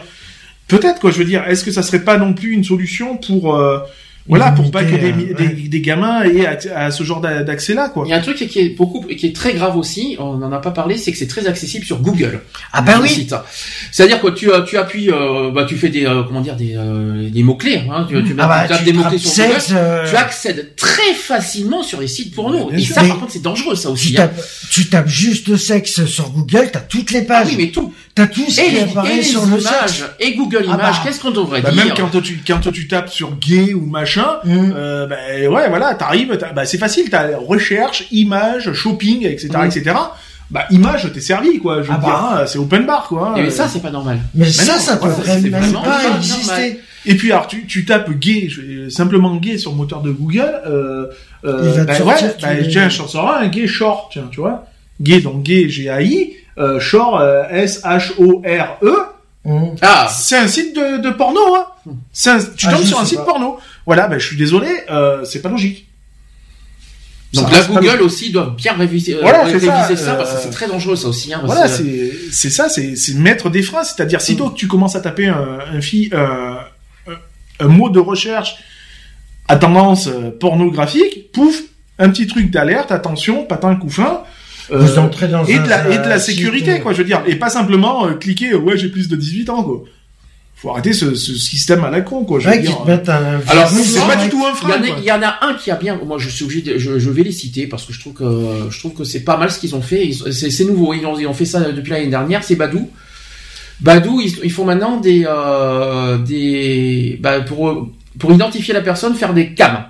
peut-être 0.68 1.01
quoi. 1.01 1.10
Je 1.10 1.18
veux 1.18 1.24
dire, 1.24 1.44
est-ce 1.48 1.64
que 1.64 1.70
ça 1.70 1.82
serait 1.82 2.01
pas 2.05 2.18
non 2.18 2.32
plus 2.35 2.51
une 2.52 2.64
solution 2.64 3.16
pour 3.16 3.55
euh, 3.56 3.78
voilà 4.28 4.51
pour 4.53 4.70
pas 4.70 4.85
que 4.85 4.94
des, 4.97 5.12
euh, 5.12 5.35
des, 5.39 5.69
des 5.69 5.81
gamins 5.81 6.23
aient 6.24 6.47
accès 6.47 6.70
à 6.70 6.90
ce 6.90 7.03
genre 7.05 7.20
d'a- 7.20 7.43
d'accès 7.44 7.74
là 7.74 7.89
quoi. 7.89 8.05
Il 8.07 8.11
y 8.11 8.12
a 8.12 8.16
un 8.16 8.20
truc 8.20 8.36
qui 8.36 8.59
est 8.59 8.70
beaucoup, 8.77 9.01
qui 9.03 9.27
est 9.27 9.35
très 9.35 9.53
grave 9.55 9.77
aussi. 9.77 10.16
On 10.19 10.35
n'en 10.36 10.51
a 10.53 10.59
pas 10.59 10.70
parlé, 10.73 10.97
c'est 10.98 11.12
que 11.12 11.19
c'est 11.19 11.27
très 11.28 11.47
accessible 11.47 11.85
sur 11.85 11.98
Google. 12.01 12.40
Ah 12.73 12.82
ben 12.82 12.97
le 12.98 13.03
oui. 13.05 13.27
C'est-à-dire 13.93 14.20
que 14.20 14.28
tu, 14.28 14.51
euh, 14.51 14.62
tu 14.62 14.77
appuies, 14.78 15.11
euh, 15.11 15.51
bah, 15.51 15.65
tu 15.65 15.77
fais 15.77 15.89
des, 15.89 16.07
euh, 16.07 16.23
comment 16.24 16.40
dire, 16.40 16.57
des, 16.57 16.74
euh, 16.77 17.28
des 17.31 17.43
mots 17.43 17.55
clés. 17.57 17.82
Hein, 17.90 18.07
tu, 18.09 18.23
tu, 18.24 18.35
Ah 18.39 18.47
bah, 18.47 18.62
tu 18.62 18.69
tapes 18.69 18.78
tu 18.78 18.85
des 18.85 18.93
mots 18.93 19.05
clés 19.05 19.19
sur 19.19 19.31
Google. 19.44 19.53
sexe, 19.61 19.73
euh, 19.74 20.09
Tu 20.09 20.16
accèdes 20.16 20.74
très 20.77 21.15
facilement 21.15 21.82
sur 21.82 22.01
les 22.01 22.09
sites 22.09 22.35
porno. 22.35 22.70
Et 22.73 22.78
sûr. 22.81 22.94
ça, 22.94 23.03
Mais- 23.03 23.09
par 23.09 23.20
contre, 23.20 23.32
c'est 23.32 23.43
dangereux, 23.43 23.74
ça 23.77 23.89
tu 23.89 23.93
aussi. 23.94 24.15
hein. 24.15 24.23
tapes, 24.23 24.40
tu 24.70 24.86
tapes 24.86 25.09
juste 25.09 25.57
sexe 25.57 26.05
sur 26.07 26.31
Google, 26.31 26.70
t'as 26.73 26.81
toutes 26.81 27.11
les 27.12 27.20
Ah 27.20 27.24
pages. 27.43 27.48
oui, 27.48 27.55
mais 27.59 27.69
tout. 27.70 27.93
T'as 28.15 28.27
tout 28.27 28.48
ce 28.51 28.61
Et 28.61 28.65
qui 28.65 28.70
les, 28.73 28.81
apparaît 28.81 29.12
et 29.12 29.16
les 29.16 29.23
sur 29.23 29.43
le 29.44 29.61
images 29.61 29.62
sexe. 29.90 30.05
et 30.20 30.35
Google 30.35 30.65
Ah 30.70 30.74
Images. 30.74 30.78
bah. 30.97 31.01
Qu'est-ce 31.05 31.20
qu'on 31.20 31.31
devrait 31.32 31.61
Bah, 31.61 31.70
dire? 31.70 31.85
même 31.85 31.94
quand 31.94 32.20
tu 32.23 32.40
quand 32.47 32.61
tu 32.73 32.89
tapes 32.89 33.11
sur 33.11 33.36
gay 33.36 33.74
ou 33.74 33.85
machin, 33.85 34.15
Mm. 34.44 34.72
euh, 34.76 35.06
bah, 35.06 35.16
ouais 35.38 35.68
voilà, 35.68 35.94
t'arrives, 35.94 36.38
bah 36.55 36.64
c'est 36.64 36.78
facile, 36.78 37.09
t'as 37.10 37.36
recherche, 37.36 38.06
image, 38.12 38.72
shopping, 38.72 39.24
etc., 39.26 39.48
Mm. 39.59 39.66
etc. 39.66 39.97
Bah 40.51 40.64
image, 40.70 41.10
t'es 41.12 41.20
servi 41.20 41.59
quoi. 41.59 41.82
Je 41.82 41.88
veux 41.88 41.94
Ah 41.94 41.98
bah. 41.98 42.06
dire, 42.06 42.14
hein, 42.43 42.47
c'est 42.47 42.59
open 42.59 42.86
bar 42.86 43.09
quoi. 43.09 43.34
Et 43.36 43.43
mais 43.43 43.51
ça, 43.51 43.66
c'est 43.66 43.80
pas 43.82 43.90
normal. 43.90 44.18
Mais, 44.34 44.48
ça, 44.51 44.74
non, 44.74 44.78
ça 44.78 44.93
même 44.94 45.51
vraiment 45.51 45.82
pas 45.82 45.90
pas 45.98 46.16
exister. 46.18 46.51
normal. 46.52 46.76
Et 47.09 47.14
puis 47.16 47.32
alors 47.32 47.47
tu, 47.48 47.66
tu 47.66 47.84
tapes 47.84 48.10
gay, 48.12 48.48
je- 48.48 48.88
simplement 48.88 49.34
gay 49.36 49.59
sur 49.59 49.72
le 49.72 49.76
moteur 49.76 50.02
de 50.02 50.10
Google, 50.12 50.52
euh, 50.66 51.06
euh, 51.44 51.62
Il 51.64 51.70
va 51.70 51.82
te 51.82 51.86
bah, 51.86 51.94
sortir 51.98 52.26
ouais, 52.28 52.34
bah, 52.43 52.55
les- 52.55 52.68
tiens, 52.68 52.88
je 52.88 52.98
t'en 52.98 53.09
sors 53.09 53.30
un, 53.32 53.47
gay 53.48 53.66
short, 53.66 54.10
tiens, 54.12 54.28
tu 54.30 54.40
vois. 54.40 54.66
Gay 55.01 55.20
donc 55.20 55.43
gay 55.43 55.68
G 55.68 55.88
A 55.90 56.01
I, 56.02 56.32
euh, 56.59 56.78
short 56.80 57.20
euh, 57.20 57.43
S 57.51 57.82
H 57.84 58.12
O 58.18 58.43
R 58.47 58.78
E. 58.84 58.94
Mm. 59.44 59.76
Ah, 59.82 60.09
C'est 60.10 60.36
un 60.38 60.48
site 60.48 60.74
de, 60.74 61.01
de 61.01 61.10
porno, 61.10 61.40
hein. 61.55 61.66
Un- 62.26 62.38
tu 62.56 62.66
Ah, 62.68 62.72
tombes 62.72 62.84
sur 62.84 62.98
un 63.01 63.05
site 63.05 63.18
pas. 63.18 63.24
porno. 63.24 63.59
Voilà, 63.86 64.08
ben 64.08 64.18
je 64.18 64.26
suis 64.26 64.36
désolé, 64.36 64.68
euh, 64.90 65.24
c'est 65.24 65.40
pas 65.40 65.48
logique. 65.48 65.86
donc 67.32 67.48
Ça 67.52 67.62
pas 67.62 67.80
Google 67.80 68.02
aussi 68.02 68.30
doit 68.32 68.54
bien 68.56 68.72
réviser, 68.74 69.14
euh, 69.14 69.20
Voilà, 69.22 69.44
réviser 69.44 69.66
ça, 69.68 69.96
ça, 69.96 70.14
parce 70.14 70.32
que 70.32 70.36
euh, 70.36 70.40
c'est 70.42 70.50
très 70.50 70.66
dangereux, 70.68 70.96
ça 70.96 71.08
aussi. 71.08 71.32
Hein, 71.32 71.38
parce 71.40 71.52
Voilà, 71.52 71.68
c'est 71.68 72.12
c'est 72.32 72.50
ça, 72.50 72.68
c'est 72.68 72.96
c'est 72.96 73.14
mettre 73.14 73.48
des 73.50 73.62
freins. 73.62 73.84
C'est-à-dire, 73.84 74.20
sitôt 74.20 74.50
que 74.50 74.56
tu 74.56 74.66
commences 74.68 74.96
à 74.96 75.00
taper 75.00 75.26
un, 75.28 75.58
un, 75.72 75.80
fi- 75.80 76.10
un, 76.12 76.58
un- 77.60 77.68
mot 77.68 77.88
de 77.88 78.00
recherche 78.00 78.56
à 79.48 79.56
tendance 79.56 80.08
euh, 80.08 80.30
pornographique, 80.30 81.30
pouf, 81.32 81.62
un 81.98 82.10
petit 82.10 82.26
truc 82.26 82.50
d'alerte, 82.50 82.90
attention, 82.90 83.44
patin 83.44 83.76
couffin. 83.76 84.22
euh, 84.72 84.78
Vous 84.78 84.98
entrez 84.98 85.28
dans 85.28 85.44
et 85.44 85.54
un, 85.56 85.62
de 85.62 85.68
la, 85.68 85.88
et 85.94 85.98
de 85.98 86.08
la 86.08 86.18
sécurité, 86.18 86.74
site, 86.74 86.82
quoi, 86.82 86.92
je 86.92 86.98
veux 86.98 87.04
dire. 87.04 87.22
Et 87.26 87.36
pas 87.36 87.50
simplement 87.50 88.06
euh, 88.08 88.14
cliquer, 88.14 88.50
euh, 88.52 88.58
ouais, 88.58 88.76
j'ai 88.76 88.88
plus 88.88 89.08
de 89.08 89.14
18 89.14 89.50
ans, 89.50 89.62
quoi. 89.62 89.84
Faut 90.59 90.70
arrêter 90.70 90.95
ce, 90.95 91.15
ce 91.15 91.35
système 91.35 91.85
à 91.85 91.91
la 91.91 92.01
con, 92.01 92.24
quoi, 92.24 92.41
je 92.41 92.47
veux 92.47 92.51
Ouais, 92.53 92.61
qui 92.62 92.69
dire. 92.69 92.83
te 92.83 92.89
mettent 92.89 93.09
un 93.11 93.41
Alors, 93.47 93.69
C'est 93.69 94.01
pas 94.01 94.16
direct. 94.16 94.23
du 94.24 94.31
tout 94.31 94.45
un 94.47 94.51
Il 94.53 94.55
y, 94.55 94.57
frein, 94.57 94.70
en 94.70 94.83
a, 94.83 94.87
quoi. 94.87 94.97
il 95.01 95.05
y 95.05 95.12
en 95.12 95.23
a 95.23 95.39
un 95.43 95.55
qui 95.55 95.70
a 95.70 95.77
bien. 95.77 96.01
Moi, 96.05 96.16
je 96.19 96.31
suis 96.31 96.45
obligé. 96.45 96.62
De, 96.62 96.78
je, 96.78 96.99
je 96.99 97.11
vais 97.11 97.23
les 97.23 97.33
citer 97.33 97.66
parce 97.66 97.85
que 97.85 97.93
je 97.93 98.01
trouve 98.01 98.15
que 98.15 98.24
je 98.70 98.78
trouve 98.78 98.95
que 98.95 99.05
c'est 99.05 99.20
pas 99.20 99.37
mal 99.37 99.51
ce 99.51 99.59
qu'ils 99.59 99.74
ont 99.74 99.83
fait. 99.83 100.11
C'est 100.33 100.65
nouveau. 100.65 100.95
Ils 100.95 101.05
ont, 101.05 101.19
ils 101.19 101.27
ont 101.27 101.35
fait 101.35 101.45
ça 101.45 101.61
depuis 101.73 101.91
l'année 101.93 102.07
dernière. 102.09 102.43
C'est 102.43 102.57
Badou. 102.57 102.89
Badou, 103.81 104.23
ils, 104.23 104.33
ils 104.45 104.51
font 104.51 104.65
maintenant 104.65 104.99
des 104.99 105.27
euh, 105.28 106.16
des 106.19 107.19
bah, 107.20 107.43
pour 107.43 107.91
pour 108.19 108.33
identifier 108.33 108.73
la 108.73 108.81
personne, 108.81 109.15
faire 109.15 109.35
des 109.35 109.53
cams. 109.53 109.85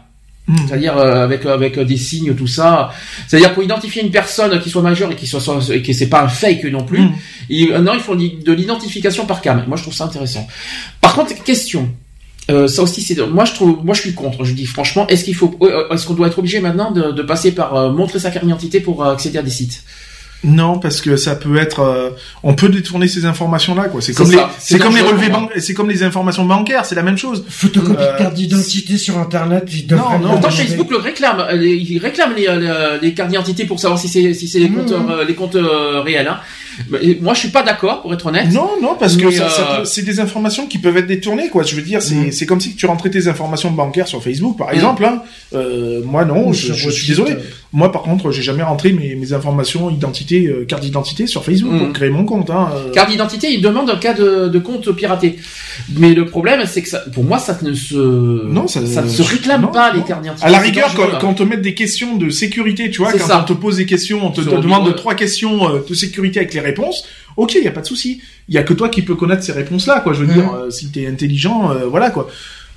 Hmm. 0.49 0.55
C'est-à-dire 0.69 0.97
euh, 0.97 1.25
avec 1.25 1.45
avec 1.45 1.79
des 1.81 1.97
signes, 1.97 2.35
tout 2.35 2.47
ça. 2.47 2.91
C'est-à-dire 3.27 3.53
pour 3.53 3.63
identifier 3.65 4.03
une 4.03 4.13
personne 4.13 4.61
qui 4.61 4.71
soit 4.71 4.83
majeure 4.83 5.11
et 5.11 5.17
qui 5.17 5.27
soit 5.27 5.41
soit- 5.41 5.75
et 5.75 5.83
que 5.83 5.93
c'est 5.93 6.09
pas 6.09 6.23
un 6.23 6.29
fake 6.29 6.65
non 6.67 6.85
plus. 6.85 7.01
Ils, 7.49 7.73
euh, 7.73 7.79
non, 7.81 7.95
ils 7.95 8.01
font 8.01 8.15
de 8.15 8.53
l'identification 8.53 9.27
par 9.27 9.41
cam. 9.41 9.65
Moi, 9.67 9.77
je 9.77 9.83
trouve 9.83 9.95
ça 9.95 10.05
intéressant. 10.05 10.47
Par 11.01 11.15
contre, 11.17 11.35
question. 11.43 11.91
Euh, 12.49 12.69
ça 12.69 12.83
aussi, 12.83 13.03
c'est 13.03 13.19
moi 13.27 13.45
je 13.45 13.55
trouve, 13.55 13.85
moi 13.85 13.93
je 13.93 14.03
suis 14.03 14.15
contre. 14.15 14.45
Je 14.45 14.53
dis 14.55 14.67
franchement, 14.67 15.05
est-ce 15.09 15.25
qu'il 15.25 15.35
faut, 15.35 15.53
euh, 15.63 15.89
est-ce 15.93 16.07
qu'on 16.07 16.15
doit 16.15 16.29
être 16.29 16.39
obligé 16.39 16.61
maintenant 16.61 16.93
de, 16.93 17.11
de 17.11 17.23
passer 17.23 17.51
par 17.51 17.75
euh, 17.75 17.91
montrer 17.91 18.21
sa 18.21 18.31
carte 18.31 18.45
d'identité 18.45 18.79
pour 18.79 19.05
euh, 19.05 19.13
accéder 19.15 19.39
à 19.39 19.43
des 19.43 19.51
sites? 19.51 19.83
Non, 20.47 20.79
parce 20.79 21.01
que 21.01 21.17
ça 21.17 21.35
peut 21.35 21.59
être, 21.59 21.81
euh, 21.81 22.11
on 22.43 22.55
peut 22.55 22.69
détourner 22.69 23.09
ces 23.09 23.25
informations-là, 23.27 23.85
quoi. 23.89 24.01
C'est 24.01 24.15
comme 24.15 24.31
les, 24.31 24.37
ça, 24.39 24.51
c'est 24.59 24.75
c'est 24.75 24.79
comme 24.81 24.95
les 24.95 25.03
relevés 25.03 25.29
bancaires, 25.29 25.57
c'est 25.61 25.75
comme 25.75 25.91
les 25.91 26.03
informations 26.03 26.45
bancaires, 26.45 26.85
c'est 26.87 26.95
la 26.95 27.03
même 27.03 27.19
chose. 27.19 27.45
Photocopie 27.49 27.97
Euh, 28.01 28.13
de 28.15 28.19
carte 28.19 28.35
d'identité 28.35 28.97
sur 28.97 29.19
Internet, 29.19 29.65
ils 29.73 29.87
non, 29.95 30.05
le 30.23 30.29
Pourtant. 30.29 30.51
Facebook 30.51 30.91
le 30.91 30.99
réclame. 30.99 31.41
euh, 31.51 31.67
Il 31.67 31.99
réclame 31.99 32.35
les, 32.37 32.47
euh, 32.49 32.99
les 33.03 33.13
cartes 33.13 33.31
d'identité 33.31 33.65
pour 33.67 33.81
savoir 33.81 33.99
si 34.01 34.09
c'est 34.09 34.33
si 34.35 34.47
c'est 34.49 34.61
les 34.61 34.71
comptes 34.71 34.93
euh, 34.93 35.25
les 35.27 35.35
comptes 35.35 35.57
euh, 35.57 36.01
réels. 36.01 36.29
Hein. 36.29 36.39
Mais, 36.91 37.17
moi, 37.23 37.33
je 37.33 37.39
suis 37.41 37.49
pas 37.49 37.63
d'accord, 37.63 38.03
pour 38.03 38.13
être 38.13 38.27
honnête. 38.27 38.53
Non, 38.53 38.69
non, 38.83 38.97
parce 39.01 39.17
que 39.17 39.25
euh, 39.27 39.85
c'est 39.85 40.03
des 40.03 40.21
informations 40.21 40.67
qui 40.67 40.77
peuvent 40.79 40.97
être 40.99 41.07
détournées, 41.07 41.49
quoi. 41.49 41.63
Je 41.63 41.75
veux 41.75 41.81
dire, 41.81 42.03
c'est 42.03 42.31
c'est 42.33 42.45
comme 42.45 42.61
si 42.61 42.77
tu 42.77 42.85
rentrais 42.87 43.09
tes 43.11 43.29
informations 43.29 43.71
bancaires 43.71 44.07
sur 44.07 44.23
Facebook, 44.23 44.59
par 44.59 44.69
Mhm. 44.69 44.75
exemple. 44.75 45.05
Hein. 45.07 45.23
Euh, 45.55 46.03
moi, 46.05 46.25
non, 46.27 46.53
je, 46.53 46.75
suis 46.91 47.09
désolé. 47.09 47.37
Moi, 47.73 47.91
par 47.93 48.03
contre, 48.03 48.31
j'ai 48.31 48.43
jamais 48.43 48.63
rentré 48.63 48.93
mes, 48.93 49.17
mes 49.17 49.33
informations 49.33 49.91
identité, 49.91 50.47
euh, 50.47 50.65
carte 50.65 50.83
d'identité 50.83 51.27
sur 51.27 51.45
Facebook 51.45 51.77
pour 51.79 51.93
créer 51.93 52.11
mon 52.11 52.25
compte. 52.25 52.49
Hein. 52.49 52.71
euh. 52.75 52.91
Carte 52.93 53.11
d'identité, 53.11 53.49
il 53.53 53.61
demande 53.61 53.91
un 53.91 53.97
cas 53.97 54.15
de, 54.15 54.49
de 54.49 54.59
compte 54.59 54.91
piraté. 54.93 55.37
Mais 55.99 56.15
le 56.15 56.27
problème, 56.27 56.63
c'est 56.67 56.81
que 56.83 56.89
ça, 56.89 57.01
pour 57.13 57.25
moi, 57.25 57.39
ça 57.39 57.59
ne 57.63 57.75
se, 57.75 57.97
Non, 58.47 58.67
ça- 58.69 58.81
ne 58.81 59.09
se 59.09 59.23
réclame 59.23 59.63
non, 59.63 59.69
pas 59.69 59.93
non. 59.93 59.99
les 60.01 60.05
cartes 60.07 60.23
d'identité. 60.23 60.47
À 60.47 60.51
la 60.51 60.59
rigueur, 60.59 60.95
quand, 60.95 61.03
hein. 61.05 61.19
quand 61.21 61.29
on 61.29 61.35
te 61.35 61.43
met 61.43 61.57
des 61.57 61.75
questions 61.75 62.17
de 62.17 62.31
sécurité, 62.31 62.89
tu 62.91 63.03
vois, 63.03 63.13
quand 63.13 63.19
ça. 63.27 63.41
on 63.43 63.45
te 63.45 63.53
pose 63.53 63.77
des 63.79 63.87
questions, 63.87 64.25
on 64.27 64.31
te, 64.31 64.41
demande 64.41 64.95
trois 64.97 65.15
questions 65.15 65.69
euh, 65.69 65.81
de 65.87 65.93
sécurité 65.95 66.39
avec 66.41 66.55
les 66.55 66.61
réponses, 66.61 67.05
ok, 67.37 67.57
il 67.57 67.65
y 67.65 67.69
a 67.69 67.73
pas 67.73 67.83
de 67.83 67.87
souci. 67.87 68.21
Il 68.49 68.55
y 68.55 68.59
a 68.59 68.63
que 68.63 68.73
toi 68.75 68.89
qui 68.89 69.03
peux 69.03 69.17
connaître 69.17 69.43
ces 69.43 69.53
réponses-là, 69.53 70.01
quoi. 70.01 70.13
Je 70.13 70.21
veux 70.21 70.29
Mhm. 70.29 70.35
dire, 70.35 70.53
euh, 70.55 70.71
si 70.71 70.91
t'es 70.93 71.07
intelligent, 71.09 71.71
euh, 71.73 71.85
voilà, 71.87 72.11
quoi. 72.11 72.29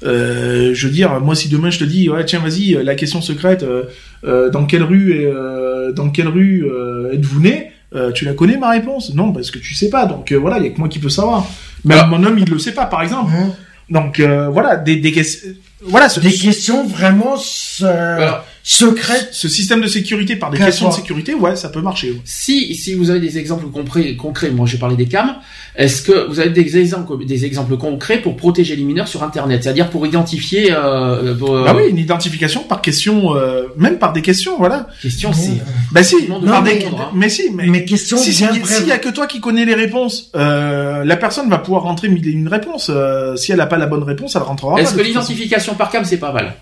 Euh, 0.04 0.72
je 0.74 0.88
veux 0.88 0.94
dire, 0.94 1.20
moi, 1.20 1.36
si 1.36 1.50
demain 1.50 1.70
je 1.70 1.80
te 1.80 1.84
dis, 1.84 2.10
ouais, 2.10 2.24
tiens, 2.26 2.40
vas-y, 2.40 2.76
euh, 2.76 2.84
la 2.84 2.96
question 2.96 3.22
secrète, 3.22 3.64
euh, 3.64 3.84
euh, 4.24 4.50
dans 4.50 4.66
quelle 4.66 4.84
rue, 4.84 5.14
est, 5.14 5.26
euh, 5.26 5.92
dans 5.92 6.10
quelle 6.10 6.28
rue 6.30 6.66
euh, 6.66 7.12
êtes-vous 7.14 7.42
né 7.42 7.72
Euh, 7.96 8.12
Tu 8.12 8.24
la 8.24 8.34
connais 8.34 8.56
ma 8.58 8.70
réponse? 8.70 9.14
Non, 9.16 9.32
parce 9.34 9.50
que 9.52 9.58
tu 9.60 9.74
sais 9.74 9.90
pas. 9.90 10.06
Donc 10.06 10.32
euh, 10.32 10.38
voilà, 10.38 10.58
il 10.60 10.64
y 10.64 10.68
a 10.68 10.70
que 10.70 10.78
moi 10.80 10.88
qui 10.90 11.00
peux 11.00 11.10
savoir. 11.10 11.46
Même 11.86 11.98
Ah. 12.04 12.08
mon 12.08 12.24
homme, 12.24 12.38
il 12.38 12.48
le 12.50 12.60
sait 12.60 12.74
pas, 12.74 12.86
par 12.86 13.02
exemple. 13.02 13.32
Hein? 13.36 13.50
Donc 13.90 14.20
euh, 14.20 14.48
voilà, 14.50 14.76
des, 14.78 14.98
des 14.98 15.12
questions. 15.12 15.50
Voilà, 15.82 16.08
ce, 16.10 16.20
Des 16.20 16.32
questions 16.32 16.86
vraiment 16.86 17.36
euh, 17.82 18.18
Alors, 18.18 18.46
secrètes. 18.78 19.30
ce 19.32 19.48
système 19.50 19.82
de 19.82 19.88
sécurité 19.88 20.36
par 20.36 20.50
des 20.52 20.58
questions 20.58 20.90
de 20.90 20.94
sécurité, 20.94 21.34
ouais, 21.34 21.56
ça 21.56 21.70
peut 21.70 21.82
marcher. 21.82 22.12
ouais. 22.12 22.22
Si, 22.24 22.76
si 22.76 22.94
vous 22.94 23.10
avez 23.10 23.20
des 23.20 23.38
exemples 23.38 23.68
concrets, 23.68 24.16
concrets 24.16 24.52
moi 24.52 24.66
j'ai 24.68 24.78
parlé 24.78 24.96
des 24.96 25.08
cams, 25.08 25.36
est-ce 25.76 26.02
que 26.02 26.28
vous 26.28 26.40
avez 26.40 26.50
des 26.50 26.78
exemples, 26.78 27.26
des 27.26 27.46
exemples 27.46 27.78
concrets 27.78 28.22
pour 28.22 28.36
protéger 28.36 28.76
les 28.76 28.84
mineurs 28.84 29.08
sur 29.08 29.24
Internet 29.24 29.64
C'est-à-dire 29.64 29.90
pour 29.90 30.06
identifier... 30.06 30.70
Euh, 30.72 31.36
pour, 31.36 31.56
euh, 31.56 31.64
Bah 31.64 31.74
oui, 31.76 31.90
une 31.90 31.98
identification 31.98 32.64
par 32.64 32.82
question, 32.82 33.36
euh, 33.36 33.64
même 33.78 33.98
par 33.98 34.14
des 34.14 34.22
questions, 34.22 34.58
voilà. 34.58 34.88
Question, 35.02 35.34
c'est... 35.34 35.52
Bah 35.92 36.04
si, 36.04 36.28
Non, 36.28 36.42
par 36.42 36.62
mais- 36.62 36.78
des, 36.78 36.84
répondre, 36.86 37.02
hein. 37.02 37.12
mais 37.16 37.30
si, 37.30 37.50
mais, 37.54 37.66
Mes 37.68 37.86
questions 37.86 38.18
si, 38.18 38.34
si, 38.34 38.44
brèves. 38.46 38.88
y 38.88 38.92
a 38.92 38.98
que 38.98 39.10
toi 39.10 39.26
qui 39.28 39.40
connais 39.40 39.66
les 39.66 39.76
réponses, 39.76 40.30
euh, 40.36 41.04
la 41.04 41.18
personne 41.18 41.50
va 41.50 41.58
pouvoir 41.60 41.84
rentrer 41.84 42.10
mille 42.10 42.28
et 42.28 42.32
une 42.32 42.48
réponses. 42.48 42.92
Euh, 42.94 43.36
si 43.36 43.52
elle 43.52 43.62
a 43.62 43.66
pas 43.68 43.78
la 43.78 43.88
bonne 43.88 44.04
réponse, 44.04 44.36
elle 44.36 44.42
rentrera. 44.44 44.80
Est-ce 44.80 44.94
que 44.94 45.02
l'identification 45.02 45.74
par 45.76 45.90
cam, 45.90 46.04
c'est 46.06 46.18
pas 46.18 46.32
mal? 46.32 46.56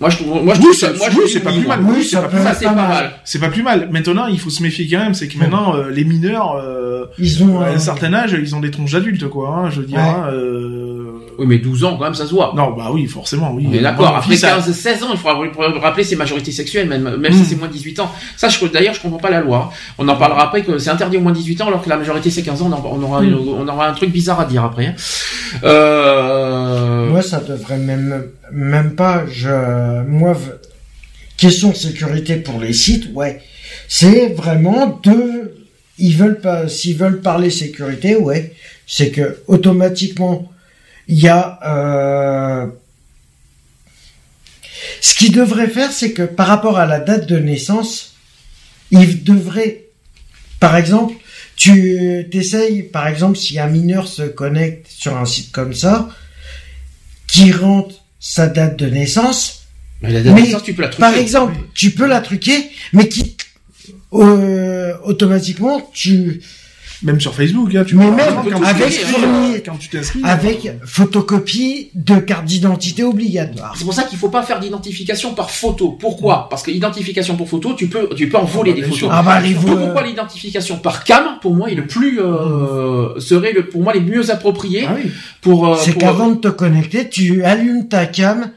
Moi 0.00 0.08
je 0.10 0.16
trouve... 0.16 0.42
Moi, 0.42 0.54
je 0.54 0.60
Oui, 0.60 0.64
trouve 0.66 0.74
ça- 0.74 0.86
ça- 0.88 0.92
moi, 0.96 1.06
oui, 1.08 1.12
je 1.12 1.18
trouve 1.18 1.28
c'est 1.28 1.40
pas 1.40 1.52
plus 1.52 1.66
mal. 1.66 1.80
Oui, 1.82 2.04
c'est 2.04 2.16
pas, 2.64 2.72
mal. 2.74 2.88
mal. 2.88 3.12
c'est 3.24 3.38
pas 3.38 3.48
plus 3.48 3.62
mal. 3.62 3.88
Maintenant, 3.92 4.26
il 4.26 4.40
faut 4.40 4.48
se 4.50 4.62
méfier 4.62 4.88
quand 4.88 4.98
même, 4.98 5.14
c'est 5.14 5.28
que 5.28 5.36
maintenant, 5.38 5.74
euh, 5.76 5.90
les 5.90 6.04
mineurs, 6.04 6.56
euh, 6.56 7.04
Ils 7.18 7.42
ont 7.44 7.60
à 7.60 7.66
un 7.68 7.74
un 7.74 7.78
certain 7.78 8.12
âge, 8.14 8.32
ils 8.38 8.54
ont 8.54 8.60
des 8.60 8.70
tronches 8.70 8.92
d'adultes, 8.92 9.28
quoi. 9.28 9.48
Hein, 9.50 9.70
je 9.70 9.80
veux 9.80 9.86
dire. 9.86 9.98
Ouais. 9.98 10.02
hein, 10.04 10.28
euh, 10.32 10.99
Oui 11.38 11.46
mais 11.46 11.58
12 11.58 11.84
ans 11.84 11.96
quand 11.96 12.04
même 12.04 12.14
ça 12.14 12.26
se 12.26 12.30
voit. 12.32 12.52
Non, 12.56 12.72
bah 12.76 12.90
oui, 12.92 13.06
forcément, 13.06 13.52
oui. 13.54 13.66
D'accord. 13.80 14.16
Après 14.16 14.30
fils 14.32 14.44
a- 14.44 14.50
15, 14.56 14.70
16 14.72 15.02
ans, 15.02 15.08
il 15.12 15.18
faudra 15.18 15.38
rappeler 15.80 16.04
ses 16.04 16.16
majorités 16.16 16.52
sexuelles, 16.52 16.88
même, 16.88 17.16
même 17.16 17.32
si 17.32 17.44
c'est 17.44 17.56
moins 17.56 17.68
de 17.68 17.72
18 17.72 17.98
ans. 18.00 18.10
Ça, 18.36 18.48
je, 18.48 18.64
d'ailleurs, 18.66 18.94
je 18.94 19.00
comprends 19.00 19.18
pas 19.18 19.30
la 19.30 19.40
loi. 19.40 19.70
On 19.98 20.06
en 20.08 20.16
parlera 20.16 20.44
après 20.44 20.62
que 20.62 20.78
c'est 20.78 20.90
interdit 20.90 21.16
au 21.16 21.20
moins 21.20 21.32
de 21.32 21.36
18 21.38 21.60
ans, 21.62 21.66
alors 21.68 21.82
que 21.82 21.88
la 21.88 21.96
majorité 21.96 22.30
c'est 22.30 22.42
15 22.42 22.62
ans. 22.62 22.70
On, 22.84 23.02
aura, 23.02 23.22
Mm. 23.22 23.24
une- 23.24 23.34
on 23.34 23.66
aura 23.68 23.88
un 23.88 23.92
truc 23.94 24.10
bizarre 24.12 24.40
à 24.40 24.44
dire 24.44 24.64
après. 24.64 24.86
hein. 24.86 24.94
Euh... 25.64 27.06
Moi, 27.08 27.22
ça 27.22 27.40
devrait 27.40 27.78
même, 27.78 28.24
même 28.52 28.94
pas, 28.94 29.24
je, 29.30 30.02
moi, 30.06 30.32
v- 30.34 30.52
question 31.36 31.70
de 31.70 31.76
sécurité 31.76 32.36
pour 32.36 32.60
les 32.60 32.72
sites, 32.72 33.08
ouais. 33.14 33.40
C'est 33.88 34.28
vraiment 34.28 35.00
de, 35.02 35.54
ils 35.98 36.16
veulent 36.16 36.40
pas, 36.40 36.68
s'ils 36.68 36.96
veulent 36.96 37.20
parler 37.20 37.50
sécurité, 37.50 38.16
ouais. 38.16 38.52
C'est 38.86 39.10
que, 39.10 39.38
automatiquement, 39.46 40.49
il 41.10 41.18
y 41.18 41.28
a, 41.28 41.58
euh, 41.64 42.66
ce 45.00 45.14
qu'ils 45.16 45.32
devraient 45.32 45.68
faire, 45.68 45.90
c'est 45.90 46.12
que 46.12 46.22
par 46.22 46.46
rapport 46.46 46.78
à 46.78 46.86
la 46.86 47.00
date 47.00 47.26
de 47.26 47.36
naissance, 47.36 48.14
ils 48.92 49.24
devraient, 49.24 49.86
par 50.60 50.76
exemple, 50.76 51.14
tu 51.56 52.28
t'essayes, 52.30 52.84
par 52.84 53.08
exemple, 53.08 53.36
si 53.36 53.58
un 53.58 53.66
mineur 53.66 54.06
se 54.06 54.22
connecte 54.22 54.86
sur 54.88 55.16
un 55.16 55.26
site 55.26 55.50
comme 55.50 55.74
ça, 55.74 56.08
qui 57.26 57.50
rentre 57.50 57.96
sa 58.20 58.46
date 58.46 58.76
de 58.76 58.86
naissance, 58.86 59.66
Mais 60.02 60.12
la 60.12 60.22
date 60.22 60.36
de 60.36 60.40
naissance, 60.40 60.62
tu 60.62 60.74
peux 60.74 60.82
la 60.82 60.88
truquer. 60.88 61.00
par 61.00 61.14
exemple, 61.14 61.58
tu 61.74 61.90
peux 61.90 62.06
la 62.06 62.20
truquer, 62.20 62.70
mais 62.92 63.08
qui 63.08 63.36
euh, 64.12 64.94
automatiquement 65.02 65.90
tu 65.92 66.40
Même 67.02 67.18
sur 67.20 67.34
Facebook, 67.34 67.74
hein, 67.74 67.84
tu 67.86 67.94
Mais 67.96 68.10
même 68.10 68.34
quand 68.50 68.58
tu 68.60 68.64
avec 68.64 69.64
quand 69.64 69.76
tu 69.78 69.88
t'inscris. 69.88 70.20
avec 70.22 70.70
photocopie 70.84 71.90
de 71.94 72.16
carte 72.16 72.44
d'identité 72.44 73.04
obligatoire. 73.04 73.74
C'est 73.76 73.84
pour 73.84 73.94
ça 73.94 74.02
qu'il 74.04 74.18
faut 74.18 74.28
pas 74.28 74.42
faire 74.42 74.60
d'identification 74.60 75.34
par 75.34 75.50
photo. 75.50 75.92
Pourquoi? 75.92 76.48
Parce 76.50 76.62
que 76.62 76.70
l'identification 76.70 77.36
pour 77.36 77.48
photo, 77.48 77.74
tu 77.74 77.88
peux, 77.88 78.08
tu 78.14 78.28
peux 78.28 78.36
en 78.36 78.44
voler 78.44 78.72
bah, 78.74 78.80
des 78.80 78.86
photos. 78.86 79.08
Ah 79.12 79.22
bah 79.22 79.40
les 79.40 79.54
Donc, 79.54 79.78
pourquoi 79.78 80.02
l'identification 80.06 80.78
par 80.78 81.04
cam, 81.04 81.24
pour 81.40 81.54
moi, 81.54 81.70
est 81.70 81.74
le 81.74 81.86
plus 81.86 82.20
euh, 82.20 83.18
serait 83.18 83.52
le, 83.52 83.66
pour 83.66 83.82
moi 83.82 83.92
les 83.94 84.00
mieux 84.00 84.30
appropriés 84.30 84.84
Ah 84.88 84.94
oui. 85.02 85.10
pour. 85.40 85.68
euh, 85.68 85.76
C'est 85.80 85.92
pour- 85.92 86.02
qu'avant 86.02 86.28
de 86.28 86.36
te 86.36 86.48
connecter, 86.48 87.08
tu 87.08 87.44
allumes 87.44 87.88
ta 87.88 88.06
cam, 88.06 88.50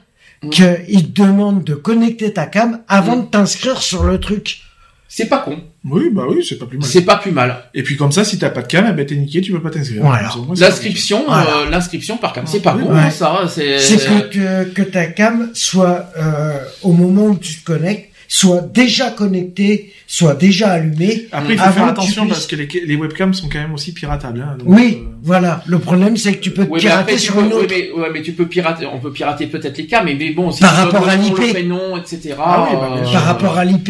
Mm. 0.43 0.49
qu'il 0.49 1.13
te 1.13 1.21
demande 1.21 1.63
de 1.63 1.73
connecter 1.75 2.33
ta 2.33 2.45
cam 2.45 2.81
avant 2.89 3.15
Mm. 3.15 3.21
de 3.21 3.25
t'inscrire 3.27 3.81
sur 3.81 4.03
le 4.03 4.19
truc. 4.19 4.59
C'est 5.07 5.27
pas 5.27 5.37
con. 5.37 5.59
Oui, 5.85 6.09
bah 6.13 6.23
oui, 6.29 6.45
c'est 6.47 6.57
pas 6.57 6.65
plus 6.65 6.77
mal. 6.77 6.87
C'est 6.87 7.01
pas 7.01 7.17
plus 7.17 7.31
mal. 7.31 7.65
Et 7.73 7.83
puis 7.83 7.97
comme 7.97 8.11
ça, 8.13 8.23
si 8.23 8.39
t'as 8.39 8.49
pas 8.49 8.61
de 8.61 8.67
cam, 8.67 8.85
eh 8.89 8.93
ben 8.93 9.05
t'es 9.05 9.15
niqué, 9.15 9.41
tu 9.41 9.51
peux 9.51 9.61
pas 9.61 9.69
t'inscrire. 9.69 10.01
Voilà. 10.03 10.29
L'inscription, 10.57 11.23
Voilà. 11.27 11.57
euh, 11.57 11.69
l'inscription 11.69 12.17
par 12.17 12.31
cam, 12.33 12.45
c'est 12.47 12.61
pas 12.61 12.73
con 12.73 12.93
Ouais. 12.93 12.99
hein, 13.01 13.09
ça. 13.09 13.39
hein, 13.43 13.47
C'est. 13.49 13.79
C'est 13.79 13.97
que, 13.97 14.29
que, 14.29 14.63
que 14.69 14.81
ta 14.81 15.07
cam 15.07 15.49
soit, 15.53 16.09
euh, 16.17 16.59
au 16.83 16.93
moment 16.93 17.25
où 17.25 17.37
tu 17.37 17.55
te 17.55 17.65
connectes, 17.65 18.09
soit 18.29 18.61
déjà 18.61 19.11
connectée, 19.11 19.91
soit 20.07 20.35
déjà 20.35 20.71
allumée. 20.71 21.27
Après, 21.31 21.53
il 21.53 21.59
faut 21.59 21.71
faire 21.71 21.85
attention 21.87 22.23
puisses- 22.23 22.33
parce 22.33 22.47
que 22.47 22.55
les, 22.55 22.67
les 22.85 22.95
webcams 22.95 23.33
sont 23.33 23.49
quand 23.49 23.59
même 23.59 23.73
aussi 23.73 23.91
piratables. 23.93 24.39
Hein, 24.41 24.55
donc, 24.57 24.69
Oui, 24.69 24.99
euh, 25.01 25.09
voilà. 25.23 25.63
Le 25.67 25.79
problème, 25.79 26.17
c'est 26.17 26.33
que 26.33 26.39
tu 26.41 26.51
peux 26.51 26.67
Oui, 26.69 26.81
pirater 26.81 26.99
après, 27.13 27.17
sur 27.17 27.35
peux, 27.35 27.41
une 27.45 27.53
oui, 27.53 27.65
mais, 27.69 27.91
ouais, 28.01 28.09
mais 28.13 28.21
tu 28.21 28.33
peux 28.33 28.45
pirater, 28.45 28.85
on 28.85 28.99
peut 28.99 29.11
pirater 29.11 29.47
peut-être 29.47 29.77
les 29.77 29.85
cams, 29.87 30.03
mais, 30.05 30.15
mais 30.19 30.31
bon, 30.31 30.51
si 30.51 30.61
Par 30.61 30.75
rapport 30.75 31.07
à 31.07 31.15
l'IP. 31.15 31.39
etc. 31.39 32.35
Ah 32.37 32.67
oui, 32.69 32.75
bah, 32.79 32.89
bien 32.93 33.03
euh, 33.03 33.05
sûr. 33.05 33.13
Par 33.13 33.23
rapport 33.23 33.57
à 33.57 33.63
l'IP. 33.65 33.85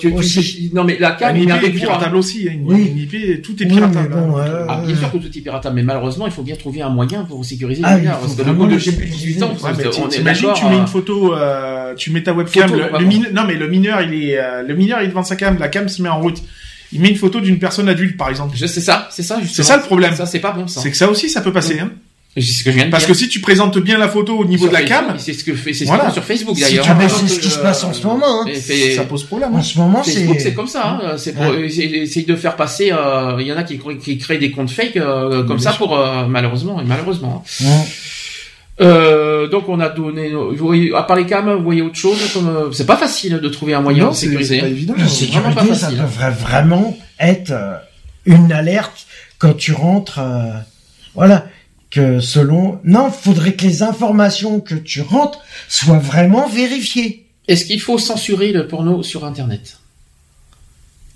tu, 0.00 0.14
tu 0.14 0.70
non, 0.74 0.84
mais 0.84 0.96
la 0.98 1.12
cam, 1.12 1.36
il 1.36 1.48
est 1.50 1.70
piratable 1.70 2.16
aussi. 2.16 2.48
Hein, 2.50 2.58
Oui. 2.64 2.90
une 2.90 2.98
IP, 2.98 3.42
tout 3.42 3.62
est 3.62 3.66
Oui, 3.66 3.72
piratable. 3.72 4.08
mais 4.10 4.20
bon, 4.20 4.36
hein, 4.36 4.44
euh, 4.46 4.66
Ah, 4.68 4.82
bien 4.84 4.96
sûr 4.96 5.12
que 5.12 5.18
tout 5.18 5.38
est 5.38 5.40
piratable, 5.40 5.76
mais 5.76 5.82
malheureusement, 5.82 6.26
il 6.26 6.32
faut 6.32 6.42
bien 6.42 6.56
trouver 6.56 6.82
un 6.82 6.90
moyen 6.90 7.24
pour 7.24 7.44
sécuriser 7.44 7.82
Ah, 7.84 7.98
les 7.98 8.06
Parce 8.08 8.34
que 8.34 8.42
le 8.42 8.52
coup 8.52 8.66
de 8.66 8.72
le 8.72 8.78
j'ai 8.78 8.92
plus 8.92 9.06
de 9.06 9.12
18 9.12 9.42
ans, 9.44 9.52
t'imagines, 10.10 10.50
tu 10.54 10.64
mets 10.64 10.74
euh, 10.74 10.78
une 10.80 10.86
photo, 10.86 11.34
euh, 11.34 11.94
tu 11.94 12.10
mets 12.10 12.22
ta 12.22 12.32
webcam, 12.32 12.70
non 13.32 13.44
mais 13.46 13.54
le 13.54 13.68
mineur 13.68 14.02
il 14.02 14.14
est, 14.14 14.38
euh, 14.38 14.62
le 14.62 14.74
mineur 14.74 15.00
il 15.00 15.04
est 15.04 15.08
devant 15.08 15.22
sa 15.22 15.36
cam, 15.36 15.56
la 15.58 15.68
cam 15.68 15.88
se 15.88 16.02
met 16.02 16.08
en 16.08 16.20
route. 16.20 16.42
Il 16.92 17.00
met 17.00 17.08
une 17.08 17.16
photo 17.16 17.40
d'une 17.40 17.58
personne 17.58 17.88
adulte 17.88 18.16
par 18.16 18.28
exemple. 18.28 18.56
Je 18.56 18.66
sais 18.66 18.80
ça, 18.80 19.08
c'est 19.10 19.22
ça, 19.22 19.38
justement. 19.40 19.54
C'est 19.56 19.62
ça 19.72 19.76
le 19.76 19.82
problème. 19.82 20.14
Ça, 20.14 20.26
c'est 20.26 20.40
pas 20.40 20.52
bon, 20.52 20.66
ça. 20.66 20.80
C'est 20.80 20.90
que 20.90 20.96
ça 20.96 21.08
aussi 21.10 21.28
ça 21.30 21.40
peut 21.40 21.52
passer, 21.52 21.78
hein. 21.80 21.90
C'est 22.34 22.40
ce 22.40 22.64
que 22.64 22.70
je 22.70 22.76
viens 22.76 22.86
de 22.86 22.90
Parce 22.90 23.02
dire. 23.04 23.12
que 23.12 23.18
si 23.18 23.28
tu 23.28 23.40
présentes 23.40 23.76
bien 23.78 23.98
la 23.98 24.08
photo 24.08 24.38
au 24.38 24.46
niveau 24.46 24.64
Sur 24.64 24.68
de 24.72 24.72
la 24.72 24.86
Facebook, 24.86 25.06
cam, 25.08 25.18
C'est 25.18 25.34
ce 25.34 25.44
que 25.44 25.54
fait, 25.54 25.74
c'est 25.74 25.84
ce 25.84 25.88
Voilà. 25.90 26.10
sur 26.10 26.24
Facebook, 26.24 26.56
Si 26.56 26.62
d'ailleurs. 26.62 26.86
tu 26.86 26.94
mets- 26.94 27.06
c'est 27.10 27.28
ce 27.28 27.38
qui 27.40 27.50
se 27.50 27.58
passe 27.58 27.84
en 27.84 27.92
ce 27.92 28.06
moment. 28.06 28.42
Hein. 28.42 28.46
Et 28.48 28.54
fait- 28.54 28.94
ça 28.96 29.04
pose 29.04 29.24
problème. 29.24 29.54
En 29.54 29.58
hein. 29.58 29.62
ce 29.62 29.76
moment, 29.78 30.02
Facebook, 30.02 30.36
c'est 30.40 30.54
comme 30.54 30.66
ça. 30.66 30.98
Hein. 31.02 31.16
C'est 31.18 31.34
pour 31.34 31.44
Ouais. 31.44 31.66
essayer 31.66 32.24
de 32.26 32.34
faire 32.36 32.56
passer. 32.56 32.90
euh, 32.90 33.36
Il 33.38 33.46
y 33.46 33.52
en 33.52 33.56
a 33.58 33.64
qui, 33.64 33.78
qui 34.02 34.16
créent 34.16 34.38
des 34.38 34.50
comptes 34.50 34.70
fake 34.70 34.96
euh, 34.96 35.42
comme 35.44 35.58
Bien 35.58 35.64
ça 35.64 35.70
sûr. 35.72 35.78
pour 35.86 35.98
euh, 35.98 36.26
malheureusement 36.26 36.80
et 36.80 36.84
malheureusement. 36.84 37.44
hein. 37.60 37.64
Ouais. 37.66 37.86
Euh, 38.82 39.48
donc 39.48 39.68
on 39.68 39.80
a 39.80 39.88
donné. 39.88 40.30
vous 40.30 40.54
voyez, 40.56 40.94
à 40.94 41.02
part 41.02 41.16
les 41.16 41.26
cams, 41.26 41.52
vous 41.54 41.62
voyez 41.64 41.82
autre 41.82 41.96
chose 41.96 42.18
comme 42.32 42.48
euh, 42.48 42.72
c'est 42.72 42.86
pas 42.86 42.96
facile 42.96 43.38
de 43.40 43.48
trouver 43.48 43.74
un 43.74 43.80
moyen 43.80 44.04
Non, 44.04 44.10
de 44.10 44.14
c'est 44.16 44.26
sécuriser. 44.26 44.54
c'est 44.56 44.60
pas 44.62 44.68
évident. 44.68 44.94
La 44.96 45.04
vraiment 45.04 45.14
sécurité, 45.16 45.68
pas 45.68 45.74
ça 45.74 45.90
devrait 45.92 46.30
vraiment 46.30 46.96
être 47.20 47.50
euh, 47.52 47.74
une 48.26 48.50
alerte 48.52 49.06
quand 49.38 49.54
tu 49.56 49.72
rentres. 49.72 50.18
euh, 50.18 50.52
voilà. 51.14 51.46
Que 51.90 52.20
selon. 52.20 52.80
Non, 52.84 53.10
faudrait 53.10 53.52
que 53.52 53.64
les 53.66 53.82
informations 53.82 54.60
que 54.60 54.74
tu 54.74 55.02
rentres 55.02 55.40
soient 55.68 55.98
vraiment 55.98 56.48
vérifiées. 56.48 57.26
Est-ce 57.48 57.66
qu'il 57.66 57.80
faut 57.82 57.98
censurer 57.98 58.52
le 58.52 58.66
porno 58.66 59.02
sur 59.02 59.26
Internet? 59.26 59.76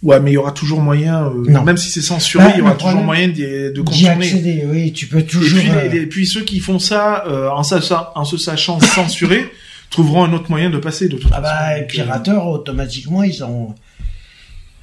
Ouais, 0.07 0.21
mais 0.21 0.31
il 0.31 0.35
y 0.35 0.37
aura 0.37 0.53
toujours 0.53 0.81
moyen, 0.81 1.25
euh, 1.27 1.31
Non. 1.49 1.63
même 1.65 1.77
si 1.77 1.91
c'est 1.91 2.01
censuré, 2.01 2.45
Bah, 2.45 2.51
il 2.55 2.59
y 2.59 2.63
aura 2.63 2.75
toujours 2.75 3.01
moyen 3.03 3.27
de 3.27 3.73
D'y 3.75 3.79
contourner. 3.83 4.09
accéder, 4.11 4.65
oui, 4.71 4.93
tu 4.93 5.09
peux 5.09 5.19
Et 5.19 5.27
toujours. 5.27 5.59
puis, 5.59 5.69
euh, 5.71 5.89
les- 5.89 5.99
les- 6.01 6.07
puis 6.07 6.27
ceux 6.29 6.43
qui 6.43 6.61
font 6.61 6.79
ça 6.79 7.25
euh, 7.27 7.49
en, 7.51 7.65
sa- 7.65 8.13
en 8.15 8.25
se 8.25 8.37
sachant 8.37 8.79
censurés 8.95 9.51
trouveront 9.91 10.25
un 10.25 10.33
autre 10.33 10.49
moyen 10.49 10.71
de 10.71 10.79
passer 10.79 11.09
de 11.09 11.17
toute 11.17 11.31
Ah 11.35 11.41
bah, 11.41 11.49
façon. 11.49 11.75
les 11.75 11.81
Donc, 11.81 11.91
euh, 11.91 11.93
pirateurs, 11.93 12.47
automatiquement, 12.47 13.23
ils 13.25 13.43
ont. 13.43 13.75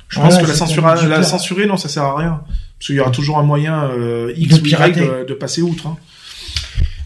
Je 0.09 0.19
pense 0.19 0.29
Voilà, 0.33 0.43
que 0.43 0.49
la, 0.49 0.55
censure, 0.55 0.85
la 1.07 1.23
censurer, 1.23 1.65
non, 1.67 1.77
ça 1.77 1.87
sert 1.89 2.03
à 2.03 2.17
rien. 2.17 2.41
Parce 2.77 2.87
qu'il 2.87 2.95
y 2.95 2.99
aura 2.99 3.09
toujours 3.11 3.37
un 3.39 3.43
moyen 3.43 3.85
euh, 3.85 4.33
X 4.35 4.55
De 4.55 4.61
ou 4.61 4.65
Y 4.65 4.67
pirater. 4.67 4.99
de, 4.99 5.25
de 5.29 5.33
passer 5.33 5.61
outre. 5.61 5.87
Hein. 5.87 5.97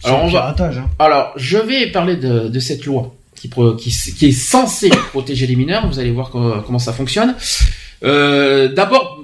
Alors, 0.02 0.24
on 0.24 0.28
va- 0.28 0.40
piratage, 0.52 0.78
hein. 0.78 0.90
Alors, 0.98 1.32
je 1.36 1.56
vais 1.58 1.86
parler 1.92 2.16
de, 2.16 2.48
de 2.48 2.58
cette 2.60 2.84
loi 2.84 3.14
qui, 3.36 3.46
pro- 3.48 3.74
qui, 3.76 3.90
qui 3.90 4.26
est 4.26 4.32
censée 4.32 4.88
protéger 5.10 5.46
les 5.46 5.54
mineurs. 5.56 5.86
Vous 5.86 5.98
allez 6.00 6.10
voir 6.10 6.30
co- 6.30 6.60
comment 6.66 6.78
ça 6.80 6.92
fonctionne. 6.92 7.34
Euh, 8.04 8.68
D'abord, 8.68 9.18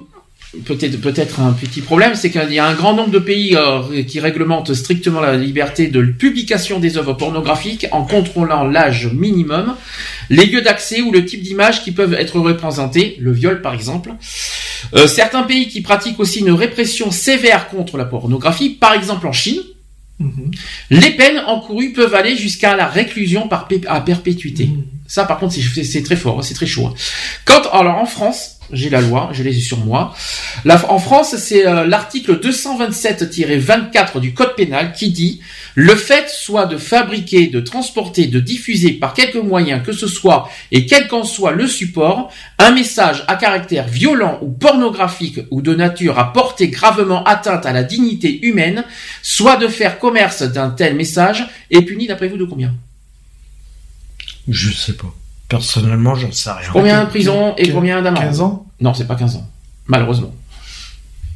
peut-être 0.65 0.99
peut-être 1.01 1.39
un 1.39 1.51
petit 1.53 1.81
problème, 1.81 2.15
c'est 2.15 2.29
qu'il 2.29 2.53
y 2.53 2.59
a 2.59 2.65
un 2.65 2.73
grand 2.73 2.93
nombre 2.93 3.11
de 3.11 3.19
pays 3.19 3.55
euh, 3.55 4.03
qui 4.03 4.19
réglementent 4.19 4.73
strictement 4.73 5.19
la 5.19 5.35
liberté 5.35 5.87
de 5.87 6.01
publication 6.03 6.79
des 6.79 6.97
œuvres 6.97 7.13
pornographiques 7.13 7.87
en 7.91 8.05
contrôlant 8.05 8.63
l'âge 8.63 9.07
minimum, 9.07 9.75
les 10.29 10.45
lieux 10.45 10.61
d'accès 10.61 11.01
ou 11.01 11.11
le 11.11 11.25
type 11.25 11.41
d'image 11.41 11.83
qui 11.83 11.91
peuvent 11.91 12.13
être 12.13 12.39
représentés, 12.39 13.17
le 13.19 13.31
viol 13.31 13.61
par 13.61 13.73
exemple. 13.73 14.11
Euh, 14.93 15.07
certains 15.07 15.43
pays 15.43 15.67
qui 15.67 15.81
pratiquent 15.81 16.19
aussi 16.19 16.39
une 16.39 16.51
répression 16.51 17.11
sévère 17.11 17.67
contre 17.69 17.97
la 17.97 18.05
pornographie, 18.05 18.69
par 18.69 18.93
exemple 18.93 19.27
en 19.27 19.33
Chine. 19.33 19.61
Mhm. 20.19 20.51
Les 20.91 21.11
peines 21.11 21.39
encourues 21.39 21.91
peuvent 21.91 22.15
aller 22.15 22.37
jusqu'à 22.37 22.75
la 22.75 22.87
réclusion 22.87 23.47
par 23.47 23.67
à 23.87 24.01
perpétuité. 24.01 24.67
Mhm. 24.67 24.83
Ça, 25.07 25.25
par 25.25 25.37
contre, 25.39 25.53
c'est- 25.53 26.03
très 26.03 26.15
fort, 26.15 26.39
hein, 26.39 26.41
c'est 26.41 26.53
très 26.55 26.65
chaud. 26.65 26.87
hein. 26.87 26.93
Quand, 27.45 27.61
alors, 27.71 27.97
en 27.97 28.05
France, 28.05 28.51
j'ai 28.71 28.89
la 28.89 29.01
loi, 29.01 29.29
je 29.31 29.43
l'ai 29.43 29.53
sur 29.53 29.77
moi. 29.77 30.15
En 30.89 30.97
France, 30.97 31.35
c'est 31.37 31.67
euh, 31.67 31.85
l'article 31.85 32.39
227-24 32.39 34.19
du 34.19 34.33
Code 34.33 34.55
pénal 34.55 34.93
qui 34.93 35.11
dit 35.11 35.41
le 35.75 35.95
fait 35.95 36.27
soit 36.29 36.65
de 36.65 36.77
fabriquer, 36.77 37.45
de 37.47 37.59
transporter, 37.59 38.25
de 38.25 38.39
diffuser 38.39 38.93
par 38.93 39.13
quelque 39.13 39.37
moyen 39.37 39.79
que 39.79 39.91
ce 39.91 40.07
soit 40.07 40.49
et 40.71 40.87
quel 40.87 41.07
qu'en 41.07 41.23
soit 41.23 41.51
le 41.51 41.67
support, 41.67 42.31
un 42.57 42.71
message 42.71 43.23
à 43.27 43.35
caractère 43.35 43.87
violent 43.87 44.39
ou 44.41 44.49
pornographique 44.49 45.39
ou 45.51 45.61
de 45.61 45.75
nature 45.75 46.17
à 46.17 46.33
porter 46.33 46.69
gravement 46.69 47.23
atteinte 47.25 47.65
à 47.67 47.71
la 47.73 47.83
dignité 47.83 48.45
humaine, 48.47 48.83
soit 49.21 49.57
de 49.57 49.67
faire 49.67 49.99
commerce 49.99 50.41
d'un 50.41 50.71
tel 50.71 50.95
message 50.95 51.45
est 51.69 51.83
puni 51.83 52.07
d'après 52.07 52.27
vous 52.27 52.37
de 52.37 52.45
combien? 52.45 52.73
Je 54.47 54.71
sais 54.71 54.93
pas. 54.93 55.13
Personnellement, 55.47 56.15
j'en 56.15 56.31
sais 56.31 56.51
rien. 56.51 56.69
Combien 56.71 57.03
de 57.03 57.09
prison 57.09 57.53
et 57.57 57.69
combien 57.71 58.01
d'amende 58.01 58.23
15 58.23 58.41
ans? 58.41 58.65
Non, 58.81 58.93
c'est 58.93 59.07
pas 59.07 59.15
15 59.15 59.35
ans. 59.37 59.47
Malheureusement. 59.87 60.33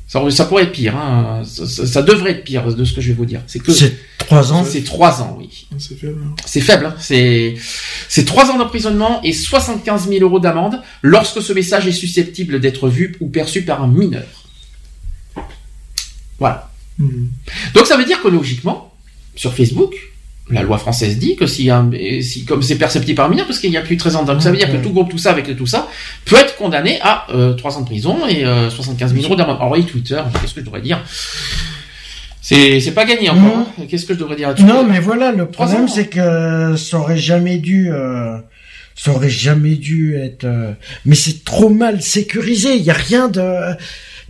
Ça, 0.08 0.28
ça 0.32 0.46
pourrait 0.46 0.64
être 0.64 0.72
pire. 0.72 0.98
Hein. 0.98 1.44
Ça, 1.46 1.68
ça- 1.68 1.86
ça 1.86 2.02
devrait 2.02 2.32
être 2.32 2.44
pire 2.44 2.74
de 2.74 2.84
ce 2.84 2.94
que 2.94 3.02
je 3.02 3.10
vais 3.10 3.14
vous 3.14 3.26
dire. 3.28 3.42
C'est 3.46 3.60
que 3.60 3.72
C'est 3.72 3.96
trois 4.18 4.52
ans? 4.52 4.64
c'est 4.64 4.84
3 4.84 5.22
ans, 5.22 5.36
oui. 5.40 5.68
C'est 5.78 5.96
faible. 5.96 6.20
hein. 6.26 6.34
C'est 6.46 6.62
faible. 6.62 6.86
Hein. 6.88 6.96
C'est 7.00 7.56
c'est 8.08 8.26
3 8.26 8.50
ans 8.50 8.58
d'emprisonnement 8.58 9.22
et 9.24 9.34
75 9.34 10.08
000 10.10 10.22
euros 10.24 10.40
d'amende 10.40 10.82
lorsque 11.04 11.44
ce 11.44 11.54
message 11.54 11.86
est 11.88 11.92
susceptible 11.92 12.60
d'être 12.60 12.90
vu 12.90 13.16
ou 13.20 13.28
perçu 13.30 13.62
par 13.62 13.84
un 13.84 13.88
mineur. 13.88 14.26
Voilà. 16.40 16.72
Mhm. 16.98 17.30
Donc 17.76 17.86
ça 17.86 17.96
veut 17.98 18.06
dire 18.06 18.22
que 18.22 18.28
logiquement, 18.28 18.94
sur 19.36 19.54
Facebook, 19.54 19.94
la 20.52 20.62
loi 20.64 20.78
française 20.78 21.18
dit 21.20 21.36
que 21.36 21.46
si, 21.46 21.70
un- 21.70 21.90
si 22.22 22.46
comme 22.46 22.62
c'est 22.64 22.78
perceptible 22.78 23.16
par 23.16 23.30
mineur, 23.30 23.46
parce 23.46 23.60
qu'il 23.60 23.70
n'y 23.70 23.78
a 23.78 23.82
plus 23.82 23.96
de 23.96 24.02
13 24.02 24.16
ans, 24.16 24.24
donc 24.24 24.42
ça 24.42 24.50
veut 24.52 24.58
dire 24.58 24.72
que 24.72 24.78
tout 24.78 24.92
groupe, 24.92 25.10
tout 25.10 25.18
ça 25.18 25.32
avec 25.32 25.56
tout 25.56 25.68
ça, 25.68 25.88
peut 26.26 26.38
être 26.38 26.56
condamné 26.56 27.00
à 27.02 27.28
euh, 27.34 27.54
3 27.54 27.78
ans 27.78 27.82
de 27.82 27.86
prison 27.86 28.28
et 28.28 28.46
euh, 28.46 28.70
75 28.70 29.14
000 29.14 29.26
euros 29.26 29.36
d'amende. 29.36 29.58
Envoyez 29.62 29.84
Twitter, 29.86 30.22
qu'est-ce 30.42 30.54
que 30.54 30.62
je 30.62 30.66
devrais 30.66 30.82
dire? 30.82 31.04
C'est 32.42 32.94
pas 32.96 33.06
gagné 33.06 33.30
encore. 33.30 33.58
Hein. 33.80 33.84
Qu'est-ce 33.90 34.06
que 34.06 34.14
je 34.14 34.20
devrais 34.20 34.36
dire 34.36 34.54
Non, 34.66 34.84
mais 34.84 35.00
voilà, 35.00 35.32
le 35.32 35.46
problème, 35.48 35.88
c'est 35.88 36.08
que 36.08 36.76
ça 36.78 36.98
aurait 37.00 37.18
jamais 37.18 37.58
dû, 37.58 37.92
euh, 37.92 38.38
ça 38.96 39.12
aurait 39.12 39.30
jamais 39.30 39.76
dû 39.76 40.16
être, 40.16 40.46
euh, 40.46 40.72
mais 41.06 41.16
c'est 41.16 41.44
trop 41.44 41.70
mal 41.70 42.02
sécurisé. 42.02 42.76
Il 42.76 42.82
y 42.84 42.90
a 42.90 42.94
rien 42.96 43.28
de, 43.28 43.76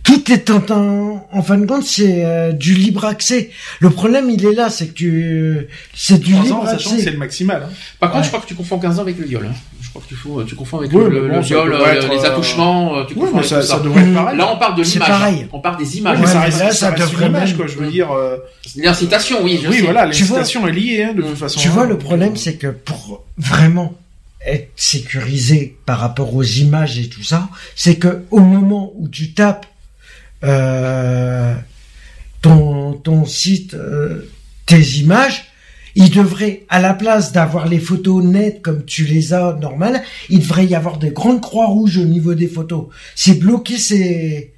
tout 0.02 0.30
est 0.32 0.50
en, 0.50 0.62
en, 0.70 1.28
en 1.32 1.42
fin 1.42 1.58
de 1.58 1.66
compte, 1.66 1.84
c'est 1.84 2.24
euh, 2.24 2.52
du 2.52 2.74
libre 2.74 3.04
accès. 3.04 3.50
Le 3.80 3.90
problème, 3.90 4.28
il 4.30 4.44
est 4.44 4.54
là, 4.54 4.70
c'est 4.70 4.88
que 4.88 4.92
tu, 4.94 5.66
c'est 5.94 6.18
du 6.18 6.32
3 6.32 6.44
libre 6.44 6.56
ans, 6.56 6.60
que 6.62 6.82
c'est 6.82 6.94
accès. 6.94 7.10
le 7.10 7.18
maximal. 7.18 7.62
hein. 7.66 7.72
Par 7.98 8.10
contre, 8.10 8.20
Ouais. 8.20 8.24
je 8.24 8.28
crois 8.30 8.40
que 8.40 8.46
tu 8.46 8.54
confonds 8.54 8.78
15 8.78 8.98
ans 8.98 9.02
avec 9.02 9.18
le 9.18 9.24
viol. 9.26 9.46
hein. 9.48 9.54
Je 9.82 9.88
crois 9.90 10.02
que 10.02 10.08
tu, 10.08 10.14
fous- 10.14 10.44
tu 10.44 10.54
confonds 10.54 10.78
avec 10.78 10.92
Oui, 10.92 11.02
le, 11.10 11.28
bon, 11.28 11.40
viol, 11.40 11.72
euh, 11.72 11.84
être, 11.86 12.08
les 12.08 12.18
euh, 12.20 12.30
attouchements, 12.32 12.96
euh, 12.98 13.04
tu 13.06 13.14
Oui, 13.14 13.22
confonds 13.22 13.36
mais 13.38 13.42
ça, 13.42 13.60
ça 13.62 13.76
ça. 13.76 13.80
devrait 13.80 14.02
être 14.02 14.14
pareil. 14.14 14.38
Là, 14.38 14.52
on 14.52 14.56
parle 14.56 14.76
de 14.76 14.84
C'est 14.84 14.94
l'image. 14.94 15.08
pareil. 15.08 15.46
On 15.52 15.60
parle 15.60 15.78
des 15.78 15.84
Oui, 15.84 15.96
images. 15.98 16.18
mais 16.20 16.26
ça 16.26 16.40
reste, 16.40 16.60
là, 16.60 16.70
ça 16.70 16.76
ça 16.76 16.90
reste 16.90 17.12
une 17.18 17.26
image, 17.26 17.56
quoi. 17.56 17.66
Je 17.66 17.76
veux 17.76 17.90
dire, 17.90 18.12
euh, 18.12 18.36
L'incitation, 18.76 19.38
oui, 19.42 19.58
je 19.62 19.68
oui, 19.68 19.76
sais. 19.78 19.82
voilà, 19.82 20.06
l'incitation 20.06 20.68
est 20.68 20.72
liée, 20.72 21.02
hein, 21.02 21.14
de 21.14 21.22
toute 21.22 21.36
façon. 21.36 21.58
Tu 21.58 21.68
vois, 21.68 21.82
hein. 21.84 21.88
le 21.88 21.98
problème, 21.98 22.36
c'est 22.36 22.54
que 22.54 22.68
pour 22.68 23.24
vraiment 23.36 23.94
être 24.46 24.70
sécurisé 24.76 25.76
par 25.86 25.98
rapport 25.98 26.34
aux 26.34 26.42
images 26.44 26.98
et 26.98 27.08
tout 27.08 27.22
ça, 27.24 27.48
c'est 27.74 27.96
que 27.96 28.22
au 28.30 28.40
moment 28.40 28.92
où 28.96 29.08
tu 29.08 29.32
tapes 29.32 29.66
euh, 30.44 31.54
ton 32.42 32.94
ton 32.94 33.24
site, 33.26 33.74
euh, 33.74 34.28
tes 34.66 34.80
images, 34.98 35.46
il 35.96 36.10
devrait, 36.10 36.64
à 36.68 36.80
la 36.80 36.94
place 36.94 37.32
d'avoir 37.32 37.66
les 37.66 37.80
photos 37.80 38.22
nettes 38.24 38.62
comme 38.62 38.84
tu 38.84 39.04
les 39.04 39.32
as 39.34 39.56
normales, 39.60 40.02
il 40.28 40.38
devrait 40.40 40.66
y 40.66 40.74
avoir 40.74 40.98
des 40.98 41.10
grandes 41.10 41.40
croix 41.40 41.66
rouges 41.66 41.98
au 41.98 42.04
niveau 42.04 42.34
des 42.34 42.46
photos. 42.48 42.86
C'est 43.14 43.38
bloqué, 43.38 43.76
c'est 43.78 44.52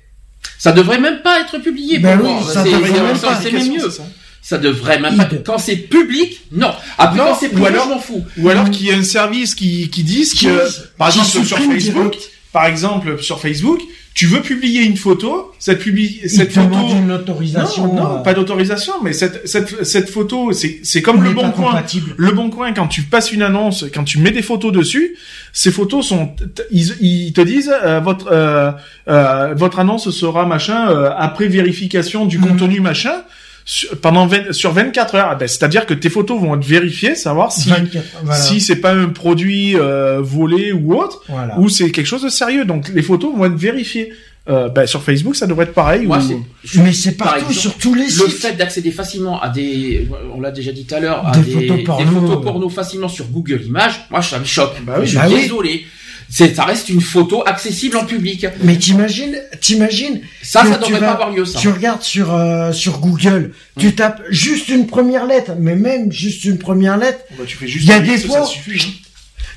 Ça 0.58 0.72
devrait 0.72 1.00
même 1.00 1.22
pas 1.22 1.40
être 1.40 1.58
publié. 1.58 1.98
Ben 1.98 2.18
pour 2.18 2.26
oui, 2.28 2.34
moi. 2.34 2.52
ça 2.52 2.62
devrait 2.64 2.90
même 3.02 3.18
pas. 3.18 3.40
C'est 3.40 3.52
mieux. 3.52 3.90
Ça. 3.90 4.02
Ça 4.44 4.58
devrait 4.58 4.98
même 5.00 5.16
pas. 5.16 5.28
Quand 5.46 5.58
c'est 5.58 5.76
public, 5.76 6.40
non. 6.50 6.72
Après, 6.98 7.16
Non, 7.16 7.26
quand 7.28 7.36
c'est 7.40 7.46
ou 7.46 7.52
privé, 7.52 7.68
alors- 7.68 7.84
je 7.84 7.90
m'en 7.90 7.98
fous. 8.00 8.24
Ou 8.38 8.48
alors 8.48 8.68
qu'il 8.70 8.86
y 8.86 8.90
ait 8.90 8.94
un 8.94 9.04
service 9.04 9.54
qui, 9.54 9.88
qui 9.88 10.02
dise 10.02 10.34
Qui- 10.34 10.46
que, 10.46 10.68
par 10.98 11.10
qui 11.10 11.20
exemple, 11.20 11.46
sur 11.46 11.58
Facebook, 11.58 12.10
direct. 12.12 12.30
Par 12.52 12.66
exemple, 12.66 13.20
sur 13.22 13.40
Facebook, 13.40 13.80
tu 14.14 14.26
veux 14.26 14.42
publier 14.42 14.82
une 14.82 14.98
photo, 14.98 15.52
cette, 15.58 15.78
publi 15.78 16.20
cette 16.28 16.52
photo, 16.52 16.76
une 17.02 17.10
autorisation. 17.12 17.86
non, 17.86 17.94
non, 17.94 18.16
euh, 18.16 18.18
pas 18.18 18.34
d'autorisation, 18.34 18.92
mais 19.02 19.14
cette, 19.14 19.48
cette, 19.48 19.84
cette 19.86 20.10
photo, 20.10 20.52
c'est, 20.52 20.80
c'est 20.82 21.00
comme 21.00 21.20
on 21.20 21.22
le 21.22 21.30
bon 21.32 21.50
coin. 21.50 21.70
compatible. 21.70 22.12
Le 22.18 22.32
bon 22.32 22.50
coin, 22.50 22.74
quand 22.74 22.88
tu 22.88 23.02
passes 23.04 23.32
une 23.32 23.40
annonce, 23.40 23.86
quand 23.94 24.04
tu 24.04 24.18
mets 24.18 24.30
des 24.32 24.42
photos 24.42 24.70
dessus, 24.70 25.16
ces 25.54 25.70
photos 25.70 26.06
sont, 26.06 26.30
ils, 26.70 26.94
ils 27.00 27.32
te 27.32 27.40
disent, 27.40 27.72
euh, 27.82 28.00
votre, 28.00 28.28
euh, 28.30 28.70
euh, 29.08 29.54
votre 29.56 29.78
annonce 29.78 30.10
sera 30.10 30.44
machin 30.44 30.90
euh, 30.90 31.10
après 31.16 31.48
vérification 31.48 32.26
du 32.26 32.36
Mhm. 32.38 32.48
contenu 32.48 32.80
machin. 32.80 33.22
Sur, 33.64 33.96
pendant 34.00 34.26
20 34.26 34.52
sur 34.52 34.72
24 34.72 35.14
heures, 35.14 35.28
Ah 35.30 35.34
ben, 35.36 35.46
c'est-à-dire 35.46 35.86
que 35.86 35.94
tes 35.94 36.10
photos 36.10 36.40
vont 36.40 36.56
être 36.56 36.64
vérifiées, 36.64 37.14
savoir 37.14 37.52
si 37.52 37.68
24, 37.70 38.04
voilà. 38.24 38.40
si 38.40 38.60
c'est 38.60 38.76
pas 38.76 38.92
un 38.92 39.08
produit 39.08 39.76
euh, 39.76 40.20
volé 40.20 40.72
ou 40.72 40.94
autre, 40.94 41.22
voilà. 41.28 41.56
ou 41.58 41.68
c'est 41.68 41.90
quelque 41.92 42.06
chose 42.06 42.22
de 42.24 42.28
sérieux. 42.28 42.64
Donc 42.64 42.88
les 42.88 43.02
photos 43.02 43.34
vont 43.36 43.44
être 43.44 43.54
vérifiées. 43.54 44.12
Euh, 44.48 44.68
ben, 44.68 44.88
sur 44.88 45.04
Facebook, 45.04 45.36
ça 45.36 45.46
devrait 45.46 45.66
être 45.66 45.72
pareil. 45.72 46.04
Moi, 46.04 46.18
ou- 46.18 46.44
Mais 46.82 46.92
c'est 46.92 47.12
par 47.12 47.28
partout 47.34 47.50
exemple, 47.50 47.60
sur 47.60 47.74
tous 47.74 47.94
les 47.94 48.06
Le 48.06 48.08
sites. 48.10 48.38
fait 48.40 48.52
d'accéder 48.54 48.90
facilement 48.90 49.40
à 49.40 49.48
des, 49.48 50.08
on 50.34 50.40
l'a 50.40 50.50
déjà 50.50 50.72
dit 50.72 50.84
tout 50.84 50.96
à 50.96 50.98
l'heure, 50.98 51.24
à 51.24 51.30
Des 51.38 51.42
des, 51.44 51.52
photos 51.68 51.84
porno. 51.84 52.04
des 52.04 52.10
photos 52.10 52.42
porno 52.42 52.68
facilement 52.68 53.06
sur 53.08 53.26
Google 53.28 53.62
Images, 53.64 54.00
moi 54.10 54.20
ça 54.20 54.40
me 54.40 54.44
choque. 54.44 54.74
Bah 54.84 54.94
oui, 54.98 55.04
je 55.04 55.10
suis 55.10 55.18
bah 55.18 55.26
oui. 55.28 55.86
C'est, 56.34 56.54
ça 56.54 56.64
reste 56.64 56.88
une 56.88 57.02
photo 57.02 57.42
accessible 57.46 57.96
en 57.98 58.06
public. 58.06 58.46
Mais 58.62 58.76
t'imagines, 58.78 59.36
t'imagines, 59.60 60.22
Ça, 60.42 60.64
ça 60.64 60.78
devrait 60.78 60.92
vas- 61.00 61.06
pas 61.08 61.12
avoir 61.12 61.30
lieu, 61.30 61.44
ça. 61.44 61.58
tu 61.58 61.68
regardes 61.68 62.00
sur 62.02 62.34
euh, 62.34 62.72
sur 62.72 63.00
Google, 63.00 63.52
tu 63.78 63.94
tapes 63.94 64.22
juste 64.30 64.68
une 64.70 64.86
première 64.86 65.26
lettre, 65.26 65.52
mais 65.58 65.76
même 65.76 66.10
juste 66.10 66.44
une 66.44 66.56
première 66.58 66.96
lettre. 66.96 67.20
Bah, 67.36 67.44
tu 67.46 67.58
fais 67.58 67.68
juste 67.68 67.84
Il 67.84 67.90
y 67.90 67.92
a 67.92 68.00
des 68.00 68.16
fois- 68.16 68.48
hein. 68.48 68.76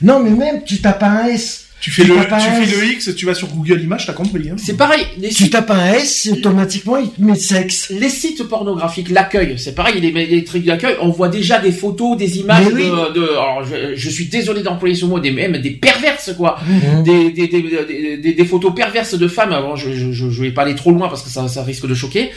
Non, 0.02 0.20
mais 0.20 0.32
même 0.32 0.64
tu 0.66 0.80
tapes 0.82 1.02
un 1.04 1.28
S. 1.28 1.65
Tu 1.86 1.92
fais 1.92 2.02
Tu 2.02 2.08
le, 2.10 2.16
tu 2.16 2.66
fais 2.66 2.66
le 2.80 2.86
X, 2.94 3.16
tu 3.16 3.28
vas 3.28 3.36
sur 3.36 3.48
Google 3.50 3.80
Images, 3.80 4.08
t'as 4.08 4.14
compris. 4.14 4.50
Hein. 4.50 4.56
C'est 4.58 4.76
pareil. 4.76 5.06
Les 5.20 5.30
Tu 5.30 5.44
sites, 5.44 5.52
tapes 5.52 5.70
un 5.70 5.94
S, 5.94 6.28
automatiquement 6.32 6.98
il 6.98 7.12
te 7.12 7.22
met 7.22 7.36
sexe. 7.36 7.92
les 7.92 8.10
sites 8.10 8.42
pornographiques, 8.46 9.12
l'accueil, 9.12 9.54
c'est 9.60 9.76
pareil. 9.76 10.02
Les, 10.02 10.12
les 10.26 10.44
trucs 10.44 10.66
d'accueil, 10.66 10.96
on 11.00 11.10
voit 11.12 11.28
déjà 11.30 11.60
des 11.60 11.72
photos, 11.72 12.18
des 12.18 12.40
images 12.40 12.66
oui. 12.74 12.86
de, 12.86 13.14
de. 13.14 13.28
Alors, 13.34 13.64
je, 13.64 13.96
je 13.96 14.10
suis 14.10 14.26
désolé 14.26 14.64
d'employer 14.64 14.96
ce 14.96 15.06
mot, 15.06 15.20
des 15.20 15.30
même 15.30 15.60
des 15.60 15.70
perverses 15.70 16.32
quoi. 16.36 16.58
Mhm. 16.68 17.04
des, 17.04 17.30
des, 17.30 17.48
des, 17.50 17.62
des, 17.62 18.18
des- 18.18 18.34
des 18.34 18.46
photos 18.46 18.74
perverses 18.74 19.14
de 19.14 19.28
femmes. 19.28 19.54
Alors, 19.54 19.78
je, 19.78 19.92
je, 19.94 20.12
je, 20.12 20.32
je 20.32 20.42
vais 20.42 20.50
pas 20.50 20.64
aller 20.64 20.74
trop 20.74 20.92
loin 20.92 21.08
parce 21.08 21.22
que 21.22 21.30
ça, 21.30 21.48
ça 21.48 21.62
risque 21.62 21.86
de 21.88 21.94
choquer. 21.94 22.32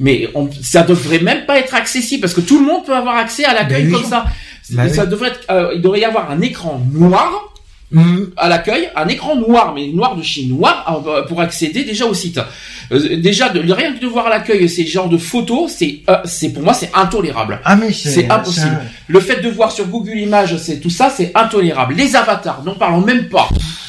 Mais 0.00 0.28
on, 0.34 0.50
ça 0.60 0.82
devrait 0.82 1.20
même 1.20 1.46
pas 1.46 1.60
être 1.60 1.76
accessible 1.76 2.22
parce 2.22 2.34
que 2.34 2.40
tout 2.40 2.58
le 2.58 2.66
monde 2.66 2.84
peut 2.84 2.96
avoir 2.96 3.16
accès 3.16 3.44
à 3.44 3.54
l'accueil 3.54 3.84
Ben 3.84 3.94
oui. 3.94 4.00
comme 4.00 4.10
ça. 4.10 4.24
Ben 4.70 4.88
ça 4.88 5.04
oui. 5.04 5.10
devrait 5.10 5.28
être, 5.28 5.40
euh, 5.52 5.72
il 5.76 5.82
devrait 5.82 6.00
y 6.00 6.04
avoir 6.04 6.32
un 6.32 6.40
écran 6.40 6.84
noir. 6.92 7.51
À 8.36 8.48
l'accueil, 8.48 8.88
un 8.96 9.08
écran 9.08 9.36
noir, 9.36 9.72
mais 9.74 9.88
noir 9.88 10.16
de 10.16 10.22
chez 10.22 10.44
noir 10.46 11.02
euh, 11.06 11.22
pour 11.22 11.40
accéder 11.40 11.84
déjà 11.84 12.06
au 12.06 12.14
site. 12.14 12.40
Euh, 12.90 13.16
déjà, 13.16 13.48
de, 13.48 13.60
rien 13.72 13.92
que 13.92 14.00
de 14.00 14.06
voir 14.06 14.26
à 14.26 14.30
l'accueil 14.30 14.68
ces 14.68 14.86
genres 14.86 15.08
de 15.08 15.18
photos, 15.18 15.72
c'est, 15.76 16.00
euh, 16.08 16.16
c'est 16.24 16.52
pour 16.52 16.62
moi 16.62 16.74
c'est 16.74 16.90
intolérable. 16.94 17.60
Ah 17.64 17.76
mais 17.76 17.92
c'est 17.92 18.10
C'est 18.10 18.30
impossible. 18.30 18.80
Le 19.08 19.20
fait 19.20 19.40
de 19.40 19.48
voir 19.48 19.72
sur 19.72 19.86
Google 19.86 20.16
Images, 20.18 20.56
c'est 20.56 20.80
tout 20.80 20.90
ça, 20.90 21.10
c'est 21.14 21.32
intolérable. 21.34 21.94
Les 21.94 22.16
avatars, 22.16 22.62
n'en 22.64 22.74
parlons 22.74 23.00
même 23.00 23.28
pas. 23.28 23.48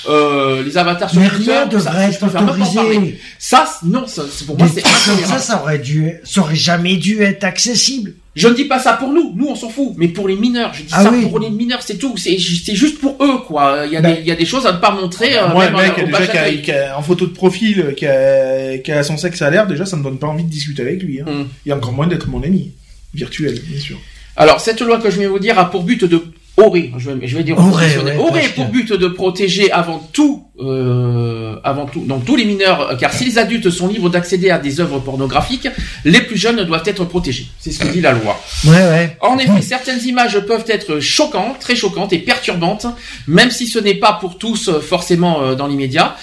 Euh, 0.10 0.64
les 0.64 0.78
avatars 0.78 1.10
sur 1.10 1.20
Mais 1.20 1.30
Twitter, 1.30 1.52
rien 1.52 1.60
ça, 1.62 1.66
devrait 1.68 2.12
je 2.12 2.18
être 2.18 2.42
autorisé. 2.42 3.20
Ça, 3.40 3.66
non, 3.84 4.06
ça, 4.08 4.24
pour 4.46 4.58
moi, 4.58 4.68
c'est 4.74 4.86
ça, 5.26 5.38
ça 5.40 5.62
aurait 5.62 5.80
dû, 5.80 6.12
ça 6.24 6.42
aurait 6.42 6.56
jamais 6.56 6.96
dû 6.98 7.22
être 7.22 7.44
accessible. 7.44 8.14
Je 8.36 8.48
ne 8.48 8.54
dis 8.56 8.66
pas 8.66 8.80
ça 8.80 8.94
pour 8.94 9.14
nous, 9.14 9.32
nous 9.36 9.48
on 9.48 9.56
s'en 9.56 9.70
fout, 9.70 9.94
mais 9.96 10.08
pour 10.08 10.28
les 10.28 10.36
mineurs, 10.36 10.74
je 10.74 10.82
dis 10.82 10.90
Ah 10.92 11.04
ça 11.04 11.12
oui. 11.12 11.22
pour 11.28 11.38
les 11.40 11.52
mineurs, 11.52 11.84
c'est 11.84 11.98
tout, 12.00 12.18
c'est 12.18 12.38
juste 12.40 13.00
pour 13.00 13.16
eux 13.24 13.38
quoi. 13.46 13.84
Il 13.86 13.92
y 13.94 13.96
a, 13.98 14.02
Ben- 14.02 14.16
des, 14.16 14.22
il 14.22 14.28
y 14.28 14.32
a 14.32 14.36
des 14.36 14.46
choses 14.46 14.66
à 14.66 14.72
ne 14.74 14.78
pas 14.80 14.90
montrer. 14.90 15.38
euh, 15.38 15.50
Moi, 15.50 15.66
même 15.70 15.74
le 15.76 15.82
mec, 15.84 15.98
en- 16.00 16.02
au 16.02 16.06
déjà, 16.08 16.28
qui 16.56 16.72
a, 16.72 16.96
a- 16.96 16.98
en 16.98 17.04
photo 17.04 17.28
de 17.28 17.32
profil, 17.32 17.94
qui 17.96 18.08
a, 18.08 18.80
qui 18.80 18.92
a 18.92 19.04
son 19.04 19.18
sexe 19.18 19.42
à 19.44 19.52
l'air, 19.52 19.68
déjà, 19.68 19.86
ça 19.86 19.96
me 19.98 20.04
donne 20.04 20.18
pas 20.18 20.28
envie 20.28 20.44
de 20.44 20.50
discuter 20.50 20.82
avec 20.82 21.04
lui. 21.04 21.22
Hein. 21.22 21.26
Mm. 21.28 21.46
Et 21.68 21.74
encore 21.74 21.94
moins 21.94 22.08
d'être 22.08 22.28
mon 22.28 22.42
ami. 22.42 22.72
Virtuel, 23.14 23.62
bien 23.68 23.80
sûr. 23.80 24.00
Alors 24.36 24.60
cette 24.60 24.82
loi 24.82 24.98
que 25.00 25.12
je 25.12 25.20
vais 25.20 25.28
vous 25.28 25.38
dire 25.38 25.60
a 25.60 25.70
pour 25.70 25.84
but 25.84 26.04
de 26.04 26.26
aurait, 26.58 26.92
je 26.98 27.10
vais, 27.10 27.28
je 27.28 27.38
vais 27.38 27.44
dire 27.44 27.58
Aurait, 27.58 27.98
ouais, 27.98 28.18
aurait 28.18 28.50
pour 28.50 28.66
but 28.66 28.94
de 28.94 29.08
protéger 29.08 29.72
avant 29.72 30.00
tout, 30.14 30.46
euh, 30.60 31.56
avant 31.64 31.86
tout, 31.86 32.02
donc 32.02 32.26
tous 32.26 32.36
les 32.36 32.46
mineurs, 32.46 32.96
car 33.00 33.12
si 33.14 33.26
les 33.26 33.38
adultes 33.38 33.70
sont 33.70 33.88
libres 33.88 34.10
d'accéder 34.10 34.50
à 34.50 34.60
des 34.60 34.80
œuvres 34.80 35.00
pornographiques, 35.00 35.68
les 36.06 36.22
plus 36.22 36.38
jeunes 36.38 36.64
doivent 36.64 36.84
être 36.86 37.06
protégés. 37.06 37.48
C'est 37.60 37.72
ce 37.72 37.80
que 37.80 37.88
dit 37.88 38.02
la 38.02 38.12
loi. 38.12 38.40
Ouais, 38.66 38.72
ouais. 38.72 39.18
En 39.22 39.38
effet, 39.38 39.62
certaines 39.62 40.04
images 40.06 40.40
peuvent 40.42 40.66
être 40.68 41.00
choquantes, 41.00 41.60
très 41.60 41.76
choquantes 41.76 42.14
et 42.14 42.20
perturbantes, 42.20 42.86
même 43.28 43.52
si 43.52 43.68
ce 43.68 43.80
n'est 43.80 43.96
pas 43.96 44.14
pour 44.14 44.38
tous 44.38 44.70
euh, 44.70 44.80
forcément 44.80 45.42
euh, 45.42 45.56
dans 45.56 45.68
l'immédiat. 45.68 46.16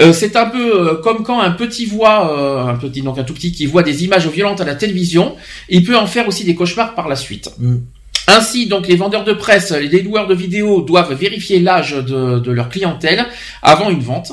Euh, 0.00 0.12
c'est 0.12 0.36
un 0.36 0.46
peu 0.46 0.90
euh, 0.90 0.94
comme 0.96 1.24
quand 1.24 1.40
un 1.40 1.50
petit 1.50 1.84
voit, 1.84 2.38
euh, 2.38 2.66
un 2.66 2.76
petit 2.76 3.02
donc 3.02 3.18
un 3.18 3.24
tout 3.24 3.34
petit 3.34 3.52
qui 3.52 3.66
voit 3.66 3.82
des 3.82 4.04
images 4.04 4.28
violentes 4.28 4.60
à 4.60 4.64
la 4.64 4.76
télévision, 4.76 5.34
il 5.68 5.84
peut 5.84 5.96
en 5.96 6.06
faire 6.06 6.28
aussi 6.28 6.44
des 6.44 6.54
cauchemars 6.54 6.94
par 6.94 7.08
la 7.08 7.16
suite. 7.16 7.50
Mm. 7.58 7.76
Ainsi, 8.30 8.66
donc, 8.66 8.86
les 8.86 8.96
vendeurs 8.96 9.24
de 9.24 9.32
presse, 9.32 9.72
les 9.72 10.02
loueurs 10.02 10.26
de 10.26 10.34
vidéos 10.34 10.82
doivent 10.82 11.14
vérifier 11.14 11.60
l'âge 11.60 11.92
de, 11.92 12.50
leur 12.52 12.68
clientèle 12.68 13.24
avant 13.62 13.88
une 13.88 14.00
vente. 14.00 14.32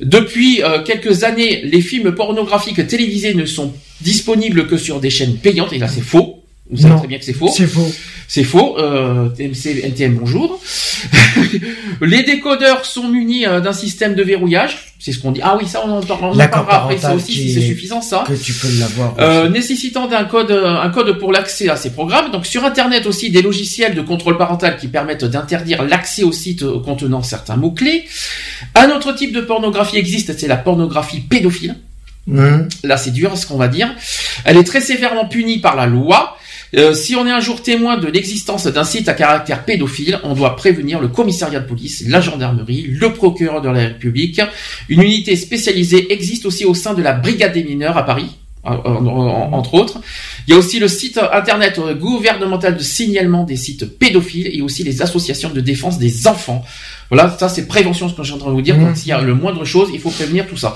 Depuis 0.00 0.62
euh, 0.62 0.80
quelques 0.84 1.24
années, 1.24 1.60
les 1.64 1.80
films 1.80 2.14
pornographiques 2.14 2.86
télévisés 2.86 3.34
ne 3.34 3.44
sont 3.44 3.74
disponibles 4.00 4.68
que 4.68 4.76
sur 4.76 5.00
des 5.00 5.10
chaînes 5.10 5.38
payantes, 5.38 5.72
et 5.72 5.78
là 5.78 5.88
c'est 5.88 6.02
faux. 6.02 6.41
Vous 6.72 6.78
savez 6.78 6.94
Non. 6.94 6.98
très 6.98 7.06
bien 7.08 7.18
que 7.18 7.24
c'est 7.24 7.34
faux. 7.34 7.48
C'est 7.54 7.66
faux. 7.66 7.92
C'est 8.28 8.44
faux. 8.44 8.78
Euh, 8.78 9.28
TMC, 9.28 9.82
NTM, 9.84 10.14
bonjour. 10.14 10.58
les 12.00 12.22
décodeurs 12.22 12.84
sont 12.86 13.08
munis 13.08 13.46
euh, 13.46 13.60
d'un 13.60 13.72
système 13.74 14.14
de 14.14 14.22
verrouillage. 14.22 14.94
C'est 14.98 15.12
ce 15.12 15.18
qu'on 15.18 15.32
dit. 15.32 15.40
Ah 15.42 15.56
oui, 15.60 15.68
ça 15.68 15.82
on 15.84 15.90
en, 15.90 16.00
on 16.00 16.24
en 16.30 16.34
L'accord 16.34 16.64
parlera 16.64 16.84
après. 16.84 16.98
Ça 16.98 17.14
aussi, 17.14 17.32
si 17.32 17.52
c'est 17.52 17.60
est- 17.60 17.66
suffisant, 17.66 18.00
ça. 18.00 18.24
Que 18.26 18.32
tu 18.34 18.52
peux 18.54 18.68
l'avoir. 18.78 19.14
Euh, 19.18 19.48
nécessitant 19.50 20.06
d'un 20.06 20.24
code, 20.24 20.50
euh, 20.50 20.80
un 20.80 20.88
code 20.90 21.18
pour 21.18 21.32
l'accès 21.32 21.68
à 21.68 21.76
ces 21.76 21.90
programmes. 21.90 22.30
Donc 22.30 22.46
sur 22.46 22.64
Internet 22.64 23.06
aussi 23.06 23.30
des 23.30 23.42
logiciels 23.42 23.94
de 23.94 24.00
contrôle 24.00 24.38
parental 24.38 24.76
qui 24.78 24.88
permettent 24.88 25.24
d'interdire 25.24 25.82
l'accès 25.82 26.22
aux 26.22 26.32
sites 26.32 26.62
euh, 26.62 26.78
contenant 26.80 27.22
certains 27.22 27.56
mots 27.56 27.72
clés. 27.72 28.04
Un 28.74 28.90
autre 28.90 29.12
type 29.12 29.34
de 29.34 29.40
pornographie 29.42 29.98
existe, 29.98 30.38
c'est 30.38 30.48
la 30.48 30.56
pornographie 30.56 31.20
pédophile. 31.20 31.76
Hum. 32.30 32.68
Là, 32.84 32.96
c'est 32.96 33.10
dur, 33.10 33.36
ce 33.36 33.46
qu'on 33.46 33.56
va 33.56 33.66
dire. 33.68 33.92
Elle 34.44 34.56
est 34.56 34.64
très 34.64 34.80
sévèrement 34.80 35.26
punie 35.26 35.58
par 35.58 35.74
la 35.76 35.86
loi. 35.86 36.38
Euh, 36.74 36.94
si 36.94 37.14
on 37.16 37.26
est 37.26 37.30
un 37.30 37.40
jour 37.40 37.60
témoin 37.60 37.98
de 37.98 38.06
l'existence 38.06 38.66
d'un 38.66 38.84
site 38.84 39.08
à 39.08 39.14
caractère 39.14 39.64
pédophile, 39.64 40.18
on 40.24 40.34
doit 40.34 40.56
prévenir 40.56 41.00
le 41.00 41.08
commissariat 41.08 41.60
de 41.60 41.66
police, 41.66 42.04
la 42.08 42.20
gendarmerie, 42.20 42.82
le 42.88 43.12
procureur 43.12 43.60
de 43.60 43.68
la 43.68 43.80
République. 43.80 44.40
Une 44.88 45.02
unité 45.02 45.36
spécialisée 45.36 46.12
existe 46.12 46.46
aussi 46.46 46.64
au 46.64 46.74
sein 46.74 46.94
de 46.94 47.02
la 47.02 47.12
brigade 47.12 47.52
des 47.52 47.64
mineurs 47.64 47.98
à 47.98 48.06
Paris. 48.06 48.30
En- 48.64 48.74
en- 49.06 49.52
entre 49.52 49.74
autres. 49.74 50.00
Il 50.46 50.52
y 50.52 50.56
a 50.56 50.58
aussi 50.58 50.78
le 50.78 50.88
site 50.88 51.18
internet 51.32 51.78
euh, 51.78 51.94
gouvernemental 51.94 52.76
de 52.76 52.82
signalement 52.82 53.44
des 53.44 53.56
sites 53.56 53.98
pédophiles 53.98 54.48
et 54.52 54.62
aussi 54.62 54.84
les 54.84 55.02
associations 55.02 55.50
de 55.50 55.60
défense 55.60 55.98
des 55.98 56.26
enfants. 56.28 56.64
Voilà, 57.10 57.28
ça 57.38 57.48
c'est 57.50 57.66
prévention, 57.66 58.08
ce 58.08 58.14
que 58.14 58.22
je 58.22 58.28
suis 58.28 58.34
en 58.34 58.38
train 58.38 58.48
de 58.50 58.54
vous 58.54 58.62
dire. 58.62 58.76
Mmh. 58.78 58.84
Quand 58.86 59.04
il 59.04 59.08
y 59.08 59.12
a 59.12 59.20
le 59.20 59.34
moindre 59.34 59.64
chose, 59.64 59.90
il 59.92 60.00
faut 60.00 60.08
prévenir 60.10 60.46
tout 60.46 60.56
ça. 60.56 60.74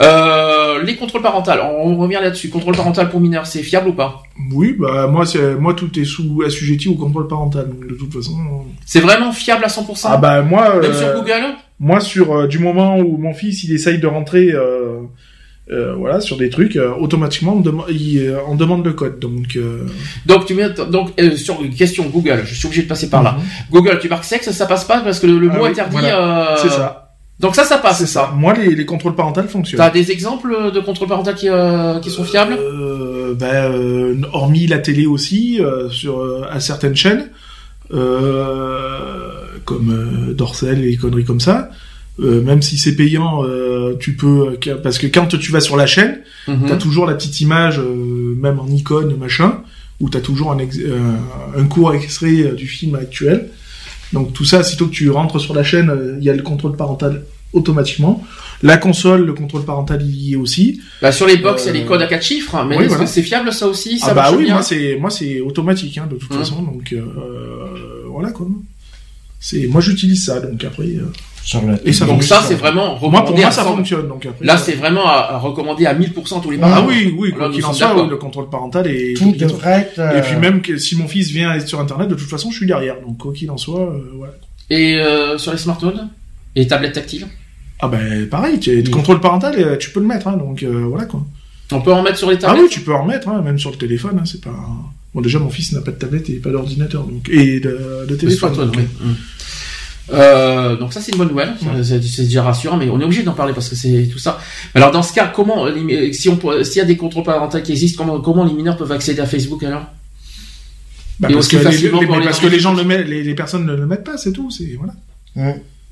Euh, 0.00 0.82
les 0.82 0.96
contrôles 0.96 1.22
parentaux, 1.22 1.52
on 1.84 1.96
revient 1.96 2.18
là-dessus. 2.20 2.48
Contrôle 2.48 2.74
parental 2.76 3.08
pour 3.08 3.20
mineurs, 3.20 3.46
c'est 3.46 3.62
fiable 3.62 3.88
ou 3.88 3.92
pas? 3.92 4.22
Oui, 4.52 4.74
bah, 4.78 5.06
moi, 5.06 5.24
c'est, 5.26 5.54
moi, 5.54 5.74
tout 5.74 5.96
est 5.98 6.04
sous, 6.04 6.42
assujetti 6.44 6.88
au 6.88 6.94
contrôle 6.94 7.28
parental. 7.28 7.68
De 7.88 7.94
toute 7.94 8.12
façon. 8.12 8.32
euh, 8.32 8.62
C'est 8.84 9.00
vraiment 9.00 9.32
fiable 9.32 9.64
à 9.64 9.68
100% 9.68 10.08
Ah, 10.10 10.16
bah, 10.16 10.42
moi, 10.42 10.80
Même 10.80 10.90
euh, 10.90 10.94
sur 10.98 11.14
Google? 11.14 11.54
moi, 11.78 12.00
sur, 12.00 12.32
euh, 12.36 12.46
du 12.48 12.58
moment 12.58 12.98
où 12.98 13.16
mon 13.16 13.32
fils, 13.34 13.62
il 13.64 13.72
essaye 13.72 13.98
de 13.98 14.06
rentrer, 14.08 14.52
euh, 15.70 15.94
voilà, 15.96 16.20
sur 16.20 16.36
des 16.36 16.48
trucs, 16.50 16.76
euh, 16.76 16.92
automatiquement, 16.98 17.54
on, 17.54 17.60
dem- 17.60 17.82
il, 17.90 18.18
euh, 18.20 18.38
on 18.48 18.54
demande 18.54 18.84
le 18.84 18.92
code. 18.92 19.18
Donc, 19.18 19.56
euh, 19.56 19.86
Donc 20.26 20.46
tu 20.46 20.54
mets 20.54 20.68
donc 20.70 21.10
euh, 21.20 21.36
sur 21.36 21.60
une 21.62 21.74
question 21.74 22.04
Google, 22.06 22.42
je 22.44 22.54
suis 22.54 22.66
obligé 22.66 22.82
de 22.82 22.88
passer 22.88 23.10
par 23.10 23.22
là. 23.22 23.36
Google, 23.72 23.98
tu 24.00 24.08
marques 24.08 24.24
sexe, 24.24 24.50
ça 24.50 24.66
passe 24.66 24.84
pas 24.84 25.00
parce 25.00 25.18
que 25.18 25.26
le, 25.26 25.38
le. 25.38 25.48
Ah 25.52 25.56
mot 25.56 25.64
oui, 25.64 25.70
interdit. 25.70 25.92
voilà. 25.98 26.52
euh, 26.52 26.56
c'est 26.62 26.68
ça. 26.70 27.02
Donc 27.38 27.54
ça, 27.54 27.64
ça 27.64 27.76
passe. 27.78 27.98
C'est 27.98 28.06
ça. 28.06 28.32
Moi, 28.34 28.54
les, 28.54 28.74
les 28.74 28.86
contrôles 28.86 29.14
parentaux 29.14 29.42
fonctionnent. 29.42 29.76
T'as 29.78 29.90
des 29.90 30.10
exemples 30.10 30.70
de 30.72 30.80
contrôle 30.80 31.08
parental 31.08 31.34
qui, 31.34 31.48
euh, 31.50 31.98
qui 32.00 32.10
sont 32.10 32.24
fiables? 32.24 32.54
Euh, 32.58 33.34
ben, 33.34 33.70
euh, 33.72 34.14
hormis 34.32 34.66
la 34.66 34.78
télé 34.78 35.04
aussi, 35.04 35.58
euh, 35.60 35.90
sur 35.90 36.20
euh, 36.20 36.44
à 36.50 36.60
certaines 36.60 36.96
chaînes, 36.96 37.28
euh, 37.92 39.30
comme 39.64 39.90
euh, 39.90 40.32
Dorsel 40.34 40.84
et 40.84 40.96
conneries 40.96 41.24
comme 41.24 41.40
ça. 41.40 41.70
Euh, 42.18 42.40
même 42.40 42.62
si 42.62 42.78
c'est 42.78 42.96
payant, 42.96 43.44
euh, 43.44 43.94
tu 44.00 44.14
peux 44.16 44.56
parce 44.82 44.98
que 44.98 45.06
quand 45.06 45.26
tu 45.38 45.52
vas 45.52 45.60
sur 45.60 45.76
la 45.76 45.86
chaîne, 45.86 46.20
Mhm. 46.48 46.66
t'as 46.68 46.76
toujours 46.76 47.04
la 47.06 47.14
petite 47.14 47.40
image, 47.42 47.78
euh, 47.78 48.34
même 48.40 48.58
en 48.58 48.66
icône 48.68 49.14
machin, 49.18 49.60
où 50.00 50.08
t'as 50.08 50.20
toujours 50.20 50.50
un, 50.52 50.58
ex- 50.58 50.78
euh, 50.78 50.98
un 51.56 51.64
court 51.66 51.92
extrait 51.92 52.40
euh, 52.42 52.52
du 52.54 52.66
film 52.66 52.94
actuel. 52.94 53.48
Donc 54.14 54.32
tout 54.32 54.44
ça, 54.46 54.62
sitôt 54.62 54.86
que 54.86 54.92
tu 54.92 55.10
rentres 55.10 55.38
sur 55.40 55.52
la 55.54 55.62
chaîne, 55.62 55.90
euh, 55.90 56.16
il 56.18 56.24
y 56.24 56.30
a 56.30 56.34
le 56.34 56.42
contrôle 56.42 56.74
parental 56.76 57.24
automatiquement. 57.52 58.24
La 58.62 58.78
console, 58.78 59.26
le 59.26 59.34
contrôle 59.34 59.64
parental 59.66 60.00
il 60.02 60.16
y 60.16 60.32
est 60.32 60.36
aussi. 60.36 60.80
Bah, 61.02 61.12
sur 61.12 61.26
les 61.26 61.36
box, 61.36 61.64
il 61.64 61.66
y 61.66 61.68
a 61.68 61.72
Euh, 61.72 61.76
les 61.80 61.84
codes 61.84 62.00
à 62.00 62.06
quatre 62.06 62.22
chiffres, 62.24 62.64
mais 62.66 62.76
oui, 62.78 62.84
est-ce 62.84 62.88
voilà. 62.94 63.04
que 63.04 63.10
c'est 63.10 63.22
fiable 63.22 63.52
ça 63.52 63.66
aussi? 63.66 63.98
Ça 63.98 64.08
ah 64.10 64.14
bah 64.14 64.30
oui, 64.34 64.44
bien 64.44 64.54
moi 64.54 64.62
c'est 64.62 64.96
moi 64.98 65.10
c'est 65.10 65.40
automatique 65.42 65.98
hein, 65.98 66.06
de 66.10 66.16
toute 66.16 66.30
Hum. 66.32 66.38
façon, 66.38 66.62
donc 66.62 66.94
euh, 66.94 67.02
voilà 68.10 68.30
quoi. 68.30 68.46
C'est 69.38 69.66
moi 69.66 69.80
j'utilise 69.82 70.24
ça, 70.24 70.40
donc 70.40 70.64
après. 70.64 70.88
Euh, 71.54 71.58
Sur 71.58 71.62
Et 71.84 71.92
ça 71.92 72.06
Donc 72.06 72.22
ça, 72.24 72.42
c'est 72.42 72.54
vraiment 72.56 72.98
Moi 73.00 73.24
pour 73.24 73.36
moi 73.36 73.50
ça 73.50 73.62
100. 73.62 73.76
fonctionne, 73.76 74.08
donc 74.08 74.26
après. 74.26 74.44
Là, 74.44 74.54
euh, 74.54 74.58
c'est 74.62 74.72
vraiment 74.74 75.06
à, 75.08 75.32
à 75.34 75.38
recommander 75.38 75.86
à 75.86 75.94
1000% 75.94 76.42
tous 76.42 76.50
les 76.50 76.58
Ah 76.60 76.68
parents. 76.68 76.86
oui, 76.88 77.14
oui, 77.16 77.30
Là, 77.30 77.36
quoi 77.36 77.50
qu'il 77.50 77.64
en 77.64 77.72
soit, 77.72 77.94
oui, 78.02 78.08
le 78.10 78.16
contrôle 78.16 78.48
parental 78.50 78.86
est 78.88 79.14
Tout 79.16 79.32
devrait 79.32 79.80
être. 79.82 79.98
euh, 79.98 80.18
Et 80.18 80.22
puis 80.22 80.36
même 80.36 80.60
que 80.60 80.76
si 80.76 80.96
mon 80.96 81.06
fils 81.08 81.30
vient 81.30 81.58
sur 81.64 81.78
internet, 81.80 82.08
de 82.08 82.14
toute 82.14 82.28
façon 82.28 82.50
je 82.50 82.56
suis 82.56 82.66
derrière, 82.66 82.96
donc 83.00 83.18
quoi 83.18 83.32
qu'il 83.32 83.50
en 83.50 83.56
soit, 83.56 83.80
euh, 83.80 84.10
voilà. 84.16 84.34
Et 84.70 84.96
euh, 84.96 85.38
sur 85.38 85.52
les 85.52 85.58
smartphones 85.58 86.08
et 86.56 86.60
les 86.60 86.66
tablettes 86.66 86.94
tactiles? 86.94 87.26
Ah 87.80 87.88
ben 87.88 88.26
pareil, 88.28 88.58
tu, 88.58 88.80
le 88.82 88.90
contrôle 88.90 89.20
parental, 89.20 89.54
euh, 89.58 89.76
tu 89.76 89.90
peux 89.90 90.00
le 90.00 90.06
mettre, 90.06 90.28
hein, 90.28 90.36
donc 90.36 90.62
euh, 90.62 90.84
voilà 90.88 91.04
quoi. 91.04 91.24
On 91.72 91.80
peut 91.80 91.92
en 91.92 92.02
mettre 92.02 92.16
sur 92.18 92.30
les 92.30 92.36
Ah 92.36 92.46
tablettes? 92.48 92.62
oui, 92.64 92.68
tu 92.70 92.80
peux 92.80 92.94
en 92.94 93.04
mettre, 93.04 93.28
hein, 93.28 93.42
même 93.42 93.58
sur 93.58 93.70
le 93.70 93.76
téléphone, 93.76 94.18
hein, 94.18 94.24
c'est 94.24 94.40
pas. 94.42 94.56
Bon 95.14 95.20
déjà 95.20 95.38
mon 95.38 95.48
fils 95.50 95.72
n'a 95.72 95.80
pas 95.80 95.90
de 95.92 95.96
tablette 95.96 96.28
et 96.30 96.34
pas 96.34 96.50
d'ordinateur, 96.50 97.04
donc 97.04 97.28
et 97.30 97.60
de, 97.60 97.68
de 97.70 98.06
Le 98.10 98.16
téléphone. 98.16 98.54
donc, 98.54 98.74
oui. 98.76 98.82
Euh, 100.12 100.76
donc 100.76 100.92
ça 100.92 101.00
c'est 101.00 101.10
une 101.12 101.18
bonne 101.18 101.28
nouvelle, 101.30 101.54
c'est 101.82 102.22
déjà 102.22 102.42
rassurant, 102.44 102.76
mais 102.76 102.88
on 102.88 103.00
est 103.00 103.04
obligé 103.04 103.22
d'en 103.24 103.32
parler 103.32 103.52
parce 103.52 103.68
que 103.68 103.74
c'est 103.74 104.08
tout 104.12 104.18
ça. 104.20 104.38
Alors 104.74 104.92
dans 104.92 105.02
ce 105.02 105.12
cas, 105.12 105.26
comment 105.34 105.66
les- 105.66 106.12
si 106.12 106.28
on 106.28 106.38
s'il 106.62 106.76
y 106.76 106.80
a 106.80 106.84
des 106.84 106.96
contrôles 106.96 107.24
parentaux 107.24 107.60
qui 107.60 107.72
existent, 107.72 108.04
comment 108.04 108.20
comment 108.20 108.44
les 108.44 108.52
mineurs 108.52 108.76
peuvent 108.76 108.92
accéder 108.92 109.20
à 109.20 109.26
Facebook 109.26 109.62
alors? 109.64 109.86
Bah, 111.18 111.28
parce 111.32 111.48
que, 111.48 111.56
les, 111.56 111.62
facilement 111.62 112.00
les- 112.00 112.06
pour 112.06 112.14
mais 112.16 112.20
les 112.20 112.26
parce 112.26 112.40
que 112.40 112.46
les 112.46 112.60
gens 112.60 112.74
le 112.74 112.84
mettent, 112.84 113.08
les, 113.08 113.22
les 113.24 113.34
personnes 113.34 113.64
ne 113.66 113.74
le 113.74 113.86
mettent 113.86 114.04
pas, 114.04 114.16
c'est 114.18 114.32
tout, 114.32 114.50
c'est 114.50 114.76
voilà. 114.78 114.94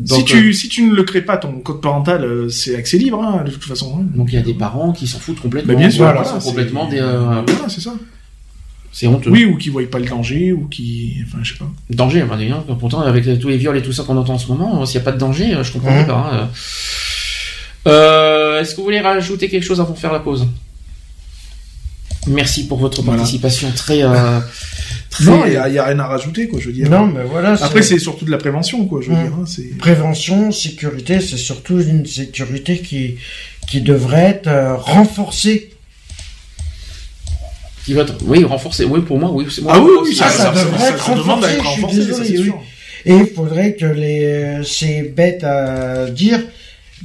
Donc, 0.01 0.19
si 0.19 0.24
tu 0.24 0.53
si 0.55 0.69
tu 0.69 0.82
ne 0.82 0.95
le 0.95 1.03
crées 1.05 1.23
pas 1.23 1.36
ton 1.36 1.53
code 1.61 1.81
parental, 1.81 2.24
euh, 2.24 2.49
c'est 2.49 2.74
accès 2.77 2.99
libre 2.99 3.23
hein, 3.23 3.43
de 3.45 3.51
toute 3.51 3.65
façon. 3.65 3.99
hein. 4.01 4.05
Donc 4.15 4.28
il 4.32 4.35
y 4.35 4.39
a 4.39 4.43
des 4.43 4.55
parents 4.55 4.93
qui 4.93 5.07
s'en 5.07 5.19
foutent 5.19 5.41
complètement. 5.41 5.73
Bah, 5.73 5.78
bien 5.78 5.89
sûr, 5.91 6.05
Voilà, 6.05 6.23
voilà, 6.23 6.41
sont 6.41 6.49
complètement 6.51 6.89
des. 6.89 6.99
euh, 7.01 7.43
Voilà, 7.47 7.69
c'est 7.69 7.81
ça. 7.81 7.95
C'est 8.97 9.09
honteux. 9.09 9.29
Oui, 9.31 9.45
ou 9.45 9.57
qui 9.59 9.71
voient 9.71 9.83
pas 9.91 9.99
le 9.99 10.07
danger, 10.07 10.53
ou 10.53 10.69
qui, 10.69 11.16
enfin, 11.27 11.39
je 11.43 11.53
sais 11.53 11.59
pas. 11.59 11.69
Danger, 11.91 12.23
bah, 12.29 12.37
d'ailleurs, 12.37 12.65
pourtant 12.79 13.01
avec 13.01 13.25
tous 13.41 13.49
les 13.49 13.57
viols 13.57 13.77
et 13.77 13.83
tout 13.83 13.93
ça 13.93 14.05
qu'on 14.05 14.16
entend 14.16 14.35
en 14.35 14.39
ce 14.39 14.47
moment, 14.47 14.81
euh, 14.81 14.87
s'il 14.87 14.99
n'y 15.01 15.03
a 15.03 15.05
pas 15.05 15.12
de 15.12 15.19
danger, 15.19 15.53
euh, 15.53 15.65
je 15.65 15.73
comprends 15.73 15.91
Mhm. 16.01 16.07
pas. 16.07 16.31
hein, 16.33 16.51
euh. 17.89 18.61
Est-ce 18.61 18.71
que 18.71 18.77
vous 18.77 18.85
voulez 18.85 19.01
rajouter 19.01 19.49
quelque 19.49 19.65
chose 19.65 19.81
avant 19.81 19.93
de 19.95 19.99
faire 19.99 20.12
la 20.12 20.21
pause? 20.21 20.47
Merci 22.27 22.66
pour 22.69 22.79
votre 22.79 23.03
Voilà. 23.03 23.19
participation 23.19 23.71
très. 23.73 24.03
euh, 24.03 24.41
très- 25.11 25.25
Non, 25.25 25.45
il 25.47 25.53
y 25.53 25.57
a, 25.57 25.85
rien 25.85 25.99
à 25.99 26.07
rajouter, 26.07 26.49
quoi. 26.49 26.59
Je 26.61 26.69
veux 26.69 26.73
dire. 26.73 26.89
Non, 26.89 27.07
mais 27.07 27.23
voilà. 27.25 27.53
Après, 27.62 27.83
c'est 27.83 27.99
surtout 27.99 28.25
de 28.25 28.31
la 28.31 28.39
prévention, 28.39 28.87
quoi. 28.87 29.01
Je 29.03 29.11
veux 29.11 29.16
Hum. 29.16 29.23
dire, 29.25 29.33
hein, 29.39 29.77
prévention, 29.79 30.51
sécurité, 30.51 31.21
c'est 31.21 31.37
surtout 31.37 31.81
une 31.81 32.07
sécurité 32.07 32.79
qui 32.79 33.16
qui 33.66 33.81
devrait 33.81 34.25
être 34.27 34.47
euh, 34.47 34.77
renforcée. 34.77 35.71
Qui 37.85 37.93
va 37.94 38.02
être- 38.02 38.16
oui, 38.27 38.44
renforcer. 38.44 38.85
Oui, 38.85 39.01
pour 39.01 39.19
moi, 39.19 39.31
oui. 39.32 39.47
c'est 39.51 39.62
moi 39.62 39.73
Ah 39.77 39.81
oui, 39.81 40.15
ça, 40.15 40.27
hein, 40.27 40.31
ça 40.31 40.51
devrait 40.51 40.89
être 40.89 41.15
demande 41.15 41.44
à 41.44 41.48
renforcé, 41.48 41.55
être 41.55 41.65
je 41.65 41.69
suis 41.70 41.82
renforcé, 41.82 41.97
ça, 42.12 42.20
désolé, 42.23 42.39
oui. 42.39 42.52
Et 43.06 43.15
il 43.16 43.27
faudrait 43.27 43.74
que 43.74 43.85
les 43.85 44.62
c'est 44.65 45.02
bête 45.15 45.44
à 45.44 46.06
dire, 46.09 46.40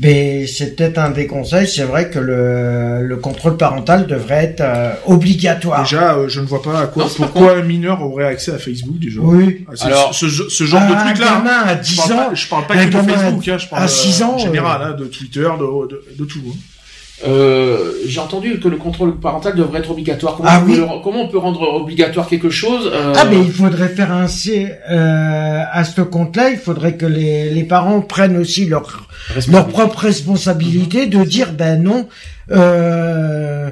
mais 0.02 0.48
c'est 0.48 0.78
peut-être 0.78 0.98
un 0.98 1.10
des 1.10 1.28
conseils. 1.28 1.68
C'est 1.68 1.84
vrai 1.84 2.10
que 2.10 2.20
le, 2.20 3.04
le 3.06 3.18
contrôle 3.18 3.58
parental 3.58 4.08
devrait 4.08 4.46
être 4.46 4.62
euh, 4.62 4.94
obligatoire. 5.08 5.84
Déjà, 5.84 6.16
euh, 6.16 6.30
je 6.30 6.40
ne 6.40 6.46
vois 6.46 6.62
pas 6.62 6.80
à 6.84 6.88
quoi, 6.88 7.04
Non, 7.04 7.10
c'est 7.10 7.18
pas 7.18 7.26
pourquoi 7.28 7.58
un 7.58 7.64
mineur 7.64 8.02
aurait 8.02 8.24
accès 8.28 8.54
à 8.54 8.58
Facebook 8.58 8.98
déjà. 8.98 9.20
Oui. 9.20 9.66
Ah, 9.68 9.86
Alors, 9.88 10.16
ce, 10.16 10.28
genre 10.28 10.82
un 10.82 10.88
de 10.88 10.94
truc 11.10 11.20
là. 11.20 11.26
gamin 11.44 11.64
à 11.68 11.76
10 11.76 11.92
je 11.92 11.98
parle 11.98 12.14
ans, 12.14 12.30
pas, 12.30 12.34
je 12.36 12.48
parle 12.48 12.68
pas 12.68 12.74
un 12.76 12.86
que 12.86 12.92
de 12.94 12.98
à- 12.98 13.04
Facebook, 13.04 13.48
hein, 13.50 13.58
je 13.58 13.68
parle 13.68 13.84
à 13.84 13.88
6 13.90 14.22
euh, 14.22 14.26
ans, 14.26 14.34
en 14.36 14.38
général, 14.38 14.82
euh, 14.82 14.86
hein, 14.86 14.96
de 14.98 15.04
Twitter, 15.06 15.42
de, 15.60 15.88
de, 15.90 16.04
de 16.18 16.24
tout. 16.24 16.40
hein. 16.48 16.56
Euh, 17.28 17.92
J'ai 18.06 18.20
entendu 18.22 18.60
que 18.60 18.68
le 18.70 18.78
contrôle 18.78 19.20
parental 19.20 19.56
devrait 19.56 19.80
être 19.80 19.92
obligatoire. 19.92 20.36
Comment, 20.38 20.50
Ah 20.52 20.60
on, 20.62 20.66
peut, 20.66 20.72
oui. 20.72 20.78
le- 20.78 21.04
comment 21.04 21.24
on 21.24 21.28
peut 21.28 21.38
rendre 21.38 21.62
obligatoire 21.74 22.28
quelque 22.28 22.50
chose 22.50 22.90
euh, 22.94 23.14
Ah, 23.18 23.26
mais 23.30 23.38
il 23.40 23.52
faudrait 23.52 23.90
faire 23.90 24.12
un 24.14 24.28
C, 24.28 24.72
euh, 24.90 25.62
à 25.72 25.84
ce 25.84 26.02
compte-là, 26.02 26.50
il 26.52 26.58
faudrait 26.58 26.96
que 26.96 27.06
les, 27.06 27.50
les 27.50 27.64
parents 27.64 28.00
prennent 28.02 28.38
aussi 28.38 28.66
leur, 28.66 29.06
leur 29.52 29.68
propre 29.68 30.00
responsabilité 30.00 31.08
de 31.08 31.24
dire, 31.26 31.52
ben 31.54 31.84
non, 31.84 32.08
euh, 32.52 33.70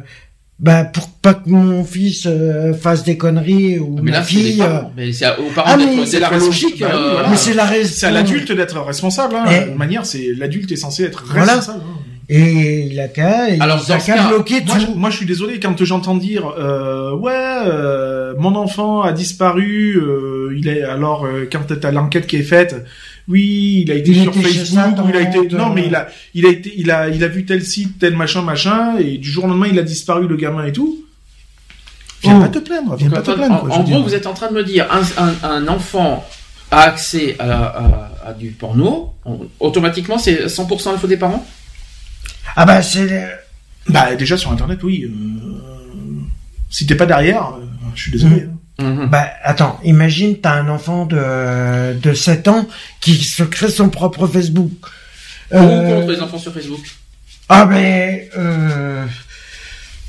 ben 0.60 0.86
pour 0.86 1.08
pas 1.10 1.36
que 1.36 1.50
mon 1.50 1.84
fils 1.84 2.26
euh, 2.26 2.74
fasse 2.74 3.04
des 3.04 3.16
conneries 3.16 3.78
ou 3.80 4.00
Mais 4.02 4.12
ma 4.12 4.18
là, 4.18 4.24
fille. 4.24 4.60
euh, 4.62 4.66
parents. 4.68 4.92
Mais 4.98 5.14
c'est 5.14 5.26
à- 5.26 5.40
aux 5.40 5.50
parents 5.56 5.70
Ah, 5.74 5.78
mais 5.78 6.06
c'est 6.06 6.20
la 6.20 6.32
logique. 6.32 6.80
bah 6.80 6.88
euh, 6.94 7.12
voilà. 7.14 7.30
mais 7.30 7.38
c'est 7.38 7.54
la 7.54 7.66
raison. 7.66 7.92
C'est 7.96 8.08
à 8.08 8.12
l'adulte 8.12 8.52
d'être 8.52 8.80
responsable. 8.82 9.36
Hein. 9.36 9.46
Eh. 9.52 9.72
De 9.72 9.78
manière, 9.78 10.06
c'est 10.06 10.34
l'adulte 10.36 10.72
est 10.72 10.76
censé 10.76 11.04
être 11.04 11.24
Voilà. 11.28 11.54
responsable. 11.56 11.84
hein. 11.88 11.97
Et 12.30 12.88
il 12.92 13.00
a 13.00 13.08
qu'à, 13.08 13.50
il 13.50 13.62
Alors, 13.62 13.78
a 13.78 13.80
dans 13.80 14.00
ce 14.02 14.06
qu'à 14.06 14.16
cas, 14.16 14.28
bloquer 14.28 14.62
Moi, 14.66 14.78
je, 14.80 14.86
tout. 14.86 14.96
moi, 14.96 15.10
je 15.10 15.16
suis 15.18 15.26
désolé 15.26 15.60
quand 15.62 15.82
j'entends 15.86 16.16
dire 16.16 16.46
euh, 16.60 17.16
ouais, 17.16 17.32
euh, 17.34 18.34
mon 18.38 18.56
enfant 18.56 19.02
a 19.02 19.14
disparu. 19.14 19.96
euh, 19.98 20.54
il 20.58 20.68
est 20.68 20.84
alors 20.84 21.26
euh, 21.26 21.48
quand 21.50 21.62
t'as 21.80 21.92
l'enquête 21.92 22.28
qui 22.28 22.36
est 22.36 22.44
faite, 22.44 22.84
oui, 23.30 23.84
il 23.86 23.92
a 23.92 23.96
été 23.96 24.12
Il 24.12 24.24
sur 24.24 24.32
était 24.36 24.42
Facebook, 24.42 25.06
ou 25.06 25.10
il 25.10 25.16
a 25.16 25.22
été 25.22 25.56
non, 25.56 25.70
mais 25.70 25.86
il 25.88 25.96
a 25.96 26.08
il 26.34 26.46
a 26.46 26.50
été 26.50 26.74
il 26.76 26.92
a 26.92 27.08
il 27.08 27.24
a 27.24 27.28
vu 27.30 27.46
tel 27.46 27.64
site, 27.64 27.98
tel 28.00 28.14
machin, 28.18 28.42
machin, 28.42 28.98
et 29.00 29.18
du 29.18 29.30
jour 29.30 29.46
au 29.46 29.48
lendemain 29.48 29.68
il 29.72 29.80
a 29.80 29.84
disparu 29.84 30.28
le 30.28 30.36
gamin 30.36 30.66
et 30.66 30.74
tout. 30.74 31.06
Viens 32.24 32.40
Oh. 32.40 32.42
pas 32.42 32.50
te 32.50 32.60
plaindre, 32.60 32.96
viens 32.98 33.08
Donc, 33.10 33.16
pas 33.20 33.22
te 33.22 33.32
plaindre. 33.38 33.54
en, 33.56 33.58
quoi, 33.60 33.70
je 33.70 33.76
en 33.76 33.78
veux 33.78 33.84
gros, 33.86 33.96
dire. 34.00 34.04
vous 34.04 34.16
êtes 34.16 34.28
en 34.28 34.34
train 34.34 34.50
de 34.50 34.54
me 34.54 34.64
dire 34.66 34.88
un, 34.92 35.24
un, 35.24 35.50
un 35.50 35.68
enfant 35.70 36.26
a 36.72 36.82
accès 36.82 37.36
à, 37.40 37.52
à, 37.68 38.12
à 38.30 38.34
du 38.34 38.50
porno, 38.50 39.14
on- 39.24 39.48
automatiquement 39.62 40.18
c'est 40.18 40.48
100% 40.48 40.90
il 40.94 40.98
faut 41.00 41.08
des 41.08 41.16
parents? 41.16 41.46
Ah 42.56 42.66
bah 42.66 42.82
c'est, 42.82 43.28
Bah 43.90 44.16
déjà 44.16 44.38
sur 44.38 44.52
internet, 44.52 44.80
oui. 44.84 45.04
euh, 45.06 45.12
Si 46.70 46.86
t'es 46.86 46.96
pas 46.96 47.06
derrière, 47.06 47.54
euh, 47.56 47.66
je 47.96 48.02
suis 48.02 48.12
désolé. 48.12 48.44
hein. 48.44 48.54
Mhm. 48.80 49.08
bah 49.10 49.28
attends, 49.44 49.80
imagine 49.84 50.38
t'as 50.40 50.54
un 50.54 50.70
enfant 50.70 51.06
de 51.08 51.94
de 52.00 52.14
7 52.14 52.48
ans 52.48 52.68
qui 53.02 53.16
se 53.24 53.42
crée 53.44 53.70
son 53.72 53.90
propre 53.90 54.28
Facebook. 54.28 54.72
Pour 55.50 55.62
ou 55.62 55.64
Euh, 55.64 55.96
contre 56.02 56.12
les 56.14 56.22
enfants 56.22 56.38
sur 56.38 56.54
Facebook 56.54 56.86
Ah 57.50 57.66
mais 57.66 58.30
euh, 58.38 59.04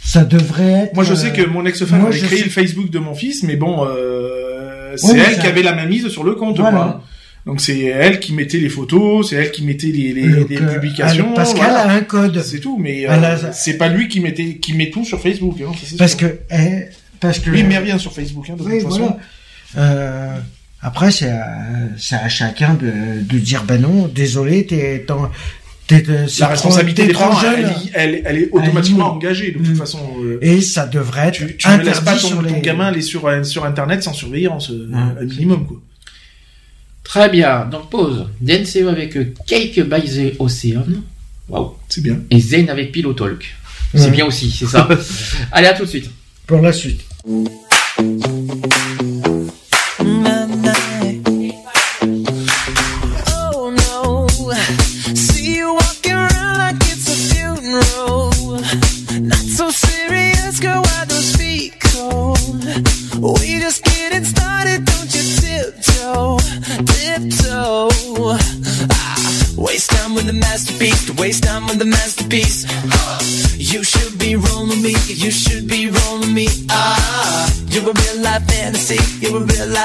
ça 0.05 0.25
devrait 0.25 0.71
être. 0.85 0.95
Moi, 0.95 1.05
je 1.05 1.15
sais 1.15 1.33
que 1.33 1.43
mon 1.47 1.65
ex-femme 1.65 2.05
avait 2.07 2.13
je 2.19 2.27
créé 2.27 2.39
sais- 2.41 2.45
le 2.45 2.51
Facebook 2.51 2.91
de 2.91 2.99
mon 2.99 3.15
fils, 3.15 3.43
mais 3.43 3.57
bon, 3.57 3.87
euh, 3.87 4.95
c'est 4.97 5.13
Oui, 5.13 5.19
elle 5.27 5.35
ça- 5.37 5.41
qui 5.41 5.47
avait 5.47 5.63
la 5.63 5.75
main 5.75 5.87
mise 5.87 6.09
sur 6.09 6.25
le 6.25 6.35
compte. 6.35 6.59
Voilà. 6.59 6.77
quoi. 6.79 7.05
Donc 7.49 7.61
c'est 7.63 7.81
elle 7.81 8.21
qui 8.21 8.33
mettait 8.35 8.59
les 8.59 8.69
photos, 8.69 9.31
c'est 9.31 9.37
elle 9.37 9.51
qui 9.51 9.65
mettait 9.65 9.87
les, 9.89 10.13
les, 10.13 10.27
les 10.45 10.59
publications. 10.59 11.33
voilà. 11.35 11.81
a 11.81 11.91
un 11.93 12.03
code. 12.03 12.41
C'est 12.43 12.61
tout, 12.61 12.77
mais 12.79 13.09
euh, 13.09 13.37
c'est 13.53 13.79
pas 13.79 13.89
lui 13.89 14.07
qui 14.09 14.21
mettait 14.21 14.57
qui 14.57 14.75
met 14.75 14.91
tout 14.91 15.05
sur 15.05 15.19
Facebook. 15.21 15.57
Hein, 15.67 15.73
ça, 15.83 15.97
Parce 15.99 16.17
sûr. 16.17 16.29
que 16.29 16.39
eh, 16.53 16.85
parce 17.21 17.39
que 17.41 17.51
il 17.51 17.67
met 17.67 17.79
rien 17.79 17.97
sur 17.99 18.13
Facebook 18.13 18.45
hein, 18.51 18.55
de 18.57 18.63
Oui, 18.63 18.79
toute 18.81 18.91
façon. 18.91 19.17
voilà. 19.75 19.89
Euh, 19.93 20.37
après, 20.83 21.11
c'est 21.11 21.31
à, 21.31 22.29
chacun 22.29 22.75
de, 22.75 23.23
de 23.23 23.39
dire 23.39 23.65
ben 23.65 23.81
non, 23.81 24.09
désolé, 24.15 24.67
t'es, 24.67 25.05
La 25.09 25.15
trop- 25.15 26.47
responsabilité 26.51 27.03
t'es 27.03 27.09
des 27.09 27.15
trop 27.15 27.31
parents, 27.31 27.41
elle, 27.57 27.73
elle, 27.95 28.23
elle 28.27 28.37
est 28.37 28.49
automatiquement 28.53 29.07
oui. 29.13 29.17
engagée 29.17 29.53
de 29.53 29.59
toute 29.59 29.69
Mm. 29.71 29.75
façon. 29.77 30.01
euh, 30.23 30.39
Et 30.43 30.61
ça 30.61 30.87
devrait 30.87 31.29
être 31.29 31.35
tu, 31.35 31.57
tu 31.57 31.67
ne 31.69 31.79
laisses 31.83 32.01
pas 32.01 32.13
ton, 32.13 32.19
sur 32.29 32.37
ton 32.47 32.55
les... 32.55 32.61
gamin 32.61 32.89
aller 32.89 33.01
sur 33.03 33.29
sur 33.45 33.65
internet 33.65 34.03
sans 34.03 34.13
surveillance, 34.13 34.71
Ah, 34.95 35.15
un 35.21 35.25
minimum 35.25 35.67
quoi. 35.67 35.81
Très 37.09 37.29
bien, 37.31 37.65
donc 37.65 37.89
pause. 37.91 38.27
DNCE 38.41 38.87
avec 38.89 39.17
euh, 39.17 39.33
Cake 39.47 39.81
by 39.81 40.03
the 40.03 40.35
Ocean. 40.39 41.03
Waouh. 41.49 41.75
C'est 41.89 42.03
bien. 42.03 42.19
Et 42.31 42.39
Zayn 42.39 42.69
avec 42.69 42.93
Pillow 42.93 43.15
Talk. 43.15 43.47
C'est 43.95 44.05
Ouais. 44.05 44.11
bien 44.11 44.27
aussi, 44.27 44.51
c'est 44.51 44.67
ça. 44.67 44.87
Allez, 45.53 45.69
à 45.69 45.73
tout 45.73 45.85
de 45.85 45.89
suite. 45.89 46.11
Pour 46.47 46.61
la 46.61 46.73
suite. 46.73 47.01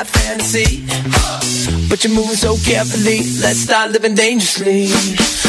Fantasy. 0.06 0.84
But 1.90 2.04
you're 2.04 2.14
moving 2.14 2.36
so 2.36 2.56
carefully, 2.58 3.20
let's 3.42 3.60
start 3.60 3.92
living 3.92 4.16
dangerously. 4.16 5.43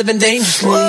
Living 0.00 0.18
dangerously. 0.18 0.79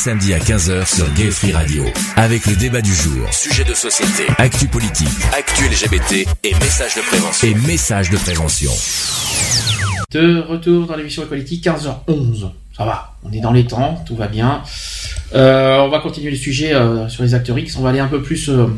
samedis 0.00 0.32
à 0.32 0.38
15h 0.38 0.96
sur 0.96 1.12
Gay 1.12 1.30
Free 1.30 1.52
Radio. 1.52 1.84
Avec 2.16 2.46
le 2.46 2.56
débat 2.56 2.80
du 2.80 2.94
jour. 2.94 3.30
Sujet 3.34 3.64
de 3.64 3.74
société. 3.74 4.24
Actu 4.38 4.66
politique. 4.66 5.08
Actu 5.36 5.64
LGBT. 5.64 6.26
Et 6.42 6.54
messages 6.54 6.94
de 6.94 7.02
prévention. 7.02 7.48
Et 7.48 7.54
messages 7.66 8.08
de 8.08 8.16
prévention. 8.16 8.70
De 10.10 10.40
retour 10.40 10.86
dans 10.86 10.96
l'émission 10.96 11.22
Equality, 11.22 11.60
15h11. 11.62 12.50
Ça 12.74 12.86
va, 12.86 13.14
on 13.24 13.30
est 13.30 13.40
dans 13.40 13.52
les 13.52 13.66
temps, 13.66 14.02
tout 14.06 14.16
va 14.16 14.28
bien. 14.28 14.62
Euh, 15.34 15.80
on 15.80 15.90
va 15.90 15.98
continuer 15.98 16.30
le 16.30 16.36
sujet 16.38 16.72
euh, 16.72 17.06
sur 17.10 17.22
les 17.22 17.34
acteurs 17.34 17.58
X. 17.58 17.76
On 17.76 17.82
va 17.82 17.90
aller 17.90 18.00
un 18.00 18.08
peu 18.08 18.22
plus 18.22 18.48
euh, 18.48 18.68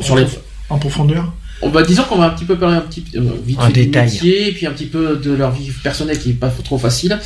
sur 0.00 0.16
les... 0.16 0.26
En 0.68 0.78
profondeur 0.78 1.32
on 1.60 1.70
va 1.70 1.82
disons 1.82 2.04
qu'on 2.04 2.18
va 2.18 2.26
un 2.26 2.30
petit 2.30 2.44
peu 2.44 2.56
parler 2.56 2.76
un 2.76 2.82
petit 2.82 3.04
euh, 3.16 3.20
vite 3.44 3.58
en 3.58 3.68
détail. 3.68 4.10
Métier, 4.10 4.52
puis 4.52 4.66
un 4.66 4.72
petit 4.72 4.86
peu 4.86 5.16
de 5.16 5.32
leur 5.32 5.50
vie 5.50 5.70
personnelle 5.82 6.18
qui 6.18 6.30
est 6.30 6.34
pas 6.34 6.52
trop 6.64 6.78
facile. 6.78 7.18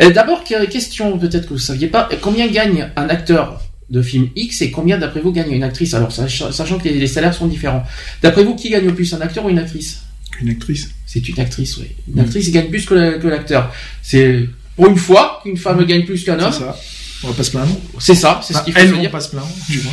Euh, 0.00 0.10
d'abord, 0.10 0.44
question 0.44 1.18
peut-être 1.18 1.44
que 1.44 1.48
vous 1.50 1.54
ne 1.54 1.60
saviez 1.60 1.88
pas, 1.88 2.08
combien 2.20 2.46
gagne 2.46 2.90
un 2.96 3.08
acteur 3.08 3.60
de 3.90 4.02
film 4.02 4.28
X 4.36 4.62
et 4.62 4.70
combien 4.70 4.98
d'après 4.98 5.20
vous 5.20 5.32
gagne 5.32 5.50
une 5.50 5.64
actrice? 5.64 5.94
Alors 5.94 6.12
sachant 6.12 6.78
que 6.78 6.88
les 6.88 7.06
salaires 7.08 7.34
sont 7.34 7.46
différents. 7.46 7.84
D'après 8.22 8.44
vous, 8.44 8.54
qui 8.54 8.70
gagne 8.70 8.86
le 8.86 8.94
plus, 8.94 9.12
un 9.12 9.20
acteur 9.20 9.44
ou 9.44 9.50
une 9.50 9.58
actrice? 9.58 10.02
Une 10.40 10.50
actrice. 10.50 10.90
C'est 11.06 11.28
une 11.28 11.40
actrice, 11.40 11.76
oui. 11.78 11.88
Une 12.14 12.20
actrice 12.20 12.50
gagne 12.52 12.68
plus 12.68 12.86
que 12.86 12.94
l'acteur. 12.94 13.74
C'est 14.02 14.48
pour 14.76 14.86
une 14.86 14.96
fois 14.96 15.40
qu'une 15.42 15.56
femme 15.56 15.84
gagne 15.84 16.04
plus 16.04 16.24
qu'un 16.24 16.38
homme. 16.38 16.52
C'est 16.52 16.60
ça. 16.60 16.78
On 17.22 17.28
va 17.28 17.34
pas 17.34 17.44
se 17.44 17.50
plaindre. 17.50 17.76
C'est 17.98 18.14
ça, 18.14 18.40
c'est 18.42 18.54
ce 18.54 18.62
qu'il 18.62 18.72
faut 18.72 18.78
elle, 18.78 18.88
se 18.88 18.94
dire. 18.94 19.08
On 19.08 19.12
passe 19.12 19.28
plein, 19.28 19.42
tu 19.70 19.78
vois. 19.78 19.92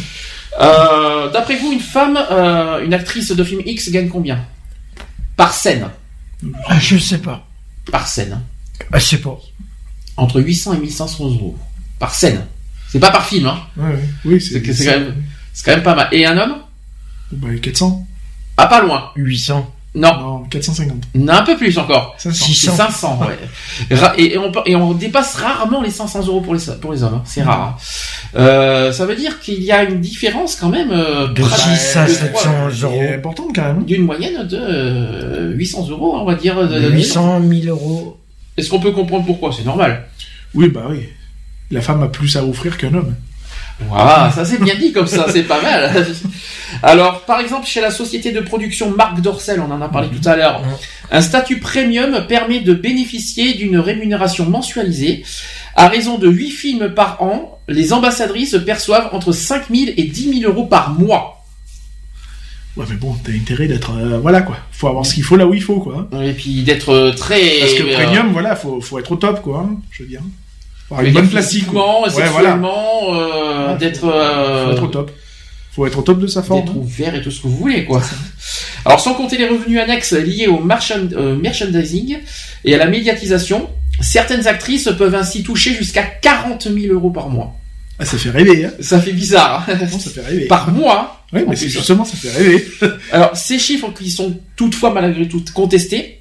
Euh, 0.60 1.32
D'après 1.32 1.58
vous, 1.58 1.72
une 1.72 1.80
femme, 1.80 2.18
euh, 2.32 2.84
une 2.84 2.94
actrice 2.94 3.32
de 3.32 3.44
film 3.44 3.62
X 3.66 3.90
gagne 3.92 4.10
combien? 4.10 4.44
Par 5.36 5.54
scène. 5.54 5.90
Ah, 6.68 6.80
je 6.80 6.98
sais 6.98 7.20
pas. 7.20 7.46
Par 7.92 8.08
scène. 8.08 8.42
Ah, 8.92 9.00
je 9.00 9.06
sais 9.06 9.18
pas. 9.22 9.38
Entre 10.18 10.42
800 10.42 10.74
et 10.76 10.78
1100 10.80 11.26
euros. 11.26 11.58
Par 12.00 12.14
scène. 12.14 12.46
C'est 12.90 13.00
pas 13.00 13.12
par 13.12 13.26
film, 13.26 13.46
hein. 13.48 13.60
Ouais, 13.76 13.90
ouais. 13.90 14.04
Oui, 14.26 14.42
C'est 14.42 14.62
quand 14.62 14.92
même, 14.92 15.16
c'est 15.54 15.66
quand 15.66 15.72
même 15.76 15.84
pas 15.84 15.96
mal. 15.96 16.08
Et 16.12 16.26
un 16.26 16.38
homme? 16.38 16.58
Bah, 17.32 17.50
400. 17.62 18.08
Ah, 18.56 18.68
pas 18.68 18.82
loin. 18.82 19.12
800. 19.16 19.76
Non. 19.98 20.18
Non, 20.20 20.44
450. 20.50 20.98
Non, 21.16 21.34
un 21.34 21.42
peu 21.44 21.58
plus 21.58 21.78
encore. 21.78 22.16
500. 22.18 22.46
C'est 22.54 22.70
500, 22.72 23.20
ouais. 23.28 23.96
Et, 24.18 24.34
et 24.34 24.38
on, 24.38 24.52
et 24.66 24.76
on 24.76 24.94
dépasse 24.94 25.36
rarement 25.36 25.82
les 25.82 25.90
500 25.90 26.28
euros 26.28 26.42
pour 26.42 26.54
les, 26.54 26.62
pour 26.80 26.94
les 26.94 27.04
hommes. 27.04 27.16
hein. 27.16 27.22
C'est 27.26 27.42
rare. 27.44 27.78
hein. 27.80 28.40
Euh, 28.40 28.92
ça 28.92 29.06
veut 29.06 29.16
dire 29.16 29.40
qu'il 29.40 29.64
y 29.64 29.72
a 29.72 29.84
une 29.84 30.00
différence 30.00 30.56
quand 30.56 30.70
même 30.70 30.92
euh, 30.92 31.28
De 31.30 31.42
pratique 31.42 31.78
6 31.78 31.98
à 31.98 32.06
de 32.06 32.10
700 32.12 32.34
trois- 32.34 32.52
euros. 32.84 32.96
C'est 33.00 33.14
important 33.16 33.48
quand 33.56 33.64
même. 33.64 33.84
d'une 33.86 34.04
moyenne 34.04 34.48
de 34.48 34.58
euh, 34.60 35.54
800 35.54 35.88
euros, 35.90 36.16
on 36.18 36.26
va 36.26 36.36
dire. 36.36 36.56
de- 36.68 36.80
de- 36.80 36.92
800 36.92 37.42
000 37.48 37.66
euros. 37.68 38.18
Est-ce 38.58 38.70
qu'on 38.70 38.80
peut 38.80 38.92
comprendre 38.92 39.26
pourquoi? 39.26 39.52
C'est 39.52 39.66
normal. 39.66 40.06
Oui, 40.54 40.68
bah 40.70 40.86
oui. 40.90 41.02
La 41.72 41.82
femme 41.82 42.02
a 42.04 42.08
plus 42.08 42.36
à 42.38 42.44
offrir 42.46 42.78
qu'un 42.78 42.94
homme. 42.94 43.16
Voilà, 43.80 44.32
ça 44.34 44.44
c'est 44.44 44.60
bien 44.62 44.76
dit 44.76 44.92
comme 44.92 45.06
ça, 45.08 45.28
c'est 45.32 45.44
pas 45.44 45.62
mal. 45.62 46.06
Alors, 46.84 47.22
par 47.26 47.40
exemple, 47.40 47.68
chez 47.68 47.80
la 47.80 47.92
société 47.92 48.32
de 48.32 48.40
production 48.42 48.90
Marc 48.92 49.22
Dorcel, 49.22 49.60
on 49.62 49.72
en 49.72 49.82
a 49.82 49.88
parlé 49.90 50.10
tout 50.10 50.28
à 50.28 50.36
l'heure, 50.36 50.62
un 51.12 51.22
statut 51.22 51.60
premium 51.60 52.26
permet 52.28 52.60
de 52.60 52.74
bénéficier 52.74 53.54
d'une 53.54 53.78
rémunération 53.78 54.46
mensualisée. 54.46 55.24
À 55.76 55.88
raison 55.90 56.18
de 56.18 56.28
8 56.28 56.50
films 56.50 56.94
par 56.96 57.22
an, 57.22 57.60
les 57.68 57.94
ambassadrices 57.94 58.58
perçoivent 58.66 59.10
entre 59.14 59.32
5 59.32 59.66
000 59.74 59.92
et 59.96 60.04
10 60.04 60.40
000 60.42 60.52
euros 60.52 60.66
par 60.66 60.92
mois. 60.92 61.46
Ouais, 62.76 62.86
mais 62.90 62.96
bon, 62.96 63.16
t'as 63.24 63.32
intérêt 63.32 63.68
d'être. 63.68 63.92
euh, 63.92 64.20
voilà 64.20 64.42
quoi. 64.42 64.58
Faut 64.72 64.88
avoir 64.88 65.06
ce 65.06 65.14
qu'il 65.16 65.24
faut 65.24 65.36
là 65.36 65.48
où 65.48 65.54
il 65.54 65.62
faut 65.64 65.80
quoi. 65.80 66.08
Et 66.24 66.34
puis 66.34 66.62
d'être 66.64 66.90
euh, 66.90 67.12
très... 67.12 67.60
Parce 67.60 67.74
que 67.74 67.84
euh, 67.84 67.94
premium, 67.94 68.32
voilà, 68.34 68.56
faut, 68.56 68.82
faut 68.82 69.00
être 69.00 69.12
au 69.12 69.16
top 69.16 69.42
quoi. 69.42 69.68
hein, 69.68 69.78
je 69.92 70.04
veux 70.04 70.10
dire. 70.10 70.22
Veux 70.92 71.08
une 71.08 71.14
bonne 71.14 71.30
plastique. 71.30 71.72
Ouais, 71.74 71.82
voilà. 72.10 72.10
sexuellement, 72.10 73.00
euh, 73.14 73.72
Ouais, 73.74 73.78
d'être... 73.78 74.00
Faut 74.02 74.12
euh, 74.12 74.74
être 74.74 74.84
au 74.84 74.88
top. 74.88 75.12
Faut 75.72 75.86
être 75.86 76.00
au 76.00 76.02
top 76.02 76.20
de 76.20 76.28
sa 76.28 76.42
forme. 76.42 76.62
d'être 76.66 76.76
ouvert 76.76 77.14
et 77.14 77.22
tout 77.22 77.30
ce 77.30 77.42
que 77.42 77.48
vous 77.48 77.58
voulez, 77.58 77.86
quoi. 77.86 78.02
Alors, 78.86 79.00
sans 79.00 79.14
compter 79.14 79.38
les 79.38 79.48
revenus 79.48 79.80
annexes 79.80 80.14
liés 80.14 80.48
au 80.48 80.60
euh, 80.60 81.36
merchandising 81.36 82.18
et 82.66 82.74
à 82.74 82.78
la 82.78 82.88
médiatisation, 82.88 83.70
certaines 84.00 84.48
actrices 84.48 84.90
peuvent 84.98 85.14
ainsi 85.16 85.44
toucher 85.44 85.74
jusqu'à 85.74 86.04
40 86.04 86.64
000 86.64 86.94
euros 86.94 87.12
par 87.12 87.30
mois. 87.30 87.54
Ah, 88.00 88.06
ça 88.06 88.18
fait 88.18 88.30
rêver, 88.30 88.66
hein. 88.66 88.72
Ça 88.80 89.00
fait 89.02 89.12
bizarre. 89.12 89.66
hein. 89.68 89.78
Non, 89.92 90.00
ça 90.00 90.10
fait 90.10 90.22
rêver. 90.22 90.46
par 90.46 90.72
mois. 90.72 91.26
Oui, 91.34 91.42
mais 91.48 91.56
c'est 91.56 91.68
justement, 91.68 92.06
ça 92.06 92.16
fait 92.16 92.32
rêver. 92.32 92.66
Alors, 93.12 93.36
ces 93.36 93.60
chiffres 93.60 93.92
qui 93.92 94.10
sont 94.10 94.40
toutefois 94.56 94.92
malgré 94.94 95.28
tout 95.28 95.44
contestés, 95.54 96.17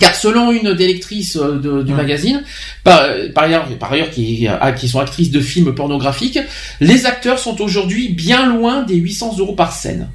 car 0.00 0.14
selon 0.14 0.52
une 0.52 0.74
des 0.74 0.86
lectrices 0.86 1.36
euh, 1.36 1.58
de- 1.58 1.82
du 1.82 1.92
magazine, 1.92 2.42
par, 2.84 3.06
par 3.34 3.44
ailleurs, 3.44 3.66
par 3.78 3.92
ailleurs 3.92 4.10
qui, 4.10 4.46
ah, 4.48 4.72
qui 4.72 4.88
sont 4.88 5.00
actrices 5.00 5.30
de 5.30 5.40
films 5.40 5.74
pornographiques, 5.74 6.38
les 6.80 7.06
acteurs 7.06 7.38
sont 7.38 7.60
aujourd'hui 7.60 8.08
bien 8.08 8.46
loin 8.54 8.82
des 8.82 8.96
800 8.96 9.36
euros 9.38 9.54
par 9.54 9.72
scène. 9.72 10.08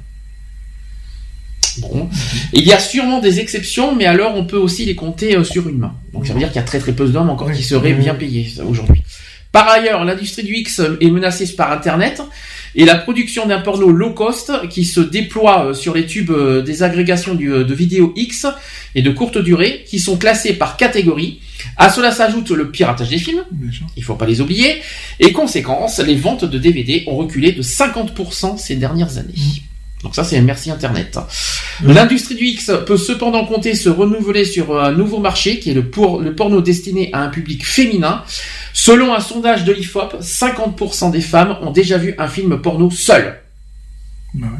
Bon, 1.78 2.08
il 2.52 2.64
y 2.66 2.72
a 2.72 2.78
sûrement 2.78 3.20
des 3.20 3.40
exceptions, 3.40 3.94
mais 3.94 4.04
alors 4.04 4.34
on 4.36 4.44
peut 4.44 4.58
aussi 4.58 4.84
les 4.84 4.94
compter 4.94 5.36
euh, 5.36 5.44
sur 5.44 5.68
une 5.68 5.78
main. 5.78 5.94
Donc 6.12 6.26
ça 6.26 6.34
veut 6.34 6.38
dire 6.38 6.48
qu'il 6.48 6.56
y 6.56 6.64
a 6.64 6.66
très 6.66 6.78
très 6.78 6.92
peu 6.92 7.08
d'hommes 7.08 7.30
encore 7.30 7.50
qui 7.52 7.62
seraient 7.62 7.94
bien 7.94 8.14
payés 8.14 8.52
aujourd'hui. 8.66 9.02
Par 9.52 9.68
ailleurs, 9.68 10.04
l'industrie 10.04 10.42
du 10.42 10.54
X 10.54 10.80
est 11.00 11.10
menacée 11.10 11.46
par 11.54 11.72
Internet 11.72 12.22
et 12.74 12.84
la 12.84 12.94
production 12.96 13.46
d'un 13.46 13.60
porno 13.60 13.90
low 13.90 14.10
cost 14.12 14.52
qui 14.70 14.84
se 14.84 15.00
déploie 15.00 15.66
euh, 15.66 15.74
sur 15.74 15.94
les 15.94 16.06
tubes 16.06 16.30
euh, 16.30 16.62
des 16.62 16.82
agrégations 16.82 17.34
du- 17.34 17.48
de 17.48 17.74
vidéos 17.74 18.12
X 18.16 18.46
et 18.94 19.02
de 19.02 19.10
courte 19.10 19.38
durée 19.38 19.84
qui 19.86 19.98
sont 19.98 20.16
classés 20.16 20.54
par 20.54 20.76
catégorie. 20.76 21.40
À 21.76 21.90
cela 21.90 22.10
s'ajoute 22.12 22.50
le 22.50 22.70
piratage 22.70 23.08
des 23.10 23.18
films, 23.18 23.44
il 23.96 24.02
faut 24.02 24.14
pas 24.16 24.26
les 24.26 24.40
oublier, 24.40 24.76
et 25.20 25.32
conséquence, 25.32 25.98
les 26.00 26.16
ventes 26.16 26.44
de 26.44 26.58
DVD 26.58 27.04
ont 27.06 27.16
reculé 27.16 27.52
de 27.52 27.62
50% 27.62 28.58
ces 28.58 28.76
dernières 28.76 29.16
années. 29.18 29.34
Donc 30.02 30.14
ça 30.16 30.24
c'est 30.24 30.40
merci 30.40 30.70
Internet. 30.70 31.18
L'industrie 31.84 32.34
du 32.34 32.44
X 32.44 32.72
peut 32.86 32.96
cependant 32.96 33.44
compter 33.44 33.74
se 33.74 33.88
renouveler 33.88 34.44
sur 34.44 34.78
un 34.80 34.92
nouveau 34.92 35.18
marché 35.18 35.58
qui 35.60 35.70
est 35.70 35.74
le, 35.74 35.84
pour, 35.88 36.20
le 36.20 36.34
porno 36.34 36.60
destiné 36.60 37.10
à 37.12 37.20
un 37.22 37.28
public 37.28 37.64
féminin. 37.64 38.22
Selon 38.72 39.14
un 39.14 39.20
sondage 39.20 39.64
de 39.64 39.72
l'IFOP, 39.72 40.16
50% 40.20 41.10
des 41.12 41.20
femmes 41.20 41.56
ont 41.62 41.70
déjà 41.70 41.98
vu 41.98 42.14
un 42.18 42.26
film 42.28 42.60
porno 42.60 42.90
seul. 42.90 43.38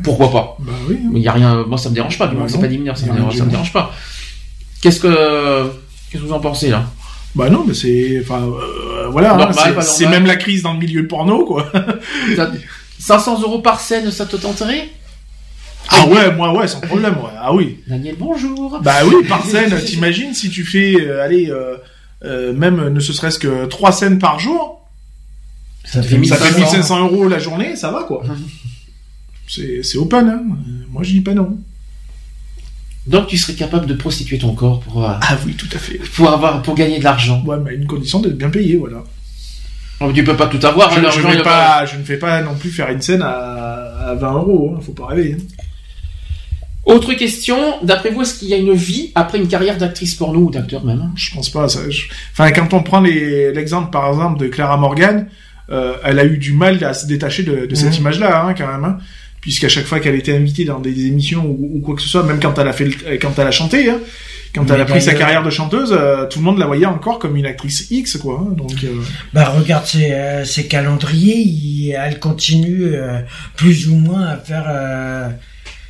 Pourquoi 0.04 0.30
pas? 0.30 0.56
Bah 0.60 0.72
oui. 0.88 0.98
Il 1.14 1.22
y 1.22 1.28
a 1.28 1.32
rien, 1.32 1.64
moi 1.66 1.78
ça 1.78 1.88
me 1.90 1.94
dérange 1.94 2.18
pas, 2.18 2.26
du 2.26 2.34
Bah 2.34 2.40
moins 2.40 2.48
c'est 2.48 2.60
pas 2.60 2.68
des 2.68 2.76
mineurs, 2.78 2.96
ça, 2.96 3.06
me 3.06 3.14
dérange, 3.14 3.36
ça 3.36 3.44
me 3.44 3.50
dérange 3.50 3.72
pas. 3.72 3.94
Qu'est-ce 4.80 5.00
que 5.00 5.70
qu'est-ce 6.10 6.22
que 6.22 6.26
vous 6.26 6.32
en 6.34 6.40
pensez 6.40 6.68
là? 6.70 6.84
Bah 7.34 7.48
non, 7.48 7.64
mais 7.66 7.72
c'est, 7.72 8.20
enfin, 8.22 8.42
euh, 8.42 9.08
voilà, 9.08 9.34
hein, 9.34 9.50
c'est- 9.82 10.06
même 10.10 10.26
la 10.26 10.36
crise 10.36 10.62
dans 10.62 10.74
le 10.74 10.78
milieu 10.78 11.06
porno, 11.08 11.46
quoi. 11.46 11.72
Ça- 12.36 12.50
500 12.98 13.40
euros 13.40 13.60
par 13.60 13.80
scène, 13.80 14.10
ça 14.10 14.26
te 14.26 14.36
tenterait? 14.36 14.88
Ah 15.88 16.06
ouais, 16.06 16.34
moi 16.34 16.52
ouais, 16.56 16.66
sans 16.68 16.80
problème, 16.80 17.14
ouais. 17.14 17.30
Ah 17.38 17.52
oui. 17.54 17.78
Daniel, 17.86 18.16
bonjour. 18.18 18.80
Bah 18.82 19.04
oui, 19.06 19.26
par 19.28 19.44
scène, 19.44 19.74
t'imagines 19.84 20.32
si 20.34 20.48
tu 20.50 20.64
fais, 20.64 20.96
euh, 21.00 21.22
allez, 21.22 21.50
euh, 21.50 21.76
euh, 22.24 22.52
même 22.52 22.88
ne 22.88 23.00
ce 23.00 23.12
serait-ce 23.12 23.38
que 23.38 23.66
trois 23.66 23.92
scènes 23.92 24.18
par 24.18 24.38
jour, 24.38 24.80
Ça 25.84 26.02
fait 26.02 26.14
ça 26.24 26.36
1500. 26.38 26.44
fait 26.46 26.60
1500 26.60 27.00
euros 27.00 27.28
la 27.28 27.38
journée, 27.38 27.76
ça 27.76 27.90
va 27.90 28.04
quoi. 28.04 28.22
C'est 29.48 29.82
c'est 29.82 29.98
open, 29.98 30.28
hein. 30.30 30.42
Moi 30.90 31.02
je 31.02 31.10
dis 31.10 31.20
pas 31.20 31.34
non. 31.34 31.58
Donc 33.06 33.26
tu 33.26 33.36
serais 33.36 33.54
capable 33.54 33.84
de 33.86 33.92
prostituer 33.94 34.38
ton 34.38 34.54
corps 34.54 34.80
pour 34.80 35.04
euh, 35.04 35.12
Ah 35.20 35.36
oui, 35.44 35.54
tout 35.54 35.68
à 35.74 35.78
fait. 35.78 35.98
pour 36.14 36.30
avoir 36.30 36.62
pour 36.62 36.74
gagner 36.74 36.98
de 37.00 37.04
l'argent. 37.04 37.42
Ouais, 37.44 37.56
mais 37.62 37.70
à 37.70 37.72
une 37.74 37.86
condition 37.86 38.20
d'être 38.20 38.38
bien 38.38 38.48
payé, 38.48 38.76
voilà. 38.76 39.02
Oh, 40.00 40.10
Tu 40.14 40.24
peux 40.24 40.36
pas 40.36 40.46
tout 40.46 40.64
avoir. 40.64 40.90
Je, 40.92 41.00
hein, 41.00 41.40
pas, 41.42 41.84
je 41.84 41.96
ne 41.98 42.04
fais 42.04 42.16
pas 42.16 42.40
non 42.42 42.54
plus 42.54 42.70
faire 42.70 42.88
une 42.90 43.02
scène 43.02 43.20
à, 43.22 44.10
à 44.10 44.14
20 44.14 44.32
euros, 44.32 44.74
hein. 44.76 44.80
faut 44.80 44.92
pas 44.92 45.06
rêver. 45.06 45.36
hein. 45.38 45.61
Autre 46.84 47.14
question, 47.14 47.56
d'après 47.84 48.10
vous, 48.10 48.22
est-ce 48.22 48.38
qu'il 48.38 48.48
y 48.48 48.54
a 48.54 48.56
une 48.56 48.72
vie 48.74 49.12
après 49.14 49.38
une 49.38 49.46
carrière 49.46 49.78
d'actrice 49.78 50.14
porno 50.16 50.40
ou 50.40 50.50
d'acteur 50.50 50.84
même? 50.84 51.10
Je 51.14 51.32
pense 51.32 51.48
pas. 51.48 51.68
Ça, 51.68 51.88
je- 51.88 52.02
Enfin, 52.32 52.50
quand 52.50 52.74
on 52.74 52.82
prend 52.82 53.00
les- 53.00 53.52
l'exemple, 53.52 53.90
par 53.90 54.08
exemple, 54.08 54.40
de 54.40 54.48
Clara 54.48 54.76
Morgan, 54.76 55.28
euh, 55.70 55.94
elle 56.04 56.18
a 56.18 56.24
eu 56.24 56.38
du 56.38 56.52
mal 56.52 56.82
à 56.82 56.92
se 56.92 57.06
détacher 57.06 57.44
de, 57.44 57.66
de 57.66 57.74
cette 57.76 57.92
Mhm. 57.92 57.98
image-là, 58.00 58.44
hein, 58.46 58.54
quand 58.58 58.66
même. 58.66 58.84
Hein, 58.84 58.98
puisqu'à 59.40 59.68
chaque 59.68 59.84
fois 59.86 60.00
qu'elle 60.00 60.14
était 60.16 60.34
invitée 60.36 60.64
dans 60.64 60.80
des 60.80 61.06
émissions 61.06 61.44
ou, 61.46 61.70
ou 61.76 61.80
quoi 61.80 61.94
que 61.96 62.02
ce 62.02 62.08
soit, 62.08 62.22
même 62.24 62.40
quand 62.40 62.58
elle 62.58 62.68
a 62.68 62.72
fait, 62.72 62.84
le- 62.86 62.94
euh, 63.06 63.18
quand 63.20 63.36
elle 63.38 63.46
a 63.46 63.50
chanté, 63.52 63.88
hein, 63.90 63.98
quand 64.54 64.64
Mais 64.68 64.74
elle 64.74 64.80
a 64.82 64.84
pris 64.84 65.00
sa 65.02 65.14
carrière 65.14 65.42
de 65.44 65.50
chanteuse, 65.50 65.92
euh, 65.96 66.26
tout 66.26 66.40
le 66.40 66.44
monde 66.44 66.58
la 66.58 66.66
voyait 66.66 66.86
encore 66.86 67.18
comme 67.20 67.36
une 67.36 67.46
actrice 67.46 67.88
X, 67.90 68.16
quoi. 68.18 68.40
hein, 68.44 68.54
donc, 68.56 68.72
euh, 68.84 68.88
Bah 69.32 69.48
regarde 69.56 69.86
ses, 69.86 70.12
euh, 70.12 70.44
ses 70.44 70.66
calendriers, 70.66 71.38
il- 71.38 71.90
elle 71.98 72.18
continue 72.20 72.86
euh, 72.94 73.20
plus 73.56 73.88
ou 73.88 73.94
moins 73.96 74.26
à 74.26 74.36
faire 74.36 74.64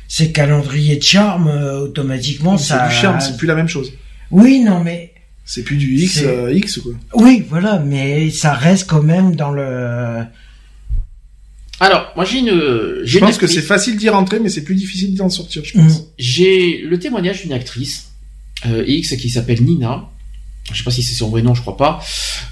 euh, 0.03 0.09
ses 0.09 0.31
calendriers 0.31 0.97
de 0.97 1.03
charme 1.03 1.47
euh, 1.47 1.81
automatiquement. 1.85 2.57
c'est 2.57 2.73
ça. 2.73 2.87
du 2.87 2.93
charme, 2.95 3.19
c'est 3.19 3.37
plus 3.37 3.47
la 3.47 3.55
même 3.55 3.67
chose. 3.69 3.91
Oui, 4.31 4.59
non 4.61 4.83
mais 4.83 5.13
C'est 5.45 5.63
plus 5.63 5.77
du 5.77 5.95
X, 5.95 6.13
C'est- 6.19 6.25
euh, 6.27 6.53
X, 6.53 6.79
quoi. 6.79 6.93
oui, 7.15 7.43
voilà, 7.49 7.79
mais 7.79 8.29
ça 8.29 8.53
reste 8.53 8.87
quand 8.89 9.03
même 9.03 9.35
dans 9.35 9.51
le. 9.51 10.23
Alors, 11.79 12.13
moi 12.15 12.23
j'ai 12.25 12.39
une. 12.39 12.49
Je 12.51 13.01
j'ai 13.03 13.19
une 13.19 13.25
pense 13.25 13.37
que 13.37 13.47
c'est 13.47 13.61
facile 13.61 13.97
d'y 13.97 14.07
rentrer, 14.09 14.39
mais 14.39 14.49
c'est 14.49 14.63
plus 14.63 14.75
difficile 14.75 15.15
d'en 15.15 15.29
sortir, 15.29 15.63
je 15.65 15.73
pense. 15.73 16.03
J'ai 16.17 16.77
le 16.81 16.97
témoignage 16.99 17.41
d'une 17.41 17.51
actrice 17.53 18.09
euh, 18.65 18.83
X 18.87 19.15
qui 19.17 19.29
s'appelle 19.29 19.61
Nina. 19.63 20.09
Je 20.71 20.77
sais 20.77 20.83
pas 20.83 20.91
si 20.91 21.03
c'est 21.03 21.15
son 21.15 21.29
vrai 21.29 21.41
nom, 21.41 21.53
je 21.53 21.61
crois 21.61 21.77
pas. 21.77 21.99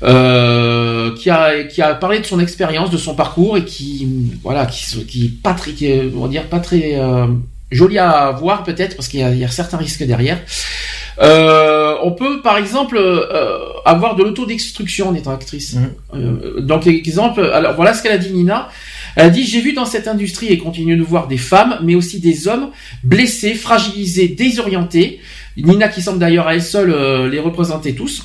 Euh, 0.04 1.16
qui 1.16 1.30
a 1.30 1.64
qui 1.64 1.82
a 1.82 1.96
parlé 1.96 2.20
de 2.20 2.26
son 2.26 2.40
expérience, 2.40 2.90
de 2.90 2.98
son 2.98 3.16
parcours 3.16 3.58
et 3.58 3.64
qui 3.64 4.08
voilà 4.44 4.66
qui 4.66 5.06
qui 5.06 5.26
est 5.26 5.42
pas 5.42 5.54
très 5.54 5.72
qui 5.72 5.88
est, 5.88 6.12
on 6.16 6.24
va 6.24 6.28
dire 6.28 6.48
pas 6.48 6.60
très 6.60 7.00
euh, 7.00 7.28
joli 7.72 7.98
à 7.98 8.32
voir 8.32 8.64
peut-être 8.64 8.96
parce 8.96 9.08
qu'il 9.08 9.20
y 9.20 9.38
y 9.38 9.46
a 9.46 9.48
certains 9.48 9.78
risques 9.78 10.04
derrière. 10.04 10.40
Euh, 11.20 11.96
on 12.04 12.12
peut 12.12 12.42
par 12.42 12.58
exemple 12.58 12.98
euh, 12.98 13.58
avoir 13.86 14.16
de 14.16 14.24
l'autodestruction 14.24 15.10
en 15.10 15.16
étant 15.16 15.32
actrice. 15.32 15.78
Euh, 16.14 16.62
donc 16.62 16.88
exemple, 16.88 17.42
alors 17.54 17.76
voilà 17.76 17.94
ce 17.94 18.02
qu'elle 18.02 18.14
a 18.14 18.18
dit 18.18 18.32
Nina. 18.32 18.70
Elle 19.16 19.26
a 19.26 19.30
dit 19.30 19.44
j'ai 19.44 19.62
vu 19.62 19.74
dans 19.74 19.86
cette 19.86 20.08
industrie 20.08 20.48
et 20.48 20.58
continue 20.58 20.96
de 20.96 21.04
voir 21.04 21.28
des 21.28 21.38
femmes, 21.38 21.80
mais 21.84 21.96
aussi 21.96 22.20
des 22.20 22.48
hommes 22.48 22.70
blessés, 23.04 23.54
fragilisés, 23.54 24.30
désorientés. 24.30 25.20
Nina 25.58 25.88
qui 25.88 26.02
semble 26.02 26.20
d'ailleurs 26.20 26.48
à 26.48 26.56
elle 26.56 26.64
seule 26.64 26.92
euh, 26.92 27.30
les 27.30 27.40
représenter 27.40 27.94
tous. 27.96 28.24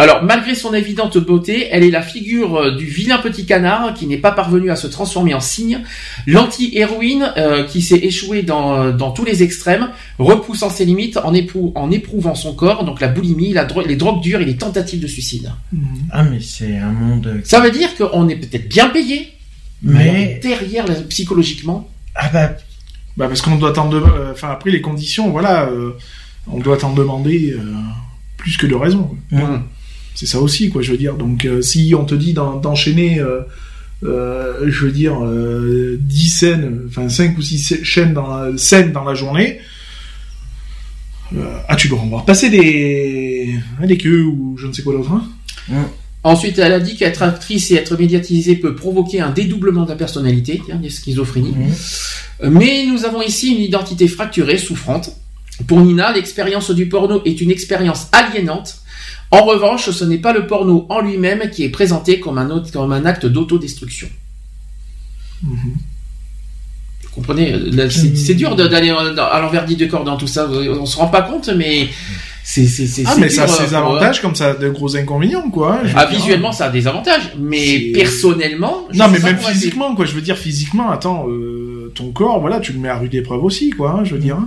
Alors, 0.00 0.22
malgré 0.22 0.54
son 0.54 0.74
évidente 0.74 1.18
beauté, 1.18 1.66
elle 1.72 1.82
est 1.82 1.90
la 1.90 2.02
figure 2.02 2.56
euh, 2.56 2.76
du 2.76 2.84
vilain 2.84 3.18
petit 3.18 3.46
canard 3.46 3.94
qui 3.94 4.06
n'est 4.06 4.16
pas 4.18 4.30
parvenu 4.30 4.70
à 4.70 4.76
se 4.76 4.86
transformer 4.86 5.34
en 5.34 5.40
cygne, 5.40 5.80
l'anti-héroïne 6.26 7.32
euh, 7.36 7.64
qui 7.64 7.82
s'est 7.82 7.98
échouée 7.98 8.42
dans, 8.42 8.90
dans 8.92 9.10
tous 9.10 9.24
les 9.24 9.42
extrêmes, 9.42 9.88
repoussant 10.20 10.70
ses 10.70 10.84
limites 10.84 11.16
en, 11.16 11.32
éprou- 11.34 11.72
en 11.74 11.90
éprouvant 11.90 12.36
son 12.36 12.54
corps, 12.54 12.84
donc 12.84 13.00
la 13.00 13.08
boulimie, 13.08 13.52
la 13.52 13.64
dro- 13.64 13.82
les 13.84 13.96
drogues 13.96 14.22
dures 14.22 14.40
et 14.40 14.44
les 14.44 14.56
tentatives 14.56 15.00
de 15.00 15.08
suicide. 15.08 15.50
Ah, 16.12 16.22
mais 16.22 16.38
c'est 16.40 16.76
un 16.76 16.92
monde. 16.92 17.40
Ça 17.44 17.58
veut 17.60 17.72
dire 17.72 17.96
qu'on 17.96 18.28
est 18.28 18.36
peut-être 18.36 18.68
bien 18.68 18.88
payé, 18.90 19.32
Mais. 19.82 20.38
derrière, 20.42 20.84
psychologiquement, 21.08 21.88
Ah 22.14 22.28
bah. 22.32 22.52
Bah 23.16 23.26
parce 23.26 23.42
qu'on 23.42 23.56
doit 23.56 23.72
t'en 23.72 23.88
demander. 23.88 24.12
Enfin 24.30 24.50
après 24.52 24.70
les 24.70 24.80
conditions, 24.80 25.30
voilà, 25.30 25.64
euh, 25.70 25.90
on 26.52 26.60
doit 26.60 26.76
t'en 26.76 26.92
demander 26.94 27.52
euh, 27.52 27.62
plus 28.36 28.56
que 28.56 28.66
de 28.66 28.74
raison. 28.74 29.16
Hum. 29.32 29.62
C'est 30.14 30.26
ça 30.26 30.40
aussi, 30.40 30.68
quoi. 30.70 30.82
Je 30.82 30.90
veux 30.92 30.98
dire. 30.98 31.14
Donc 31.14 31.44
euh, 31.44 31.62
si 31.62 31.94
on 31.96 32.04
te 32.04 32.14
dit 32.14 32.32
d'en- 32.32 32.56
d'enchaîner, 32.56 33.20
euh, 33.20 33.42
je 34.02 34.84
veux 34.86 34.92
dire, 34.92 35.24
euh, 35.24 35.96
10 36.00 36.28
scènes, 36.28 36.80
enfin 36.88 37.08
5 37.08 37.36
ou 37.38 37.42
6 37.42 37.84
chaînes 37.84 38.14
dans 38.14 38.26
la, 38.36 38.58
scènes 38.58 38.92
dans 38.92 39.04
la 39.04 39.14
journée. 39.14 39.58
ah, 41.68 41.76
tu 41.76 41.88
dois 41.88 41.98
en 42.00 42.06
voir 42.06 42.24
passer 42.24 42.48
des, 42.48 43.54
hein, 43.80 43.86
des 43.86 43.98
queues 43.98 44.22
ou 44.24 44.56
je 44.58 44.66
ne 44.66 44.72
sais 44.72 44.82
quoi 44.82 44.94
d'autre. 44.94 45.12
Hein 45.12 45.86
Ensuite, 46.24 46.58
elle 46.58 46.72
a 46.72 46.80
dit 46.80 46.96
qu'être 46.96 47.22
actrice 47.22 47.70
et 47.70 47.74
être 47.76 47.96
médiatisée 47.96 48.56
peut 48.56 48.74
provoquer 48.74 49.20
un 49.20 49.30
dédoublement 49.30 49.84
de 49.84 49.90
la 49.90 49.94
personnalité, 49.96 50.60
des 50.82 50.90
schizophrénie. 50.90 51.54
Euh, 52.42 52.50
Mais 52.50 52.86
nous 52.86 53.04
avons 53.04 53.22
ici 53.22 53.54
une 53.54 53.60
identité 53.62 54.08
fracturée, 54.08 54.58
souffrante. 54.58 55.10
Pour 55.66 55.80
Nina, 55.80 56.12
l'expérience 56.12 56.70
du 56.70 56.88
porno 56.88 57.20
est 57.24 57.40
une 57.40 57.50
expérience 57.50 58.08
aliénante. 58.12 58.76
En 59.30 59.42
revanche, 59.44 59.90
ce 59.90 60.04
n'est 60.04 60.18
pas 60.18 60.32
le 60.32 60.46
porno 60.46 60.86
en 60.88 61.00
lui-même 61.00 61.50
qui 61.50 61.64
est 61.64 61.68
présenté 61.68 62.20
comme 62.20 62.38
un, 62.38 62.48
autre- 62.50 62.70
comme 62.72 62.92
un 62.92 63.04
acte 63.04 63.26
d'autodestruction. 63.26 64.08
Vous 67.02 67.10
comprenez 67.14 67.52
là, 67.58 67.84
C'est 67.90 68.34
dur 68.34 68.54
d'aller 68.56 68.90
euh, 68.90 69.16
à 69.20 69.40
l'envers 69.40 69.66
du 69.66 69.76
décor 69.76 70.04
dans 70.04 70.16
tout 70.16 70.26
ça. 70.26 70.48
On 70.48 70.86
se 70.86 70.96
rend 70.96 71.08
pas 71.08 71.22
compte, 71.22 71.48
mais 71.56 71.88
c'est 72.44 72.66
c'est 72.66 72.86
c'est. 72.86 73.02
Ah 73.06 73.14
mais 73.18 73.28
ça 73.28 73.42
a 73.44 73.48
ses 73.48 73.74
euh, 73.74 73.78
avantages 73.78 74.20
comme 74.22 74.34
ça 74.34 74.50
a 74.50 74.54
de 74.54 74.68
gros 74.68 74.96
inconvénients 74.96 75.50
quoi. 75.50 75.80
hein, 75.84 75.88
Ah, 75.96 76.06
visuellement, 76.06 76.52
ça 76.52 76.66
a 76.66 76.70
des 76.70 76.86
avantages, 76.86 77.32
mais 77.38 77.90
personnellement. 77.92 78.86
je 78.90 78.98
Non, 78.98 79.08
mais 79.08 79.18
même 79.18 79.36
physiquement, 79.52 79.94
quoi. 79.94 80.04
Je 80.06 80.12
veux 80.12 80.20
dire, 80.22 80.36
physiquement, 80.38 80.90
attends, 80.90 81.26
euh, 81.28 81.92
ton 81.94 82.10
corps, 82.12 82.40
voilà, 82.40 82.60
tu 82.60 82.72
le 82.72 82.78
mets 82.78 82.88
à 82.88 82.96
rude 82.98 83.14
épreuve 83.14 83.44
aussi, 83.44 83.70
quoi. 83.70 83.98
hein, 84.00 84.04
je 84.04 84.14
veux 84.14 84.20
dire. 84.20 84.38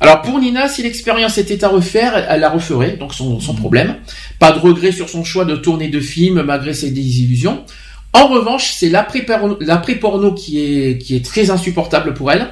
Alors 0.00 0.22
pour 0.22 0.38
Nina, 0.38 0.68
si 0.68 0.82
l'expérience 0.82 1.38
était 1.38 1.64
à 1.64 1.68
refaire, 1.68 2.26
elle- 2.28 2.40
la 2.40 2.50
referait, 2.50 2.96
donc 2.98 3.14
son, 3.14 3.40
son 3.40 3.54
problème. 3.54 3.96
Pas 4.38 4.52
de 4.52 4.58
regret 4.58 4.92
sur 4.92 5.08
son 5.08 5.24
choix 5.24 5.44
de 5.44 5.56
tourner 5.56 5.88
de 5.88 6.00
film 6.00 6.42
malgré 6.42 6.74
ses 6.74 6.90
désillusions. 6.90 7.64
En 8.12 8.28
revanche, 8.28 8.72
c'est 8.74 8.88
l'après-porno 8.88 10.32
qui 10.32 10.60
est, 10.60 10.98
qui 10.98 11.16
est 11.16 11.24
très 11.24 11.50
insupportable 11.50 12.14
pour 12.14 12.32
elle, 12.32 12.48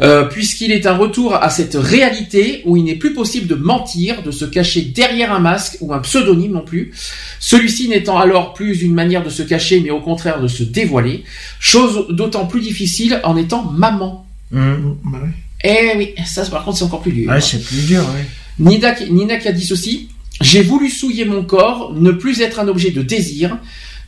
euh, 0.00 0.24
puisqu'il 0.24 0.72
est 0.72 0.84
un 0.86 0.96
retour 0.96 1.34
à 1.36 1.48
cette 1.48 1.74
réalité 1.76 2.62
où 2.64 2.76
il 2.76 2.82
n'est 2.84 2.96
plus 2.96 3.12
possible 3.14 3.46
de 3.46 3.54
mentir, 3.54 4.22
de 4.24 4.32
se 4.32 4.44
cacher 4.44 4.82
derrière 4.82 5.32
un 5.32 5.38
masque 5.38 5.76
ou 5.80 5.92
un 5.92 6.00
pseudonyme 6.00 6.52
non 6.52 6.62
plus. 6.64 6.92
Celui-ci 7.38 7.88
n'étant 7.88 8.18
alors 8.18 8.52
plus 8.52 8.82
une 8.82 8.94
manière 8.94 9.22
de 9.22 9.30
se 9.30 9.42
cacher, 9.44 9.80
mais 9.80 9.90
au 9.90 10.00
contraire 10.00 10.40
de 10.40 10.48
se 10.48 10.64
dévoiler, 10.64 11.22
chose 11.60 12.06
d'autant 12.10 12.46
plus 12.46 12.60
difficile 12.60 13.20
en 13.22 13.36
étant 13.36 13.62
maman. 13.62 14.26
Hum. 14.52 14.96
Bah 15.04 15.18
ouais. 15.22 15.30
Eh 15.68 15.96
oui, 15.96 16.14
ça 16.24 16.44
par 16.46 16.64
contre 16.64 16.78
c'est 16.78 16.84
encore 16.84 17.02
plus 17.02 17.12
dur. 17.12 17.28
Ouais, 17.28 17.40
c'est 17.40 17.62
plus 17.62 17.86
dur, 17.86 18.04
ouais. 18.14 18.24
Nina, 18.58 18.94
Nina 19.10 19.36
qui 19.36 19.48
a 19.48 19.52
dit 19.52 19.64
ceci 19.64 20.08
J'ai 20.40 20.62
voulu 20.62 20.88
souiller 20.88 21.24
mon 21.24 21.42
corps, 21.42 21.92
ne 21.92 22.12
plus 22.12 22.40
être 22.40 22.60
un 22.60 22.68
objet 22.68 22.90
de 22.90 23.02
désir. 23.02 23.58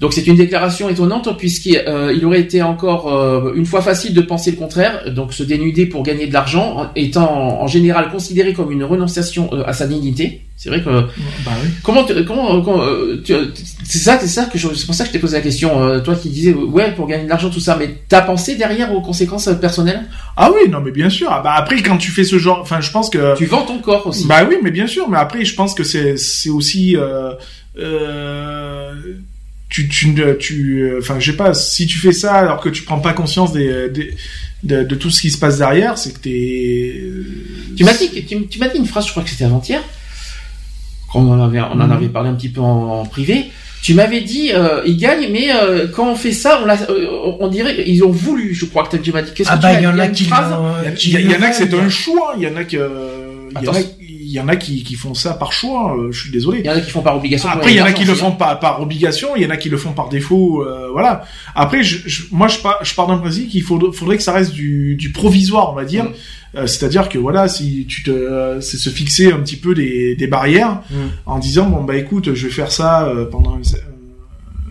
Donc 0.01 0.13
c'est 0.13 0.27
une 0.29 0.37
déclaration 0.37 0.89
étonnante 0.89 1.37
puisqu'il 1.37 1.77
euh, 1.89 2.13
il 2.17 2.25
aurait 2.25 2.41
été 2.41 2.63
encore 2.63 3.13
euh, 3.13 3.53
une 3.57 3.67
fois 3.67 3.83
facile 3.83 4.15
de 4.15 4.21
penser 4.21 4.53
le 4.53 4.57
contraire, 4.57 5.11
donc 5.13 5.33
se 5.33 5.43
dénuder 5.43 5.87
pour 5.87 6.05
gagner 6.05 6.27
de 6.29 6.33
l'argent 6.33 6.77
en- 6.79 6.87
étant 6.95 7.29
en, 7.33 7.63
en 7.65 7.67
général 7.67 8.11
considéré 8.11 8.53
comme 8.53 8.71
une 8.71 8.85
renonciation 8.85 9.51
euh, 9.53 9.65
à 9.67 9.73
sa 9.73 9.89
dignité. 9.89 10.43
C'est 10.57 10.71
vrai 10.71 10.83
que 10.83 10.91
Bah 10.91 11.53
oui. 11.63 11.69
comment 11.85 12.05
tu- 12.05 12.25
comment, 12.25 12.63
c'est 13.85 13.99
ça 13.99 14.19
c'est 14.21 14.27
ça 14.29 14.45
que 14.47 14.57
je- 14.59 14.75
c'est 14.75 14.87
pour 14.87 14.95
ça 14.95 15.03
que 15.05 15.09
je 15.09 15.13
t'ai 15.13 15.19
posé 15.21 15.37
la 15.37 15.43
question 15.43 15.83
euh, 15.83 16.01
toi 16.01 16.15
qui 16.15 16.29
disais 16.31 16.53
ouais 16.53 16.93
pour 16.93 17.07
gagner 17.07 17.25
de 17.25 17.29
l'argent 17.29 17.49
tout 17.51 17.61
ça 17.61 17.77
mais 17.79 17.89
t'as 18.09 18.21
pensé 18.23 18.55
derrière 18.57 18.93
aux 18.95 19.01
conséquences 19.01 19.49
personnelles? 19.61 20.03
Ah 20.37 20.51
oui, 20.53 20.71
non, 20.71 20.81
mais 20.81 20.93
bien 20.93 21.11
sûr. 21.11 21.29
Ah 21.33 21.41
bah 21.43 21.55
après, 21.57 21.83
quand 21.83 21.97
tu 21.97 22.13
fais 22.13 22.23
ce 22.25 22.39
genre, 22.39 22.61
enfin, 22.61 22.81
je 22.81 22.93
pense 22.93 23.11
que. 23.11 23.37
Tu 23.37 23.47
vends 23.47 23.63
ton 23.63 23.79
corps 23.79 24.07
aussi. 24.07 24.27
Bah 24.29 24.45
oui, 24.49 24.57
mais 24.63 24.71
bien 24.71 24.87
sûr. 24.87 25.09
Mais 25.09 25.19
après, 25.19 25.45
je 25.45 25.55
pense 25.57 25.75
que 25.75 25.83
c'est 25.83 26.17
c'est 26.17 26.51
aussi. 26.51 26.97
Euh, 26.97 27.33
euh, 29.69 29.71
tu 29.71 29.89
tu 29.89 30.15
tu 30.41 30.81
euh, 30.83 30.99
enfin 31.01 31.21
je 31.21 31.31
sais 31.31 31.37
pas 31.37 31.53
si 31.55 31.87
tu 31.87 31.99
fais 31.99 32.13
ça 32.13 32.35
alors 32.35 32.61
que 32.61 32.69
tu 32.69 32.83
prends 32.83 33.01
pas 33.01 33.13
conscience 33.13 33.53
des, 33.53 33.89
des 33.91 34.15
de, 34.65 34.83
de 34.83 34.95
tout 34.97 35.11
ce 35.11 35.21
qui 35.21 35.31
se 35.31 35.39
passe 35.39 35.59
derrière 35.59 35.97
c'est 35.99 36.13
que 36.15 36.19
t'es 36.21 37.03
Tu 37.77 37.85
m'as 37.85 37.93
dit, 37.95 38.11
tu, 38.27 38.47
tu 38.49 38.59
m'as 38.59 38.69
dit 38.69 38.79
une 38.79 38.87
phrase, 38.87 39.07
je 39.07 39.11
crois 39.13 39.23
que 39.23 39.31
c'était 39.31 39.45
avant-hier, 39.45 39.81
quand 41.13 41.21
on 41.21 41.33
en 41.33 41.45
avait, 41.45 41.61
on 41.61 41.81
en 41.81 41.87
Mhm. 41.87 41.93
avait 41.93 42.09
parlé 42.09 42.29
un 42.31 42.35
petit 42.35 42.49
peu 42.49 42.61
en, 42.61 43.01
en 43.01 43.07
privé. 43.07 43.47
Tu 43.81 43.95
m'avais 43.95 44.21
dit, 44.23 44.51
euh, 44.53 44.83
ils 44.85 44.97
gagnent, 44.97 45.29
mais 45.31 45.55
euh, 45.55 45.87
quand 45.87 46.11
on 46.11 46.17
fait 46.17 46.33
ça, 46.33 46.61
on, 46.61 46.67
l'a- 46.67 46.91
euh, 46.91 47.07
on 47.39 47.47
dirait, 47.47 47.85
ils 47.87 48.03
ont 48.03 48.11
voulu. 48.11 48.53
Je 48.53 48.65
crois 48.65 48.85
que 48.89 48.97
tu 48.97 49.13
m'as 49.13 49.23
dit. 49.23 49.31
Qu'est-ce 49.33 49.49
Ah 49.53 49.57
que 49.57 49.63
bah, 49.63 49.71
tu 49.71 49.77
il 49.77 49.83
y 49.85 49.87
m'as- 49.87 49.93
en 49.95 49.99
a 50.01 50.07
une 50.07 50.13
qui 50.13 50.25
euh, 50.25 50.95
il 51.05 51.11
y, 51.11 51.13
il 51.15 51.31
y 51.31 51.37
en 51.37 51.43
a 51.43 51.51
que 51.51 51.57
c'est 51.57 51.73
un 51.75 51.89
choix 51.89 52.35
il 52.37 52.43
y 52.43 52.49
en 52.49 52.57
a 52.57 52.65
que 52.65 52.77
il 54.29 54.35
y 54.35 54.41
en 54.41 54.49
a 54.49 54.57
qui, 54.57 54.83
qui 54.85 54.95
font 54.95 55.15
ça 55.15 55.35
par 55.35 55.53
choix 55.53 55.97
euh, 55.99 56.13
je 56.13 56.21
suis 56.23 56.31
désolé 56.31 56.61
Il 56.61 56.67
y 56.67 56.71
en 56.71 56.75
a 56.77 56.81
qui 56.81 56.91
font 56.91 57.03
par 57.03 57.17
obligation. 57.17 57.49
Après, 57.49 57.73
il 57.73 57.77
y 57.77 57.83
en 57.83 57.87
a 57.87 57.93
qui 57.93 58.05
le 58.05 58.15
font 58.15 58.33
par, 58.33 58.61
par 58.61 58.81
obligation, 58.83 59.29
il 59.37 59.43
y 59.43 59.47
en 59.47 59.51
a 59.51 59.57
qui 59.57 59.69
le 59.69 59.77
font 59.77 59.93
par 59.93 60.09
défaut, 60.09 60.63
euh, 60.65 60.89
voilà. 60.93 61.25
Après, 61.55 61.83
je, 61.83 62.09
je- 62.09 62.23
moi, 62.31 62.49
je 62.49 62.59
pars, 62.59 62.79
je 62.85 62.95
pars 62.95 63.07
d'un 63.07 63.19
principe 63.19 63.49
qu'il 63.49 63.63
faudrait 63.63 64.17
que 64.17 64.23
ça 64.23 64.33
reste 64.33 64.53
du, 64.53 64.97
du 64.97 65.11
provisoire, 65.13 65.71
on 65.73 65.75
va 65.75 65.85
dire. 65.85 66.05
Mm. 66.05 66.13
Euh, 66.57 66.67
C'est-à-dire 66.67 67.09
que 67.09 67.19
voilà, 67.19 67.47
si 67.49 67.85
tu 67.87 68.03
te, 68.03 68.11
euh, 68.11 68.61
c'est 68.61 68.79
se 68.79 68.91
fixer 68.91 69.33
un 69.33 69.39
petit 69.41 69.57
peu 69.57 69.75
des, 69.75 70.15
des 70.17 70.27
barrières 70.27 70.81
Mm. 70.91 70.97
en 71.27 71.39
disant 71.39 71.67
bon 71.69 71.85
bah 71.85 71.97
écoute, 71.97 72.35
je 72.35 72.47
vais 72.47 72.53
faire 72.53 72.73
ça 72.73 73.07
euh, 73.07 73.27
pendant 73.31 73.55
un, 73.57 73.61
cer- 73.61 73.83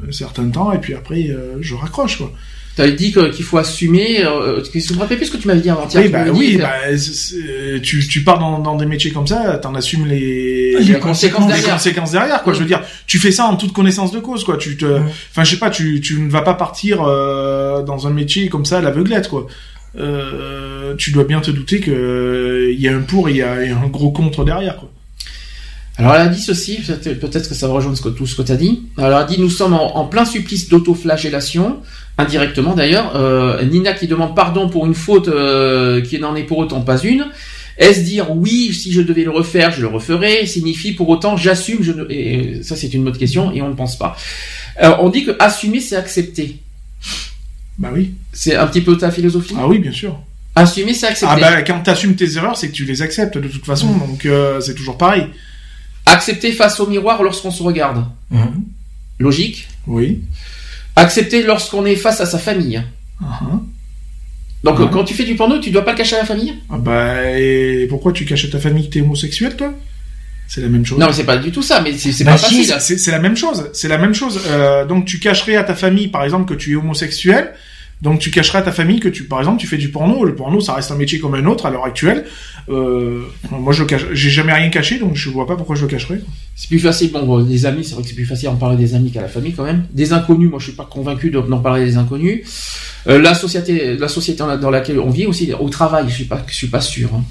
un 0.07 0.11
certain 0.11 0.47
temps 0.49 0.71
et 0.71 0.79
puis 0.79 0.93
après 0.93 1.29
euh, 1.29 1.57
je 1.61 1.75
raccroche 1.75 2.17
quoi. 2.17 2.31
Tu 2.77 2.83
avais 2.83 2.93
dit 2.93 3.11
qu'il 3.11 3.43
faut 3.43 3.57
assumer. 3.57 4.23
Euh, 4.23 4.61
tu 4.61 4.93
me 4.93 4.99
rappelles 4.99 5.17
plus 5.17 5.25
ce 5.25 5.31
que 5.31 5.37
tu 5.37 5.47
m'avais 5.47 5.61
dit 5.61 5.69
avant-hier. 5.69 5.99
Oui, 6.03 6.05
Tu 6.05 6.11
bah 6.11 6.25
oui, 6.31 6.57
bah, 6.57 6.97
c'est- 6.97 7.81
tu, 7.81 8.07
tu 8.07 8.23
pars 8.23 8.37
dans, 8.37 8.59
dans 8.59 8.75
des 8.75 8.85
métiers 8.85 9.09
comme 9.11 9.25
ça, 9.27 9.57
t'en 9.57 9.73
assumes 9.73 10.05
les, 10.05 10.77
Les 10.79 10.99
conséquences 10.99 11.47
les 11.49 11.55
derrière. 11.55 11.73
conséquences 11.73 12.11
derrière, 12.11 12.43
quoi. 12.43 12.53
Je 12.53 12.59
veux 12.59 12.65
dire, 12.65 12.81
tu 13.07 13.17
fais 13.17 13.31
ça 13.31 13.45
en 13.45 13.55
toute 13.55 13.73
connaissance 13.73 14.11
de 14.11 14.19
cause, 14.19 14.43
quoi. 14.43 14.57
Tu 14.57 14.77
te, 14.77 14.85
enfin, 15.31 15.43
je 15.43 15.49
sais 15.51 15.57
pas, 15.57 15.71
tu, 15.71 16.01
tu 16.01 16.19
ne 16.21 16.29
vas 16.29 16.43
pas 16.43 16.53
partir 16.53 17.01
euh, 17.03 17.81
dans 17.81 18.05
un 18.05 18.11
métier 18.11 18.47
comme 18.47 18.63
ça 18.65 18.77
à 18.77 18.81
l'aveuglette, 18.81 19.27
quoi. 19.27 19.47
Euh, 19.97 20.93
tu 20.97 21.11
dois 21.11 21.23
bien 21.23 21.41
te 21.41 21.49
douter 21.49 21.79
que 21.79 21.89
euh, 21.89 22.71
il 22.71 22.79
y 22.79 22.87
a 22.87 22.95
un 22.95 23.01
pour 23.01 23.29
et 23.29 23.31
il 23.31 23.37
y 23.37 23.41
a, 23.41 23.63
il 23.63 23.69
y 23.71 23.73
a 23.73 23.77
un 23.77 23.87
gros 23.87 24.11
contre 24.11 24.45
derrière, 24.45 24.77
quoi. 24.77 24.91
Alors 25.99 26.13
elle 26.13 26.21
a 26.21 26.27
dit 26.27 26.39
ceci, 26.41 26.75
peut-être 26.75 27.49
que 27.49 27.55
ça 27.55 27.67
va 27.67 27.73
rejoindre 27.73 27.97
tout 28.13 28.27
ce 28.27 28.35
que 28.35 28.43
tu 28.43 28.51
as 28.51 28.55
dit. 28.55 28.83
Alors 28.97 29.17
elle 29.17 29.23
a 29.23 29.27
dit 29.27 29.39
nous 29.41 29.49
sommes 29.49 29.73
en, 29.73 29.97
en 29.97 30.05
plein 30.05 30.25
supplice 30.25 30.69
d'autoflagellation, 30.69 31.77
indirectement 32.17 32.73
d'ailleurs. 32.73 33.15
Euh, 33.15 33.63
Nina 33.63 33.93
qui 33.93 34.07
demande 34.07 34.35
pardon 34.35 34.69
pour 34.69 34.85
une 34.85 34.95
faute 34.95 35.27
euh, 35.27 36.01
qui 36.01 36.19
n'en 36.19 36.35
est 36.35 36.43
pour 36.43 36.57
autant 36.57 36.81
pas 36.81 36.99
une. 36.99 37.27
Est-ce 37.77 38.01
dire 38.01 38.31
oui, 38.31 38.73
si 38.73 38.91
je 38.91 39.01
devais 39.01 39.23
le 39.23 39.29
refaire, 39.29 39.71
je 39.71 39.81
le 39.81 39.87
referais 39.87 40.45
signifie 40.47 40.93
pour 40.93 41.09
autant 41.09 41.37
j'assume, 41.37 41.83
je 41.83 41.91
ne... 41.91 42.05
et 42.09 42.63
ça 42.63 42.75
c'est 42.75 42.91
une 42.93 43.07
autre 43.07 43.19
question 43.19 43.51
et 43.51 43.61
on 43.61 43.69
ne 43.69 43.75
pense 43.75 43.99
pas. 43.99 44.17
Alors, 44.77 45.03
on 45.03 45.09
dit 45.09 45.25
que 45.25 45.35
assumer 45.39 45.79
c'est 45.79 45.95
accepter. 45.95 46.57
Bah 47.77 47.89
oui. 47.93 48.15
C'est 48.33 48.55
un 48.55 48.65
petit 48.65 48.81
peu 48.81 48.97
ta 48.97 49.11
philosophie? 49.11 49.53
Ah 49.55 49.67
oui, 49.67 49.77
bien 49.77 49.91
sûr. 49.91 50.19
Assumer 50.55 50.95
c'est 50.95 51.05
accepter. 51.05 51.35
Ah 51.37 51.51
bah 51.51 51.61
quand 51.61 51.81
t'assumes 51.81 52.15
tes 52.15 52.35
erreurs, 52.37 52.57
c'est 52.57 52.69
que 52.69 52.73
tu 52.73 52.85
les 52.85 53.03
acceptes 53.03 53.37
de 53.37 53.47
toute 53.47 53.65
façon, 53.65 53.95
donc 53.95 54.25
euh, 54.25 54.59
c'est 54.59 54.73
toujours 54.73 54.97
pareil. 54.97 55.27
Accepter 56.07 56.53
face 56.53 56.79
au 56.79 56.87
miroir 56.87 57.21
lorsqu'on 57.21 57.51
se 57.51 57.61
regarde. 57.61 58.03
Logique? 59.19 59.67
Oui. 59.85 60.21
Accepter 60.97 61.43
lorsqu'on 61.43 61.85
est 61.85 61.95
face 61.95 62.19
à 62.21 62.25
sa 62.25 62.37
famille. 62.39 62.81
Uh-huh. 63.21 63.59
Donc 64.63 64.79
Ouais. 64.79 64.85
euh, 64.85 64.87
quand 64.89 65.03
tu 65.03 65.13
fais 65.13 65.23
du 65.23 65.35
porno, 65.35 65.59
tu 65.59 65.69
dois 65.71 65.85
pas 65.85 65.91
le 65.91 65.97
cacher 65.97 66.15
à 66.15 66.19
la 66.19 66.25
famille? 66.25 66.55
Ah 66.69 66.77
bah 66.77 67.31
et 67.39 67.85
pourquoi 67.89 68.11
tu 68.11 68.25
caches 68.25 68.45
à 68.45 68.49
ta 68.49 68.59
famille 68.59 68.87
que 68.89 68.93
t'es 68.93 69.01
homosexuel, 69.01 69.55
toi? 69.55 69.73
C'est 70.47 70.61
la 70.61 70.69
même 70.69 70.85
chose. 70.85 70.97
Non, 70.97 71.07
mais 71.07 71.13
c'est 71.13 71.25
pas 71.25 71.37
du 71.37 71.51
tout 71.51 71.61
ça, 71.61 71.81
mais 71.81 71.93
c'est 71.97 72.23
Bah 72.23 72.31
pas 72.31 72.37
si, 72.37 72.63
facile. 72.65 72.75
c'est 72.79 72.97
c'est 72.97 73.11
la 73.11 73.19
même 73.19 73.35
chose. 73.35 73.69
C'est 73.73 73.87
la 73.89 73.97
même 73.97 74.13
chose. 74.13 74.39
Euh, 74.47 74.85
donc 74.85 75.05
tu 75.05 75.19
cacherais 75.19 75.55
à 75.57 75.63
ta 75.63 75.75
famille, 75.75 76.07
par 76.07 76.23
exemple, 76.23 76.45
que 76.51 76.57
tu 76.57 76.71
es 76.71 76.75
homosexuel. 76.75 77.53
Donc 78.01 78.19
tu 78.19 78.29
cacherais 78.29 78.59
à 78.59 78.61
ta 78.61 78.71
famille 78.71 78.99
que 78.99 79.09
tu, 79.09 79.23
par 79.23 79.39
exemple, 79.39 79.59
tu 79.59 79.65
fais 79.65 79.77
du 79.77 79.89
porno. 79.89 80.23
Le 80.23 80.35
porno, 80.35 80.59
ça 80.61 80.73
reste 80.75 80.91
un 80.91 80.95
métier 80.95 81.17
comme 81.19 81.33
un 81.33 81.45
autre 81.47 81.65
à 81.65 81.71
l'heure 81.71 81.85
actuelle. 81.85 82.25
Euh, 82.69 83.21
moi, 83.49 83.73
je 83.73 83.83
cache. 83.83 84.05
J'ai 84.13 84.29
jamais 84.29 84.53
rien 84.53 84.69
caché, 84.69 84.99
donc 84.99 85.15
je 85.15 85.29
vois 85.29 85.47
pas 85.47 85.55
pourquoi 85.55 85.75
je 85.75 85.81
le 85.81 85.87
cacherais. 85.87 86.21
C'est 86.55 86.67
plus 86.67 86.77
facile. 86.79 87.11
Bon, 87.11 87.39
des 87.41 87.65
amis, 87.65 87.83
c'est 87.83 87.93
vrai 87.95 88.03
que 88.03 88.09
c'est 88.09 88.13
plus 88.15 88.25
facile 88.25 88.49
d'en 88.49 88.55
parler 88.55 88.77
des 88.77 88.93
amis 88.93 89.09
qu'à 89.11 89.21
la 89.21 89.27
famille 89.27 89.53
quand 89.53 89.63
même. 89.63 89.85
Des 89.91 90.13
inconnus, 90.13 90.49
moi 90.49 90.59
je 90.59 90.65
suis 90.65 90.73
pas 90.75 90.85
convaincu 90.85 91.31
de- 91.31 91.39
d'en 91.41 91.57
parler 91.59 91.85
des 91.85 91.97
inconnus. 91.97 92.41
Euh, 93.07 93.19
la 93.19 93.33
société, 93.33 93.95
la 93.97 94.07
société 94.07 94.37
dans 94.39 94.47
la- 94.47 94.57
dans 94.57 94.69
laquelle 94.69 94.99
on 94.99 95.09
vit 95.09 95.25
aussi, 95.25 95.51
au 95.59 95.69
travail, 95.69 96.05
je 96.07 96.13
suis 96.13 96.25
pas, 96.25 96.43
je 96.47 96.53
suis 96.53 96.67
pas 96.67 96.81
sûr. 96.81 97.09
hein. 97.15 97.23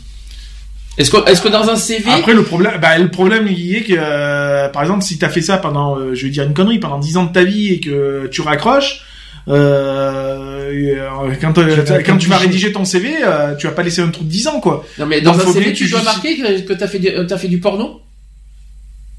Est-ce 0.98 1.10
que, 1.10 1.30
est-ce 1.30 1.42
que 1.42 1.48
dans 1.48 1.68
un 1.68 1.76
CV, 1.76 2.10
Après 2.10 2.32
le 2.32 2.42
problème, 2.42 2.72
bah, 2.80 2.96
le 2.98 3.10
problème 3.10 3.46
il 3.48 3.76
est 3.76 3.82
que, 3.82 3.92
euh, 3.96 4.68
par 4.70 4.80
exemple, 4.82 5.04
si 5.04 5.18
t'as 5.18 5.28
fait 5.28 5.42
ça 5.42 5.58
pendant, 5.58 5.98
je 6.14 6.24
vais 6.24 6.30
dire 6.30 6.44
une 6.44 6.54
connerie, 6.54 6.78
pendant 6.78 6.98
10 6.98 7.18
ans 7.18 7.24
de 7.26 7.32
ta 7.32 7.44
vie 7.44 7.68
et 7.74 7.80
que 7.80 8.28
tu 8.32 8.40
raccroches, 8.40 9.02
euh, 9.48 10.70
euh, 10.72 11.34
quand, 11.40 11.56
euh, 11.58 11.76
Tu 11.84 11.92
vas 11.92 12.02
quand 12.02 12.16
tu 12.18 12.28
vas 12.28 12.36
t'obliger. 12.36 12.36
rédiger 12.36 12.72
ton 12.72 12.84
CV, 12.84 13.14
euh, 13.22 13.54
tu 13.56 13.66
vas 13.66 13.72
pas 13.72 13.82
laisser 13.82 14.02
un 14.02 14.08
trou 14.10 14.24
de 14.24 14.28
10 14.28 14.48
ans 14.48 14.60
quoi. 14.60 14.84
non 14.98 15.06
mais 15.06 15.20
dans 15.20 15.32
Donc, 15.32 15.42
un 15.46 15.52
CV, 15.52 15.72
tu 15.72 15.84
tu 15.84 15.90
dois 15.90 16.02
marquer 16.02 16.36
que, 16.36 16.72
t'as 16.72 16.88
fait, 16.88 17.00
fait 17.38 17.48
du 17.48 17.58
porno? 17.60 18.00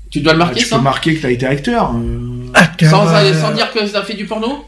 Tu 0.09 0.22
dois 0.22 0.33
le 0.33 0.41
Ah, 0.41 0.45
marquer 0.45 0.59
tu 0.61 0.65
ça? 0.65 0.77
peux 0.77 0.83
marquer 0.83 1.15
que 1.15 1.22
t'as 1.22 1.31
été 1.31 1.45
acteur. 1.45 1.93
euh, 1.95 2.47
Acteur, 2.53 2.89
sans, 2.89 3.07
euh, 3.14 3.33
sans 3.33 3.51
dire 3.53 3.72
que 3.72 3.80
t'as 3.91 4.03
fait 4.03 4.14
du 4.15 4.25
porno? 4.25 4.65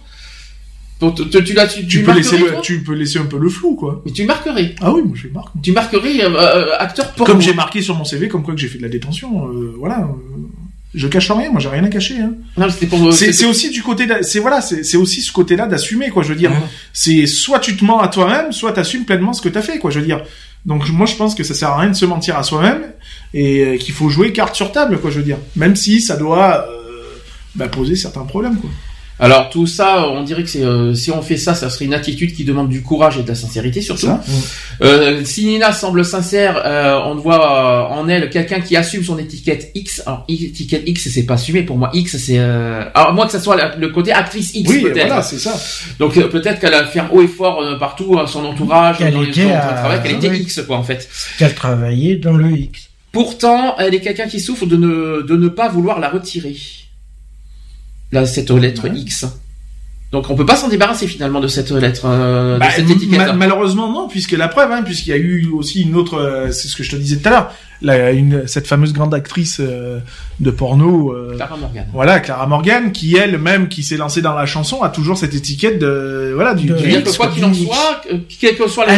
Donc, 0.99 1.15
tu, 1.15 1.29
tu, 1.29 1.43
tu, 1.43 1.53
tu, 1.55 1.55
tu 1.55 1.87
tu 1.87 2.03
peux 2.03 2.11
laisser 2.13 2.31
marquerais, 2.33 2.49
le, 2.49 2.53
toi 2.55 2.61
tu 2.61 2.83
peux 2.83 2.93
laisser 2.93 3.19
un 3.19 3.25
peu 3.25 3.37
le 3.39 3.47
flou 3.47 3.75
quoi. 3.75 4.01
Mais 4.05 4.11
tu 4.11 4.25
marquerais. 4.25 4.75
Ah 4.81 4.91
oui, 4.91 5.01
moi 5.05 5.15
je 5.15 5.29
marque. 5.29 5.53
Tu 5.63 5.71
marquerais 5.71 6.21
euh, 6.25 6.77
acteur 6.77 7.13
porno. 7.13 7.31
Comme 7.33 7.41
j'ai 7.41 7.53
marqué 7.53 7.81
sur 7.81 7.95
mon 7.95 8.03
CV, 8.03 8.27
comme 8.27 8.43
quoi 8.43 8.53
que 8.53 8.59
j'ai 8.59 8.67
fait 8.67 8.79
de 8.79 8.83
la 8.83 8.89
détention, 8.89 9.47
euh, 9.47 9.73
voilà. 9.77 10.09
Je 10.95 11.07
cache 11.07 11.29
rien, 11.31 11.51
moi 11.51 11.59
j'ai 11.59 11.69
rien 11.69 11.83
à 11.83 11.87
cacher. 11.89 12.17
Hein. 12.19 12.33
C'est 13.11 13.45
aussi 13.45 13.69
du 13.69 13.83
côté, 13.83 14.07
c'est 14.23 14.39
voilà, 14.39 14.61
c'est 14.61 14.97
aussi 14.97 15.21
ce 15.21 15.31
côté-là 15.31 15.67
d'assumer 15.67 16.09
quoi. 16.09 16.23
Je 16.23 16.29
veux 16.29 16.35
dire, 16.35 16.51
Ouais. 16.51 16.57
c'est 16.93 17.25
soit 17.27 17.59
tu 17.59 17.77
te 17.77 17.85
mens 17.85 17.99
à 17.99 18.07
toi-même, 18.07 18.51
soit 18.51 18.73
t'assumes 18.73 19.05
pleinement 19.05 19.33
ce 19.33 19.41
que 19.41 19.49
t'as 19.49 19.61
fait 19.61 19.77
quoi. 19.79 19.91
Je 19.91 19.99
veux 19.99 20.05
dire. 20.05 20.23
Donc 20.65 20.89
moi 20.89 21.05
je 21.05 21.15
pense 21.15 21.35
que 21.35 21.43
ça 21.43 21.53
sert 21.53 21.69
à 21.69 21.77
rien 21.79 21.89
de 21.89 21.95
se 21.95 22.05
mentir 22.05 22.37
à 22.37 22.43
soi-même 22.43 22.81
et 23.33 23.61
euh, 23.63 23.77
qu'il 23.77 23.93
faut 23.93 24.09
jouer 24.09 24.33
carte 24.33 24.55
sur 24.55 24.71
table 24.71 24.99
quoi. 24.99 25.09
Je 25.11 25.17
veux 25.17 25.23
dire, 25.23 25.37
même 25.55 25.75
si 25.75 26.01
ça 26.01 26.17
doit 26.17 26.65
euh, 26.69 27.01
bah, 27.55 27.67
poser 27.69 27.95
certains 27.95 28.23
problèmes 28.25 28.57
quoi. 28.57 28.69
Alors 29.21 29.49
tout 29.49 29.67
ça, 29.67 30.07
on 30.09 30.23
dirait 30.23 30.43
que 30.43 30.49
c'est 30.49 30.63
euh, 30.63 30.93
si 30.93 31.11
on 31.11 31.21
fait 31.21 31.35
ça, 31.35 31.53
ça 31.53 31.69
serait 31.69 31.85
une 31.85 31.93
attitude 31.93 32.33
qui 32.33 32.45
demande 32.45 32.69
du 32.69 32.81
courage 32.81 33.17
et 33.17 33.23
de 33.23 33.27
la 33.27 33.35
sincérité 33.35 33.81
surtout. 33.81 34.05
Ça. 34.07 34.23
Euh, 34.81 35.25
si 35.25 35.45
Nina 35.45 35.73
semble 35.73 36.05
sincère, 36.05 36.61
euh, 36.65 36.97
on 37.05 37.15
voit 37.15 37.89
euh, 37.91 37.93
en 37.95 38.07
elle 38.07 38.29
quelqu'un 38.29 38.61
qui 38.61 38.77
assume 38.77 39.03
son 39.03 39.17
étiquette 39.17 39.71
X. 39.75 40.01
Alors 40.05 40.23
étiquette 40.29 40.83
X, 40.87 41.09
c'est 41.13 41.23
pas 41.23 41.33
assumé 41.33 41.63
pour 41.63 41.77
moi. 41.77 41.89
X, 41.93 42.15
c'est 42.17 42.39
euh... 42.39 42.83
alors 42.93 43.13
moi 43.13 43.25
que 43.25 43.33
ça 43.33 43.41
soit 43.41 43.57
la- 43.57 43.75
le 43.75 43.89
côté 43.89 44.13
actrice 44.13 44.51
X 44.55 44.69
Oui, 44.69 44.81
peut-être. 44.83 45.07
voilà, 45.07 45.21
c'est 45.21 45.37
ça. 45.39 45.53
Donc 45.99 46.15
euh, 46.15 46.27
peut-être 46.29 46.59
qu'elle 46.61 46.73
a 46.73 46.85
fait 46.85 46.99
un 47.01 47.09
haut 47.11 47.21
et 47.21 47.27
fort 47.27 47.61
euh, 47.61 47.77
partout, 47.77 48.17
à 48.17 48.25
son 48.25 48.45
entourage, 48.45 48.99
Qu'elle 48.99 49.13
dans 49.13 49.23
était 49.23 49.43
son 49.43 49.49
à- 49.49 49.73
travail, 49.73 50.01
qu'elle 50.01 50.15
était 50.15 50.29
oui. 50.29 50.39
X 50.43 50.61
quoi 50.65 50.77
en 50.77 50.83
fait. 50.83 51.09
Qu'elle 51.37 51.55
travaillait 51.55 52.15
dans 52.15 52.33
le 52.33 52.51
X. 52.51 52.89
Pourtant, 53.11 53.75
elle 53.79 53.93
est 53.95 53.99
quelqu'un 54.01 54.27
qui 54.27 54.39
souffre 54.39 54.65
de 54.65 54.77
ne, 54.77 55.23
de 55.23 55.35
ne 55.35 55.49
pas 55.49 55.67
vouloir 55.67 55.99
la 55.99 56.09
retirer. 56.09 56.55
Là, 58.11 58.25
cette 58.25 58.49
lettre 58.51 58.85
Ouais. 58.89 58.95
X. 58.97 59.25
Donc 60.11 60.27
on 60.31 60.35
peut 60.35 60.45
pas 60.45 60.55
s'en 60.55 60.69
débarrasser 60.69 61.05
finalement 61.05 61.39
de 61.39 61.47
cette 61.47 61.69
lettre, 61.69 62.01
euh, 62.05 62.57
Bah, 62.57 62.67
de 62.67 62.71
cette 62.71 62.87
ma- 62.87 62.93
étiquette. 62.95 63.33
malheureusement 63.35 63.91
non, 63.91 64.07
puisque 64.07 64.31
la 64.31 64.47
preuve, 64.47 64.71
hein, 64.71 64.81
puisqu'il 64.83 65.09
y 65.11 65.13
a 65.13 65.17
eu 65.17 65.47
aussi 65.53 65.81
une 65.83 65.95
autre, 65.95 66.15
euh, 66.15 66.51
c'est 66.51 66.67
ce 66.67 66.75
que 66.75 66.81
je 66.81 66.89
te 66.89 66.95
disais 66.95 67.17
tout 67.17 67.27
à 67.27 67.31
l'heure, 67.31 67.53
la- 67.81 68.11
une, 68.11 68.47
cette 68.47 68.67
fameuse 68.67 68.93
grande 68.93 69.13
actrice 69.13 69.57
euh, 69.59 69.99
de 70.39 70.51
porno. 70.51 71.11
euh, 71.13 71.33
Clara 71.35 71.57
Morgan. 71.57 71.85
Voilà, 71.93 72.19
Clara 72.19 72.45
Morgan, 72.47 72.91
qui 72.91 73.15
elle-même, 73.15 73.67
qui 73.69 73.83
s'est 73.83 73.97
lancée 73.97 74.21
dans 74.21 74.33
la 74.33 74.45
chanson, 74.45 74.81
a 74.83 74.89
toujours 74.89 75.17
cette 75.17 75.33
étiquette 75.33 75.79
de, 75.79 76.31
voilà, 76.35 76.53
du, 76.53 76.67
De- 76.67 76.73
du 76.75 76.79
C'est-à-dire 76.81 77.03
que 77.03 77.15
quoi 77.17 77.27
qu'il 77.27 77.45
en 77.45 77.53
soit, 77.53 78.01
euh, 78.11 78.17
quelles 78.39 78.57
que 78.57 78.67
soient 78.67 78.85
les. 78.85 78.91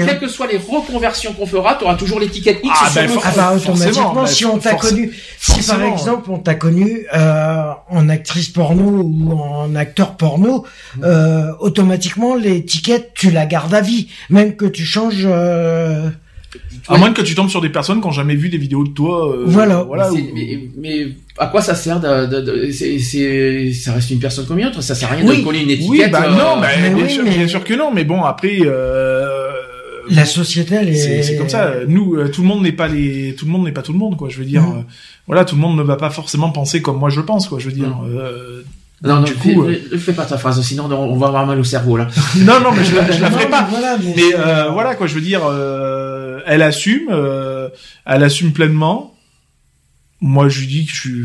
Hein. 0.00 0.04
quelles 0.06 0.18
que 0.20 0.28
soient 0.28 0.46
les 0.46 0.58
reconversions 0.58 1.32
qu'on 1.32 1.46
fera, 1.46 1.74
tu 1.76 1.84
auras 1.84 1.94
toujours 1.94 2.18
l'étiquette 2.20 2.58
X 2.62 2.72
Ah, 2.80 2.90
sur 2.90 3.02
ben, 3.02 3.10
Ah 3.24 3.32
bah 3.36 3.52
automatiquement, 3.56 4.14
bah, 4.22 4.26
si 4.26 4.44
on 4.46 4.58
t'a 4.58 4.74
connu, 4.74 5.12
si 5.38 5.62
par 5.66 5.82
exemple 5.82 6.30
on 6.30 6.38
t'a 6.38 6.54
connu 6.54 7.06
euh, 7.14 7.62
en 7.90 8.08
actrice 8.08 8.48
porno 8.48 8.82
ou 9.02 9.32
en 9.32 9.74
acteur 9.74 10.16
porno, 10.16 10.64
euh, 11.02 11.52
automatiquement 11.60 12.34
l'étiquette 12.34 13.12
tu 13.14 13.30
la 13.30 13.46
gardes 13.46 13.74
à 13.74 13.80
vie, 13.80 14.08
même 14.30 14.56
que 14.56 14.64
tu 14.66 14.84
changes. 14.84 15.26
À 16.88 16.98
moins 16.98 17.12
que 17.12 17.22
tu 17.22 17.34
tombes 17.34 17.48
sur 17.48 17.60
des 17.60 17.68
personnes 17.70 18.00
qui 18.00 18.06
n'ont 18.06 18.12
jamais 18.12 18.34
vu 18.34 18.48
des 18.48 18.58
vidéos 18.58 18.84
de 18.84 18.90
toi. 18.90 19.32
euh, 19.32 19.42
Voilà. 19.46 19.82
voilà 19.84 20.10
mais, 20.12 20.20
ou- 20.20 20.30
mais, 20.34 20.60
mais 20.76 21.06
à 21.38 21.46
quoi 21.46 21.62
ça 21.62 21.74
sert 21.74 22.00
de, 22.00 22.26
de, 22.26 22.40
de- 22.40 22.70
c'est, 22.72 22.98
c'est, 22.98 23.72
ça 23.72 23.92
reste 23.92 24.10
une 24.10 24.18
personne 24.18 24.46
comme 24.46 24.58
une 24.58 24.66
autre, 24.66 24.82
ça 24.82 24.94
sert 24.94 25.10
à 25.12 25.14
rien 25.14 25.26
Oui. 25.26 25.38
de 25.38 25.44
coller 25.44 25.60
une 25.62 25.70
étiquette. 25.70 25.88
Oui, 25.90 26.02
bah 26.10 26.24
euh, 26.26 26.30
non, 26.30 26.60
bah, 26.60 26.68
mais 26.82 26.90
bien, 26.90 27.04
oui, 27.04 27.10
sûr, 27.10 27.22
mais- 27.24 27.30
bien 27.36 27.48
sûr 27.48 27.62
que 27.64 27.74
non, 27.74 27.90
mais 27.94 28.04
bon, 28.04 28.22
après, 28.24 28.58
euh, 28.62 29.50
La 30.10 30.24
société, 30.24 30.74
elle 30.74 30.88
est. 30.90 30.94
c'est 30.94 31.22
c'est 31.22 31.36
comme 31.36 31.48
ça. 31.48 31.72
Nous, 31.86 32.18
tout 32.28 32.42
le 32.42 32.48
monde 32.48 32.62
n'est 32.62 32.72
pas 32.72 32.88
les, 32.88 33.34
tout 33.38 33.46
le 33.46 33.52
monde 33.52 33.64
n'est 33.64 33.72
pas 33.72 33.82
tout 33.82 33.92
le 33.92 33.98
monde, 33.98 34.16
quoi. 34.16 34.28
Je 34.28 34.38
veux 34.38 34.44
dire, 34.44 34.62
Mm. 34.62 34.78
euh, 34.78 34.82
voilà, 35.28 35.44
tout 35.44 35.54
le 35.54 35.60
monde 35.60 35.76
ne 35.78 35.82
va 35.82 35.96
pas 35.96 36.10
forcément 36.10 36.50
penser 36.50 36.82
comme 36.82 36.98
moi 36.98 37.08
je 37.08 37.20
pense, 37.20 37.46
quoi. 37.48 37.58
Je 37.60 37.66
veux 37.66 37.72
dire, 37.72 37.88
Mm. 37.88 38.16
euh, 38.18 38.62
Non, 39.04 39.16
non, 39.16 39.22
du 39.22 39.32
fais, 39.32 39.52
coup, 39.54 39.62
euh, 39.64 39.74
fais- 39.90 39.98
fais 39.98 40.12
pas 40.12 40.24
ta 40.24 40.38
phrase, 40.38 40.60
sinon 40.62 40.84
on 40.92 41.16
va 41.16 41.26
avoir 41.28 41.44
mal 41.46 41.58
au 41.58 41.64
cerveau 41.64 41.96
là. 41.96 42.06
non, 42.38 42.60
non, 42.62 42.70
mais 42.76 42.84
je 42.84 42.94
la, 42.96 43.10
je 43.10 43.20
la 43.20 43.30
Non, 43.30 43.34
ferai 43.36 43.44
mais 43.46 43.50
pas. 43.50 43.66
Voilà, 43.70 43.96
mais, 43.98 44.12
Mais 44.16 44.34
euh, 44.36 44.70
voilà, 44.70 44.94
quoi. 44.96 45.06
Je 45.08 45.14
veux 45.14 45.20
dire, 45.20 45.40
euh, 45.44 46.11
elle 46.46 46.62
assume, 46.62 47.08
euh, 47.10 47.68
elle 48.06 48.22
assume 48.24 48.52
pleinement. 48.52 49.08
Moi, 50.24 50.48
je 50.48 50.60
lui 50.60 50.66
dis 50.68 50.86
que 50.86 50.92
je 50.92 51.00
suis 51.00 51.24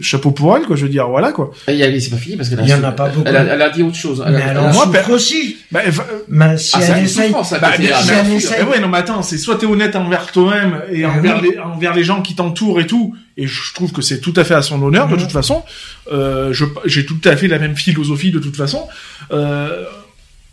chapeau 0.00 0.30
pour 0.30 0.56
elle, 0.56 0.62
quoi. 0.62 0.76
Je 0.76 0.84
veux 0.84 0.88
dire, 0.88 1.08
voilà, 1.08 1.32
quoi. 1.32 1.50
C'est 1.66 2.08
pas 2.10 2.16
fini 2.18 2.36
parce 2.36 2.48
qu'elle 2.48 2.60
a, 2.60 2.86
a 2.88 2.92
pas 2.92 3.08
beaucoup. 3.08 3.26
Elle 3.26 3.34
a, 3.36 3.42
elle 3.42 3.60
a 3.62 3.68
dit 3.70 3.82
autre 3.82 3.96
chose. 3.96 4.22
Elle 4.24 4.32
mais 4.34 4.38
a- 4.42 4.44
elle 4.44 4.50
elle 4.52 4.58
en 4.58 4.72
moi, 4.72 4.84
souffre 4.84 5.06
per- 5.06 5.12
aussi. 5.12 5.56
Bah, 5.72 5.80
euh, 5.84 5.90
Mais 6.28 6.56
si 6.56 6.70
Ah, 6.76 6.80
c'est 6.80 6.92
elle 6.92 6.98
une 6.98 7.04
essaye, 7.06 7.32
Bah, 7.32 7.38
côté 7.42 7.78
bien 7.78 8.00
si 8.00 8.10
elle 8.12 8.32
essaye- 8.32 8.62
ouais, 8.62 8.78
non, 8.78 8.86
mais 8.86 8.98
attends, 8.98 9.22
c'est 9.22 9.38
soit 9.38 9.56
t'es 9.56 9.66
honnête 9.66 9.96
envers 9.96 10.30
toi-même 10.30 10.82
et 10.92 11.02
Ah 11.02 11.10
envers, 11.18 11.42
oui. 11.42 11.48
les, 11.50 11.58
envers 11.58 11.94
les 11.96 12.04
gens 12.04 12.22
qui 12.22 12.36
t'entourent 12.36 12.78
et 12.78 12.86
tout, 12.86 13.16
et 13.36 13.48
je 13.48 13.74
trouve 13.74 13.90
que 13.90 14.02
c'est 14.02 14.20
tout 14.20 14.34
à 14.36 14.44
fait 14.44 14.54
à 14.54 14.62
son 14.62 14.80
honneur, 14.84 15.08
de 15.08 15.14
Mhm. 15.16 15.20
toute 15.22 15.32
façon. 15.32 15.64
Euh, 16.12 16.52
je, 16.52 16.64
j'ai 16.84 17.04
tout 17.04 17.18
à 17.24 17.34
fait 17.36 17.48
la 17.48 17.58
même 17.58 17.74
philosophie, 17.74 18.30
de 18.30 18.38
toute 18.38 18.54
façon. 18.56 18.86
Euh, 19.32 19.82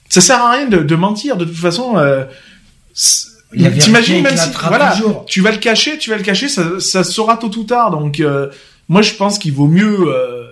ça 0.10 0.22
sert 0.22 0.42
à 0.42 0.54
rien 0.54 0.66
de, 0.66 0.80
de 0.80 0.96
mentir, 0.96 1.38
de 1.38 1.46
toute 1.46 1.56
façon. 1.56 1.98
Euh, 2.00 2.24
T'imagines 3.80 4.22
même 4.24 4.38
si, 4.38 4.50
voilà, 4.68 4.92
toujours. 4.92 5.26
tu 5.26 5.42
vas 5.42 5.52
le 5.52 5.58
cacher, 5.58 5.98
tu 5.98 6.10
vas 6.10 6.18
le 6.18 6.24
cacher, 6.24 6.48
ça, 6.48 6.80
ça 6.80 7.04
se 7.04 7.12
saura 7.12 7.38
tôt 7.38 7.52
ou 7.58 7.64
tard. 7.64 7.92
Donc, 7.92 8.20
euh, 8.20 8.48
moi, 8.90 9.02
je 9.02 9.14
pense 9.14 9.40
qu'il 9.40 9.54
vaut 9.54 9.68
mieux, 9.68 9.98
euh, 10.08 10.44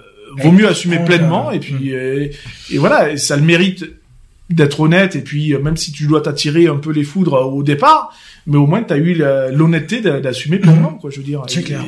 vaut 0.41 0.51
mieux 0.51 0.67
assumer 0.67 0.99
pleinement, 1.05 1.51
et 1.51 1.59
puis, 1.59 1.89
et, 1.91 2.31
et 2.71 2.77
voilà, 2.77 3.11
et 3.11 3.17
ça 3.17 3.35
le 3.35 3.43
mérite 3.43 3.85
d'être 4.49 4.79
honnête, 4.81 5.15
et 5.15 5.21
puis, 5.21 5.55
même 5.57 5.77
si 5.77 5.91
tu 5.91 6.05
dois 6.07 6.21
t'attirer 6.21 6.67
un 6.67 6.75
peu 6.77 6.91
les 6.91 7.03
foudres 7.03 7.33
au 7.53 7.63
départ, 7.63 8.13
mais 8.47 8.57
au 8.57 8.65
moins, 8.67 8.83
t'as 8.83 8.97
eu 8.97 9.13
la- 9.13 9.49
l'honnêteté 9.51 10.01
d'a- 10.01 10.19
d'assumer 10.19 10.57
pleinement, 10.59 10.93
quoi, 10.93 11.09
je 11.09 11.17
veux 11.17 11.23
dire. 11.23 11.41
C'est 11.47 11.61
Et- 11.61 11.63
clair. 11.63 11.81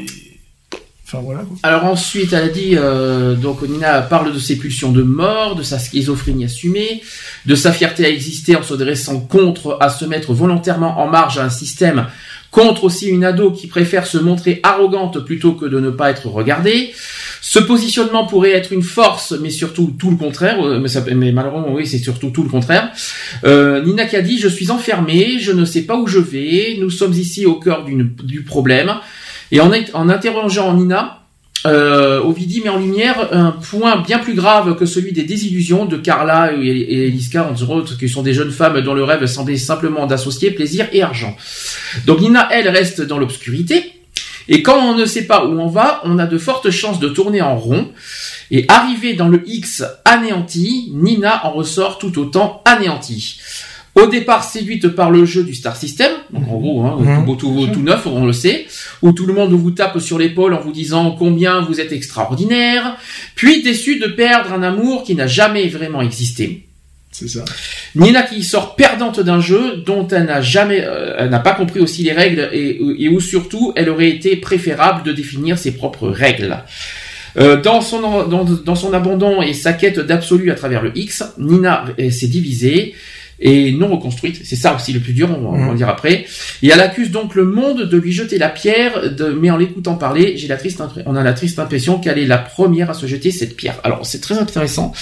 Alors 1.63 1.85
ensuite, 1.85 2.33
elle 2.33 2.43
a 2.43 2.47
dit, 2.49 2.71
euh, 2.75 3.35
donc 3.35 3.61
Nina 3.61 4.01
parle 4.01 4.33
de 4.33 4.39
ses 4.39 4.57
pulsions 4.57 4.91
de 4.91 5.03
mort, 5.03 5.55
de 5.55 5.63
sa 5.63 5.79
schizophrénie 5.79 6.45
assumée, 6.45 7.01
de 7.45 7.55
sa 7.55 7.71
fierté 7.71 8.05
à 8.05 8.09
exister 8.09 8.55
en 8.55 8.63
se 8.63 8.73
dressant 8.73 9.19
contre, 9.19 9.77
à 9.81 9.89
se 9.89 10.05
mettre 10.05 10.33
volontairement 10.33 10.99
en 10.99 11.07
marge 11.07 11.37
à 11.37 11.43
un 11.45 11.49
système, 11.49 12.07
contre 12.51 12.85
aussi 12.85 13.07
une 13.07 13.23
ado 13.25 13.51
qui 13.51 13.67
préfère 13.67 14.05
se 14.07 14.17
montrer 14.17 14.59
arrogante 14.63 15.25
plutôt 15.25 15.53
que 15.53 15.65
de 15.65 15.79
ne 15.79 15.89
pas 15.89 16.09
être 16.09 16.27
regardée. 16.27 16.93
Ce 17.41 17.59
positionnement 17.59 18.25
pourrait 18.25 18.51
être 18.53 18.71
une 18.71 18.81
force, 18.81 19.33
mais 19.39 19.49
surtout 19.49 19.93
tout 19.99 20.09
le 20.09 20.15
contraire. 20.17 20.63
euh, 20.65 20.79
Mais, 20.79 20.87
ça- 20.87 21.03
malheureusement, 21.13 21.73
oui, 21.73 21.85
c'est 21.85 21.97
surtout 21.99 22.29
tout 22.31 22.43
le 22.43 22.49
contraire. 22.49 22.89
Euh, 23.43 23.83
Nina 23.83 24.05
qui 24.05 24.15
a 24.15 24.21
dit, 24.21 24.39
je 24.39 24.47
suis 24.47 24.71
enfermée, 24.71 25.37
je 25.39 25.51
ne 25.51 25.65
sais 25.65 25.81
pas 25.83 25.95
où 25.97 26.07
je 26.07 26.17
vais, 26.19 26.77
nous 26.79 26.89
sommes 26.89 27.13
ici 27.13 27.45
au 27.45 27.55
cœur 27.59 27.83
du 27.85 28.41
problème. 28.43 28.93
Et 29.51 29.59
en, 29.59 30.09
interrogeant 30.09 30.73
Nina, 30.73 31.21
euh, 31.65 32.21
Ovidie 32.21 32.61
met 32.61 32.69
en 32.69 32.77
lumière 32.77 33.29
un 33.31 33.51
point 33.51 34.01
bien 34.01 34.19
plus 34.19 34.35
grave 34.35 34.75
que 34.75 34.85
celui 34.85 35.13
des 35.13 35.23
désillusions 35.23 35.85
de 35.85 35.97
Carla 35.97 36.51
et, 36.53 37.07
Eliska, 37.07 37.47
entre 37.49 37.69
autres, 37.69 37.97
qui 37.97 38.07
sont 38.07 38.21
des 38.21 38.33
jeunes 38.33 38.51
femmes 38.51 38.81
dont 38.81 38.93
le 38.93 39.03
rêve 39.03 39.25
semblait 39.25 39.57
simplement 39.57 40.05
d'associer 40.05 40.51
plaisir 40.51 40.87
et 40.91 41.01
argent. 41.01 41.35
Donc 42.05 42.21
Nina, 42.21 42.47
elle, 42.51 42.69
reste 42.69 43.01
dans 43.01 43.17
l'obscurité. 43.17 43.93
Et 44.47 44.61
quand 44.61 44.77
on 44.77 44.95
ne 44.95 45.05
sait 45.05 45.25
pas 45.25 45.45
où 45.45 45.59
on 45.59 45.67
va, 45.67 46.01
on 46.03 46.19
a 46.19 46.27
de 46.27 46.37
fortes 46.37 46.69
chances 46.69 46.99
de 46.99 47.09
tourner 47.09 47.41
en 47.41 47.57
rond. 47.57 47.91
Et 48.51 48.65
arrivé 48.67 49.13
dans 49.13 49.27
le 49.27 49.41
X 49.47 49.83
anéanti, 50.05 50.91
Nina 50.93 51.45
en 51.45 51.51
ressort 51.51 51.97
tout 51.97 52.19
autant 52.19 52.61
anéantie. 52.65 53.39
Au 53.95 54.07
départ 54.07 54.43
séduite 54.43 54.89
par 54.89 55.09
le 55.09 55.23
jeu 55.23 55.43
du 55.45 55.53
Star 55.53 55.77
System, 55.77 56.11
donc 56.33 56.43
en 56.49 56.57
gros, 56.57 56.83
hein, 56.83 56.97
Mhm. 56.99 57.71
tout 57.71 57.81
neuf, 57.81 58.05
on 58.07 58.25
le 58.25 58.33
sait, 58.33 58.65
où 59.01 59.13
tout 59.13 59.25
le 59.25 59.33
monde 59.33 59.53
vous 59.53 59.71
tape 59.71 59.99
sur 59.99 60.19
l'épaule 60.19 60.53
en 60.53 60.59
vous 60.59 60.73
disant 60.73 61.11
combien 61.17 61.61
vous 61.61 61.79
êtes 61.79 61.93
extraordinaire, 61.93 62.97
puis 63.35 63.63
déçue 63.63 63.97
de 63.99 64.07
perdre 64.07 64.51
un 64.51 64.63
amour 64.63 65.03
qui 65.03 65.15
n'a 65.15 65.27
jamais 65.27 65.67
vraiment 65.69 66.01
existé. 66.01 66.67
C'est 67.11 67.29
ça. 67.29 67.45
Nina 67.95 68.23
qui 68.23 68.43
sort 68.43 68.75
perdante 68.75 69.21
d'un 69.21 69.39
jeu 69.39 69.77
dont 69.85 70.05
elle 70.09 70.25
n'a 70.25 70.41
jamais, 70.41 70.81
euh, 70.83 71.15
elle 71.17 71.29
n'a 71.29 71.39
pas 71.39 71.53
compris 71.53 71.79
aussi 71.79 72.03
les 72.03 72.11
règles 72.11 72.49
et, 72.51 72.77
et 72.99 73.07
où 73.07 73.21
surtout 73.21 73.71
elle 73.77 73.89
aurait 73.89 74.09
été 74.09 74.35
préférable 74.35 75.03
de 75.03 75.13
définir 75.13 75.57
ses 75.57 75.71
propres 75.71 76.09
règles. 76.09 76.57
Euh, 77.37 77.61
dans 77.61 77.79
son 77.79 78.01
dans, 78.27 78.43
dans 78.43 78.75
son 78.75 78.93
abandon 78.93 79.41
et 79.41 79.53
sa 79.53 79.71
quête 79.71 79.99
d'absolu 79.99 80.51
à 80.51 80.55
travers 80.55 80.81
le 80.81 80.91
X, 80.97 81.23
Nina 81.37 81.85
s'est 82.09 82.27
divisée 82.27 82.93
et 83.39 83.71
non 83.71 83.87
reconstruite. 83.87 84.41
C'est 84.43 84.55
ça 84.55 84.75
aussi 84.75 84.93
le 84.93 84.99
plus 84.99 85.13
dur, 85.13 85.29
on 85.29 85.51
va, 85.51 85.57
Mhm. 85.57 85.71
le 85.71 85.75
dire 85.77 85.89
après. 85.89 86.25
Et 86.63 86.69
elle 86.69 86.79
accuse 86.79 87.11
donc 87.11 87.35
le 87.35 87.43
monde 87.45 87.83
de 87.83 87.97
lui 87.97 88.11
jeter 88.11 88.37
la 88.37 88.49
pierre, 88.49 89.11
de, 89.13 89.25
mais 89.29 89.49
en 89.49 89.57
l'écoutant 89.57 89.95
parler, 89.95 90.37
j'ai 90.37 90.47
la 90.47 90.57
triste, 90.57 90.81
on 91.05 91.15
a 91.15 91.23
la 91.23 91.33
triste 91.33 91.59
impression 91.59 91.99
qu'elle 91.99 92.17
est 92.19 92.25
la 92.25 92.37
première 92.37 92.89
à 92.89 92.93
se 92.93 93.05
jeter 93.07 93.31
cette 93.31 93.55
pierre. 93.55 93.79
Alors 93.83 94.05
c'est 94.05 94.21
très 94.21 94.37
intéressant. 94.37 94.93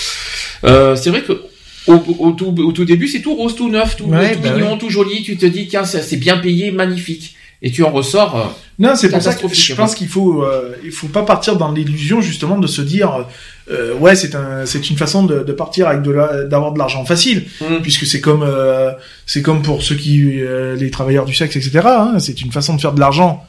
Euh, 0.64 0.96
c'est 0.96 1.10
vrai 1.10 1.22
que 1.22 1.44
au, 1.88 1.96
au, 2.20 2.32
tout, 2.32 2.56
au 2.58 2.72
tout 2.72 2.86
début, 2.86 3.08
c'est 3.08 3.20
tout 3.22 3.36
rose, 3.36 3.56
tout 3.56 3.70
neuf, 3.70 3.98
tout, 3.98 4.06
Ouais, 4.06 4.36
tout 4.36 4.42
bah 4.42 4.52
mignon, 4.54 4.78
tout 4.78 4.90
joli. 4.90 5.22
Tu 5.24 5.36
te 5.36 5.46
dis, 5.46 5.68
tiens, 5.68 5.84
c'est 5.84 6.16
bien 6.18 6.38
payé, 6.38 6.72
magnifique. 6.72 7.36
Et 7.66 7.72
tu 7.72 7.84
en 7.84 7.90
ressors. 7.92 8.36
euh, 8.38 8.44
Non, 8.78 8.94
c'est 8.96 9.10
pour 9.10 9.22
ça 9.22 9.34
que 9.34 9.48
je 9.48 9.74
pense 9.74 9.96
qu'il 9.96 10.10
faut, 10.10 10.44
euh, 10.44 10.76
il 10.84 10.92
faut 10.92 11.08
pas 11.08 11.24
partir 11.24 11.56
dans 11.56 11.72
l'illusion 11.72 12.20
justement 12.22 12.58
de 12.60 12.68
se 12.68 12.82
dire, 12.82 13.26
euh, 13.72 13.94
ouais, 13.96 14.16
c'est 14.16 14.36
un, 14.36 14.66
c'est 14.66 14.90
une 14.90 14.98
façon 14.98 15.24
de, 15.24 15.44
de 15.44 15.54
partir 15.54 15.88
avec 15.88 16.02
de 16.02 16.12
la- 16.12 16.44
d'avoir 16.44 16.74
de 16.74 16.80
l'argent 16.80 17.06
facile, 17.06 17.46
Mm. 17.62 17.78
puisque 17.82 18.06
c'est 18.06 18.20
comme, 18.22 18.44
euh, 18.44 18.92
c'est 19.26 19.42
comme 19.42 19.62
pour 19.62 19.82
ceux 19.82 19.96
qui, 19.96 20.42
les 20.84 20.92
travailleurs 20.92 21.26
du 21.26 21.34
sexe, 21.34 21.56
etc. 21.56 21.80
hein, 21.86 22.20
c'est 22.20 22.42
une 22.42 22.52
façon 22.52 22.76
de 22.76 22.82
faire 22.82 22.94
de 22.94 23.00
l'argent 23.00 23.44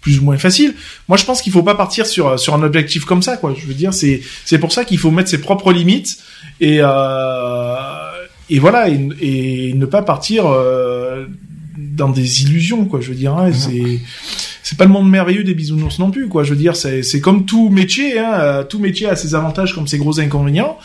plus 0.00 0.18
ou 0.18 0.24
moins 0.24 0.38
facile. 0.38 0.74
Moi, 1.08 1.18
je 1.18 1.24
pense 1.26 1.42
qu'il 1.42 1.52
faut 1.52 1.62
pas 1.62 1.74
partir 1.74 2.06
sur 2.06 2.40
sur 2.40 2.54
un 2.54 2.62
objectif 2.62 3.04
comme 3.04 3.22
ça, 3.22 3.36
quoi. 3.36 3.54
Je 3.56 3.66
veux 3.66 3.74
dire, 3.74 3.92
c'est 4.00 4.22
c'est 4.46 4.58
pour 4.58 4.72
ça 4.72 4.84
qu'il 4.86 4.98
faut 4.98 5.10
mettre 5.12 5.28
ses 5.28 5.42
propres 5.48 5.72
limites 5.72 6.16
et 6.60 6.80
et 8.52 8.58
voilà 8.58 8.88
et, 8.88 8.98
et 9.20 9.72
ne 9.74 9.86
pas 9.86 10.02
partir 10.02 10.46
euh, 10.46 10.89
dans 11.96 12.08
des 12.08 12.42
illusions, 12.42 12.84
quoi. 12.84 13.00
Je 13.00 13.08
veux 13.10 13.14
dire, 13.14 13.36
hein, 13.36 13.50
c'est 13.52 13.98
c'est 14.62 14.76
pas 14.78 14.84
le 14.84 14.90
monde 14.90 15.08
merveilleux 15.10 15.42
des 15.44 15.54
bisounours 15.54 15.98
non 15.98 16.10
plus, 16.10 16.28
quoi. 16.28 16.44
Je 16.44 16.50
veux 16.50 16.56
dire, 16.56 16.76
c'est 16.76 17.02
c'est 17.02 17.20
comme 17.20 17.44
tout 17.46 17.68
métier, 17.70 18.18
hein, 18.18 18.32
euh, 18.34 18.64
tout 18.64 18.78
métier 18.78 19.08
a 19.08 19.16
ses 19.16 19.34
avantages 19.34 19.74
comme 19.74 19.86
ses 19.86 19.98
gros 19.98 20.20
inconvénients. 20.20 20.78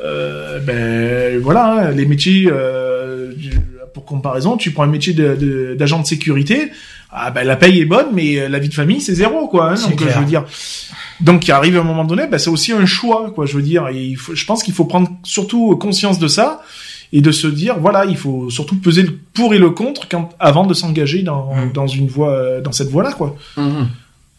Euh, 0.00 0.60
ben 0.60 1.40
voilà, 1.42 1.88
hein, 1.88 1.90
les 1.90 2.06
métiers, 2.06 2.48
euh, 2.50 3.32
pour 3.94 4.04
comparaison, 4.04 4.56
tu 4.56 4.70
prends 4.70 4.84
un 4.84 4.88
métier 4.88 5.12
de- 5.12 5.34
de- 5.34 5.74
d'agent 5.76 6.00
de, 6.00 6.06
sécurité, 6.06 6.70
ah 7.10 7.30
ben 7.32 7.44
la 7.44 7.56
paye 7.56 7.80
est 7.80 7.84
bonne, 7.84 8.06
mais 8.14 8.38
euh, 8.38 8.48
la 8.48 8.60
vie 8.60 8.68
de 8.68 8.74
famille 8.74 9.00
c'est 9.00 9.14
zéro, 9.14 9.48
quoi. 9.48 9.72
Hein, 9.72 9.74
donc 9.74 9.92
euh, 10.00 10.04
clair. 10.04 10.12
je 10.14 10.18
veux 10.20 10.24
dire, 10.26 10.44
donc 11.20 11.48
il 11.48 11.50
arrive 11.52 11.76
à 11.76 11.80
un 11.80 11.84
moment 11.84 12.04
donné, 12.04 12.28
ben, 12.28 12.38
c'est 12.38 12.50
aussi 12.50 12.70
un 12.72 12.86
choix, 12.86 13.32
quoi. 13.34 13.44
Je 13.46 13.56
veux 13.56 13.62
dire, 13.62 13.88
et 13.88 14.00
il 14.04 14.16
faut, 14.16 14.36
je 14.36 14.44
pense 14.44 14.62
qu'il 14.62 14.72
faut 14.74 14.84
prendre 14.84 15.10
surtout 15.24 15.74
conscience 15.76 16.20
de 16.20 16.28
ça 16.28 16.62
et 17.12 17.20
de 17.20 17.32
se 17.32 17.46
dire, 17.46 17.78
voilà, 17.78 18.04
il 18.04 18.16
faut 18.16 18.50
surtout 18.50 18.76
peser 18.80 19.02
le 19.02 19.18
pour 19.34 19.54
et 19.54 19.58
le 19.58 19.70
contre 19.70 20.08
quand, 20.08 20.30
avant 20.38 20.66
de 20.66 20.74
s'engager 20.74 21.22
dans, 21.22 21.54
Mm. 21.54 21.72
dans 21.72 21.86
une 21.86 22.06
voie, 22.08 22.32
euh, 22.32 22.60
dans 22.60 22.72
cette 22.72 22.88
voie-là, 22.90 23.12
quoi. 23.12 23.34
mhm. 23.56 23.88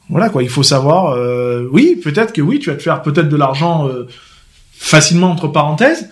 Voilà 0.09 0.29
quoi, 0.29 0.41
il 0.43 0.49
faut 0.49 0.63
savoir. 0.63 1.13
euh, 1.15 1.67
oui, 1.71 1.95
peut-être 2.03 2.33
que 2.33 2.41
oui, 2.41 2.57
tu 2.59 2.69
vas 2.71 2.75
te 2.75 2.81
faire 2.81 3.01
peut-être 3.03 3.29
de 3.29 3.35
l'argent 3.37 3.87
euh, 3.87 4.07
facilement 4.73 5.31
entre 5.31 5.47
parenthèses, 5.47 6.09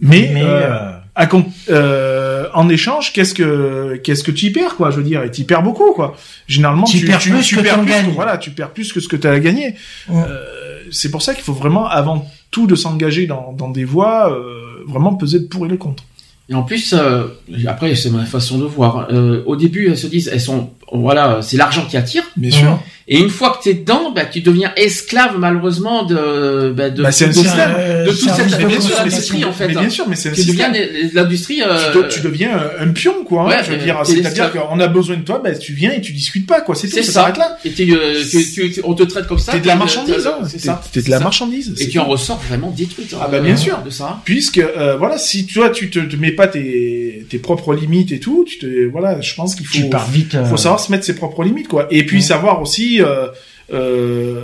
mais, 0.00 0.30
Mais, 0.32 0.42
euh, 0.42 0.46
euh, 0.46 0.90
à 1.14 1.26
con- 1.26 1.46
euh, 1.70 2.46
en 2.54 2.68
échange, 2.68 3.12
qu'est-ce 3.12 3.32
que 3.34 3.96
qu'est-ce 4.04 4.22
que 4.22 4.30
tu 4.30 4.46
y 4.46 4.50
perds 4.50 4.76
quoi 4.76 4.90
Je 4.90 4.96
veux 4.98 5.02
dire, 5.02 5.22
et 5.22 5.30
tu 5.30 5.42
y 5.42 5.44
perds 5.44 5.62
beaucoup 5.62 5.92
quoi. 5.92 6.16
Généralement, 6.46 6.84
Tu 6.84 6.98
tu, 7.00 7.06
perds 7.06 7.18
tu, 7.18 7.30
plus 7.30 7.42
tu 7.46 7.56
que 7.56 7.60
perds 7.62 7.80
plus, 7.80 7.88
gagnes. 7.90 8.10
voilà, 8.14 8.36
tu 8.38 8.50
perds 8.50 8.70
plus 8.70 8.92
que 8.92 9.00
ce 9.00 9.08
que 9.08 9.16
tu 9.16 9.26
as 9.26 9.38
gagné. 9.40 9.74
Ouais. 10.08 10.22
Euh, 10.28 10.44
c'est 10.90 11.10
pour 11.10 11.22
ça 11.22 11.34
qu'il 11.34 11.42
faut 11.44 11.52
vraiment, 11.54 11.86
avant 11.88 12.26
tout, 12.50 12.66
de 12.66 12.74
s'engager 12.74 13.26
dans, 13.26 13.52
dans 13.52 13.70
des 13.70 13.84
voies, 13.84 14.30
euh, 14.30 14.60
vraiment 14.86 15.14
peser 15.14 15.40
pour 15.40 15.66
et 15.66 15.68
le 15.68 15.76
contre. 15.76 16.04
Et 16.48 16.54
en 16.54 16.62
plus, 16.62 16.94
euh, 16.96 17.26
après, 17.66 17.94
c'est 17.96 18.10
ma 18.10 18.24
façon 18.24 18.58
de 18.58 18.64
voir. 18.64 19.08
Euh, 19.10 19.42
au 19.46 19.56
début, 19.56 19.88
elles 19.88 19.98
se 19.98 20.06
disent, 20.06 20.28
elles 20.32 20.40
sont, 20.40 20.70
voilà, 20.92 21.40
c'est 21.42 21.56
l'argent 21.56 21.86
qui 21.88 21.96
attire. 21.96 22.22
Bien 22.36 22.50
sûr. 22.50 22.80
Et 23.08 23.20
une 23.20 23.30
fois 23.30 23.56
que 23.56 23.62
t'es 23.62 23.74
dedans, 23.74 24.10
bah, 24.10 24.24
tu 24.24 24.40
deviens 24.40 24.72
esclave 24.76 25.38
malheureusement 25.38 26.02
de, 26.02 26.72
bah, 26.76 26.90
de, 26.90 27.04
Bah, 27.04 27.10
un 27.10 27.12
de, 27.12 28.06
de 28.06 28.10
toute 28.10 28.18
cette 28.30 28.98
industrie 29.00 29.44
en 29.44 29.52
fait. 29.52 29.68
mais 29.68 29.74
bien 29.74 29.88
sûr, 29.90 30.06
mais 30.08 30.16
c'est 30.16 30.30
un 30.30 30.32
Tu 30.32 30.44
deviens 30.44 30.72
système. 30.74 31.10
l'industrie. 31.14 31.62
euh, 31.64 31.92
tu, 31.92 31.98
de- 31.98 32.08
tu 32.08 32.20
deviens 32.20 32.50
un, 32.80 32.88
un 32.88 32.88
pion, 32.88 33.22
quoi. 33.24 33.42
hein, 33.44 33.48
Ouais, 33.48 33.56
je 33.64 33.70
veux 33.70 33.78
euh, 33.78 33.84
dire, 33.84 34.00
c'est-à-dire 34.04 34.50
qu'on 34.50 34.80
a 34.80 34.88
besoin 34.88 35.16
de 35.18 35.22
toi, 35.22 35.40
ben 35.42 35.56
tu 35.56 35.72
viens 35.72 35.92
et 35.92 36.00
tu 36.00 36.12
discutes 36.12 36.48
pas, 36.48 36.62
quoi. 36.62 36.74
C'est 36.74 36.88
tout, 36.88 36.96
ça 36.96 37.02
s'arrête 37.04 37.36
là. 37.38 37.56
Et 37.64 37.70
euh, 37.92 38.24
tu, 38.28 38.74
on 38.82 38.94
te 38.94 39.04
traite 39.04 39.28
comme 39.28 39.38
ça. 39.38 39.52
T'es 39.52 39.60
de 39.60 39.68
la 39.68 39.76
marchandise, 39.76 40.26
hein. 40.26 40.38
C'est 40.48 40.58
ça. 40.60 40.82
T'es 40.92 41.02
de 41.02 41.10
la 41.10 41.20
marchandise. 41.20 41.74
Et 41.78 41.88
tu 41.88 42.00
en 42.00 42.06
ressors 42.06 42.42
vraiment 42.48 42.70
détruite. 42.76 43.14
Ah 43.22 43.28
bah, 43.30 43.38
bien 43.38 43.54
euh, 43.54 43.56
sûr. 43.56 43.78
De 43.84 43.90
ça. 43.90 44.20
Puisque 44.24 44.58
euh, 44.58 44.96
voilà, 44.98 45.16
si 45.16 45.46
toi 45.46 45.70
tu 45.70 45.90
te, 45.90 46.00
te 46.00 46.16
mets 46.16 46.32
pas 46.32 46.48
tes, 46.48 47.24
tes 47.30 47.38
propres 47.38 47.72
limites 47.72 48.10
et 48.10 48.18
tout, 48.18 48.44
tu 48.48 48.58
te 48.58 48.86
voilà, 48.90 49.20
je 49.20 49.32
pense 49.36 49.54
qu'il 49.54 49.64
faut 49.66 49.74
tu 49.78 49.84
pars 49.88 50.10
vite. 50.10 50.34
euh, 50.34 50.44
faut 50.44 50.56
savoir 50.56 50.75
se 50.78 50.90
mettre 50.92 51.04
ses 51.04 51.14
propres 51.14 51.44
limites 51.44 51.68
quoi. 51.68 51.86
Et 51.90 52.04
puis 52.06 52.22
savoir 52.22 52.60
aussi 52.62 53.00
euh, 53.02 53.26
euh, 53.72 54.42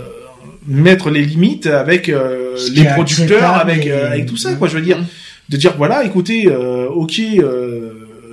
mettre 0.67 1.09
les 1.09 1.23
limites 1.23 1.67
avec 1.67 2.09
euh, 2.09 2.57
les 2.73 2.85
producteurs, 2.95 3.53
avec 3.55 3.85
et- 3.85 3.91
avec 3.91 4.25
tout 4.25 4.37
ça 4.37 4.53
quoi. 4.53 4.67
Je 4.67 4.75
veux 4.75 4.81
dire 4.83 4.97
de 5.49 5.57
dire 5.57 5.73
voilà, 5.77 6.03
écoutez, 6.05 6.47
ok. 6.49 7.19
Euh, 7.19 7.91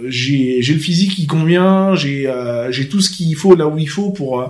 j'ai 0.09 0.63
j'ai 0.63 0.73
le 0.73 0.81
physique 0.81 1.15
qui 1.15 1.27
convient, 1.27 1.95
j'ai 1.95 2.27
euh, 2.27 2.73
j'ai 2.73 2.89
tout 2.89 3.03
ce 3.03 3.11
qu'il 3.11 3.37
faut 3.37 3.55
là 3.55 3.69
où 3.69 3.77
il 3.79 3.89
faut 3.89 4.11
pour 4.11 4.41
euh, 4.41 4.47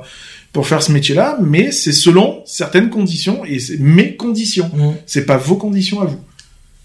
pour 0.53 0.67
faire 0.69 0.81
ce 0.83 0.93
métier-là, 0.93 1.39
mais 1.43 1.73
c'est 1.73 1.93
selon 1.93 2.43
certaines 2.47 2.89
conditions 2.89 3.45
et 3.45 3.59
c'est 3.59 3.79
mes 3.81 4.15
conditions. 4.17 4.71
Mm. 4.73 4.93
C'est 5.07 5.27
pas 5.27 5.37
vos 5.39 5.57
conditions 5.57 6.01
à 6.01 6.05
vous. 6.05 6.21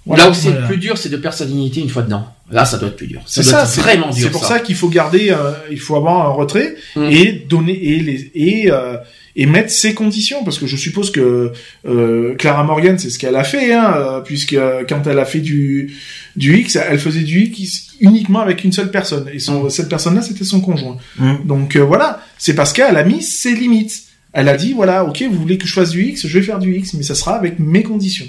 Là 0.07 0.29
où 0.29 0.33
c'est 0.33 0.49
Voilà. 0.49 0.61
le 0.61 0.67
plus 0.67 0.77
dur, 0.77 0.97
c'est 0.97 1.09
de 1.09 1.17
perdre 1.17 1.37
sa 1.37 1.45
dignité 1.45 1.81
une 1.81 1.89
fois 1.89 2.03
dedans. 2.03 2.27
Là, 2.51 2.63
ça 2.65 2.77
doit 2.77 2.89
être 2.89 2.95
plus 2.95 3.07
dur. 3.07 3.21
Ça 3.25 3.41
C'est 3.41 3.49
doit 3.51 3.65
ça, 3.65 3.71
être 3.73 3.81
vraiment 3.83 4.09
dur. 4.11 4.23
C'est 4.23 4.29
pour 4.29 4.45
ça, 4.45 4.59
qu'il 4.59 4.75
faut 4.75 4.87
garder, 4.89 5.31
euh, 5.31 5.51
il 5.71 5.79
faut 5.79 5.95
avoir 5.95 6.27
un 6.27 6.29
retrait 6.33 6.75
Mm. 6.95 7.03
et 7.09 7.31
donner 7.49 7.73
et 7.83 7.99
les 8.01 8.31
et 8.35 8.71
euh, 8.71 8.97
et 9.37 9.47
mettre 9.47 9.69
ses 9.71 9.93
conditions 9.95 10.43
parce 10.45 10.59
que 10.59 10.67
je 10.67 10.77
suppose 10.77 11.11
que 11.11 11.51
euh, 11.87 12.35
Clara 12.35 12.63
Morgan 12.63 12.97
c'est 12.97 13.09
ce 13.09 13.19
qu'elle 13.19 13.35
a 13.35 13.43
fait 13.43 13.73
hein, 13.73 14.21
puisque 14.23 14.55
quand 14.87 15.05
elle 15.07 15.19
a 15.19 15.25
fait 15.25 15.41
du 15.41 15.93
du 16.37 16.57
X 16.59 16.77
elle 16.77 16.99
faisait 16.99 17.23
du 17.23 17.41
X 17.41 17.87
uniquement 17.99 18.39
avec 18.39 18.63
une 18.63 18.71
seule 18.71 18.91
personne 18.91 19.27
et 19.33 19.39
son, 19.39 19.69
cette 19.69 19.89
personne 19.89 20.15
là 20.15 20.21
c'était 20.21 20.45
son 20.45 20.61
conjoint 20.61 20.97
Mm. 21.17 21.33
donc 21.45 21.75
euh, 21.75 21.81
voilà 21.83 22.21
c'est 22.37 22.55
parce 22.55 22.71
qu'elle 22.71 22.95
a 22.95 23.03
mis 23.03 23.21
ses 23.21 23.53
limites 23.55 24.03
elle 24.31 24.47
a 24.47 24.55
dit 24.55 24.71
voilà 24.71 25.03
ok 25.03 25.23
vous 25.29 25.37
voulez 25.39 25.57
que 25.57 25.67
je 25.67 25.73
fasse 25.73 25.89
du 25.89 26.03
X 26.05 26.27
je 26.27 26.37
vais 26.39 26.45
faire 26.45 26.59
du 26.59 26.73
X 26.77 26.93
mais 26.93 27.03
ça 27.03 27.15
sera 27.15 27.35
avec 27.35 27.59
mes 27.59 27.83
conditions 27.83 28.27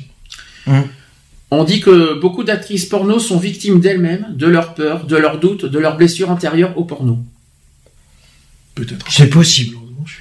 On 1.50 1.62
dit 1.64 1.80
que 1.80 2.18
beaucoup 2.20 2.42
d'actrices 2.44 2.86
porno 2.86 3.18
sont 3.20 3.38
victimes 3.38 3.78
d'elles-mêmes, 3.80 4.26
de 4.34 4.46
leurs 4.46 4.74
peurs, 4.74 5.04
de 5.06 5.16
leurs 5.16 5.38
doutes, 5.38 5.64
de 5.64 5.78
leurs 5.78 5.96
blessures 5.96 6.30
intérieures 6.30 6.76
au 6.76 6.84
porno. 6.84 7.18
peut-être 8.74 9.06
C'est 9.10 9.28
possible. 9.28 9.76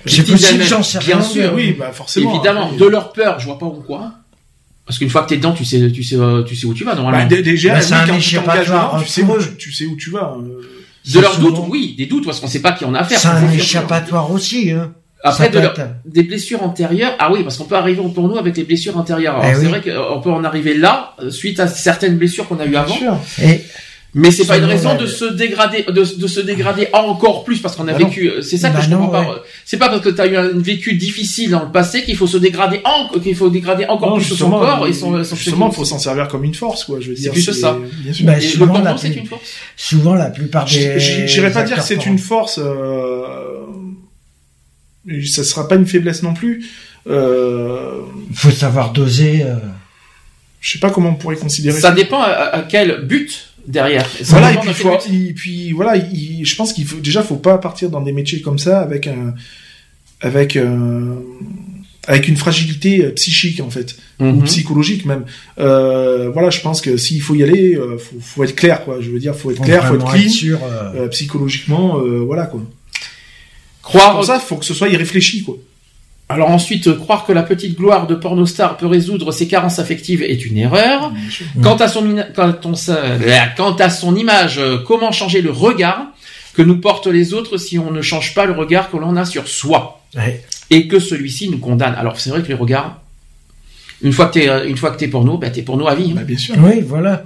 C'est 0.06 0.26
possible, 0.26 0.64
j'en 0.64 0.82
sais 0.84 1.00
bien 1.00 1.22
sûr. 1.22 1.54
oui 1.56 1.76
bah 1.78 1.92
forcément 1.92 2.34
Évidemment, 2.34 2.66
Après, 2.68 2.78
de 2.78 2.86
leurs 2.86 3.12
peurs, 3.14 3.40
je 3.40 3.46
vois 3.46 3.60
pas 3.60 3.68
pourquoi. 3.68 4.14
Parce 4.86 5.00
qu'une 5.00 5.10
fois 5.10 5.24
que 5.24 5.30
t'es 5.30 5.38
dedans, 5.38 5.54
tu 5.54 5.66
sais, 5.66 5.92
tu 5.92 6.04
sais, 6.04 6.16
euh, 6.16 6.44
tu 6.44 6.56
sais 6.56 6.66
où 6.68 6.74
tu 6.74 6.84
vas 6.84 6.94
normalement. 6.96 7.24
Bah, 7.24 7.26
dé- 7.28 7.42
déjà, 7.42 7.74
Bah, 7.74 7.82
c'est 7.82 7.94
un 7.96 8.06
quand 8.06 8.14
tu 8.14 8.20
échappatoire 8.20 9.02
tu 9.04 9.10
sais, 9.10 9.24
où, 9.24 9.36
tu, 9.58 9.72
sais 9.74 9.86
où 9.88 9.96
tu 9.96 10.12
vas. 10.12 10.36
euh. 10.40 10.62
de 11.12 11.20
leurs 11.20 11.40
doutes, 11.40 11.58
oui, 11.70 11.96
des 11.98 12.06
doutes 12.06 12.26
parce 12.26 12.40
qu'on 12.40 12.48
sait 12.48 12.62
pas 12.62 12.72
qui 12.72 12.86
on 12.86 12.94
a 12.94 13.00
affaire. 13.00 13.20
C'est 13.20 13.28
ça, 13.28 13.36
un 13.36 13.52
échappatoire 13.52 14.30
aussi. 14.32 14.72
Hein. 14.72 14.94
Après, 15.30 15.50
de 15.50 15.60
leur- 15.60 15.74
des 16.06 16.24
blessures 16.24 16.64
antérieures. 16.64 17.14
Ah 17.20 17.32
oui, 17.32 17.44
parce 17.44 17.58
qu'on 17.58 17.66
peut 17.66 17.76
arriver 17.76 18.00
au 18.00 18.10
porno 18.10 18.38
avec 18.38 18.56
les 18.58 18.64
blessures 18.64 18.98
antérieures. 18.98 19.36
Alors, 19.36 19.46
Eh 19.52 19.56
c'est 19.56 19.62
oui. 19.62 19.68
vrai 19.68 19.82
qu'on 19.82 20.22
peut 20.22 20.32
en 20.32 20.44
arriver 20.44 20.74
là 20.76 21.16
euh, 21.22 21.30
suite 21.30 21.60
à 21.60 21.68
certaines 21.68 22.18
blessures 22.18 22.48
qu'on 22.48 22.60
a 22.60 22.66
eues 22.66 22.70
Bien 22.70 22.82
avant. 22.82 22.96
sûr. 22.96 23.18
Et 23.44 23.62
Mais 24.18 24.32
c'est 24.32 24.46
pas 24.48 24.58
une 24.58 24.64
raison 24.64 24.96
de 24.96 25.06
se 25.08 25.26
dégrader, 25.26 25.84
de, 25.90 25.92
de 25.92 26.28
se 26.28 26.40
dégrader 26.40 26.88
encore 26.94 27.44
plus 27.44 27.60
parce 27.60 27.76
qu'on 27.76 27.86
a 27.90 27.92
Bah 27.92 27.98
vécu. 27.98 28.32
C'est 28.42 28.58
ça 28.58 28.70
que 28.70 28.76
Bah 28.76 28.82
je 28.82 28.90
non, 28.90 29.00
comprends 29.00 29.20
ouais. 29.20 29.26
pas. 29.26 29.44
C'est 29.66 29.76
pas 29.76 29.90
parce 29.90 30.00
que 30.02 30.08
t'as 30.10 30.26
eu 30.28 30.38
un 30.38 30.52
vécu 30.54 30.94
difficile 30.94 31.50
dans 31.50 31.64
le 31.64 31.70
passé 31.70 32.04
qu'il 32.04 32.16
faut 32.16 32.26
se 32.28 32.38
dégrader 32.38 32.80
en, 32.86 33.20
qu'il 33.20 33.36
faut 33.36 33.50
dégrader 33.50 33.86
encore 33.88 34.12
Non, 34.12 34.16
plus 34.16 34.24
son 34.34 34.50
corps 34.50 34.88
et 34.88 34.94
son, 34.94 35.22
son 35.22 35.36
justement, 35.36 35.70
faut 35.70 35.84
s'en 35.84 36.00
servir 36.00 36.30
comme 36.30 36.46
une 36.46 36.54
force, 36.54 36.86
quoi. 36.86 37.00
Je 37.02 37.10
veux 37.10 37.16
C'est 37.18 37.24
dire, 37.24 37.34
plutôt 37.34 37.52
ça. 37.52 37.78
Bien 38.04 38.14
sûr. 38.14 38.26
Bah, 38.26 38.40
souvent, 38.40 38.80
la 38.80 38.96
c'est 38.98 39.10
plus- 39.10 39.20
une 39.20 39.26
force. 39.26 39.42
souvent, 39.76 40.14
la 40.14 40.30
plupart 40.30 40.64
des. 40.64 40.98
J'irais 41.28 41.52
pas 41.52 41.64
dire 41.64 41.76
que 41.78 41.84
c'est 41.84 42.06
une 42.06 42.18
force. 42.20 42.58
Euh... 42.64 43.24
Ça 45.26 45.44
sera 45.44 45.68
pas 45.68 45.76
une 45.76 45.86
faiblesse 45.86 46.24
non 46.24 46.34
plus. 46.34 46.66
Euh... 47.08 48.00
Il 48.32 48.36
faut 48.36 48.52
savoir 48.52 48.92
doser. 48.92 49.44
euh, 49.44 49.56
Je 50.62 50.72
sais 50.74 50.80
pas 50.80 50.90
comment 50.90 51.10
on 51.10 51.16
pourrait 51.16 51.36
considérer 51.36 51.80
Ça 51.80 51.92
dépend 51.92 52.22
à, 52.22 52.28
à 52.30 52.62
quel 52.64 53.06
but 53.06 53.50
derrière. 53.68 54.08
Ça 54.10 54.24
Voilà, 54.40 54.54
et 54.54 54.58
puis, 54.58 54.74
faut, 54.74 54.98
et 55.12 55.34
puis 55.34 55.72
voilà, 55.74 55.96
il- 55.98 56.46
je 56.46 56.56
pense 56.56 56.74
qu'il 56.74 56.86
faut 56.86 56.98
déjà 56.98 57.22
faut 57.24 57.36
pas 57.36 57.58
partir 57.58 57.90
dans 57.90 58.02
des 58.02 58.12
métiers 58.12 58.42
comme 58.42 58.58
ça 58.60 58.80
avec 58.82 59.08
un 59.08 59.34
avec 60.22 60.56
un 60.56 61.16
avec 62.08 62.28
une 62.28 62.38
fragilité 62.38 63.04
euh, 63.04 63.10
psychique 63.12 63.60
en 63.62 63.70
fait 63.72 63.96
ou 64.20 64.26
Mhm. 64.26 64.44
psychologique 64.44 65.06
même. 65.06 65.26
Euh, 65.60 66.30
voilà, 66.32 66.50
je 66.52 66.62
pense 66.62 66.80
que 66.82 66.98
s'il 66.98 67.22
faut 67.22 67.34
y 67.36 67.42
aller, 67.44 67.76
euh, 67.76 67.98
faut, 67.98 68.16
faut 68.22 68.44
être 68.44 68.56
clair 68.56 68.84
quoi. 68.86 68.98
Je 69.02 69.10
veux 69.10 69.20
dire, 69.20 69.36
faut 69.36 69.50
être 69.52 69.58
faut 69.58 69.64
clair, 69.64 69.88
faut 69.88 69.96
être 69.96 70.06
clean, 70.12 70.22
être 70.24 70.30
sûr. 70.30 70.60
euh, 70.64 70.92
euh, 71.04 71.08
psychologiquement, 71.10 71.98
euh, 72.00 72.20
voilà 72.20 72.46
quoi. 72.46 72.62
Croire, 73.86 74.16
Pour 74.16 74.26
ça, 74.26 74.40
faut 74.40 74.58
que 74.58 74.66
ce 74.66 74.74
soit 74.74 74.90
irréfléchi 74.90 75.44
quoi. 75.44 75.56
alors 76.28 76.50
ensuite, 76.50 76.88
euh, 76.88 76.96
croire 76.96 77.26
que 77.26 77.32
la 77.34 77.44
petite 77.44 77.78
gloire 77.78 78.08
de 78.08 78.16
pornostar 78.16 78.78
peut 78.78 78.88
résoudre 78.88 79.32
ses 79.32 79.48
carences 79.48 79.78
affectives 79.80 80.24
est 80.24 80.44
une 80.46 80.58
erreur. 80.58 81.12
Mm. 81.12 81.62
Quant 81.62 81.76
à 81.78 81.88
son, 81.88 82.02
mina- 82.02 82.24
quant 82.36 82.54
on 82.66 82.74
sa- 82.76 82.96
euh, 82.98 83.20
quant 83.56 83.76
à 83.76 83.90
son 83.92 84.16
image, 84.16 84.58
euh, 84.58 84.80
comment 84.86 85.12
changer 85.12 85.42
le 85.42 85.52
regard 85.52 86.08
que 86.56 86.64
nous 86.64 86.78
portent 86.82 87.08
les 87.08 87.34
autres 87.36 87.58
si 87.58 87.78
on 87.78 87.92
ne 87.92 88.02
change 88.02 88.34
pas 88.34 88.46
le 88.46 88.54
regard 88.54 88.90
que 88.90 88.98
l'on 88.98 89.16
a 89.18 89.24
sur 89.26 89.48
soi 89.48 90.02
ouais. 90.18 90.44
et 90.72 90.88
que 90.88 91.00
celui-ci 91.00 91.50
nous 91.50 91.60
condamne? 91.60 91.94
Alors 91.96 92.20
c'est 92.20 92.32
vrai 92.32 92.42
que 92.42 92.48
les 92.48 92.54
regards, 92.56 93.00
une 94.02 94.12
fois 94.14 94.26
que 94.28 94.34
t'es, 94.40 94.68
une 94.68 94.78
fois 94.78 94.92
que 94.92 94.98
t'es 94.98 95.08
porno, 95.08 95.38
ben 95.38 95.52
t'es 95.52 95.62
porno 95.62 95.88
à 95.88 95.94
vie. 95.96 96.10
hein. 96.12 96.16
Bah, 96.16 96.24
bien 96.24 96.38
sûr. 96.38 96.56
Oui, 96.58 96.82
voilà. 96.82 97.26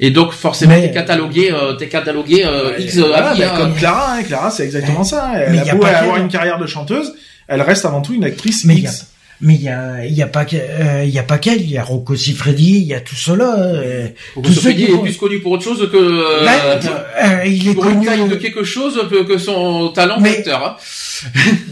Et 0.00 0.10
donc 0.10 0.32
forcément 0.32 0.74
Mais- 0.74 0.82
t'es 0.88 0.92
catalogué, 0.94 1.50
euh, 1.52 1.74
t'es 1.74 1.88
catalogué 1.88 2.44
euh, 2.44 2.70
Ouais, 2.70 2.82
X 2.82 2.98
euh, 2.98 3.06
voilà, 3.08 3.30
à 3.30 3.34
vie. 3.34 3.40
bah, 3.40 3.52
hein. 3.54 3.58
comme 3.58 3.74
Clara, 3.74 4.12
hein, 4.14 4.22
Clara, 4.22 4.50
c'est 4.50 4.64
exactement 4.64 5.02
ça. 5.04 5.30
Mais 5.34 5.44
Elle 5.58 5.66
y 5.66 5.70
a 5.70 5.72
a 5.72 5.74
beau 5.74 5.82
pas 5.82 5.88
avoir 5.90 6.16
une 6.18 6.28
carrière 6.28 6.58
de 6.58 6.66
chanteuse, 6.66 7.14
elle 7.48 7.62
reste 7.62 7.84
avant 7.84 8.00
tout 8.00 8.14
une 8.14 8.24
actrice 8.24 8.64
Mais 8.64 8.76
y 8.76 8.86
a- 8.86 8.90
X. 8.90 9.06
Mais 9.40 9.54
il 9.54 9.62
y 9.62 9.68
a, 9.68 10.04
il 10.04 10.14
y 10.14 10.22
a 10.22 10.26
pas, 10.26 10.44
euh, 10.52 11.02
il 11.04 11.10
y 11.10 11.18
a 11.20 11.22
pas 11.22 11.38
qu'elle, 11.38 11.60
il 11.60 11.70
y 11.70 11.78
a 11.78 11.84
Rocco 11.84 12.16
Siffredi, 12.16 12.78
il 12.78 12.86
y 12.88 12.94
a 12.94 13.00
tout 13.00 13.14
cela. 13.14 13.54
euh, 13.56 14.08
Rocco 14.34 14.48
Siffredi 14.48 14.82
est 14.84 14.98
plus 15.00 15.16
connu 15.16 15.38
pour 15.40 15.52
autre 15.52 15.62
chose 15.62 15.88
que 15.92 15.96
euh, 15.96 16.44
Là, 16.44 16.80
euh, 17.22 17.44
il 17.46 17.68
est 17.68 17.74
pour 17.74 17.84
une 17.86 17.94
connu, 17.94 18.06
taille 18.06 18.28
de 18.28 18.34
quelque 18.34 18.64
chose 18.64 19.00
que, 19.08 19.22
que 19.22 19.38
son 19.38 19.90
talent 19.94 20.18
Mais- 20.20 20.34
d'acteur. 20.38 20.64
hein. 20.64 20.76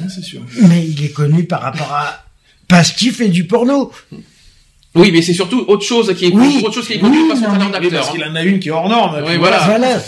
c'est 0.08 0.22
sûr. 0.22 0.42
mais 0.62 0.84
il 0.86 1.04
est 1.04 1.08
connu 1.12 1.42
par 1.44 1.60
rapport 1.62 1.92
à 1.92 2.24
parce 2.68 2.92
qu'il 2.92 3.10
fait 3.12 3.28
du 3.28 3.46
porno. 3.48 3.90
Oui, 4.96 5.10
mais 5.12 5.22
c'est 5.22 5.34
surtout 5.34 5.64
autre 5.68 5.84
chose 5.84 6.12
qui 6.16 6.26
est 6.26 6.32
Oui. 6.34 6.62
autre 6.64 6.74
chose 6.74 6.86
qui 6.86 6.94
est 6.94 6.98
connu 6.98 7.18
Oui, 7.22 7.36
son 7.36 7.42
talent 7.42 7.68
d'acteur. 7.70 7.90
parce 7.92 8.08
hein. 8.08 8.12
qu'il 8.12 8.24
en 8.24 8.34
a 8.34 8.42
une 8.42 8.58
qui 8.58 8.68
est 8.68 8.72
hors 8.72 8.88
norme. 8.88 9.22
Oui, 9.26 9.36
voilà. 9.36 9.58
Voilà. 9.66 10.02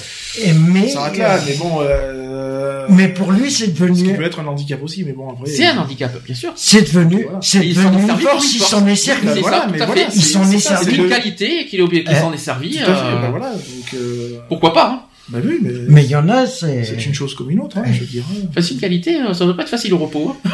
Et 0.45 0.53
mais, 0.53 0.89
Ça 0.89 1.11
là, 1.17 1.41
mais 1.47 1.55
bon. 1.55 1.81
Euh... 1.81 2.87
mais 2.91 3.09
pour 3.09 3.33
lui, 3.33 3.51
c'est 3.51 3.65
Ce 3.67 3.71
qui 3.71 3.81
devenu, 3.81 4.17
peut 4.17 4.23
être 4.23 4.41
un 4.41 4.47
handicap 4.47 4.81
aussi, 4.83 5.03
mais 5.05 5.13
bon 5.13 5.31
après. 5.31 5.51
C'est 5.51 5.67
un 5.67 5.79
handicap, 5.79 6.13
bien 6.25 6.35
sûr. 6.35 6.53
c'est 6.55 6.83
devenu, 6.83 7.25
Voilà. 7.25 7.39
c'est 7.43 7.59
il 7.59 7.71
est 7.73 7.75
devenu 7.83 8.01
une 8.03 8.07
servi 8.07 8.23
force. 8.25 8.55
Il 8.55 8.61
s'en 8.61 8.87
est 8.87 8.95
servi. 8.97 9.29
c'est 9.35 9.41
voilà, 9.41 9.67
mais 9.71 9.79
voilà. 9.79 10.03
Ils 10.15 10.23
s'en 10.23 10.43
est 10.51 10.59
servi. 10.59 10.85
C'est 10.85 10.91
c'est 10.91 10.97
une 10.97 11.09
qualité 11.09 11.67
qu'il 11.67 11.89
qu'il 11.89 12.05
Eh, 12.09 12.15
s'en 12.15 12.33
est 12.33 12.37
servi. 12.39 12.79
Euh, 12.81 12.87
bah 13.21 13.29
voilà. 13.31 13.51
Donc, 13.53 13.95
euh... 13.95 14.39
Pourquoi 14.49 14.73
pas 14.73 14.91
hein. 14.91 15.03
Bah 15.31 15.39
oui, 15.45 15.59
mais, 15.63 15.71
Mais 15.89 16.05
il 16.05 16.11
y 16.11 16.17
en 16.17 16.29
a, 16.29 16.47
c'est. 16.47 16.85
c'est 16.85 17.05
une 17.07 17.15
chose 17.15 17.35
comme 17.35 17.51
une 17.51 17.61
autre, 17.61 17.79
hein, 17.79 17.85
je 17.93 18.01
veux 18.01 18.07
dire. 18.07 18.25
Enfin, 18.51 18.61
c'est 18.63 18.75
une 18.75 18.81
qualité, 18.81 19.17
euh, 19.21 19.35
ça 19.35 19.45
doit 19.45 19.57
pas 19.57 19.63
être 19.63 19.69
facile 19.69 19.93
au 19.95 19.99
repos. 19.99 20.35
hein. 20.45 20.51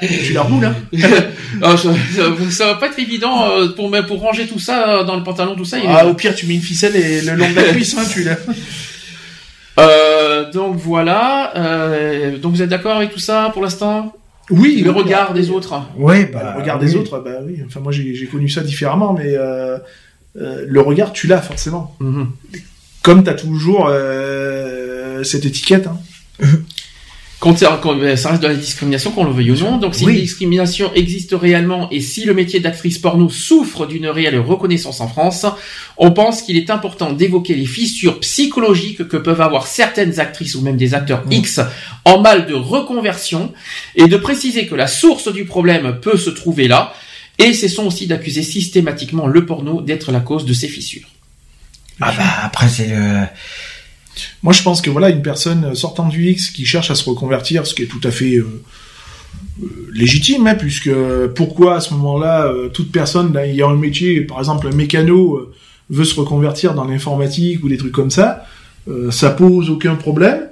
Tu 0.00 0.32
la 0.32 0.42
roules, 0.42 0.64
hein. 0.64 0.74
Ah, 1.62 1.76
ça, 1.76 1.90
ça- 2.50 2.66
va 2.66 2.74
pas 2.76 2.86
être 2.86 2.98
évident 2.98 3.48
euh, 3.50 3.68
pour 3.68 3.90
pour 4.08 4.20
ranger 4.20 4.46
tout 4.46 4.58
ça 4.58 5.00
euh, 5.00 5.04
dans 5.04 5.16
le 5.16 5.22
pantalon, 5.22 5.54
tout 5.54 5.64
ça. 5.64 5.78
il- 5.78 5.84
Ah, 5.88 6.06
au 6.06 6.14
pire, 6.14 6.34
tu 6.34 6.46
mets 6.46 6.54
une 6.54 6.60
ficelle 6.62 6.96
et 6.96 7.20
le 7.20 7.34
long 7.34 7.48
de 7.48 7.54
la 7.54 7.62
cuisse, 7.64 7.96
hein, 7.96 8.02
tu 8.10 8.24
l'as. 8.24 8.38
Euh, 9.78 10.50
donc 10.50 10.76
voilà. 10.76 11.52
euh, 11.56 12.38
donc 12.38 12.52
vous 12.54 12.62
êtes 12.62 12.68
d'accord 12.68 12.96
avec 12.96 13.10
tout 13.12 13.18
ça 13.18 13.50
pour 13.52 13.62
l'instant? 13.62 14.14
Oui. 14.50 14.82
Le 14.84 14.90
oui, 14.90 14.98
regard 15.02 15.32
des 15.34 15.50
autres. 15.50 15.80
Ouais, 15.96 16.24
bah, 16.26 16.40
bah. 16.42 16.52
le 16.56 16.60
regard 16.62 16.78
des 16.78 16.96
autres, 16.96 17.20
bah 17.20 17.30
oui. 17.46 17.60
Enfin, 17.66 17.80
moi, 17.80 17.92
j'ai 17.92 18.26
connu 18.26 18.48
ça 18.48 18.60
différemment, 18.62 19.12
mais 19.12 19.34
euh, 19.34 19.78
euh, 20.40 20.64
le 20.66 20.80
regard, 20.80 21.12
tu 21.12 21.26
l'as 21.26 21.40
forcément. 21.40 21.94
Mhm. 22.00 22.28
Comme 23.02 23.24
t'as 23.24 23.34
toujours 23.34 23.88
euh, 23.90 25.22
cette 25.24 25.44
étiquette. 25.44 25.86
Hein. 25.88 25.98
Quand, 27.40 27.58
ça 27.58 27.80
quand- 27.82 27.98
ça 28.16 28.28
reste 28.30 28.42
de 28.44 28.46
la 28.46 28.54
discrimination, 28.54 29.10
qu'on 29.10 29.24
le 29.24 29.32
veuille 29.32 29.50
ou 29.50 29.56
non. 29.56 29.78
Donc 29.78 29.96
si 29.96 30.04
Oui. 30.04 30.12
une 30.14 30.20
discrimination 30.20 30.94
existe 30.94 31.32
réellement 31.36 31.90
et 31.90 32.00
si 32.00 32.24
le 32.24 32.34
métier 32.34 32.60
d'actrice 32.60 32.98
porno 32.98 33.28
souffre 33.28 33.84
d'une 33.86 34.06
réelle 34.06 34.38
reconnaissance 34.38 35.00
en 35.00 35.08
France, 35.08 35.44
on 35.96 36.12
pense 36.12 36.42
qu'il 36.42 36.56
est 36.56 36.70
important 36.70 37.12
d'évoquer 37.12 37.56
les 37.56 37.66
fissures 37.66 38.20
psychologiques 38.20 39.08
que 39.08 39.16
peuvent 39.16 39.40
avoir 39.40 39.66
certaines 39.66 40.20
actrices 40.20 40.54
ou 40.54 40.60
même 40.60 40.76
des 40.76 40.94
acteurs. 40.94 41.24
X 41.32 41.58
en 42.04 42.20
mal 42.20 42.46
de 42.46 42.54
reconversion 42.54 43.52
et 43.96 44.06
de 44.06 44.16
préciser 44.16 44.68
que 44.68 44.76
la 44.76 44.86
source 44.86 45.32
du 45.32 45.44
problème 45.44 45.98
peut 46.00 46.16
se 46.18 46.30
trouver 46.30 46.68
là. 46.68 46.94
Et 47.40 47.54
cessons 47.54 47.86
aussi 47.88 48.06
d'accuser 48.06 48.44
systématiquement 48.44 49.26
le 49.26 49.44
porno 49.46 49.80
d'être 49.80 50.12
la 50.12 50.20
cause 50.20 50.44
de 50.46 50.52
ces 50.52 50.68
fissures. 50.68 51.08
Ah 52.00 52.12
bah 52.16 52.24
après 52.42 52.68
c'est 52.68 52.88
le. 52.88 53.26
Moi, 54.42 54.52
je 54.52 54.62
pense 54.62 54.82
que 54.82 54.90
voilà, 54.90 55.08
une 55.08 55.22
personne 55.22 55.74
sortant 55.74 56.06
du 56.06 56.28
X 56.30 56.50
qui 56.50 56.66
cherche 56.66 56.90
à 56.90 56.94
se 56.94 57.08
reconvertir, 57.08 57.66
ce 57.66 57.74
qui 57.74 57.82
est 57.82 57.86
tout 57.86 58.00
à 58.04 58.10
fait 58.10 58.36
euh, 58.36 58.62
euh, 59.62 59.66
légitime, 59.92 60.46
hein, 60.46 60.54
puisque 60.54 60.90
pourquoi 61.34 61.76
à 61.76 61.80
ce 61.80 61.94
moment-là, 61.94 62.44
euh, 62.46 62.68
toute 62.68 62.92
personne 62.92 63.32
là, 63.32 63.46
ayant 63.46 63.70
un 63.70 63.76
métier, 63.76 64.20
par 64.20 64.38
exemple 64.38 64.68
un 64.68 64.74
mécano, 64.74 65.36
euh, 65.36 65.54
veut 65.88 66.04
se 66.04 66.14
reconvertir 66.14 66.74
dans 66.74 66.84
l'informatique 66.84 67.64
ou 67.64 67.70
des 67.70 67.78
trucs 67.78 67.92
comme 67.92 68.10
ça, 68.10 68.44
euh, 68.88 69.10
ça 69.10 69.30
pose 69.30 69.70
aucun 69.70 69.94
problème. 69.94 70.42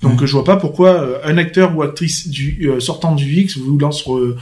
Donc, 0.00 0.24
je 0.24 0.30
vois 0.32 0.44
pas 0.44 0.56
pourquoi 0.56 0.90
euh, 0.90 1.18
un 1.24 1.38
acteur 1.38 1.76
ou 1.76 1.82
actrice 1.82 2.28
du, 2.28 2.68
euh, 2.70 2.78
sortant 2.78 3.16
du 3.16 3.40
X 3.40 3.58
voulant 3.58 3.90
se, 3.90 4.04
re- 4.04 4.20
euh, 4.20 4.36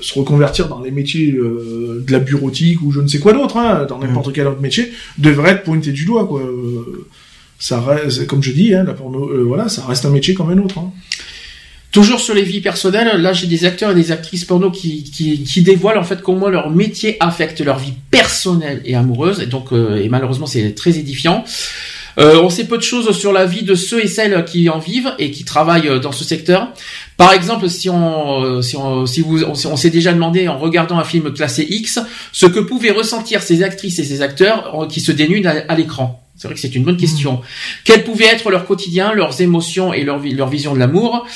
se 0.00 0.18
reconvertir 0.18 0.68
dans 0.68 0.80
les 0.80 0.90
métiers 0.90 1.32
euh, 1.32 2.02
de 2.06 2.12
la 2.12 2.18
bureautique 2.18 2.80
ou 2.82 2.92
je 2.92 3.00
ne 3.00 3.08
sais 3.08 3.18
quoi 3.18 3.32
d'autre, 3.32 3.56
hein, 3.58 3.86
dans 3.88 3.98
n'importe 3.98 4.32
quel 4.32 4.46
autre 4.46 4.60
métier, 4.60 4.92
devrait 5.18 5.52
être 5.52 5.64
pointé 5.64 5.92
du 5.92 6.04
doigt, 6.04 6.26
quoi. 6.26 6.40
Euh, 6.40 7.06
ça 7.58 7.80
reste, 7.80 8.26
comme 8.26 8.42
je 8.42 8.52
dis, 8.52 8.74
hein, 8.74 8.84
la 8.84 8.92
porno, 8.92 9.30
euh, 9.30 9.42
voilà, 9.42 9.68
ça 9.68 9.84
reste 9.86 10.04
un 10.04 10.10
métier 10.10 10.34
comme 10.34 10.50
un 10.50 10.58
autre. 10.58 10.78
Hein. 10.78 10.92
Toujours 11.90 12.20
sur 12.20 12.34
les 12.34 12.42
vies 12.42 12.60
personnelles, 12.60 13.22
là 13.22 13.32
j'ai 13.32 13.46
des 13.46 13.64
acteurs 13.64 13.92
et 13.92 13.94
des 13.94 14.12
actrices 14.12 14.44
porno 14.44 14.70
qui, 14.70 15.02
qui, 15.04 15.42
qui 15.44 15.62
dévoilent 15.62 15.96
en 15.96 16.04
fait 16.04 16.20
comment 16.20 16.50
leur 16.50 16.68
métier 16.68 17.16
affecte 17.20 17.62
leur 17.62 17.78
vie 17.78 17.94
personnelle 18.10 18.82
et 18.84 18.94
amoureuse, 18.94 19.40
et 19.40 19.46
donc 19.46 19.72
euh, 19.72 19.96
et 19.96 20.10
malheureusement 20.10 20.44
c'est 20.44 20.74
très 20.74 20.98
édifiant. 20.98 21.44
Euh, 22.18 22.40
on 22.42 22.48
sait 22.50 22.64
peu 22.64 22.78
de 22.78 22.82
choses 22.82 23.16
sur 23.16 23.32
la 23.32 23.44
vie 23.46 23.62
de 23.62 23.74
ceux 23.74 24.02
et 24.02 24.08
celles 24.08 24.44
qui 24.44 24.68
en 24.70 24.78
vivent 24.78 25.12
et 25.18 25.30
qui 25.30 25.44
travaillent 25.44 25.88
euh, 25.88 25.98
dans 25.98 26.12
ce 26.12 26.24
secteur. 26.24 26.72
Par 27.16 27.32
exemple, 27.32 27.68
si 27.68 27.90
on, 27.90 28.42
euh, 28.42 28.62
si 28.62 28.76
on, 28.76 29.04
si 29.06 29.20
vous, 29.20 29.42
on, 29.44 29.54
s'est- 29.54 29.68
on 29.68 29.76
s'est 29.76 29.90
déjà 29.90 30.12
demandé 30.12 30.48
en 30.48 30.58
regardant 30.58 30.98
un 30.98 31.04
film 31.04 31.32
classé 31.32 31.66
X, 31.68 31.98
ce 32.32 32.46
que 32.46 32.60
pouvaient 32.60 32.90
ressentir 32.90 33.42
ces 33.42 33.62
actrices 33.62 33.98
et 33.98 34.04
ces 34.04 34.22
acteurs 34.22 34.86
qui 34.90 35.00
se 35.00 35.12
dénudent 35.12 35.46
à, 35.46 35.64
à 35.72 35.74
l'écran. 35.76 36.22
C'est 36.38 36.48
vrai 36.48 36.54
que 36.54 36.60
c'est 36.60 36.74
une 36.74 36.84
bonne 36.84 36.98
question. 36.98 37.40
Quel 37.84 38.04
pouvait 38.04 38.26
être 38.26 38.50
leur 38.50 38.66
quotidien, 38.66 39.12
leurs 39.14 39.40
émotions 39.40 39.94
et 39.94 40.04
leur, 40.04 40.20
leur 40.22 40.48
vision 40.48 40.74
de 40.74 40.78
l'amour? 40.78 41.26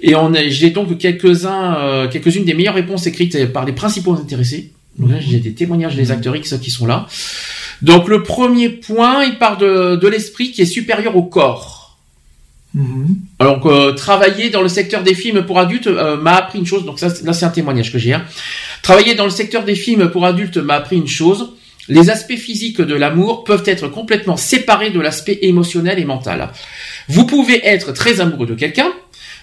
Et 0.00 0.16
on 0.16 0.34
a- 0.34 0.48
j'ai 0.48 0.70
donc 0.70 0.98
quelques-uns, 0.98 1.76
euh, 1.78 2.08
quelques-unes 2.08 2.44
des 2.44 2.54
meilleures 2.54 2.74
réponses 2.74 3.06
écrites 3.06 3.52
par 3.52 3.64
les 3.64 3.72
principaux 3.72 4.14
intéressés. 4.14 4.72
Donc 4.98 5.10
là, 5.12 5.18
j'ai 5.20 5.38
des 5.38 5.52
témoignages 5.52 5.94
des 5.94 6.10
acteurs 6.10 6.34
X 6.34 6.54
qui 6.60 6.72
sont 6.72 6.86
là. 6.86 7.06
Donc 7.82 8.08
le 8.08 8.22
premier 8.22 8.68
point, 8.68 9.24
il 9.24 9.38
part 9.38 9.56
de, 9.56 9.96
de 9.96 10.08
l'esprit 10.08 10.50
qui 10.52 10.62
est 10.62 10.66
supérieur 10.66 11.16
au 11.16 11.22
corps. 11.22 11.96
Alors 13.38 13.66
euh, 13.66 13.92
travailler 13.92 14.50
dans 14.50 14.60
le 14.62 14.68
secteur 14.68 15.02
des 15.02 15.14
films 15.14 15.46
pour 15.46 15.58
adultes 15.58 15.86
euh, 15.86 16.16
m'a 16.16 16.34
appris 16.34 16.58
une 16.58 16.66
chose. 16.66 16.84
Donc 16.84 16.98
ça, 16.98 17.08
là 17.24 17.32
c'est 17.32 17.46
un 17.46 17.50
témoignage 17.50 17.92
que 17.92 17.98
j'ai. 17.98 18.12
hein. 18.12 18.24
Travailler 18.82 19.14
dans 19.14 19.24
le 19.24 19.30
secteur 19.30 19.64
des 19.64 19.74
films 19.74 20.10
pour 20.10 20.26
adultes 20.26 20.58
m'a 20.58 20.74
appris 20.74 20.96
une 20.96 21.08
chose. 21.08 21.52
Les 21.88 22.10
aspects 22.10 22.36
physiques 22.36 22.82
de 22.82 22.94
l'amour 22.94 23.44
peuvent 23.44 23.62
être 23.64 23.88
complètement 23.88 24.36
séparés 24.36 24.90
de 24.90 25.00
l'aspect 25.00 25.38
émotionnel 25.42 25.98
et 25.98 26.04
mental. 26.04 26.50
Vous 27.08 27.24
pouvez 27.24 27.66
être 27.66 27.92
très 27.92 28.20
amoureux 28.20 28.46
de 28.46 28.54
quelqu'un, 28.54 28.92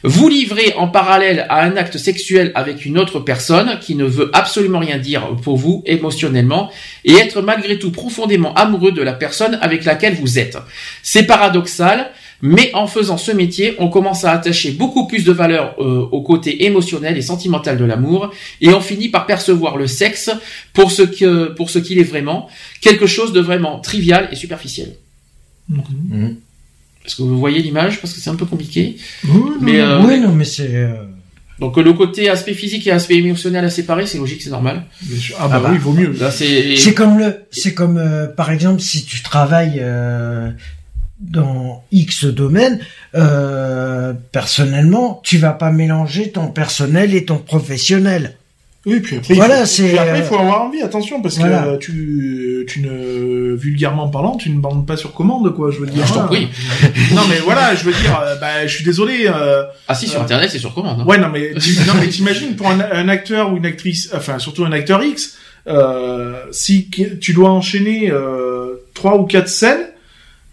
vous 0.06 0.30
livrer 0.30 0.74
en 0.78 0.88
parallèle 0.88 1.48
à 1.50 1.64
un 1.64 1.76
acte 1.78 1.98
sexuel 1.98 2.52
avec 2.54 2.86
une 2.86 3.00
autre 3.00 3.20
personne 3.20 3.80
qui 3.80 3.96
ne 3.96 4.06
veut 4.06 4.30
absolument 4.34 4.80
rien 4.80 5.00
dire 5.00 5.36
pour 5.42 5.58
vous 5.58 5.84
émotionnellement 5.88 6.72
et 7.04 7.14
être 7.14 7.42
malgré 7.42 7.80
tout 7.80 7.92
profondément 7.92 8.54
amoureux 8.54 8.92
de 8.92 9.02
la 9.02 9.14
personne 9.14 9.58
avec 9.62 9.84
laquelle 9.84 10.14
vous 10.14 10.38
êtes. 10.38 10.58
C'est 11.02 11.24
paradoxal, 11.24 12.12
mais 12.42 12.70
en 12.76 12.86
faisant 12.86 13.18
ce 13.18 13.32
métier, 13.32 13.76
on 13.80 13.88
commence 13.88 14.26
à 14.26 14.32
attacher 14.32 14.72
beaucoup 14.72 15.08
plus 15.08 15.24
de 15.24 15.32
valeur 15.32 15.76
euh, 15.80 16.08
au 16.12 16.22
côté 16.22 16.66
émotionnel 16.66 17.18
et 17.18 17.24
sentimental 17.24 17.78
de 17.78 17.86
l'amour 17.86 18.32
et 18.62 18.70
on 18.70 18.82
finit 18.82 19.10
par 19.10 19.26
percevoir 19.26 19.76
le 19.78 19.88
sexe 19.88 20.30
pour 20.74 20.92
ce 20.92 21.02
que 21.02 21.46
pour 21.54 21.72
ce 21.72 21.80
qu'il 21.80 21.98
est 21.98 22.04
vraiment, 22.04 22.48
quelque 22.82 23.08
chose 23.08 23.34
de 23.34 23.40
vraiment 23.40 23.80
trivial 23.80 24.30
et 24.32 24.36
superficiel. 24.36 24.96
Est-ce 27.06 27.16
que 27.18 27.22
vous 27.24 27.38
voyez 27.40 27.62
l'image 27.62 28.02
Parce 28.02 28.14
que 28.14 28.20
c'est 28.20 28.30
un 28.30 28.36
peu 28.36 28.46
compliqué. 28.46 28.98
mais, 29.62 29.80
euh, 29.80 30.02
oui, 30.02 30.20
non, 30.20 30.34
mais 30.34 30.46
c'est. 30.46 30.70
euh, 30.76 30.94
Donc 31.60 31.78
le 31.78 31.94
côté 31.94 32.30
aspect 32.30 32.54
physique 32.54 32.86
et 32.88 32.92
aspect 32.92 33.16
émotionnel 33.16 33.64
à 33.64 33.70
séparer, 33.70 34.06
c'est 34.08 34.18
logique, 34.18 34.42
c'est 34.42 34.50
normal. 34.50 34.84
Ah 35.40 35.48
bah, 35.48 35.62
oui, 35.70 35.76
il 35.76 35.80
vaut 35.80 35.94
mieux. 35.94 36.12
Là, 36.20 36.32
c'est 36.32 36.76
C'est 36.78 36.94
comme 36.94 37.18
le, 37.20 37.46
c'est 37.52 37.74
comme 37.74 37.98
euh, 37.98 38.28
par 38.28 38.52
exemple 38.52 38.82
si 38.82 39.06
tu 39.06 39.22
travailles 39.22 39.80
euh, 39.82 40.50
dans 41.20 41.84
X 41.92 42.26
domaine, 42.26 42.80
euh, 43.16 44.14
personnellement, 44.32 45.22
tu 45.24 45.38
vas 45.38 45.54
pas 45.54 45.72
mélanger 45.72 46.32
ton 46.32 46.48
personnel 46.48 47.14
et 47.16 47.24
ton 47.26 47.38
professionnel. 47.38 48.36
Oui, 48.86 49.00
puis 49.00 49.18
après, 49.18 49.34
Voilà, 49.34 49.56
il 49.56 49.60
faut, 49.62 49.66
c'est, 49.66 49.88
puis 49.88 49.98
après, 49.98 50.20
il 50.20 50.22
euh, 50.22 50.26
faut 50.26 50.36
avoir 50.38 50.62
envie, 50.62 50.82
attention, 50.82 51.22
parce 51.22 51.38
voilà. 51.40 51.64
que 51.64 51.68
euh, 51.70 51.78
tu, 51.78 52.66
tu 52.68 52.82
ne, 52.82 53.56
vulgairement 53.56 54.10
parlant, 54.10 54.36
tu 54.38 54.50
ne 54.52 54.60
bandes 54.60 54.86
pas 54.86 54.96
sur 54.96 55.12
commande, 55.14 55.56
quoi, 55.56 55.72
je 55.72 55.80
veux 55.80 55.88
dire. 55.88 56.06
Je 56.06 56.14
t'en 56.14 56.28
prie. 56.28 56.48
non, 57.16 57.22
mais 57.28 57.38
voilà, 57.44 57.74
je 57.76 57.84
veux 57.84 57.92
dire, 57.94 58.20
euh, 58.24 58.36
bah, 58.36 58.68
je 58.68 58.76
suis 58.76 58.84
désolé. 58.86 59.26
Euh, 59.28 59.64
Ah 59.88 59.96
si, 59.96 60.08
sur 60.08 60.20
euh, 60.20 60.24
internet, 60.24 60.50
c'est 60.52 60.60
sur 60.60 60.74
commande. 60.74 61.00
hein. 61.02 61.06
Ouais, 61.06 61.18
non, 61.18 61.30
mais, 61.34 61.54
tu- 61.56 61.76
non, 61.88 61.94
mais 62.00 62.08
t'imagines, 62.10 62.56
pour 62.56 62.68
un, 62.70 62.80
un 62.80 63.10
acteur 63.10 63.52
ou 63.52 63.58
une 63.58 63.66
actrice, 63.66 64.12
enfin, 64.14 64.38
surtout 64.38 64.66
un 64.66 64.72
acteur 64.72 65.04
X, 65.04 65.36
euh, 65.68 66.36
si 66.52 66.88
tu 67.20 67.34
dois 67.34 67.50
enchaîner 67.50 68.12
euh, 68.12 68.76
trois 68.94 69.18
ou 69.18 69.24
quatre 69.26 69.50
scènes, 69.50 69.88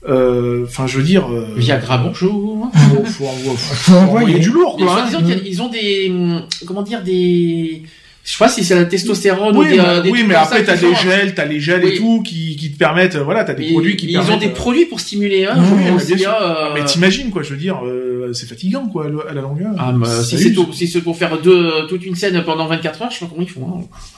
euh, 0.08 0.64
enfin, 0.66 0.86
je 0.86 0.96
veux 0.98 1.04
dire... 1.04 1.30
Euh, 1.30 1.46
Viagra, 1.56 1.98
bonjour. 1.98 2.70
faut, 2.74 3.04
faut, 3.04 3.24
envo- 3.26 3.56
faut 3.56 3.94
envoyer 3.94 4.38
du 4.38 4.50
lourd, 4.50 4.76
quoi. 4.78 5.02
hein. 5.02 5.08
ils 5.44 5.62
ont 5.62 5.68
des, 5.68 6.08
hum, 6.10 6.42
comment 6.66 6.82
dire, 6.82 7.02
des, 7.02 7.82
je 8.24 8.30
sais 8.30 8.38
pas 8.38 8.48
si 8.48 8.62
c'est 8.64 8.74
la 8.76 8.84
testostérone 8.84 9.56
ou 9.56 9.64
des, 9.64 9.70
mais, 9.70 9.80
euh, 9.80 10.00
des 10.00 10.10
oui, 10.10 10.24
mais 10.26 10.34
après 10.34 10.62
t'as 10.64 10.76
des 10.76 10.94
sont- 10.94 10.94
gels, 11.02 11.34
t'as 11.34 11.44
les 11.44 11.58
gels 11.58 11.84
et 11.84 11.96
tout 11.96 12.22
qui, 12.22 12.54
qui 12.56 12.70
te 12.70 12.78
permettent, 12.78 13.16
euh, 13.16 13.22
voilà, 13.24 13.42
t'as 13.44 13.54
des 13.54 13.64
Mais- 13.66 13.72
produits 13.72 13.96
qui 13.96 14.06
mais 14.06 14.12
permettent. 14.12 14.28
ils 14.30 14.34
ont 14.34 14.38
des 14.38 14.46
euh, 14.46 14.54
produits 14.54 14.86
pour 14.86 15.00
stimuler, 15.00 15.44
hein. 15.46 15.56
Oui, 15.58 15.82
euh, 16.26 16.70
Mais 16.74 16.84
t'imagines 16.84 17.30
quoi, 17.30 17.42
je 17.42 17.50
veux 17.50 17.56
dire, 17.56 17.80
euh, 17.84 18.32
c'est 18.32 18.46
fatigant 18.46 18.86
quoi, 18.86 19.06
à 19.28 19.32
la 19.34 19.40
longueur. 19.40 19.72
Ah, 19.78 19.92
mais 19.92 20.06
si 20.24 20.38
c'est 20.38 20.52
tout- 20.52 20.72
si 20.72 20.86
c'est 20.86 21.00
pour 21.00 21.16
faire 21.16 21.40
deux, 21.40 21.86
toute 21.88 22.04
une 22.06 22.14
scène 22.14 22.40
pendant 22.44 22.66
24 22.66 23.02
heures, 23.02 23.10
je 23.10 23.18
sais 23.18 23.24
pas 23.24 23.30
comment 23.34 23.42
ils 23.42 23.50
font. 23.50 23.66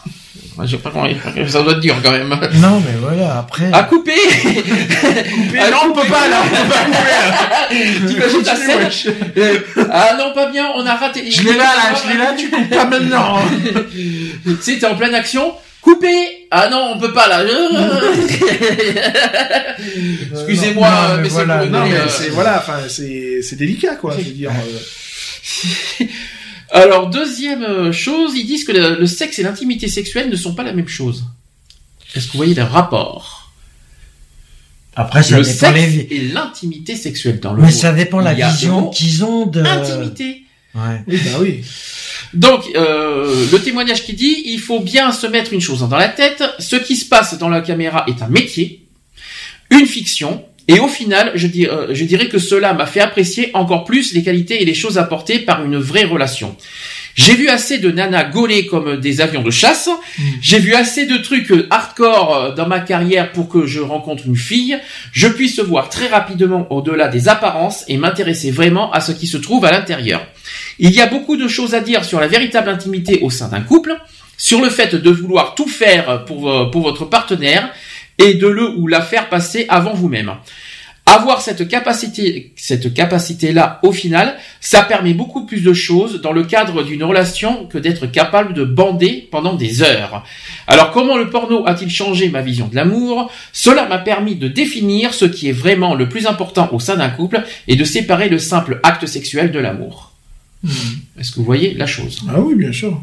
hein. 0.07 0.11
Je 0.63 0.71
sais 0.71 0.77
pas 0.79 0.91
comment 0.91 1.09
ça 1.49 1.63
doit 1.63 1.73
être 1.73 1.81
dur 1.81 1.97
quand 2.03 2.13
même. 2.13 2.29
Non, 2.29 2.81
mais 2.81 2.97
voilà, 3.01 3.39
après. 3.39 3.71
À 3.73 3.83
couper 3.85 4.13
Ah 5.61 5.71
non, 5.71 5.79
on 5.91 5.93
peut 5.93 6.09
pas, 6.09 6.29
là, 6.29 6.43
on 6.45 6.49
peut 6.49 6.73
pas 6.73 6.85
couper. 6.85 8.07
T'imagines 8.07 8.43
ta 8.43 8.57
scène? 8.57 9.13
Euh, 9.37 9.59
Ah 9.93 10.17
non, 10.19 10.33
pas 10.33 10.51
bien, 10.51 10.71
on 10.77 10.87
a 10.87 10.95
raté. 10.95 11.31
Je 11.31 11.43
l'ai 11.43 11.55
là, 11.55 11.65
là, 11.65 11.95
je 12.03 12.13
l'ai 12.13 12.19
là, 12.19 12.35
tu 12.39 12.51
coupes 12.51 12.71
pas 12.71 12.85
maintenant. 12.85 13.39
tu 13.93 14.57
sais, 14.61 14.79
t'es 14.79 14.87
en 14.87 14.95
pleine 14.95 15.15
action. 15.15 15.55
Couper 15.81 16.47
Ah 16.51 16.69
non, 16.71 16.93
on 16.95 16.99
peut 16.99 17.13
pas 17.13 17.29
là. 17.29 17.43
Excusez-moi, 20.33 20.89
mais, 21.21 21.29
c'est 21.29 21.35
voilà, 21.35 21.65
mais 21.67 21.93
euh. 21.93 22.09
c'est 22.09 22.31
voilà, 22.31 22.57
enfin 22.59 22.79
c'est 22.89 23.41
c'est 23.43 23.57
délicat 23.57 23.97
quoi. 23.97 24.15
Je 24.19 24.25
veux 24.25 24.31
dire. 24.31 24.51
Alors, 26.71 27.09
deuxième 27.11 27.63
euh, 27.63 27.93
chose, 27.93 28.33
ils 28.37 28.47
disent 28.47 28.65
que 28.65 28.73
le, 28.73 28.99
le 28.99 29.07
sexe 29.07 29.39
et 29.39 29.43
l'intimité 29.43 29.89
sexuelle 29.89 30.29
ne 30.31 30.37
sont 30.37 30.55
pas 30.55 30.63
la 30.63 30.73
même 30.73 30.89
chose. 30.89 31.25
Est-ce 32.15 32.27
que 32.27 32.33
vous 32.33 32.39
voyez 32.39 32.55
le 32.55 32.63
rapport? 32.63 33.53
Après, 34.97 35.23
ça 35.23 35.39
Le 35.39 35.43
dépend 35.45 35.57
sexe 35.59 35.75
les 35.75 36.17
et 36.17 36.21
l'intimité 36.29 36.95
sexuelle 36.97 37.41
dans 37.41 37.53
le 37.53 37.63
Mais 37.63 37.69
mot. 37.69 37.75
ça 37.75 37.93
dépend 37.93 38.21
la 38.21 38.35
vision 38.35 38.91
qu'ils 38.91 39.25
ont 39.25 39.47
de. 39.47 39.61
Intimité. 39.61 40.43
Ouais. 40.75 41.03
Oui, 41.07 41.21
bah 41.25 41.39
oui. 41.41 41.65
Donc, 42.33 42.65
euh, 42.77 43.47
le 43.53 43.59
témoignage 43.59 44.05
qui 44.05 44.13
dit, 44.15 44.43
il 44.47 44.59
faut 44.61 44.81
bien 44.81 45.13
se 45.13 45.27
mettre 45.27 45.53
une 45.53 45.61
chose 45.61 45.81
dans 45.89 45.97
la 45.97 46.09
tête, 46.09 46.43
ce 46.59 46.77
qui 46.77 46.97
se 46.97 47.07
passe 47.07 47.39
dans 47.39 47.49
la 47.49 47.61
caméra 47.61 48.05
est 48.09 48.23
un 48.23 48.29
métier, 48.29 48.87
une 49.71 49.87
fiction, 49.87 50.45
et 50.67 50.81
au 50.81 50.89
final, 50.89 51.33
je, 51.35 51.47
euh, 51.69 51.89
je 51.93 52.05
dirais 52.05 52.29
que 52.29 52.39
cela 52.39 52.73
m'a 52.73 52.87
fait 52.87 53.01
apprécier 53.01 53.51
encore 53.55 53.85
plus 53.85 54.15
les 54.15 54.23
qualités 54.23 54.63
et 54.63 54.65
les 54.65 54.75
choses 54.75 54.97
apportées 54.99 55.39
par 55.39 55.65
une 55.65 55.77
vraie 55.77 56.05
relation. 56.05 56.57
J'ai 57.15 57.37
vu 57.37 57.49
assez 57.49 57.79
de 57.79 57.91
nanas 57.91 58.25
gaulées 58.25 58.67
comme 58.67 58.97
des 58.97 59.21
avions 59.21 59.43
de 59.43 59.51
chasse. 59.51 59.89
J'ai 60.41 60.59
vu 60.59 60.75
assez 60.75 61.07
de 61.07 61.17
trucs 61.19 61.53
hardcore 61.71 62.35
euh, 62.35 62.55
dans 62.55 62.67
ma 62.67 62.81
carrière 62.81 63.31
pour 63.33 63.49
que 63.49 63.67
je 63.67 63.81
rencontre 63.81 64.25
une 64.27 64.37
fille. 64.37 64.79
Je 65.13 65.29
puisse 65.29 65.61
voir 65.61 65.91
très 65.91 66.09
rapidement 66.09 66.67
au-delà 66.71 67.09
des 67.09 67.29
apparences 67.29 67.85
et 67.87 67.99
m'intéresser 67.99 68.51
vraiment 68.51 68.91
à 68.91 69.01
ce 69.01 69.13
qui 69.13 69.27
se 69.27 69.37
trouve 69.37 69.65
à 69.65 69.71
l'intérieur. 69.71 70.27
Il 70.79 70.91
y 70.91 71.01
a 71.01 71.07
beaucoup 71.07 71.37
de 71.37 71.47
choses 71.47 71.75
à 71.75 71.81
dire 71.81 72.05
sur 72.05 72.21
la 72.21 72.27
véritable 72.27 72.69
intimité 72.69 73.21
au 73.23 73.31
sein 73.31 73.49
d'un 73.49 73.61
couple, 73.61 73.97
sur 74.37 74.61
le 74.61 74.69
fait 74.69 74.97
de 74.97 75.11
vouloir 75.11 75.55
tout 75.55 75.69
faire 75.69 76.25
pour, 76.25 76.51
euh, 76.51 76.71
pour 76.71 76.83
votre 76.83 77.05
partenaire 77.05 77.71
et 78.19 78.35
de 78.35 78.47
le 78.47 78.77
ou 78.77 78.87
la 78.87 79.01
faire 79.01 79.29
passer 79.29 79.67
avant 79.69 79.95
vous-même. 79.95 80.33
Avoir 81.07 81.43
cette 81.43 81.69
capacité, 81.69 82.55
cette 82.57 82.95
capacité-là, 82.95 83.79
au 83.83 83.93
final, 83.93 84.37
ça 84.61 84.81
permet 84.81 85.13
beaucoup 85.13 85.45
plus 85.45 85.61
de 85.61 85.75
choses 85.75 86.23
dans 86.23 86.33
le 86.33 86.45
cadre 86.45 86.83
d'une 86.83 87.05
relation 87.05 87.67
que 87.67 87.77
d'être 87.77 88.07
capable 88.07 88.55
de 88.55 88.65
bander 88.65 89.29
pendant 89.31 89.55
des 89.55 89.83
heures. 89.83 90.25
Alors, 90.67 90.93
comment 90.93 91.19
le 91.19 91.29
porno 91.29 91.67
a-t-il 91.67 91.91
changé 91.91 92.31
ma 92.31 92.41
vision 92.41 92.69
de 92.69 92.75
l'amour? 92.75 93.31
Cela 93.53 93.87
m'a 93.87 93.99
permis 93.99 94.35
de 94.35 94.49
définir 94.49 95.13
ce 95.13 95.27
qui 95.27 95.51
est 95.51 95.53
vraiment 95.53 95.95
le 95.95 96.09
plus 96.09 96.27
important 96.27 96.71
au 96.73 96.81
sein 96.81 96.97
d'un 96.97 97.11
couple 97.11 97.43
et 97.69 97.77
de 97.77 97.85
séparer 97.85 98.31
le 98.31 98.39
simple 98.39 98.81
acte 98.83 99.05
sexuel 99.07 99.53
de 99.53 99.59
l'amour. 99.59 100.15
Est-ce 101.21 101.33
que 101.33 101.37
vous 101.37 101.45
voyez 101.45 101.75
la 101.75 101.87
chose? 101.87 102.23
Ah 102.31 102.41
oui, 102.41 102.55
bien 102.55 102.73
sûr. 102.73 102.99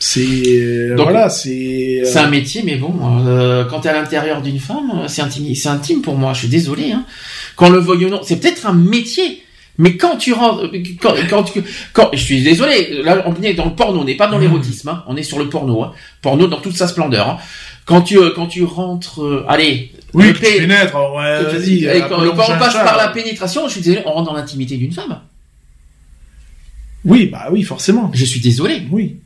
C'est 0.00 0.20
euh, 0.46 0.94
Donc, 0.96 1.08
voilà, 1.10 1.28
c'est. 1.28 2.02
euh, 2.02 2.04
C'est 2.04 2.18
un 2.20 2.28
métier, 2.28 2.62
mais 2.64 2.76
bon, 2.76 2.94
euh, 3.26 3.64
quand 3.64 3.80
t'es 3.80 3.88
à 3.88 3.94
l'intérieur 3.94 4.42
d'une 4.42 4.60
femme, 4.60 4.92
euh, 4.94 5.08
c'est 5.08 5.22
intime, 5.22 5.52
c'est 5.54 5.68
intime 5.68 6.02
pour 6.02 6.16
moi. 6.16 6.32
Je 6.34 6.40
suis 6.40 6.48
désolé. 6.48 6.92
Hein. 6.92 7.04
Quand 7.56 7.68
le 7.68 7.78
veuille 7.80 8.06
non, 8.08 8.20
c'est 8.22 8.36
peut-être 8.38 8.66
un 8.66 8.74
métier, 8.74 9.42
mais 9.76 9.96
quand 9.96 10.16
tu 10.16 10.32
rentres, 10.32 10.70
quand, 11.00 11.14
quand, 11.28 11.44
quand, 11.92 12.10
je 12.12 12.18
suis 12.22 12.42
désolé. 12.42 13.02
Là, 13.02 13.24
on 13.26 13.34
est 13.42 13.54
dans 13.54 13.64
le 13.64 13.74
porno, 13.74 14.00
on 14.00 14.04
n'est 14.04 14.16
pas 14.16 14.28
dans 14.28 14.38
l'érotisme. 14.38 14.88
Hein, 14.88 15.02
on 15.08 15.16
est 15.16 15.24
sur 15.24 15.38
le 15.40 15.48
porno, 15.48 15.82
hein. 15.82 15.92
porno 16.22 16.46
dans 16.46 16.60
toute 16.60 16.76
sa 16.76 16.86
splendeur. 16.86 17.28
Hein. 17.30 17.38
Quand 17.84 18.02
tu, 18.02 18.18
quand 18.36 18.46
tu 18.46 18.62
rentres, 18.62 19.22
euh, 19.24 19.44
allez, 19.48 19.90
Oui, 20.14 20.26
tu 20.32 20.40
pé- 20.40 20.58
pénètres, 20.58 20.94
ouais, 20.94 21.44
que 21.44 21.50
tu- 21.50 21.56
vas-y, 21.56 21.84
et 21.86 22.00
quand, 22.08 22.20
on 22.24 22.36
passe 22.36 22.74
par 22.74 22.96
la 22.98 23.08
pénétration, 23.08 23.66
je 23.66 23.72
suis 23.72 23.80
désolé, 23.80 24.02
on 24.06 24.12
rentre 24.12 24.30
dans 24.30 24.36
l'intimité 24.36 24.76
d'une 24.76 24.92
femme. 24.92 25.18
Oui, 27.04 27.26
bah 27.26 27.48
oui, 27.50 27.62
forcément. 27.62 28.10
Je 28.14 28.24
suis 28.24 28.40
désolé. 28.40 28.82
Oui. 28.90 29.16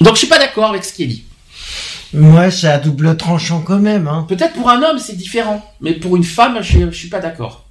Donc 0.00 0.14
je 0.14 0.18
suis 0.18 0.26
pas 0.28 0.38
d'accord 0.38 0.70
avec 0.70 0.84
ce 0.84 0.92
qui 0.92 1.04
est 1.04 1.06
dit. 1.06 1.24
Moi, 2.14 2.50
c'est 2.50 2.68
à 2.68 2.78
double 2.78 3.16
tranchant 3.16 3.60
quand 3.60 3.78
même. 3.78 4.08
Hein. 4.08 4.24
Peut-être 4.28 4.54
pour 4.54 4.70
un 4.70 4.82
homme 4.82 4.98
c'est 4.98 5.16
différent, 5.16 5.64
mais 5.80 5.92
pour 5.92 6.16
une 6.16 6.24
femme, 6.24 6.58
je, 6.62 6.90
je 6.90 6.96
suis 6.96 7.08
pas 7.08 7.20
d'accord. 7.20 7.66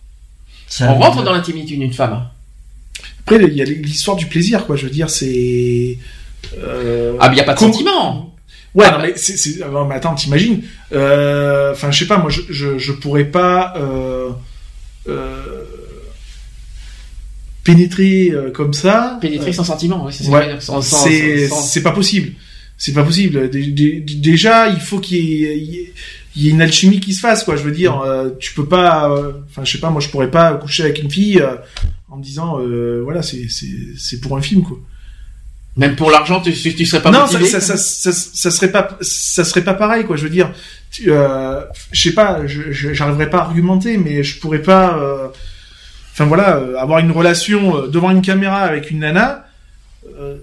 On 0.82 0.96
rentre 0.96 1.24
dans 1.24 1.32
l'intimité 1.34 1.76
d'une 1.78 1.94
femme. 1.94 2.28
Après, 3.22 3.38
il 3.44 3.54
y 3.54 3.62
a 3.62 3.66
l'histoire 3.66 4.16
du 4.18 4.26
plaisir, 4.28 4.66
quoi. 4.66 4.76
Je 4.76 4.86
veux 4.86 4.92
dire, 4.92 5.10
c'est. 5.10 5.98
euh, 6.58 7.16
Ah, 7.20 7.30
mais 7.30 7.38
y 7.38 7.40
a 7.42 7.44
pas 7.44 7.54
de 7.54 7.60
comment- 7.60 7.72
sentiment. 7.74 8.36
Ouais, 8.76 8.86
Ah, 8.88 9.02
non, 9.72 9.86
mais 9.86 9.96
attends, 9.96 10.14
t'imagines 10.14 10.62
euh, 10.94 11.72
Enfin, 11.72 11.90
je 11.92 12.00
sais 12.00 12.06
pas, 12.08 12.18
moi, 12.18 12.30
je, 12.30 12.42
je, 12.50 12.78
je 12.78 12.92
pourrais 12.92 13.26
pas 13.26 13.74
euh, 13.78 14.30
euh, 15.10 15.64
pénétrer 17.68 18.32
euh, 18.32 18.50
comme 18.52 18.74
ça. 18.74 19.18
Pénétrer 19.22 19.50
Euh, 19.50 19.54
sans 19.54 19.64
sentiment, 19.66 20.06
ouais, 20.06 20.12
c'est 20.14 20.24
ça. 20.24 20.32
ouais, 20.32 20.56
Sans- 20.60 20.82
sans- 20.82 21.06
c'est, 21.06 21.84
pas 21.84 21.92
possible. 21.92 22.32
C'est 22.78 22.94
pas 22.94 23.04
possible. 23.04 23.50
Dé- 23.50 23.68
dé- 23.68 24.00
Déjà, 24.02 24.70
il 24.70 24.80
faut 24.80 25.00
qu'il 25.00 25.18
y 25.24 25.46
ait, 26.46 26.50
une 26.50 26.62
alchimie 26.62 27.00
qui 27.00 27.14
se 27.14 27.20
fasse, 27.20 27.44
quoi. 27.44 27.56
Je 27.58 27.64
veux 27.64 27.72
dire, 27.72 28.00
euh, 28.00 28.30
tu 28.40 28.54
peux 28.54 28.66
pas. 28.68 29.12
euh, 29.12 29.34
Enfin, 29.50 29.64
je 29.66 29.72
sais 29.74 29.80
pas, 29.80 29.90
moi, 29.90 30.00
je 30.02 30.08
pourrais 30.10 30.32
pas 30.32 30.54
coucher 30.54 30.84
avec 30.84 31.02
une 31.04 31.10
fille 31.12 31.42
euh, 31.42 31.56
en 32.10 32.18
me 32.18 32.24
disant, 32.24 32.60
euh, 32.62 33.02
voilà, 33.04 33.22
c'est, 33.22 33.48
c'est, 33.50 33.66
c'est 33.98 34.22
pour 34.22 34.38
un 34.38 34.42
film, 34.42 34.62
quoi. 34.64 34.78
Même 35.76 35.96
pour 35.96 36.10
l'argent, 36.10 36.42
tu, 36.42 36.54
tu 36.54 36.86
serais 36.88 37.02
pas 37.04 37.12
non, 37.12 37.28
ça, 37.28 37.38
motivé. 37.40 37.50
ça, 37.50 37.60
ça, 37.62 37.78
ça, 37.78 38.12
ça 38.12 38.50
serait 38.52 38.72
pas, 38.72 38.98
ça 39.02 39.44
serait 39.44 39.64
pas 39.64 39.74
pareil, 39.76 40.06
quoi. 40.06 40.16
Je 40.16 40.24
veux 40.24 40.30
dire, 40.30 40.52
tu- 40.92 41.12
euh, 41.12 41.62
je 41.92 42.02
sais 42.02 42.14
pas, 42.16 42.42
j'arriverais 42.48 43.30
pas 43.30 43.40
à 43.40 43.46
argumenter, 43.46 43.98
mais 43.98 44.24
je 44.24 44.40
pourrais 44.40 44.62
pas, 44.64 44.98
euh, 44.98 45.28
enfin 46.18 46.26
voilà, 46.26 46.58
euh, 46.58 46.76
avoir 46.78 46.98
une 46.98 47.12
relation 47.12 47.78
euh, 47.78 47.88
devant 47.88 48.10
une 48.10 48.24
caméra 48.24 48.62
avec 48.62 48.90
une 48.90 49.00
nana 49.00 49.46
euh, 50.20 50.38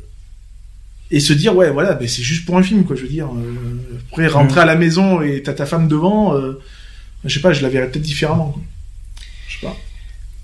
et 1.11 1.19
se 1.19 1.33
dire 1.33 1.57
ouais, 1.57 1.71
voilà, 1.71 1.95
ben 1.95 2.07
c'est 2.07 2.23
juste 2.23 2.47
pour 2.47 2.57
un 2.57 2.63
film, 2.63 2.85
quoi. 2.85 2.95
Je 2.95 3.03
veux 3.03 3.09
dire, 3.09 3.27
euh, 3.27 3.99
après 4.09 4.29
rentrer 4.29 4.61
à 4.61 4.65
la 4.65 4.77
maison 4.77 5.21
et 5.21 5.43
t'as 5.43 5.53
ta 5.53 5.67
femme 5.67 5.89
devant, 5.89 6.37
euh, 6.37 6.61
je 7.25 7.35
sais 7.35 7.41
pas, 7.41 7.53
je 7.53 7.61
la 7.63 7.71
verrais 7.71 7.89
peut-être 7.89 8.05
différemment. 8.05 8.51
Quoi. 8.51 8.63
Je 9.49 9.55
sais 9.55 9.67
pas. 9.67 9.77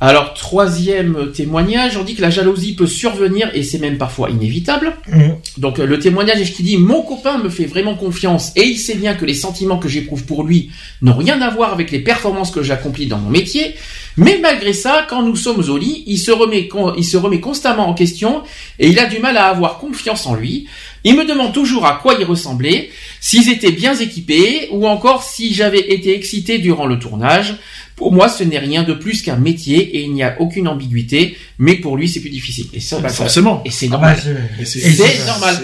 Alors, 0.03 0.33
troisième 0.33 1.31
témoignage, 1.31 1.99
on 1.99 2.05
dit 2.05 2.15
que 2.15 2.23
la 2.23 2.31
jalousie 2.31 2.75
peut 2.75 2.87
survenir 2.87 3.51
et 3.53 3.63
c'est 3.63 3.79
même 3.79 3.99
parfois 3.99 4.31
inévitable. 4.31 4.97
Mhm. 5.09 5.37
Donc, 5.59 5.79
euh, 5.79 5.85
le 5.85 5.99
témoignage 5.99 6.41
est 6.41 6.51
qui 6.51 6.63
dit 6.63 6.79
Mon 6.79 7.03
copain 7.03 7.37
me 7.37 7.51
fait 7.51 7.67
vraiment 7.67 7.95
confiance 7.95 8.53
et 8.57 8.65
il 8.65 8.79
sait 8.79 8.95
bien 8.95 9.15
que 9.15 9.27
les 9.27 9.35
sentiments 9.35 9.77
que 9.77 9.89
j'éprouve 9.89 10.25
pour 10.25 10.43
lui 10.45 10.71
n'ont 11.03 11.17
rien 11.17 11.43
à 11.43 11.51
voir 11.51 11.75
avec 11.75 11.91
les 11.91 11.99
performances 11.99 12.51
que 12.51 12.63
j'accomplis 12.63 13.09
dans 13.09 13.19
mon 13.19 13.29
métier. 13.29 13.75
Mais 14.17 14.39
malgré 14.41 14.73
ça, 14.73 15.07
quand 15.09 15.23
nous 15.23 15.37
sommes 15.37 15.69
au 15.69 15.77
lit, 15.77 16.03
il 16.07 16.19
se 16.19 16.31
remet, 16.31 16.69
il 16.97 17.05
se 17.05 17.17
remet 17.19 17.41
constamment 17.41 17.87
en 17.87 17.95
question 17.95 18.43
et 18.79 18.89
il 18.89 18.99
a 18.99 19.07
du 19.07 19.19
mal 19.19 19.37
à 19.37 19.49
avoir 19.49 19.79
confiance 19.79 20.27
en 20.27 20.35
lui. 20.35 20.67
Il 21.05 21.17
me 21.17 21.25
demande 21.25 21.53
toujours 21.53 21.87
à 21.87 21.99
quoi 22.03 22.15
il 22.19 22.25
ressemblait, 22.25 22.91
s'ils 23.21 23.49
étaient 23.49 23.73
bien 23.73 23.95
équipés 23.95 24.69
ou 24.71 24.87
encore 24.87 25.23
si 25.23 25.55
j'avais 25.55 25.93
été 25.93 26.15
excité 26.15 26.59
durant 26.59 26.87
le 26.87 26.99
tournage. 26.99 27.57
Pour 28.01 28.13
moi, 28.15 28.31
ce 28.31 28.43
n'est 28.45 28.59
rien 28.59 28.83
de 28.83 28.95
plus 28.95 29.21
qu'un 29.21 29.37
métier 29.37 29.79
et 29.99 30.05
il 30.05 30.15
n'y 30.15 30.23
a 30.23 30.41
aucune 30.41 30.67
ambiguïté, 30.69 31.37
mais 31.59 31.75
pour 31.75 31.99
lui, 31.99 32.09
c'est 32.09 32.21
plus 32.21 32.31
difficile. 32.31 32.65
Et 32.73 32.81
ça, 32.81 32.99
Bah, 32.99 33.11
forcément. 33.11 33.61
Et 33.67 33.71
c'est 33.71 33.89
Ah 33.89 33.91
normal. 33.91 34.17
bah, 34.25 34.65
c'est- 34.65 35.27
normal. 35.27 35.55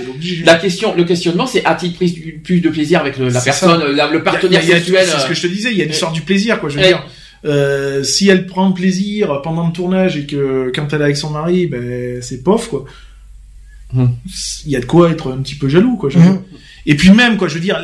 La 0.45 0.57
question, 0.57 0.95
le 0.95 1.05
questionnement, 1.05 1.47
c'est 1.47 1.65
a-t-il 1.65 1.95
pris 1.95 2.13
du- 2.13 2.39
plus 2.45 2.61
de 2.61 2.69
plaisir 2.69 3.01
avec 3.01 3.17
le- 3.17 3.31
la 3.31 3.41
personne, 3.41 3.83
la- 3.93 4.11
le 4.11 4.23
partenaire 4.23 4.63
y 4.63 4.65
a- 4.65 4.67
il 4.67 4.69
y 4.69 4.73
a- 4.75 4.77
sexuel 4.77 5.07
C'est 5.07 5.19
ce 5.19 5.25
euh, 5.25 5.29
que 5.29 5.35
je 5.35 5.41
te 5.41 5.47
disais, 5.47 5.71
il 5.73 5.79
y 5.79 5.81
a 5.81 5.85
une 5.85 5.91
euh, 5.93 5.95
sorte 5.95 6.13
du 6.13 6.21
plaisir, 6.21 6.61
quoi. 6.61 6.69
Je 6.69 6.77
veux 6.77 6.85
euh, 6.85 6.89
dire, 6.89 7.07
euh, 7.47 8.03
si 8.05 8.29
elle 8.29 8.45
prend 8.47 8.71
plaisir 8.73 9.41
pendant 9.43 9.67
le 9.69 9.73
tournage 9.73 10.19
et 10.19 10.27
que 10.27 10.71
quand 10.75 10.93
elle 10.93 11.01
est 11.01 11.05
avec 11.05 11.17
son 11.17 11.31
mari, 11.31 11.67
ben 11.67 12.21
c'est 12.21 12.43
pauvre, 12.43 12.69
quoi. 12.69 12.85
Hmm. 13.95 14.09
Il 14.67 14.73
y 14.73 14.77
a 14.77 14.81
de 14.81 14.85
quoi 14.85 15.11
être 15.11 15.33
un 15.33 15.39
petit 15.39 15.55
peu 15.55 15.71
jaloux, 15.71 15.97
quoi. 15.97 16.11
je 16.11 16.19
veux 16.19 16.25
dire. 16.33 16.41
Et 16.85 16.97
puis 16.97 17.09
même, 17.13 17.39
quoi, 17.39 17.49
je 17.49 17.55
veux 17.55 17.61
dire, 17.61 17.81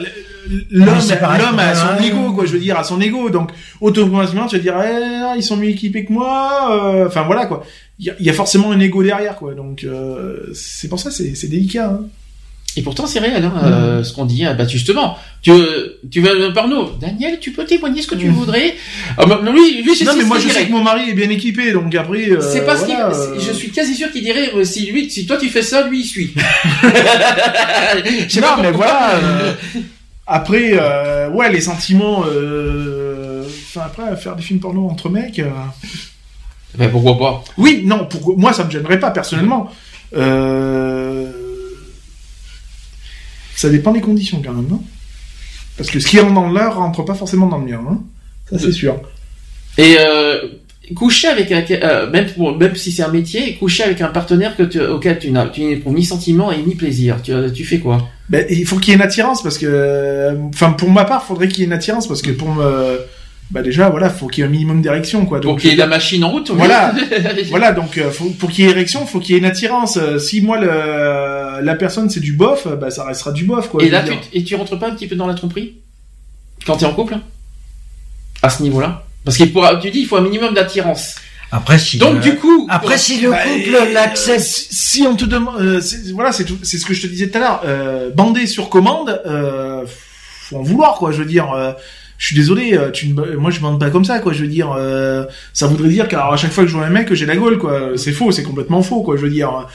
l'homme, 0.71 0.89
Ah, 1.23 1.39
l'homme 1.39 1.51
pour 1.57 1.61
a 1.61 1.75
son 1.75 2.03
ego, 2.05 2.33
quoi. 2.33 2.47
Je 2.47 2.53
veux 2.53 2.59
dire, 2.59 2.79
a 2.79 2.85
son 2.85 3.01
ego, 3.01 3.31
donc 3.31 3.51
automatiquement, 3.81 4.47
tu 4.47 4.57
vas 4.57 4.63
dire, 4.63 4.75
eh, 4.83 5.39
ils 5.39 5.43
sont 5.43 5.57
mieux 5.57 5.69
équipés 5.71 6.05
que 6.05 6.13
moi. 6.13 6.69
euh, 6.73 7.07
Enfin 7.07 7.23
voilà, 7.23 7.47
quoi. 7.47 7.65
Il 7.99 8.07
y 8.07 8.11
a, 8.11 8.15
il 8.21 8.27
y 8.27 8.31
a 8.31 8.33
forcément 8.33 8.73
un 8.73 8.81
ego 8.81 9.03
derrière, 9.03 9.37
quoi. 9.37 9.55
Donc 9.55 9.85
euh, 9.85 10.51
c'est 10.55 10.89
pour 10.89 10.99
ça, 11.01 11.11
c'est 11.11 11.35
c'est 11.35 11.49
délicat. 11.49 11.91
Hein. 11.91 12.01
Et 12.75 12.81
pourtant, 12.81 13.07
c'est 13.07 13.19
réel, 13.19 13.45
hein, 13.45 13.53
euh, 13.65 14.03
ce 14.03 14.15
qu'on 14.15 14.25
dit. 14.25 14.47
hein. 14.47 14.55
Bah, 14.55 14.67
justement, 14.67 15.19
tu, 15.43 15.53
tu 16.11 16.23
vas 16.23 16.31
par 16.55 16.69
nous. 16.69 16.89
Daniel, 16.99 17.39
tu 17.39 17.53
peux 17.53 17.67
témoigner 17.67 18.01
ce 18.01 18.07
que 18.07 18.15
tu 18.15 18.29
voudrais? 18.31 18.75
Ah, 19.19 19.27
bah, 19.27 19.43
lui, 19.53 19.83
lui, 19.83 19.95
c'est 19.95 20.07
Non, 20.07 20.13
mais 20.15 20.21
qu'il 20.21 20.27
moi, 20.29 20.39
je 20.39 20.47
dirait. 20.49 20.61
sais 20.61 20.67
que 20.69 20.73
mon 20.73 20.83
mari 20.83 21.11
est 21.11 21.13
bien 21.13 21.29
équipé, 21.29 21.73
donc 21.73 21.95
après. 21.95 22.31
euh, 22.31 22.41
C'est 22.41 22.65
pas 22.65 22.79
ce 22.79 22.87
qu'il. 22.87 22.95
voilà, 22.95 23.15
euh, 23.15 23.39
Je 23.39 23.53
suis 23.53 23.71
quasi 23.71 23.95
sûr 23.95 24.11
qu'il 24.11 24.23
dirait 24.23 24.51
si 24.65 24.87
lui, 24.87 25.11
si 25.11 25.27
toi 25.27 25.37
tu 25.37 25.51
fais 25.51 25.61
ça, 25.61 25.87
lui 25.87 26.01
il 26.01 26.07
suit. 26.07 26.33
Non, 28.37 28.41
pas 28.41 28.63
mais 28.63 28.71
voilà. 28.73 29.11
après, 30.27 30.73
euh, 30.75 31.31
ouais, 31.31 31.51
les 31.53 31.61
sentiments. 31.61 32.25
euh, 32.27 33.45
Enfin, 33.75 33.87
après, 33.87 34.17
faire 34.17 34.37
des 34.37 34.43
films 34.43 34.61
porno 34.61 34.87
entre 34.89 35.09
mecs. 35.09 35.39
euh, 35.39 35.51
Ben, 36.77 36.91
pourquoi 36.91 37.19
pas? 37.19 37.45
Oui, 37.59 37.83
non, 37.85 38.05
pour 38.07 38.39
moi, 38.39 38.53
ça 38.53 38.65
me 38.65 38.71
gênerait 38.71 39.01
pas 39.01 39.11
personnellement. 39.11 39.71
Euh, 40.15 41.31
Ça 43.57 43.69
dépend 43.71 43.93
des 43.93 44.01
conditions 44.01 44.43
quand 44.45 44.53
même, 44.53 44.67
non? 44.69 44.83
Parce 45.77 45.91
que 45.91 46.01
ce 46.01 46.07
qui 46.07 46.19
rentre 46.21 46.35
dans 46.35 46.49
le 46.49 46.55
leur 46.55 46.77
rentre 46.77 47.03
pas 47.05 47.15
forcément 47.15 47.47
dans 47.47 47.59
le 47.59 47.65
mien, 47.67 47.81
hein 47.89 48.01
Ça 48.51 48.59
c'est 48.59 48.73
sûr. 48.73 49.01
Et 49.79 49.97
coucher 50.95 51.29
avec 51.29 51.51
un, 51.53 51.65
euh, 51.71 52.11
même 52.11 52.27
pour- 52.33 52.57
même 52.59 52.77
si 52.77 52.93
c'est 52.93 53.03
un 53.03 53.09
métier, 53.09 53.55
coucher 53.57 53.85
avec 53.85 54.01
un 54.03 54.09
partenaire 54.09 54.55
que 54.57 54.65
tu, 54.65 54.81
auquel 54.81 55.19
tu 55.19 55.31
n'éprouves 55.31 55.95
ni 55.95 56.05
sentiment 56.05 56.53
et 56.53 56.59
ni 56.63 56.75
plaisir. 56.75 57.23
Tu, 57.23 57.33
tu 57.55 57.65
fais 57.65 57.79
quoi? 57.79 58.07
Ben, 58.29 58.47
il 58.49 58.65
faut 58.67 58.77
qu'il 58.79 58.89
y 58.89 58.93
ait 58.93 58.97
une 58.97 59.03
attirance 59.03 59.43
parce 59.43 59.59
que, 59.59 60.35
enfin, 60.55 60.73
pour 60.73 60.91
ma 60.91 61.05
part, 61.05 61.25
faudrait 61.25 61.49
qu'il 61.49 61.59
y 61.59 61.63
ait 61.63 61.67
une 61.67 61.73
attirance 61.73 62.07
parce 62.09 62.23
que 62.23 62.31
pour 62.31 62.51
me, 62.55 63.01
bah 63.51 63.61
déjà, 63.63 63.91
voilà, 63.91 64.09
faut 64.09 64.29
qu'il 64.29 64.43
y 64.43 64.45
ait 64.45 64.49
un 64.49 64.51
minimum 64.51 64.81
d'érection, 64.81 65.27
quoi. 65.27 65.41
Pour 65.41 65.53
Donc, 65.53 65.61
qu'il 65.61 65.71
y 65.71 65.73
ait 65.75 65.77
la 65.77 65.87
machine 65.87 66.25
en 66.25 66.31
route. 66.31 66.51
Voilà, 66.51 66.95
voilà. 67.51 67.73
Donc, 67.73 67.99
euh, 67.99 68.11
faut- 68.11 68.31
pour 68.31 68.51
qu'il 68.51 68.65
y 68.65 68.69
ait 68.69 68.71
érection, 68.71 69.05
faut 69.07 69.21
qu'il 69.21 69.33
y 69.33 69.37
ait 69.37 69.41
une 69.41 69.45
attirance. 69.45 69.99
Euh, 69.99 70.19
Si 70.19 70.41
moi, 70.41 70.59
le, 70.59 71.63
la 71.63 71.75
personne 71.75 72.09
c'est 72.09 72.21
du 72.21 72.33
bof, 72.33 72.67
bah 72.81 72.91
ça 72.91 73.05
restera 73.05 73.33
du 73.33 73.45
bof, 73.45 73.69
quoi. 73.69 73.83
Et 73.85 73.91
là, 73.91 74.03
tu, 74.03 74.13
et 74.33 74.43
tu 74.45 74.55
rentres 74.55 74.79
pas 74.79 74.89
un 74.89 74.95
petit 74.95 75.07
peu 75.09 75.17
dans 75.17 75.27
la 75.27 75.35
tromperie? 75.35 75.75
Quand 76.65 76.77
t'es 76.77 76.87
en 76.87 76.95
couple? 76.95 77.17
À 78.41 78.49
ce 78.49 78.63
niveau-là? 78.63 79.05
Parce 79.25 79.37
qu'il 79.37 79.53
pourra, 79.53 79.77
tu 79.77 79.91
dis, 79.91 80.01
il 80.01 80.07
faut 80.07 80.17
un 80.17 80.23
minimum 80.23 80.55
d'attirance. 80.55 81.17
Après, 81.55 81.79
si. 81.79 81.99
Donc 81.99 82.17
euh, 82.17 82.21
du 82.21 82.37
coup, 82.37 82.67
Après, 82.71 82.97
si 82.99 83.21
le 83.21 83.31
Bah, 83.31 83.39
couple 83.43 83.75
euh, 83.77 83.93
l'accepte. 83.93 84.41
Si, 84.41 84.67
si 84.71 85.03
on 85.07 85.15
te 85.15 85.25
demande, 85.27 85.61
euh, 85.61 85.81
voilà, 86.15 86.33
c'est 86.33 86.47
c'est 86.65 86.79
ce 86.79 86.87
que 86.87 86.95
je 86.95 87.03
te 87.03 87.07
disais 87.07 87.29
tout 87.29 87.37
à 87.39 87.41
l'heure. 87.41 87.61
Euh, 87.67 88.11
bander 88.11 88.47
sur 88.47 88.69
commande, 88.71 89.21
euh, 89.27 89.85
faut 90.49 90.57
en 90.57 90.63
vouloir, 90.63 90.95
quoi. 90.95 91.13
Je 91.13 91.19
veux 91.19 91.25
dire. 91.27 91.53
euh, 91.53 91.73
je 92.19 92.27
suis 92.29 92.37
désolé, 92.37 92.75
euh, 92.79 92.91
tu 92.93 93.09
ne, 93.09 93.35
moi 93.37 93.51
je 93.51 93.59
bande 93.59 93.81
pas 93.81 93.91
comme 93.91 94.05
ça, 94.05 94.21
quoi. 94.21 94.33
Je 94.33 94.43
veux 94.43 94.49
dire, 94.49 94.73
euh, 94.79 95.25
ça 95.53 95.67
voudrait 95.67 95.89
dire 95.89 96.07
qu'à 96.07 96.31
chaque 96.37 96.53
fois 96.53 96.63
que 96.65 96.71
je 96.71 96.77
vois 96.77 96.87
un 96.87 96.91
mec, 96.91 97.07
que 97.09 97.15
j'ai 97.17 97.27
la 97.27 97.37
gaule, 97.37 97.59
quoi. 97.59 97.93
C'est 97.97 98.13
faux, 98.13 98.31
c'est 98.33 98.45
complètement 98.45 98.81
faux, 98.83 99.03
quoi. 99.03 99.17
Je 99.17 99.23
veux 99.23 99.31
dire. 99.31 99.67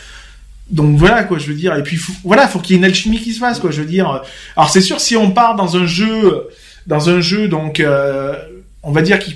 Donc 0.72 0.97
voilà, 0.97 1.23
quoi. 1.25 1.38
Je 1.39 1.47
veux 1.47 1.53
dire. 1.56 1.75
Et 1.75 1.83
puis 1.83 1.97
faut- 1.97 2.14
voilà, 2.23 2.47
faut 2.47 2.59
qu'il 2.59 2.75
y 2.75 2.75
ait 2.75 2.80
une 2.80 2.85
alchimie 2.85 3.19
qui 3.19 3.33
se 3.33 3.39
fasse, 3.39 3.59
quoi. 3.59 3.69
Je 3.72 3.81
veux 3.81 3.88
dire. 3.88 4.22
Alors 4.56 4.69
c'est 4.69 4.81
sûr, 4.81 4.99
si 4.99 5.15
on 5.17 5.31
part 5.31 5.56
dans 5.56 5.75
un 5.77 5.85
jeu, 5.85 6.47
dans 6.88 7.09
un 7.09 7.19
jeu, 7.22 7.47
donc, 7.49 7.80
euh, 7.81 8.33
on 8.81 8.91
va 8.93 9.01
dire 9.01 9.19
qui 9.19 9.35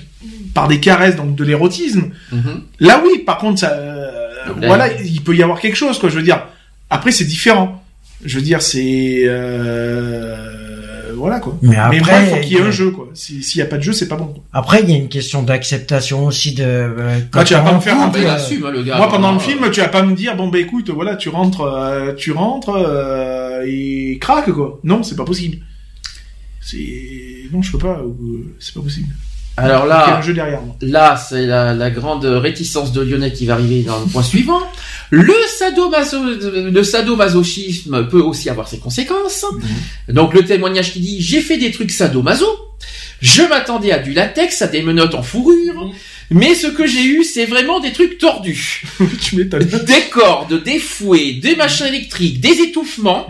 par 0.54 0.68
des 0.68 0.80
caresses, 0.80 1.16
donc 1.16 1.34
de 1.34 1.44
l'érotisme. 1.44 2.10
Mhm. 2.32 2.62
Là 2.80 3.02
oui, 3.04 3.20
par 3.24 3.38
contre, 3.38 3.60
ça, 3.60 3.70
euh, 3.72 4.10
Là, 4.60 4.66
voilà, 4.66 5.00
il 5.00 5.20
peut 5.22 5.36
y 5.36 5.42
avoir 5.42 5.60
quelque 5.60 5.76
chose, 5.76 5.98
quoi. 6.00 6.08
Je 6.08 6.16
veux 6.16 6.22
dire. 6.24 6.44
Après, 6.90 7.12
c'est 7.12 7.24
différent. 7.24 7.82
Je 8.24 8.36
veux 8.38 8.44
dire, 8.44 8.60
c'est 8.60 9.22
euh, 9.24 11.12
voilà 11.14 11.40
quoi. 11.40 11.56
Mais 11.62 11.76
moi, 11.76 11.88
il 11.92 11.98
après, 12.00 12.26
faut 12.26 12.36
qu'il 12.40 12.52
y 12.52 12.56
ait 12.56 12.62
un 12.62 12.70
jeu, 12.70 12.90
quoi. 12.90 13.08
Si- 13.14 13.42
S'il 13.42 13.58
y 13.60 13.62
a 13.62 13.66
pas 13.66 13.78
de 13.78 13.82
jeu, 13.82 13.92
c'est 13.92 14.08
pas 14.08 14.16
bon. 14.16 14.26
quoi. 14.26 14.42
Après, 14.52 14.82
il 14.82 14.90
y 14.90 14.94
a 14.94 14.96
une 14.96 15.08
question 15.08 15.42
d'acceptation 15.42 16.26
aussi 16.26 16.54
de. 16.54 16.64
euh, 16.64 17.18
Bah, 17.32 17.44
tu 17.44 17.54
vas 17.54 17.60
pas 17.60 17.72
me 17.74 17.80
faire 17.80 17.96
couple, 17.96 18.18
euh, 18.20 18.34
assume, 18.34 18.64
hein, 18.66 18.70
le 18.72 18.82
gars. 18.82 18.96
Moi, 18.96 19.08
pendant 19.08 19.32
le 19.32 19.38
film, 19.38 19.70
tu 19.70 19.80
vas 19.80 19.88
pas 19.88 20.02
me 20.02 20.14
dire, 20.14 20.36
bon, 20.36 20.48
bah 20.48 20.58
écoute, 20.58 20.90
voilà, 20.90 21.16
tu 21.16 21.28
rentres, 21.28 21.60
euh, 21.62 22.12
tu 22.14 22.32
rentres 22.32 22.70
euh, 22.76 23.64
et 23.66 24.18
craque, 24.20 24.50
quoi. 24.50 24.80
Non, 24.84 25.02
c'est 25.02 25.16
pas 25.16 25.24
possible. 25.24 25.58
C'est 26.60 27.48
non, 27.52 27.62
je 27.62 27.72
peux 27.72 27.78
pas. 27.78 28.00
C'est 28.58 28.74
pas 28.74 28.80
possible. 28.82 29.08
Alors 29.56 29.84
Il 29.84 29.88
y 29.88 29.92
a 29.92 30.06
là, 30.06 30.20
jeu 30.22 30.32
derrière. 30.32 30.60
Là, 30.80 31.16
c'est 31.16 31.46
la, 31.46 31.74
la 31.74 31.90
grande 31.90 32.24
réticence 32.24 32.92
de 32.92 33.02
Lionel 33.02 33.32
qui 33.32 33.46
va 33.46 33.54
arriver 33.54 33.82
dans 33.82 34.00
le 34.00 34.06
point 34.06 34.22
suivant. 34.22 34.62
Le, 35.10 35.34
sadomaso, 35.58 36.18
le 36.22 36.82
sadomasochisme 36.82 38.08
peut 38.08 38.20
aussi 38.20 38.48
avoir 38.48 38.66
ses 38.66 38.78
conséquences. 38.78 39.44
Donc 40.08 40.32
le 40.32 40.42
témoignage 40.44 40.94
qui 40.94 41.00
dit 41.00 41.20
j'ai 41.20 41.42
fait 41.42 41.58
des 41.58 41.70
trucs 41.70 41.90
sadomaso. 41.90 42.46
Je 43.20 43.42
m'attendais 43.42 43.92
à 43.92 43.98
du 43.98 44.14
latex, 44.14 44.62
à 44.62 44.66
des 44.66 44.82
menottes 44.82 45.14
en 45.14 45.22
fourrure, 45.22 45.92
mais 46.30 46.54
ce 46.54 46.66
que 46.66 46.86
j'ai 46.86 47.04
eu, 47.04 47.22
c'est 47.22 47.44
vraiment 47.44 47.78
des 47.78 47.92
trucs 47.92 48.18
tordus. 48.18 48.84
tu 49.20 49.36
m'étonnes. 49.36 49.64
Des 49.86 50.08
cordes, 50.10 50.62
des 50.64 50.78
fouets, 50.78 51.34
des 51.34 51.54
machins 51.54 51.86
électriques, 51.86 52.40
des 52.40 52.60
étouffements. 52.60 53.26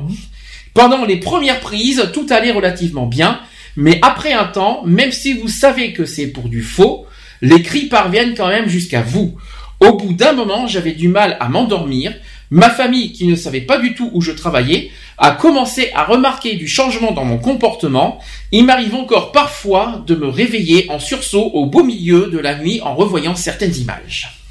Pendant 0.72 1.04
les 1.04 1.16
premières 1.16 1.60
prises, 1.60 2.10
tout 2.14 2.26
allait 2.30 2.52
relativement 2.52 3.06
bien, 3.06 3.40
mais 3.76 3.98
après 4.02 4.32
un 4.32 4.44
temps, 4.44 4.82
même 4.84 5.12
si 5.12 5.32
vous 5.32 5.48
savez 5.48 5.92
que 5.92 6.04
c'est 6.04 6.28
pour 6.28 6.48
du 6.48 6.62
faux, 6.62 7.06
les 7.40 7.62
cris 7.62 7.86
parviennent 7.86 8.34
quand 8.34 8.48
même 8.48 8.68
jusqu'à 8.68 9.02
vous. 9.02 9.36
Au 9.80 9.94
bout 9.94 10.12
d'un 10.12 10.32
moment, 10.32 10.66
j'avais 10.66 10.92
du 10.92 11.08
mal 11.08 11.36
à 11.40 11.48
m'endormir. 11.48 12.14
Ma 12.50 12.70
famille, 12.70 13.12
qui 13.12 13.26
ne 13.26 13.34
savait 13.34 13.62
pas 13.62 13.78
du 13.78 13.94
tout 13.94 14.10
où 14.12 14.20
je 14.20 14.30
travaillais, 14.30 14.90
a 15.18 15.32
commencé 15.32 15.90
à 15.94 16.04
remarquer 16.04 16.54
du 16.54 16.68
changement 16.68 17.12
dans 17.12 17.24
mon 17.24 17.38
comportement. 17.38 18.20
Il 18.52 18.64
m'arrive 18.64 18.94
encore 18.94 19.32
parfois 19.32 20.04
de 20.06 20.14
me 20.14 20.28
réveiller 20.28 20.86
en 20.90 20.98
sursaut 20.98 21.50
au 21.54 21.66
beau 21.66 21.82
milieu 21.82 22.28
de 22.28 22.38
la 22.38 22.56
nuit 22.56 22.80
en 22.82 22.94
revoyant 22.94 23.34
certaines 23.34 23.74
images. 23.76 24.41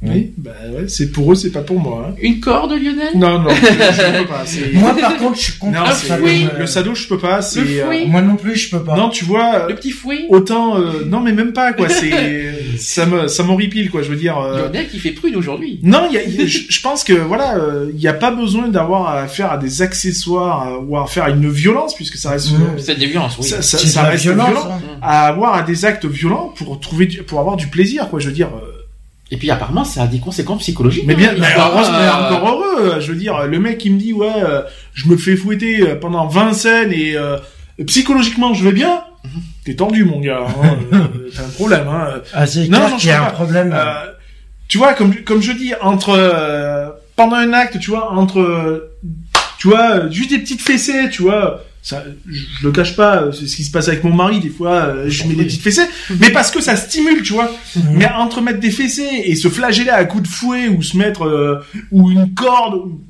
Oui, 0.00 0.32
bah 0.38 0.52
ouais, 0.72 0.86
c'est 0.86 1.10
pour 1.10 1.32
eux, 1.32 1.34
c'est 1.34 1.50
pas 1.50 1.62
pour 1.62 1.80
moi. 1.80 2.06
hein. 2.10 2.14
Une 2.22 2.38
corde, 2.38 2.70
Lionel? 2.70 3.16
Non, 3.16 3.40
non, 3.40 3.48
je, 3.50 3.56
je 3.66 4.18
peux 4.20 4.26
pas. 4.28 4.44
Moi, 4.74 4.94
par 4.96 5.16
contre, 5.16 5.36
je 5.36 5.42
suis 5.42 5.52
contre 5.58 5.72
Non, 5.74 5.80
me- 6.22 6.58
le 6.60 6.66
sado, 6.68 6.94
je 6.94 7.08
peux 7.08 7.18
pas. 7.18 7.38
Le 7.38 7.64
fouet? 7.64 8.04
euh, 8.04 8.06
Moi 8.06 8.22
non 8.22 8.36
plus, 8.36 8.54
je 8.54 8.70
peux 8.70 8.84
pas. 8.84 8.96
non, 8.96 9.08
tu 9.08 9.24
vois, 9.24 9.66
Le 9.68 9.74
petit 9.74 9.90
fouet? 9.90 10.26
autant 10.28 10.78
euh, 10.78 11.04
non, 11.04 11.18
mais 11.18 11.32
même 11.32 11.52
pas 11.52 11.72
quoi. 11.72 11.88
C'est 11.88 12.12
ça 12.78 13.06
me 13.06 13.26
ça 13.26 13.42
m'horripile 13.42 13.90
quoi. 13.90 14.02
Je 14.02 14.10
veux 14.10 14.16
dire. 14.16 14.38
euh, 14.38 14.68
Lionel 14.68 14.88
qui 14.88 15.00
fait 15.00 15.10
prude 15.10 15.34
aujourd'hui. 15.34 15.80
Non, 15.82 16.06
il 16.08 16.14
y 16.14 16.18
a- 16.18 16.24
y 16.24 16.42
a- 16.42 16.46
je 16.46 16.80
pense 16.80 17.02
que 17.02 17.14
voilà, 17.14 17.56
euh, 17.58 17.90
il 17.92 17.98
n'y 17.98 18.06
a 18.06 18.12
pas 18.14 18.30
besoin 18.30 18.68
d'avoir 18.68 19.08
à 19.16 19.26
faire 19.26 19.50
à 19.50 19.58
des 19.58 19.82
accessoires 19.82 20.62
à- 20.62 20.78
ou 20.78 20.96
à 20.96 21.08
faire 21.08 21.24
à 21.24 21.30
une 21.30 21.50
violence 21.50 21.96
puisque 21.96 22.18
ça 22.18 22.30
reste 22.30 22.52
Mmh. 22.52 22.78
C'est 22.78 22.96
des 22.96 23.06
violences, 23.06 23.36
oui. 23.38 23.46
ça, 23.48 24.02
reste 24.04 24.22
violence, 24.22 24.46
violent. 24.48 24.68
hein. 24.70 24.98
À 25.02 25.26
avoir 25.26 25.54
à 25.54 25.62
des 25.62 25.84
actes 25.84 26.06
violents 26.06 26.52
pour 26.56 26.78
trouver 26.78 27.06
du- 27.06 27.24
pour 27.24 27.40
avoir 27.40 27.56
du 27.56 27.66
plaisir 27.66 28.08
quoi. 28.10 28.20
Je 28.20 28.28
veux 28.28 28.32
dire. 28.32 28.48
Et 29.30 29.36
puis 29.36 29.50
apparemment, 29.50 29.84
ça 29.84 30.02
a 30.02 30.06
des 30.06 30.20
conséquences 30.20 30.60
psychologiques. 30.60 31.04
Mais 31.06 31.14
bien, 31.14 31.30
hein, 31.30 31.34
mais 31.38 31.46
mais 31.48 31.54
euh, 31.56 32.34
encore 32.36 32.48
heureux. 32.48 32.92
euh, 32.94 33.00
Je 33.00 33.12
veux 33.12 33.18
dire, 33.18 33.46
le 33.46 33.58
mec 33.60 33.76
qui 33.78 33.90
me 33.90 33.98
dit 33.98 34.12
ouais, 34.14 34.32
euh, 34.42 34.62
je 34.94 35.06
me 35.08 35.16
fais 35.16 35.36
fouetter 35.36 35.82
euh, 35.82 35.94
pendant 35.96 36.26
20 36.26 36.52
scènes 36.54 36.92
et 36.92 37.14
euh, 37.16 37.36
psychologiquement 37.86 38.54
je 38.54 38.64
vais 38.64 38.72
bien. 38.72 39.02
T'es 39.64 39.74
tendu 39.74 40.04
mon 40.04 40.20
gars. 40.20 40.46
Hein, 40.62 40.78
T'as 41.36 41.42
un 41.44 41.48
problème. 41.48 41.86
Hein. 41.88 42.20
Ah, 42.32 42.46
c'est 42.46 42.68
Non, 42.68 42.78
clair 42.78 42.90
non, 42.90 42.96
qu'il 42.96 43.08
y 43.10 43.12
je 43.12 43.16
a 43.18 43.26
un 43.26 43.30
problème. 43.30 43.72
Euh, 43.74 44.06
tu 44.68 44.78
vois, 44.78 44.94
comme 44.94 45.14
comme 45.16 45.42
je 45.42 45.52
dis, 45.52 45.72
entre 45.82 46.10
euh, 46.16 46.88
pendant 47.16 47.36
un 47.36 47.52
acte, 47.52 47.78
tu 47.80 47.90
vois, 47.90 48.12
entre 48.12 48.90
tu 49.58 49.68
vois, 49.68 50.08
juste 50.08 50.30
des 50.30 50.38
petites 50.38 50.62
fessées, 50.62 51.10
tu 51.10 51.22
vois. 51.22 51.64
Ça, 51.82 52.04
je, 52.28 52.40
je 52.60 52.66
le 52.66 52.72
cache 52.72 52.96
pas, 52.96 53.22
euh, 53.22 53.32
c'est 53.32 53.46
ce 53.46 53.56
qui 53.56 53.64
se 53.64 53.70
passe 53.70 53.88
avec 53.88 54.04
mon 54.04 54.12
mari. 54.12 54.40
Des 54.40 54.50
fois, 54.50 54.72
euh, 54.74 55.04
je 55.08 55.24
mets 55.24 55.34
des 55.34 55.44
petites 55.44 55.62
fessées, 55.62 55.86
mais 56.20 56.30
parce 56.30 56.50
que 56.50 56.60
ça 56.60 56.76
stimule, 56.76 57.22
tu 57.22 57.32
vois. 57.32 57.50
Mais 57.92 58.06
entre 58.10 58.40
mettre 58.42 58.60
des 58.60 58.70
fessées 58.70 59.22
et 59.24 59.36
se 59.36 59.48
flageller 59.48 59.90
à 59.90 60.04
coups 60.04 60.24
de 60.24 60.28
fouet 60.28 60.68
ou 60.68 60.82
se 60.82 60.96
mettre 60.96 61.24
euh, 61.24 61.60
ou 61.90 62.10
une 62.10 62.34
corde, 62.34 62.74
ou- 62.74 63.00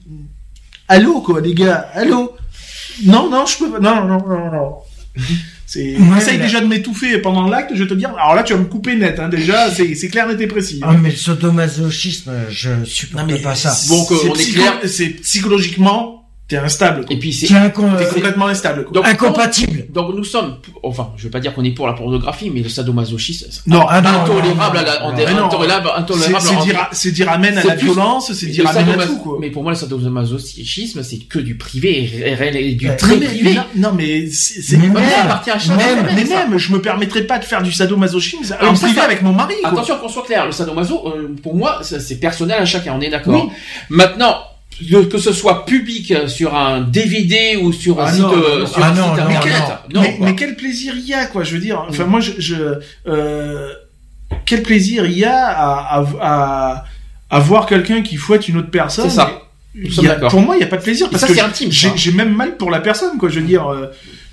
allô 0.86 1.20
quoi, 1.22 1.40
les 1.40 1.54
gars, 1.54 1.88
allô. 1.94 2.32
Non, 3.04 3.28
non, 3.30 3.46
je 3.46 3.58
peux 3.58 3.70
pas. 3.70 3.80
Non, 3.80 4.04
non, 4.06 4.18
non, 4.28 4.52
non. 4.52 4.74
C'est. 5.66 5.96
Ouais, 5.98 6.18
Essaye 6.18 6.38
là- 6.38 6.44
déjà 6.44 6.60
de 6.60 6.66
m'étouffer 6.66 7.18
pendant 7.18 7.46
l'acte, 7.48 7.72
je 7.74 7.82
vais 7.82 7.88
te 7.88 7.94
dire. 7.94 8.10
Alors 8.10 8.34
là, 8.34 8.42
tu 8.42 8.52
vas 8.54 8.58
me 8.60 8.64
couper 8.66 8.96
net, 8.96 9.18
hein, 9.18 9.28
déjà. 9.28 9.70
C'est 9.70 9.94
c'est 9.94 10.08
clair, 10.08 10.26
net 10.28 10.40
et 10.40 10.46
précis. 10.46 10.80
Ah, 10.82 10.92
mais 10.94 11.10
le 11.10 11.16
sadomasochisme, 11.16 12.32
je 12.50 12.84
supporte 12.84 13.42
pas 13.42 13.54
ça. 13.54 13.76
Bon, 13.88 14.04
c'est 14.04 14.28
on 14.28 14.34
est 14.34 14.38
psycho- 14.38 14.60
clair. 14.60 14.78
C'est 14.86 15.08
psychologiquement, 15.22 16.27
t'es 16.48 16.56
instable. 16.56 17.04
quoi. 17.04 17.14
Et 17.14 17.18
puis 17.18 17.32
c'est 17.32 17.46
complètement 18.12 18.46
instable. 18.46 18.84
Quoi. 18.84 18.94
donc 18.94 19.06
incompatible. 19.06 19.86
Donc 19.92 20.14
nous 20.14 20.24
sommes, 20.24 20.56
enfin, 20.82 21.10
je 21.16 21.24
veux 21.24 21.30
pas 21.30 21.40
dire 21.40 21.54
qu'on 21.54 21.62
est 21.64 21.70
pour 21.72 21.86
la 21.86 21.92
pornographie, 21.92 22.50
mais 22.50 22.60
le 22.62 22.68
sadomasochisme, 22.70 23.46
c'est 23.50 23.66
non, 23.66 23.84
Ah 23.88 24.00
non, 24.00 24.08
intolérable, 24.22 24.78
à 24.78 24.82
la, 24.82 25.00
non, 25.00 25.12
mais 25.14 25.34
non. 25.34 25.44
intolérable, 25.46 25.88
c'est 25.94 26.00
intolérable. 26.00 26.40
c'est 26.40 26.64
dire, 26.64 26.88
c'est 26.92 27.10
dire 27.12 27.30
amen 27.30 27.58
à 27.58 27.64
la 27.64 27.74
plus- 27.74 27.84
violence, 27.86 28.32
c'est 28.32 28.46
dire 28.46 28.66
amen 28.66 28.98
à 29.00 29.06
tout, 29.06 29.18
quoi. 29.18 29.36
Mais 29.40 29.50
pour 29.50 29.62
moi, 29.62 29.72
le 29.72 29.76
sadomasochisme, 29.78 31.02
c'est 31.02 31.18
que 31.18 31.38
du 31.38 31.56
privé 31.56 32.04
et, 32.04 32.32
et- 32.32 32.70
et 32.70 32.74
du 32.74 32.88
très 32.96 33.16
privé. 33.18 33.54
non, 33.54 33.62
non, 33.76 33.92
mais 33.94 34.28
c'est, 34.30 34.76
même, 34.78 34.94
ça 34.94 35.22
appartient 35.24 35.50
à 35.50 35.58
chacun. 35.58 35.76
même, 35.76 36.06
mais 36.14 36.24
même, 36.24 36.56
je 36.58 36.72
me 36.72 36.80
permettrais 36.80 37.22
pas 37.22 37.38
de 37.38 37.44
faire 37.44 37.62
du 37.62 37.72
sadomasochisme 37.72 38.56
Alors, 38.58 38.72
en 38.72 38.74
ça, 38.74 38.86
privé 38.86 39.00
avec 39.02 39.22
mon 39.22 39.32
mari. 39.32 39.54
Attention 39.64 39.98
qu'on 39.98 40.08
soit 40.08 40.24
clair, 40.24 40.46
le 40.46 40.52
sadomaso, 40.52 41.02
euh, 41.08 41.34
pour 41.42 41.54
moi, 41.54 41.80
c'est 41.82 42.18
personnel 42.20 42.58
à 42.60 42.64
chacun, 42.64 42.94
on 42.96 43.00
est 43.00 43.10
d'accord. 43.10 43.34
Oui. 43.34 43.50
Maintenant, 43.90 44.34
que, 44.90 45.04
que 45.04 45.18
ce 45.18 45.32
soit 45.32 45.64
public 45.64 46.10
euh, 46.12 46.28
sur 46.28 46.54
un 46.56 46.80
DVD 46.80 47.56
ou 47.62 47.72
sur 47.72 48.00
un 48.00 48.04
Ah 48.06 48.12
site, 48.12 48.22
non, 48.22 48.32
euh, 48.32 48.66
sur 48.66 48.82
ah 48.82 48.88
un 48.88 48.94
non, 48.94 49.14
site 49.14 49.24
non, 49.24 49.30
internet, 49.30 49.62
mais, 49.94 50.16
mais 50.20 50.34
quel 50.34 50.56
plaisir 50.56 50.94
il 50.96 51.06
y 51.06 51.14
a, 51.14 51.26
quoi. 51.26 51.42
Je 51.44 51.54
veux 51.54 51.60
dire, 51.60 51.84
enfin, 51.88 52.04
Mm. 52.04 52.08
moi, 52.10 52.20
je, 52.20 52.32
je 52.38 52.54
euh, 53.06 53.72
quel 54.44 54.62
plaisir 54.62 55.06
il 55.06 55.18
y 55.18 55.24
a 55.24 55.46
à, 55.46 55.98
à, 56.00 56.06
à, 56.20 56.84
à 57.30 57.38
voir 57.40 57.66
quelqu'un 57.66 58.02
qui 58.02 58.16
fouette 58.16 58.48
une 58.48 58.58
autre 58.58 58.70
personne. 58.70 59.08
C'est 59.10 59.16
ça. 59.16 59.30
A- 60.10 60.28
pour 60.28 60.40
moi, 60.40 60.56
il 60.56 60.60
y 60.60 60.64
a 60.64 60.66
pas 60.66 60.76
de 60.78 60.82
plaisir 60.82 61.08
parce 61.08 61.20
ça, 61.20 61.28
que 61.28 61.34
c'est 61.34 61.40
intime, 61.40 61.70
j'ai 61.70 61.88
ça. 61.88 61.94
j'ai 61.96 62.10
même 62.12 62.34
mal 62.34 62.56
pour 62.56 62.70
la 62.70 62.80
personne, 62.80 63.16
quoi. 63.18 63.28
Je 63.28 63.38
veux 63.40 63.46
dire, 63.46 63.66
euh, 63.68 63.86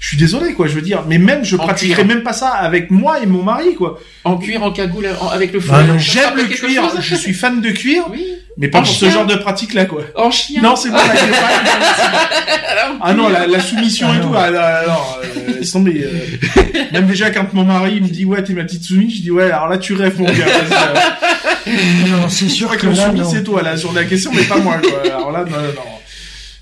je 0.05 0.09
suis 0.09 0.17
désolé, 0.17 0.53
quoi. 0.53 0.67
Je 0.67 0.73
veux 0.75 0.83
dire, 0.83 1.03
mais 1.07 1.17
même 1.17 1.43
je 1.43 1.55
En 1.55 1.63
pratiquerais 1.65 2.03
cuir. 2.03 2.15
même 2.15 2.21
pas 2.21 2.31
ça 2.33 2.49
avec 2.49 2.91
moi 2.91 3.21
et 3.23 3.25
mon 3.25 3.41
mari, 3.41 3.73
quoi. 3.73 3.99
En 4.23 4.37
cuir, 4.37 4.61
en 4.61 4.71
cagoule, 4.71 5.07
en- 5.19 5.29
avec 5.29 5.51
le 5.51 5.59
feu. 5.59 5.71
Ah. 5.73 5.81
Ça 5.87 5.93
te 5.93 5.97
J'aime 5.97 6.35
le 6.37 6.43
cuir, 6.43 6.83
chose 6.91 6.99
je 7.01 7.15
suis 7.15 7.33
fan 7.33 7.59
de 7.59 7.71
cuir, 7.71 8.03
Oui. 8.11 8.23
mais 8.55 8.67
pas 8.67 8.77
En 8.79 8.83
pour 8.83 8.91
ce 8.91 9.09
genre 9.09 9.25
de 9.25 9.33
pratique-là, 9.33 9.85
quoi. 9.85 10.03
En 10.15 10.29
chien. 10.29 10.61
Non, 10.61 10.75
c'est 10.75 10.89
bon, 10.91 10.97
là, 10.97 11.01
pas- 11.07 12.29
Ah 13.01 13.13
non, 13.15 13.29
la, 13.29 13.47
la 13.47 13.59
soumission 13.59 14.07
Ah 14.11 14.15
et 14.15 14.19
non. 14.19 14.27
tout, 14.29 14.35
ah, 14.37 14.49
là, 14.51 14.65
alors, 14.83 15.19
euh, 15.23 15.57
laisse 15.59 15.71
tomber. 15.71 16.03
euh. 16.05 16.81
Même 16.93 17.07
déjà, 17.07 17.31
quand 17.31 17.51
mon 17.53 17.63
mari 17.63 17.99
me 17.99 18.07
dit, 18.07 18.25
ouais, 18.25 18.43
t'es 18.43 18.53
ma 18.53 18.63
petite 18.63 18.83
soumise, 18.83 19.17
je 19.17 19.21
dis, 19.23 19.31
ouais, 19.31 19.45
alors 19.45 19.67
là, 19.69 19.79
tu 19.79 19.93
rêves, 19.95 20.19
mon 20.19 20.25
gars. 20.25 20.33
vas-y, 20.33 21.73
euh. 21.73 22.09
Non, 22.11 22.29
c'est 22.29 22.47
sûr 22.49 22.69
que 22.69 22.77
que 22.77 22.85
le 22.87 22.93
là, 22.93 23.07
soumis, 23.07 23.19
non. 23.21 23.29
c'est 23.31 23.43
toi, 23.43 23.63
là, 23.63 23.75
sur 23.75 23.91
la 23.91 24.03
question, 24.03 24.29
mais 24.35 24.43
pas 24.43 24.57
moi, 24.59 24.77
quoi. 24.83 25.01
Alors 25.11 25.31
là, 25.31 25.43
non, 25.49 25.57
non, 25.57 25.63
non. 25.63 25.81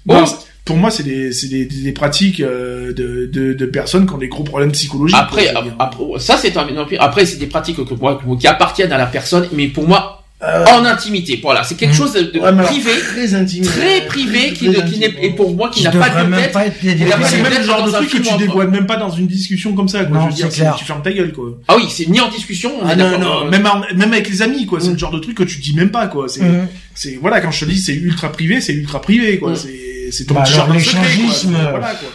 Bon, 0.06 0.26
pour 0.66 0.78
moi, 0.78 0.90
c'est 0.92 1.04
des, 1.04 1.32
c'est 1.34 1.48
des, 1.50 1.66
des 1.66 1.92
pratiques 1.92 2.40
euh, 2.40 2.94
de, 2.94 3.26
de, 3.32 3.54
de 3.54 3.66
personnes 3.66 4.06
qui 4.08 4.14
ont 4.14 4.18
des 4.18 4.30
gros 4.30 4.44
problèmes 4.44 4.72
psychologiques. 4.72 5.18
Après, 5.20 5.54
après, 5.80 6.04
ça 6.20 6.38
c'est 6.38 6.56
un, 6.58 6.66
non, 6.72 6.86
après 7.00 7.26
c'est 7.26 7.38
des 7.38 7.48
pratiques 7.48 7.84
que 7.84 7.94
moi 7.96 8.20
qui 8.40 8.48
appartiennent 8.48 8.92
à 8.94 8.98
la 8.98 9.06
personne, 9.08 9.48
mais 9.54 9.68
pour 9.68 9.88
moi 9.88 10.20
en 10.42 10.84
intimité. 10.84 11.40
Voilà, 11.42 11.64
c'est 11.64 11.76
quelque 11.76 11.96
chose 11.96 12.12
de, 12.14 12.38
Euh, 12.38 12.52
Ouais, 12.54 12.64
privé, 12.66 12.92
très 13.14 13.34
intime. 13.34 13.64
très 13.64 14.06
privé, 14.06 14.52
qui, 14.52 14.70
Très 14.70 14.84
ne- 14.84 14.90
qui 14.90 15.00
n'est 15.00 15.14
et 15.22 15.30
pour 15.30 15.56
moi 15.56 15.70
qui, 15.70 15.80
Qui 15.80 15.84
n'a 15.86 15.92
pas 15.92 16.10
de 16.10 16.28
même 16.30 16.38
tête. 16.52 16.74
c'est 16.82 17.42
même 17.42 17.54
le 17.58 17.64
genre 17.64 17.86
de 17.86 17.92
truc 17.92 18.10
que 18.10 18.18
tu 18.18 18.38
dévoiles 18.38 18.70
même 18.70 18.86
pas 18.86 18.98
dans 18.98 19.10
une 19.10 19.28
discussion 19.28 19.72
comme 19.74 19.88
ça, 19.88 20.04
quoi. 20.04 20.18
Non, 20.18 20.30
je 20.30 20.44
veux 20.44 20.50
dire, 20.50 20.76
tu 20.78 20.84
fermes 20.84 21.02
ta 21.02 21.14
gueule, 21.14 21.32
quoi. 21.32 21.58
Ah 21.70 21.76
oui, 21.78 21.84
c'est 21.90 22.08
ni 22.10 22.20
en 22.20 22.30
discussion. 22.30 22.72
on 22.82 22.86
Ah 22.86 22.96
non, 22.96 23.18
non, 23.20 23.50
même, 23.50 23.66
en- 23.66 23.82
même 23.96 24.12
avec 24.12 24.30
les 24.30 24.42
amis, 24.42 24.66
quoi. 24.66 24.80
C'est 24.82 24.92
le 24.92 24.98
genre 24.98 25.12
de 25.12 25.20
truc 25.20 25.38
que 25.38 25.44
tu 25.44 25.60
dis 25.62 25.74
même 25.76 25.92
pas, 25.92 26.08
quoi. 26.08 26.28
C'est, 26.28 26.42
Mhm. 26.44 26.68
c'est, 26.94 27.18
voilà, 27.22 27.40
quand 27.40 27.52
je 27.52 27.64
te 27.64 27.70
dis 27.72 27.78
c'est 27.80 27.94
ultra 27.96 28.30
privé, 28.30 28.60
c'est 28.60 28.74
ultra 28.74 29.00
privé, 29.02 29.40
quoi. 29.40 29.56
C'est, 29.56 30.03
c'est 30.14 30.26
ton 30.26 30.36
Bah, 30.36 30.42
petit 30.44 30.54
jardin 30.54 30.74
l'échangisme, 30.76 31.56
C'est- 31.58 31.60
euh, 31.66 31.70
Voilà, 31.72 31.88
quoi. 31.96 32.10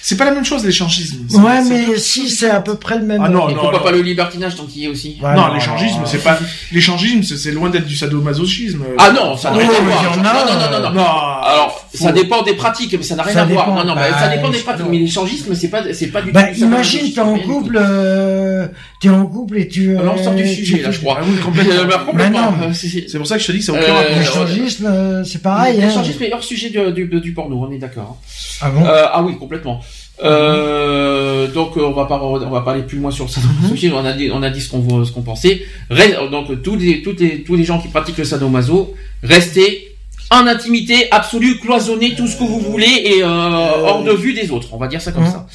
C'est 0.00 0.16
pas 0.16 0.24
la 0.24 0.30
même 0.30 0.44
chose, 0.44 0.64
l'échangisme. 0.64 1.26
Ouais, 1.32 1.60
mais 1.68 1.98
si, 1.98 2.30
c'est 2.30 2.48
à 2.48 2.60
peu 2.60 2.76
près 2.76 2.96
le 2.98 3.04
même. 3.04 3.20
Ah 3.22 3.28
non, 3.28 3.48
Et 3.48 3.52
non, 3.52 3.60
pourquoi 3.60 3.78
non. 3.80 3.84
pas 3.84 3.90
le 3.90 4.00
libertinage 4.00 4.54
tant 4.56 4.64
qu'il 4.64 4.82
y 4.82 4.84
est 4.86 4.88
aussi 4.88 5.18
Ouais, 5.20 5.34
non, 5.34 5.52
l'échangisme, 5.52 6.00
c'est 6.06 6.22
pas, 6.22 6.38
l'échangisme, 6.72 7.36
c'est, 7.36 7.50
loin 7.50 7.68
d'être 7.68 7.84
du 7.84 7.96
sadomasochisme. 7.96 8.84
Ah 8.96 9.10
non, 9.10 9.36
ça 9.36 9.50
n'a 9.50 9.58
rien 9.58 9.68
à 9.68 9.80
voir. 9.80 10.16
Non, 10.16 10.22
non, 10.22 10.30
non, 10.54 10.70
non, 10.70 10.88
non. 10.88 10.94
Non. 10.94 11.04
Alors, 11.42 11.84
ça 11.92 12.12
dépend 12.12 12.42
des 12.42 12.54
pratiques, 12.54 12.94
mais 12.96 13.02
ça 13.02 13.16
n'a 13.16 13.24
rien 13.24 13.34
Ça 13.34 13.42
à 13.42 13.44
voir. 13.46 13.68
Non, 13.74 13.84
non, 13.84 13.94
mais 13.96 14.10
Bah, 14.10 14.18
ça 14.18 14.28
dépend 14.28 14.48
des 14.48 14.60
pratiques. 14.60 14.84
non. 14.84 14.90
Mais 14.90 14.98
l'échangisme, 14.98 15.54
c'est 15.54 15.68
pas, 15.68 15.82
c'est 15.92 16.06
pas 16.06 16.22
du 16.22 16.30
Bah, 16.32 16.52
imagine, 16.52 17.12
t'es 17.12 17.20
en 17.20 17.36
couple, 17.40 17.78
euh, 17.78 18.68
t'es 19.00 19.08
en 19.08 19.26
couple 19.26 19.58
et 19.58 19.68
tu. 19.68 19.96
Alors, 19.96 20.16
on 20.18 20.22
sort 20.22 20.34
du 20.34 20.42
euh, 20.42 20.46
sujet, 20.46 20.82
là, 20.82 20.90
je 20.90 20.98
crois. 20.98 21.18
Ah 21.20 21.24
oui, 21.24 21.36
complètement. 21.38 22.54
Euh, 22.62 22.72
c'est- 22.72 22.88
c'est- 22.88 23.08
C'est 23.08 23.18
pour 23.18 23.26
ça 23.26 23.36
que 23.36 23.42
je 23.42 23.46
te 23.46 23.52
dis 23.52 23.58
que 23.58 23.64
ça 23.64 23.72
n'a 23.72 23.78
Euh, 23.78 23.82
aucun 23.82 23.94
rapport. 23.94 24.16
L'échangisme, 24.18 24.86
euh, 24.86 25.24
c'est 25.24 25.42
pareil, 25.42 25.80
hein. 25.80 25.86
L'échangisme 25.86 26.22
est 26.24 26.32
hors 26.32 26.42
sujet 26.44 26.70
du, 26.70 26.92
du, 27.06 27.20
du 27.20 27.32
porno, 27.32 27.56
on 27.68 27.70
est 27.72 27.78
d'accord. 27.78 28.18
Ah 28.60 28.70
bon? 28.70 28.84
Euh, 28.84 29.04
ah 29.12 29.22
oui, 29.22 29.36
complètement. 29.38 29.80
Euh, 30.24 31.46
donc 31.48 31.76
euh, 31.76 31.82
on 31.82 31.92
va 31.92 32.06
pas 32.06 32.20
on 32.20 32.50
va 32.50 32.60
pas 32.62 32.72
aller 32.72 32.82
plus 32.82 32.98
loin 32.98 33.10
sur 33.10 33.30
ça. 33.30 33.40
Mhm. 33.40 33.92
On 33.94 34.04
a 34.04 34.12
dit 34.12 34.30
on 34.32 34.42
a 34.42 34.50
dit 34.50 34.60
ce 34.60 34.70
qu'on 34.70 35.04
ce 35.04 35.12
qu'on 35.12 35.22
pensait. 35.22 35.62
Re- 35.90 36.28
donc 36.30 36.62
tous 36.62 36.76
les 36.76 37.02
tous 37.02 37.14
les 37.18 37.42
tous 37.44 37.54
les 37.56 37.64
gens 37.64 37.78
qui 37.80 37.88
pratiquent 37.88 38.18
le 38.18 38.24
sadomaso, 38.24 38.94
restez 39.22 39.94
en 40.30 40.46
intimité 40.46 41.08
absolue, 41.10 41.58
cloisonnez 41.58 42.14
tout 42.14 42.26
ce 42.26 42.36
que 42.36 42.44
vous 42.44 42.60
voulez 42.60 43.02
et 43.04 43.22
euh, 43.22 43.26
hors 43.28 44.02
de 44.04 44.12
vue 44.12 44.34
des 44.34 44.50
autres. 44.50 44.68
On 44.72 44.76
va 44.78 44.88
dire 44.88 45.00
ça 45.00 45.12
comme 45.12 45.24
Mhm. 45.24 45.30
ça. 45.30 45.46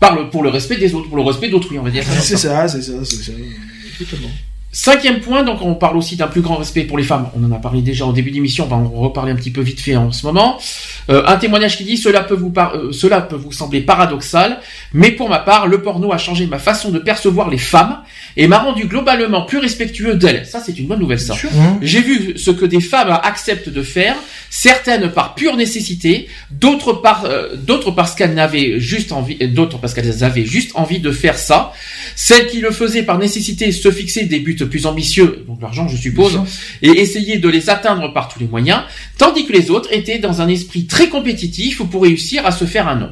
Par 0.00 0.14
le, 0.14 0.28
pour 0.30 0.42
le 0.42 0.50
respect 0.50 0.76
des 0.76 0.94
autres, 0.94 1.08
pour 1.08 1.16
le 1.16 1.22
respect 1.22 1.48
d'autrui, 1.48 1.78
on 1.78 1.82
va 1.82 1.90
dire 1.90 2.04
C'est 2.04 2.36
ça. 2.36 2.68
ça, 2.68 2.68
c'est 2.68 2.82
ça, 2.82 3.04
c'est 3.04 3.16
ça. 3.16 3.32
Totalement. 3.98 4.28
Cinquième 4.78 5.20
point, 5.20 5.42
donc 5.42 5.62
on 5.62 5.74
parle 5.74 5.96
aussi 5.96 6.16
d'un 6.16 6.26
plus 6.26 6.42
grand 6.42 6.56
respect 6.56 6.82
pour 6.84 6.98
les 6.98 7.02
femmes. 7.02 7.30
On 7.34 7.42
en 7.42 7.50
a 7.50 7.58
parlé 7.58 7.80
déjà 7.80 8.04
au 8.04 8.12
début 8.12 8.30
d'émission, 8.30 8.64
on 8.64 8.68
va 8.68 8.76
en 8.76 8.86
reparler 8.90 9.32
un 9.32 9.34
petit 9.34 9.50
peu 9.50 9.62
vite 9.62 9.80
fait 9.80 9.96
en 9.96 10.12
ce 10.12 10.26
moment. 10.26 10.58
Euh, 11.08 11.22
un 11.26 11.38
témoignage 11.38 11.78
qui 11.78 11.84
dit 11.84 11.96
cela 11.96 12.20
peut 12.22 12.34
vous 12.34 12.50
par- 12.50 12.74
euh, 12.76 12.92
cela 12.92 13.22
peut 13.22 13.36
vous 13.36 13.52
sembler 13.52 13.80
paradoxal, 13.80 14.60
mais 14.92 15.12
pour 15.12 15.30
ma 15.30 15.38
part, 15.38 15.66
le 15.66 15.80
porno 15.80 16.12
a 16.12 16.18
changé 16.18 16.46
ma 16.46 16.58
façon 16.58 16.90
de 16.90 16.98
percevoir 16.98 17.48
les 17.48 17.56
femmes 17.56 18.00
et 18.36 18.48
m'a 18.48 18.58
rendu 18.58 18.84
globalement 18.84 19.46
plus 19.46 19.56
respectueux 19.56 20.14
d'elles. 20.14 20.44
Ça, 20.44 20.60
c'est 20.64 20.78
une 20.78 20.86
bonne 20.88 21.00
nouvelle, 21.00 21.20
ça. 21.20 21.32
J'ai 21.80 22.02
vu 22.02 22.34
ce 22.36 22.50
que 22.50 22.66
des 22.66 22.82
femmes 22.82 23.18
acceptent 23.22 23.70
de 23.70 23.82
faire, 23.82 24.14
certaines 24.50 25.10
par 25.10 25.34
pure 25.36 25.56
nécessité, 25.56 26.28
d'autres 26.50 26.92
par 26.92 27.24
euh, 27.24 27.56
d'autres 27.56 27.92
parce 27.92 28.14
qu'elles 28.14 28.34
n'avaient 28.34 28.78
juste 28.78 29.12
envie, 29.12 29.38
et 29.40 29.48
d'autres 29.48 29.78
parce 29.78 29.94
qu'elles 29.94 30.22
avaient 30.22 30.44
juste 30.44 30.72
envie 30.74 30.98
de 31.00 31.10
faire 31.12 31.38
ça. 31.38 31.72
Celles 32.14 32.46
qui 32.48 32.58
le 32.60 32.70
faisaient 32.72 33.04
par 33.04 33.16
nécessité 33.18 33.72
se 33.72 33.90
fixaient 33.90 34.26
des 34.26 34.40
buts 34.40 34.56
plus 34.66 34.86
ambitieux, 34.86 35.44
donc 35.46 35.60
l'argent 35.62 35.88
je 35.88 35.96
suppose, 35.96 36.40
et 36.82 36.88
essayaient 37.00 37.38
de 37.38 37.48
les 37.48 37.70
atteindre 37.70 38.12
par 38.12 38.28
tous 38.28 38.40
les 38.40 38.46
moyens, 38.46 38.82
tandis 39.18 39.46
que 39.46 39.52
les 39.52 39.70
autres 39.70 39.92
étaient 39.92 40.18
dans 40.18 40.40
un 40.40 40.48
esprit 40.48 40.86
très 40.86 41.08
compétitif 41.08 41.82
pour 41.82 42.02
réussir 42.02 42.46
à 42.46 42.52
se 42.52 42.64
faire 42.64 42.88
un 42.88 42.96
nom. 42.96 43.10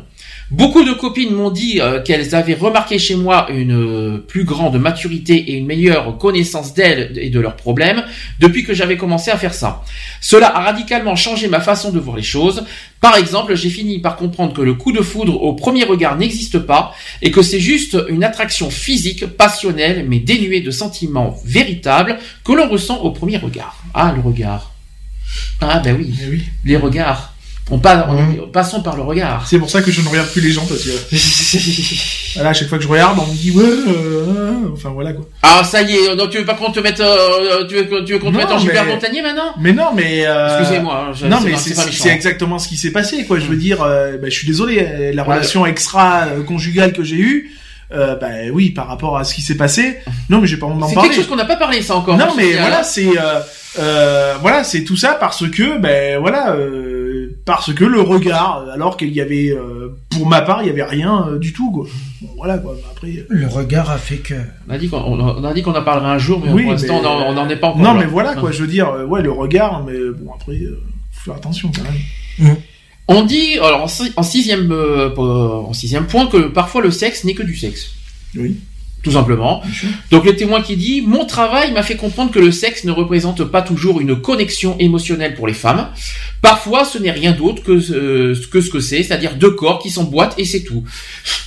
Beaucoup 0.50 0.84
de 0.84 0.92
copines 0.92 1.32
m'ont 1.34 1.50
dit 1.50 1.80
euh, 1.80 2.02
qu'elles 2.02 2.34
avaient 2.34 2.54
remarqué 2.54 2.98
chez 2.98 3.16
moi 3.16 3.46
une 3.50 3.72
euh, 3.72 4.18
plus 4.18 4.44
grande 4.44 4.78
maturité 4.78 5.34
et 5.34 5.54
une 5.54 5.66
meilleure 5.66 6.18
connaissance 6.18 6.74
d'elles 6.74 7.18
et 7.18 7.30
de 7.30 7.40
leurs 7.40 7.56
problèmes 7.56 8.04
depuis 8.40 8.62
que 8.62 8.74
j'avais 8.74 8.98
commencé 8.98 9.30
à 9.30 9.38
faire 9.38 9.54
ça. 9.54 9.82
Cela 10.20 10.54
a 10.54 10.60
radicalement 10.60 11.16
changé 11.16 11.48
ma 11.48 11.60
façon 11.60 11.90
de 11.92 11.98
voir 11.98 12.16
les 12.16 12.22
choses. 12.22 12.64
Par 13.00 13.16
exemple, 13.16 13.54
j'ai 13.54 13.70
fini 13.70 13.98
par 14.00 14.16
comprendre 14.16 14.52
que 14.52 14.60
le 14.60 14.74
coup 14.74 14.92
de 14.92 15.00
foudre 15.00 15.42
au 15.42 15.54
premier 15.54 15.84
regard 15.84 16.16
n'existe 16.16 16.58
pas 16.58 16.94
et 17.22 17.30
que 17.30 17.42
c'est 17.42 17.60
juste 17.60 17.96
une 18.08 18.22
attraction 18.22 18.70
physique, 18.70 19.26
passionnelle, 19.26 20.04
mais 20.08 20.18
dénuée 20.18 20.60
de 20.60 20.70
sentiments 20.70 21.36
véritables 21.44 22.18
que 22.44 22.52
l'on 22.52 22.68
ressent 22.68 22.98
au 22.98 23.10
premier 23.10 23.38
regard. 23.38 23.82
Ah, 23.94 24.12
le 24.14 24.20
regard. 24.20 24.72
Ah, 25.60 25.80
ben 25.80 25.96
oui, 25.98 26.14
Eh 26.22 26.28
oui. 26.28 26.42
les 26.64 26.76
regards. 26.76 27.33
On 27.70 27.78
passe, 27.78 28.04
on- 28.10 28.46
passons 28.48 28.82
par 28.82 28.94
le 28.94 29.02
regard. 29.02 29.46
C'est 29.48 29.58
pour 29.58 29.70
ça 29.70 29.80
que 29.80 29.90
je 29.90 30.02
ne 30.02 30.08
regarde 30.08 30.28
plus 30.28 30.42
les 30.42 30.52
gens 30.52 30.66
parce 30.66 30.82
que 30.82 30.90
voilà, 32.34 32.50
à 32.50 32.52
chaque 32.52 32.68
fois 32.68 32.76
que 32.76 32.84
je 32.84 32.88
regarde, 32.88 33.18
on 33.18 33.26
me 33.26 33.34
dit 33.36 33.52
ouais, 33.52 33.64
euh, 33.64 34.54
enfin 34.74 34.90
voilà 34.90 35.14
quoi. 35.14 35.24
Ah, 35.42 35.62
ça 35.64 35.80
y 35.82 35.94
est, 35.96 36.14
donc 36.14 36.28
tu 36.30 36.38
veux 36.38 36.44
pas 36.44 36.54
qu'on 36.54 36.70
te 36.72 36.80
mette, 36.80 37.00
euh, 37.00 37.66
tu 37.66 37.76
veux, 37.76 38.04
tu 38.04 38.12
veux 38.12 38.18
qu'on 38.18 38.30
te 38.32 38.36
mette 38.36 38.50
en 38.50 38.62
mais- 38.62 38.84
Montagnier 38.84 39.22
maintenant? 39.22 39.54
Mais 39.58 39.72
non, 39.72 39.94
mais 39.94 40.26
euh, 40.26 40.58
Excusez-moi, 40.60 41.12
je- 41.14 41.26
non 41.26 41.38
c'est 41.42 41.50
mais 41.50 41.56
c'est 41.56 41.74
c'est 41.74 41.90
c'est 41.92 42.08
exactement 42.10 42.58
ce 42.58 42.68
qui 42.68 42.76
s'est 42.76 42.90
passé 42.92 43.24
quoi. 43.24 43.38
Je 43.38 43.46
veux 43.46 43.56
dire, 43.56 43.82
euh, 43.82 44.18
bah, 44.18 44.28
je 44.28 44.34
suis 44.34 44.46
désolé, 44.46 44.78
euh, 44.80 45.12
la 45.14 45.22
Ouais. 45.26 45.34
relation 45.34 45.64
extra 45.64 46.24
euh, 46.26 46.42
conjugale 46.42 46.92
que 46.92 47.02
j'ai 47.02 47.16
eue, 47.16 47.50
euh, 47.92 48.14
bah 48.16 48.28
oui, 48.52 48.70
par 48.70 48.88
rapport 48.88 49.16
à 49.16 49.24
ce 49.24 49.32
qui 49.34 49.40
s'est 49.40 49.56
passé. 49.56 50.00
Non, 50.28 50.40
mais 50.42 50.46
j'ai 50.46 50.58
pas 50.58 50.66
envie 50.66 50.78
d'en 50.80 50.88
C'est 50.88 50.94
parler. 50.94 51.08
quelque 51.08 51.18
chose 51.18 51.28
qu'on 51.28 51.36
n'a 51.36 51.46
pas 51.46 51.56
parlé, 51.56 51.80
ça 51.80 51.96
encore. 51.96 52.18
Non, 52.18 52.26
mais 52.36 52.52
c'est- 52.52 52.58
voilà, 52.58 52.80
euh, 52.80 52.84
c'est 52.84 53.08
euh, 53.18 53.40
euh, 53.78 54.34
voilà, 54.40 54.64
c'est 54.64 54.84
tout 54.84 54.96
ça 54.96 55.14
parce 55.18 55.48
que 55.50 55.78
ben 55.78 56.18
voilà, 56.20 56.54
euh, 56.54 57.36
parce 57.44 57.72
que 57.74 57.84
le 57.84 58.00
regard, 58.00 58.64
alors 58.72 58.96
qu'il 58.96 59.12
y 59.12 59.20
avait, 59.20 59.50
euh, 59.50 59.96
pour 60.10 60.26
ma 60.26 60.42
part, 60.42 60.62
il 60.62 60.66
y 60.66 60.70
avait 60.70 60.82
rien 60.84 61.26
euh, 61.28 61.38
du 61.38 61.52
tout 61.52 61.70
quoi. 61.70 61.86
Bon, 62.22 62.28
voilà 62.36 62.58
quoi. 62.58 62.74
Après. 62.90 63.08
euh, 63.18 63.26
Le 63.28 63.46
regard 63.46 63.90
a 63.90 63.98
fait 63.98 64.16
que. 64.18 64.34
On 64.68 64.72
a 64.72 64.78
dit 64.78 64.88
qu'on 64.88 64.98
on 64.98 65.18
a- 65.28 65.36
on 65.38 65.44
a 65.44 65.52
dit 65.52 65.62
qu'on 65.62 65.74
en 65.74 65.82
parlerait 65.82 66.10
un 66.10 66.18
jour, 66.18 66.40
mais 66.44 66.52
oui, 66.52 66.62
pour 66.62 66.72
l'instant, 66.72 67.00
mais- 67.02 67.08
on 67.08 67.10
en- 67.10 67.28
on 67.30 67.32
n'en 67.34 67.48
est 67.48 67.56
pas 67.56 67.68
encore. 67.68 67.82
Non, 67.82 67.94
là. 67.94 68.00
mais 68.00 68.06
voilà 68.06 68.34
quoi. 68.34 68.48
Hein. 68.50 68.52
Je 68.52 68.60
veux 68.62 68.68
dire, 68.68 68.88
euh, 68.90 69.04
ouais, 69.06 69.22
le 69.22 69.30
regard, 69.32 69.82
mais 69.84 69.94
bon 70.18 70.32
après, 70.34 70.54
euh, 70.56 70.80
faut 71.12 71.30
faire 71.30 71.34
attention 71.34 71.70
quand 71.74 71.82
même. 71.82 72.56
On 73.08 73.22
dit, 73.22 73.58
alors 73.58 73.82
en, 73.82 73.88
si- 73.88 74.12
en 74.16 74.22
sixième, 74.22 74.72
en 74.72 75.72
sixième 75.74 76.06
point, 76.06 76.26
que 76.26 76.46
parfois 76.48 76.80
le 76.80 76.90
sexe 76.90 77.24
n'est 77.24 77.34
que 77.34 77.42
du 77.42 77.54
sexe. 77.56 77.90
Oui. 78.36 78.56
Tout 79.04 79.12
simplement. 79.12 79.62
Donc 80.10 80.24
le 80.24 80.34
témoin 80.34 80.62
qui 80.62 80.76
dit 80.76 81.02
Mon 81.02 81.26
travail 81.26 81.72
m'a 81.72 81.82
fait 81.82 81.96
comprendre 81.96 82.30
que 82.30 82.38
le 82.38 82.50
sexe 82.50 82.84
ne 82.84 82.90
représente 82.90 83.44
pas 83.44 83.60
toujours 83.60 84.00
une 84.00 84.20
connexion 84.20 84.76
émotionnelle 84.78 85.34
pour 85.34 85.46
les 85.46 85.52
femmes. 85.52 85.88
Parfois, 86.44 86.84
ce 86.84 86.98
n'est 86.98 87.10
rien 87.10 87.32
d'autre 87.32 87.62
que, 87.62 87.72
euh, 87.72 88.34
que 88.50 88.60
ce 88.60 88.68
que 88.68 88.78
c'est, 88.78 89.02
c'est-à-dire 89.02 89.36
deux 89.36 89.52
corps 89.52 89.78
qui 89.78 89.88
s'emboîtent 89.88 90.34
et 90.36 90.44
c'est 90.44 90.62
tout. 90.62 90.84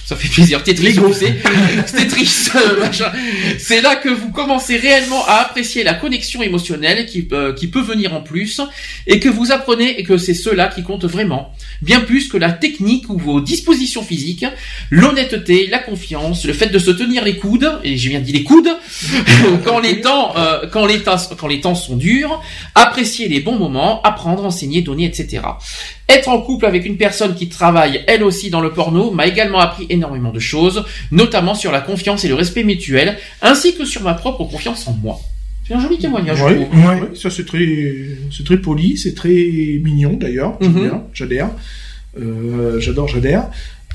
Ça 0.07 0.15
fait 0.15 0.27
plaisir. 0.29 0.63
Tetris, 0.63 0.93
vous 0.93 1.13
savez. 1.13 1.35
Tetris, 1.95 2.47
euh, 2.55 2.79
machin. 2.79 3.11
C'est 3.59 3.81
là 3.81 3.97
que 3.97 4.09
vous 4.09 4.31
commencez 4.31 4.77
réellement 4.77 5.23
à 5.27 5.33
apprécier 5.41 5.83
la 5.83 5.93
connexion 5.93 6.41
émotionnelle 6.41 7.05
qui, 7.05 7.27
euh, 7.33 7.53
qui 7.53 7.67
peut 7.67 7.81
venir 7.81 8.15
en 8.15 8.21
plus 8.21 8.59
et 9.05 9.19
que 9.19 9.29
vous 9.29 9.51
apprenez 9.51 9.99
et 9.99 10.03
que 10.03 10.17
c'est 10.17 10.33
cela 10.33 10.67
qui 10.67 10.81
compte 10.81 11.05
vraiment. 11.05 11.51
Bien 11.83 11.99
plus 11.99 12.27
que 12.27 12.37
la 12.37 12.51
technique 12.51 13.09
ou 13.09 13.19
vos 13.19 13.39
dispositions 13.39 14.01
physiques, 14.01 14.45
l'honnêteté, 14.89 15.67
la 15.67 15.79
confiance, 15.79 16.45
le 16.45 16.53
fait 16.53 16.69
de 16.69 16.79
se 16.79 16.89
tenir 16.89 17.23
les 17.23 17.35
coudes, 17.35 17.69
et 17.83 17.97
j'ai 17.97 18.09
bien 18.09 18.21
dit 18.21 18.31
les 18.31 18.43
coudes, 18.43 18.69
quand 19.65 19.79
les 19.79 20.01
temps, 20.01 20.33
quand 20.71 20.87
les 20.87 21.03
temps, 21.03 21.17
quand 21.37 21.47
les 21.47 21.59
temps 21.59 21.75
sont 21.75 21.97
durs, 21.97 22.41
apprécier 22.73 23.27
les 23.27 23.41
bons 23.41 23.59
moments, 23.59 24.01
apprendre, 24.03 24.45
enseigner, 24.45 24.81
donner, 24.87 25.05
etc. 25.05 25.43
Être 26.09 26.29
en 26.29 26.41
couple 26.41 26.65
avec 26.65 26.85
une 26.85 26.97
personne 26.97 27.35
qui 27.35 27.47
travaille 27.47 28.03
elle 28.07 28.23
aussi 28.23 28.49
dans 28.49 28.61
le 28.61 28.71
porno 28.71 29.11
m'a 29.11 29.27
également 29.27 29.59
appris 29.59 29.85
énormément 29.89 30.31
de 30.31 30.39
choses, 30.39 30.83
notamment 31.11 31.53
sur 31.53 31.71
la 31.71 31.81
confiance 31.81 32.25
et 32.25 32.27
le 32.27 32.33
respect 32.35 32.63
mutuel, 32.63 33.17
ainsi 33.41 33.75
que 33.77 33.85
sur 33.85 34.01
ma 34.01 34.15
propre 34.15 34.43
confiance 34.45 34.87
en 34.87 34.93
moi. 34.93 35.19
C'est 35.67 35.73
un 35.75 35.79
joli 35.81 35.97
témoignage, 35.97 36.37
je 36.39 36.43
Ouais, 36.45 37.15
ça 37.15 37.29
c'est 37.29 37.45
très, 37.45 37.67
c'est 38.35 38.45
très 38.45 38.57
poli, 38.57 38.97
c'est 38.97 39.13
très 39.13 39.79
mignon 39.83 40.13
d'ailleurs. 40.13 40.57
J'aime 40.61 40.71
Mhm. 40.71 40.83
bien, 40.83 41.03
j'adhère, 41.13 41.49
Euh, 42.19 42.79
j'adore, 42.79 43.07
j'adhère. 43.07 43.43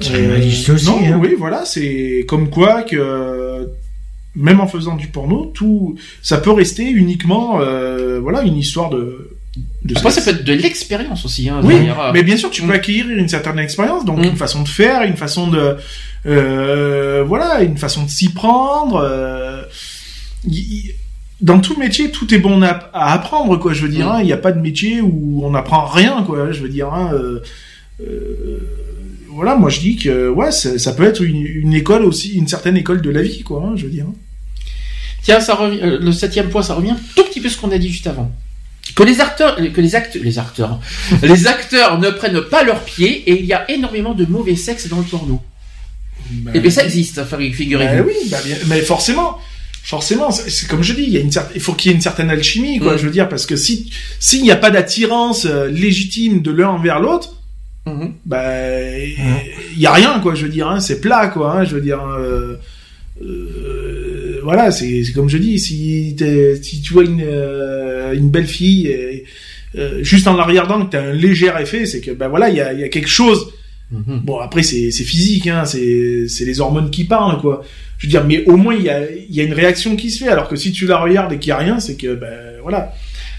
Aussi, 0.01 0.87
Non, 0.87 0.99
hein. 1.05 1.19
oui, 1.23 1.31
voilà, 1.39 1.65
c'est 1.65 2.25
comme 2.29 2.51
quoi 2.51 2.83
que 2.83 3.69
même 4.35 4.61
en 4.61 4.67
faisant 4.67 4.97
du 4.97 5.09
porno, 5.09 5.47
tout, 5.55 5.97
ça 6.23 6.39
peut 6.39 6.51
rester 6.53 6.85
uniquement, 6.89 7.61
euh, 7.61 8.19
voilà, 8.21 8.43
une 8.43 8.57
histoire 8.57 8.91
de. 8.91 9.37
De 9.85 9.97
Après, 9.97 10.11
ça 10.11 10.23
peut 10.23 10.31
être 10.31 10.45
de 10.45 10.53
l'expérience 10.55 11.25
aussi. 11.25 11.49
Hein, 11.49 11.61
Oui, 11.63 11.75
euh, 11.75 12.11
mais 12.15 12.23
bien 12.23 12.37
sûr, 12.37 12.51
tu 12.51 12.63
peux 12.63 12.73
acquérir 12.73 13.09
une 13.11 13.29
certaine 13.29 13.59
expérience, 13.59 14.05
donc 14.05 14.19
Mm. 14.21 14.25
une 14.25 14.37
façon 14.37 14.63
de 14.63 14.69
faire, 14.69 15.03
une 15.03 15.17
façon 15.17 15.49
de, 15.49 15.77
euh, 16.27 17.23
voilà, 17.27 17.63
une 17.63 17.77
façon 17.77 18.05
de 18.05 18.11
s'y 18.11 18.31
prendre. 18.33 18.97
euh, 18.97 19.63
y- 20.49 20.93
dans 21.41 21.59
tout 21.61 21.77
métier, 21.79 22.11
tout 22.13 22.33
est 22.33 22.39
bon 22.39 22.63
à, 22.63 22.69
à 22.95 23.13
apprendre, 23.13 23.57
quoi. 23.59 23.73
Je 23.75 23.83
veux 23.83 23.89
dire, 23.89 24.07
Mm. 24.07 24.11
hein, 24.13 24.19
il 24.21 24.27
n'y 24.27 24.33
a 24.33 24.37
pas 24.39 24.53
de 24.53 24.61
métier 24.61 25.01
où 25.01 25.43
on 25.45 25.51
n'apprend 25.51 25.85
rien, 25.87 26.23
quoi. 26.23 26.53
Je 26.53 26.63
veux 26.63 26.69
dire, 26.69 26.93
hein, 26.95 27.11
euh, 27.13 27.41
voilà, 29.29 29.57
moi 29.57 29.71
je 29.71 29.81
dis 29.81 29.97
que 29.97 30.29
ouais, 30.29 30.51
ça, 30.53 30.79
ça 30.79 30.93
peut 30.93 31.05
être 31.05 31.23
une, 31.23 31.45
une 31.47 31.75
école 31.75 32.05
aussi, 32.05 32.35
une 32.35 32.49
certaine 32.49 32.77
école 32.77 33.01
de 33.03 33.11
la 33.11 33.23
vie, 33.23 33.43
quoi. 33.43 33.73
je 33.77 33.85
veux 33.85 33.91
dire. 33.91 34.07
Tiens, 35.23 35.41
ça 35.41 35.55
revient, 35.55 35.81
le 36.01 36.13
septième 36.13 36.49
point, 36.49 36.63
ça 36.63 36.75
revient 36.75 36.95
tout 37.17 37.25
petit 37.25 37.41
peu 37.41 37.49
ce 37.49 37.57
qu'on 37.57 37.71
a 37.71 37.79
dit 37.79 37.89
juste 37.91 38.07
avant. 38.07 38.31
Que 38.95 39.03
les 39.03 39.21
acteurs, 39.21 39.57
que 39.57 39.81
les 39.81 39.95
acteurs, 39.95 40.23
les 40.23 40.39
acteurs, 40.39 40.81
les 41.23 41.47
acteurs 41.47 41.99
ne 41.99 42.11
prennent 42.11 42.43
pas 42.43 42.63
leurs 42.63 42.81
pieds 42.85 43.23
et 43.31 43.39
il 43.41 43.47
y 43.47 43.53
a 43.53 43.71
énormément 43.71 44.15
de 44.15 44.25
mauvais 44.27 44.57
sexe 44.57 44.89
dans 44.89 44.99
le 44.99 45.05
porno. 45.05 45.41
Bah, 46.31 46.51
et 46.55 46.61
bien 46.61 46.71
ça 46.71 46.85
existe, 46.85 47.21
figurez-vous. 47.53 48.05
bah 48.05 48.09
oui, 48.09 48.29
bien- 48.29 48.57
mais 48.69 48.81
forcément, 48.81 49.39
forcément, 49.85 50.31
c'est 50.31 50.67
comme 50.69 50.83
je 50.83 50.93
dis, 50.95 51.03
il 51.03 51.11
y 51.11 51.17
a 51.17 51.21
une 51.21 51.33
certaine, 51.33 51.53
il 51.57 51.61
faut 51.61 51.75
qu'il 51.75 51.91
y 51.91 51.93
ait 51.93 51.97
une 51.97 52.03
certaine 52.03 52.31
alchimie, 52.31 52.79
quoi. 52.79 52.95
Mm. 52.95 52.99
Je 52.99 53.05
veux 53.05 53.11
dire, 53.11 53.29
parce 53.29 53.45
que 53.47 53.57
si 53.57 53.91
s'il 54.21 54.43
n'y 54.43 54.51
a 54.51 54.57
pas 54.57 54.71
d'attirance 54.71 55.45
euh, 55.47 55.69
légitime 55.69 56.41
de 56.43 56.51
l'un 56.51 56.69
envers 56.69 57.01
l'autre, 57.01 57.35
Mhm. 57.85 58.13
bah 58.25 58.97
il 58.99 59.79
y 59.79 59.87
a 59.87 59.93
rien, 59.93 60.21
quoi. 60.21 60.35
Je 60.37 60.45
veux 60.45 60.53
dire, 60.53 60.69
hein, 60.69 60.79
c'est 60.81 61.01
plat, 61.01 61.27
quoi. 61.29 61.57
hein, 61.59 61.65
je 61.65 61.75
veux 61.75 61.81
dire. 61.81 62.01
euh, 62.07 62.57
euh, 63.23 63.72
voilà, 64.43 64.71
c'est 64.71 65.05
c'est 65.05 65.13
comme 65.13 65.29
je 65.29 65.39
dis, 65.39 65.59
si, 65.59 66.17
si 66.63 66.83
tu 66.83 66.93
vois 66.93 67.05
une, 67.05 67.23
euh, 67.25 68.13
une 68.15 68.31
belle 68.31 68.47
fille, 68.47 68.87
et, 68.89 69.25
euh, 69.79 70.03
juste 70.03 70.27
en 70.27 70.37
la 70.37 70.45
regardant, 70.45 70.85
que 70.85 70.91
t'as 70.93 71.03
un 71.03 71.13
léger 71.13 71.53
effet, 71.61 71.87
c'est 71.87 72.01
que 72.01 72.11
ben 72.11 72.29
voilà, 72.29 72.49
il 72.51 72.57
y 72.57 72.61
a, 72.61 72.73
y 72.73 72.85
a 72.85 72.89
quelque 72.89 73.09
chose. 73.09 73.53
Mhm. 73.91 74.21
Bon 74.25 74.39
après 74.39 74.63
c'est 74.63 74.91
c'est 74.91 75.05
physique, 75.05 75.47
hein, 75.47 75.65
c'est 75.67 76.27
c'est 76.27 76.45
les 76.45 76.61
hormones 76.61 76.91
qui 76.91 77.05
parlent 77.05 77.41
quoi. 77.41 77.63
Je 77.99 78.07
veux 78.07 78.11
dire, 78.11 78.25
mais 78.25 78.45
au 78.47 78.57
moins 78.57 78.75
il 78.75 78.83
y 78.83 78.89
a 78.91 79.03
il 79.11 79.35
y 79.35 79.41
a 79.41 79.45
une 79.45 79.53
réaction 79.53 79.97
qui 79.97 80.11
se 80.11 80.25
fait, 80.25 80.31
alors 80.31 80.49
que 80.49 80.57
si 80.57 80.73
tu 80.73 80.87
la 80.87 80.99
regardes 80.99 81.33
et 81.33 81.39
qu'il 81.39 81.51
y 81.51 81.53
a 81.53 81.59
rien, 81.59 81.79
c'est 81.79 81.97
que 81.97 82.15
ben 82.15 82.33
voilà. 82.63 82.95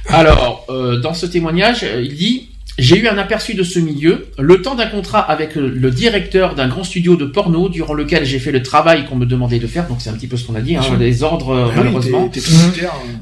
Alors, 0.08 0.66
euh, 0.70 1.00
dans 1.00 1.14
ce 1.14 1.26
témoignage, 1.26 1.84
euh, 1.84 2.02
il 2.02 2.16
dit 2.16 2.50
J'ai 2.80 2.98
eu 2.98 3.08
un 3.08 3.20
aperçu 3.20 3.54
de 3.54 3.62
ce 3.62 3.78
milieu, 3.78 4.26
le 4.40 4.62
temps 4.64 4.74
d'un 4.74 4.88
contrat 4.88 5.20
avec 5.20 5.54
le, 5.56 5.92
directeur 5.92 6.56
d'un 6.56 6.68
grand 6.68 6.84
studio 6.84 7.16
de 7.16 7.26
porno, 7.26 7.70
durant 7.70 7.94
lequel 7.94 8.26
j'ai 8.26 8.40
fait 8.40 8.52
le 8.52 8.64
travail 8.64 9.06
qu'on 9.06 9.16
me 9.16 9.28
demandait 9.28 9.60
de 9.60 9.68
faire. 9.68 9.88
Donc, 9.88 9.98
c'est 10.00 10.10
un 10.10 10.14
petit 10.14 10.26
peu 10.28 10.38
ce 10.38 10.48
qu'on 10.48 10.56
a 10.56 10.62
dit, 10.62 10.76
hein, 10.76 10.82
les 11.00 11.22
ordres, 11.22 11.56
Ah 11.56 11.68
oui, 11.70 11.74
malheureusement. 11.78 12.26
hein. 12.26 12.30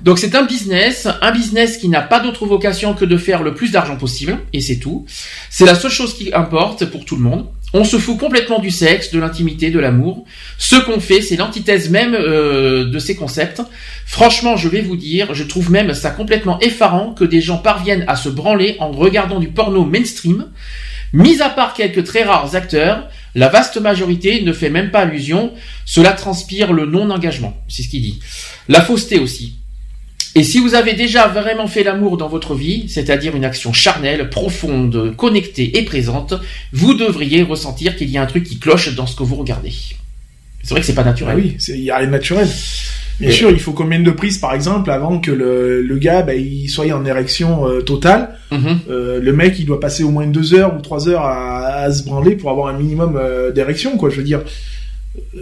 Donc, 0.05 0.19
c'est 0.19 0.35
un 0.35 0.43
business, 0.43 1.07
un 1.21 1.31
business 1.31 1.77
qui 1.77 1.89
n'a 1.89 2.01
pas 2.01 2.21
d'autre 2.21 2.45
vocation 2.45 2.93
que 2.93 3.03
de 3.03 3.17
faire 3.17 3.43
le 3.43 3.53
plus 3.53 3.71
d'argent 3.71 3.97
possible, 3.97 4.37
et 4.53 4.61
c'est 4.61 4.77
tout. 4.77 5.05
C'est 5.49 5.65
la 5.65 5.75
seule 5.75 5.91
chose 5.91 6.13
qui 6.13 6.33
importe 6.33 6.85
pour 6.85 7.03
tout 7.03 7.17
le 7.17 7.23
monde. 7.23 7.45
On 7.73 7.85
se 7.85 7.97
fout 7.97 8.17
complètement 8.17 8.59
du 8.59 8.69
sexe, 8.69 9.11
de 9.11 9.19
l'intimité, 9.19 9.69
de 9.69 9.79
l'amour. 9.79 10.25
Ce 10.57 10.75
qu'on 10.75 10.99
fait, 10.99 11.21
c'est 11.21 11.37
l'antithèse 11.37 11.89
même 11.89 12.13
euh, 12.13 12.89
de 12.89 12.99
ces 12.99 13.15
concepts. 13.15 13.61
Franchement, 14.05 14.57
je 14.57 14.67
vais 14.67 14.81
vous 14.81 14.97
dire, 14.97 15.33
je 15.33 15.43
trouve 15.43 15.71
même 15.71 15.93
ça 15.93 16.11
complètement 16.11 16.59
effarant 16.59 17.13
que 17.13 17.23
des 17.23 17.39
gens 17.39 17.57
parviennent 17.57 18.03
à 18.07 18.15
se 18.15 18.27
branler 18.27 18.75
en 18.79 18.91
regardant 18.91 19.39
du 19.39 19.47
porno 19.47 19.85
mainstream. 19.85 20.51
Mis 21.13 21.41
à 21.41 21.49
part 21.49 21.73
quelques 21.73 22.03
très 22.03 22.23
rares 22.23 22.55
acteurs, 22.55 23.09
la 23.35 23.47
vaste 23.47 23.79
majorité 23.79 24.41
ne 24.43 24.53
fait 24.53 24.69
même 24.69 24.91
pas 24.91 24.99
allusion. 24.99 25.53
Cela 25.85 26.11
transpire 26.11 26.73
le 26.73 26.85
non-engagement. 26.85 27.55
C'est 27.69 27.83
ce 27.83 27.89
qu'il 27.89 28.01
dit. 28.01 28.19
La 28.67 28.81
fausseté 28.81 29.19
aussi. 29.19 29.60
Et 30.35 30.43
si 30.43 30.59
vous 30.59 30.75
avez 30.75 30.93
déjà 30.93 31.27
vraiment 31.27 31.67
fait 31.67 31.83
l'amour 31.83 32.15
dans 32.17 32.29
votre 32.29 32.55
vie, 32.55 32.85
c'est-à-dire 32.87 33.35
une 33.35 33.43
action 33.43 33.73
charnelle, 33.73 34.29
profonde, 34.29 35.13
connectée 35.17 35.77
et 35.77 35.83
présente, 35.83 36.33
vous 36.71 36.93
devriez 36.93 37.43
ressentir 37.43 37.95
qu'il 37.97 38.09
y 38.09 38.17
a 38.17 38.21
un 38.21 38.25
truc 38.27 38.45
qui 38.45 38.57
cloche 38.57 38.95
dans 38.95 39.05
ce 39.07 39.15
que 39.15 39.23
vous 39.23 39.35
regardez. 39.35 39.73
C'est 40.63 40.71
vrai 40.71 40.79
que 40.79 40.85
c'est 40.85 40.93
pas 40.93 41.01
Ah 41.01 41.09
naturel. 41.09 41.35
oui, 41.37 41.55
c'est 41.59 41.73
il 41.77 41.83
y 41.83 41.91
a 41.91 41.97
rien 41.97 42.07
de 42.07 42.11
naturel. 42.11 42.47
Bien 43.19 43.29
Et- 43.29 43.33
sûr, 43.33 43.51
il 43.51 43.59
faut 43.59 43.73
combien 43.73 43.99
de 43.99 44.11
prises 44.11 44.37
par 44.37 44.53
exemple 44.53 44.89
avant 44.89 45.19
que 45.19 45.31
le, 45.31 45.81
le 45.81 45.97
gars 45.97 46.21
ben, 46.21 46.39
il 46.39 46.69
soit 46.69 46.91
en 46.93 47.03
érection 47.05 47.67
euh, 47.67 47.81
totale. 47.81 48.37
Mhm. 48.51 48.79
Euh, 48.89 49.19
le 49.21 49.33
mec 49.33 49.59
il 49.59 49.65
doit 49.65 49.79
passer 49.79 50.03
au 50.03 50.11
moins 50.11 50.25
deux 50.27 50.53
heures 50.53 50.75
ou 50.77 50.81
trois 50.81 51.09
heures 51.09 51.21
à, 51.25 51.65
à 51.83 51.91
se 51.91 52.03
branler 52.03 52.35
pour 52.35 52.49
avoir 52.51 52.67
un 52.73 52.77
minimum 52.77 53.17
euh, 53.17 53.51
d'érection 53.51 53.97
quoi. 53.97 54.09
Je 54.09 54.15
veux 54.15 54.23
dire. 54.23 54.41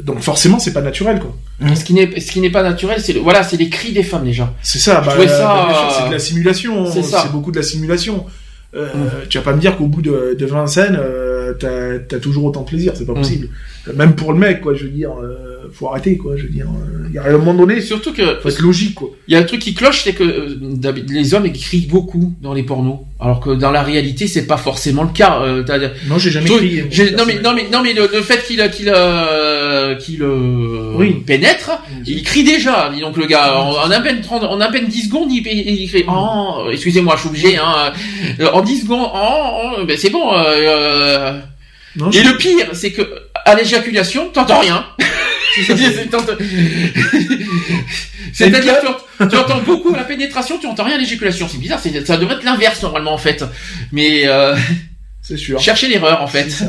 Donc 0.03 0.19
forcément 0.21 0.57
c'est 0.59 0.73
pas 0.73 0.81
naturel 0.81 1.19
quoi. 1.19 1.35
Ce 1.75 1.83
qui 1.83 1.93
n'est 1.93 2.19
ce 2.19 2.31
qui 2.31 2.41
n'est 2.41 2.49
pas 2.49 2.63
naturel, 2.63 2.99
c'est 3.01 3.13
le- 3.13 3.19
voilà, 3.19 3.43
c'est 3.43 3.57
les 3.57 3.69
cris 3.69 3.91
des 3.91 4.01
femmes 4.03 4.23
déjà. 4.25 4.51
C'est 4.63 4.79
ça, 4.79 5.01
bah, 5.01 5.13
bah, 5.17 5.27
ça, 5.27 5.67
euh, 5.69 5.89
c'est 5.95 6.07
de 6.07 6.13
la 6.13 6.19
simulation, 6.19 6.91
c'est 6.91 7.03
ça. 7.03 7.21
c'est 7.23 7.31
beaucoup 7.31 7.51
de 7.51 7.57
la 7.57 7.63
simulation. 7.63 8.25
Euh, 8.75 8.87
Tu 9.29 9.37
vas 9.39 9.43
pas 9.43 9.53
me 9.53 9.59
dire 9.59 9.77
qu'au 9.77 9.87
bout 9.87 10.01
de, 10.03 10.35
de 10.37 10.45
20 10.45 10.67
scènes, 10.67 10.97
euh, 10.99 11.53
t'as 11.53 12.15
as 12.15 12.19
toujours 12.19 12.45
autant 12.45 12.61
de 12.61 12.67
plaisir, 12.67 12.93
c'est 12.95 13.05
pas 13.05 13.13
Mm. 13.13 13.17
possible. 13.21 13.49
Même 13.95 14.15
pour 14.15 14.33
le 14.33 14.39
mec, 14.39 14.61
quoi, 14.61 14.73
je 14.75 14.83
veux 14.83 14.89
dire, 14.89 15.11
euh, 15.21 15.69
faut 15.73 15.87
arrêter, 15.89 16.17
quoi, 16.17 16.35
je 16.37 16.43
veux 16.43 16.49
dire, 16.49 16.67
il 17.07 17.15
y 17.15 17.17
a 17.17 17.23
un 17.23 17.31
moment 17.37 17.53
donné, 17.53 17.81
surtout 17.81 18.13
que 18.13 18.39
faut 18.41 18.49
être 18.49 18.59
logique, 18.61 18.95
quoi. 18.95 19.09
il 19.27 19.33
y 19.33 19.37
a 19.37 19.39
un 19.39 19.43
truc 19.43 19.61
qui 19.61 19.73
cloche, 19.73 20.01
c'est 20.03 20.13
que 20.13 20.23
euh, 20.23 21.01
les 21.09 21.33
hommes 21.33 21.45
ils 21.45 21.53
crient 21.53 21.87
beaucoup 21.89 22.33
dans 22.41 22.53
les 22.53 22.61
pornos, 22.63 22.99
alors 23.19 23.39
que 23.39 23.49
dans 23.51 23.71
la 23.71 23.81
réalité 23.81 24.27
c'est 24.27 24.45
pas 24.45 24.57
forcément 24.57 25.03
le 25.03 25.09
cas. 25.09 25.41
Euh, 25.41 25.63
t'as- 25.63 25.79
Non, 26.07 26.17
j'ai 26.19 26.29
jamais 26.29 26.49
crié. 26.49 26.83
moi, 26.83 27.05
non 27.17 27.23
mais 27.25 27.39
non 27.41 27.53
mais 27.55 27.65
non 27.71 27.81
mais 27.81 27.93
le, 27.93 28.07
le 28.13 28.21
fait 28.21 28.43
qu'il 28.45 28.61
qu'il 28.71 28.91
euh, 28.95 29.95
qu'il 29.95 30.21
euh, 30.21 30.93
Oui. 30.95 31.13
pénètre, 31.25 31.71
il 32.05 32.21
crie 32.23 32.43
déjà. 32.43 32.91
Dis 32.93 33.01
donc 33.01 33.17
le 33.17 33.25
gars 33.25 33.55
en, 33.57 33.71
en 33.71 33.91
à 33.91 33.99
peine 34.01 34.21
30 34.21 34.43
en 34.43 34.59
à 34.59 34.67
peine 34.69 34.85
10 34.87 35.07
secondes 35.07 35.31
il, 35.31 35.45
il, 35.47 35.81
il 35.81 35.89
crie 35.89 36.03
oh 36.07 36.67
excusez-moi 36.71 37.15
je 37.15 37.21
suis 37.21 37.29
obligé 37.29 37.57
hein 37.57 37.91
euh, 38.39 38.49
en 38.53 38.61
10 38.61 38.81
secondes 38.81 39.07
oh, 39.13 39.71
oh 39.79 39.85
ben 39.85 39.97
c'est 39.97 40.09
bon 40.11 40.31
euh, 40.33 40.43
euh. 40.57 41.39
Non, 41.95 42.09
et 42.11 42.13
je- 42.23 42.29
le 42.29 42.37
pire 42.37 42.67
c'est 42.73 42.91
que 42.91 43.01
à 43.45 43.55
l'éjaculation 43.55 44.29
t'entends 44.33 44.59
rien. 44.61 44.85
C'est-à-dire 48.33 48.75
tu, 48.81 49.27
tu 49.27 49.35
entends 49.37 49.61
beaucoup 49.61 49.93
la 49.93 50.03
pénétration, 50.03 50.57
tu 50.59 50.67
entends 50.67 50.83
rien 50.83 50.95
à 50.95 50.99
l'éjaculation. 50.99 51.47
C'est 51.49 51.57
bizarre, 51.57 51.79
ça 51.79 52.17
devrait 52.17 52.35
être 52.35 52.43
l'inverse 52.43 52.81
normalement 52.83 53.13
en 53.13 53.17
fait. 53.17 53.43
Mais 53.91 54.27
euh, 54.27 54.55
c'est 55.21 55.37
sûr. 55.37 55.59
cherchez 55.59 55.87
l'erreur 55.87 56.21
en 56.21 56.27
fait. 56.27 56.63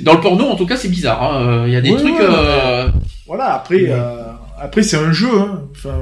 Dans 0.00 0.14
le 0.14 0.20
porno, 0.20 0.48
en 0.48 0.56
tout 0.56 0.66
cas, 0.66 0.76
c'est 0.76 0.88
bizarre. 0.88 1.22
hein. 1.22 1.64
Il 1.66 1.72
y 1.72 1.76
a 1.76 1.80
des 1.80 1.90
Ouais, 1.92 1.98
trucs. 2.00 2.14
ouais, 2.18 2.26
euh, 2.28 2.88
Voilà, 3.26 3.54
après, 3.54 3.84
euh, 3.88 4.22
après 4.60 4.82
c'est 4.82 4.96
un 4.96 5.12
jeu, 5.12 5.28
hein. 5.38 5.62
Enfin, 5.72 5.94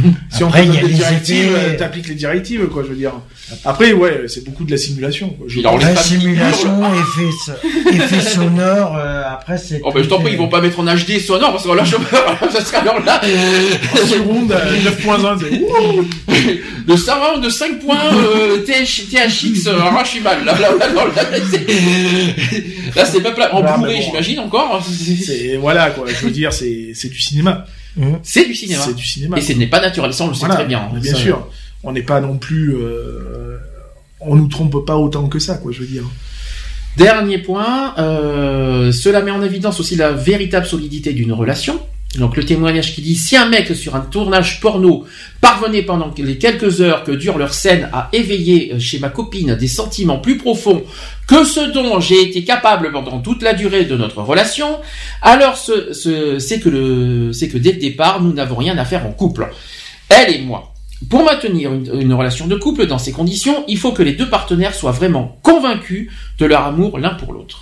si 0.30 0.44
on 0.44 0.48
Après, 0.48 0.64
donne 0.66 0.74
il 0.74 0.80
y 0.80 0.84
a 0.84 0.88
les 0.88 0.94
directives, 0.94 1.54
euh, 1.56 1.76
t'appliques 1.76 2.08
les 2.08 2.14
directives, 2.14 2.66
quoi, 2.66 2.82
je 2.82 2.88
veux 2.88 2.96
dire. 2.96 3.12
Après, 3.64 3.92
ouais, 3.92 4.24
c'est 4.26 4.44
beaucoup 4.44 4.64
de 4.64 4.70
la 4.70 4.76
simulation. 4.76 5.30
Quoi. 5.30 5.46
Je 5.48 5.60
La 5.60 5.96
simulation, 5.96 6.80
effet, 6.94 7.90
effet 7.94 8.20
sonore, 8.20 8.96
euh, 8.96 9.22
après 9.30 9.56
c'est... 9.58 9.80
Oh 9.84 9.90
ben 9.92 10.02
je 10.02 10.08
t'en 10.08 10.20
prie, 10.20 10.32
ils 10.32 10.38
vont 10.38 10.48
pas 10.48 10.60
mettre 10.60 10.80
en 10.80 10.84
HD 10.84 11.18
sonore 11.18 11.52
parce 11.52 11.64
que 11.64 11.70
là 11.74 11.84
je 11.84 11.96
ça 12.52 12.64
serait 12.64 12.78
alors 12.78 13.02
là 13.04 13.20
En 13.92 14.06
seconde, 14.06 14.52
euh, 14.52 14.90
9.1, 15.06 15.38
c'est 15.40 16.52
le 16.86 16.96
surround 16.96 17.42
de 17.42 17.48
5 17.50 17.80
points 17.80 17.96
euh, 18.14 18.58
TH, 18.58 19.08
THX 19.10 19.66
euh, 19.68 19.78
arrachimal 19.80 20.44
là 20.44 20.52
là 20.52 20.68
là, 20.78 20.86
là, 20.94 21.04
là, 21.14 21.38
c'est- 21.50 22.94
là 22.96 23.04
c'est 23.04 23.20
pas 23.20 23.32
pla- 23.32 23.54
en 23.54 23.62
Là, 23.62 23.76
bon. 23.78 23.86
j'imagine 24.00 24.40
encore 24.40 24.82
C'est 25.06 25.56
voilà 25.56 25.90
quoi. 25.90 26.04
Je 26.08 26.24
veux 26.24 26.30
dire, 26.30 26.52
c'est 26.52 27.08
du 27.08 27.20
cinéma. 27.20 27.64
C'est 28.22 28.44
du 28.46 28.54
cinéma 28.54 28.82
C'est 28.84 28.94
du 28.94 29.04
cinéma. 29.04 29.38
et 29.38 29.40
ce 29.40 29.52
n'est 29.52 29.66
pas 29.66 29.80
naturel 29.80 30.12
ça 30.14 30.24
on 30.24 30.28
le 30.28 30.34
sait 30.34 30.40
Voilà. 30.40 30.54
très 30.56 30.64
bien 30.66 30.88
Mais 30.94 31.00
Bien 31.00 31.12
Ça, 31.14 31.18
sûr. 31.18 31.48
On 31.82 31.92
n'est 31.92 32.02
pas 32.02 32.20
non 32.20 32.38
plus. 32.38 32.74
euh, 32.76 33.58
on 34.20 34.34
nous 34.34 34.48
trompe 34.48 34.84
pas 34.84 34.96
autant 34.96 35.28
que 35.28 35.38
ça, 35.38 35.56
quoi. 35.58 35.70
Je 35.72 35.80
veux 35.80 35.86
dire. 35.86 36.02
Dernier 36.96 37.38
point, 37.38 37.94
euh, 37.98 38.90
cela 38.90 39.22
met 39.22 39.30
en 39.30 39.42
évidence 39.42 39.78
aussi 39.78 39.94
la 39.94 40.10
véritable 40.10 40.66
solidité 40.66 41.12
d'une 41.12 41.32
relation. 41.32 41.80
Donc 42.16 42.36
le 42.38 42.44
témoignage 42.44 42.94
qui 42.94 43.02
dit 43.02 43.14
si 43.14 43.36
un 43.36 43.48
mec 43.50 43.74
sur 43.76 43.94
un 43.94 44.00
tournage 44.00 44.60
porno 44.60 45.04
parvenait 45.42 45.82
pendant 45.82 46.10
les 46.16 46.38
quelques 46.38 46.80
heures 46.80 47.04
que 47.04 47.12
dure 47.12 47.36
leur 47.36 47.52
scène 47.52 47.90
à 47.92 48.08
éveiller 48.14 48.72
euh, 48.72 48.78
chez 48.78 48.98
ma 48.98 49.10
copine 49.10 49.54
des 49.56 49.68
sentiments 49.68 50.18
plus 50.18 50.38
profonds 50.38 50.82
que 51.26 51.44
ce 51.44 51.60
dont 51.70 52.00
j'ai 52.00 52.22
été 52.22 52.44
capable 52.44 52.90
pendant 52.92 53.20
toute 53.20 53.42
la 53.42 53.52
durée 53.52 53.84
de 53.84 53.94
notre 53.94 54.22
relation, 54.22 54.78
alors 55.20 55.58
ce, 55.58 55.92
ce- 55.92 56.38
c'est 56.38 56.60
que 56.60 56.70
le 56.70 57.32
c'est 57.34 57.48
que 57.50 57.58
dès 57.58 57.72
le 57.72 57.78
départ 57.78 58.22
nous 58.22 58.32
n'avons 58.32 58.56
rien 58.56 58.78
à 58.78 58.86
faire 58.86 59.06
en 59.06 59.12
couple. 59.12 59.46
Elle 60.08 60.34
et 60.34 60.40
moi. 60.40 60.72
Pour 61.10 61.22
maintenir 61.24 61.72
une, 61.74 62.00
une 62.00 62.14
relation 62.14 62.46
de 62.46 62.56
couple 62.56 62.86
dans 62.86 62.98
ces 62.98 63.12
conditions, 63.12 63.64
il 63.68 63.76
faut 63.78 63.92
que 63.92 64.02
les 64.02 64.14
deux 64.14 64.28
partenaires 64.30 64.74
soient 64.74 64.90
vraiment 64.92 65.38
convaincus 65.42 66.10
de 66.38 66.46
leur 66.46 66.64
amour 66.64 66.98
l'un 66.98 67.10
pour 67.14 67.34
l'autre. 67.34 67.60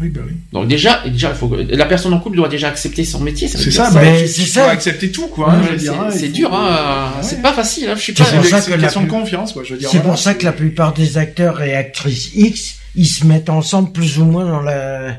Oui, 0.00 0.08
bah 0.08 0.22
oui. 0.26 0.32
Donc 0.52 0.66
déjà, 0.66 1.02
et 1.06 1.10
déjà, 1.10 1.30
il 1.30 1.36
faut 1.36 1.46
que 1.46 1.54
la 1.54 1.86
personne 1.86 2.12
en 2.12 2.18
couple 2.18 2.36
doit 2.36 2.48
déjà 2.48 2.68
accepter 2.68 3.04
son 3.04 3.20
métier. 3.20 3.46
ça 3.46 3.58
veut 3.58 3.64
C'est 3.64 3.70
dire 3.70 3.84
ça. 3.84 3.90
Bah, 3.92 4.00
Mais 4.02 4.26
c'est 4.26 4.42
ça. 4.44 4.62
dois 4.62 4.70
accepter 4.70 5.12
tout, 5.12 5.28
quoi. 5.28 5.52
hein, 5.52 5.62
je 5.64 5.70
veux 5.72 5.78
c'est 5.78 6.18
c'est 6.18 6.26
faut- 6.28 6.32
dur, 6.32 6.52
hein. 6.52 7.12
Ouais. 7.16 7.22
C'est 7.22 7.40
pas 7.40 7.52
facile. 7.52 7.88
Hein. 7.88 7.94
Je 7.96 8.00
suis 8.00 8.14
C'est 8.16 8.24
pas. 8.24 8.30
pour 8.32 8.44
ça 8.44 8.60
C'est 8.60 8.70
que 8.70 8.74
une 8.74 8.80
la 8.80 8.86
question 8.88 9.02
de 9.02 9.06
plus- 9.06 9.12
confiance, 9.18 9.52
quoi. 9.52 9.62
Je 9.62 9.72
veux 9.74 9.78
dire. 9.78 9.88
C'est 9.88 9.98
voilà. 9.98 10.10
pour 10.10 10.18
ça 10.18 10.34
que 10.34 10.44
la 10.44 10.52
plupart 10.52 10.94
des 10.94 11.16
acteurs 11.16 11.62
et 11.62 11.76
actrices 11.76 12.32
X, 12.34 12.74
ils 12.96 13.06
se 13.06 13.24
mettent 13.24 13.50
ensemble 13.50 13.92
plus 13.92 14.18
ou 14.18 14.24
moins 14.24 14.44
dans 14.46 14.60
la... 14.62 15.16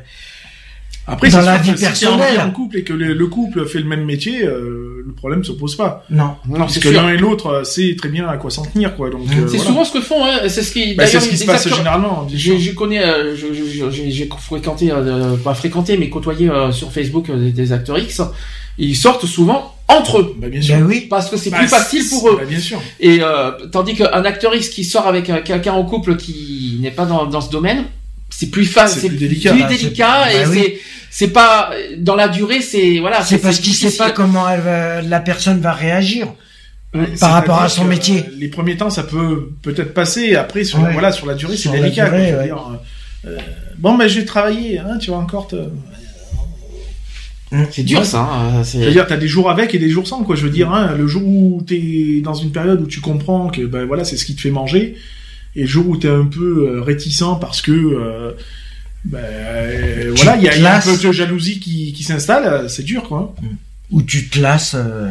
Après, 1.07 1.29
dans 1.29 1.39
c'est 1.39 1.45
la 1.45 1.63
sûr 1.63 1.63
vie 1.63 1.71
que 1.73 1.77
si 1.77 1.85
en- 2.07 2.17
personnelle. 2.17 2.39
en 2.41 2.51
couple 2.51 2.77
et 2.77 2.83
que 2.83 2.93
le, 2.93 3.13
le 3.13 3.27
couple 3.27 3.65
fait 3.67 3.79
le 3.79 3.85
même 3.85 4.05
métier, 4.05 4.43
euh, 4.43 5.03
le 5.05 5.13
problème 5.13 5.43
se 5.43 5.51
pose 5.51 5.75
pas. 5.75 6.03
Non. 6.09 6.31
Non, 6.49 6.57
Parce 6.57 6.73
c'est 6.73 6.79
que 6.79 6.89
l'un 6.89 7.09
et 7.09 7.17
l'autre 7.17 7.47
euh, 7.47 7.63
sait 7.63 7.95
très 7.97 8.09
bien 8.09 8.27
à 8.27 8.37
quoi 8.37 8.49
s'en 8.49 8.63
tenir, 8.65 8.95
quoi. 8.95 9.09
Donc, 9.11 9.21
euh, 9.29 9.45
C'est 9.47 9.57
voilà. 9.57 9.63
souvent 9.63 9.85
ce 9.85 9.93
que 9.93 10.01
font. 10.01 10.25
Hein. 10.25 10.47
C'est 10.47 10.63
ce 10.63 10.71
qui. 10.71 10.95
Bah, 10.95 11.05
c'est 11.05 11.13
d'ailleurs, 11.13 11.21
ce 11.21 11.29
qui 11.29 11.37
se 11.37 11.45
passe 11.45 11.61
acteurs- 11.65 11.77
généralement, 11.77 12.27
Je, 12.33 12.71
connais, 12.71 13.03
euh, 13.03 13.35
j'ai 13.35 14.09
j'ai 14.11 14.29
fréquenté, 14.39 14.91
euh, 14.91 15.35
pas 15.37 15.53
fréquenté, 15.53 15.97
mais 15.97 16.09
côtoyé 16.09 16.49
euh, 16.49 16.71
sur 16.71 16.91
Facebook 16.91 17.29
euh, 17.29 17.37
des, 17.37 17.51
des 17.51 17.71
acteurs 17.71 17.99
X. 17.99 18.21
Ils 18.77 18.95
sortent 18.95 19.25
souvent 19.25 19.73
entre 19.87 20.19
eux 20.19 20.35
Bah, 20.37 20.49
bien 20.49 20.61
sûr. 20.61 20.75
Ben 20.77 20.83
oui. 20.85 21.07
parce 21.09 21.29
que 21.29 21.37
c'est 21.37 21.49
Bah, 21.49 21.59
plus 21.59 21.67
facile 21.67 22.03
pour 22.09 22.29
eux. 22.29 22.35
Bah, 22.37 22.45
bien 22.49 22.59
sûr. 22.59 22.81
Et 22.99 23.19
euh, 23.21 23.51
tandis 23.71 23.93
qu'un 23.93 24.25
acteur 24.25 24.53
X 24.53 24.67
qui 24.69 24.83
sort 24.83 25.07
avec 25.07 25.29
euh, 25.29 25.41
quelqu'un 25.45 25.73
en 25.73 25.83
couple 25.85 26.17
qui 26.17 26.79
n'est 26.81 26.91
pas 26.91 27.05
dans, 27.05 27.25
dans 27.25 27.39
ce 27.41 27.49
domaine, 27.51 27.85
c'est 28.37 28.49
plus 28.51 28.65
facile, 28.65 29.01
C'est 29.01 29.07
plus 29.09 29.17
délicat. 29.17 29.53
Bah, 29.53 29.67
c'est- 29.69 29.77
délicat 29.77 30.33
et 30.33 30.43
bah 30.43 30.49
oui. 30.51 30.59
c'est 30.63 30.79
c'est 31.09 31.27
pas 31.29 31.71
dans 31.97 32.15
la 32.15 32.27
durée, 32.27 32.61
c'est 32.61 32.99
voilà. 32.99 33.23
C'est 33.23 33.37
parce 33.37 33.59
qu'il 33.59 33.73
sait 33.73 33.95
pas 33.95 34.11
comment 34.11 34.49
elle 34.49 34.59
va- 34.61 35.01
la 35.01 35.19
personne 35.21 35.59
va 35.61 35.71
réagir. 35.73 36.27
par 37.19 37.31
rapport 37.33 37.55
à 37.61 37.67
C'est-à-dire 37.67 37.75
son 37.75 37.83
que, 37.83 37.89
métier. 37.89 38.19
euh, 38.19 38.35
Les 38.37 38.47
premiers 38.47 38.77
temps, 38.77 38.89
ça 38.89 39.03
peut 39.03 39.51
peut-être 39.61 39.93
passer. 39.93 40.35
Après, 40.35 40.63
sur, 40.63 40.79
Ouais. 40.81 40.93
voilà, 40.93 41.11
sur 41.11 41.25
la 41.25 41.33
durée, 41.35 41.57
c'est 41.57 41.69
délicat. 41.69 42.05
durée, 42.05 42.33
ouais. 42.33 42.43
dire, 42.45 42.79
euh, 43.27 43.37
bon, 43.77 43.95
ben, 43.97 44.07
j'ai 44.07 44.23
travaillé, 44.23 44.79
hein, 44.79 44.97
tu 44.97 45.11
vas 45.11 45.17
encore 45.17 45.47
te... 45.47 45.57
C'est 47.71 47.83
dur 47.83 48.05
ça. 48.05 48.21
hein, 48.31 48.63
c'est- 48.63 48.79
Je 48.81 48.85
veux 48.85 48.91
dire, 48.91 49.07
t'as 49.07 49.17
des 49.17 49.27
jours 49.27 49.49
avec 49.49 49.73
et 49.75 49.79
des 49.79 49.89
jours 49.89 50.07
sans, 50.07 50.23
quoi. 50.23 50.35
Je 50.35 50.43
veux 50.43 50.49
dire, 50.49 50.71
hein, 50.73 50.95
le 50.97 51.07
jour 51.07 51.23
où 51.25 51.61
t'es 51.65 52.21
dans 52.23 52.33
une 52.33 52.51
période 52.51 52.81
où 52.81 52.87
tu 52.87 52.99
comprends 53.01 53.47
que, 53.49 53.61
ben 53.61 53.85
voilà, 53.85 54.03
c'est 54.03 54.17
ce 54.17 54.25
qui 54.25 54.35
te 54.35 54.41
fait 54.41 54.49
manger, 54.51 54.95
et 55.55 55.61
le 55.61 55.67
jour 55.67 55.87
où 55.87 55.97
t'es 55.97 56.09
un 56.09 56.25
peu 56.25 56.67
euh, 56.69 56.81
réticent 56.81 57.23
parce 57.39 57.61
que, 57.61 57.71
euh, 57.71 58.31
ben, 59.05 59.19
euh, 59.21 60.13
Tu 60.13 60.21
voilà, 60.23 60.37
il 60.37 60.43
y, 60.43 60.49
a- 60.49 60.55
il 60.55 60.61
y 60.61 60.65
a 60.65 60.75
un 60.77 60.81
peu 60.81 60.97
de 60.97 61.11
jalousie 61.11 61.59
qui, 61.59 61.93
qui 61.93 62.03
s'installe, 62.03 62.69
c'est 62.69 62.83
dur, 62.83 63.03
quoi. 63.03 63.35
Où 63.91 64.01
tu 64.01 64.27
te 64.29 64.39
lasses. 64.39 64.75
euh, 64.75 65.09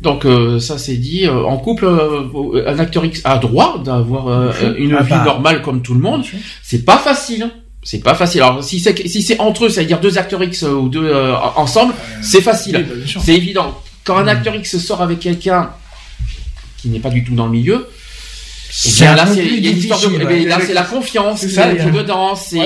Donc 0.00 0.24
euh, 0.24 0.58
ça 0.58 0.76
c'est 0.78 0.96
dit. 0.96 1.26
euh, 1.26 1.44
en 1.44 1.56
couple, 1.58 1.84
euh, 1.86 2.64
un 2.66 2.78
acteur 2.78 3.04
X 3.04 3.20
a 3.24 3.38
droit 3.38 3.82
d'avoir 3.84 4.28
euh, 4.28 4.52
une 4.78 4.94
Ah 4.98 5.02
vie 5.02 5.10
bah. 5.10 5.24
normale 5.24 5.62
comme 5.62 5.82
tout 5.82 5.94
le 5.94 6.00
monde. 6.00 6.24
C'est 6.62 6.84
pas 6.84 6.98
facile. 6.98 7.50
C'est 7.82 8.00
pas 8.02 8.14
facile. 8.14 8.40
Alors 8.42 8.64
si 8.64 8.80
c'est 8.80 9.06
si 9.08 9.20
c'est 9.22 9.38
entre 9.40 9.66
eux, 9.66 9.68
c'est-à-dire 9.68 10.00
deux 10.00 10.16
acteurs 10.18 10.42
X 10.42 10.62
ou 10.62 10.88
deux 10.88 11.04
euh, 11.04 11.34
ensemble, 11.56 11.94
c'est 12.22 12.40
facile. 12.40 12.76
oui, 12.78 13.02
bah, 13.14 13.20
c'est 13.24 13.34
évident. 13.34 13.78
Quand 14.04 14.16
un 14.16 14.26
acteur 14.26 14.54
X 14.54 14.78
sort 14.78 15.00
avec 15.02 15.20
quelqu'un 15.20 15.70
qui 16.78 16.88
n'est 16.88 16.98
pas 16.98 17.10
du 17.10 17.24
tout 17.24 17.34
dans 17.34 17.46
le 17.46 17.52
milieu, 17.52 17.86
bien, 18.98 19.14
là 19.16 19.26
c'est 19.26 19.44
il 19.46 19.66
ouais. 20.68 20.74
la 20.74 20.82
confiance 20.82 21.40
qui 21.40 21.46
est 21.46 21.52
il 21.52 21.80
a- 21.80 21.90
dedans, 21.90 22.34
c'est 22.34 22.58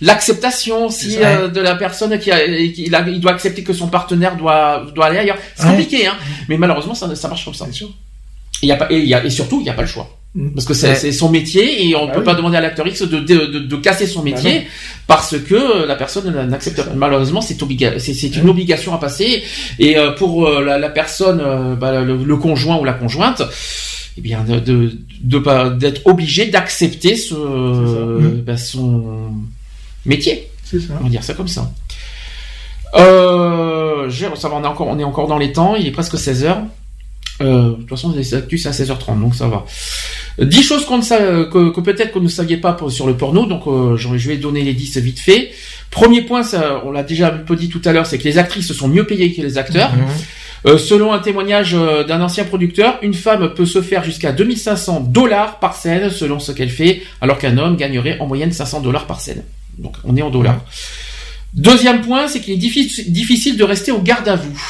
l'acceptation 0.00 0.88
ça. 0.88 1.18
euh, 1.28 1.48
de 1.48 1.60
la 1.60 1.74
personne 1.74 2.18
qui, 2.18 2.30
a, 2.30 2.38
qui 2.46 2.84
il, 2.86 2.94
a- 2.94 3.06
il 3.08 3.20
doit 3.20 3.32
accepter 3.32 3.62
que 3.62 3.72
son 3.72 3.88
partenaire 3.88 4.36
doit 4.36 4.86
doit 4.94 5.06
aller 5.06 5.18
ailleurs. 5.18 5.36
C'est 5.54 5.64
Ouais. 5.64 5.70
compliqué 5.70 6.06
hein, 6.06 6.14
mais 6.48 6.56
malheureusement 6.58 6.94
ça 6.94 7.14
ça 7.14 7.28
marche 7.28 7.44
comme 7.44 7.54
ça. 7.54 7.66
Et, 8.62 8.66
y 8.66 8.72
a 8.72 8.76
pas, 8.76 8.88
et, 8.90 8.98
y 9.00 9.14
a, 9.14 9.24
et 9.24 9.30
surtout, 9.30 9.60
il 9.60 9.64
n'y 9.64 9.70
a 9.70 9.72
pas 9.72 9.82
le 9.82 9.88
choix. 9.88 10.18
Mm. 10.34 10.50
Parce 10.50 10.66
que 10.66 10.74
c'est 10.74 11.02
Ouais. 11.02 11.12
son 11.12 11.30
métier 11.30 11.86
et 11.88 11.96
on 11.96 12.02
ne 12.02 12.06
Bah 12.08 12.12
peut 12.14 12.18
oui. 12.20 12.24
pas 12.26 12.34
demander 12.34 12.56
à 12.58 12.60
l'acteur 12.60 12.86
X 12.86 13.02
de, 13.02 13.20
de, 13.20 13.46
de, 13.46 13.58
de 13.58 13.76
casser 13.76 14.06
son 14.06 14.20
Bah 14.20 14.26
métier 14.30 14.66
parce 15.06 15.36
que 15.38 15.86
la 15.86 15.94
personne 15.96 16.30
n'accepte 16.48 16.82
pas. 16.82 16.92
Malheureusement, 16.94 17.40
c'est 17.40 17.60
obliga 17.62 17.92
une 17.92 18.44
Ouais. 18.44 18.50
obligation 18.50 18.94
à 18.94 18.98
passer. 18.98 19.42
Et 19.78 19.96
euh, 19.96 20.12
pour 20.12 20.46
euh, 20.46 20.62
la, 20.62 20.78
la 20.78 20.88
personne, 20.90 21.40
euh, 21.40 21.74
bah, 21.74 22.00
le, 22.02 22.16
le 22.22 22.36
conjoint 22.36 22.76
ou 22.76 22.84
la 22.84 22.92
conjointe, 22.92 23.42
eh 24.18 24.20
bien, 24.20 24.42
de 24.44 24.58
de, 24.58 24.92
de 25.22 25.38
pas 25.38 25.70
d'être 25.70 26.06
obligé 26.06 26.46
d'accepter 26.46 27.16
ce 27.16 27.34
Mm. 27.34 28.42
bah, 28.42 28.56
son 28.56 29.32
métier. 30.06 30.48
C'est 30.64 30.80
ça. 30.80 30.94
On 31.00 31.04
va 31.04 31.10
dire 31.10 31.22
ça 31.24 31.34
comme 31.34 31.48
ça. 31.48 31.70
Euh, 32.96 34.10
ça 34.10 34.48
va, 34.48 34.56
on 34.56 34.64
est 34.64 34.66
encore, 34.66 34.88
on 34.88 34.98
est 34.98 35.04
encore 35.04 35.28
dans 35.28 35.38
les 35.38 35.52
temps. 35.52 35.76
Il 35.76 35.86
est 35.86 35.90
presque 35.92 36.18
16 36.18 36.44
heures. 36.44 36.62
Euh, 37.40 37.70
de 37.70 37.74
toute 37.76 37.88
façon, 37.88 38.12
les 38.14 38.34
actus 38.34 38.62
c'est 38.62 38.68
à 38.68 38.72
16h30, 38.72 39.18
donc 39.18 39.34
ça 39.34 39.48
va. 39.48 39.64
Euh, 40.40 40.44
10 40.44 40.62
choses 40.62 40.84
qu'on 40.84 40.98
ne 40.98 41.02
sa- 41.02 41.44
que, 41.44 41.70
que 41.70 41.80
peut-être 41.80 42.12
que 42.12 42.18
vous 42.18 42.24
ne 42.24 42.28
saviez 42.28 42.58
pas 42.58 42.72
pour- 42.74 42.92
sur 42.92 43.06
le 43.06 43.16
porno, 43.16 43.46
donc 43.46 43.62
euh, 43.66 43.96
je 43.96 44.14
je 44.18 44.28
vais 44.28 44.36
donner 44.36 44.62
les 44.62 44.74
10 44.74 44.98
vite 44.98 45.20
fait. 45.20 45.50
Premier 45.90 46.20
point, 46.22 46.42
ça, 46.42 46.82
on 46.84 46.90
l'a 46.92 47.02
déjà 47.02 47.28
un 47.28 47.38
peu 47.38 47.56
dit 47.56 47.70
tout 47.70 47.80
à 47.86 47.92
l'heure, 47.92 48.04
c'est 48.06 48.18
que 48.18 48.24
les 48.24 48.36
actrices 48.36 48.70
sont 48.74 48.88
mieux 48.88 49.06
payées 49.06 49.32
que 49.32 49.40
les 49.40 49.56
acteurs. 49.56 49.90
Mhm. 49.96 50.04
Euh, 50.66 50.76
selon 50.76 51.12
un 51.12 51.18
témoignage 51.18 51.74
euh, 51.74 52.04
d'un 52.04 52.20
ancien 52.20 52.44
producteur, 52.44 52.98
une 53.02 53.14
femme 53.14 53.54
peut 53.54 53.66
se 53.66 53.80
faire 53.80 54.04
jusqu'à 54.04 54.32
2500 54.32 55.00
dollars 55.08 55.58
par 55.58 55.74
scène 55.74 56.10
selon 56.10 56.38
ce 56.38 56.52
qu'elle 56.52 56.70
fait, 56.70 57.02
alors 57.20 57.38
qu'un 57.38 57.56
homme 57.56 57.76
gagnerait 57.76 58.18
en 58.20 58.26
moyenne 58.26 58.52
500 58.52 58.80
dollars 58.80 59.06
par 59.06 59.20
scène. 59.20 59.42
Donc 59.78 59.94
on 60.04 60.16
est 60.16 60.22
en 60.22 60.30
dollars. 60.30 60.60
Deuxième 61.54 62.02
point, 62.02 62.28
c'est 62.28 62.40
qu'il 62.40 62.52
est 62.54 62.58
difficile, 62.58 63.10
difficile 63.12 63.56
de 63.56 63.64
rester 63.64 63.90
au 63.90 64.00
garde 64.00 64.28
à 64.28 64.36
vous. 64.36 64.60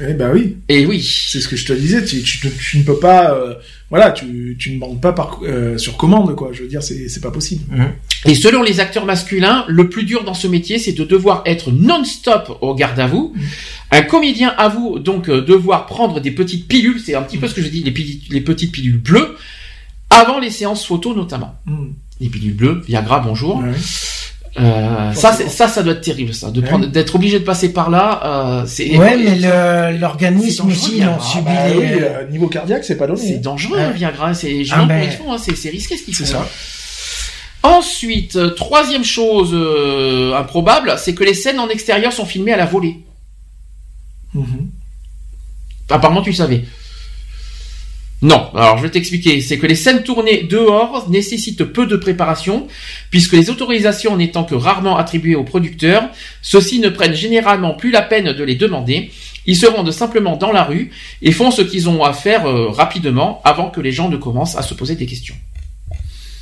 Eh 0.00 0.14
ben 0.14 0.30
oui. 0.32 0.56
Et 0.68 0.86
oui. 0.86 1.02
C'est 1.28 1.40
ce 1.40 1.48
que 1.48 1.56
je 1.56 1.66
te 1.66 1.72
disais, 1.72 2.04
tu, 2.04 2.22
tu, 2.22 2.38
tu- 2.40 2.50
tu 2.50 2.78
ne 2.78 2.82
peux 2.84 2.98
pas, 2.98 3.32
euh, 3.34 3.54
voilà, 3.90 4.12
tu, 4.12 4.56
tu 4.58 4.72
ne 4.72 4.78
bandes 4.78 5.00
pas 5.00 5.12
par, 5.12 5.40
euh, 5.42 5.76
sur 5.78 5.96
commande, 5.96 6.34
quoi. 6.36 6.50
Je 6.52 6.62
veux 6.62 6.68
dire, 6.68 6.82
c'est 6.82 7.08
c'est 7.08 7.20
pas 7.20 7.30
possible. 7.32 7.64
Et 8.26 8.34
selon 8.34 8.62
les 8.62 8.78
acteurs 8.80 9.04
masculins, 9.06 9.64
le 9.68 9.88
plus 9.88 10.04
dur 10.04 10.24
dans 10.24 10.34
ce 10.34 10.46
métier, 10.46 10.78
c'est 10.78 10.92
de 10.92 11.04
devoir 11.04 11.42
être 11.46 11.70
non-stop 11.72 12.58
au 12.60 12.74
garde 12.74 12.98
à 13.00 13.06
vous. 13.06 13.34
Un 13.90 14.02
comédien 14.02 14.50
avoue 14.56 14.98
donc 14.98 15.28
euh, 15.28 15.40
devoir 15.40 15.86
prendre 15.86 16.20
des 16.20 16.30
petites 16.30 16.68
pilules, 16.68 17.00
c'est 17.04 17.14
un 17.14 17.22
petit 17.22 17.38
peu 17.38 17.48
ce 17.48 17.54
que 17.54 17.62
je 17.62 17.68
dis, 17.68 17.82
les, 17.82 17.94
les 18.30 18.40
petites 18.40 18.70
pilules 18.72 18.98
bleues, 19.00 19.36
avant 20.10 20.38
les 20.38 20.50
séances 20.50 20.84
photo 20.86 21.14
notamment. 21.14 21.54
Mm. 21.66 21.86
Les 22.20 22.28
pilules 22.28 22.54
bleues, 22.54 22.82
Viagra, 22.86 23.20
bonjour. 23.20 23.62
Euh, 24.60 25.12
ça, 25.14 25.32
ça, 25.32 25.68
ça 25.68 25.82
doit 25.82 25.92
être 25.94 26.00
terrible, 26.00 26.34
ça, 26.34 26.50
de 26.50 26.60
Ouais. 26.60 26.66
prendre, 26.66 26.86
d'être 26.86 27.14
obligé 27.14 27.38
de 27.38 27.44
passer 27.44 27.72
par 27.72 27.90
là. 27.90 28.20
Euh, 28.24 28.64
c'est 28.66 28.96
Ouais, 28.96 29.16
mais 29.16 29.92
l'organisme 29.98 30.66
aussi, 30.68 30.98
il 30.98 31.06
en 31.08 31.20
subit 31.20 31.44
Bah 31.46 31.68
les... 31.68 31.76
oui, 31.76 31.86
euh, 32.00 32.26
niveau 32.28 32.48
cardiaque, 32.48 32.84
c'est 32.84 32.96
pas 32.96 33.06
donné. 33.06 33.20
c'est 33.20 33.34
hein. 33.36 33.40
dangereux, 33.42 33.78
Ouais. 33.78 33.92
Viagra. 33.92 34.34
C'est, 34.34 34.62
Ah, 34.70 34.78
comment 34.80 35.00
ils 35.02 35.10
font, 35.10 35.32
hein, 35.32 35.38
c'est, 35.38 35.56
c'est 35.56 35.70
risqué 35.70 35.96
ce 35.96 36.02
qu'ils 36.02 36.14
font. 36.14 36.24
C'est 36.24 36.32
ça. 36.32 36.46
Ensuite, 37.62 38.54
troisième 38.54 39.04
chose 39.04 39.50
euh, 39.52 40.34
improbable, 40.36 40.94
c'est 40.98 41.14
que 41.14 41.24
les 41.24 41.34
scènes 41.34 41.58
en 41.58 41.68
extérieur 41.68 42.12
sont 42.12 42.24
filmées 42.24 42.52
à 42.52 42.56
la 42.56 42.66
volée. 42.66 42.98
Mhm. 44.34 44.68
Apparemment, 45.90 46.22
tu 46.22 46.30
le 46.30 46.36
savais. 46.36 46.64
Non, 48.20 48.50
alors 48.54 48.78
je 48.78 48.82
vais 48.82 48.90
t'expliquer. 48.90 49.40
C'est 49.40 49.58
que 49.58 49.66
les 49.66 49.76
scènes 49.76 50.02
tournées 50.02 50.42
dehors 50.42 51.08
nécessitent 51.08 51.64
peu 51.64 51.86
de 51.86 51.96
préparation, 51.96 52.66
puisque 53.10 53.34
les 53.34 53.48
autorisations 53.48 54.16
n'étant 54.16 54.42
que 54.42 54.56
rarement 54.56 54.96
attribuées 54.96 55.36
aux 55.36 55.44
producteurs, 55.44 56.08
ceux-ci 56.42 56.80
ne 56.80 56.88
prennent 56.88 57.14
généralement 57.14 57.74
plus 57.74 57.90
la 57.90 58.02
peine 58.02 58.32
de 58.32 58.44
les 58.44 58.56
demander. 58.56 59.10
Ils 59.46 59.56
se 59.56 59.66
rendent 59.66 59.92
simplement 59.92 60.36
dans 60.36 60.52
la 60.52 60.64
rue 60.64 60.90
et 61.22 61.32
font 61.32 61.50
ce 61.50 61.62
qu'ils 61.62 61.88
ont 61.88 62.02
à 62.02 62.12
faire 62.12 62.46
euh, 62.46 62.68
rapidement 62.68 63.40
avant 63.44 63.70
que 63.70 63.80
les 63.80 63.92
gens 63.92 64.08
ne 64.08 64.16
commencent 64.16 64.56
à 64.56 64.62
se 64.62 64.74
poser 64.74 64.94
des 64.94 65.06
questions. 65.06 65.36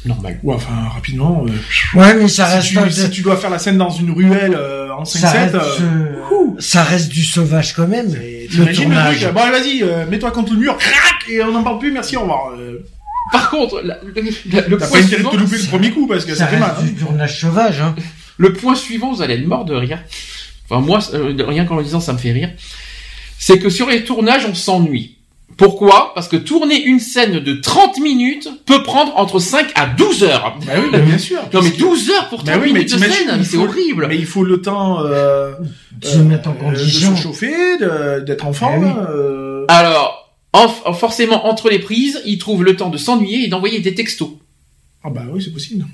Normal. 0.07 0.39
Ouais, 0.43 0.55
enfin, 0.55 0.73
rapidement. 0.95 1.45
euh, 1.47 1.99
Ouais, 1.99 2.15
mais 2.15 2.29
ça 2.29 2.61
si, 2.61 2.77
reste... 2.79 2.95
tu, 2.95 3.01
si 3.03 3.11
tu 3.11 3.23
dois 3.23 3.37
faire 3.37 3.51
la 3.51 3.59
scène 3.59 3.77
dans 3.79 3.91
une 3.91 4.11
ruelle 4.13 4.55
euh, 4.57 4.91
en 4.93 5.03
5-7, 5.03 5.19
ça, 5.19 5.31
reste, 5.31 5.55
euh, 5.55 5.59
euh, 5.81 6.61
ça 6.61 6.83
reste 6.85 7.09
du 7.11 7.25
sauvage 7.25 7.75
quand 7.75 7.89
même. 7.89 8.15
et 8.23 8.45
Le 8.45 8.49
t'imagines 8.49 8.69
le 8.89 8.95
tournage. 8.95 9.21
truc, 9.21 9.35
Bon, 9.35 9.41
allez, 9.41 9.59
vas-y, 9.59 9.83
euh, 9.83 10.07
mets-toi 10.07 10.31
contre 10.31 10.53
le 10.53 10.59
mur, 10.61 10.77
crac, 10.79 11.29
et 11.29 11.43
on 11.43 11.53
n'en 11.53 11.63
parle 11.63 11.79
plus, 11.79 11.93
merci, 11.93 12.17
au 12.17 12.21
revoir. 12.23 12.53
Euh, 12.59 12.85
Par 13.33 13.51
contre, 13.51 13.83
la- 13.85 13.99
le, 14.05 14.13
T'as 14.51 14.63
pas 14.63 14.69
louper 14.69 15.59
premier 15.69 15.91
coup, 15.91 16.07
parce 16.07 16.25
que 16.25 16.33
ça, 16.35 16.45
Ça 16.45 16.47
fait 16.47 16.59
mal. 16.59 16.71
reste 16.71 16.83
hein. 16.83 16.85
du 16.87 16.95
tournage 16.95 17.41
sauvage, 17.41 17.81
hein. 17.81 17.95
Le 18.39 18.53
point 18.53 18.75
suivant, 18.77 19.13
vous 19.13 19.23
allez 19.23 19.35
être 19.35 19.47
mort 19.47 19.65
de 19.65 19.75
rire. 19.75 19.99
Enfin, 20.69 20.81
moi, 20.81 21.01
euh, 21.15 21.35
rien 21.47 21.65
qu'en 21.65 21.77
le 21.77 21.83
disant, 21.85 22.01
ça 22.01 22.13
me 22.13 22.19
fait 22.19 22.33
rire. 22.33 22.51
C'est 23.39 23.59
que 23.59 23.69
sur 23.69 23.89
les 23.89 24.05
tournages, 24.05 24.47
on 24.49 24.55
s'ennuie. 24.55 25.16
Pourquoi? 25.57 26.13
Parce 26.15 26.29
que 26.29 26.37
tourner 26.37 26.83
une 26.83 27.01
scène 27.01 27.39
de 27.41 27.55
30 27.55 27.99
minutes 28.01 28.49
peut 28.67 28.83
prendre 28.83 29.17
entre 29.17 29.39
5 29.39 29.73
à 29.75 29.87
12 29.87 30.25
heures. 30.25 30.59
Bah 30.67 30.73
oui, 30.77 30.89
bah, 30.93 30.99
bien 30.99 31.17
sûr. 31.17 31.41
Non 31.55 31.63
mais 31.63 31.71
12 31.71 32.11
heures 32.11 32.29
pour 32.29 32.45
30 32.45 32.47
Bah 32.47 32.61
oui, 32.63 32.73
mais 32.73 32.81
minutes 32.81 32.93
de 32.95 32.99
scène, 32.99 33.37
il 33.39 33.45
c'est 33.47 33.57
faut- 33.57 33.63
horrible. 33.65 34.07
Mais 34.09 34.17
il 34.19 34.27
faut 34.27 34.45
le 34.45 34.61
temps 34.61 35.01
euh, 35.05 35.53
Se 36.03 36.19
euh, 36.19 36.25
mettre 36.25 36.51
en 36.51 36.73
de 36.73 36.77
se 36.77 37.15
chauffer, 37.17 37.79
de- 37.79 38.21
d'être 38.21 38.45
en 38.47 38.53
forme. 38.53 38.85
Eh 38.85 38.87
oui. 39.01 39.07
euh, 39.09 39.65
Alors, 39.69 40.35
en- 40.53 40.69
forcément, 40.93 41.47
entre 41.47 41.71
les 41.71 41.79
prises, 41.79 42.21
ils 42.27 42.37
trouvent 42.39 42.65
le 42.65 42.77
temps 42.77 42.91
de 42.91 42.99
s'ennuyer 42.99 43.45
et 43.45 43.49
d'envoyer 43.49 43.79
des 43.81 43.95
textos. 43.95 44.31
Ah 45.03 45.09
bah 45.11 45.23
oui, 45.33 45.41
c'est 45.43 45.53
possible. 45.53 45.87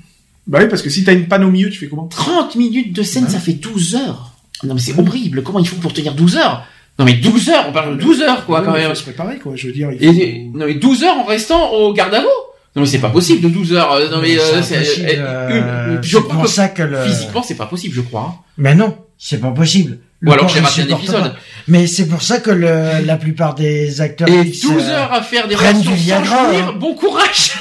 Bah 0.45 0.59
oui, 0.61 0.67
parce 0.67 0.81
que 0.81 0.89
si 0.89 1.05
t'as 1.05 1.13
une 1.13 1.27
panne 1.29 1.45
au 1.45 1.51
milieu, 1.51 1.69
tu 1.69 1.79
fais 1.79 1.87
comment? 1.87 2.07
30 2.07 2.55
minutes 2.57 2.91
de 2.93 3.01
scène, 3.03 3.25
Ouais. 3.25 3.29
ça 3.29 3.39
fait 3.39 3.53
12 3.53 3.95
heures. 3.95 4.31
Non 4.65 4.73
mais 4.73 4.81
c'est 4.81 4.97
horrible, 4.99 5.43
comment 5.43 5.59
ils 5.59 5.67
font 5.67 5.77
pour 5.77 5.93
tenir 5.93 6.15
12 6.15 6.35
heures? 6.37 6.65
Non 6.99 7.05
mais 7.05 7.13
12 7.13 7.49
heures, 7.49 7.65
on 7.69 7.71
parle 7.71 7.97
de 7.97 8.01
12 8.03 8.21
heures 8.21 8.45
quoi 8.45 8.61
quand 8.61 8.71
même. 8.73 8.89
faut 8.89 8.95
se 8.95 9.03
préparer, 9.03 9.37
quoi. 9.39 9.53
Je 9.55 9.67
veux 9.67 9.73
dire, 9.73 9.89
il 9.91 10.03
Et, 10.03 10.13
faut... 10.13 10.19
et- 10.19 10.49
non 10.53 10.65
mais 10.67 10.75
12 10.75 11.03
heures 11.03 11.17
en 11.17 11.23
restant 11.23 11.71
au 11.71 11.91
garde 11.93 12.13
à 12.13 12.21
vous 12.21 12.27
Non 12.75 12.81
mais 12.83 12.85
c'est 12.85 12.99
pas 12.99 13.09
possible 13.09 13.41
de 13.41 13.49
12 13.49 13.73
heures. 13.73 13.91
euh, 13.93 14.09
Non 14.09 14.19
mais 14.21 14.37
euh, 14.39 14.61
C'est 14.61 14.77
euh, 14.77 15.19
euh, 15.19 15.97
je 16.01 16.17
crois 16.19 16.33
pour 16.35 16.43
que 16.43 16.49
ça 16.49 16.69
que 16.69 16.83
le... 16.83 17.03
physiquement 17.03 17.41
c'est 17.43 17.55
pas 17.55 17.65
possible, 17.65 17.95
je 17.95 18.01
crois. 18.01 18.21
hein. 18.21 18.43
Mais 18.57 18.75
non, 18.75 18.95
c'est 19.17 19.39
pas 19.41 19.49
possible. 19.51 19.99
Le 20.19 20.29
Ou 20.29 20.33
alors 20.33 20.47
j'ai 20.47 20.59
il 20.59 20.65
raté 20.65 20.81
un 20.83 20.97
épisode. 20.97 21.23
pas. 21.33 21.35
Mais 21.67 21.85
c'est 21.87 22.07
pour 22.07 22.21
ça 22.21 22.39
que 22.39 22.51
le, 22.51 23.03
la 23.05 23.17
plupart 23.17 23.55
des 23.55 23.99
acteurs... 23.99 24.29
Et 24.29 24.41
X, 24.47 24.61
12 24.61 24.83
euh, 24.83 24.89
heures 24.91 25.11
à 25.11 25.21
faire 25.21 25.47
des 25.47 25.55
prennent 25.55 25.81
du 25.81 25.93
Viagra, 25.93 26.47
hein. 26.49 26.73
bon 26.79 26.93
courage 26.93 27.51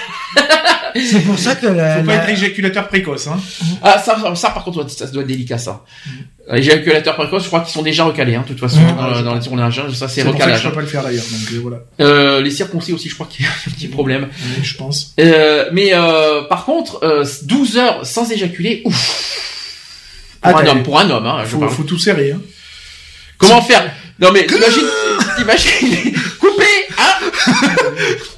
C'est 0.94 1.20
pour 1.25 1.39
ça 1.39 1.55
que 1.55 1.67
la, 1.67 1.97
faut 2.01 2.05
pas 2.07 2.17
la- 2.17 2.23
être 2.23 2.28
éjaculateur 2.31 2.89
précoce, 2.89 3.27
hein. 3.27 3.41
Ah 3.83 3.99
ça, 3.99 4.17
ça 4.35 4.51
par 4.51 4.62
contre 4.65 4.86
ça 4.91 5.07
doit 5.07 5.23
être 5.23 5.28
délicat 5.28 5.57
ça. 5.59 5.85
Éjaculateur 6.52 7.15
précoce, 7.17 7.44
je 7.44 7.49
crois 7.49 7.61
qu'ils 7.61 7.73
sont 7.73 7.83
déjà 7.83 8.05
recalés 8.05 8.35
hein, 8.35 8.43
de 8.47 8.49
toute 8.49 8.61
façon 8.61 8.81
Mhm. 8.81 8.97
dans, 8.97 9.23
dans 9.23 9.35
les 9.35 9.41
tournages, 9.41 9.78
hein, 9.78 9.85
ça 9.94 10.07
c'est 10.09 10.17
C'est 10.20 10.25
pour 10.25 10.33
ça 10.33 10.39
que 10.39 10.43
recalage. 10.43 10.62
je 10.62 10.69
peux 10.69 10.75
pas 10.75 10.81
le 10.83 10.86
faire 10.86 11.02
d'ailleurs, 11.02 11.25
donc 11.25 11.52
euh, 11.55 11.59
voilà. 11.62 11.77
Euh, 12.01 12.41
les 12.43 12.51
circoncis 12.51 12.93
aussi, 12.93 13.09
je 13.09 13.15
crois 13.15 13.27
qu'il 13.31 13.44
y 13.44 13.49
a 13.49 13.51
un 13.51 13.70
petit 13.70 13.89
problème. 13.89 14.28
Oui, 14.33 14.62
je 14.65 14.75
pense. 14.77 15.15
Euh, 15.19 15.67
mais 15.73 15.91
euh, 15.94 16.43
par 16.43 16.65
contre, 16.67 17.02
euh, 17.05 17.25
12 17.44 17.78
heures 17.78 18.05
sans 18.05 18.31
éjaculer, 18.31 18.83
ouf. 18.85 19.39
Pour 20.43 20.57
Ah, 20.59 20.61
un 20.62 20.67
homme, 20.67 20.83
pour 20.83 20.99
un 20.99 21.09
homme, 21.09 21.27
hein, 21.27 21.39
je 21.44 21.51
Faut, 21.51 21.69
faut 21.69 21.85
tout 21.85 21.99
serrer, 21.99 22.33
hein. 22.33 22.41
Comment 23.39 23.62
faire 23.62 23.83
Non 24.23 24.31
mais 24.33 24.47
t'imagines, 24.47 24.86
t'imagines, 25.36 26.12
coupé, 26.39 26.65
hein 26.99 27.31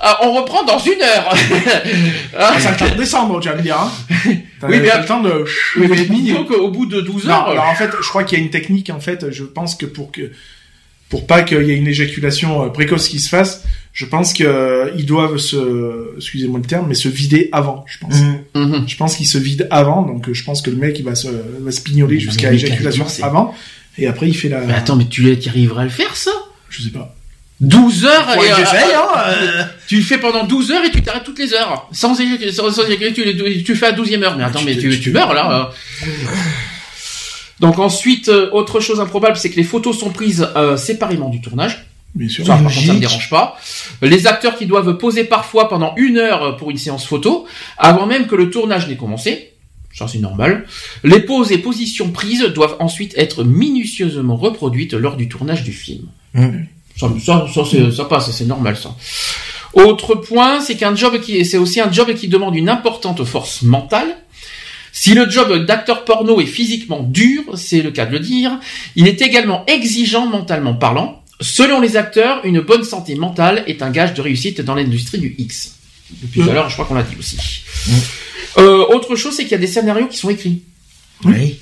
Ah, 0.00 0.18
On 0.22 0.32
reprend 0.32 0.64
dans 0.64 0.78
une 0.78 1.00
heure. 1.02 1.34
Ah, 2.36 2.58
ça 2.58 2.72
le 2.84 2.90
de 2.90 2.96
descendre, 2.96 3.38
tu 3.40 3.48
vas 3.48 3.54
me 3.56 3.62
dire, 3.62 3.78
hein. 3.78 3.92
Oui, 4.26 4.40
mais- 4.62 4.80
le 4.80 5.06
temps 5.06 5.20
de... 5.22 5.44
oui, 5.76 5.86
mais 5.88 5.96
dis 6.04 6.32
donc, 6.32 6.50
au 6.50 6.68
bout 6.70 6.86
de 6.86 7.00
12 7.00 7.26
Non, 7.26 7.30
heures, 7.32 7.48
alors 7.50 7.68
en 7.68 7.74
fait, 7.76 7.90
je 8.02 8.08
crois 8.08 8.24
qu'il 8.24 8.38
y 8.38 8.40
a 8.40 8.44
une 8.44 8.50
technique, 8.50 8.90
en 8.90 8.98
fait, 8.98 9.30
je 9.30 9.44
pense 9.44 9.74
que 9.76 9.86
pour 9.86 10.10
que... 10.10 10.32
pour 11.10 11.26
pas 11.26 11.42
qu'il 11.42 11.62
y 11.62 11.70
ait 11.70 11.76
une 11.76 11.86
éjaculation 11.86 12.64
euh, 12.64 12.68
précoce 12.70 13.08
qui 13.08 13.20
se 13.20 13.28
fasse, 13.28 13.62
je 13.92 14.04
pense 14.06 14.32
que 14.32 14.42
euh, 14.42 14.90
ils 14.96 15.06
doivent 15.06 15.36
se, 15.38 16.14
excusez-moi 16.16 16.58
le 16.60 16.66
terme, 16.66 16.86
mais 16.88 16.94
se 16.94 17.08
vider 17.08 17.48
avant, 17.52 17.84
je 17.86 17.98
pense. 17.98 18.14
Mhm. 18.54 18.88
Je 18.88 18.96
pense 18.96 19.16
qu'ils 19.16 19.26
se 19.28 19.38
vident 19.38 19.66
avant, 19.70 20.02
donc 20.02 20.28
euh, 20.28 20.34
je 20.34 20.42
pense 20.42 20.60
que 20.62 20.70
le 20.70 20.76
mec 20.76 20.98
il 20.98 21.04
va 21.04 21.14
se, 21.14 21.28
va 21.60 21.70
se 21.70 21.80
pignoler 21.82 22.18
jusqu'à 22.18 22.50
mais 22.50 22.56
éjaculation 22.56 23.04
quasiment, 23.04 23.08
c'est- 23.08 23.22
avant, 23.22 23.54
et 23.98 24.06
après 24.06 24.28
il 24.28 24.34
fait 24.34 24.48
la. 24.48 24.60
Mais 24.60 24.74
attends, 24.74 24.96
mais 24.96 25.06
tu 25.06 25.22
y 25.32 25.48
arriveras 25.48 25.82
à 25.82 25.84
le 25.84 25.90
faire, 25.90 26.16
ça? 26.16 26.30
Je 26.70 26.82
sais 26.82 26.90
pas. 26.90 27.14
12 27.60 28.04
heures 28.04 28.30
Faudrait 28.30 28.48
et, 28.48 28.52
euh, 28.52 28.56
hein, 28.96 29.24
euh. 29.28 29.64
Tu 29.86 29.96
le 29.98 30.02
fais 30.02 30.18
pendant 30.18 30.44
12 30.44 30.72
heures 30.72 30.84
et 30.84 30.90
tu 30.90 31.00
t'arrêtes 31.02 31.22
toutes 31.24 31.38
les 31.38 31.54
heures. 31.54 31.88
Sans 31.92 32.14
sans, 32.14 32.70
sans 32.72 32.84
éjaculer, 32.86 33.12
tu, 33.12 33.24
le- 33.24 33.62
tu 33.62 33.76
fais 33.76 33.86
à 33.86 33.92
12e 33.92 34.22
heure. 34.24 34.36
Mais 34.36 34.42
attends, 34.44 34.58
tu 34.58 34.64
mais 34.66 34.74
tu, 34.76 34.90
tu 34.90 35.00
tu 35.00 35.12
te- 35.12 35.16
meurs 35.16 35.32
là. 35.32 35.70
euh. 36.02 36.06
Donc 37.60 37.78
ensuite, 37.78 38.28
euh, 38.28 38.50
autre 38.52 38.80
chose 38.80 39.00
improbable, 39.00 39.36
c'est 39.36 39.50
que 39.50 39.56
les 39.56 39.62
photos 39.64 39.98
sont 39.98 40.10
prises 40.10 40.48
euh, 40.56 40.76
séparément 40.76 41.28
du 41.28 41.40
tournage. 41.40 41.86
Bien 42.14 42.28
sûr. 42.28 42.44
Ça, 42.46 42.54
par 42.54 42.62
contre, 42.64 42.74
ça 42.86 42.92
me 42.92 42.98
dérange 43.00 43.30
pas. 43.30 43.58
Les 44.02 44.26
acteurs 44.26 44.56
qui 44.56 44.66
doivent 44.66 44.98
poser 44.98 45.24
parfois 45.24 45.68
pendant 45.68 45.94
une 45.96 46.18
heure 46.18 46.56
pour 46.56 46.70
une 46.70 46.76
séance 46.78 47.06
photo, 47.06 47.46
avant 47.78 48.06
même 48.06 48.26
que 48.26 48.34
le 48.36 48.50
tournage 48.50 48.88
n'ait 48.88 48.96
commencé. 48.96 49.52
Ça, 49.94 50.08
c'est 50.08 50.18
normal. 50.18 50.66
Les 51.04 51.20
poses 51.20 51.52
et 51.52 51.58
positions 51.58 52.10
prises 52.10 52.42
doivent 52.54 52.76
ensuite 52.80 53.14
être 53.16 53.44
minutieusement 53.44 54.36
reproduites 54.36 54.92
lors 54.94 55.16
du 55.16 55.28
tournage 55.28 55.62
du 55.62 55.72
film. 55.72 56.06
Ça, 56.96 57.08
ça, 57.24 57.46
ça, 57.52 57.62
c'est- 57.70 57.90
ça 57.92 58.04
passe, 58.04 58.30
c'est 58.32 58.44
normal, 58.44 58.76
ça. 58.76 58.94
Autre 59.74 60.14
point, 60.16 60.60
c'est 60.60 60.76
qu'un 60.76 60.94
job 60.94 61.20
qui, 61.20 61.44
c'est 61.44 61.58
aussi 61.58 61.80
un 61.80 61.90
job 61.90 62.12
qui 62.14 62.28
demande 62.28 62.54
une 62.56 62.68
importante 62.68 63.24
force 63.24 63.62
mentale. 63.62 64.16
Si 64.92 65.14
le 65.14 65.28
job 65.28 65.64
d'acteur 65.66 66.04
porno 66.04 66.40
est 66.40 66.46
physiquement 66.46 67.02
dur, 67.02 67.42
c'est 67.54 67.82
le 67.82 67.90
cas 67.90 68.06
de 68.06 68.12
le 68.12 68.20
dire, 68.20 68.60
il 68.94 69.08
est 69.08 69.20
également 69.22 69.64
exigeant 69.66 70.26
mentalement 70.26 70.74
parlant. 70.74 71.20
Selon 71.40 71.80
les 71.80 71.96
acteurs, 71.96 72.40
une 72.44 72.60
bonne 72.60 72.84
santé 72.84 73.16
mentale 73.16 73.64
est 73.66 73.82
un 73.82 73.90
gage 73.90 74.14
de 74.14 74.22
réussite 74.22 74.60
dans 74.60 74.76
l'industrie 74.76 75.18
du 75.18 75.34
X. 75.36 75.74
Depuis 76.22 76.42
tout 76.42 76.50
à 76.50 76.52
l'heure, 76.52 76.68
je 76.68 76.74
crois 76.74 76.84
qu'on 76.86 76.94
l'a 76.94 77.02
dit 77.02 77.16
aussi. 77.18 77.36
Euh, 78.58 78.84
autre 78.94 79.16
chose, 79.16 79.34
c'est 79.34 79.42
qu'il 79.42 79.52
y 79.52 79.56
a 79.56 79.58
des 79.58 79.66
scénarios 79.66 80.06
qui 80.06 80.16
sont 80.18 80.30
écrits 80.30 80.62
Oui. 81.24 81.58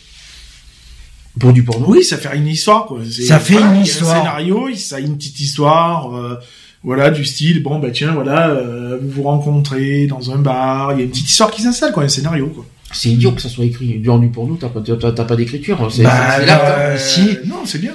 pour 1.38 1.52
du 1.52 1.62
porno. 1.62 1.86
Oui, 1.88 2.04
ça 2.04 2.18
fait 2.18 2.36
une 2.36 2.46
histoire, 2.48 2.86
quoi. 2.86 3.00
C'est- 3.10 3.22
Ça 3.24 3.38
fait 3.38 3.54
une 3.54 3.60
il 3.60 3.76
y 3.76 3.80
a 3.80 3.82
histoire. 3.82 4.14
Un 4.16 4.18
scénario, 4.20 4.68
il- 4.68 4.78
ça 4.78 4.96
a 4.96 5.00
une 5.00 5.16
petite 5.16 5.40
histoire, 5.40 6.14
euh, 6.14 6.36
voilà, 6.82 7.10
du 7.10 7.24
style, 7.24 7.62
bon, 7.62 7.78
bah 7.78 7.90
tiens, 7.92 8.12
voilà, 8.12 8.50
euh, 8.50 8.98
vous 9.00 9.10
vous 9.10 9.22
rencontrez 9.22 10.06
dans 10.06 10.30
un 10.32 10.38
bar, 10.38 10.92
il 10.92 10.98
y 10.98 11.00
a 11.00 11.04
une 11.04 11.10
petite 11.10 11.30
histoire 11.30 11.50
qui 11.50 11.62
s'installe, 11.62 11.92
quoi, 11.92 12.02
un 12.02 12.08
scénario, 12.08 12.48
quoi. 12.48 12.66
C'est 12.92 13.08
idiot 13.08 13.32
que 13.32 13.40
ça 13.40 13.48
soit 13.48 13.64
écrit. 13.64 13.98
Du 14.00 14.28
porno, 14.28 14.58
t'as 14.60 14.68
pas, 14.68 14.82
t'as, 14.82 15.12
t'as 15.12 15.24
pas 15.24 15.36
d'écriture. 15.36 15.88
C'est, 15.90 16.02
Bah, 16.02 16.36
c'est 16.38 16.50
euh, 16.50 16.98
si. 16.98 17.38
Non, 17.46 17.62
c'est 17.64 17.78
bien. 17.80 17.94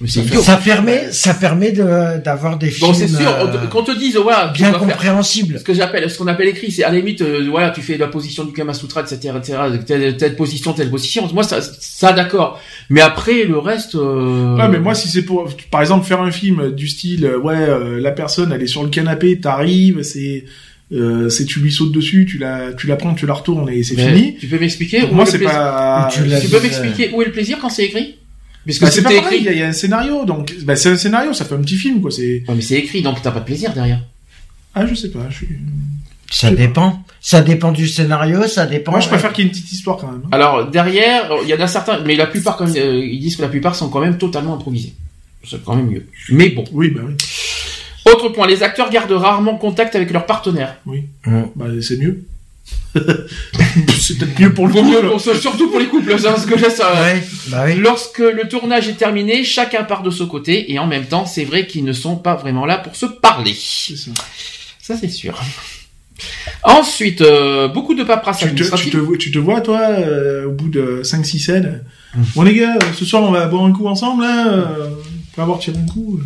Mais. 0.00 0.06
Ça 0.08 0.56
permet, 0.56 1.10
ça 1.10 1.34
permet 1.34 1.72
de, 1.72 2.22
d'avoir 2.22 2.56
des 2.56 2.70
films 2.70 2.88
Bon, 2.92 2.94
c'est 2.94 3.08
sûr. 3.08 3.28
euh, 3.28 3.66
Qu'on 3.66 3.82
te 3.82 3.90
dise, 3.98 4.16
voilà, 4.16 4.52
tu 4.54 4.62
bien 4.62 4.70
dois 4.70 4.78
faire- 4.78 4.88
compréhensibles. 4.90 5.58
ce 5.58 5.64
que 5.64 5.74
j'appelle, 5.74 6.08
ce 6.08 6.16
qu'on 6.18 6.28
appelle 6.28 6.46
écrit, 6.48 6.70
c'est 6.70 6.84
à 6.84 6.90
la 6.90 6.98
limite, 6.98 7.20
euh, 7.22 7.46
voilà, 7.50 7.70
tu 7.70 7.82
fais 7.82 7.96
la 7.96 8.06
position 8.06 8.44
du 8.44 8.52
Kama 8.52 8.74
Sutra, 8.74 9.00
etc., 9.00 9.32
etc., 9.36 9.58
telle, 9.84 10.16
telle 10.16 10.36
position, 10.36 10.72
telle 10.72 10.90
position. 10.90 11.28
Moi, 11.34 11.42
ça, 11.42 11.58
ça 11.62 12.12
d'accord. 12.12 12.60
Mais 12.90 13.00
après, 13.00 13.42
le 13.44 13.58
reste. 13.58 13.96
Euh... 13.96 14.56
Ouais, 14.56 14.68
mais 14.68 14.78
moi, 14.78 14.94
si 14.94 15.08
c'est 15.08 15.22
pour, 15.22 15.48
par 15.70 15.80
exemple, 15.80 16.06
faire 16.06 16.22
un 16.22 16.30
film 16.30 16.70
du 16.70 16.86
style, 16.86 17.24
euh, 17.24 17.38
ouais, 17.38 17.56
euh, 17.56 18.00
la 18.00 18.12
personne, 18.12 18.52
elle 18.52 18.62
est 18.62 18.66
sur 18.68 18.84
le 18.84 18.90
canapé, 18.90 19.40
t'arrives, 19.40 20.02
c'est, 20.02 20.44
euh, 20.92 21.28
c'est 21.28 21.44
tu 21.44 21.58
lui 21.58 21.72
sautes 21.72 21.90
dessus, 21.92 22.24
tu 22.24 22.38
la, 22.38 22.72
tu 22.72 22.86
la 22.86 22.94
prends, 22.94 23.14
tu 23.14 23.26
la 23.26 23.34
retournes 23.34 23.68
et 23.68 23.82
c'est 23.82 23.96
fini. 23.96 24.36
Tu 24.38 24.46
peux 24.46 24.60
m'expliquer 24.60 25.08
moi, 25.10 25.26
c'est 25.26 25.40
pas. 25.40 26.08
Tu 26.12 26.20
peux 26.48 26.60
m'expliquer 26.60 27.10
où 27.12 27.20
est 27.22 27.26
le 27.26 27.32
plaisir 27.32 27.58
quand 27.60 27.68
c'est 27.68 27.84
écrit? 27.86 28.14
Puisque 28.64 28.82
Bah, 28.82 28.90
c'est 28.90 29.02
pas 29.02 29.14
écrit. 29.14 29.36
il 29.38 29.44
y, 29.44 29.48
a- 29.48 29.52
il 29.52 29.58
y 29.58 29.62
a 29.62 29.68
un 29.68 29.72
scénario, 29.72 30.24
donc, 30.24 30.54
bah, 30.64 30.76
c'est 30.76 30.90
un 30.90 30.96
scénario, 30.96 31.32
ça 31.32 31.44
fait 31.44 31.54
un 31.54 31.60
petit 31.62 31.76
film, 31.76 32.00
quoi, 32.02 32.10
c'est, 32.10 32.42
Ouais, 32.48 32.54
mais 32.54 32.60
c'est 32.60 32.74
écrit, 32.76 33.00
donc 33.02 33.22
t'as 33.22 33.30
pas 33.30 33.40
de 33.40 33.44
plaisir 33.46 33.72
derrière. 33.72 34.00
ah, 34.74 34.86
je 34.86 34.94
sais 34.94 35.10
pas, 35.10 35.26
je 35.30 35.36
suis, 35.36 35.48
Ça 36.30 36.50
dépend. 36.50 37.02
Ça 37.20 37.40
dépend 37.40 37.72
du 37.72 37.88
scénario, 37.88 38.46
ça 38.46 38.66
dépend. 38.66 38.92
moi, 38.92 39.00
je 39.00 39.08
préfère 39.08 39.32
qu'il 39.32 39.44
y 39.44 39.48
ait 39.48 39.50
une 39.50 39.56
petite 39.56 39.72
histoire 39.72 39.96
quand 39.96 40.08
même. 40.12 40.20
hein. 40.24 40.28
Alors 40.32 40.70
derrière, 40.70 41.30
il 41.42 41.48
y 41.48 41.54
en 41.54 41.60
a 41.60 41.66
certains, 41.66 42.00
mais 42.04 42.14
la 42.16 42.26
plupart, 42.26 42.56
quand 42.56 42.66
même, 42.66 42.76
euh, 42.76 43.04
ils 43.04 43.18
disent 43.20 43.36
que 43.36 43.42
la 43.42 43.48
plupart 43.48 43.74
sont 43.74 43.88
quand 43.88 44.00
même 44.00 44.18
totalement 44.18 44.54
improvisés. 44.54 44.92
C'est 45.48 45.64
quand 45.64 45.74
même 45.76 45.86
mieux. 45.88 46.06
Mais 46.30 46.50
bon. 46.50 46.64
Oui, 46.72 46.90
bah 46.90 47.00
oui, 47.06 47.14
Autre 48.12 48.28
point, 48.30 48.46
les 48.46 48.62
acteurs 48.62 48.90
gardent 48.90 49.10
rarement 49.12 49.56
contact 49.56 49.94
avec 49.96 50.10
leur 50.10 50.26
partenaire. 50.26 50.76
oui. 50.86 51.04
Mm. 51.26 51.42
Bah, 51.56 51.66
c'est 51.80 51.96
mieux. 51.98 52.24
c'est 52.94 54.18
peut-être 54.18 54.38
mieux 54.40 54.52
pour 54.54 54.66
le 54.66 54.72
Vaut 54.72 54.82
coup. 54.82 54.90
mieux, 54.90 55.02
pour- 55.08 55.20
surtout 55.20 55.68
pour 55.70 55.78
les 55.78 55.86
couples, 55.86 56.18
ça, 56.18 56.30
parce 56.32 56.46
que 56.46 56.54
là, 56.54 56.70
ça. 56.70 56.92
Ouais, 56.94 57.22
bah 57.48 57.64
oui. 57.66 57.74
Lorsque 57.76 58.18
le 58.18 58.48
tournage 58.48 58.88
est 58.88 58.94
terminé, 58.94 59.44
chacun 59.44 59.84
part 59.84 60.02
de 60.02 60.10
ce 60.10 60.24
côté, 60.24 60.72
et 60.72 60.78
en 60.78 60.86
même 60.86 61.04
temps, 61.06 61.26
c'est 61.26 61.44
vrai 61.44 61.66
qu'ils 61.66 61.84
ne 61.84 61.92
sont 61.92 62.16
pas 62.16 62.34
vraiment 62.34 62.64
là 62.66 62.78
pour 62.78 62.96
se 62.96 63.06
parler. 63.06 63.54
Ça. 63.54 64.10
Ça, 64.80 64.96
c'est 64.96 65.10
sûr. 65.10 65.38
Ensuite, 66.64 67.20
euh, 67.20 67.68
beaucoup 67.68 67.94
de 67.94 68.02
paperasse 68.02 68.38
Tu 68.38 68.44
te, 68.44 68.48
tu, 68.48 68.54
administrative. 68.62 68.92
te, 68.92 68.96
vois- 68.96 69.16
tu 69.18 69.30
te 69.30 69.38
vois, 69.38 69.60
toi, 69.60 69.80
euh, 69.82 70.46
au 70.46 70.50
bout 70.52 70.68
de 70.68 71.02
5-6 71.04 71.38
scènes? 71.38 71.84
Bon, 72.34 72.42
les 72.42 72.54
gars, 72.54 72.76
ce 72.98 73.04
soir, 73.04 73.22
on 73.22 73.30
va 73.30 73.46
boire 73.46 73.64
un 73.64 73.72
coup 73.72 73.86
ensemble, 73.86 74.22
là. 74.24 74.48
Euh, 74.48 74.88
pour 75.34 75.42
avoir 75.42 75.58
tiré 75.60 75.76
un 75.78 75.86
coup. 75.86 76.20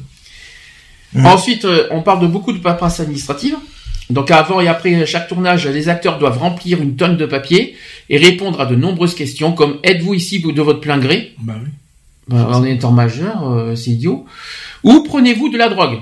Ensuite, 1.15 1.67
euh, 1.67 1.89
on 1.91 2.01
parle 2.03 2.21
de 2.21 2.27
beaucoup 2.27 2.53
de 2.53 2.59
paperasse 2.59 3.01
administrative. 3.01 3.57
Donc 4.13 4.31
avant 4.31 4.61
et 4.61 4.69
après 4.69 5.07
chaque 5.07 5.29
tournage, 5.29 5.67
les 5.67 5.89
acteurs 5.89 6.19
doivent 6.19 6.39
remplir 6.39 6.81
une 6.81 6.97
tonne 6.97 7.17
de 7.17 7.27
papier 7.27 7.77
et 8.09 8.19
répondre 8.19 8.61
à 8.61 8.67
de 8.67 8.77
nombreuses 8.77 9.15
questions 9.15 9.53
comme 9.53 9.79
êtes-vous 9.83 10.15
ici 10.15 10.41
de 10.41 10.63
votre 10.63 10.81
plein 10.81 10.99
gré? 10.99 11.35
Bah 11.39 11.55
oui. 11.63 11.71
Bah, 12.29 12.49
En 12.51 12.65
étant 12.65 12.93
majeur, 12.93 13.51
euh, 13.51 13.75
c'est 13.75 13.91
idiot. 13.91 14.27
Ou 14.85 15.03
prenez-vous 15.03 15.49
de 15.49 15.59
la 15.59 15.69
drogue? 15.69 16.01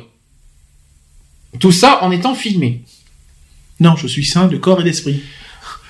Tout 1.59 1.73
ça 1.73 2.03
en 2.03 2.11
étant 2.11 2.35
filmé. 2.35 2.83
Non, 3.81 3.97
je 3.97 4.07
suis 4.07 4.25
sain 4.25 4.47
de 4.47 4.57
corps 4.57 4.81
et 4.81 4.85
d'esprit. 4.85 5.23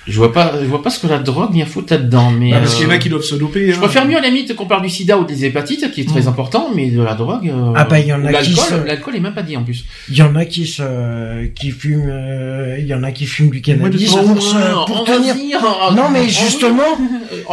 Je 0.07 0.17
vois 0.17 0.33
pas, 0.33 0.53
je 0.59 0.65
vois 0.65 0.81
pas 0.81 0.89
ce 0.89 0.99
que 0.99 1.05
la 1.05 1.19
drogue 1.19 1.53
vient 1.53 1.65
foutre 1.67 1.93
là-dedans, 1.93 2.31
mais 2.31 2.49
Bah, 2.49 2.57
parce 2.59 2.73
euh, 2.73 2.77
qu'il 2.77 2.85
y 2.85 2.89
en 2.89 2.91
a 2.91 2.97
qui 2.97 3.09
doivent 3.09 3.21
se 3.21 3.35
doper. 3.35 3.71
je 3.71 3.75
hein. 3.75 3.79
préfère 3.81 4.05
mieux 4.07 4.17
à 4.17 4.21
la 4.21 4.29
limite 4.29 4.55
qu'on 4.55 4.65
parle 4.65 4.81
du 4.81 4.89
sida 4.89 5.17
ou 5.19 5.25
des 5.25 5.45
hépatites, 5.45 5.91
qui 5.91 6.01
est 6.01 6.05
très 6.09 6.21
Mm. 6.23 6.27
important, 6.29 6.69
mais 6.73 6.89
de 6.89 7.01
la 7.03 7.13
drogue. 7.13 7.47
euh, 7.49 7.73
Ah 7.75 7.83
bah, 7.83 7.99
il 7.99 8.07
y 8.07 8.13
en 8.13 8.25
a 8.25 8.27
qui 8.41 8.49
l'alcool, 8.53 8.79
se- 8.81 8.87
l'alcool 8.87 9.15
est 9.15 9.19
même 9.19 9.35
pas 9.35 9.43
dit 9.43 9.55
en 9.57 9.63
plus. 9.63 9.85
Il 10.09 10.15
y 10.17 10.23
en 10.23 10.35
a 10.35 10.45
qui 10.45 10.65
se, 10.65 11.45
qui 11.49 11.69
fument, 11.69 12.09
euh, 12.09 12.77
il 12.79 12.87
y 12.87 12.95
en 12.95 13.03
a 13.03 13.11
qui 13.11 13.27
fument 13.27 13.51
du 13.51 13.61
cannabis 13.61 14.09
pour, 14.15 14.41
se- 14.41 14.55
ouais, 14.55 14.61
pour 14.87 15.03
tenir. 15.03 15.35
dire, 15.35 15.59
Non 15.95 16.09
mais 16.11 16.27
justement, 16.27 16.81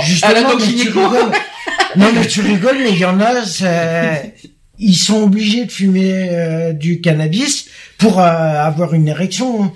justement, 0.07 0.31
à 0.31 0.33
la 0.41 0.43
mais 0.55 0.57
tu 0.63 0.71
gynéco. 0.71 1.01
rigoles. 1.01 1.33
Non 1.97 2.07
mais 2.15 2.27
tu 2.27 2.41
rigoles, 2.41 2.79
mais 2.83 2.93
il 2.93 2.99
y 2.99 3.05
en 3.05 3.21
a, 3.21 3.45
c'est- 3.45 4.35
ils 4.79 4.95
sont 4.97 5.23
obligés 5.25 5.67
de 5.67 5.73
fumer 5.73 6.29
euh, 6.31 6.73
du 6.73 7.01
cannabis 7.03 7.67
pour 7.99 8.21
euh, 8.21 8.23
avoir 8.25 8.95
une 8.95 9.09
érection. 9.09 9.71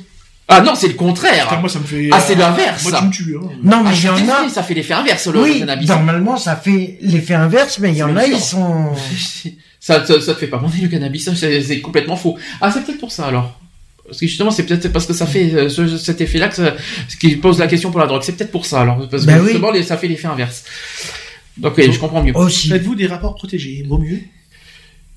Ah 0.54 0.60
non, 0.60 0.74
c'est 0.74 0.88
le 0.88 0.94
contraire. 0.94 1.44
Putain, 1.48 1.60
moi, 1.60 1.68
ça 1.68 1.78
me 1.78 1.84
fait. 1.84 2.08
Ah, 2.12 2.20
c'est 2.20 2.34
l'inverse, 2.34 2.82
Moi, 2.82 2.92
ça. 2.92 2.98
tu 2.98 3.04
me 3.06 3.10
tues. 3.10 3.36
Hein. 3.36 3.48
Non 3.62 3.78
Ah, 3.84 3.88
mais 3.88 3.94
je 3.94 4.00
il 4.02 4.06
y 4.26 4.30
en 4.30 4.34
a. 4.46 4.48
ça 4.48 4.62
fait 4.62 4.74
l'effet 4.74 4.94
inverse 4.94 5.26
le 5.28 5.40
Oui, 5.42 5.58
cannabis. 5.60 5.88
normalement 5.88 6.36
ça 6.36 6.56
fait 6.56 6.98
l'effet 7.00 7.34
inverse, 7.34 7.78
mais 7.78 7.90
il 7.90 7.96
y 7.96 8.02
en 8.02 8.16
a, 8.16 8.26
ils 8.26 8.38
sont. 8.40 8.90
Ça, 9.84 10.06
ça, 10.06 10.20
ça 10.20 10.34
te 10.34 10.38
fait 10.38 10.46
pas 10.46 10.58
bander 10.58 10.78
le 10.80 10.86
cannabis, 10.86 11.24
ça, 11.24 11.32
c'est 11.34 11.80
complètement 11.80 12.14
faux. 12.14 12.38
Ah, 12.60 12.70
c'est 12.70 12.84
peut-être 12.84 13.00
pour 13.00 13.10
ça 13.10 13.26
alors. 13.26 13.58
Parce 14.06 14.20
que 14.20 14.28
justement, 14.28 14.52
c'est 14.52 14.62
peut-être 14.62 14.92
parce 14.92 15.06
que 15.06 15.12
ça 15.12 15.26
fait 15.26 15.52
euh, 15.54 15.68
ce- 15.68 15.96
cet 15.98 16.20
effet-là 16.20 16.48
que 16.50 16.54
ça- 16.54 16.74
ce 17.08 17.16
qui 17.16 17.34
pose 17.34 17.58
la 17.58 17.66
question 17.66 17.90
pour 17.90 17.98
la 17.98 18.06
drogue. 18.06 18.22
C'est 18.22 18.36
peut-être 18.36 18.52
pour 18.52 18.64
ça 18.64 18.80
alors, 18.82 19.08
parce 19.10 19.22
que 19.24 19.26
Ben 19.26 19.40
oui. 19.40 19.46
justement, 19.54 19.72
ça 19.82 19.96
fait 19.96 20.06
l'effet 20.06 20.28
inverse. 20.28 20.62
Donc, 21.56 21.74
oui, 21.78 21.90
je 21.92 21.98
comprends 21.98 22.22
mieux. 22.22 22.36
Aussi. 22.36 22.68
Faites-vous 22.68 22.94
des 22.94 23.08
rapports 23.08 23.34
protégés, 23.34 23.84
vaut 23.88 23.98
mieux. 23.98 24.20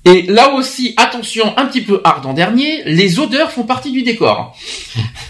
Et 0.06 0.22
là 0.22 0.54
aussi, 0.54 0.94
attention, 0.96 1.52
un 1.58 1.66
petit 1.66 1.80
peu 1.82 2.00
hard 2.04 2.24
en 2.26 2.32
dernier, 2.32 2.82
les 2.84 3.18
odeurs 3.18 3.50
font 3.50 3.64
partie 3.64 3.90
du 3.92 4.02
décor. 4.02 4.56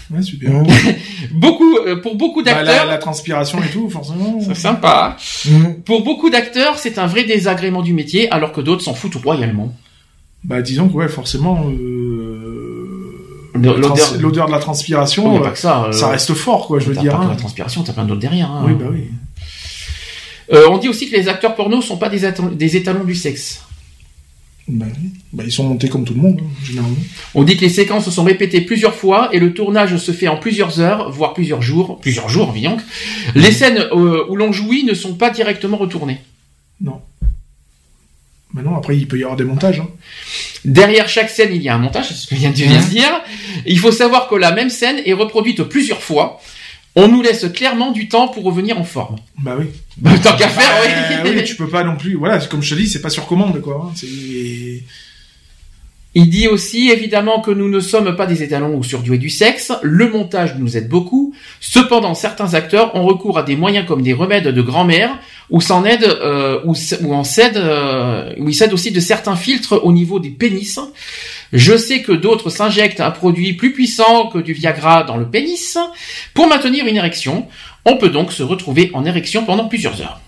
Ouais, 0.09 0.21
super. 0.21 0.63
Beaucoup, 1.33 1.77
euh, 1.79 1.97
pour 2.01 2.15
beaucoup 2.15 2.41
Bah, 2.41 2.53
la, 2.53 2.63
d'acteurs, 2.63 2.85
la 2.85 2.97
transpiration 2.97 3.61
et 3.61 3.67
tout, 3.67 3.89
forcément. 3.89 4.39
c'est 4.47 4.55
sympa. 4.55 5.17
Mmh. 5.45 5.81
Pour 5.85 6.01
beaucoup 6.05 6.29
d'acteurs, 6.29 6.79
c'est 6.79 6.97
un 6.97 7.07
vrai 7.07 7.25
désagrément 7.25 7.81
du 7.81 7.91
métier, 7.91 8.31
alors 8.31 8.53
que 8.53 8.61
d'autres 8.61 8.83
s'en 8.83 8.93
foutent 8.93 9.15
royalement. 9.15 9.73
Bah, 10.45 10.61
disons 10.61 10.87
que, 10.87 10.93
ouais, 10.93 11.09
forcément, 11.09 11.65
euh, 11.69 13.51
L'odeur- 13.53 14.47
de 14.47 14.51
la 14.51 14.59
transpiration, 14.59 15.33
Oh, 15.33 15.37
euh, 15.39 15.43
pas 15.43 15.49
que 15.51 15.59
ça. 15.59 15.85
euh, 15.87 15.91
ça 15.91 16.07
reste 16.07 16.33
fort, 16.33 16.67
quoi, 16.67 16.79
je 16.79 16.85
veux 16.85 16.95
t'as 16.95 17.01
dire. 17.01 17.11
pas 17.11 17.17
que 17.19 17.23
hein. 17.25 17.29
la 17.31 17.35
transpiration, 17.35 17.83
t'as 17.83 17.91
plein 17.91 18.05
d'autres 18.05 18.21
derrière. 18.21 18.49
hein. 18.49 18.63
Oui, 18.65 18.73
bah 18.79 18.85
oui. 18.89 19.09
Euh, 20.53 20.67
on 20.69 20.77
dit 20.77 20.87
aussi 20.87 21.09
que 21.09 21.17
les 21.17 21.27
acteurs 21.27 21.53
porno 21.55 21.81
sont 21.81 21.97
pas 21.97 22.07
des 22.07 22.75
étalons 22.77 23.03
du 23.03 23.15
sexe. 23.15 23.61
Bah. 24.67 24.85
Bah, 25.31 25.43
ils 25.45 25.51
sont 25.51 25.63
montés 25.63 25.87
comme 25.87 26.03
tout 26.03 26.13
le 26.13 26.21
monde, 26.21 26.41
hein, 26.43 26.65
généralement. 26.65 26.97
On 27.35 27.43
dit 27.43 27.55
que 27.55 27.61
les 27.61 27.69
séquences 27.69 28.09
sont 28.09 28.23
répétées 28.23 28.61
plusieurs 28.61 28.93
fois 28.93 29.29
et 29.31 29.39
le 29.39 29.53
tournage 29.53 29.95
se 29.97 30.11
fait 30.11 30.27
en 30.27 30.37
plusieurs 30.37 30.81
heures, 30.81 31.09
voire 31.09 31.33
plusieurs 31.33 31.61
jours, 31.61 31.99
plusieurs 32.01 32.27
jours, 32.27 32.53
donc. 32.53 32.81
Les 33.33 33.51
scènes 33.51 33.77
euh, 33.93 34.25
où 34.27 34.35
l'on 34.35 34.51
jouit 34.51 34.83
ne 34.83 34.93
sont 34.93 35.15
pas 35.15 35.29
directement 35.29 35.77
retournées. 35.77 36.19
Non. 36.81 37.01
Bah 38.53 38.61
non, 38.61 38.75
après, 38.75 38.97
il 38.97 39.07
peut 39.07 39.17
y 39.17 39.23
avoir 39.23 39.37
des 39.37 39.43
montages. 39.43 39.79
Hein. 39.79 39.87
Derrière 40.65 41.07
chaque 41.07 41.29
scène, 41.29 41.51
il 41.53 41.61
y 41.61 41.69
a 41.69 41.75
un 41.75 41.77
montage, 41.77 42.09
c'est 42.09 42.15
ce 42.15 42.27
que 42.27 42.35
vient 42.35 42.49
de 42.49 42.55
dire. 42.55 43.21
Il 43.65 43.79
faut 43.79 43.91
savoir 43.91 44.27
que 44.27 44.35
la 44.35 44.51
même 44.51 44.69
scène 44.69 45.01
est 45.05 45.13
reproduite 45.13 45.63
plusieurs 45.63 46.01
fois. 46.01 46.41
On 46.99 47.07
nous 47.07 47.21
laisse 47.21 47.45
clairement 47.53 47.91
du 47.91 48.09
temps 48.09 48.27
pour 48.27 48.43
revenir 48.43 48.79
en 48.79 48.83
forme. 48.83 49.17
Bah 49.37 49.55
oui. 49.57 49.67
Tant 50.23 50.35
qu'à 50.35 50.49
faire, 50.49 50.67
Bah, 50.67 51.21
oui. 51.25 51.31
oui, 51.35 51.43
tu 51.43 51.55
peux 51.55 51.69
pas 51.69 51.83
non 51.83 51.95
plus. 51.95 52.15
Voilà, 52.15 52.39
comme 52.39 52.63
je 52.63 52.73
te 52.73 52.79
dis, 52.79 52.87
c'est 52.87 53.01
pas 53.03 53.11
sur 53.11 53.27
commande, 53.27 53.61
quoi. 53.61 53.83
hein. 53.87 53.91
C'est. 53.95 54.81
Il 56.15 56.29
dit 56.31 56.47
aussi 56.47 56.89
évidemment 56.89 57.41
que 57.41 57.51
nous 57.51 57.69
ne 57.69 57.79
sommes 57.79 58.15
pas 58.15 58.25
des 58.25 58.41
étalons 58.41 58.75
ou 58.75 58.83
surdoués 58.83 59.19
du 59.19 59.29
sexe. 59.29 59.71
Le 59.83 60.09
montage 60.09 60.55
nous 60.57 60.75
aide 60.75 60.89
beaucoup. 60.89 61.35
Cependant, 61.59 62.15
certains 62.15 62.55
acteurs 62.55 62.95
ont 62.95 63.05
recours 63.05 63.37
à 63.37 63.43
des 63.43 63.55
moyens 63.55 63.85
comme 63.85 64.01
des 64.01 64.13
remèdes 64.13 64.47
de 64.47 64.61
grand-mère 64.63 65.19
ou 65.51 65.61
s'en 65.61 65.85
aide 65.85 66.03
euh, 66.05 66.59
ou, 66.65 66.73
en 67.13 67.21
euh, 67.37 68.33
ou 68.39 68.49
ils 68.49 68.55
cèdent 68.55 68.73
aussi 68.73 68.89
de 68.91 68.99
certains 68.99 69.35
filtres 69.35 69.79
au 69.85 69.91
niveau 69.91 70.19
des 70.19 70.31
pénis. 70.31 70.79
Je 71.53 71.77
sais 71.77 72.01
que 72.01 72.11
d'autres 72.11 72.49
s'injectent 72.49 72.99
un 73.01 73.11
produit 73.11 73.53
plus 73.53 73.71
puissant 73.73 74.27
que 74.27 74.37
du 74.39 74.53
Viagra 74.53 75.03
dans 75.03 75.17
le 75.17 75.25
pénis 75.27 75.77
pour 76.33 76.47
maintenir 76.47 76.85
une 76.87 76.97
érection. 76.97 77.47
On 77.85 77.97
peut 77.97 78.09
donc 78.09 78.33
se 78.33 78.43
retrouver 78.43 78.91
en 78.93 79.05
érection 79.05 79.45
pendant 79.45 79.67
plusieurs 79.67 80.01
heures. 80.01 80.19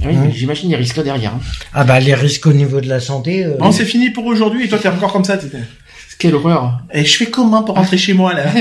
Ah 0.00 0.06
oui, 0.08 0.14
mais 0.16 0.32
j'imagine 0.32 0.70
les 0.70 0.76
risques 0.76 1.02
derrière. 1.02 1.34
hein. 1.34 1.40
Ah 1.74 1.82
bah 1.84 1.98
les 2.00 2.14
risques 2.14 2.46
au 2.46 2.52
niveau 2.52 2.80
de 2.80 2.88
la 2.88 3.00
santé. 3.00 3.44
euh, 3.44 3.56
Bon, 3.58 3.72
c'est 3.72 3.84
fini 3.84 4.10
pour 4.10 4.26
aujourd'hui 4.26 4.64
et 4.64 4.68
toi, 4.68 4.78
t'es 4.78 4.88
encore 4.88 5.12
comme 5.12 5.24
ça. 5.24 5.36
Quelle 6.18 6.34
horreur. 6.34 6.80
Et 6.92 7.04
je 7.04 7.16
fais 7.16 7.26
comment 7.26 7.62
pour 7.62 7.76
rentrer 7.76 7.96
chez 7.96 8.12
moi, 8.12 8.34
là 8.34 8.46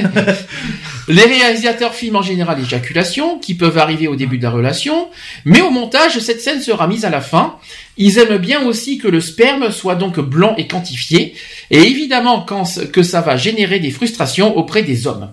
Les 1.08 1.24
réalisateurs 1.24 1.96
filment 1.96 2.18
en 2.18 2.22
général 2.22 2.60
l'éjaculation, 2.60 3.40
qui 3.40 3.56
peuvent 3.56 3.80
arriver 3.80 4.08
au 4.08 4.16
début 4.16 4.38
de 4.38 4.44
la 4.44 4.52
relation, 4.52 5.08
mais 5.44 5.62
au 5.62 5.72
montage, 5.72 6.20
cette 6.20 6.40
scène 6.40 6.62
sera 6.62 6.88
mise 6.88 7.04
à 7.04 7.10
la 7.10 7.22
fin. 7.22 7.56
Ils 7.98 8.20
aiment 8.20 8.38
bien 8.38 8.64
aussi 8.66 9.00
que 9.00 9.08
le 9.08 9.22
sperme 9.22 9.72
soit 9.72 9.96
donc 9.96 10.20
blanc 10.20 10.54
et 10.58 10.68
quantifié, 10.68 11.34
et 11.72 11.80
évidemment 11.80 12.42
quand, 12.42 12.92
que 12.92 13.02
ça 13.02 13.22
va 13.22 13.38
générer 13.38 13.80
des 13.80 13.92
frustrations 13.92 14.56
auprès 14.56 14.84
des 14.84 15.08
hommes. 15.08 15.32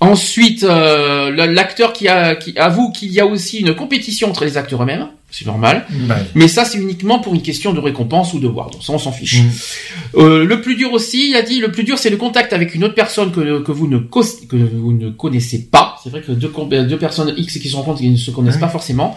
Ensuite, 0.00 0.62
euh, 0.62 1.30
l'acteur 1.46 1.92
qui, 1.92 2.06
a, 2.06 2.36
qui 2.36 2.56
avoue 2.58 2.92
qu'il 2.92 3.10
y 3.10 3.18
a 3.18 3.26
aussi 3.26 3.58
une 3.58 3.74
compétition 3.74 4.28
entre 4.28 4.44
les 4.44 4.58
acteurs 4.58 4.82
eux-mêmes, 4.82 5.08
c'est 5.30 5.44
normal. 5.46 5.84
bah, 5.90 6.16
Mais 6.34 6.48
ça, 6.48 6.64
c'est 6.64 6.78
uniquement 6.78 7.18
pour 7.18 7.34
une 7.34 7.42
question 7.42 7.72
de 7.74 7.80
récompense 7.80 8.32
ou 8.32 8.38
de 8.38 8.46
voir. 8.48 8.70
Donc 8.70 8.82
ça, 8.82 8.92
on 8.92 8.98
s'en 8.98 9.12
fiche. 9.12 9.42
Mm. 9.42 9.48
Euh, 10.18 10.44
le 10.44 10.60
plus 10.62 10.76
dur 10.76 10.92
aussi, 10.92 11.30
il 11.30 11.36
a 11.36 11.42
dit, 11.42 11.58
le 11.60 11.70
plus 11.72 11.84
dur, 11.84 11.98
c'est 11.98 12.10
le 12.10 12.16
contact 12.16 12.52
avec 12.52 12.74
une 12.74 12.84
autre 12.84 12.94
personne 12.94 13.32
que, 13.32 13.60
que 13.62 13.72
vous 13.72 13.86
ne 13.88 13.98
que 13.98 14.56
vous 14.56 14.92
ne 14.92 15.10
connaissez 15.10 15.64
pas. 15.66 15.96
C'est 16.02 16.10
vrai 16.10 16.22
que 16.22 16.32
deux, 16.32 16.48
com- 16.48 16.68
deux 16.68 16.98
personnes 16.98 17.34
X 17.36 17.58
qui 17.58 17.68
se 17.68 17.76
rencontrent 17.76 18.00
qui 18.00 18.08
ne 18.08 18.16
se 18.16 18.30
connaissent 18.30 18.56
pas 18.56 18.68
forcément. 18.68 19.16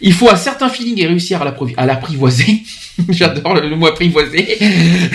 Il 0.00 0.12
faut 0.12 0.28
un 0.30 0.36
certain 0.36 0.68
feeling 0.68 1.00
et 1.00 1.06
réussir 1.06 1.40
à 1.42 1.86
l'apprivoiser. 1.86 2.62
J'adore 3.08 3.54
le, 3.54 3.68
le 3.68 3.76
mot 3.76 3.86
apprivoiser. 3.86 4.58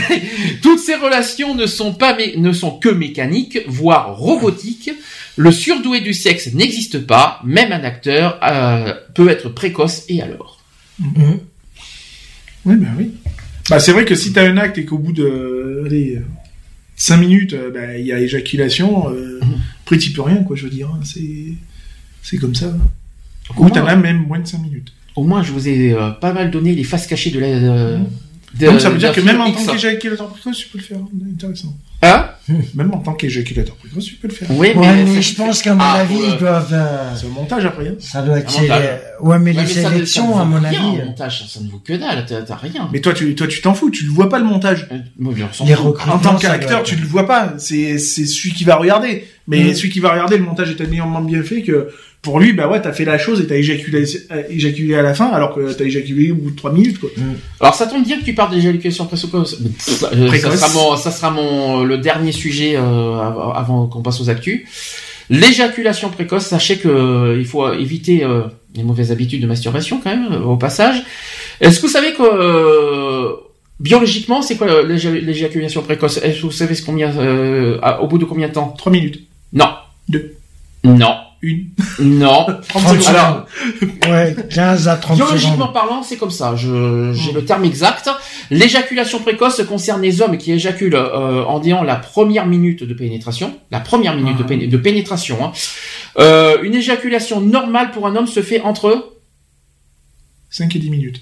Toutes 0.61 0.79
ces 0.79 0.95
relations 0.95 1.55
ne 1.55 1.65
sont 1.65 1.93
pas, 1.93 2.15
mais 2.15 2.33
ne 2.37 2.51
sont 2.51 2.71
que 2.71 2.89
mécaniques, 2.89 3.59
voire 3.67 4.17
robotiques. 4.17 4.91
Le 5.37 5.51
surdoué 5.51 6.01
du 6.01 6.13
sexe 6.13 6.53
n'existe 6.53 6.99
pas. 7.07 7.39
Même 7.45 7.71
un 7.71 7.83
acteur 7.83 8.39
euh, 8.43 8.93
peut 9.15 9.29
être 9.29 9.49
précoce 9.49 10.03
et 10.09 10.21
alors? 10.21 10.59
mhm. 10.99 11.39
Oui, 12.65 12.75
bah 12.75 12.87
oui. 12.97 13.11
Bah, 13.69 13.79
c'est 13.79 13.91
vrai 13.91 14.05
que 14.05 14.13
si 14.15 14.33
t'as 14.33 14.47
un 14.47 14.57
acte 14.57 14.77
et 14.77 14.85
qu'au 14.85 14.97
bout 14.99 15.13
de, 15.13 15.83
allez, 15.85 16.19
5 16.95 17.17
minutes, 17.17 17.53
euh, 17.53 17.71
bah, 17.71 17.97
il 17.97 18.05
y 18.05 18.11
a 18.13 18.19
éjaculation, 18.19 19.09
euh, 19.09 19.39
après, 19.83 19.97
peux 20.11 20.21
rien, 20.21 20.43
quoi, 20.43 20.55
je 20.55 20.63
veux 20.65 20.69
dire. 20.69 20.89
hein. 20.89 20.99
C'est, 21.03 21.53
c'est 22.21 22.37
comme 22.37 22.53
ça. 22.53 22.73
Ou 23.57 23.69
t'en 23.69 23.85
as 23.85 23.95
même 23.95 24.25
moins 24.27 24.39
de 24.39 24.47
5 24.47 24.59
minutes. 24.59 24.93
Au 25.15 25.23
moins, 25.23 25.41
je 25.43 25.51
vous 25.51 25.67
ai 25.67 25.93
euh, 25.93 26.09
pas 26.11 26.33
mal 26.33 26.51
donné 26.51 26.75
les 26.75 26.83
faces 26.83 27.07
cachées 27.07 27.31
de 27.31 27.39
la. 27.39 27.59
de- 27.59 27.99
de- 28.59 28.65
Donc, 28.67 28.81
ça 28.81 28.89
veut 28.89 28.97
dire 28.97 29.13
que 29.13 29.21
même 29.21 29.39
en 29.41 29.51
tant 29.51 29.65
qu'éjaculateur 29.71 30.27
précoce, 30.27 30.57
tu 30.57 30.67
peux 30.67 30.77
le 30.77 30.83
faire. 30.83 30.97
Intéressant. 31.33 31.73
Hein? 32.03 32.25
Même 32.73 32.91
en 32.93 32.97
tant 32.97 33.13
qu'éjaculateur 33.13 33.75
précoce, 33.75 34.05
tu 34.05 34.15
peux 34.15 34.27
le 34.27 34.33
faire. 34.33 34.47
Oui, 34.51 34.69
mais, 34.75 34.81
Ouais, 34.81 35.03
mais 35.03 35.15
c'est- 35.15 35.21
je 35.21 35.35
pense 35.35 35.61
qu'à 35.61 35.75
mon 35.75 35.81
Ah, 35.83 35.99
avis, 35.99 36.15
ouais. 36.15 36.29
ils 36.33 36.37
doivent. 36.37 36.73
euh, 36.73 37.15
C'est 37.15 37.27
un 37.27 37.29
montage 37.29 37.65
après. 37.65 37.87
hein. 37.89 37.93
Ça 37.99 38.21
doit 38.23 38.39
être. 38.39 38.51
Montage. 38.59 38.67
séle- 38.81 39.01
Ouais, 39.21 39.37
mais 39.39 39.51
Ouais, 39.51 39.61
les 39.61 39.61
mais 39.61 39.67
ça 39.67 39.75
ne- 39.79 39.83
ça 39.83 39.89
ne 39.89 39.93
sélections, 39.93 40.37
à 40.39 40.43
vaut 40.43 40.49
mon 40.49 40.63
avis. 40.63 40.75
un 40.77 40.95
euh, 41.01 41.05
montage, 41.05 41.47
ça 41.47 41.59
ne 41.61 41.69
vaut 41.69 41.77
que 41.77 41.93
dalle, 41.93 42.25
t'as 42.27 42.55
rien. 42.55 42.89
Mais 42.91 43.01
toi, 43.01 43.13
tu, 43.13 43.35
toi, 43.35 43.45
tu 43.47 43.61
t'en 43.61 43.75
fous, 43.75 43.91
tu 43.91 44.03
le 44.05 44.09
vois 44.09 44.29
pas 44.29 44.39
le 44.39 44.45
montage. 44.45 44.87
Euh, 44.91 44.97
Les. 45.63 45.75
En 45.75 46.17
tant 46.17 46.35
qu'acteur, 46.37 46.81
tu 46.83 46.95
être- 46.95 47.01
le 47.01 47.07
vois 47.07 47.27
pas. 47.27 47.53
C'est, 47.59 47.99
c'est 47.99 48.25
celui 48.25 48.51
qui 48.53 48.63
va 48.63 48.75
regarder. 48.77 49.27
Mais 49.47 49.63
Mm. 49.65 49.73
celui 49.75 49.89
qui 49.91 49.99
va 49.99 50.11
regarder, 50.11 50.37
le 50.37 50.43
montage 50.43 50.71
est 50.71 50.75
tellement 50.75 51.21
bien 51.21 51.43
fait 51.43 51.61
que 51.61 51.89
pour 52.21 52.39
lui, 52.39 52.53
bah 52.53 52.67
ouais, 52.67 52.79
t'as 52.81 52.93
fait 52.93 53.03
la 53.05 53.17
chose 53.17 53.41
et 53.41 53.47
t'as 53.47 53.55
éjaculé, 53.55 54.03
euh, 54.31 54.43
éjaculé 54.49 54.95
à 54.95 55.01
la 55.01 55.13
fin, 55.15 55.27
alors 55.27 55.55
que 55.55 55.73
t'as 55.73 55.85
éjaculé 55.85 56.31
au 56.31 56.35
bout 56.35 56.51
de 56.51 56.55
3 56.55 56.71
minutes, 56.71 56.99
quoi. 56.99 57.09
Alors, 57.59 57.73
ça 57.73 57.87
tombe 57.87 58.03
bien 58.05 58.19
que 58.19 58.23
tu 58.25 58.33
parles 58.35 58.53
d'éjaculation 58.53 59.05
précoce. 59.07 59.55
Pff, 59.55 60.03
euh, 60.13 60.27
Précoce. 60.27 60.55
Ça 60.55 60.67
sera 60.67 60.73
mon, 60.91 60.95
ça 60.97 61.11
sera 61.11 61.31
mon, 61.31 61.83
le 61.83 61.97
dernier 61.97 62.31
sujet 62.31 62.75
euh, 62.75 62.79
av- 63.19 63.53
avant 63.55 63.87
qu'on 63.87 64.01
passe 64.03 64.21
aux 64.21 64.29
actus. 64.29 64.61
L'éjaculation 65.31 66.09
précoce, 66.09 66.45
sachez 66.45 66.77
que 66.77 66.87
euh, 66.89 67.37
il 67.39 67.45
faut 67.45 67.71
éviter 67.73 68.23
euh, 68.23 68.41
les 68.75 68.83
mauvaises 68.83 69.11
habitudes 69.11 69.41
de 69.41 69.47
masturbation 69.47 69.99
quand 70.03 70.09
même 70.15 70.31
euh, 70.31 70.41
au 70.43 70.57
passage. 70.57 71.01
Est-ce 71.61 71.77
que 71.79 71.87
vous 71.87 71.91
savez 71.91 72.13
que 72.13 72.21
euh, 72.21 73.31
biologiquement, 73.79 74.41
c'est 74.41 74.57
quoi 74.57 74.67
euh, 74.67 74.85
l'éja- 74.87 75.09
l'éjaculation 75.11 75.81
précoce? 75.83 76.17
Est-ce 76.17 76.37
que 76.37 76.41
vous 76.47 76.51
savez 76.51 76.75
ce 76.75 76.83
combien 76.85 77.15
euh, 77.17 77.79
à- 77.81 78.01
au 78.01 78.07
bout 78.07 78.17
de 78.17 78.25
combien 78.25 78.47
de 78.49 78.53
temps? 78.53 78.75
3 78.77 78.91
minutes. 78.91 79.21
Non. 79.53 79.69
Deux. 80.09 80.35
Non. 80.83 81.15
Une. 81.43 81.69
Non. 81.99 82.45
30 82.69 82.83
30 82.83 83.01
secondes. 83.01 83.15
Alors, 83.15 83.45
Ouais, 84.07 84.35
15 84.51 84.87
à 84.87 84.95
30 84.97 85.17
Biologiquement 85.17 85.69
parlant, 85.69 86.03
c'est 86.03 86.17
comme 86.17 86.29
ça. 86.31 86.55
Je, 86.55 87.13
j'ai 87.15 87.31
le 87.31 87.43
terme 87.43 87.65
exact. 87.65 88.09
L'éjaculation 88.51 89.19
précoce 89.19 89.63
concerne 89.67 90.01
les 90.03 90.21
hommes 90.21 90.37
qui 90.37 90.51
éjaculent 90.51 90.93
euh, 90.95 91.43
en 91.45 91.59
disant 91.59 91.81
la 91.83 91.95
première 91.95 92.45
minute 92.45 92.83
de 92.83 92.93
pénétration. 92.93 93.57
La 93.71 93.79
première 93.79 94.15
minute 94.15 94.37
de, 94.37 94.43
Ah. 94.43 94.47
péné- 94.47 94.67
de 94.67 94.77
pénétration. 94.77 95.43
hein. 95.45 95.51
Euh, 96.19 96.61
une 96.61 96.75
éjaculation 96.75 97.41
normale 97.41 97.91
pour 97.91 98.05
un 98.07 98.15
homme 98.15 98.27
se 98.27 98.41
fait 98.43 98.61
entre... 98.61 99.13
5 100.51 100.75
et 100.75 100.79
10 100.79 100.89
minutes. 100.89 101.21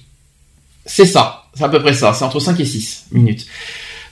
C'est 0.86 1.06
ça. 1.06 1.44
C'est 1.54 1.64
à 1.64 1.70
peu 1.70 1.80
près 1.80 1.94
ça. 1.94 2.14
C'est 2.14 2.26
entre 2.26 2.40
5 2.40 2.60
et 2.60 2.66
6 2.66 3.06
minutes. 3.12 3.46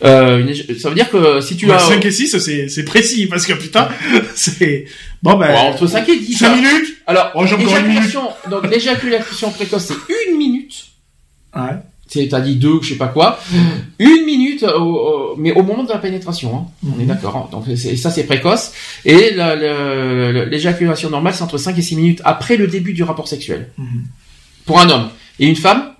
Euh, 0.03 0.40
une 0.40 0.77
ça 0.80 0.90
veut 0.90 0.95
dire 0.95 1.09
que 1.09 1.42
si 1.42 1.56
tu 1.58 1.66
Ouais, 1.66 1.74
as... 1.74 1.80
5 1.80 2.06
et 2.06 2.11
6, 2.11 2.38
c'est, 2.67 2.84
précis, 2.84 3.26
parce 3.27 3.45
que 3.45 3.53
putain, 3.53 3.88
c'est, 4.35 4.85
bon 5.24 5.35
bah, 5.38 5.48
Ouais, 5.50 5.56
entre 5.58 5.88
5 5.88 6.08
et 6.09 6.19
10. 6.19 6.34
5 6.38 6.48
hein. 6.48 6.56
minutes. 6.56 6.98
Alors, 7.08 7.32
Oh, 7.35 7.45
j'ai 7.48 7.56
encore 7.56 7.67
une 7.77 7.85
éjaculation, 7.85 8.22
donc 8.50 8.69
l'éjaculation 8.69 9.51
précoce, 9.51 9.85
c'est 9.85 10.14
une 10.30 10.38
minute. 10.38 10.85
Ouais. 11.56 11.77
T'as 12.30 12.40
dit 12.40 12.56
deux, 12.56 12.80
je 12.82 12.90
sais 12.90 12.95
pas 12.95 13.08
quoi. 13.09 13.38
Une 14.00 14.24
minute, 14.26 14.64
au- 14.64 14.77
au- 15.34 15.35
mais 15.35 15.51
au 15.51 15.61
moment 15.61 15.84
de 15.84 15.90
la 15.92 15.98
pénétration, 15.98 16.56
hein. 16.56 16.66
on 16.85 16.98
est 17.00 17.03
Mhm. 17.03 17.08
d'accord. 17.08 17.35
hein. 17.35 17.50
Donc 17.51 17.66
ça 17.98 18.09
c'est 18.11 18.24
précoce. 18.24 18.72
Et 19.03 19.32
la- 19.35 19.56
la- 19.58 20.32
la- 20.32 20.45
l'éjaculation 20.45 21.09
normale, 21.09 21.34
c'est 21.35 21.43
entre 21.43 21.58
5 21.58 21.77
et 21.77 21.82
6 21.82 21.98
minutes 21.98 22.22
après 22.24 22.56
le 22.56 22.67
début 22.67 22.93
du 22.93 23.03
rapport 23.03 23.27
sexuel. 23.27 23.72
Mhm. 23.77 24.06
Pour 24.66 24.80
un 24.80 24.90
homme. 24.90 25.09
Et 25.40 25.48
une 25.48 25.58
femme? 25.58 25.92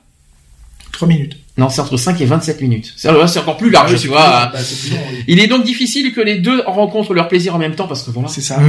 3 0.94 1.08
minutes. 1.10 1.38
Non, 1.58 1.70
c'est 1.70 1.82
entre 1.82 1.98
5 1.98 2.22
et 2.22 2.26
27 2.26 2.62
minutes. 2.62 2.94
C'est, 2.96 3.10
encore 3.10 3.58
plus 3.58 3.70
large, 3.72 3.94
Ouais, 3.94 3.98
tu 4.00 4.08
vois. 4.08 4.52
Bah, 4.54 4.60
c'est 4.64 4.80
plus 4.80 4.92
long, 4.96 5.02
oui. 5.12 5.24
Il 5.28 5.40
est 5.40 5.48
donc 5.48 5.64
difficile 5.64 6.14
que 6.14 6.22
les 6.22 6.38
deux 6.38 6.62
rencontrent 6.66 7.14
leur 7.14 7.28
plaisir 7.28 7.56
en 7.56 7.58
même 7.58 7.76
temps 7.76 7.88
parce 7.88 8.04
que 8.04 8.12
voilà, 8.12 8.28
C'est 8.28 8.42
ça. 8.42 8.58
A- 8.58 8.60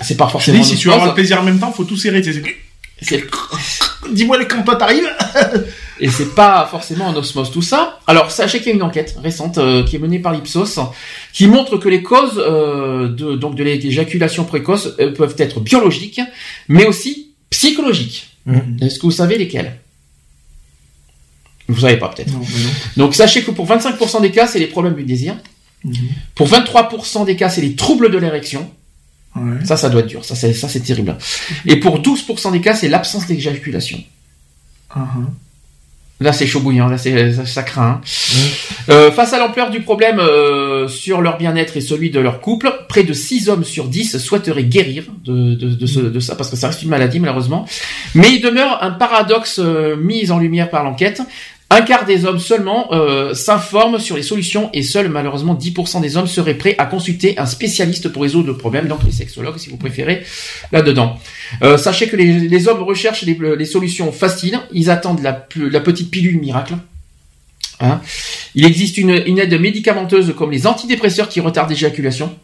c'est 0.00 0.16
pas 0.16 0.26
Je 0.26 0.32
forcément. 0.32 0.58
dis, 0.58 0.64
si 0.64 0.76
tu 0.76 0.88
veux 0.88 0.94
avoir 0.94 1.08
le 1.08 1.14
plaisir 1.14 1.40
en 1.40 1.44
même 1.44 1.58
temps, 1.58 1.72
faut 1.72 1.84
tout 1.84 1.96
serrer, 1.96 2.22
Dis-moi 4.12 4.44
quand 4.44 4.62
toi 4.62 4.76
t'arrives. 4.76 5.08
Et 6.00 6.08
c'est 6.08 6.34
pas 6.34 6.66
forcément 6.70 7.06
en 7.06 7.16
osmose 7.16 7.50
tout 7.50 7.62
ça. 7.62 7.98
Alors 8.06 8.30
sachez 8.30 8.58
qu'il 8.58 8.68
y 8.68 8.70
a 8.72 8.74
une 8.74 8.82
enquête 8.82 9.16
récente 9.22 9.58
euh, 9.58 9.82
qui 9.84 9.96
est 9.96 9.98
menée 9.98 10.20
par 10.20 10.32
l'Ipsos 10.32 10.78
qui 11.32 11.48
montre 11.48 11.76
que 11.76 11.88
les 11.88 12.02
causes 12.04 12.38
euh, 12.38 13.08
de 13.08 13.34
donc 13.34 13.56
de 13.56 13.64
l'éjaculation 13.64 14.44
précoce 14.44 14.94
euh, 15.00 15.12
peuvent 15.12 15.34
être 15.38 15.60
biologiques, 15.60 16.20
mais 16.68 16.86
aussi 16.86 17.32
psychologiques. 17.50 18.28
Mhm. 18.46 18.76
Est-ce 18.80 18.98
que 18.98 19.02
vous 19.02 19.10
savez 19.10 19.36
lesquelles? 19.38 19.80
Vous 21.68 21.80
savez 21.80 21.96
pas 21.98 22.08
peut-être. 22.08 22.32
Donc 22.96 23.14
sachez 23.14 23.42
que 23.42 23.50
pour 23.50 23.66
25% 23.68 24.22
des 24.22 24.30
cas, 24.30 24.46
c'est 24.46 24.58
les 24.58 24.66
problèmes 24.68 24.94
du 24.94 25.04
désir. 25.04 25.36
Mhm. 25.84 25.94
Pour 26.34 26.48
23% 26.48 27.24
des 27.26 27.36
cas, 27.36 27.48
c'est 27.50 27.60
les 27.60 27.74
troubles 27.74 28.10
de 28.10 28.18
l'érection. 28.18 28.70
Ouais. 29.36 29.64
Ça, 29.64 29.76
ça 29.76 29.88
doit 29.90 30.00
être 30.00 30.06
dur. 30.08 30.24
Ça, 30.24 30.34
c'est 30.34 30.52
ça, 30.54 30.68
c'est 30.68 30.80
terrible. 30.80 31.16
Et 31.66 31.76
pour 31.76 32.00
12% 32.00 32.50
des 32.52 32.60
cas, 32.60 32.74
c'est 32.74 32.88
l'absence 32.88 33.26
d'éjaculation. 33.26 34.02
Uh-huh. 34.96 35.00
Là, 36.20 36.32
c'est 36.32 36.48
chaud 36.48 36.58
bouillant, 36.58 36.88
là, 36.88 36.98
c'est, 36.98 37.32
ça, 37.32 37.46
ça 37.46 37.62
craint. 37.62 38.00
hein. 38.02 38.40
Euh, 38.88 39.12
face 39.12 39.32
à 39.34 39.38
l'ampleur 39.38 39.70
du 39.70 39.82
problème 39.82 40.18
euh, 40.18 40.88
sur 40.88 41.20
leur 41.20 41.36
bien-être 41.38 41.76
et 41.76 41.80
celui 41.80 42.10
de 42.10 42.18
leur 42.18 42.40
couple, 42.40 42.72
près 42.88 43.04
de 43.04 43.12
6 43.12 43.48
hommes 43.50 43.62
sur 43.62 43.84
10 43.86 44.18
souhaiteraient 44.18 44.64
guérir 44.64 45.04
de, 45.24 45.54
de, 45.54 45.68
de, 45.74 45.86
ce- 45.86 46.00
de 46.00 46.18
ça, 46.18 46.34
parce 46.34 46.50
que 46.50 46.56
ça 46.56 46.68
reste 46.68 46.82
une 46.82 46.88
maladie, 46.88 47.20
malheureusement. 47.20 47.66
Mais 48.16 48.32
il 48.34 48.40
demeure 48.40 48.82
un 48.82 48.90
paradoxe 48.90 49.60
euh, 49.62 49.94
mis 49.94 50.32
en 50.32 50.38
lumière 50.40 50.70
par 50.70 50.82
l'enquête. 50.82 51.22
Un 51.70 51.82
quart 51.82 52.06
des 52.06 52.24
hommes 52.24 52.38
seulement 52.38 52.88
euh, 52.92 53.34
s'informent 53.34 53.98
sur 53.98 54.16
les 54.16 54.22
solutions 54.22 54.70
et 54.72 54.82
seuls 54.82 55.10
malheureusement 55.10 55.54
10% 55.54 56.00
des 56.00 56.16
hommes 56.16 56.26
seraient 56.26 56.54
prêts 56.54 56.74
à 56.78 56.86
consulter 56.86 57.38
un 57.38 57.44
spécialiste 57.44 58.08
pour 58.08 58.22
résoudre 58.22 58.46
le 58.46 58.56
problème, 58.56 58.88
donc 58.88 59.02
les 59.04 59.12
sexologues 59.12 59.58
si 59.58 59.68
vous 59.68 59.76
préférez, 59.76 60.24
là-dedans. 60.72 61.18
Euh, 61.62 61.76
sachez 61.76 62.08
que 62.08 62.16
les, 62.16 62.38
les 62.48 62.68
hommes 62.68 62.82
recherchent 62.82 63.22
les, 63.22 63.38
les 63.56 63.64
solutions 63.66 64.12
faciles, 64.12 64.58
ils 64.72 64.88
attendent 64.88 65.20
la, 65.20 65.32
petite 65.32 66.10
pilule 66.10 66.40
miracle. 66.40 66.74
Hein. 67.80 68.00
Il 68.54 68.64
existe 68.64 68.96
une, 68.96 69.22
une 69.26 69.38
aide 69.38 69.60
médicamenteuse 69.60 70.34
comme 70.36 70.50
les 70.50 70.66
antidépresseurs 70.66 71.28
qui 71.28 71.40
retardent 71.40 71.70
l'éjaculation, 71.70 72.34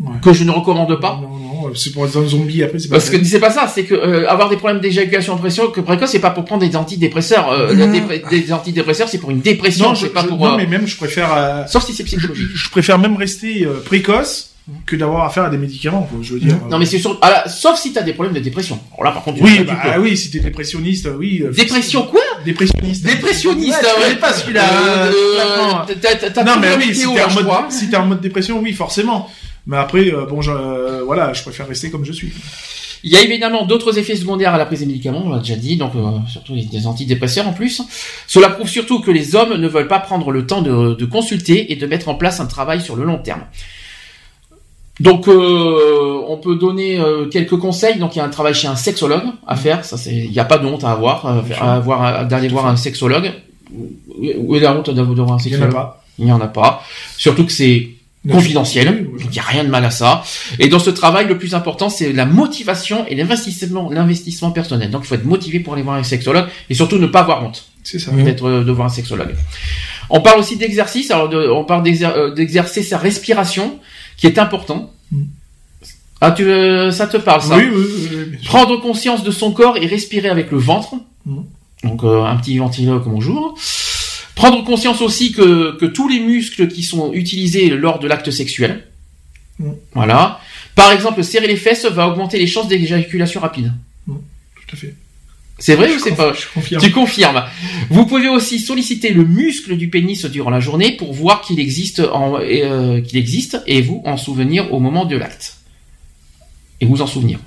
Ouais. 0.00 0.16
que 0.22 0.32
je 0.32 0.42
ne 0.42 0.50
recommande 0.50 0.98
pas. 1.00 1.20
Non, 1.22 1.28
non, 1.28 1.41
c'est 1.74 1.92
pour 1.92 2.06
être 2.06 2.16
un 2.18 2.26
zombie 2.26 2.62
après, 2.62 2.78
c'est 2.78 2.88
pas 2.88 2.96
Parce 2.96 3.10
que 3.10 3.22
c'est 3.24 3.40
pas 3.40 3.50
ça, 3.50 3.66
c'est 3.72 3.84
que 3.84 3.94
euh, 3.94 4.28
avoir 4.28 4.48
des 4.48 4.56
problèmes 4.56 4.80
d'éjaculation 4.80 5.36
précoce, 5.36 5.60
que 5.74 5.80
précoce, 5.80 6.10
c'est 6.10 6.18
pas 6.18 6.30
pour 6.30 6.44
prendre 6.44 6.66
des 6.66 6.76
antidépresseurs. 6.76 7.50
Euh, 7.50 7.74
la 7.74 7.86
dépre- 7.86 8.28
des 8.30 8.52
antidépresseurs, 8.52 9.08
c'est 9.08 9.18
pour 9.18 9.30
une 9.30 9.40
dépression, 9.40 9.88
non, 9.88 9.94
je, 9.94 10.06
pas 10.06 10.22
je- 10.22 10.26
pour. 10.28 10.38
non, 10.38 10.54
euh, 10.54 10.56
mais 10.56 10.66
même 10.66 10.86
je 10.86 10.96
préfère, 10.96 11.30
euh, 11.36 11.62
Sauf 11.66 11.84
si 11.84 11.92
c'est 11.94 12.04
psychologique. 12.04 12.48
je 12.54 12.68
préfère 12.70 12.98
même 12.98 13.16
rester 13.16 13.64
euh, 13.64 13.80
précoce 13.84 14.48
que 14.86 14.94
d'avoir 14.94 15.24
affaire 15.24 15.42
à 15.42 15.50
des 15.50 15.58
médicaments, 15.58 16.02
quoi, 16.02 16.20
je 16.22 16.34
veux 16.34 16.38
dire. 16.40 16.56
Non, 16.70 16.78
mais 16.78 16.86
c'est 16.86 16.98
sûr. 17.00 17.18
ah 17.20 17.30
là, 17.30 17.48
sauf 17.48 17.76
si 17.80 17.92
t'as 17.92 18.02
des 18.02 18.12
problèmes 18.12 18.34
de 18.34 18.38
dépression. 18.38 18.78
Alors 18.94 19.04
là, 19.06 19.10
par 19.10 19.24
contre, 19.24 19.42
Oui, 19.42 19.56
tu 19.58 19.64
bah, 19.64 19.76
peux. 19.96 20.00
oui, 20.00 20.16
si 20.16 20.30
t'es 20.30 20.38
dépressionniste, 20.38 21.08
oui. 21.18 21.42
euh, 21.44 21.50
Dépression 21.50 22.02
quoi? 22.04 22.20
Dépressionniste. 22.44 23.04
Dépressionniste, 23.04 23.82
Ouais, 23.82 23.88
je 24.06 24.08
ouais. 24.10 24.14
pas 24.20 24.32
celui-là. 24.32 24.62
Euh, 24.62 25.10
euh, 25.12 25.94
euh, 26.04 26.44
non, 26.44 26.52
mais 26.60 26.68
oui, 26.78 26.94
si 26.94 27.02
t'es 27.12 27.22
en 27.22 27.30
mode, 27.32 27.46
si 27.70 27.96
en 27.96 28.06
mode 28.06 28.20
dépression, 28.20 28.60
oui, 28.60 28.72
forcément. 28.72 29.28
Mais 29.66 29.76
après, 29.76 30.12
euh, 30.12 30.26
bon, 30.26 30.40
je, 30.42 30.50
euh, 30.50 31.02
voilà, 31.04 31.32
je 31.32 31.42
préfère 31.42 31.68
rester 31.68 31.90
comme 31.90 32.04
je 32.04 32.12
suis. 32.12 32.32
Il 33.04 33.12
y 33.12 33.16
a 33.16 33.22
évidemment 33.22 33.66
d'autres 33.66 33.98
effets 33.98 34.14
secondaires 34.16 34.54
à 34.54 34.58
la 34.58 34.64
prise 34.66 34.80
des 34.80 34.86
médicaments, 34.86 35.22
on 35.24 35.30
l'a 35.30 35.38
déjà 35.40 35.56
dit, 35.56 35.76
donc 35.76 35.92
euh, 35.96 36.00
surtout 36.28 36.54
les- 36.54 36.64
des 36.66 36.86
antidépresseurs 36.86 37.48
en 37.48 37.52
plus. 37.52 37.82
Cela 38.28 38.48
prouve 38.50 38.68
surtout 38.68 39.00
que 39.00 39.10
les 39.10 39.34
hommes 39.34 39.54
ne 39.54 39.66
veulent 39.68 39.88
pas 39.88 39.98
prendre 39.98 40.30
le 40.30 40.46
temps 40.46 40.62
de, 40.62 40.94
de 40.94 41.04
consulter 41.04 41.72
et 41.72 41.76
de 41.76 41.86
mettre 41.86 42.08
en 42.08 42.14
place 42.14 42.38
un 42.38 42.46
travail 42.46 42.80
sur 42.80 42.94
le 42.94 43.04
long 43.04 43.18
terme. 43.18 43.42
Donc, 45.00 45.26
euh, 45.26 46.20
on 46.28 46.36
peut 46.36 46.54
donner 46.54 47.00
euh, 47.00 47.26
quelques 47.26 47.56
conseils. 47.56 47.98
Donc, 47.98 48.14
il 48.14 48.18
y 48.18 48.22
a 48.22 48.24
un 48.24 48.28
travail 48.28 48.54
chez 48.54 48.68
un 48.68 48.76
sexologue 48.76 49.24
à 49.46 49.56
faire. 49.56 49.84
Ça, 49.84 49.96
c'est, 49.96 50.14
il 50.14 50.30
n'y 50.30 50.38
a 50.38 50.44
pas 50.44 50.58
de 50.58 50.66
honte 50.66 50.84
à 50.84 50.92
avoir, 50.92 51.26
à 51.60 51.74
avoir 51.74 52.26
d'aller 52.28 52.48
voir 52.48 52.66
un 52.66 52.76
sexologue. 52.76 53.32
Où 53.74 54.54
est 54.54 54.60
la 54.60 54.76
honte 54.76 54.90
d'avoir 54.90 55.32
un 55.32 55.38
Il 55.38 55.50
y 55.52 55.56
en 55.56 55.58
a 55.62 55.62
sexologue 55.66 55.72
pas. 55.72 56.04
Il 56.18 56.26
n'y 56.26 56.32
en 56.32 56.40
a 56.40 56.46
pas. 56.46 56.84
Surtout 57.16 57.46
que 57.46 57.52
c'est 57.52 57.88
confidentiel. 58.30 59.08
Il 59.20 59.30
n'y 59.30 59.38
a 59.38 59.42
rien 59.42 59.64
de 59.64 59.68
mal 59.68 59.84
à 59.84 59.90
ça. 59.90 60.22
Et 60.58 60.68
dans 60.68 60.78
ce 60.78 60.90
travail, 60.90 61.26
le 61.26 61.38
plus 61.38 61.54
important, 61.54 61.88
c'est 61.88 62.12
la 62.12 62.24
motivation 62.26 63.04
et 63.08 63.14
l'investissement, 63.14 63.90
l'investissement 63.90 64.50
personnel. 64.52 64.90
Donc, 64.90 65.02
il 65.04 65.08
faut 65.08 65.14
être 65.16 65.24
motivé 65.24 65.60
pour 65.60 65.72
aller 65.74 65.82
voir 65.82 65.96
un 65.96 66.02
sexologue 66.04 66.46
et 66.70 66.74
surtout 66.74 66.98
ne 66.98 67.06
pas 67.06 67.20
avoir 67.20 67.44
honte 67.44 67.66
C'est 67.82 67.98
ça. 67.98 68.12
d'être 68.12 68.46
euh, 68.46 68.64
de 68.64 68.70
voir 68.70 68.86
un 68.86 68.90
sexologue. 68.90 69.34
On 70.10 70.20
parle 70.20 70.38
aussi 70.40 70.56
d'exercice. 70.56 71.10
Alors, 71.10 71.28
de- 71.28 71.48
on 71.48 71.64
parle 71.64 71.84
euh, 71.88 72.34
d'exercer 72.34 72.82
sa 72.82 72.98
respiration, 72.98 73.78
qui 74.16 74.26
est 74.26 74.38
important. 74.38 74.92
Mm. 75.10 75.22
Ah, 76.20 76.30
tu, 76.30 76.44
veux- 76.44 76.92
ça 76.92 77.08
te 77.08 77.16
parle 77.16 77.42
ça 77.42 77.56
Oui, 77.56 77.64
oui, 77.74 78.08
oui. 78.12 78.38
Prendre 78.46 78.80
conscience 78.80 79.24
de 79.24 79.32
son 79.32 79.50
corps 79.50 79.76
et 79.78 79.86
respirer 79.86 80.28
avec 80.28 80.52
le 80.52 80.58
ventre. 80.58 80.94
Mm. 81.26 81.38
Donc 81.84 82.04
euh, 82.04 82.22
un 82.24 82.36
petit 82.36 82.58
ventilo 82.58 83.00
comme 83.00 83.14
bonjour. 83.14 83.56
Prendre 84.34 84.64
conscience 84.64 85.00
aussi 85.02 85.32
que, 85.32 85.76
que 85.78 85.86
tous 85.86 86.08
les 86.08 86.20
muscles 86.20 86.68
qui 86.68 86.82
sont 86.82 87.12
utilisés 87.12 87.68
lors 87.70 87.98
de 87.98 88.08
l'acte 88.08 88.30
sexuel. 88.30 88.86
Mm. 89.58 89.70
Voilà. 89.94 90.40
Par 90.74 90.92
exemple, 90.92 91.22
serrer 91.22 91.46
les 91.46 91.56
fesses 91.56 91.84
va 91.84 92.08
augmenter 92.08 92.38
les 92.38 92.46
chances 92.46 92.68
d'éjaculation 92.68 93.40
rapide. 93.40 93.72
Tout 94.06 94.14
à 94.72 94.76
fait. 94.76 94.94
C'est 95.58 95.76
vrai 95.76 95.94
ou 95.94 95.98
c'est 95.98 96.16
pas 96.16 96.32
Je 96.32 96.46
confirme. 96.52 96.82
Tu 96.82 96.90
confirmes. 96.90 97.44
Vous 97.90 98.06
pouvez 98.06 98.28
aussi 98.28 98.58
solliciter 98.58 99.10
le 99.10 99.24
muscle 99.24 99.76
du 99.76 99.88
pénis 99.88 100.24
durant 100.24 100.50
la 100.50 100.60
journée 100.60 100.92
pour 100.96 101.12
voir 101.12 101.40
qu'il 101.42 101.60
existe, 101.60 102.00
en, 102.00 102.40
euh, 102.40 103.00
qu'il 103.00 103.18
existe 103.18 103.62
et 103.66 103.82
vous 103.82 104.02
en 104.04 104.16
souvenir 104.16 104.72
au 104.72 104.80
moment 104.80 105.04
de 105.04 105.16
l'acte. 105.16 105.58
Et 106.80 106.86
vous 106.86 107.00
en 107.00 107.06
souvenir. 107.06 107.38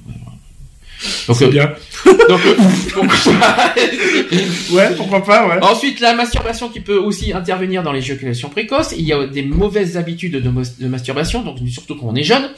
Donc, 1.27 1.37
C'est 1.37 1.45
euh, 1.45 1.49
bien. 1.49 1.73
donc, 2.05 2.41
euh, 2.45 2.55
donc- 2.95 3.11
Ouais, 4.71 4.95
pourquoi 4.95 5.23
pas, 5.23 5.47
ouais. 5.47 5.63
Ensuite, 5.63 5.99
la 5.99 6.13
masturbation 6.13 6.69
qui 6.69 6.79
peut 6.79 6.97
aussi 6.97 7.33
intervenir 7.33 7.83
dans 7.83 7.91
l'éjaculation 7.91 8.49
précoce. 8.49 8.93
Il 8.97 9.05
y 9.05 9.13
a 9.13 9.25
des 9.27 9.43
mauvaises 9.43 9.97
habitudes 9.97 10.41
de, 10.41 10.87
masturbation, 10.87 11.43
donc 11.43 11.57
surtout 11.69 11.95
quand 11.95 12.07
on 12.07 12.15
est 12.15 12.23
jeune. 12.23 12.49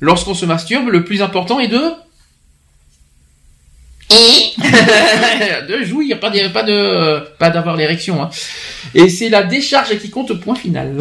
Lorsqu'on 0.00 0.34
se 0.34 0.46
masturbe, 0.46 0.88
le 0.88 1.04
plus 1.04 1.22
important 1.22 1.58
est 1.60 1.68
de 1.68 1.80
de 5.68 5.84
jouir, 5.84 6.18
pas 6.18 6.30
de, 6.30 6.48
pas 6.48 6.62
de, 6.62 7.20
pas 7.38 7.50
d'avoir 7.50 7.76
l'érection. 7.76 8.22
Hein. 8.22 8.30
Et 8.94 9.08
c'est 9.08 9.28
la 9.28 9.42
décharge 9.42 9.96
qui 9.98 10.10
compte, 10.10 10.32
point 10.40 10.54
final. 10.54 10.96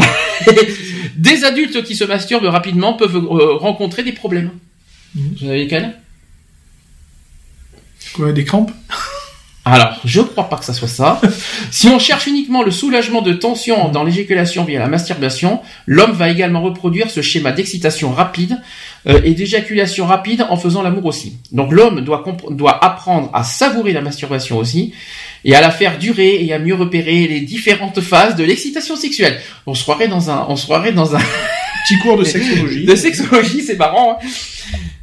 des 1.16 1.44
adultes 1.44 1.84
qui 1.84 1.96
se 1.96 2.04
masturbent 2.04 2.46
rapidement 2.46 2.94
peuvent 2.94 3.16
euh, 3.16 3.56
rencontrer 3.56 4.04
des 4.04 4.12
problèmes. 4.12 4.52
Mhm. 5.16 5.36
Vous 5.40 5.48
avez 5.50 5.60
lesquels 5.60 5.94
Quoi, 8.14 8.32
des 8.32 8.44
crampes 8.44 8.72
Alors, 9.66 10.00
je 10.06 10.22
crois 10.22 10.48
pas 10.48 10.56
que 10.56 10.64
ça 10.64 10.74
soit 10.74 10.88
ça. 10.88 11.20
si 11.72 11.90
on 11.90 12.00
cherche 12.00 12.28
uniquement 12.28 12.64
le 12.64 12.72
soulagement 12.72 13.22
de 13.22 13.34
tension 13.34 13.90
dans 13.90 14.06
l'éjaculation 14.06 14.64
via 14.64 14.80
la 14.80 14.88
masturbation, 14.88 15.60
l'homme 15.86 16.14
va 16.14 16.30
également 16.30 16.62
reproduire 16.62 17.10
ce 17.12 17.22
schéma 17.22 17.52
d'excitation 17.52 18.12
rapide 18.14 18.62
euh, 19.08 19.20
et 19.26 19.34
d'éjaculation 19.34 20.06
rapide 20.06 20.46
en 20.50 20.56
faisant 20.56 20.84
l'amour 20.84 21.06
aussi. 21.06 21.34
Donc 21.52 21.74
l'homme 21.74 22.00
doit, 22.00 22.24
apprendre 22.82 23.30
à 23.34 23.44
savourer 23.44 23.92
la 23.92 24.00
masturbation 24.00 24.58
aussi 24.58 24.94
et 25.44 25.54
à 25.54 25.60
la 25.60 25.70
faire 25.70 25.98
durer 25.98 26.46
et 26.46 26.54
à 26.54 26.60
mieux 26.60 26.76
repérer 26.76 27.28
les 27.28 27.42
différentes 27.42 28.00
phases 28.00 28.38
de 28.38 28.46
l'excitation 28.46 28.96
sexuelle. 28.96 29.38
On 29.66 29.74
se 29.74 29.84
croirait 29.84 30.08
dans 30.08 30.30
un, 30.32 30.46
on 30.48 30.56
se 30.56 30.64
croirait 30.64 30.94
dans 30.94 31.14
un 31.14 31.20
Petit 31.88 32.00
cours 32.00 32.18
de 32.18 32.26
sexologie. 32.26 32.86
de 32.86 32.96
sexologie, 32.96 33.62
c'est 33.62 33.78
marrant. 33.78 34.18
hein. 34.22 34.28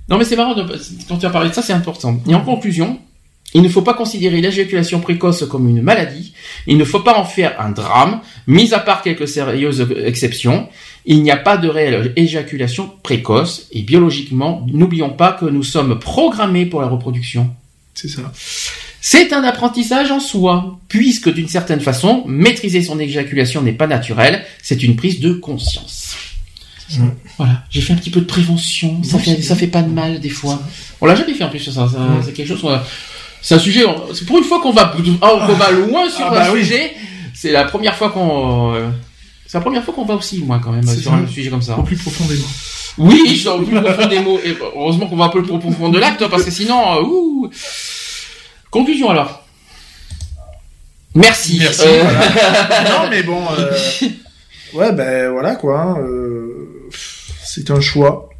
Non, 0.08 0.18
mais 0.18 0.24
c'est 0.24 0.36
marrant, 0.36 0.54
de- 0.54 0.66
quand 1.08 1.16
tu 1.18 1.26
as 1.26 1.30
parlé 1.30 1.48
de 1.50 1.54
ça, 1.54 1.62
c'est 1.62 1.72
important. 1.72 2.20
Et 2.28 2.34
en 2.34 2.42
conclusion, 2.42 2.98
il 3.54 3.62
ne 3.62 3.68
faut 3.68 3.82
pas 3.82 3.94
considérer 3.94 4.40
l'éjaculation 4.40 5.00
précoce 5.00 5.44
comme 5.46 5.68
une 5.68 5.80
maladie, 5.80 6.34
il 6.66 6.76
ne 6.76 6.84
faut 6.84 7.00
pas 7.00 7.16
en 7.18 7.24
faire 7.24 7.60
un 7.60 7.70
drame, 7.70 8.20
mis 8.46 8.74
à 8.74 8.80
part 8.80 9.00
quelques 9.02 9.28
sérieuses 9.28 9.86
exceptions, 10.04 10.68
il 11.06 11.22
n'y 11.22 11.30
a 11.30 11.36
pas 11.36 11.56
de 11.56 11.68
réelle 11.68 12.12
éjaculation 12.16 12.90
précoce, 13.02 13.68
et 13.72 13.82
biologiquement, 13.82 14.66
n'oublions 14.72 15.10
pas 15.10 15.32
que 15.32 15.44
nous 15.46 15.62
sommes 15.62 15.98
programmés 15.98 16.66
pour 16.66 16.80
la 16.80 16.88
reproduction. 16.88 17.54
C'est 17.94 18.08
ça. 18.08 18.32
C'est 19.00 19.32
un 19.32 19.44
apprentissage 19.44 20.10
en 20.10 20.18
soi, 20.20 20.78
puisque 20.88 21.32
d'une 21.32 21.48
certaine 21.48 21.80
façon, 21.80 22.24
maîtriser 22.26 22.82
son 22.82 22.98
éjaculation 22.98 23.62
n'est 23.62 23.72
pas 23.72 23.86
naturel, 23.86 24.44
c'est 24.62 24.82
une 24.82 24.96
prise 24.96 25.20
de 25.20 25.32
conscience. 25.32 26.16
Voilà, 27.38 27.62
j'ai 27.70 27.80
fait 27.80 27.92
un 27.92 27.96
petit 27.96 28.10
peu 28.10 28.20
de 28.20 28.26
prévention, 28.26 29.02
ça 29.02 29.18
fait, 29.18 29.40
ça 29.42 29.56
fait 29.56 29.66
pas 29.66 29.82
de 29.82 29.90
mal 29.90 30.20
des 30.20 30.28
fois. 30.28 30.60
On 31.00 31.06
l'a 31.06 31.14
jamais 31.14 31.34
fait 31.34 31.44
en 31.44 31.48
plus 31.48 31.58
ça, 31.60 31.72
ça, 31.72 31.88
c'est 32.24 32.32
quelque 32.32 32.48
chose. 32.56 32.64
a- 32.72 32.84
C'est 33.42 33.54
un 33.56 33.58
sujet, 33.58 33.84
c'est 34.14 34.24
pour 34.26 34.38
une 34.38 34.44
fois 34.44 34.60
qu'on 34.60 34.72
va, 34.72 34.94
ah, 35.22 35.46
va 35.58 35.70
loin 35.70 36.08
sur 36.10 36.24
Ah 36.26 36.30
un 36.30 36.34
bah 36.34 36.46
oui. 36.52 36.60
sujet. 36.62 36.94
C'est 37.34 37.50
la 37.52 37.64
première 37.64 37.94
fois 37.96 38.10
qu'on, 38.10 38.74
euh, 38.74 38.88
c'est 39.46 39.58
la 39.58 39.62
première 39.62 39.82
fois 39.84 39.92
qu'on 39.94 40.04
va 40.04 40.14
aussi 40.14 40.38
loin 40.38 40.58
quand 40.60 40.70
même 40.72 40.86
sur 40.86 41.10
ça. 41.10 41.16
un 41.16 41.26
sujet 41.26 41.50
comme 41.50 41.60
ça. 41.62 41.76
Au 41.78 41.82
plus 41.82 41.96
profondément. 41.96 42.46
Oui, 42.96 43.22
je 43.28 43.34
suis 43.34 43.48
au 43.48 43.60
plus 43.62 43.80
profond 43.80 44.06
des 44.06 44.20
mots. 44.20 44.38
Et 44.44 44.56
heureusement 44.76 45.06
qu'on 45.08 45.16
va 45.16 45.24
un 45.24 45.28
peu 45.30 45.40
le 45.40 45.44
profond 45.46 45.88
de 45.88 45.98
l'acte, 45.98 46.26
parce 46.28 46.44
que 46.44 46.50
sinon, 46.50 46.80
euh, 46.96 47.02
ouh. 47.02 47.50
Conclusion 48.70 49.10
alors. 49.10 49.44
Merci. 51.14 51.58
Merci. 51.60 51.82
Euh, 51.86 52.02
voilà. 52.02 52.90
non, 53.04 53.10
mais 53.10 53.22
bon. 53.22 53.42
euh, 53.58 53.70
Ouais, 54.74 54.92
ben 54.92 55.30
voilà 55.30 55.54
quoi. 55.54 55.80
hein, 55.80 55.96
euh, 56.00 56.73
C'est 57.54 57.70
un 57.70 57.80
choix. 57.80 58.30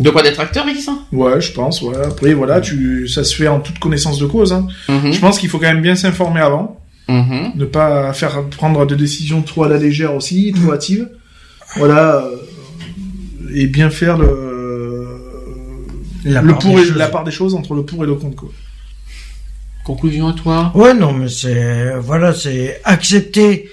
De 0.00 0.08
quoi 0.10 0.22
d'être 0.22 0.40
acteur, 0.40 0.66
X 0.68 0.88
hein? 0.88 0.98
Ouais, 1.12 1.40
je 1.40 1.52
pense. 1.52 1.82
Ouais. 1.82 1.94
Après, 1.96 2.32
voilà, 2.34 2.60
tu, 2.60 3.06
ça 3.06 3.22
se 3.22 3.34
fait 3.36 3.48
en 3.48 3.60
toute 3.60 3.78
connaissance 3.78 4.18
de 4.18 4.26
cause. 4.26 4.52
Hein. 4.52 4.66
Mhm. 4.88 5.12
Je 5.12 5.20
pense 5.20 5.38
qu'il 5.38 5.48
faut 5.50 5.58
quand 5.58 5.66
même 5.72 5.82
bien 5.82 5.94
s'informer 5.94 6.40
avant, 6.40 6.80
Mhm. 7.08 7.52
ne 7.54 7.64
pas 7.66 8.12
faire 8.14 8.42
prendre 8.48 8.86
des 8.86 8.96
décisions 8.96 9.42
trop 9.42 9.64
à 9.64 9.68
la 9.68 9.76
légère 9.76 10.14
aussi, 10.14 10.52
trop 10.56 10.72
hâtives. 10.72 11.08
Voilà, 11.76 12.16
euh, 12.24 12.36
et 13.54 13.66
bien 13.66 13.90
faire 13.90 14.16
le 14.16 15.06
La 16.24 16.40
le 16.40 16.48
part 16.52 16.58
pour 16.60 16.76
des 16.76 16.82
et 16.82 16.86
choses. 16.86 16.96
la 16.96 17.08
part 17.08 17.24
des 17.24 17.30
choses 17.30 17.54
entre 17.54 17.74
le 17.74 17.84
pour 17.84 18.02
et 18.04 18.06
le 18.06 18.14
contre. 18.14 18.36
Quoi. 18.36 18.48
Conclusion 19.84 20.28
à 20.28 20.32
toi? 20.32 20.72
Ouais, 20.74 20.94
non, 20.94 21.12
mais 21.12 21.28
c'est 21.28 21.92
voilà, 21.98 22.32
c'est 22.32 22.80
accepter, 22.84 23.68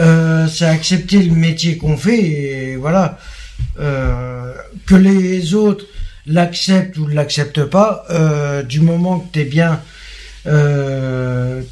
euh, 0.00 0.48
c'est 0.48 0.64
accepter 0.66 1.22
le 1.22 1.32
métier 1.34 1.76
qu'on 1.76 1.96
fait 1.96 2.18
et 2.20 2.76
voilà 2.76 3.18
euh, 3.80 4.52
que 4.86 4.94
les 4.94 5.54
autres 5.54 5.86
l'acceptent 6.26 6.96
ou 6.98 7.08
ne 7.08 7.14
l'acceptent 7.14 7.64
pas. 7.64 8.04
Euh, 8.10 8.62
du 8.62 8.80
moment 8.80 9.18
que 9.20 9.32
t'es 9.32 9.44
bien, 9.44 9.80
euh, 10.46 11.62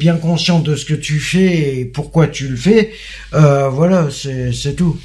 bien 0.00 0.16
conscient 0.16 0.60
de 0.60 0.74
ce 0.76 0.84
que 0.84 0.94
tu 0.94 1.20
fais 1.20 1.78
et 1.80 1.84
pourquoi 1.84 2.26
tu 2.26 2.48
le 2.48 2.56
fais. 2.56 2.92
Euh, 3.34 3.68
voilà, 3.68 4.08
c'est 4.10 4.74
tout. 4.74 4.98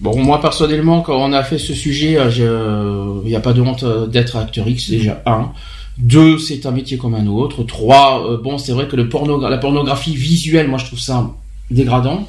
Bon, 0.00 0.14
moi 0.22 0.40
personnellement, 0.42 1.00
quand 1.00 1.16
on 1.16 1.32
a 1.32 1.42
fait 1.42 1.58
ce 1.58 1.72
sujet, 1.72 2.18
je- 2.30 3.22
il 3.24 3.28
n'y 3.28 3.36
a 3.36 3.40
pas 3.40 3.54
de 3.54 3.62
honte 3.62 3.84
d'être 4.10 4.36
acteur 4.36 4.68
X 4.68 4.90
déjà 4.90 5.22
un. 5.24 5.52
Deux, 5.96 6.38
c'est 6.38 6.66
un 6.66 6.70
métier 6.72 6.98
comme 6.98 7.14
un 7.14 7.26
autre. 7.26 7.62
Trois, 7.64 8.38
bon, 8.42 8.58
c'est 8.58 8.72
vrai 8.72 8.86
que 8.86 8.96
la 8.96 9.04
pornographie 9.58 10.14
visuelle, 10.14 10.68
moi 10.68 10.78
je 10.78 10.84
trouve 10.86 10.98
ça 10.98 11.30
dégradant. 11.70 12.28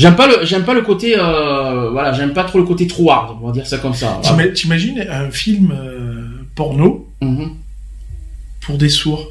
J'aime 0.00 0.16
pas 0.16 0.26
le, 0.26 0.46
j'aime 0.46 0.64
pas 0.64 0.74
le 0.74 0.82
côté, 0.82 1.14
euh, 1.18 1.90
voilà, 1.90 2.12
j'aime 2.12 2.32
pas 2.32 2.44
trop 2.44 2.58
le 2.58 2.64
côté 2.64 2.86
trop 2.86 3.10
hard, 3.10 3.36
on 3.42 3.46
va 3.48 3.52
dire 3.52 3.66
ça 3.66 3.78
comme 3.78 3.94
ça. 3.94 4.18
T'ima- 4.22 4.48
T'imagines 4.48 5.04
un 5.10 5.30
film 5.30 5.72
euh, 5.72 6.26
porno 6.54 7.08
Mhm. 7.20 7.50
pour 8.66 8.78
des 8.78 8.88
sourds? 8.88 9.26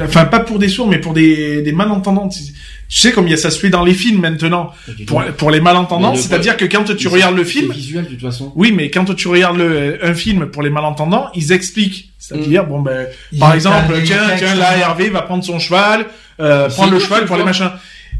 Enfin, 0.00 0.24
pas 0.26 0.38
pour 0.40 0.58
des 0.60 0.68
sourds, 0.68 0.86
mais 0.88 0.98
pour 0.98 1.12
des, 1.14 1.62
des 1.62 1.72
malentendants. 1.72 2.28
Tu 2.28 2.42
sais, 2.88 3.10
comme 3.12 3.26
il 3.26 3.30
y 3.30 3.34
a 3.34 3.36
ça 3.36 3.50
se 3.50 3.58
fait 3.58 3.70
dans 3.70 3.84
les 3.84 3.92
films 3.94 4.20
maintenant. 4.20 4.70
Pour, 5.06 5.22
pour 5.36 5.50
les 5.50 5.60
malentendants, 5.60 6.12
le- 6.12 6.16
c'est-à-dire 6.18 6.56
que 6.56 6.64
quand 6.64 6.84
tu 6.96 7.08
regardes 7.08 7.36
le 7.36 7.44
film, 7.44 7.66
C'est 7.68 7.74
visuel 7.76 8.04
de 8.04 8.10
toute 8.10 8.20
façon. 8.20 8.52
oui, 8.54 8.72
mais 8.72 8.88
quand 8.90 9.04
tu 9.16 9.26
regardes 9.28 9.58
le, 9.58 9.98
un 10.04 10.14
film 10.14 10.46
pour 10.46 10.62
les 10.62 10.70
malentendants, 10.70 11.26
ils 11.34 11.50
expliquent. 11.52 12.10
C'est-à-dire, 12.18 12.64
Mm. 12.64 12.68
bon 12.68 12.80
ben, 12.82 13.06
par 13.40 13.52
exemple, 13.54 13.94
tiens, 14.04 14.22
tiens, 14.38 14.54
là. 14.54 14.76
Hervé 14.78 15.10
va 15.10 15.22
prendre 15.22 15.42
son 15.44 15.58
cheval, 15.58 16.06
euh, 16.40 16.68
prendre 16.68 16.92
le 16.92 16.98
cheval 17.00 17.24
pour 17.26 17.36
les 17.36 17.44
machins. 17.44 17.70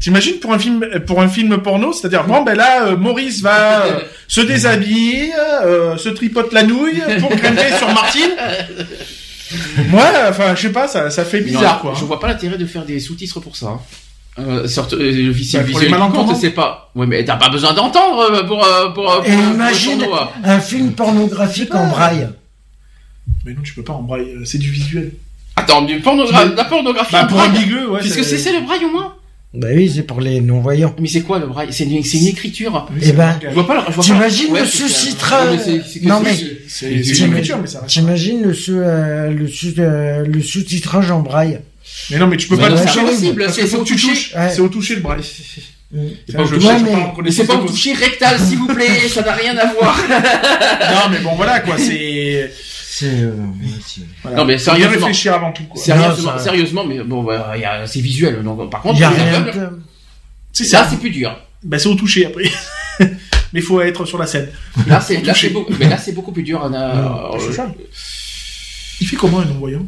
T'imagines 0.00 0.38
pour 0.38 0.52
un 0.52 0.58
film, 0.58 0.84
pour 1.06 1.20
un 1.20 1.28
film 1.28 1.58
porno, 1.58 1.92
c'est-à-dire, 1.92 2.24
bon 2.24 2.42
ben 2.42 2.54
là, 2.56 2.86
euh, 2.86 2.96
Maurice 2.96 3.40
va 3.42 3.84
euh, 3.84 4.00
se 4.28 4.40
déshabiller, 4.40 5.32
euh, 5.64 5.96
se 5.96 6.08
tripote 6.08 6.52
la 6.52 6.62
nouille 6.62 7.00
pour 7.20 7.30
grimper 7.30 7.72
sur 7.76 7.88
Martine. 7.88 8.30
Moi, 9.88 10.04
enfin, 10.28 10.54
je 10.54 10.62
sais 10.62 10.72
pas, 10.72 10.86
ça, 10.88 11.10
ça 11.10 11.24
fait 11.24 11.40
Mais 11.40 11.50
non, 11.52 11.58
bizarre, 11.60 11.80
quoi. 11.80 11.94
Je 11.98 12.04
vois 12.04 12.20
pas 12.20 12.28
l'intérêt 12.28 12.58
de 12.58 12.66
faire 12.66 12.84
des 12.84 13.00
sous-titres 13.00 13.40
pour 13.40 13.56
ça. 13.56 13.66
hein. 13.66 13.80
Euh, 14.38 14.68
sorte, 14.68 14.92
euh, 14.92 15.30
visuel, 15.32 15.64
Bah, 15.64 15.70
pour 15.72 15.80
les 15.80 15.86
visuel 15.88 16.36
c'est 16.40 16.50
pas. 16.50 16.92
Ouais, 16.94 17.06
mais 17.06 17.24
t'as 17.24 17.34
pas 17.36 17.48
besoin 17.48 17.72
d'entendre 17.72 18.42
pour 18.46 18.58
pour. 18.60 18.64
Et 18.64 18.92
pour- 18.94 19.22
pour 19.22 19.32
le 19.32 19.54
imagine 19.54 20.04
hein. 20.04 20.28
un 20.44 20.60
film 20.60 20.92
pornographique 20.92 21.74
en 21.74 21.88
braille. 21.88 22.28
Mais 23.44 23.52
non, 23.52 23.62
tu 23.64 23.74
peux 23.74 23.82
pas 23.82 23.94
en 23.94 24.02
braille, 24.02 24.28
c'est 24.44 24.58
du 24.58 24.70
visuel. 24.70 25.10
Attends, 25.56 25.82
du 25.82 25.98
pornogra- 25.98 26.54
la 26.54 26.64
pornographie. 26.66 27.12
Bah, 27.14 27.24
en 27.24 27.26
pour 27.26 27.40
un 27.40 27.48
braille. 27.48 27.64
bigleux, 27.64 27.90
ouais. 27.90 28.00
Puisque 28.00 28.22
c'est 28.22 28.38
c'est 28.38 28.52
le 28.52 28.60
braille 28.60 28.84
au 28.84 28.90
moins? 28.92 29.14
Bah 29.54 29.68
oui, 29.74 29.90
c'est 29.94 30.02
pour 30.02 30.20
les 30.20 30.40
non-voyants. 30.42 30.94
Mais 31.00 31.08
c'est 31.08 31.22
quoi 31.22 31.38
le 31.38 31.46
braille? 31.46 31.68
C'est 31.70 31.84
une, 31.84 32.04
c'est 32.04 32.18
une 32.18 32.26
écriture. 32.26 32.86
Eh 33.02 33.12
ben, 33.12 33.38
Je 33.42 33.48
vois 33.48 33.66
pas. 33.66 33.74
le- 33.76 33.80
je 33.88 33.92
vois 33.94 34.04
T'imagines 34.04 34.48
pas- 34.48 34.58
le 34.58 34.60
ouais, 34.60 34.66
c'est- 34.70 34.88
c'est- 34.88 35.82
c'est 36.00 36.02
Non, 36.04 36.18
c'est- 36.22 36.24
mais- 36.30 36.36
c'est- 36.36 36.58
C'est 36.68 37.02
c'est 37.02 37.14
c'est- 37.14 37.24
une 37.24 37.30
écriture, 37.32 37.58
mais 37.58 37.66
ça 37.66 37.80
reste. 37.80 37.90
T'imagines 37.90 38.42
le, 38.42 38.52
sous- 38.52 38.72
euh, 38.76 39.30
le, 39.30 39.48
sous- 39.48 39.72
euh, 39.78 40.24
le 40.26 40.42
sous-titrage 40.42 41.10
en 41.10 41.20
braille 41.20 41.60
Mais 42.10 42.18
non, 42.18 42.26
mais 42.26 42.36
tu 42.36 42.46
peux 42.48 42.56
Mais 42.56 42.62
pas 42.64 42.68
le 42.68 42.76
c'est 42.76 42.84
toucher. 42.86 43.00
impossible, 43.00 43.42
parce 43.44 43.54
c'est- 43.56 43.62
que 43.62 43.66
faut 43.68 43.76
c'est 43.78 43.82
que 43.82 43.86
tu 43.88 43.92
au 43.94 43.96
toucher. 43.96 44.08
touches. 44.08 44.34
Ouais. 44.36 44.50
C'est 44.54 44.60
au 44.60 44.68
toucher 44.68 44.94
le 44.96 45.00
braille. 45.00 45.20
C'est 45.24 46.36
pas 46.36 46.44
c'est 47.30 47.46
pas 47.46 47.54
au 47.56 47.66
toucher 47.66 47.94
rectal, 47.94 48.38
s'il 48.38 48.58
vous 48.58 48.66
plaît. 48.66 49.08
Ça 49.08 49.22
n'a 49.22 49.32
rien 49.32 49.56
à 49.56 49.72
voir. 49.72 49.98
Non, 50.08 51.10
mais 51.10 51.20
bon, 51.20 51.34
voilà, 51.36 51.60
quoi, 51.60 51.76
c'est. 51.78 52.50
C'est... 53.00 53.06
euh, 53.22 53.32
Voilà. 54.22 54.36
Non, 54.38 54.44
mais 54.44 54.58
Faut 54.58 54.64
bien 54.72 54.74
sérieusement. 54.80 55.06
réfléchir 55.06 55.34
avant 55.34 55.52
tout, 55.52 55.64
quoi. 55.64 55.80
Sérieusement, 55.80 56.32
ça- 56.36 56.38
sérieusement, 56.42 56.84
mais 56.84 57.00
bon, 57.04 57.26
il 57.56 57.64
a- 57.64 57.86
c'est 57.86 58.00
visuel. 58.00 58.42
Donc, 58.42 58.70
par 58.70 58.82
contre, 58.82 58.96
Il 58.96 59.00
y 59.00 59.04
a 59.04 59.10
rien 59.10 59.40
de... 59.42 59.52
C'est 60.52 60.64
là, 60.72 60.82
ça. 60.84 60.88
c'est 60.90 60.96
plus 60.98 61.10
dur. 61.10 61.36
Bah, 61.62 61.78
c'est 61.78 61.88
au 61.88 61.94
toucher 61.94 62.26
après. 62.26 62.50
mais 63.52 63.60
faut 63.60 63.80
être 63.80 64.04
sur 64.04 64.18
la 64.18 64.26
scène. 64.26 64.48
Là, 64.86 65.00
c'est 65.00 65.22
là, 65.22 65.32
toucher. 65.32 65.48
c'est 65.48 65.52
beaucoup, 65.52 65.72
mais 65.78 65.88
là, 65.88 65.96
c'est 65.98 66.12
beaucoup 66.12 66.32
plus 66.32 66.42
dur. 66.42 66.60
On 66.64 66.72
a- 66.72 66.78
Ah, 66.78 67.30
euh, 67.34 67.38
c'est 67.38 67.52
ça. 67.52 67.72
Il 69.00 69.06
fait 69.06 69.16
comment 69.16 69.40
un 69.40 69.44
non-voyant? 69.44 69.86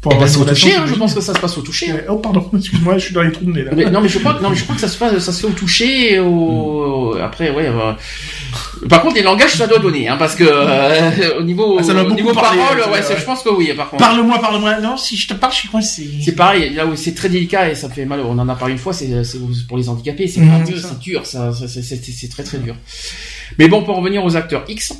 Pour 0.00 0.12
eh 0.14 0.16
ben, 0.18 0.28
c'est 0.28 0.38
au 0.38 0.44
toucher, 0.44 0.76
hein, 0.76 0.84
je 0.86 0.94
pense 0.94 1.12
que 1.12 1.20
ça 1.20 1.34
se 1.34 1.40
passe 1.40 1.58
au 1.58 1.60
toucher. 1.60 1.90
hein. 1.90 1.94
Ouais, 1.96 2.04
Oh, 2.08 2.16
pardon, 2.18 2.48
excuse-moi, 2.56 2.98
je 2.98 3.06
suis 3.06 3.14
dans 3.14 3.22
les 3.22 3.32
trous 3.32 3.44
de 3.44 3.50
nez, 3.52 3.64
là. 3.64 3.72
Mais, 3.74 3.90
non, 3.90 4.00
mais 4.00 4.08
je 4.08 4.20
crois, 4.20 4.34
que- 4.34 4.42
non, 4.44 4.50
mais 4.50 4.56
je 4.56 4.62
crois 4.62 4.76
que 4.76 4.80
ça 4.80 4.86
se 4.86 4.96
fait, 4.96 5.18
ça 5.18 5.32
se 5.32 5.40
fait 5.40 5.48
au 5.48 5.56
toucher, 5.56 6.20
au, 6.20 7.16
après, 7.20 7.50
ouais. 7.50 7.66
euh, 7.66 7.92
Par 8.88 9.02
contre, 9.02 9.16
les 9.16 9.22
langages, 9.22 9.54
ça 9.54 9.66
doit 9.66 9.80
donner, 9.80 10.06
hein, 10.08 10.16
parce 10.16 10.36
que 10.36 10.44
euh, 10.46 11.40
au 11.40 11.42
niveau, 11.42 11.78
Ah, 11.80 11.82
ça 11.82 11.94
au 12.04 12.12
niveau 12.12 12.32
parler, 12.32 12.58
parole, 12.60 12.78
ouais, 12.92 12.98
ouais. 13.00 13.16
je 13.18 13.24
pense 13.24 13.42
que 13.42 13.48
oui, 13.48 13.72
par 13.76 13.90
contre. 13.90 14.04
Parle-moi, 14.04 14.38
parle-moi. 14.40 14.80
Non, 14.80 14.96
si 14.96 15.16
je 15.16 15.26
te 15.26 15.34
parle, 15.34 15.52
je 15.52 15.58
suis 15.58 15.68
coincé. 15.68 16.08
C'est 16.24 16.36
pareil, 16.36 16.74
là 16.74 16.86
où 16.86 16.94
c'est 16.94 17.14
très 17.14 17.28
délicat 17.28 17.68
et 17.68 17.74
ça 17.74 17.88
me 17.88 17.92
fait 17.92 18.04
mal. 18.04 18.20
On 18.20 18.38
en 18.38 18.48
a 18.48 18.54
parlé 18.54 18.74
une 18.74 18.78
fois, 18.78 18.92
c'est 18.92 19.10
pour 19.66 19.78
les 19.78 19.88
handicapés, 19.88 20.28
c'est 20.28 20.40
pas 20.40 20.58
mieux, 20.60 20.76
c'est 20.78 20.98
dur, 21.00 21.26
ça, 21.26 21.50
c'est 21.52 22.28
très 22.30 22.44
très 22.44 22.58
dur. 22.58 22.76
Mais 23.58 23.66
bon, 23.66 23.82
pour 23.82 23.96
revenir 23.96 24.24
aux 24.24 24.36
acteurs 24.36 24.62
X, 24.68 24.92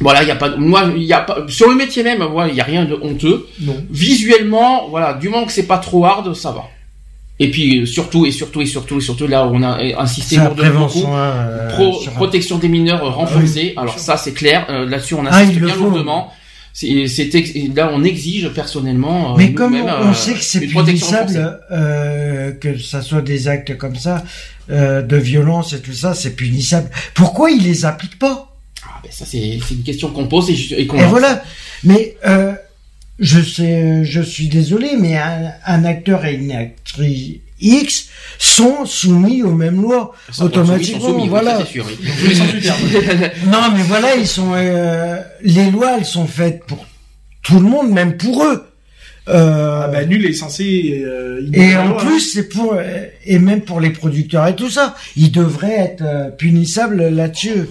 voilà, 0.00 0.22
il 0.22 0.28
y 0.28 0.32
a 0.32 0.36
pas, 0.36 0.56
moi, 0.56 0.90
il 0.96 1.02
y 1.04 1.12
a 1.12 1.20
pas, 1.20 1.44
sur 1.48 1.68
le 1.68 1.76
métier 1.76 2.02
même, 2.02 2.22
voilà, 2.24 2.50
il 2.50 2.56
y 2.56 2.60
a 2.60 2.64
rien 2.64 2.84
de 2.84 2.94
honteux. 3.00 3.46
Non. 3.60 3.76
Visuellement, 3.90 4.88
voilà, 4.88 5.14
du 5.14 5.28
moment 5.28 5.46
que 5.46 5.52
c'est 5.52 5.66
pas 5.66 5.78
trop 5.78 6.04
hard, 6.04 6.34
ça 6.34 6.50
va. 6.52 6.64
Et 7.40 7.50
puis 7.50 7.80
euh, 7.80 7.86
surtout 7.86 8.26
et 8.26 8.30
surtout 8.30 8.60
et 8.60 8.66
surtout 8.66 8.98
et 8.98 9.00
surtout 9.00 9.26
là, 9.26 9.46
on 9.46 9.60
a 9.62 9.78
insisté 9.98 10.36
lourdement 10.36 10.52
beaucoup. 10.54 11.00
prévention. 11.00 11.16
euh, 11.16 11.68
Pro- 11.70 12.00
sur- 12.00 12.12
protection 12.12 12.58
des 12.58 12.68
mineurs 12.68 13.02
euh, 13.04 13.10
renforcée. 13.10 13.72
Ah 13.76 13.80
Alors 13.82 13.98
ça, 13.98 14.16
c'est 14.16 14.32
clair. 14.32 14.66
Euh, 14.70 14.88
Là-dessus, 14.88 15.14
on 15.14 15.26
Ah, 15.26 15.38
insiste 15.38 15.58
le 15.60 15.66
bien 15.66 15.74
lourdement. 15.74 16.32
C'est, 16.72 17.08
là, 17.74 17.90
on 17.92 18.02
exige 18.04 18.48
personnellement. 18.50 19.32
euh, 19.32 19.36
Mais 19.38 19.52
comme 19.52 19.74
on 19.74 19.88
euh, 20.10 20.12
sait 20.12 20.34
que 20.34 20.42
c'est 20.42 20.60
punissable, 20.60 21.60
euh, 21.72 22.52
que 22.52 22.78
ça 22.78 23.00
soit 23.02 23.22
des 23.22 23.48
actes 23.48 23.76
comme 23.78 23.96
ça, 23.96 24.22
euh, 24.70 25.02
de 25.02 25.16
violence 25.16 25.72
et 25.72 25.80
tout 25.80 25.92
ça, 25.92 26.14
c'est 26.14 26.34
punissable? 26.36 26.88
Pourquoi 27.14 27.50
ils 27.50 27.62
les 27.62 27.84
appliquent 27.84 28.18
pas? 28.18 28.53
Ah, 28.86 29.00
ben 29.02 29.10
ça, 29.12 29.24
c'est, 29.26 29.58
c'est 29.66 29.74
une 29.74 29.82
question 29.82 30.10
qu'on 30.10 30.26
pose 30.26 30.50
et, 30.72 30.86
qu'on 30.86 30.98
Et 30.98 31.04
voilà. 31.04 31.42
Mais 31.84 32.16
euh, 32.26 32.52
je 33.18 33.40
sais, 33.40 34.04
je 34.04 34.20
suis 34.20 34.48
désolé, 34.48 34.92
mais 34.98 35.16
un, 35.16 35.52
un 35.66 35.84
acteur 35.84 36.24
et 36.24 36.34
une 36.34 36.52
actrice 36.52 37.38
X 37.60 38.08
sont 38.38 38.84
soumis 38.84 39.42
aux 39.42 39.54
mêmes 39.54 39.80
lois 39.80 40.12
automatiquement. 40.40 41.00
soumis, 41.08 41.28
voilà. 41.28 41.64
sûr, 41.64 41.86
oui. 41.86 41.96
Non, 43.46 43.70
mais 43.74 43.82
voilà, 43.84 44.16
ils 44.16 44.26
sont. 44.26 44.52
euh, 44.54 45.18
les 45.42 45.70
lois, 45.70 45.96
elles 45.98 46.04
sont 46.04 46.26
faites 46.26 46.64
pour 46.66 46.84
tout 47.42 47.60
le 47.60 47.66
monde, 47.68 47.90
même 47.90 48.16
pour 48.16 48.44
eux. 48.44 48.66
Euh, 49.28 49.82
Ah, 49.84 49.88
bah, 49.88 50.04
nul 50.04 50.26
est 50.26 50.34
censé. 50.34 51.02
euh, 51.06 51.40
et 51.54 51.74
en 51.76 51.88
loi, 51.88 52.02
hein. 52.02 52.06
plus, 52.06 52.20
c'est 52.20 52.48
pour 52.48 52.74
euh, 52.74 53.04
et 53.24 53.38
même 53.38 53.62
pour 53.62 53.80
les 53.80 53.90
producteurs 53.90 54.46
et 54.46 54.56
tout 54.56 54.68
ça, 54.68 54.94
ils 55.16 55.32
devraient 55.32 55.78
être 55.78 56.02
euh, 56.04 56.30
punissables 56.30 57.08
là-dessus, 57.08 57.68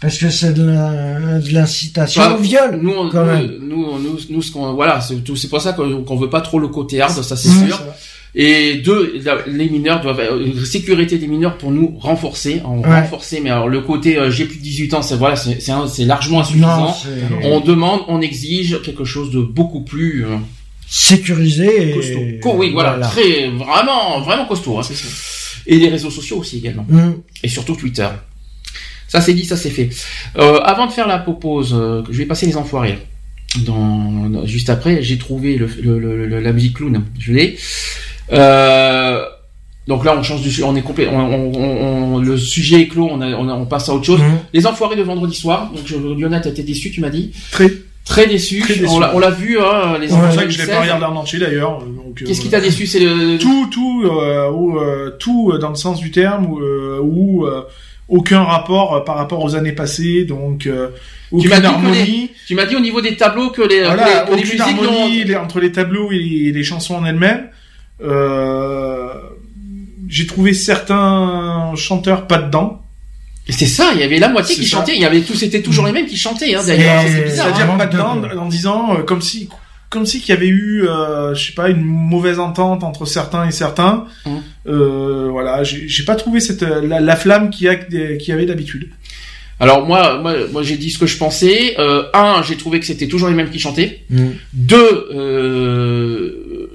parce 0.00 0.18
que 0.18 0.30
c'est 0.30 0.54
de 0.54 0.64
la- 0.64 1.38
l'incitation 1.52 2.22
Enfin, 2.22 2.34
au 2.34 2.38
viol. 2.38 2.78
Nous, 2.82 2.90
on- 2.92 3.08
quand 3.10 3.20
nous, 3.24 3.32
même. 3.32 3.58
nous, 3.60 3.98
nous, 3.98 4.18
nous, 4.30 4.42
ce 4.42 4.50
qu'on, 4.52 4.72
voilà, 4.74 5.00
c'est 5.00 5.16
tout, 5.24 5.36
c'est 5.36 5.48
pour 5.48 5.60
ça 5.60 5.72
qu'on, 5.72 6.02
qu'on 6.04 6.16
veut 6.16 6.30
pas 6.30 6.40
trop 6.40 6.58
le 6.58 6.68
côté 6.68 7.00
hard, 7.00 7.22
ça 7.22 7.36
c'est 7.36 7.48
Mmh. 7.48 7.66
sûr. 7.68 7.82
Et 8.34 8.76
deux, 8.76 9.20
la- 9.24 9.38
les 9.48 9.68
mineurs 9.68 10.00
doivent, 10.00 10.20
euh, 10.20 10.64
sécurité 10.64 11.18
des 11.18 11.26
mineurs 11.26 11.58
pour 11.58 11.72
nous 11.72 11.96
renforcer, 11.98 12.62
en 12.64 12.78
Ouais. 12.78 13.00
renforcer. 13.00 13.40
Mais 13.40 13.50
alors 13.50 13.68
le 13.68 13.80
côté 13.80 14.18
euh, 14.18 14.30
j'ai 14.30 14.44
plus 14.44 14.58
de 14.58 14.62
18 14.62 14.94
ans, 14.94 15.02
c'est 15.02 15.16
voilà, 15.16 15.34
c'est, 15.36 16.04
largement 16.04 16.40
insuffisant. 16.40 16.78
Non, 16.78 16.94
on 17.42 17.58
demande, 17.60 18.02
on 18.06 18.20
exige 18.20 18.80
quelque 18.82 19.04
chose 19.04 19.30
de 19.32 19.40
beaucoup 19.40 19.80
plus 19.82 20.24
euh, 20.24 20.36
sécurisé 20.88 21.90
et 21.90 21.94
costaud. 21.94 22.20
Co- 22.42 22.56
oui, 22.56 22.70
voilà, 22.72 22.98
très, 23.08 23.48
vraiment, 23.50 24.20
vraiment 24.20 24.46
costaud. 24.46 24.78
hein. 24.78 24.82
Et 25.66 25.76
les 25.78 25.88
réseaux 25.88 26.10
sociaux 26.10 26.38
aussi 26.38 26.58
également. 26.58 26.86
Mmh. 26.88 27.10
Et 27.42 27.48
surtout 27.48 27.74
Twitter. 27.74 28.08
Ça 29.12 29.20
c'est 29.20 29.34
dit, 29.34 29.44
ça 29.44 29.56
c'est 29.56 29.70
fait. 29.70 29.88
Euh, 30.38 30.60
avant 30.60 30.86
de 30.86 30.92
faire 30.92 31.08
la 31.08 31.18
pause, 31.18 31.74
euh, 31.76 32.02
je 32.10 32.16
vais 32.18 32.26
passer 32.26 32.46
les 32.46 32.56
enfoirés. 32.56 32.98
Dans, 33.66 34.28
dans- 34.30 34.46
juste 34.46 34.70
après, 34.70 35.02
j'ai 35.02 35.18
trouvé 35.18 35.56
le, 35.56 35.66
le- 35.82 35.98
le- 35.98 36.26
le- 36.26 36.40
la 36.40 36.52
musique 36.52 36.76
clown. 36.76 37.02
Je 37.18 37.32
l'ai. 37.32 37.58
Euh, 38.32 39.24
donc 39.88 40.04
là, 40.04 40.14
on 40.16 40.22
change 40.22 40.42
du, 40.42 40.62
on 40.62 40.76
est 40.76 40.82
complet. 40.82 41.08
On, 41.10 41.18
on- 41.18 41.52
on- 41.56 42.14
on- 42.14 42.18
le 42.20 42.36
sujet 42.36 42.82
est 42.82 42.86
clos. 42.88 43.08
On, 43.10 43.20
a- 43.20 43.66
passe 43.66 43.88
à 43.88 43.94
autre 43.94 44.04
chose. 44.04 44.20
Mmh. 44.20 44.38
Les 44.52 44.66
enfoirés 44.68 44.94
de 44.96 45.02
vendredi 45.02 45.34
soir. 45.36 45.72
Donc 45.74 45.88
Lionel, 46.18 46.40
t'as 46.42 46.50
été 46.50 46.62
déçu, 46.62 46.92
tu 46.92 47.00
m'as 47.00 47.10
dit. 47.10 47.32
Très. 47.50 47.70
Très 48.04 48.26
déçu. 48.26 48.60
Très 48.60 48.74
déçu. 48.76 48.86
On 48.88 49.18
l'a- 49.18 49.30
vu, 49.30 49.58
hein, 49.60 49.96
les 50.00 50.06
C'est 50.08 50.14
pour 50.14 50.18
enfoirés 50.24 50.36
ça 50.36 50.42
que 50.42 50.46
du 50.48 50.52
je 50.54 50.58
l'ai 50.58 50.64
16. 50.66 50.74
pas 50.74 50.80
regardé 50.82 51.04
en 51.04 51.16
entier 51.16 51.38
d'ailleurs. 51.38 51.80
euh, 51.82 52.24
Qu'est-ce 52.24 52.40
qui 52.40 52.48
t'a 52.48 52.60
déçu? 52.60 52.86
C'est 52.86 53.00
le. 53.00 53.36
Tout, 53.38 53.68
tout, 53.70 54.04
euh, 54.04 54.50
ou, 54.50 54.78
euh, 54.78 55.10
tout 55.18 55.52
dans 55.60 55.68
le 55.70 55.74
sens 55.74 55.98
du 56.00 56.10
terme, 56.10 56.46
ou, 56.46 56.60
aucun 58.10 58.42
rapport 58.44 58.94
euh, 58.96 59.00
par 59.00 59.16
rapport 59.16 59.42
aux 59.42 59.54
années 59.54 59.72
passées, 59.72 60.24
donc 60.24 60.66
euh, 60.66 60.88
Tu 61.40 61.48
m'as 61.48 61.56
aucune 61.56 61.56
dit 61.56 61.60
que 61.60 61.66
harmonie. 61.66 62.30
Tu 62.46 62.54
m'as 62.54 62.66
dit 62.66 62.76
au 62.76 62.80
niveau 62.80 63.00
des 63.00 63.16
tableaux 63.16 63.50
que 63.50 63.62
les, 63.62 63.84
Voilà, 63.84 64.04
que 64.04 64.08
les, 64.08 64.12
que 64.12 64.26
les 64.26 64.32
aucune 64.42 64.50
musiques 64.60 64.60
harmonie 64.90 65.24
les- 65.24 65.36
entre 65.36 65.60
les 65.60 65.72
tableaux 65.72 66.10
et 66.12 66.52
les 66.52 66.64
chansons 66.64 66.96
en 66.96 67.04
elles-mêmes. 67.06 67.48
Euh, 68.02 69.08
j'ai 70.08 70.26
trouvé 70.26 70.52
certains 70.54 71.72
chanteurs 71.76 72.26
pas 72.26 72.38
dedans. 72.38 72.82
Et 73.46 73.52
C'est 73.52 73.66
ça, 73.66 73.90
il 73.94 74.00
y 74.00 74.02
avait 74.02 74.18
la 74.18 74.28
moitié 74.28 74.54
qui 74.54 74.64
ça. 74.66 74.78
chantait, 74.78 74.94
il 74.94 75.00
y 75.00 75.04
avait 75.04 75.22
tous, 75.22 75.34
c'était 75.34 75.62
toujours 75.62 75.86
les 75.86 75.92
mêmes 75.92 76.06
qui 76.06 76.16
chantaient, 76.16 76.54
hein, 76.54 76.62
d'ailleurs. 76.66 77.02
C'est- 77.06 77.22
bizarre. 77.24 77.46
C'est-à-dire 77.46 77.72
hein. 77.74 77.78
pas 77.78 77.86
dedans 77.86 78.22
en 78.38 78.46
disant 78.46 78.94
euh, 78.98 79.02
comme 79.02 79.22
si 79.22 79.48
comme 79.90 80.06
si 80.06 80.20
qu'il 80.20 80.34
y 80.34 80.38
avait 80.38 80.46
eu 80.48 80.86
euh, 80.88 81.34
je 81.34 81.48
sais 81.48 81.52
pas 81.52 81.68
une 81.68 81.82
mauvaise 81.82 82.38
entente 82.38 82.82
entre 82.84 83.04
certains 83.06 83.46
et 83.46 83.50
certains. 83.50 84.06
Hum. 84.24 84.42
Euh, 84.66 85.28
voilà, 85.30 85.62
j'ai 85.64 86.04
pas 86.04 86.14
trouvé 86.16 86.40
cette 86.40 86.62
la, 86.62 87.00
la 87.00 87.16
flamme 87.16 87.50
qu'il 87.50 87.66
y 87.66 87.68
a 87.68 87.74
qu'il 87.74 88.28
y 88.28 88.32
avait 88.32 88.46
d'habitude. 88.46 88.88
Alors 89.62 89.84
moi, 89.84 90.18
moi, 90.20 90.34
moi 90.50 90.62
j'ai 90.62 90.76
dit 90.78 90.90
ce 90.90 90.98
que 90.98 91.06
je 91.06 91.18
pensais. 91.18 91.74
Euh, 91.78 92.04
un, 92.14 92.42
j'ai 92.42 92.56
trouvé 92.56 92.80
que 92.80 92.86
c'était 92.86 93.08
toujours 93.08 93.28
les 93.28 93.34
mêmes 93.34 93.50
qui 93.50 93.58
chantaient. 93.58 94.04
Mmh. 94.08 94.26
Deux, 94.54 95.08
euh, 95.14 96.66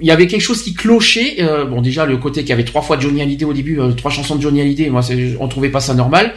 il 0.00 0.06
y 0.06 0.10
avait 0.10 0.26
quelque 0.26 0.40
chose 0.40 0.62
qui 0.62 0.72
clochait. 0.72 1.36
Euh, 1.40 1.64
bon, 1.66 1.82
déjà 1.82 2.06
le 2.06 2.16
côté 2.16 2.40
qu'il 2.40 2.50
y 2.50 2.52
avait 2.52 2.64
trois 2.64 2.80
fois 2.80 2.98
Johnny 2.98 3.20
Hallyday 3.20 3.44
au 3.44 3.52
début, 3.52 3.78
euh, 3.78 3.90
trois 3.92 4.10
chansons 4.10 4.36
de 4.36 4.40
Johnny 4.42 4.60
Hallyday, 4.62 4.88
moi, 4.88 5.02
c'est- 5.02 5.36
on 5.38 5.48
trouvait 5.48 5.68
pas 5.68 5.80
ça 5.80 5.92
normal. 5.92 6.32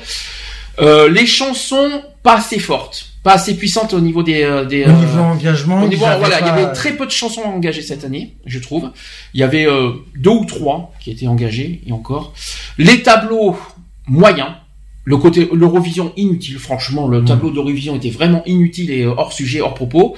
Euh, 0.82 1.08
les 1.08 1.26
chansons 1.26 2.02
pas 2.24 2.36
assez 2.38 2.60
fortes, 2.60 3.13
pas 3.24 3.34
assez 3.34 3.56
puissantes 3.56 3.94
au 3.94 4.02
niveau 4.02 4.22
des, 4.22 4.44
euh, 4.44 4.66
des 4.66 4.84
Au 4.86 4.90
euh, 4.90 4.92
niveau 4.94 5.20
engagement, 5.22 5.82
Au 5.84 5.88
niveau, 5.88 6.06
voilà, 6.20 6.40
il 6.42 6.46
y 6.46 6.50
avait 6.50 6.74
très 6.74 6.92
peu 6.98 7.06
de 7.06 7.12
chansons 7.12 7.42
engagées 7.42 7.82
cette 7.82 8.04
année, 8.04 8.36
je 8.46 8.60
trouve. 8.60 8.92
Il 9.34 9.40
y 9.40 9.44
avait 9.44 9.66
euh, 9.66 9.92
deux 10.18 10.30
ou 10.32 10.46
trois 10.46 10.94
qui 11.00 11.12
étaient 11.12 11.28
engagées, 11.28 11.82
et 11.88 11.92
encore. 11.94 12.34
Les 12.78 13.02
tableaux 13.02 13.56
moyens. 14.08 14.50
Le 15.06 15.18
côté 15.18 15.50
l'Eurovision 15.54 16.14
inutile, 16.16 16.58
franchement, 16.60 17.10
le 17.10 17.26
tableau 17.26 17.50
d'Eurovision 17.52 17.94
était 17.98 18.10
vraiment 18.10 18.42
inutile 18.46 18.90
et 18.90 19.04
euh, 19.04 19.12
hors 19.18 19.34
sujet, 19.34 19.60
hors 19.60 19.74
propos. 19.74 20.16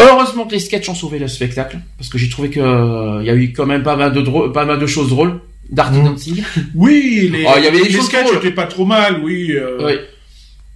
Euh, 0.00 0.04
Heureusement 0.10 0.44
que 0.46 0.52
les 0.52 0.58
sketchs 0.60 0.88
ont 0.88 0.94
sauvé 0.94 1.18
le 1.20 1.26
spectacle, 1.28 1.78
parce 1.96 2.08
que 2.08 2.18
j'ai 2.18 2.28
trouvé 2.28 2.50
que 2.50 2.58
euh, 2.60 3.18
il 3.20 3.26
y 3.26 3.30
a 3.30 3.34
eu 3.36 3.52
quand 3.52 3.66
même 3.66 3.82
pas 3.84 3.94
mal 3.96 4.12
de 4.12 4.20
drôles, 4.20 4.52
pas 4.52 4.64
mal 4.64 4.78
de 4.80 4.86
choses 4.86 5.08
drôles. 5.10 5.40
Darty 5.70 5.98
Mm. 5.98 6.04
Dancing. 6.04 6.42
Oui, 6.74 7.28
les, 7.32 7.44
Oh, 7.46 7.50
il 7.58 7.64
y 7.64 7.66
avait 7.68 7.78
des 7.78 7.84
les 7.88 7.90
choses 7.92 8.06
sketchs 8.06 8.24
drôles. 8.24 8.36
étaient 8.38 8.50
pas 8.52 8.66
trop 8.66 8.84
mal, 8.86 9.20
oui. 9.22 9.52
euh, 9.52 9.78
Oui. 9.86 9.92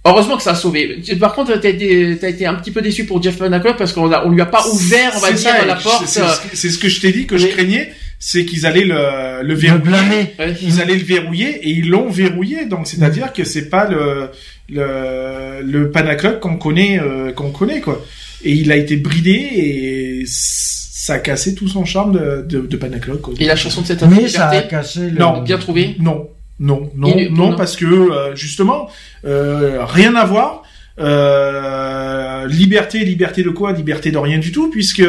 Heureusement 0.05 0.35
que 0.35 0.43
ça 0.43 0.51
a 0.51 0.55
sauvé. 0.55 1.01
Par 1.19 1.33
contre, 1.33 1.55
t'as 1.59 1.69
été, 1.69 2.17
t'as 2.19 2.27
été 2.29 2.45
un 2.45 2.55
petit 2.55 2.71
peu 2.71 2.81
déçu 2.81 3.05
pour 3.05 3.23
Jeff 3.23 3.37
Panaclock 3.37 3.77
parce 3.77 3.93
qu'on 3.93 4.11
a- 4.11 4.25
on 4.25 4.31
lui 4.31 4.41
a 4.41 4.45
pas 4.45 4.65
ouvert, 4.67 5.13
on 5.15 5.19
va 5.19 5.31
dire, 5.31 5.39
ça, 5.39 5.65
la 5.65 5.75
porte. 5.75 6.05
c'est- 6.07 6.19
C'est 6.21 6.55
c'est 6.57 6.69
ce 6.71 6.77
que 6.77 6.89
je 6.89 6.99
t'ai 6.99 7.13
dit 7.13 7.25
que 7.25 7.37
je 7.37 7.47
craignais, 7.47 7.89
c'est 8.19 8.43
qu'ils 8.43 8.65
allaient 8.65 8.83
le, 8.83 9.41
le 9.41 9.47
Le 9.47 9.53
verrouiller. 9.55 10.33
Ouais. 10.37 10.53
Ils 10.61 10.81
allaient 10.81 10.97
le 10.97 11.05
verrouiller 11.05 11.55
et 11.61 11.69
ils 11.69 11.89
l'ont 11.89 12.09
verrouillé. 12.09 12.65
Donc 12.65 12.85
c'est-à-dire 12.87 13.31
que 13.31 13.43
c'est 13.45 13.69
pas 13.69 13.87
le 13.89 14.29
le, 14.69 15.61
le 15.63 15.91
Panaclock 15.91 16.39
qu'on 16.39 16.57
connaît 16.57 16.99
euh, 16.99 17.31
qu'on 17.31 17.51
connaît 17.51 17.79
quoi. 17.81 18.03
Et 18.43 18.51
il 18.51 18.71
a 18.73 18.75
été 18.75 18.97
bridé 18.97 19.31
et 19.31 20.23
ça 20.27 21.13
a 21.15 21.19
cassé 21.19 21.55
tout 21.55 21.67
son 21.67 21.85
charme 21.85 22.13
de 22.13 22.45
de, 22.59 22.65
de 22.67 22.77
Panaclock. 22.77 23.21
quoi. 23.21 23.33
Et 23.39 23.45
la 23.45 23.55
chanson 23.55 23.81
de 23.81 23.87
cette 23.87 24.03
année, 24.03 24.23
Mais 24.23 24.27
ça 24.29 24.49
a 24.49 24.61
cassé 24.63 24.99
le. 25.09 25.17
Non. 25.19 25.41
bien 25.43 25.57
trouvé. 25.57 25.95
Non, 25.99 26.29
non, 26.69 26.89
non, 26.95 27.09
non, 27.29 27.49
non. 27.51 27.55
parce 27.55 27.75
que 27.75 27.85
euh, 27.85 28.35
justement, 28.35 28.89
euh, 29.25 29.83
rien 29.85 30.15
à 30.15 30.25
voir. 30.25 30.63
Euh, 30.99 32.47
liberté, 32.47 33.03
liberté 33.05 33.43
de 33.43 33.49
quoi? 33.49 33.71
Liberté 33.71 34.11
de 34.11 34.17
rien 34.17 34.39
du 34.39 34.51
tout, 34.51 34.69
puisque 34.69 35.03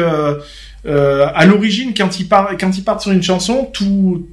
à 1.41 1.45
l'origine, 1.45 1.93
quand 1.97 2.19
ils 2.19 2.27
partent, 2.27 2.59
quand 2.59 2.77
ils 2.77 2.83
partent 2.83 3.01
sur 3.01 3.11
une 3.11 3.23
chanson, 3.23 3.69
tout, 3.73 4.27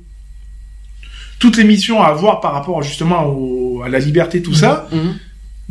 toute 1.39 1.57
l'émission 1.57 2.02
à 2.02 2.07
avoir 2.09 2.41
par 2.41 2.52
rapport 2.52 2.83
justement 2.83 3.25
au- 3.26 3.83
à 3.84 3.89
la 3.89 3.99
liberté, 3.99 4.42
tout 4.42 4.55
ça. 4.55 4.86
Mhm. 4.92 5.15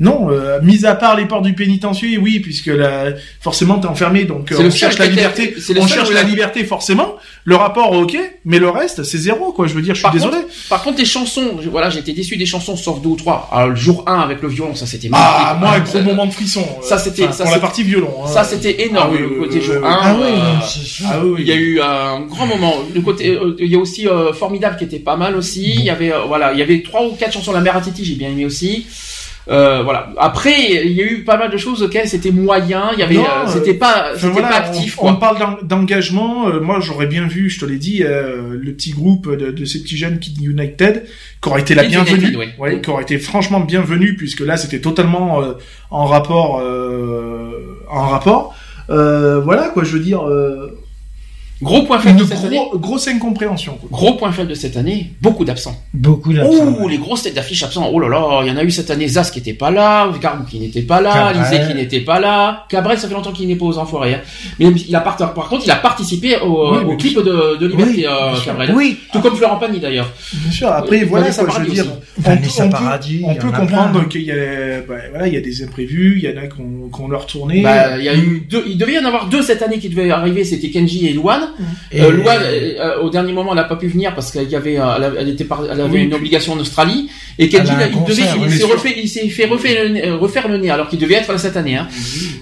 Non, 0.01 0.29
euh, 0.31 0.59
mis 0.63 0.83
à 0.85 0.95
part 0.95 1.15
les 1.15 1.25
portes 1.25 1.43
du 1.43 1.53
pénitencier, 1.53 2.17
oui, 2.17 2.39
puisque 2.39 2.65
la, 2.67 3.11
forcément 3.39 3.77
t'es 3.79 3.85
enfermé, 3.87 4.25
donc 4.25 4.51
euh, 4.51 4.57
on 4.59 4.71
cherche 4.71 4.97
la 4.97 5.05
liberté, 5.05 5.53
on 5.79 5.85
cherche 5.85 6.09
la 6.11 6.23
liberté 6.23 6.65
forcément. 6.65 7.15
Le 7.45 7.55
rapport 7.55 7.91
ok, 7.91 8.17
mais 8.43 8.57
le 8.57 8.69
reste 8.69 9.03
c'est 9.03 9.19
zéro 9.19 9.51
quoi. 9.53 9.67
Je 9.67 9.73
veux 9.75 9.81
dire, 9.83 9.93
je 9.93 9.99
suis 9.99 10.03
Par 10.03 10.11
désolé. 10.11 10.37
contre, 10.37 10.47
par 10.69 10.81
contre, 10.83 10.97
les 10.97 11.05
chansons, 11.05 11.51
voilà, 11.69 11.91
j'ai 11.91 11.99
été 11.99 12.13
déçu 12.13 12.35
des 12.35 12.47
chansons, 12.47 12.75
sauf 12.75 12.99
deux 13.01 13.09
ou 13.09 13.15
trois. 13.15 13.47
Alors, 13.51 13.69
le 13.69 13.75
jour 13.75 14.03
1 14.07 14.19
avec 14.21 14.41
le 14.41 14.47
violon, 14.49 14.73
ça 14.73 14.87
c'était 14.87 15.09
Ah, 15.13 15.55
moi, 15.59 15.69
un 15.75 15.85
Ça- 15.85 15.99
gros 15.99 16.01
moment 16.01 16.25
de 16.25 16.31
frisson. 16.31 16.65
ça, 16.81 16.95
euh, 16.95 16.97
c'était- 16.97 17.23
enfin, 17.25 17.33
ça, 17.33 17.43
pour 17.43 17.53
la 17.53 17.59
partie 17.59 17.83
violon. 17.83 18.11
hein. 18.23 18.27
Ça 18.27 18.43
c'était 18.43 18.83
énorme, 18.87 19.11
Ah 19.11 19.15
oui, 19.15 19.19
le 19.21 19.39
côté 19.39 19.55
oui, 19.59 19.61
jour 19.61 19.75
oui, 19.77 19.87
1. 19.87 19.99
Ah 20.01 20.15
oui, 20.19 20.27
euh. 20.27 21.05
Ah 21.11 21.19
oui. 21.23 21.35
Il 21.41 21.47
y 21.47 21.51
a 21.51 21.55
eu 21.55 21.79
un 21.79 22.21
grand 22.21 22.47
moment. 22.47 22.73
Le 22.93 23.01
côté, 23.01 23.29
euh, 23.35 23.55
il 23.59 23.67
y 23.71 23.75
a 23.75 23.77
aussi 23.77 24.07
euh, 24.07 24.33
formidable 24.33 24.77
qui 24.77 24.85
était 24.85 24.97
pas 24.99 25.15
mal 25.15 25.35
aussi. 25.35 25.73
Il 25.75 25.83
y 25.83 25.89
avait, 25.91 26.11
euh, 26.11 26.21
voilà, 26.27 26.53
il 26.53 26.59
y 26.59 26.63
avait 26.63 26.81
trois 26.81 27.03
ou 27.05 27.11
quatre 27.11 27.33
chansons. 27.33 27.51
La 27.51 27.61
mère 27.61 27.75
à 27.77 27.81
Titi, 27.81 28.03
j'ai 28.03 28.15
bien 28.15 28.29
aimé 28.29 28.45
aussi. 28.45 28.87
Euh, 29.51 29.81
voilà. 29.83 30.09
Après, 30.17 30.53
il 30.85 30.91
y 30.93 31.01
a 31.01 31.05
eu 31.05 31.23
pas 31.25 31.35
mal 31.37 31.51
de 31.51 31.57
choses 31.57 31.83
auxquelles 31.83 32.07
c'était 32.07 32.31
moyen. 32.31 32.91
Il 32.93 32.99
y 32.99 33.03
avait, 33.03 33.17
euh, 33.17 33.21
euh, 33.21 33.47
c'était 33.47 33.73
pas, 33.73 34.11
c'était 34.15 34.27
voilà, 34.29 34.47
pas 34.47 34.55
actif. 34.55 34.97
on, 35.01 35.15
parle 35.15 35.39
d'en- 35.39 35.57
d'engagement. 35.61 36.47
euh, 36.47 36.61
moi, 36.61 36.79
j'aurais 36.79 37.07
bien 37.07 37.27
vu, 37.27 37.49
je 37.49 37.59
te 37.59 37.65
l'ai 37.65 37.77
dit, 37.77 38.01
euh, 38.03 38.57
le 38.57 38.71
petit 38.73 38.91
groupe 38.91 39.29
de, 39.35 39.51
de 39.51 39.65
ces 39.65 39.81
petits 39.83 39.97
jeunes 39.97 40.19
Kid 40.19 40.41
United, 40.41 41.05
qui 41.41 41.49
aurait 41.49 41.61
été 41.61 41.75
la 41.75 41.83
bienvenue, 41.83 42.19
United, 42.29 42.35
ouais. 42.37 42.53
ouais, 42.59 42.81
qui 42.81 42.89
aurait 42.89 43.03
été 43.03 43.17
franchement 43.17 43.59
bienvenue, 43.59 44.15
puisque 44.15 44.39
là, 44.39 44.55
c'était 44.55 44.79
totalement 44.79 45.41
euh, 45.43 45.53
en 45.89 46.05
rapport, 46.05 46.59
euh, 46.61 47.51
en 47.89 48.07
rapport. 48.07 48.55
Euh, 48.89 49.39
voilà, 49.41 49.69
quoi, 49.69 49.83
je 49.83 49.91
veux 49.93 49.99
dire, 50.03 50.21
euh, 50.27 50.77
Gros 51.61 51.83
point 51.83 51.99
faible 51.99 52.19
de 52.19 52.25
cette 52.25 52.43
année. 52.43 52.55
gros, 52.57 52.77
grosse 52.79 53.07
incompréhension. 53.07 53.77
Quoi. 53.79 53.89
Gros 53.91 54.13
point 54.15 54.31
faible 54.31 54.49
de 54.49 54.55
cette 54.55 54.77
année. 54.77 55.11
Beaucoup 55.21 55.45
d'absents. 55.45 55.75
Beaucoup 55.93 56.33
d'absents. 56.33 56.75
Oh, 56.81 56.87
les 56.87 56.97
grosses 56.97 57.23
têtes 57.23 57.35
d'affiche 57.35 57.61
absents. 57.63 57.89
Oh 57.93 57.99
là 57.99 58.07
là, 58.07 58.41
il 58.43 58.47
y 58.49 58.51
en 58.51 58.57
a 58.57 58.63
eu 58.63 58.71
cette 58.71 58.89
année. 58.89 59.07
Zas 59.07 59.29
qui 59.31 59.39
était 59.39 59.53
pas 59.53 59.69
là, 59.71 60.11
Garou 60.19 60.43
qui 60.49 60.59
n'était 60.59 60.81
pas 60.81 61.01
là, 61.01 61.31
Cabrel. 61.33 61.37
Lisée 61.51 61.67
qui 61.67 61.75
n'était 61.75 61.99
pas 62.01 62.19
là. 62.19 62.65
Cabrel, 62.69 62.97
ça 62.97 63.07
fait 63.07 63.13
longtemps 63.13 63.31
qu'il 63.31 63.47
n'est 63.47 63.55
pas 63.55 63.65
aux 63.65 63.77
enfoirés. 63.77 64.15
hein. 64.15 64.21
Mais 64.59 64.67
il 64.71 64.95
a 64.95 65.01
part- 65.01 65.17
par 65.17 65.49
contre, 65.49 65.63
il 65.65 65.71
a 65.71 65.75
participé 65.75 66.37
au, 66.37 66.71
Oui, 66.71 66.83
au 66.83 66.87
mais 66.89 66.97
clip 66.97 67.17
de, 67.17 67.57
de 67.57 67.67
Liberté, 67.67 67.91
Oui, 67.93 68.05
euh. 68.07 68.33
Cabrel. 68.43 68.71
Oui. 68.75 68.97
Tout 69.13 69.19
comme 69.19 69.35
Florent 69.35 69.57
Pagny 69.57 69.79
d'ailleurs. 69.79 70.09
Bien 70.33 70.51
sûr. 70.51 70.67
Après, 70.69 71.03
Euh, 71.03 71.05
voilà, 71.07 71.29
quoi, 71.31 71.47
je 71.55 71.59
veux 71.59 71.73
dire, 71.73 71.85
aussi. 71.85 72.61
on, 72.61 72.63
peut, 72.65 72.69
Paradis, 72.71 73.21
on 73.25 73.35
peut 73.35 73.51
comprendre 73.51 73.99
plein. 73.99 74.09
qu'il 74.09 74.21
y 74.23 74.31
a, 74.31 74.81
bah, 74.87 74.95
voilà, 75.11 75.27
il 75.27 75.33
y 75.33 75.37
a 75.37 75.41
des 75.41 75.63
imprévus, 75.63 76.19
il 76.21 76.29
y 76.29 76.33
en 76.33 76.41
a 76.41 76.47
qu'on 76.47 76.89
qu'on 76.91 77.07
leur 77.07 77.25
tourné. 77.27 77.61
Bah, 77.61 77.97
il 77.97 78.03
y 78.05 78.09
a 78.09 78.15
eu 78.15 78.45
deux, 78.49 78.63
il 78.67 78.77
devait 78.77 78.93
y 78.93 78.99
en 78.99 79.05
avoir 79.05 79.27
deux 79.27 79.41
cette 79.43 79.61
année 79.61 79.77
qui 79.79 79.89
devaient 79.89 80.09
arriver, 80.09 80.43
c'était 80.43 80.69
Kenji 80.69 81.07
et 81.07 81.13
Luan. 81.13 81.49
Et- 81.91 82.01
Euh, 82.01 82.11
euh, 82.11 82.73
euh, 82.79 83.01
au 83.01 83.09
dernier 83.09 83.33
moment, 83.33 83.51
elle 83.51 83.57
n'a 83.57 83.63
pas 83.65 83.75
pu 83.75 83.87
venir 83.87 84.13
parce 84.15 84.31
qu'elle 84.31 84.53
avait, 84.55 84.73
elle, 84.73 84.81
avait- 84.81 85.17
elle 85.19 85.29
était 85.29 85.43
par- 85.45 85.63
elle 85.65 85.79
avait 85.81 85.89
Oui. 85.99 86.03
une 86.03 86.13
obligation 86.13 86.53
en 86.53 86.59
Australie. 86.59 87.09
Et 87.39 87.49
Kenji, 87.49 87.71
Elle 87.75 87.81
a 87.81 87.85
un 87.85 87.89
il 87.89 88.03
devait, 88.03 88.23
il 88.45 88.51
s'est 88.51 88.63
refait, 88.65 88.93
il 88.97 89.07
s'est 89.09 89.29
fait 89.29 89.45
refaire 89.45 89.83
le, 89.83 89.89
nez- 89.89 90.11
refaire 90.11 90.47
le 90.47 90.57
nez 90.57 90.69
alors 90.69 90.87
qu'il 90.89 90.99
devait 90.99 91.15
être 91.15 91.31
là 91.31 91.37
cette 91.37 91.57
année. 91.57 91.75
Hein. 91.75 91.87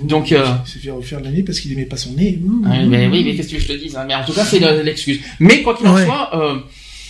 Donc, 0.04 0.32
euh, 0.32 0.44
Il 0.66 0.72
s'est 0.72 0.80
fait 0.80 0.92
refaire 0.92 1.20
l'année 1.22 1.44
parce 1.44 1.60
qu'il 1.60 1.72
aimait 1.74 1.86
pas 1.86 1.98
son 1.98 2.14
nez. 2.14 2.40
Mais 2.88 3.08
oui, 3.08 3.24
mais 3.24 3.36
qu'est-ce 3.36 3.54
que 3.54 3.60
je 3.60 3.68
te 3.68 3.74
dis 3.74 3.94
hein 3.96 4.06
Mais 4.08 4.16
en 4.16 4.24
tout 4.24 4.34
cas, 4.34 4.44
c'est 4.44 4.60
le- 4.60 4.82
l'excuse. 4.84 5.20
Mais 5.40 5.62
quoi 5.62 5.76
qu'il 5.76 5.88
en 5.88 5.96
Ouais. 5.96 6.06
soit, 6.06 6.30
euh, 6.34 6.56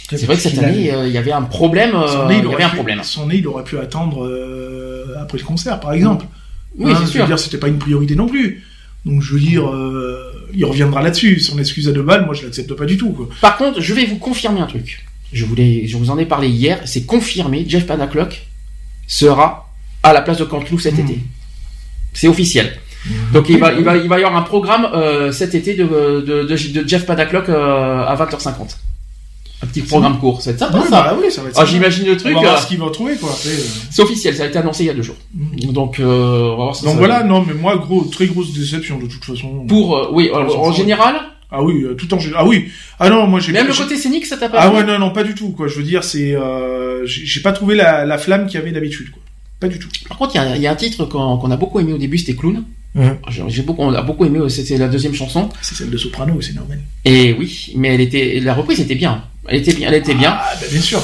c'est 0.10 0.26
vrai 0.26 0.36
que 0.36 0.42
cette 0.42 0.58
a- 0.60 0.64
année, 0.66 0.92
euh, 0.92 1.08
il 1.08 1.14
y 1.14 1.18
avait 1.18 1.32
un 1.32 1.44
problème. 1.44 1.96
euh, 1.96 2.08
Son 2.08 2.28
nez, 2.28 2.38
il 2.38 2.44
y 2.44 2.46
aurait 2.46 2.56
avait 2.56 2.64
un 2.66 2.70
pu- 2.70 2.76
problème. 2.76 3.00
Son 3.04 3.28
nez, 3.28 3.36
il 3.38 3.48
aurait 3.48 3.64
pu 3.64 3.78
attendre 3.78 4.26
euh, 4.26 5.06
après 5.22 5.38
le 5.38 5.44
concert, 5.44 5.80
par 5.80 5.94
exemple. 5.94 6.26
Oui, 6.78 6.92
Hein, 6.92 6.96
c'est 7.00 7.06
Je 7.08 7.12
sûr. 7.12 7.22
veux 7.22 7.28
dire, 7.28 7.40
c'était 7.40 7.58
pas 7.58 7.68
une 7.68 7.80
priorité 7.80 8.16
non 8.16 8.28
plus. 8.28 8.64
Donc, 9.06 9.22
je 9.22 9.34
veux 9.34 9.40
dire, 9.40 9.66
il 10.54 10.66
reviendra 10.66 11.02
là-dessus. 11.02 11.40
Son 11.40 11.58
excuse 11.60 11.88
à 11.88 11.92
deux 11.92 12.02
balles, 12.04 12.26
moi, 12.26 12.34
je 12.34 12.44
l'accepte 12.46 12.74
pas 12.74 12.86
du 12.86 12.98
tout. 12.98 13.12
Quoi. 13.12 13.30
Par 13.42 13.58
contre, 13.58 13.82
je 13.82 13.94
vais 13.94 14.06
vous 14.06 14.18
confirmer 14.18 14.60
un 14.60 14.68
truc. 14.68 15.06
Je 15.32 15.46
voulais, 15.46 15.86
je 15.88 15.96
vous 15.98 16.10
en 16.10 16.18
ai 16.18 16.26
parlé 16.26 16.48
hier. 16.48 16.80
C'est 16.86 17.06
confirmé. 17.06 17.66
Jeff 17.68 17.86
Panaclock 17.86 18.42
sera 19.08 19.72
à 20.04 20.14
la 20.14 20.22
place 20.22 20.38
de 20.38 20.46
Canteloup 20.46 20.80
cet 20.80 20.98
Mmh. 20.98 21.02
été. 21.02 21.20
C'est 22.14 22.28
officiel. 22.28 22.78
Donc 23.32 23.48
il 23.50 23.58
va, 23.60 23.72
il 23.74 23.84
va, 23.84 23.96
il 23.96 24.10
va 24.10 24.20
y 24.20 24.24
avoir 24.24 24.36
un 24.42 24.44
programme 24.44 24.86
euh, 24.94 25.32
cet 25.32 25.56
été 25.56 25.74
de, 25.74 25.86
de, 25.86 26.44
de, 26.44 26.82
de 26.82 26.88
Jeff 26.88 27.06
Panaclock 27.06 27.48
euh, 27.48 28.04
à 28.04 28.16
20h50. 28.16 28.76
Un 29.62 29.68
petit 29.68 29.82
programme 29.82 30.20
court. 30.20 30.42
C'est 30.42 30.58
sympa 30.58 30.78
Ouais, 30.78 30.84
ça. 30.86 30.90
bah 31.04 31.18
oui, 31.22 31.30
ça 31.32 31.42
va 31.42 31.50
être 31.50 31.56
Ah, 31.58 31.60
sympa. 31.62 31.72
J'imagine 31.72 32.06
le 32.06 32.16
truc. 32.18 32.32
On 32.34 32.40
va 32.40 32.46
voir 32.48 32.58
euh, 32.58 32.62
ce 32.62 32.68
qu'il 32.68 32.78
va 32.80 32.90
trouver, 32.92 33.16
quoi. 33.18 33.30
Euh. 33.46 33.58
C'est 33.92 34.02
officiel. 34.02 34.36
Ça 34.36 34.44
a 34.44 34.48
été 34.48 34.58
annoncé 34.58 34.84
il 34.84 34.88
y 34.88 34.90
a 34.90 34.94
deux 34.94 35.02
jours. 35.02 35.18
Mmh. 35.34 35.72
Donc, 35.74 36.00
euh, 36.00 36.06
on 36.06 36.50
va 36.52 36.56
voir 36.56 36.78
que 36.80 36.84
Donc 36.86 36.94
ça 36.94 36.98
voilà, 36.98 37.24
non, 37.24 37.44
mais 37.46 37.54
moi, 37.54 37.76
gros, 37.78 38.04
très 38.06 38.28
grosse 38.28 38.54
déception 38.54 38.98
de 39.00 39.08
toute 39.08 39.26
façon. 39.26 39.66
Pour, 39.68 40.10
oui, 40.14 40.30
en- 40.34 40.72
ça 40.72 40.78
général, 40.78 41.16
Ah 41.52 41.62
oui, 41.64 41.84
tout 41.98 42.14
en 42.14 42.20
général. 42.20 42.44
Ah 42.46 42.48
oui. 42.48 42.70
Ah 43.00 43.10
non, 43.10 43.26
moi 43.28 43.40
j'ai 43.40 43.52
même 43.52 43.66
pas- 43.68 43.74
le 43.74 43.78
côté 43.78 43.98
scénique, 43.98 44.26
ça 44.28 44.38
t'a 44.38 44.48
pas 44.50 44.60
Ah 44.62 44.72
ouais, 44.74 44.84
non, 44.84 44.98
non, 45.00 45.12
pas 45.12 45.24
du 45.24 45.34
tout, 45.36 45.50
quoi. 45.50 45.68
Je 45.68 45.76
veux 45.76 45.84
dire, 45.84 46.04
c'est, 46.04 46.36
euh, 46.36 47.06
j'ai 47.06 47.42
pas 47.42 47.52
trouvé 47.52 47.76
la, 47.76 48.06
la 48.06 48.18
flamme 48.18 48.46
qu'il 48.46 48.60
y 48.60 48.62
avait 48.62 48.72
d'habitude, 48.72 49.10
quoi. 49.12 49.22
Pas 49.60 49.68
du 49.68 49.78
tout. 49.80 49.90
Par 50.08 50.18
contre, 50.18 50.36
il 50.36 50.38
y 50.38 50.42
a, 50.42 50.56
il 50.56 50.62
y 50.62 50.68
a 50.68 50.72
un 50.72 50.76
titre 50.76 51.04
qu'on 51.06 51.52
a 51.52 51.58
beaucoup 51.58 51.80
aimé 51.82 51.92
au 51.92 51.98
début, 51.98 52.18
c'était 52.18 52.36
Clown. 52.36 52.64
Mhm. 52.96 53.18
J'ai 53.30 53.44
j'ai 53.50 53.62
beaucoup, 53.64 53.82
on 53.84 53.94
a 53.94 54.02
beaucoup 54.02 54.26
aimé, 54.26 54.40
c'était 54.50 54.78
la 54.78 54.88
deuxième 54.88 55.14
chanson. 55.14 55.50
C'est 55.62 55.76
celle 55.76 55.90
de 55.90 55.98
Soprano, 55.98 56.40
c'est 56.42 56.54
normal. 56.56 56.80
Et 57.06 57.34
oui, 57.38 57.74
mais 57.76 57.90
elle 57.96 58.02
était, 58.02 58.40
la 58.40 58.54
reprise 58.54 58.80
était 58.80 58.96
bien. 58.96 59.24
Elle 59.50 59.58
était 59.60 59.74
bien, 59.74 59.88
elle 59.90 59.96
était 59.96 60.14
bien. 60.16 60.38
Ah, 60.40 60.54
bah, 60.60 60.68
bien 60.72 60.82
sûr. 60.82 61.02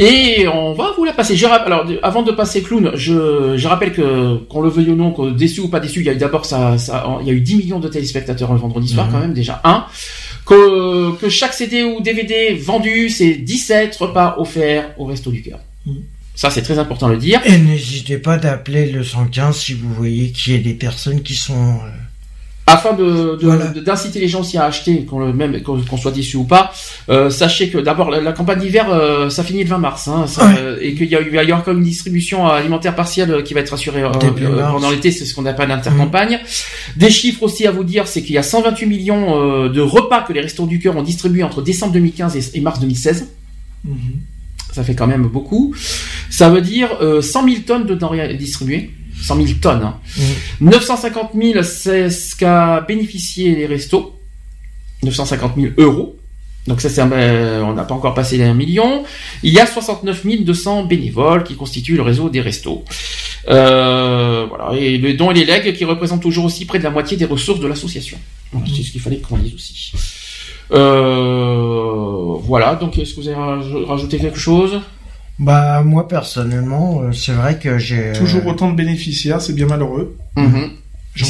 Et 0.00 0.46
on 0.46 0.74
va 0.74 0.92
vous 0.96 1.04
la 1.04 1.12
passer. 1.12 1.34
Je 1.36 1.44
alors, 1.46 1.84
avant 2.04 2.22
de 2.22 2.30
passer 2.30 2.62
Clown, 2.62 2.92
je, 2.94 3.54
je 3.56 3.66
rappelle 3.68 3.92
que, 3.92 4.36
qu'on 4.48 4.60
le 4.60 4.68
veuille 4.68 4.90
ou 4.90 4.94
non, 4.94 5.10
que 5.12 5.30
déçu 5.30 5.60
ou 5.60 5.68
pas 5.68 5.80
déçu, 5.80 6.00
il 6.00 6.06
y 6.06 6.08
a 6.08 6.12
eu 6.12 6.16
d'abord 6.16 6.44
ça, 6.46 6.78
ça, 6.78 7.04
il 7.20 7.26
y 7.26 7.30
a 7.30 7.32
eu 7.32 7.40
10 7.40 7.56
millions 7.56 7.80
de 7.80 7.88
téléspectateurs 7.88 8.52
le 8.52 8.58
vendredi 8.60 8.88
soir, 8.88 9.06
Mhm. 9.06 9.12
quand 9.12 9.18
même, 9.18 9.34
déjà. 9.34 9.60
Un. 9.64 9.86
Que, 10.46 11.16
que 11.16 11.28
chaque 11.28 11.52
CD 11.52 11.82
ou 11.82 12.00
DVD 12.00 12.54
vendu, 12.54 13.10
c'est 13.10 13.34
17 13.34 13.96
repas 13.96 14.36
offerts 14.38 14.94
au 14.98 15.04
Resto 15.04 15.30
du 15.32 15.42
Cœur. 15.42 15.58
Mhm. 15.84 15.96
Ça, 16.36 16.50
c'est 16.50 16.62
très 16.62 16.78
important 16.78 17.08
de 17.08 17.14
le 17.14 17.18
dire. 17.18 17.40
Et 17.44 17.58
n'hésitez 17.58 18.18
pas 18.18 18.36
d'appeler 18.38 18.86
le 18.92 19.02
115 19.02 19.56
si 19.58 19.74
vous 19.74 19.92
voyez 19.92 20.30
qu'il 20.30 20.52
y 20.52 20.56
a 20.56 20.60
des 20.62 20.74
personnes 20.74 21.22
qui 21.22 21.34
sont... 21.34 21.54
euh, 21.54 21.88
Afin 22.70 22.92
de, 22.92 23.36
de- 23.36 23.46
Voilà. 23.46 23.66
de- 23.68 23.80
d'inciter 23.80 24.20
les 24.20 24.28
gens 24.28 24.40
aussi 24.40 24.58
à 24.58 24.64
acheter, 24.66 25.04
qu'on 25.04 25.20
le 25.20 25.32
même 25.32 25.62
qu'on, 25.62 25.80
qu'on 25.80 25.96
soit 25.96 26.10
déçu 26.12 26.36
ou 26.36 26.44
pas, 26.44 26.70
euh, 27.08 27.30
sachez 27.30 27.70
que 27.70 27.78
d'abord 27.78 28.10
la, 28.10 28.20
la 28.20 28.32
campagne 28.32 28.58
d'hiver, 28.60 28.86
euh, 28.90 29.30
ça 29.30 29.42
finit 29.42 29.62
le 29.64 29.68
20 29.70 29.78
mars, 29.78 30.06
hein, 30.08 30.26
ça, 30.26 30.46
Ouais. 30.46 30.54
euh, 30.60 30.78
et 30.80 30.94
qu'il 30.94 31.06
y 31.08 31.16
a, 31.16 31.20
il 31.20 31.30
va 31.30 31.42
y 31.42 31.46
avoir 31.46 31.64
comme 31.64 31.78
une 31.78 31.84
distribution 31.84 32.46
alimentaire 32.46 32.94
partielle 32.94 33.30
euh, 33.32 33.42
qui 33.42 33.54
va 33.54 33.60
être 33.60 33.72
assurée 33.72 34.02
euh, 34.02 34.10
pendant 34.72 34.90
l'été, 34.90 35.10
c'est 35.10 35.24
ce 35.24 35.34
qu'on 35.34 35.46
appelle 35.46 35.68
l'intercampagne. 35.68 36.40
Des 36.96 37.10
chiffres 37.10 37.42
aussi 37.42 37.66
à 37.66 37.70
vous 37.70 37.84
dire, 37.84 38.06
c'est 38.06 38.22
qu'il 38.22 38.34
y 38.34 38.38
a 38.38 38.42
128 38.42 38.86
millions 38.86 39.68
de 39.68 39.80
repas 39.80 40.22
que 40.22 40.32
les 40.32 40.40
Restos 40.40 40.66
du 40.66 40.78
Cœur 40.78 40.96
ont 40.96 41.02
distribués 41.02 41.42
entre 41.42 41.62
décembre 41.62 41.92
2015 41.94 42.36
et, 42.36 42.58
et 42.58 42.60
mars 42.60 42.80
2016. 42.80 43.28
Mhm. 43.84 43.94
Ça 44.72 44.84
fait 44.84 44.94
quand 44.94 45.06
même 45.06 45.26
beaucoup. 45.26 45.74
Ça 46.30 46.50
veut 46.50 46.60
dire 46.60 46.90
euh, 47.00 47.22
100 47.22 47.44
000 47.44 47.56
tonnes 47.66 47.86
de 47.86 47.94
denrées 47.94 48.34
distribuées. 48.34 48.90
100 49.22 49.36
000 49.36 49.48
tonnes. 49.60 49.82
hein. 49.82 49.96
950 50.60 51.30
000, 51.34 51.62
c'est 51.62 52.10
ce 52.10 52.34
qu'a 52.36 52.80
bénéficié 52.80 53.54
les 53.54 53.66
restos. 53.66 54.14
950 55.02 55.52
000 55.56 55.72
euros. 55.78 56.16
Donc 56.66 56.80
ça, 56.82 56.90
c'est 56.90 57.00
un- 57.00 57.10
euh, 57.12 57.62
on 57.62 57.72
n'a 57.72 57.84
pas 57.84 57.94
encore 57.94 58.12
passé 58.14 58.36
les 58.36 58.44
1 58.44 58.52
million. 58.54 59.04
Il 59.42 59.52
y 59.52 59.58
a 59.58 59.64
69 59.66 60.26
200 60.44 60.84
bénévoles 60.84 61.42
qui 61.44 61.54
constituent 61.56 61.96
le 61.96 62.02
réseau 62.02 62.28
des 62.28 62.40
restos. 62.42 62.84
Euh, 63.48 64.44
voilà. 64.48 64.78
Et 64.78 64.98
les 64.98 65.14
dons 65.14 65.30
et 65.30 65.34
les 65.34 65.44
legs 65.46 65.74
qui 65.74 65.84
représentent 65.86 66.20
toujours 66.20 66.44
aussi 66.44 66.66
près 66.66 66.78
de 66.78 66.84
la 66.84 66.90
moitié 66.90 67.16
des 67.16 67.24
ressources 67.24 67.60
de 67.60 67.66
l'association. 67.66 68.18
Voilà, 68.52 68.66
c'est 68.74 68.82
ce 68.82 68.90
qu'il 68.90 69.00
fallait 69.00 69.18
qu'on 69.18 69.38
dise 69.38 69.54
aussi. 69.54 69.92
Euh, 70.72 72.34
voilà. 72.42 72.74
Donc, 72.74 72.98
est-ce 72.98 73.14
que 73.14 73.20
vous 73.20 73.28
avez 73.28 73.36
raj- 73.36 73.84
rajouté 73.86 74.18
quelque 74.18 74.38
chose? 74.38 74.80
Bah 75.38 75.82
moi 75.84 76.08
personnellement, 76.08 77.02
euh, 77.02 77.12
c'est 77.12 77.32
vrai 77.32 77.58
que 77.58 77.78
j'ai... 77.78 78.08
euh, 78.08 78.14
Toujours 78.18 78.44
autant 78.46 78.70
de 78.70 78.76
bénéficiaires, 78.76 79.40
c'est 79.40 79.52
bien 79.54 79.66
malheureux. 79.66 80.16
Mhm. 80.36 80.70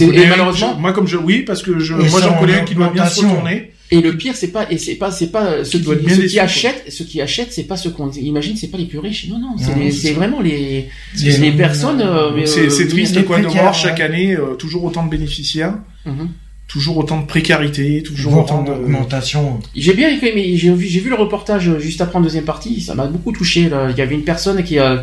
Et 0.00 0.26
malheureusement- 0.26 0.74
je- 0.76 0.80
moi 0.80 0.92
comme 0.92 1.06
je, 1.06 1.16
oui, 1.16 1.42
parce 1.42 1.62
que 1.62 1.78
je, 1.78 1.94
Et 1.94 2.08
moi 2.10 2.20
j'en 2.20 2.34
en 2.36 2.38
connais 2.40 2.60
un 2.60 2.64
qui 2.64 2.74
doit 2.74 2.88
bien 2.90 3.06
se 3.06 3.20
retourner. 3.26 3.72
Et 3.90 4.02
le 4.02 4.14
pire, 4.18 4.34
c'est 4.36 4.48
pas, 4.48 4.66
et 4.70 4.76
c'est 4.76 4.96
pas, 4.96 5.10
c'est 5.10 5.28
pas 5.32 5.64
ceux 5.64 5.78
qui, 5.78 5.84
bien 6.04 6.14
ceux 6.14 6.22
qui 6.22 6.38
achètent, 6.40 6.84
ceux 6.90 7.04
qui 7.06 7.22
achètent, 7.22 7.52
c'est 7.54 7.62
pas 7.64 7.78
ceux 7.78 7.88
qu'on 7.90 8.10
imagine, 8.10 8.54
c'est 8.54 8.66
pas 8.68 8.76
les 8.76 8.84
plus 8.84 8.98
riches. 8.98 9.28
Non, 9.30 9.38
non, 9.38 9.54
c'est 9.92 10.12
vraiment 10.12 10.40
les, 10.42 10.88
Les- 11.16 11.36
les 11.38 11.52
personnes. 11.52 12.02
euh, 12.02 12.44
C'est 12.44 12.66
euh, 12.66 12.88
triste 12.88 13.24
quoi 13.24 13.38
de 13.38 13.46
voir 13.62 13.72
chaque 13.74 14.00
année 14.00 14.34
euh, 14.36 14.54
toujours 14.56 14.84
autant 14.84 15.04
de 15.06 15.10
bénéficiaires, 15.10 15.74
Mhm. 16.04 16.28
Toujours 16.68 16.98
autant 16.98 17.18
de 17.20 17.26
précarité, 17.26 18.02
toujours 18.04 18.32
Voir 18.32 18.44
autant 18.44 18.58
en 18.60 18.62
de. 18.64 18.70
augmentation. 18.72 19.58
J'ai 19.74 19.94
bien 19.94 20.10
écouté, 20.10 20.32
mais 20.34 20.54
j'ai 20.56 20.70
vu, 20.72 20.86
j'ai 20.86 21.00
vu 21.00 21.08
le 21.08 21.16
reportage 21.16 21.78
juste 21.78 22.00
après 22.02 22.18
en 22.18 22.20
deuxième 22.20 22.44
partie. 22.44 22.80
Ça 22.82 22.94
m'a 22.94 23.06
beaucoup 23.06 23.32
touché. 23.32 23.68
Là. 23.68 23.88
Il 23.90 23.96
y 23.98 24.02
avait 24.02 24.14
une 24.14 24.24
personne 24.24 24.62
qui 24.62 24.78
a 24.78 25.02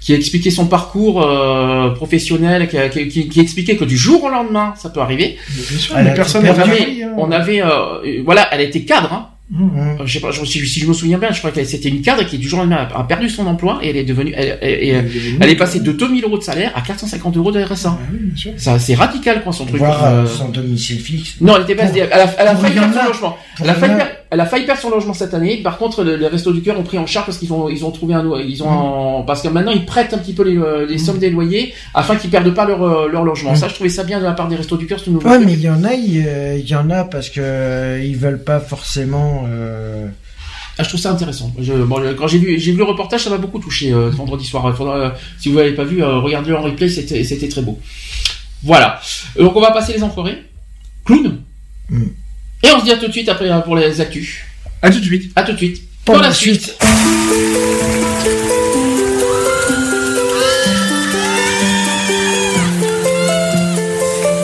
qui 0.00 0.12
a 0.12 0.16
expliqué 0.16 0.50
son 0.50 0.66
parcours 0.66 1.22
euh, 1.22 1.90
professionnel, 1.90 2.68
qui, 2.68 2.76
a- 2.76 2.88
qui, 2.88 3.06
qui- 3.06 3.28
qui 3.28 3.38
expliquait 3.38 3.76
que 3.76 3.84
du 3.84 3.96
jour 3.96 4.24
au 4.24 4.30
lendemain, 4.30 4.74
ça 4.76 4.88
peut 4.90 4.98
arriver. 5.00 5.36
Bien 5.70 5.78
sûr, 5.78 5.96
Elle 5.96 6.12
personne 6.14 6.44
avait, 6.44 7.02
hein. 7.04 7.12
on 7.16 7.30
avait, 7.30 7.62
euh, 7.62 8.20
voilà, 8.24 8.48
elle 8.52 8.62
était 8.62 8.80
cadre. 8.80 9.12
Hein. 9.12 9.28
Mmh. 9.54 9.98
Je 10.06 10.12
sais 10.14 10.20
pas, 10.20 10.30
je- 10.30 10.44
si, 10.46 10.66
si 10.66 10.80
je 10.80 10.86
me 10.86 10.94
souviens 10.94 11.18
bien, 11.18 11.30
je 11.30 11.38
crois 11.38 11.50
que 11.50 11.62
c'était 11.62 11.90
une 11.90 12.00
cadre 12.00 12.22
qui 12.24 12.38
du 12.38 12.48
jour 12.48 12.60
au 12.60 12.62
lendemain 12.62 12.88
a, 12.94 13.04
perdu 13.04 13.28
son 13.28 13.46
emploi 13.46 13.80
et 13.82 13.90
elle 13.90 13.98
est 13.98 14.04
devenue, 14.04 14.32
elle, 14.34 14.58
elle, 14.62 14.78
elle- 14.88 15.10
elle 15.40 15.50
est 15.50 15.56
passée 15.56 15.80
de 15.80 15.92
2000 15.92 16.24
euros 16.24 16.38
de 16.38 16.42
salaire 16.42 16.72
à 16.74 16.80
450 16.80 17.36
euros 17.36 17.52
de 17.52 17.62
RSA. 17.62 17.98
Ah 18.00 18.06
oui, 18.10 18.18
bien 18.22 18.36
sûr. 18.36 18.52
Ça, 18.56 18.78
c'est 18.78 18.94
radical, 18.94 19.42
quoi, 19.42 19.52
son 19.52 19.66
truc. 19.66 19.76
Voir 19.78 20.04
Euh, 20.06 20.26
son 20.26 20.48
domicile 20.48 21.00
fixe. 21.00 21.34
Non, 21.42 21.56
elle 21.56 21.64
était 21.64 21.74
pas 21.74 21.82
Pour- 21.82 21.90
SDF. 21.90 22.08
Elle 22.12 22.20
a, 22.20 22.34
elle 22.38 22.48
a 22.48 22.52
pour 22.54 22.62
failli 22.62 22.74
il 22.76 22.76
y 22.76 22.80
en 22.80 22.82
perdre 22.88 22.94
son 22.94 23.00
a. 23.04 23.08
logement. 23.08 23.36
Pour 23.56 23.66
Elle 23.66 23.70
a, 23.70 24.08
elle 24.34 24.40
a 24.40 24.46
failli 24.46 24.64
perdre 24.64 24.80
son 24.80 24.88
logement 24.90 25.12
cette 25.12 25.34
année. 25.34 25.58
Par 25.58 25.76
contre, 25.76 26.02
le- 26.02 26.16
les 26.16 26.26
restos 26.26 26.52
du 26.52 26.62
cœur 26.62 26.78
ont 26.80 26.82
pris 26.82 26.96
en 26.98 27.06
charge 27.06 27.26
parce 27.26 27.36
qu'ils 27.38 27.52
ont, 27.52 27.68
ils 27.68 27.84
ont 27.84 27.90
trouvé 27.90 28.14
un, 28.14 28.24
ils 28.40 28.62
ont, 28.62 28.68
en- 28.68 29.22
parce 29.24 29.42
que 29.42 29.48
maintenant 29.48 29.72
ils 29.72 29.84
prêtent 29.84 30.14
un 30.14 30.18
petit 30.18 30.32
peu 30.32 30.42
les, 30.42 30.56
euh, 30.56 30.86
les 30.86 30.96
sommes 30.96 31.18
des 31.18 31.28
loyers 31.30 31.74
afin 31.92 32.16
qu'ils 32.16 32.30
perdent 32.30 32.54
pas 32.54 32.64
leur, 32.64 32.82
euh, 32.82 33.08
leur 33.08 33.24
logement. 33.24 33.52
Mm. 33.52 33.56
Ça, 33.56 33.68
je 33.68 33.74
trouvais 33.74 33.90
ça 33.90 34.04
bien 34.04 34.18
de 34.20 34.24
la 34.24 34.32
part 34.32 34.48
des 34.48 34.56
restos 34.56 34.78
du 34.78 34.86
cœur, 34.86 34.98
ce 34.98 35.10
nouveau 35.10 35.28
Ouais, 35.28 35.34
truc. 35.36 35.46
mais 35.46 35.52
il 35.52 35.60
y 35.60 35.68
en 35.68 35.84
a, 35.84 35.92
il 35.92 36.24
euh, 36.26 36.58
y 36.58 36.74
en 36.74 36.88
a 36.88 37.04
parce 37.04 37.28
que 37.28 38.00
ils 38.02 38.16
veulent 38.16 38.42
pas 38.42 38.58
forcément. 38.58 39.44
euh, 39.48 40.06
Ah, 40.78 40.82
je 40.84 40.88
trouve 40.88 41.00
ça 41.00 41.10
intéressant. 41.10 41.52
Je, 41.60 41.74
bon, 41.74 41.98
le- 41.98 42.14
quand 42.14 42.26
j'ai 42.26 42.38
vu, 42.38 42.58
j'ai 42.58 42.72
vu 42.72 42.78
le 42.78 42.84
reportage, 42.84 43.24
ça 43.24 43.28
m'a 43.30 43.36
beaucoup 43.36 43.58
touché 43.58 43.92
euh, 43.92 44.08
vendredi 44.08 44.46
soir. 44.46 44.74
Faudra, 44.74 44.96
euh, 44.96 45.10
si 45.38 45.50
vous 45.50 45.58
l'avez 45.58 45.72
pas 45.72 45.84
vu, 45.84 46.02
regardez-le 46.02 46.56
en 46.56 46.62
replay, 46.62 46.88
c'était, 46.88 47.22
c'était 47.24 47.48
très 47.48 47.60
beau. 47.60 47.78
Voilà. 48.62 48.98
Donc 49.38 49.54
on 49.54 49.60
va 49.60 49.72
passer 49.72 49.92
les 49.92 50.02
enfoirés. 50.02 50.38
Clown. 51.04 51.38
Et 52.62 52.70
on 52.70 52.78
se 52.80 52.84
dit 52.84 52.92
à 52.92 52.96
tout 52.96 53.08
de 53.08 53.12
suite 53.12 53.28
après 53.28 53.50
euh, 53.50 53.58
pour 53.60 53.76
les 53.76 54.00
actus. 54.00 54.38
À 54.82 54.90
tout 54.90 55.00
de 55.00 55.04
suite. 55.04 55.32
À 55.36 55.42
tout 55.42 55.52
de 55.52 55.56
suite. 55.58 55.82
Pour 56.04 56.18
la 56.18 56.32
suite. 56.32 56.76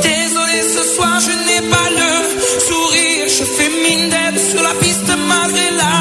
Désolé 0.02 0.58
ce 0.74 0.82
soir 0.94 1.20
je 1.20 1.34
n'ai 1.46 1.68
pas 1.70 1.88
le 1.90 2.10
sourire 2.68 3.26
Je 3.28 3.44
fais 3.56 3.70
mine 3.84 4.08
d'être 4.10 4.42
sur 4.50 4.62
la 4.62 4.74
piste 4.80 5.10
malgré 5.28 5.70
la 5.82 5.96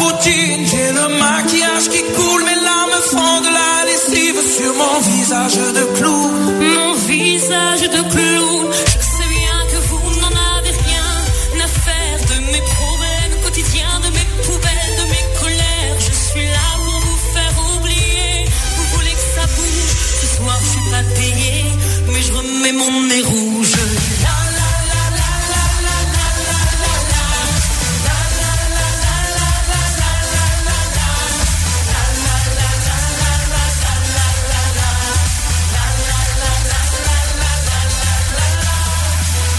routine 0.00 0.66
J'ai 0.70 0.92
le 0.92 1.06
maquillage 1.18 1.88
qui 1.90 2.02
coule 2.14 2.44
Mes 2.44 2.60
larmes 2.68 3.00
font 3.12 3.40
de 3.46 3.50
la 3.58 3.84
lessive 3.90 4.40
Sur 4.56 4.74
mon 4.74 5.00
visage 5.00 5.56
de 5.78 5.84
clown 5.98 6.54
Mon 6.60 6.94
visage 6.94 7.82
de 7.82 8.03
la. 22.64 24.54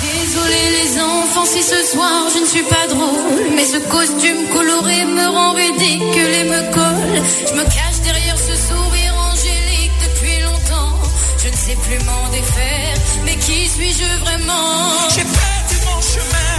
Désolé 0.01 0.63
les 0.81 0.99
enfants 0.99 1.45
si 1.45 1.61
ce 1.61 1.83
soir 1.91 2.27
je 2.33 2.39
ne 2.39 2.45
suis 2.45 2.63
pas 2.63 2.87
drôle 2.87 3.51
Mais 3.55 3.65
ce 3.65 3.77
costume 3.77 4.47
coloré 4.51 5.05
me 5.05 5.27
rend 5.27 5.51
ridicule 5.53 6.33
et 6.41 6.43
me 6.45 6.73
colle 6.73 7.21
Je 7.47 7.53
me 7.53 7.63
cache 7.63 8.01
derrière 8.03 8.37
ce 8.37 8.55
sourire 8.55 9.04
sais 11.65 11.75
plus 11.75 11.99
m'en 12.05 12.29
défaire. 12.29 12.95
Mais 13.25 13.35
qui 13.37 13.67
suis-je 13.67 14.09
vraiment? 14.25 15.09
J'ai 15.15 15.23
perdu 15.23 15.75
mon 15.87 15.99
chemin. 16.01 16.53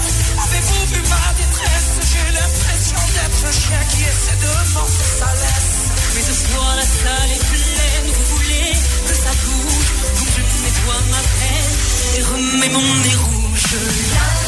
Avez-vous 0.45 0.85
vu 0.93 1.01
ma 1.15 1.27
détresse? 1.41 1.93
J'ai 2.11 2.29
l'impression 2.39 3.01
d'être 3.15 3.41
un 3.47 3.55
chien 3.63 3.83
qui 3.91 4.03
essaie 4.03 4.39
de 4.45 4.73
morder 4.75 5.09
sa 5.21 5.31
laisse. 5.43 5.75
Mais 6.15 6.23
ce 6.23 6.35
soir 6.47 6.71
la 6.77 6.83
salle 6.83 7.31
est 7.37 7.45
pleine 7.53 8.07
Vous 8.17 8.37
voulez 8.37 8.73
que 9.07 9.15
ça 9.15 9.33
bouge 9.45 9.89
Donc 10.17 10.29
je 10.35 10.43
nettoie 10.65 11.03
ma 11.15 11.23
peine 11.39 11.75
Et 12.17 12.23
remets 12.23 12.73
mon 12.77 12.95
nez 13.05 13.17
rouge. 13.27 13.69
la, 14.15 14.46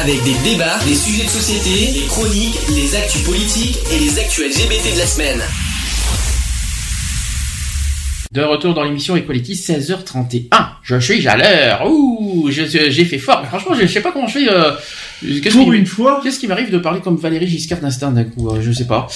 avec 0.00 0.22
des 0.24 0.34
débats, 0.42 0.78
des 0.86 0.94
sujets 0.94 1.24
de 1.24 1.28
société, 1.28 1.92
des 1.92 2.06
chroniques, 2.06 2.58
les 2.74 2.96
actus 2.96 3.22
politiques 3.22 3.78
et 3.92 3.98
les 3.98 4.18
actus 4.18 4.46
LGBT 4.46 4.94
de 4.94 4.98
la 4.98 5.06
semaine. 5.06 5.42
De 8.32 8.40
retour 8.40 8.72
dans 8.72 8.82
l'émission 8.82 9.14
Equality 9.16 9.52
16h31. 9.52 10.44
Je 10.82 10.98
suis 11.00 11.28
à 11.28 11.36
l'heure. 11.36 11.82
Ouh, 11.86 12.48
j'ai 12.50 13.04
fait 13.04 13.18
fort. 13.18 13.44
Franchement, 13.46 13.74
je, 13.74 13.82
je 13.82 13.92
sais 13.92 14.00
pas 14.00 14.12
comment 14.12 14.26
je 14.26 14.38
fais. 14.38 14.48
Euh, 14.48 14.70
Pour 15.52 15.72
une 15.72 15.84
fois. 15.84 16.20
Qu'est-ce 16.22 16.38
qui 16.38 16.46
m'arrive 16.46 16.70
de 16.70 16.78
parler 16.78 17.00
comme 17.00 17.16
Valérie 17.16 17.48
Giscard 17.48 17.80
d'Estaing 17.80 18.12
d'un 18.12 18.24
coup 18.24 18.48
euh, 18.48 18.62
Je 18.62 18.72
sais 18.72 18.86
pas. 18.86 19.06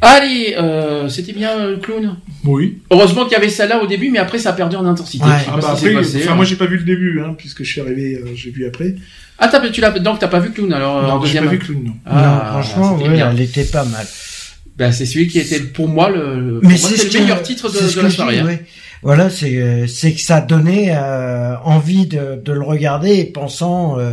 Allez, 0.00 0.54
euh, 0.56 1.08
c'était 1.08 1.32
bien 1.32 1.58
euh, 1.58 1.70
le 1.72 1.76
clown. 1.78 2.16
Oui. 2.44 2.78
Heureusement 2.90 3.24
qu'il 3.24 3.32
y 3.32 3.36
avait 3.36 3.48
celle-là 3.48 3.82
au 3.82 3.86
début, 3.88 4.10
mais 4.10 4.18
après 4.20 4.38
ça 4.38 4.50
a 4.50 4.52
perdu 4.52 4.76
en 4.76 4.86
intensité. 4.86 5.24
Ouais. 5.24 5.30
Je 5.40 5.44
sais 5.44 5.50
Ah 5.50 5.54
pas 5.56 5.60
bah 5.60 5.68
ce 5.70 5.74
qui 5.74 5.80
s'est 5.80 5.88
après, 5.90 6.02
passé, 6.02 6.18
enfin 6.22 6.32
hein. 6.32 6.34
moi 6.36 6.44
j'ai 6.44 6.56
pas 6.56 6.66
vu 6.66 6.76
le 6.78 6.84
début, 6.84 7.20
hein, 7.20 7.34
puisque 7.36 7.64
je 7.64 7.70
suis 7.72 7.80
arrivé, 7.80 8.14
euh, 8.14 8.28
j'ai 8.36 8.50
vu 8.50 8.64
après. 8.66 8.94
Ah, 9.40 9.48
t'as, 9.48 9.60
tu 9.70 9.80
l'as, 9.80 9.90
donc 9.98 10.18
t'as 10.20 10.28
pas 10.28 10.38
vu 10.38 10.50
clown 10.52 10.72
alors 10.72 10.98
euh, 10.98 11.02
en 11.02 11.08
non, 11.08 11.14
j'ai 11.24 11.26
deuxième 11.40 11.44
pas 11.46 11.50
vu 11.50 11.58
Clown, 11.58 11.82
non. 11.84 11.92
Ah, 12.06 12.52
non, 12.54 12.62
franchement, 12.62 12.96
c'était 12.96 13.10
ouais, 13.10 13.16
bien. 13.16 13.30
elle 13.32 13.40
était 13.40 13.64
pas 13.64 13.84
mal. 13.84 14.06
Ben, 14.76 14.92
c'est 14.92 15.06
celui 15.06 15.26
qui 15.26 15.40
était 15.40 15.58
pour 15.60 15.88
moi 15.88 16.10
le, 16.10 16.60
pour 16.60 16.70
moi, 16.70 16.78
c'est 16.78 16.96
c'est 16.96 17.08
ce 17.08 17.14
le 17.18 17.22
meilleur 17.24 17.42
que- 17.42 17.46
titre 17.46 17.68
de, 17.68 17.76
c'est 17.76 17.88
ce 17.88 17.94
de 17.94 17.94
que 17.96 18.00
la 18.00 18.08
je 18.08 18.10
dis, 18.10 18.16
soirée. 18.16 18.38
hein. 18.38 18.46
ouais. 18.46 18.64
Voilà, 19.02 19.30
c'est 19.30 19.56
euh, 19.56 19.86
c'est 19.88 20.12
que 20.12 20.20
ça 20.20 20.40
donnait 20.40 20.90
euh, 20.92 21.56
envie 21.64 22.06
de, 22.06 22.40
de 22.44 22.52
le 22.52 22.62
regarder 22.62 23.16
et 23.16 23.24
pensant. 23.24 23.98
euh, 23.98 24.12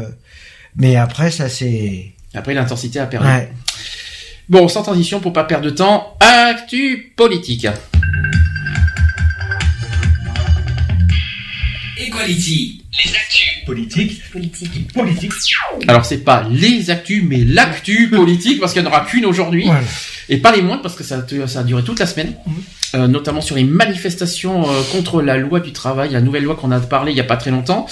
mais 0.75 0.95
après, 0.95 1.29
ça 1.29 1.47
c'est. 1.49 2.11
Après 2.33 2.53
l'intensité 2.55 2.99
a 2.99 3.05
perdu. 3.05 3.27
Ouais. 3.27 3.49
Bon, 4.47 4.67
sans 4.67 4.83
transition 4.83 5.19
pour 5.19 5.33
pas 5.33 5.43
perdre 5.43 5.65
de 5.65 5.71
temps, 5.71 6.15
actu 6.19 7.13
politique. 7.15 7.67
Equality. 11.97 12.83
Les 13.03 13.11
actus. 13.15 13.51
Politique. 13.65 14.21
Politique. 14.31 14.93
Politique. 14.93 15.31
Alors 15.87 16.05
c'est 16.05 16.23
pas 16.23 16.47
les 16.49 16.91
actus, 16.91 17.23
mais 17.27 17.43
l'actu 17.43 18.09
politique 18.09 18.59
parce 18.59 18.73
qu'il 18.73 18.83
n'y 18.83 18.87
en 18.87 18.91
aura 18.91 19.05
qu'une 19.05 19.25
aujourd'hui 19.25 19.63
Voilà. 19.65 19.81
Et 20.29 20.37
pas 20.37 20.51
les 20.55 20.61
moindres 20.61 20.81
parce 20.81 20.95
que 20.95 21.03
ça, 21.03 21.15
a- 21.17 21.47
ça 21.47 21.59
a 21.59 21.63
duré 21.63 21.83
toute 21.83 21.99
la 21.99 22.05
semaine, 22.07 22.33
Euh, 22.93 23.07
notamment 23.07 23.41
sur 23.41 23.55
les 23.57 23.65
manifestations 23.65 24.63
euh, 24.69 24.81
contre 24.93 25.21
la 25.21 25.35
loi 25.35 25.59
du 25.59 25.73
travail, 25.73 26.11
la 26.11 26.21
nouvelle 26.21 26.43
loi 26.43 26.55
qu'on 26.55 26.71
a 26.71 26.79
parlé 26.79 27.11
il 27.11 27.17
y 27.17 27.19
a 27.19 27.25
pas 27.25 27.35
très 27.35 27.51
longtemps. 27.51 27.87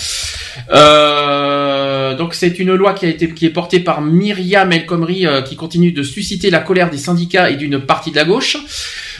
Euh, 0.71 2.15
donc 2.15 2.33
c'est 2.33 2.57
une 2.59 2.73
loi 2.73 2.93
qui 2.93 3.05
a 3.05 3.09
été 3.09 3.29
qui 3.33 3.45
est 3.45 3.49
portée 3.49 3.79
par 3.79 4.01
Myriam 4.01 4.71
El 4.71 4.85
Khomri 4.85 5.25
euh, 5.25 5.41
qui 5.41 5.55
continue 5.55 5.91
de 5.91 6.03
susciter 6.03 6.49
la 6.49 6.59
colère 6.59 6.89
des 6.89 6.97
syndicats 6.97 7.49
et 7.49 7.55
d'une 7.55 7.79
partie 7.79 8.11
de 8.11 8.15
la 8.15 8.23
gauche. 8.25 8.57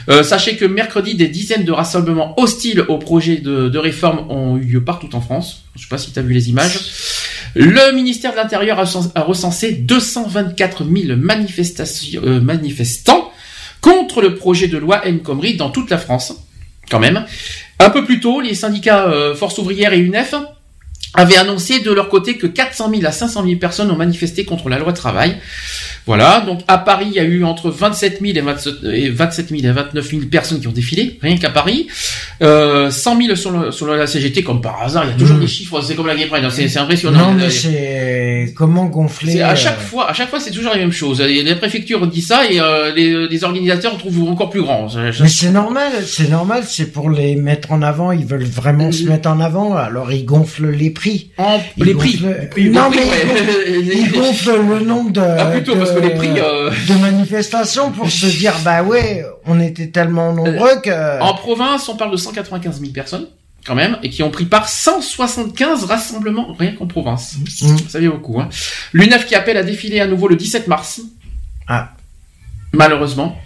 Euh, 0.08 0.22
sachez 0.22 0.56
que 0.56 0.64
mercredi, 0.64 1.14
des 1.14 1.28
dizaines 1.28 1.64
de 1.64 1.72
rassemblements 1.72 2.38
hostiles 2.38 2.84
au 2.88 2.98
projet 2.98 3.36
de, 3.36 3.68
de 3.68 3.78
réforme 3.78 4.30
ont 4.30 4.56
eu 4.56 4.64
lieu 4.64 4.84
partout 4.84 5.14
en 5.14 5.20
France. 5.20 5.62
Je 5.76 5.82
sais 5.82 5.88
pas 5.88 5.98
si 5.98 6.12
tu 6.12 6.18
as 6.18 6.22
vu 6.22 6.32
les 6.34 6.50
images. 6.50 6.78
Le 7.54 7.92
ministère 7.94 8.32
de 8.32 8.36
l'Intérieur 8.36 8.78
a, 8.78 8.84
recens- 8.84 9.10
a 9.14 9.22
recensé 9.22 9.72
224 9.72 10.84
000 10.84 11.16
manifestations, 11.16 12.20
euh, 12.24 12.40
manifestants 12.40 13.30
contre 13.80 14.22
le 14.22 14.34
projet 14.34 14.66
de 14.66 14.78
loi 14.78 15.02
Khomri 15.22 15.56
dans 15.56 15.70
toute 15.70 15.90
la 15.90 15.98
France, 15.98 16.34
quand 16.90 16.98
même. 16.98 17.24
Un 17.78 17.90
peu 17.90 18.04
plus 18.04 18.20
tôt, 18.20 18.40
les 18.40 18.54
syndicats 18.54 19.06
euh, 19.06 19.34
Force 19.34 19.58
ouvrière 19.58 19.92
et 19.92 19.98
UNEF 19.98 20.34
avaient 21.14 21.36
annoncé 21.36 21.80
de 21.80 21.92
leur 21.92 22.08
côté 22.08 22.36
que 22.36 22.46
400 22.46 22.90
000 22.90 23.06
à 23.06 23.12
500 23.12 23.44
000 23.44 23.56
personnes 23.58 23.90
ont 23.90 23.96
manifesté 23.96 24.44
contre 24.44 24.68
la 24.68 24.78
loi 24.78 24.92
travail. 24.92 25.36
Voilà, 26.06 26.40
donc 26.46 26.60
à 26.68 26.76
Paris, 26.76 27.06
il 27.08 27.14
y 27.14 27.18
a 27.20 27.24
eu 27.24 27.44
entre 27.44 27.70
27 27.70 28.20
000 28.20 28.36
et 28.36 28.40
27 28.40 28.74
et 28.92 29.08
27 29.08 29.48
000 29.48 29.62
et 29.64 29.70
29 29.72 30.06
000 30.10 30.22
personnes 30.30 30.60
qui 30.60 30.68
ont 30.68 30.72
défilé, 30.72 31.18
rien 31.22 31.38
qu'à 31.38 31.48
Paris. 31.48 31.86
Euh, 32.42 32.90
100 32.90 33.22
000 33.22 33.36
sur, 33.36 33.50
le, 33.52 33.70
sur 33.70 33.86
la 33.86 34.06
CGT, 34.06 34.42
comme 34.42 34.60
par 34.60 34.82
hasard, 34.82 35.04
il 35.04 35.10
y 35.10 35.14
a 35.14 35.16
toujours 35.16 35.34
Mm. 35.34 35.40
des 35.40 35.46
chiffres, 35.46 35.80
c'est 35.80 35.94
comme 35.94 36.06
la 36.06 36.14
Gay 36.14 36.26
Pride, 36.26 36.44
hein, 36.44 36.50
c'est 36.50 36.76
impressionnant. 36.78 37.32
Non, 37.32 37.34
mais 37.34 37.50
c'est 37.50 38.52
comment 38.56 38.84
gonfler. 38.86 39.40
à 39.40 39.52
euh, 39.52 39.56
chaque 39.56 39.80
fois, 39.80 40.10
à 40.10 40.12
chaque 40.12 40.28
fois, 40.28 40.40
c'est 40.40 40.50
toujours 40.50 40.72
la 40.72 40.78
même 40.78 40.92
chose. 40.92 41.20
Les, 41.20 41.42
les 41.42 41.54
préfectures 41.54 42.06
disent 42.06 42.26
ça 42.28 42.44
et 42.50 42.60
euh, 42.60 42.92
les, 42.94 43.26
les 43.28 43.44
organisateurs 43.44 43.96
trouvent 43.98 44.28
encore 44.28 44.50
plus 44.50 44.62
grand. 44.62 44.88
Mais 44.94 45.28
c'est 45.28 45.50
normal, 45.50 45.92
c'est 46.06 46.28
normal, 46.28 46.64
c'est 46.66 46.92
pour 46.92 47.10
les 47.10 47.36
mettre 47.36 47.72
en 47.72 47.82
avant, 47.82 48.12
ils 48.12 48.26
veulent 48.26 48.44
vraiment 48.44 48.92
se 48.92 49.04
mettre 49.04 49.28
en 49.28 49.40
avant, 49.40 49.74
alors 49.74 50.12
ils 50.12 50.24
gonflent 50.24 50.68
les 50.70 50.90
prix. 50.90 51.03
En- 51.38 51.60
Ils 51.76 51.84
les 51.84 51.94
prix. 51.94 52.20
Non, 52.22 52.90
prix, 52.90 53.00
mais 53.00 53.10
ouais. 53.10 53.80
ils 53.94 54.10
gonflent- 54.12 54.56
le 54.78 54.80
nombre 54.84 55.10
de, 55.12 55.20
Ah, 55.20 55.46
plutôt, 55.46 55.74
de, 55.74 55.78
parce 55.78 55.92
que 55.92 56.00
les 56.00 56.10
prix, 56.10 56.38
euh, 56.38 56.70
de 56.88 56.94
manifestations 57.00 57.90
pour 57.92 58.10
se 58.10 58.26
dire, 58.38 58.54
bah 58.64 58.82
ouais, 58.82 59.24
on 59.46 59.60
était 59.60 59.88
tellement 59.88 60.32
nombreux 60.32 60.80
que... 60.82 61.20
En 61.20 61.34
province, 61.34 61.88
on 61.88 61.96
parle 61.96 62.12
de 62.12 62.16
195 62.16 62.80
000 62.80 62.92
personnes, 62.92 63.26
quand 63.66 63.74
même, 63.74 63.98
et 64.02 64.10
qui 64.10 64.22
ont 64.22 64.30
pris 64.30 64.44
part 64.44 64.68
175 64.68 65.84
rassemblements 65.84 66.52
rien 66.58 66.72
qu'en 66.72 66.86
province. 66.86 67.36
Mm. 67.62 67.76
Ça 67.88 67.98
fait 68.00 68.08
beaucoup. 68.08 68.40
Hein. 68.40 68.48
L'UNEF 68.92 69.26
qui 69.26 69.34
appelle 69.34 69.56
à 69.56 69.62
défiler 69.62 70.00
à 70.00 70.06
nouveau 70.06 70.28
le 70.28 70.36
17 70.36 70.68
mars. 70.68 71.00
Ah. 71.66 71.93
Malheureusement. 72.74 73.38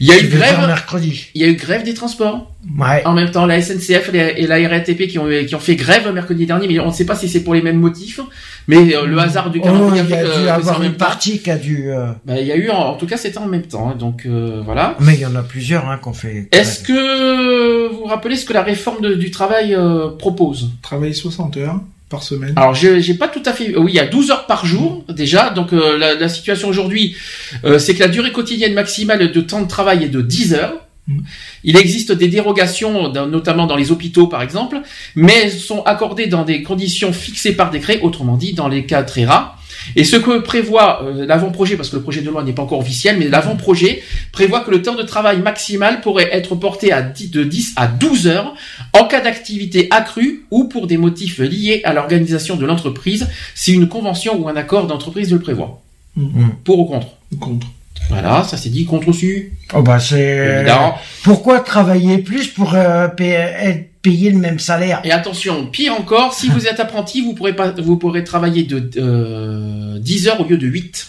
Il 0.00 0.08
y 0.08 0.12
a 0.12 0.18
eu 0.18 0.28
grève. 0.28 0.58
mercredi. 0.66 1.28
Il 1.34 1.40
y 1.40 1.44
a 1.44 1.48
eu 1.48 1.54
grève 1.54 1.82
des 1.82 1.94
transports. 1.94 2.52
Ouais. 2.78 3.02
En 3.06 3.12
même 3.14 3.30
temps, 3.30 3.46
la 3.46 3.60
SNCF 3.62 4.10
et 4.12 4.46
la, 4.46 4.68
RATP 4.68 5.06
qui 5.06 5.18
ont, 5.18 5.26
qui 5.46 5.54
ont 5.54 5.58
fait 5.60 5.76
grève 5.76 6.12
mercredi 6.12 6.44
dernier, 6.46 6.68
mais 6.68 6.78
on 6.80 6.88
ne 6.88 6.92
sait 6.92 7.06
pas 7.06 7.14
si 7.14 7.28
c'est 7.28 7.42
pour 7.44 7.54
les 7.54 7.62
mêmes 7.62 7.78
motifs. 7.78 8.20
Mais 8.68 8.94
euh, 8.94 9.06
le 9.06 9.18
hasard 9.18 9.50
du 9.50 9.58
Oh, 9.60 9.64
calendrier 9.64 10.02
il 10.04 10.10
y 10.10 10.14
a 10.14 10.24
dû 10.24 10.48
avoir 10.48 10.80
même 10.80 10.90
une 10.92 10.96
partie 10.96 11.38
qui 11.40 11.50
a 11.50 11.56
dû... 11.56 11.88
euh, 11.90 12.08
Bah, 12.26 12.34
il 12.38 12.46
y 12.46 12.52
a 12.52 12.56
eu, 12.56 12.68
en, 12.68 12.76
en 12.78 12.94
tout 12.96 13.06
cas, 13.06 13.16
c'était 13.16 13.38
en 13.38 13.46
même 13.46 13.62
temps. 13.62 13.90
hein, 13.90 13.94
donc 13.96 14.24
euh, 14.26 14.60
voilà. 14.64 14.96
Mais 15.00 15.14
il 15.14 15.20
y 15.20 15.26
en 15.26 15.36
a 15.36 15.42
plusieurs 15.42 15.88
hein, 15.88 15.98
qu'on 15.98 16.12
fait... 16.12 16.48
Est-ce 16.52 16.82
que 16.82 17.88
vous 17.92 17.98
vous 18.00 18.04
rappelez 18.04 18.36
ce 18.36 18.44
que 18.44 18.52
la 18.52 18.62
réforme 18.62 19.00
de- 19.00 19.14
du 19.14 19.30
travail 19.30 19.74
euh, 19.74 20.08
propose? 20.18 20.70
Travailler 20.82 21.12
60 21.14 21.56
heures 21.58 21.80
par 22.08 22.22
semaine. 22.22 22.52
Alors 22.56 22.74
j'ai 22.74 23.00
j'ai 23.00 23.14
pas 23.14 23.28
tout 23.28 23.42
à 23.44 23.52
fait. 23.52 23.76
Oui, 23.76 23.92
il 23.92 23.94
y 23.96 24.00
a 24.00 24.06
12 24.06 24.30
heures 24.30 24.46
par 24.46 24.64
jour 24.64 25.04
déjà. 25.08 25.50
Donc 25.50 25.72
euh, 25.72 25.98
la, 25.98 26.14
la 26.14 26.28
situation 26.28 26.68
aujourd'hui, 26.68 27.16
euh, 27.64 27.78
c'est 27.78 27.94
que 27.94 28.00
la 28.00 28.08
durée 28.08 28.32
quotidienne 28.32 28.74
maximale 28.74 29.30
de 29.32 29.40
temps 29.40 29.60
de 29.62 29.68
travail 29.68 30.04
est 30.04 30.08
de 30.08 30.20
10 30.20 30.54
heures. 30.54 30.74
Mm. 31.08 31.20
Il 31.64 31.76
existe 31.76 32.12
des 32.12 32.28
dérogations, 32.28 33.08
dans- 33.08 33.26
notamment 33.26 33.66
dans 33.66 33.76
les 33.76 33.90
hôpitaux 33.90 34.26
par 34.28 34.42
exemple, 34.42 34.80
mais 35.16 35.34
elles 35.44 35.52
sont 35.52 35.82
accordées 35.82 36.26
dans 36.26 36.44
des 36.44 36.62
conditions 36.62 37.12
fixées 37.12 37.52
par 37.54 37.70
décret, 37.70 38.00
autrement 38.02 38.36
dit 38.36 38.54
dans 38.54 38.68
les 38.68 38.86
cas 38.86 39.02
très 39.02 39.24
rares. 39.24 39.58
Et 39.94 40.04
ce 40.04 40.16
que 40.16 40.38
prévoit 40.38 41.04
euh, 41.04 41.26
l'avant-projet, 41.26 41.76
parce 41.76 41.90
que 41.90 41.96
le 41.96 42.02
projet 42.02 42.22
de 42.22 42.30
loi 42.30 42.42
n'est 42.42 42.52
pas 42.52 42.62
encore 42.62 42.80
officiel, 42.80 43.18
mais 43.18 43.28
l'avant-projet 43.28 44.02
prévoit 44.32 44.60
que 44.60 44.70
le 44.70 44.82
temps 44.82 44.94
de 44.94 45.02
travail 45.02 45.40
maximal 45.40 46.00
pourrait 46.00 46.28
être 46.32 46.54
porté 46.56 46.92
à 46.92 47.02
10, 47.02 47.30
de 47.30 47.44
10 47.44 47.74
à 47.76 47.86
12 47.86 48.26
heures 48.26 48.54
en 48.92 49.04
cas 49.04 49.20
d'activité 49.20 49.88
accrue 49.90 50.46
ou 50.50 50.64
pour 50.64 50.86
des 50.86 50.96
motifs 50.96 51.38
liés 51.38 51.80
à 51.84 51.92
l'organisation 51.92 52.56
de 52.56 52.66
l'entreprise 52.66 53.28
si 53.54 53.74
une 53.74 53.88
convention 53.88 54.36
ou 54.40 54.48
un 54.48 54.56
accord 54.56 54.86
d'entreprise 54.86 55.32
le 55.32 55.38
prévoit. 55.38 55.82
Mm. 56.16 56.48
Pour 56.64 56.80
ou 56.80 56.84
contre? 56.86 57.08
Contre. 57.38 57.66
Voilà, 58.08 58.44
ça 58.44 58.56
c'est 58.56 58.68
dit 58.68 58.84
contre 58.84 59.08
aussi. 59.08 59.46
Oh 59.74 59.82
bah 59.82 59.98
c'est... 59.98 60.58
Évidemment. 60.58 60.96
Pourquoi 61.24 61.60
travailler 61.60 62.18
plus 62.18 62.48
pour 62.48 62.74
euh, 62.74 63.08
être 63.18 63.90
payé 64.06 64.30
le 64.30 64.38
même 64.38 64.60
salaire 64.60 65.00
Et 65.02 65.10
attention, 65.10 65.66
pire 65.66 65.92
encore, 65.92 66.32
si 66.32 66.48
vous 66.48 66.68
êtes 66.68 66.78
apprenti, 66.78 67.22
vous 67.22 67.34
pourrez 67.34 67.56
pas, 67.56 67.72
vous 67.72 67.96
pourrez 67.96 68.22
travailler 68.22 68.62
de 68.62 68.88
euh, 68.98 69.98
10 69.98 70.28
heures 70.28 70.40
au 70.40 70.44
lieu 70.44 70.56
de 70.56 70.66
8 70.66 71.08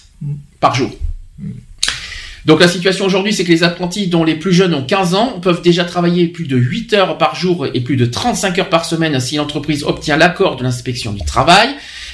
par 0.60 0.74
jour. 0.74 0.90
Donc 2.46 2.60
la 2.60 2.68
situation 2.68 3.06
aujourd'hui, 3.06 3.34
c'est 3.34 3.44
que 3.44 3.52
les 3.52 3.62
apprentis 3.62 4.08
dont 4.08 4.24
les 4.24 4.34
plus 4.34 4.52
jeunes 4.52 4.74
ont 4.74 4.82
15 4.82 5.14
ans 5.14 5.40
peuvent 5.40 5.62
déjà 5.62 5.86
travailler 5.86 6.28
plus 6.28 6.48
de 6.48 6.58
8 6.58 6.94
heures 6.94 7.18
par 7.20 7.36
jour 7.36 7.68
et 7.72 7.82
plus 7.82 7.98
de 7.98 8.08
35 8.08 8.58
heures 8.58 8.70
par 8.70 8.84
semaine 8.84 9.20
si 9.20 9.36
l'entreprise 9.36 9.84
obtient 9.84 10.18
l'accord 10.18 10.56
de 10.56 10.64
l'inspection 10.64 11.14
du 11.14 11.24
travail. 11.24 11.70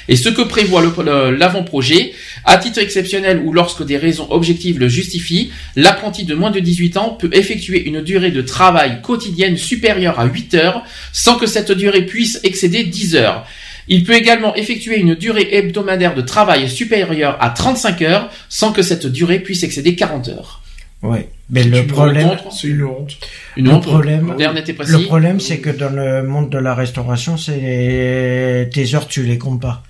Et 0.08 0.16
ce 0.16 0.28
que 0.28 0.42
prévoit 0.42 0.82
le- 0.82 0.92
le- 1.02 1.30
l'avant-projet, 1.36 2.12
à 2.44 2.58
titre 2.58 2.78
exceptionnel 2.78 3.40
ou 3.44 3.52
lorsque 3.52 3.84
des 3.84 3.96
raisons 3.96 4.26
objectives 4.30 4.78
le 4.78 4.88
justifient, 4.88 5.50
l'apprenti 5.76 6.24
de 6.24 6.34
moins 6.34 6.50
de 6.50 6.60
18 6.60 6.96
ans 6.96 7.10
peut 7.10 7.30
effectuer 7.32 7.86
une 7.86 8.02
durée 8.02 8.30
de 8.30 8.42
travail 8.42 9.00
quotidienne 9.02 9.56
supérieure 9.56 10.20
à 10.20 10.26
8 10.26 10.54
heures 10.54 10.82
sans 11.12 11.36
que 11.36 11.46
cette 11.46 11.72
durée 11.72 12.02
puisse 12.06 12.40
excéder 12.44 12.84
10 12.84 13.16
heures. 13.16 13.46
Il 13.88 14.04
peut 14.04 14.14
également 14.14 14.54
effectuer 14.54 14.98
une 14.98 15.14
durée 15.14 15.48
hebdomadaire 15.52 16.14
de 16.14 16.22
travail 16.22 16.68
supérieure 16.70 17.36
à 17.40 17.50
35 17.50 18.02
heures 18.02 18.30
sans 18.48 18.72
que 18.72 18.82
cette 18.82 19.06
durée 19.06 19.40
puisse 19.40 19.62
excéder 19.62 19.94
40 19.94 20.28
heures. 20.28 20.62
Ouais. 21.02 21.28
Mais 21.50 21.64
le 21.64 21.86
problème. 21.86 22.30
C'est 22.50 22.68
une 22.68 22.84
honte. 22.84 23.18
Une 23.56 23.66
le 23.66 23.72
honte. 23.72 23.82
problème, 23.82 24.34
et 24.38 24.72
précis. 24.72 24.92
le 24.92 25.00
problème, 25.00 25.38
c'est 25.38 25.58
que 25.58 25.68
dans 25.68 25.90
le 25.90 26.22
monde 26.22 26.48
de 26.50 26.56
la 26.56 26.74
restauration, 26.74 27.36
c'est 27.36 28.70
tes 28.72 28.94
heures, 28.94 29.06
tu 29.06 29.22
les 29.24 29.36
comptes 29.36 29.60
pas. 29.60 29.82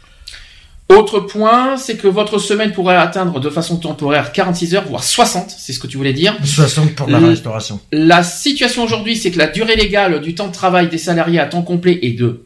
Autre 0.97 1.21
point, 1.21 1.77
c'est 1.77 1.97
que 1.97 2.07
votre 2.09 2.39
semaine 2.39 2.73
pourrait 2.73 2.97
atteindre 2.97 3.41
de 3.41 3.51
façon 3.51 3.77
temporaire 3.77 4.33
46 4.33 4.75
heures, 4.75 4.85
voire 4.89 5.03
60, 5.05 5.55
c'est 5.57 5.73
ce 5.73 5.79
que 5.79 5.87
tu 5.87 5.97
voulais 5.97 6.13
dire. 6.13 6.37
60 6.45 6.95
pour 6.95 7.09
la 7.09 7.19
restauration. 7.19 7.81
La 7.93 8.23
situation 8.23 8.85
aujourd'hui, 8.85 9.17
c'est 9.17 9.31
que 9.31 9.39
la 9.39 9.47
durée 9.49 9.77
légale 9.77 10.21
du 10.21 10.35
temps 10.35 10.47
de 10.49 10.53
travail 10.53 10.89
des 10.89 10.99
salariés 10.99 11.41
à 11.41 11.47
temps 11.47 11.63
complet 11.63 11.99
est 12.03 12.13
de 12.13 12.45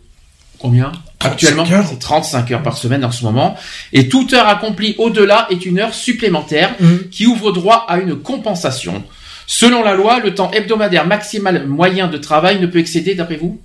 combien 0.58 0.92
35 1.18 1.32
Actuellement, 1.32 1.70
heures. 1.70 1.86
c'est 1.88 1.98
35 1.98 2.50
heures 2.52 2.62
par 2.62 2.76
semaine 2.78 3.04
en 3.04 3.10
ce 3.10 3.24
moment. 3.24 3.56
Et 3.92 4.08
toute 4.08 4.32
heure 4.32 4.48
accomplie 4.48 4.94
au-delà 4.98 5.46
est 5.50 5.66
une 5.66 5.78
heure 5.80 5.92
supplémentaire 5.94 6.74
Mhm. 6.80 7.08
qui 7.10 7.26
ouvre 7.26 7.52
droit 7.52 7.84
à 7.88 7.98
une 7.98 8.16
compensation. 8.16 9.02
Selon 9.46 9.82
la 9.82 9.94
loi, 9.94 10.20
le 10.20 10.34
temps 10.34 10.50
hebdomadaire 10.52 11.06
maximal 11.06 11.66
moyen 11.66 12.06
de 12.06 12.18
travail 12.18 12.60
ne 12.60 12.66
peut 12.66 12.78
excéder, 12.78 13.14
d'après 13.14 13.36
vous 13.36 13.60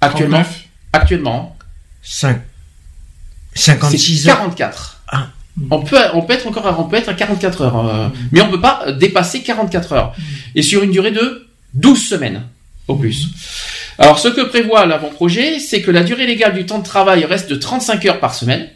Actuellement 0.00 0.38
39. 0.38 0.64
Actuellement. 0.92 1.56
5 2.02 2.40
56 3.56 4.22
c'est 4.22 4.30
heures. 4.30 4.36
44. 4.36 5.00
Ah. 5.08 5.28
On 5.70 5.80
peut, 5.80 5.96
on 6.14 6.22
peut 6.22 6.34
être 6.34 6.46
encore, 6.46 6.76
on 6.78 6.84
peut 6.84 6.96
être 6.96 7.08
à 7.08 7.14
44 7.14 7.62
heures, 7.62 7.86
euh, 7.86 8.08
mais 8.30 8.42
on 8.42 8.50
peut 8.50 8.60
pas 8.60 8.92
dépasser 8.92 9.42
44 9.42 9.92
heures. 9.94 10.14
Et 10.54 10.62
sur 10.62 10.82
une 10.82 10.90
durée 10.90 11.12
de 11.12 11.46
12 11.74 11.98
semaines, 12.08 12.42
au 12.88 12.96
plus. 12.96 13.28
Alors, 13.98 14.18
ce 14.18 14.28
que 14.28 14.42
prévoit 14.42 14.84
l'avant-projet, 14.84 15.58
c'est 15.58 15.80
que 15.80 15.90
la 15.90 16.02
durée 16.02 16.26
légale 16.26 16.54
du 16.54 16.66
temps 16.66 16.78
de 16.78 16.84
travail 16.84 17.24
reste 17.24 17.50
de 17.50 17.56
35 17.56 18.04
heures 18.04 18.20
par 18.20 18.34
semaine. 18.34 18.68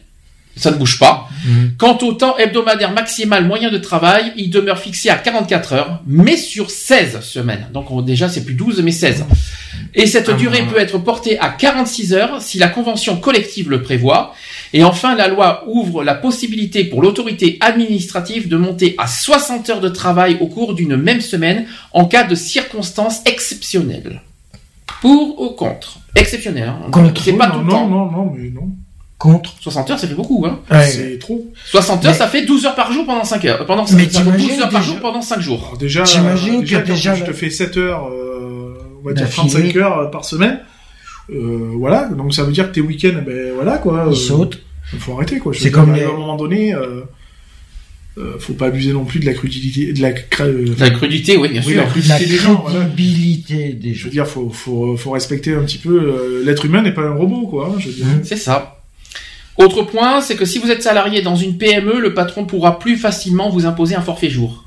Ça 0.57 0.69
ne 0.71 0.75
bouge 0.75 0.99
pas. 0.99 1.27
Quant 1.77 1.97
au 2.01 2.13
temps 2.13 2.37
hebdomadaire 2.37 2.91
maximal 2.91 3.45
moyen 3.45 3.71
de 3.71 3.77
travail, 3.77 4.33
il 4.35 4.49
demeure 4.49 4.77
fixé 4.79 5.09
à 5.09 5.15
44 5.15 5.73
heures, 5.73 6.01
mais 6.05 6.37
sur 6.37 6.69
16 6.69 7.21
semaines. 7.21 7.67
Donc 7.73 7.89
on- 7.89 8.01
déjà 8.01 8.27
c'est 8.29 8.43
plus 8.43 8.53
12 8.53 8.81
mais 8.83 8.91
16. 8.91 9.25
Et 9.95 10.05
cette 10.07 10.29
Ah, 10.29 10.33
durée 10.33 10.63
peut 10.63 10.77
être 10.79 10.97
portée 10.99 11.39
à 11.39 11.49
46 11.49 12.13
heures 12.13 12.41
si 12.41 12.57
la 12.57 12.67
convention 12.67 13.17
collective 13.17 13.69
le 13.69 13.81
prévoit. 13.81 14.33
Et 14.73 14.83
enfin, 14.83 15.15
la 15.15 15.27
loi 15.27 15.63
ouvre 15.67 16.03
la 16.03 16.15
possibilité 16.15 16.83
pour 16.85 17.01
l'autorité 17.01 17.57
administrative 17.61 18.47
de 18.47 18.55
monter 18.57 18.95
à 18.97 19.07
60 19.07 19.69
heures 19.69 19.81
de 19.81 19.89
travail 19.89 20.37
au 20.41 20.47
cours 20.47 20.75
d'une 20.75 20.95
même 20.95 21.19
semaine 21.21 21.65
en 21.93 22.05
cas 22.05 22.23
de 22.23 22.35
circonstances 22.35 23.21
exceptionnelles. 23.25 24.21
Pour 25.01 25.41
ou 25.41 25.49
contre? 25.55 25.99
Exceptionnel. 26.15 26.69
Hein. 26.69 26.89
Contre. 26.91 27.21
C'est 27.23 27.33
pas 27.33 27.47
non, 27.47 27.53
tout 27.53 27.59
le 27.59 27.65
non, 27.65 27.71
temps. 27.71 27.87
non, 27.87 28.11
non, 28.11 28.33
mais 28.35 28.49
non. 28.49 28.69
Contre. 29.21 29.53
60 29.61 29.91
heures, 29.91 29.99
ça 29.99 30.07
fait 30.07 30.15
beaucoup. 30.15 30.45
Hein. 30.47 30.59
Ouais. 30.71 30.87
C'est 30.87 31.19
trop. 31.19 31.45
60 31.65 32.03
heures, 32.05 32.11
Mais- 32.11 32.17
ça 32.17 32.27
fait 32.27 32.45
12 32.45 32.65
heures 32.65 32.75
par 32.75 32.91
jour 32.91 33.05
pendant 33.05 33.23
5 33.23 33.45
heures. 33.45 33.65
Pendant 33.65 33.83
Mais 33.83 34.03
5, 34.05 34.09
t'imagines 34.09 34.47
12 34.49 34.59
heures 34.59 34.69
par 34.69 34.81
déjà- 34.81 34.91
jour 34.93 34.99
pendant 35.01 35.21
5 35.21 35.39
jours. 35.41 35.63
Alors 35.67 35.77
déjà, 35.77 36.03
T'imagines 36.03 36.59
déjà, 36.61 36.81
que 36.81 36.87
quand 36.87 36.93
déjà 36.95 37.15
je 37.15 37.23
te 37.25 37.33
fais 37.33 37.49
7 37.49 37.77
heures, 37.77 38.07
euh, 38.11 38.73
on 39.03 39.07
va 39.07 39.13
dire 39.13 39.23
D'affilée. 39.25 39.49
35 39.49 39.75
heures 39.77 39.97
euh, 39.99 40.05
par 40.07 40.25
semaine. 40.25 40.59
Euh, 41.29 41.69
voilà, 41.77 42.05
donc 42.09 42.33
ça 42.33 42.43
veut 42.43 42.51
dire 42.51 42.67
que 42.69 42.73
tes 42.75 42.81
week-ends, 42.81 43.21
ben 43.25 43.53
voilà 43.55 43.77
quoi. 43.77 44.05
Il 44.07 44.11
euh, 44.11 44.15
saute. 44.15 44.59
faut 44.99 45.13
arrêter 45.13 45.37
quoi. 45.39 45.53
Je 45.53 45.59
C'est 45.59 45.71
comme 45.71 45.93
les- 45.93 46.03
à 46.03 46.09
un 46.09 46.13
moment 46.13 46.35
donné, 46.35 46.73
euh, 46.73 47.01
euh, 48.17 48.33
faut 48.39 48.53
pas 48.53 48.65
abuser 48.67 48.91
non 48.91 49.05
plus 49.05 49.19
de 49.19 49.25
la 49.25 49.33
crudité, 49.33 49.93
de 49.93 50.01
la, 50.01 50.11
cra- 50.11 50.79
La 50.79 50.89
crudité, 50.89 51.37
oui, 51.37 51.47
bien 51.49 51.61
oui, 51.65 51.73
sûr. 51.73 51.81
la 51.81 51.87
crudité 51.87 52.09
La 52.13 52.19
des 52.19 52.37
gens. 52.37 52.55
Voilà. 52.65 52.79
crédibilité 52.79 53.69
des 53.73 53.93
Je 53.93 53.99
gens. 53.99 54.05
veux 54.05 54.11
dire, 54.11 54.27
faut, 54.27 54.49
faut, 54.49 54.97
faut 54.97 55.11
respecter 55.11 55.53
un 55.53 55.61
petit 55.63 55.77
peu. 55.77 55.97
euh, 55.97 56.43
L'être 56.43 56.65
humain 56.65 56.81
n'est 56.81 56.91
pas 56.93 57.03
un 57.03 57.13
robot 57.13 57.47
quoi. 57.47 57.67
hein, 57.71 57.75
je 57.79 57.87
veux 57.87 57.93
dire. 57.93 58.05
Mmh. 58.07 58.21
C'est 58.23 58.35
ça. 58.35 58.80
Autre 59.57 59.83
point, 59.83 60.21
c'est 60.21 60.35
que 60.35 60.45
si 60.45 60.59
vous 60.59 60.71
êtes 60.71 60.83
salarié 60.83 61.21
dans 61.21 61.35
une 61.35 61.57
PME, 61.57 61.99
le 61.99 62.13
patron 62.13 62.45
pourra 62.45 62.79
plus 62.79 62.97
facilement 62.97 63.49
vous 63.49 63.65
imposer 63.65 63.95
un 63.95 64.01
forfait 64.01 64.29
jour. 64.29 64.65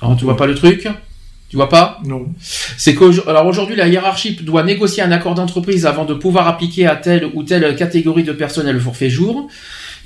Alors, 0.00 0.16
tu 0.16 0.24
vois 0.24 0.36
pas 0.36 0.46
le 0.46 0.54
truc? 0.54 0.88
Tu 1.48 1.56
vois 1.56 1.68
pas? 1.68 2.00
Non. 2.04 2.26
C'est 2.40 2.94
que 2.94 3.28
alors 3.28 3.46
aujourd'hui 3.46 3.76
la 3.76 3.86
hiérarchie 3.86 4.34
doit 4.42 4.64
négocier 4.64 5.02
un 5.04 5.12
accord 5.12 5.34
d'entreprise 5.34 5.86
avant 5.86 6.04
de 6.04 6.14
pouvoir 6.14 6.48
appliquer 6.48 6.86
à 6.86 6.96
telle 6.96 7.30
ou 7.32 7.44
telle 7.44 7.76
catégorie 7.76 8.24
de 8.24 8.32
personnel 8.32 8.74
le 8.74 8.80
forfait 8.80 9.08
jour. 9.08 9.48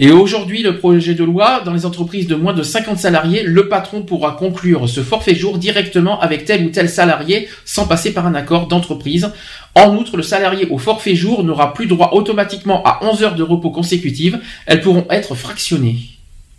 Et 0.00 0.10
aujourd'hui, 0.12 0.62
le 0.62 0.78
projet 0.78 1.14
de 1.14 1.24
loi, 1.24 1.60
dans 1.64 1.72
les 1.72 1.84
entreprises 1.84 2.26
de 2.28 2.36
moins 2.36 2.52
de 2.52 2.62
50 2.62 2.98
salariés, 2.98 3.42
le 3.42 3.68
patron 3.68 4.02
pourra 4.02 4.32
conclure 4.38 4.88
ce 4.88 5.02
forfait 5.02 5.34
jour 5.34 5.58
directement 5.58 6.20
avec 6.20 6.44
tel 6.44 6.66
ou 6.66 6.68
tel 6.70 6.88
salarié 6.88 7.48
sans 7.64 7.86
passer 7.86 8.12
par 8.12 8.26
un 8.26 8.34
accord 8.34 8.68
d'entreprise. 8.68 9.30
En 9.74 9.96
outre, 9.96 10.16
le 10.16 10.22
salarié 10.22 10.66
au 10.70 10.78
forfait 10.78 11.16
jour 11.16 11.42
n'aura 11.42 11.74
plus 11.74 11.86
droit 11.86 12.10
automatiquement 12.12 12.82
à 12.84 13.00
11 13.02 13.22
heures 13.24 13.34
de 13.34 13.42
repos 13.42 13.70
consécutives. 13.70 14.38
Elles 14.66 14.80
pourront 14.80 15.06
être 15.10 15.34
fractionnées. 15.34 15.98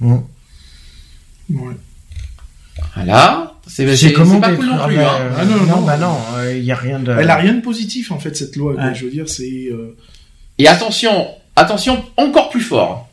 Mmh. 0.01 0.17
Ouais. 1.51 1.73
Voilà. 2.95 3.53
C'est 3.67 4.13
comment 4.13 4.39
pas 4.39 4.51
cool 4.53 4.65
non 4.65 4.77
ah 4.81 4.87
plus. 4.87 4.97
hein. 4.97 5.09
euh, 5.19 5.31
Ah 5.37 5.45
non, 5.45 5.55
non, 5.57 5.65
non. 5.77 5.81
bah 5.83 5.97
non, 5.97 6.17
il 6.51 6.63
y 6.63 6.71
a 6.71 6.75
rien 6.75 6.99
de. 6.99 7.11
Elle 7.11 7.29
a 7.29 7.35
rien 7.35 7.53
de 7.53 7.61
positif 7.61 8.11
en 8.11 8.19
fait 8.19 8.35
cette 8.35 8.55
loi. 8.55 8.75
Je 8.93 9.05
veux 9.05 9.11
dire, 9.11 9.29
c'est. 9.29 9.67
euh, 9.71 9.95
Et 10.57 10.67
attention, 10.67 11.27
attention, 11.55 12.03
encore 12.17 12.49
plus 12.49 12.61
fort. 12.61 13.08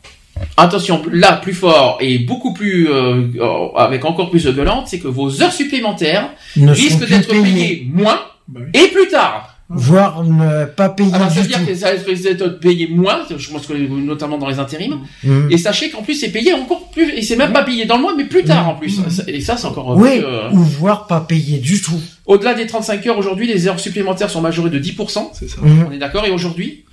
Attention, 0.56 1.02
là, 1.12 1.32
plus 1.36 1.52
fort 1.52 1.98
et 2.00 2.18
beaucoup 2.18 2.52
plus, 2.54 2.88
euh, 2.90 3.22
euh, 3.38 3.68
avec 3.76 4.04
encore 4.04 4.30
plus 4.30 4.44
de 4.44 4.50
violente, 4.50 4.86
c'est 4.88 4.98
que 4.98 5.08
vos 5.08 5.42
heures 5.42 5.52
supplémentaires 5.52 6.30
ne 6.56 6.72
risquent 6.72 7.08
d'être 7.08 7.28
payées. 7.28 7.42
payées 7.42 7.88
moins 7.92 8.20
bah 8.48 8.60
et 8.72 8.88
plus 8.88 9.08
tard. 9.08 9.52
Voire 9.68 10.22
ne 10.22 10.64
pas 10.64 10.88
payer 10.88 11.12
Alors, 11.12 11.28
ça 11.28 11.40
veut 11.40 11.48
dire 11.48 11.58
tout. 11.58 11.66
que 11.66 11.74
ça 11.74 11.88
risque 11.88 12.22
d'être 12.22 12.60
payé 12.60 12.86
moins, 12.86 13.22
je 13.36 13.50
pense 13.50 13.66
que 13.66 13.72
notamment 13.72 14.38
dans 14.38 14.48
les 14.48 14.60
intérims. 14.60 15.00
Mmh. 15.24 15.48
Et 15.50 15.58
sachez 15.58 15.90
qu'en 15.90 16.02
plus, 16.02 16.14
c'est 16.14 16.30
payé 16.30 16.52
encore 16.52 16.88
plus, 16.90 17.10
et 17.10 17.22
c'est 17.22 17.34
même 17.34 17.52
pas 17.52 17.64
payé 17.64 17.84
dans 17.84 17.96
le 17.96 18.02
mois, 18.02 18.14
mais 18.16 18.26
plus 18.26 18.44
tard 18.44 18.68
en 18.68 18.74
plus. 18.76 19.00
Et 19.26 19.40
ça, 19.40 19.56
c'est 19.56 19.66
encore 19.66 19.96
Oui, 19.96 20.18
plus, 20.18 20.24
euh, 20.24 20.50
ou 20.52 20.58
voire 20.58 21.08
pas 21.08 21.20
payer 21.20 21.58
du 21.58 21.82
tout. 21.82 22.00
Au-delà 22.26 22.54
des 22.54 22.66
35 22.66 23.04
heures 23.08 23.18
aujourd'hui, 23.18 23.48
les 23.48 23.66
heures 23.66 23.80
supplémentaires 23.80 24.30
sont 24.30 24.40
majorées 24.40 24.70
de 24.70 24.78
10%. 24.78 25.30
C'est 25.32 25.48
ça. 25.50 25.56
On 25.64 25.90
est 25.92 25.98
d'accord 25.98 26.24
Et 26.26 26.30
aujourd'hui, 26.30 26.84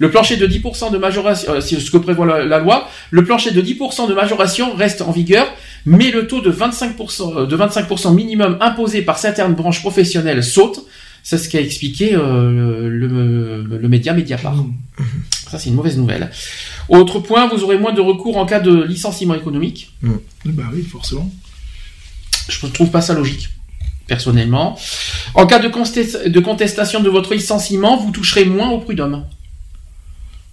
le 0.00 0.10
plancher 0.10 0.38
de 0.38 0.46
10% 0.46 0.90
de 0.90 0.96
majoration, 0.96 1.52
euh, 1.52 1.60
c'est 1.60 1.78
ce 1.78 1.90
que 1.90 1.98
prévoit 1.98 2.24
la, 2.24 2.44
la 2.44 2.58
loi, 2.58 2.88
le 3.10 3.22
plancher 3.22 3.50
de 3.50 3.60
10% 3.60 4.08
de 4.08 4.14
majoration 4.14 4.74
reste 4.74 5.02
en 5.02 5.12
vigueur, 5.12 5.46
mais 5.84 6.10
le 6.10 6.26
taux 6.26 6.40
de 6.40 6.50
25%, 6.50 7.42
euh, 7.42 7.46
de 7.46 7.56
25% 7.56 8.14
minimum 8.14 8.56
imposé 8.62 9.02
par 9.02 9.18
certaines 9.18 9.52
branches 9.54 9.80
professionnelles 9.80 10.42
saute. 10.42 10.86
C'est 11.22 11.36
ce 11.36 11.50
qu'a 11.50 11.60
expliqué 11.60 12.14
euh, 12.14 12.88
le, 12.88 13.06
le, 13.08 13.78
le 13.78 13.88
média 13.88 14.14
Mediapart. 14.14 14.56
Mmh. 14.56 15.04
Ça, 15.50 15.58
c'est 15.58 15.68
une 15.68 15.74
mauvaise 15.74 15.98
nouvelle. 15.98 16.30
Autre 16.88 17.18
point, 17.18 17.46
vous 17.48 17.62
aurez 17.62 17.76
moins 17.76 17.92
de 17.92 18.00
recours 18.00 18.38
en 18.38 18.46
cas 18.46 18.60
de 18.60 18.82
licenciement 18.82 19.34
économique. 19.34 19.92
Bah 20.46 20.62
oui, 20.72 20.82
forcément. 20.82 21.30
Je 22.48 22.64
ne 22.64 22.72
trouve 22.72 22.88
pas 22.90 23.02
ça 23.02 23.12
logique, 23.12 23.50
personnellement. 24.06 24.78
En 25.34 25.46
cas 25.46 25.58
de 25.58 26.40
contestation 26.40 27.00
de 27.00 27.10
votre 27.10 27.34
licenciement, 27.34 27.98
vous 27.98 28.12
toucherez 28.12 28.46
moins 28.46 28.70
au 28.70 28.78
prud'homme. 28.78 29.26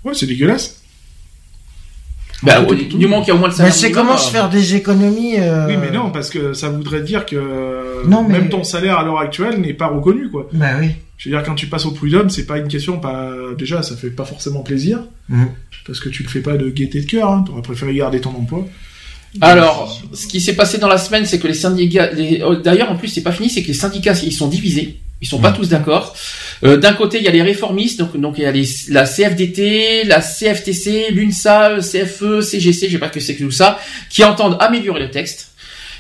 Ouais, 0.08 0.14
c'est 0.16 0.26
dégueulasse. 0.26 0.82
Bah, 2.44 2.64
du 2.64 2.98
moment 3.08 3.22
qu'il 3.22 3.30
y 3.30 3.32
a 3.32 3.36
au 3.36 3.40
moins 3.40 3.48
le 3.48 3.53
Mais 3.53 3.58
salaire 3.58 3.74
c'est 3.74 3.88
minimum, 3.88 4.06
comment 4.06 4.16
euh, 4.19 4.22
se 4.22 4.30
faire 4.32 4.50
des 4.50 4.76
économies 4.76 5.40
euh, 5.40 5.66
Oui, 5.68 5.76
mais 5.82 5.90
non, 5.90 6.11
parce 6.11 6.30
que 6.30 6.53
ça 6.53 6.69
voudrait 6.69 7.02
dire 7.02 7.26
que 7.26 8.08
Non, 8.08 8.24
mais- 8.24 8.34
même 8.40 8.50
ton 8.50 8.64
salaire 8.64 9.00
à 9.00 9.03
l'heure 9.03 9.18
actuelle 9.19 9.60
n'est 9.60 9.74
pas 9.74 9.88
reconnu, 9.88 10.30
quoi. 10.30 10.48
Bah 10.53 10.74
oui. 10.80 10.90
Je 11.18 11.30
veux 11.30 11.36
dire, 11.36 11.44
quand 11.44 11.56
tu 11.56 11.66
passes 11.66 11.86
au 11.88 11.92
prud'homme, 11.92 12.30
c'est 12.30 12.45
pas 12.45 12.60
une 12.60 12.68
question, 12.68 13.00
pas 13.00 13.34
déjà, 13.58 13.82
ça 13.82 13.95
fait 13.98 14.11
pas 14.11 14.24
forcément 14.26 14.61
plaisir, 14.61 15.00
Mmh. 15.30 15.45
parce 15.88 16.00
que 16.00 16.10
tu 16.10 16.22
le 16.22 16.30
fais 16.30 16.42
pas 16.42 16.58
de 16.58 16.69
gaieté 16.69 17.02
de 17.02 17.06
cœur. 17.08 17.32
Hein. 17.32 17.44
T'aurais 17.48 17.64
préféré 17.64 17.95
garder 17.95 18.22
ton 18.22 18.30
emploi. 18.30 18.66
Alors, 19.42 20.00
ce 20.14 20.27
qui 20.27 20.40
s'est 20.40 20.53
passé 20.56 20.77
dans 20.77 20.88
la 20.88 21.00
semaine, 21.00 21.26
c'est 21.26 21.40
que 21.40 21.48
les 21.48 21.53
syndicats, 21.56 22.11
les- 22.11 22.44
oh, 22.45 22.56
d'ailleurs, 22.56 22.92
en 22.92 22.95
plus, 22.98 23.08
c'est 23.08 23.22
pas 23.24 23.32
fini, 23.32 23.50
c'est 23.50 23.64
que 23.64 23.68
les 23.68 23.74
syndicats, 23.74 24.14
ils 24.24 24.32
sont 24.32 24.48
divisés. 24.48 25.00
Ils 25.22 25.27
sont 25.27 25.40
pas 25.40 25.52
tous 25.52 25.69
d'accord. 25.69 26.16
Euh, 26.64 26.77
D'un 26.77 26.94
côté, 26.94 27.18
il 27.18 27.24
y 27.24 27.27
a 27.27 27.32
les 27.32 27.42
réformistes, 27.42 28.00
donc, 28.00 28.18
donc 28.18 28.36
il 28.38 28.44
y 28.44 28.45
a 28.45 28.52
les, 28.52 28.66
la 28.90 29.06
CFDT, 29.06 30.03
la 30.06 30.22
CFTC, 30.22 31.11
l'UNSA, 31.11 31.77
CFE, 31.80 32.42
CGC, 32.42 32.88
je 32.88 32.94
sais 32.94 32.98
pas 32.98 33.10
que 33.10 33.19
c'est 33.19 33.36
que 33.36 33.44
tout 33.44 33.52
ça, 33.52 33.80
qui 34.10 34.24
entendent 34.24 34.58
améliorer 34.60 35.02
le 35.02 35.11
texte. 35.11 35.52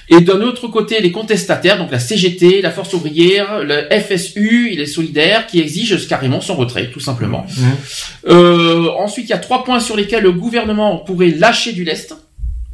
Et 0.09 0.21
d'un 0.21 0.41
autre 0.41 0.67
côté, 0.69 1.01
les 1.01 1.11
contestataires, 1.11 1.77
donc 1.77 1.91
la 1.91 1.99
CGT, 1.99 2.61
la 2.61 2.71
Force 2.71 2.93
ouvrière, 2.93 3.61
le 3.61 3.87
FSU, 3.91 4.71
et 4.71 4.75
les 4.77 4.85
solidaires, 4.85 5.47
qui 5.47 5.59
exigent 5.59 5.97
carrément 6.07 6.39
son 6.39 6.55
retrait, 6.55 6.89
tout 6.91 7.01
simplement. 7.01 7.45
Euh, 8.27 8.89
ensuite, 8.97 9.25
il 9.25 9.31
y 9.31 9.33
a 9.33 9.37
trois 9.37 9.65
points 9.65 9.81
sur 9.81 9.97
lesquels 9.97 10.23
le 10.23 10.31
gouvernement 10.31 10.97
pourrait 10.97 11.31
lâcher 11.31 11.73
du 11.73 11.83
lest. 11.83 12.15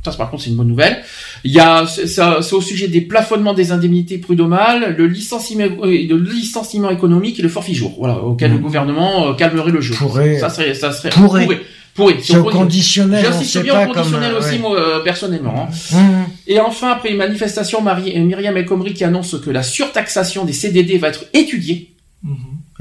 Ça, 0.05 0.11
par 0.11 0.29
contre, 0.29 0.43
c'est 0.43 0.49
une 0.49 0.57
bonne 0.57 0.67
nouvelle. 0.67 1.01
Il 1.45 1.51
y 1.51 1.59
a, 1.59 1.85
c'est 1.87 2.53
au 2.53 2.61
sujet 2.61 2.87
des 2.89 3.01
plafonnements 3.01 3.53
des 3.53 3.71
indemnités 3.71 4.17
prud'homales, 4.17 4.95
le 4.97 5.07
licenciement, 5.07 5.63
euh, 5.63 5.85
le 5.85 6.17
licenciement 6.17 6.89
économique 6.89 7.39
et 7.39 7.41
le 7.41 7.49
forfait 7.49 7.73
jour. 7.73 7.95
Voilà, 7.97 8.17
auquel 8.17 8.51
le 8.51 8.57
gouvernement 8.57 9.29
euh, 9.29 9.33
calmerait 9.33 9.71
le 9.71 9.79
jeu. 9.81 9.93
Pourrait. 9.95 10.39
Ça 10.39 10.49
serait, 10.49 10.73
ça 10.73 10.91
serait, 10.91 11.09
Pourrait. 11.09 11.47
pourrait. 11.93 12.17
C'est 12.21 12.35
au 12.35 12.41
pourrait. 12.43 12.53
conditionnel, 12.53 13.25
on 13.25 13.31
J'insiste 13.31 13.61
bien 13.63 13.73
pas 13.75 13.87
au 13.87 13.93
conditionnel 13.93 14.31
comme, 14.33 14.39
aussi, 14.39 14.51
ouais. 14.55 14.57
moi, 14.59 14.77
euh, 14.79 14.99
personnellement. 15.03 15.69
hein. 15.69 15.95
Mmh. 15.97 16.23
Et 16.47 16.59
enfin, 16.59 16.91
après 16.91 17.11
une 17.11 17.17
manifestation, 17.17 17.81
Marie, 17.81 18.19
Myriam 18.19 18.57
El 18.57 18.65
Khomri 18.65 18.93
qui 18.93 19.03
annonce 19.05 19.39
que 19.39 19.49
la 19.49 19.63
surtaxation 19.63 20.43
des 20.43 20.53
CDD 20.53 20.97
va 20.97 21.09
être 21.09 21.25
étudiée. 21.33 21.95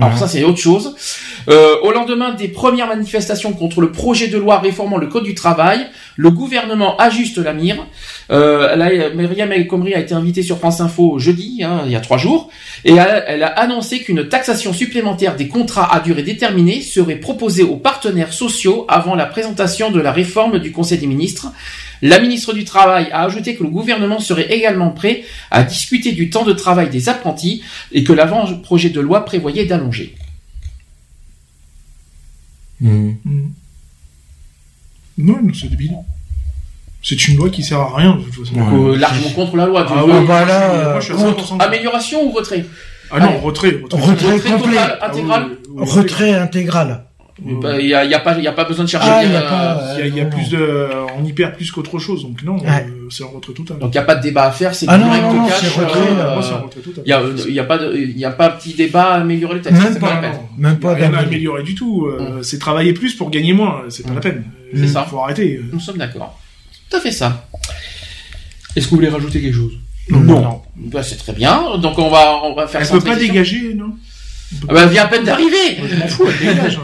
Alors 0.06 0.18
ça, 0.18 0.28
c'est 0.28 0.44
autre 0.44 0.58
chose. 0.58 0.94
Euh, 1.48 1.74
au 1.82 1.90
lendemain 1.92 2.32
des 2.34 2.48
premières 2.48 2.86
manifestations 2.86 3.52
contre 3.52 3.80
le 3.80 3.90
projet 3.90 4.28
de 4.28 4.38
loi 4.38 4.58
réformant 4.60 4.96
le 4.98 5.06
code 5.08 5.24
du 5.24 5.34
travail, 5.34 5.86
le 6.16 6.30
gouvernement 6.30 6.96
ajuste 6.98 7.38
la 7.38 7.52
mire. 7.52 7.84
Euh, 8.30 8.68
a- 8.74 9.10
Myriam 9.14 9.50
El 9.52 9.66
Khomri 9.66 9.94
a 9.94 9.98
été 9.98 10.14
invitée 10.14 10.42
sur 10.42 10.58
France 10.58 10.80
Info 10.80 11.18
jeudi, 11.18 11.62
hein, 11.64 11.82
il 11.86 11.90
y 11.92 11.96
a 11.96 12.00
trois 12.00 12.18
jours, 12.18 12.48
et 12.84 12.92
elle, 12.94 13.24
elle 13.26 13.42
a 13.42 13.48
annoncé 13.48 14.00
qu'une 14.00 14.28
taxation 14.28 14.72
supplémentaire 14.72 15.34
des 15.36 15.48
contrats 15.48 15.92
à 15.92 16.00
durée 16.00 16.22
déterminée 16.22 16.80
serait 16.80 17.16
proposée 17.16 17.62
aux 17.64 17.76
partenaires 17.76 18.32
sociaux 18.32 18.84
avant 18.88 19.14
la 19.14 19.26
présentation 19.26 19.90
de 19.90 20.00
la 20.00 20.12
réforme 20.12 20.58
du 20.58 20.70
Conseil 20.70 20.98
des 20.98 21.06
ministres. 21.06 21.48
La 22.04 22.18
ministre 22.18 22.52
du 22.52 22.64
Travail 22.64 23.08
a 23.12 23.22
ajouté 23.22 23.54
que 23.54 23.62
le 23.62 23.68
gouvernement 23.70 24.18
serait 24.18 24.52
également 24.52 24.90
prêt 24.90 25.22
à 25.52 25.62
discuter 25.62 26.10
du 26.12 26.30
temps 26.30 26.44
de 26.44 26.52
travail 26.52 26.90
des 26.90 27.08
apprentis 27.08 27.62
et 27.92 28.02
que 28.02 28.12
l'avant-projet 28.12 28.90
de 28.90 29.00
loi 29.00 29.24
prévoyait 29.24 29.66
d'allonger. 29.66 30.16
Mmh. 32.80 33.10
Mm. 33.24 33.48
Non, 35.18 35.38
c'est 35.54 35.68
débile. 35.68 35.96
C'est 37.04 37.28
une 37.28 37.36
loi 37.36 37.50
qui 37.50 37.62
sert 37.62 37.78
à 37.80 37.96
rien, 37.96 38.16
de 38.16 38.22
toute 38.24 38.46
façon. 38.46 38.54
Donc, 38.58 38.72
euh, 38.94 38.96
largement 38.96 39.30
contre 39.30 39.56
la 39.56 39.66
loi. 39.66 39.86
Ah 39.88 40.04
ouais, 40.04 40.12
bah 40.12 40.20
moi, 40.22 40.44
là, 40.44 40.68
je 40.68 40.74
suis- 40.74 40.90
moi, 40.90 41.00
je 41.00 41.04
suis 41.04 41.12
à 41.12 41.16
contre. 41.16 41.46
100% 41.46 41.58
Amélioration 41.58 42.24
ou 42.26 42.32
retrait? 42.32 42.64
Ah 43.10 43.20
non, 43.20 43.26
Allez. 43.28 43.38
retrait. 43.38 43.80
Retrait, 43.90 44.00
Retrait 44.32 44.50
complet. 44.50 44.70
total, 44.72 44.98
Ah 45.00 45.06
oui, 45.06 45.10
intégral 45.20 45.46
oui, 45.50 45.56
oui, 45.74 45.90
Retrait 45.90 46.34
intégral. 46.34 47.04
Bah, 47.40 47.80
Il 47.80 47.86
y 47.88 47.94
a, 47.94 48.04
y 48.04 48.14
a 48.14 48.20
pas, 48.20 48.36
il 48.36 48.44
y 48.44 48.46
a 48.46 48.52
pas 48.52 48.64
besoin 48.64 48.84
de 48.84 48.90
chercher. 48.90 49.08
Ah, 49.10 49.24
il 49.24 49.32
y 49.32 49.34
a 49.34 49.40
euh, 49.40 49.48
pas, 49.48 49.94
Il 49.94 49.98
y 49.98 50.02
a, 50.02 50.06
il 50.06 50.16
y 50.16 50.20
a 50.20 50.24
non, 50.24 50.30
plus 50.30 50.48
de, 50.50 50.88
on 51.18 51.24
y 51.24 51.32
perd 51.32 51.54
plus 51.54 51.70
qu'autre 51.72 51.98
chose, 51.98 52.22
donc 52.22 52.42
non, 52.42 52.58
Ouais. 52.58 52.86
euh, 52.88 53.08
c'est 53.10 53.24
en 53.24 53.30
retrait 53.30 53.52
total. 53.54 53.78
Donc 53.78 53.90
il 53.92 53.94
y 53.94 53.98
a 53.98 54.02
pas 54.02 54.14
de 54.16 54.22
débat 54.22 54.44
à 54.44 54.50
faire, 54.50 54.74
c'est 54.74 54.86
Ah 54.88 54.98
direct 54.98 55.22
non, 55.22 55.32
non, 55.32 55.48
cash. 55.48 55.60
c'est 55.60 55.80
retrait, 55.80 56.00
euh, 56.10 56.34
Moi, 56.34 56.42
c'est 56.42 56.52
en 56.52 56.62
retrait 56.62 56.80
total. 56.80 57.02
Il 57.06 57.08
y 57.08 57.12
a, 57.12 57.22
il 57.48 57.54
y 57.54 57.58
a 57.60 57.64
pas 57.64 57.78
de, 57.78 57.96
il 57.96 58.18
y 58.18 58.24
a 58.24 58.30
pas 58.30 58.46
un 58.48 58.50
petit 58.50 58.74
débat 58.74 59.14
à 59.14 59.20
améliorer 59.20 59.54
le 59.56 59.62
texte. 59.62 59.82
Même 59.82 59.92
c'est 59.94 59.98
pas, 59.98 60.14
la 60.14 60.20
peine. 60.20 60.32
Même 60.58 60.78
pas 60.78 60.88
Rien 60.94 60.96
à 60.96 61.06
d'améliorer. 61.06 61.26
améliorer 61.26 61.62
du 61.62 61.74
tout. 61.74 62.06
euh, 62.06 62.42
C'est 62.42 62.58
travailler 62.58 62.92
plus 62.92 63.14
pour 63.14 63.30
gagner 63.30 63.52
moins. 63.54 63.82
C'est 63.88 64.06
pas 64.06 64.14
la 64.14 64.20
peine. 64.20 64.44
C'est 64.74 64.86
ça. 64.88 65.04
Faut 65.04 65.18
arrêter. 65.20 65.56
euh. 65.56 65.64
Nous 65.72 65.80
sommes 65.80 65.98
d'accord. 65.98 66.38
Tout 66.90 66.96
à 66.98 67.00
fait 67.00 67.12
ça. 67.12 67.48
Est-ce 68.76 68.86
que 68.86 68.90
vous 68.90 68.96
voulez 68.96 69.08
rajouter 69.08 69.40
quelque 69.40 69.54
chose 69.56 69.72
Non. 70.10 70.62
Bah, 70.76 71.02
c'est 71.02 71.16
très 71.16 71.32
bien. 71.32 71.78
Donc 71.78 71.98
on 71.98 72.10
va, 72.10 72.40
on 72.44 72.54
va 72.54 72.66
faire. 72.66 72.82
Elle 72.82 72.88
peut 72.88 73.00
pas 73.00 73.16
dégager, 73.16 73.74
non 73.74 73.94
Ah 74.68 74.72
bah, 74.74 74.80
elle 74.84 74.88
vient 74.90 75.04
à 75.04 75.08
peine 75.08 75.24
d'arriver. 75.24 75.78
Je 75.88 75.96
m'en 75.96 76.06
fous, 76.08 76.24
elle 76.28 76.54
dégage. 76.54 76.78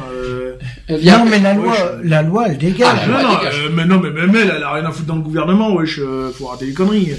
Euh. 0.91 0.99
Non, 1.03 1.25
mais 1.25 1.39
la 1.41 1.55
Ouais, 1.55 1.63
loi, 1.65 1.77
je- 2.03 2.09
la 2.09 2.23
loi, 2.23 2.47
elle 2.49 2.59
dégage. 2.59 2.89
Ah, 2.91 2.97
la 3.01 3.07
loi 3.07 3.23
Non, 3.23 3.39
dégage. 3.39 3.55
euh, 3.65 3.69
mais 3.75 3.85
non, 3.85 3.99
mais 4.01 4.11
même 4.11 4.35
elle, 4.37 4.53
elle 4.57 4.63
a 4.63 4.73
rien 4.73 4.85
à 4.85 4.91
foutre 4.91 5.07
dans 5.07 5.17
le 5.17 5.23
gouvernement, 5.23 5.73
wesh. 5.75 5.99
euh, 5.99 6.31
Faut 6.37 6.49
arrêter 6.49 6.67
les 6.67 6.73
conneries. 6.73 7.13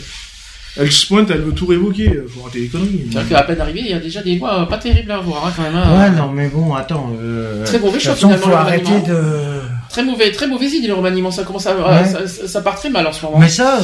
Elle 0.78 0.92
se 0.92 1.08
pointe, 1.08 1.30
elle 1.32 1.42
veut 1.42 1.52
tout 1.52 1.66
révoquer. 1.66 2.22
Faut 2.30 2.42
arrêter 2.44 2.60
les 2.60 2.68
conneries. 2.68 3.08
C'est 3.12 3.20
vrai 3.20 3.26
qu'à 3.30 3.44
peine 3.44 3.60
arrivé, 3.60 3.80
il 3.82 3.90
y 3.90 3.94
a 3.94 4.00
déjà 4.00 4.22
des 4.22 4.38
lois 4.38 4.68
pas 4.70 4.78
terribles 4.78 5.12
à 5.12 5.18
voir 5.18 5.48
hein, 5.48 5.54
quand 5.56 5.64
même. 5.64 5.76
hein. 5.76 6.00
Ouais, 6.00 6.16
non, 6.16 6.32
mais 6.32 6.48
bon, 6.48 6.74
attends. 6.76 7.12
Euh, 7.22 7.66
Très 7.66 7.80
mauvais 7.80 8.00
choix, 8.00 8.16
finalement, 8.16 8.46
faut 8.48 8.54
arrêter 8.54 9.02
de. 9.08 9.60
Très 9.90 10.04
mauvais, 10.04 10.32
très 10.32 10.48
mauvaise 10.48 10.72
idée 10.74 10.88
le 10.88 10.94
remaniement. 10.94 11.32
Ça 11.32 11.44
commence 11.44 11.66
à, 11.66 11.76
Ouais. 11.76 12.06
ça, 12.08 12.28
ça- 12.28 12.48
ça 12.48 12.62
part 12.62 12.76
très 12.80 12.90
mal 12.92 13.06
en 13.08 13.12
ce 13.12 13.26
moment. 13.26 13.40
Mais 13.40 13.50
ça, 13.50 13.80
euh, 13.80 13.82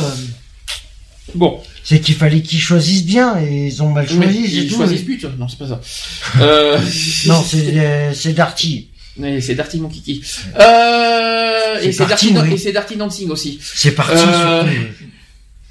Bon, 1.33 1.59
c'est 1.83 1.99
qu'il 1.99 2.13
fallait 2.15 2.41
qu'ils 2.41 2.59
choisissent 2.61 3.03
bien 3.05 3.35
et 3.39 3.65
ils 3.67 3.81
ont 3.83 3.89
mal 3.89 4.05
mais 4.17 4.25
choisi. 4.31 4.57
ils 4.63 4.69
tout. 4.69 4.75
choisissent 4.75 5.03
but. 5.03 5.25
Non, 5.39 5.47
c'est 5.47 5.57
pas 5.57 5.67
ça. 5.67 5.81
euh... 6.39 6.77
Non, 7.25 7.43
c'est 7.45 7.73
euh, 7.79 8.13
c'est 8.13 8.33
Darty. 8.33 8.89
Mais 9.17 9.39
c'est 9.41 9.55
Darty 9.55 9.79
mon 9.79 9.87
kiki. 9.89 10.21
Euh... 10.59 11.77
C'est 11.81 11.87
Et 11.87 11.91
c'est 11.91 12.05
Darty, 12.05 12.27
oui. 12.91 12.97
Dancing 12.97 13.29
aussi. 13.29 13.59
C'est 13.61 13.91
parti. 13.95 14.21
Euh. 14.27 14.63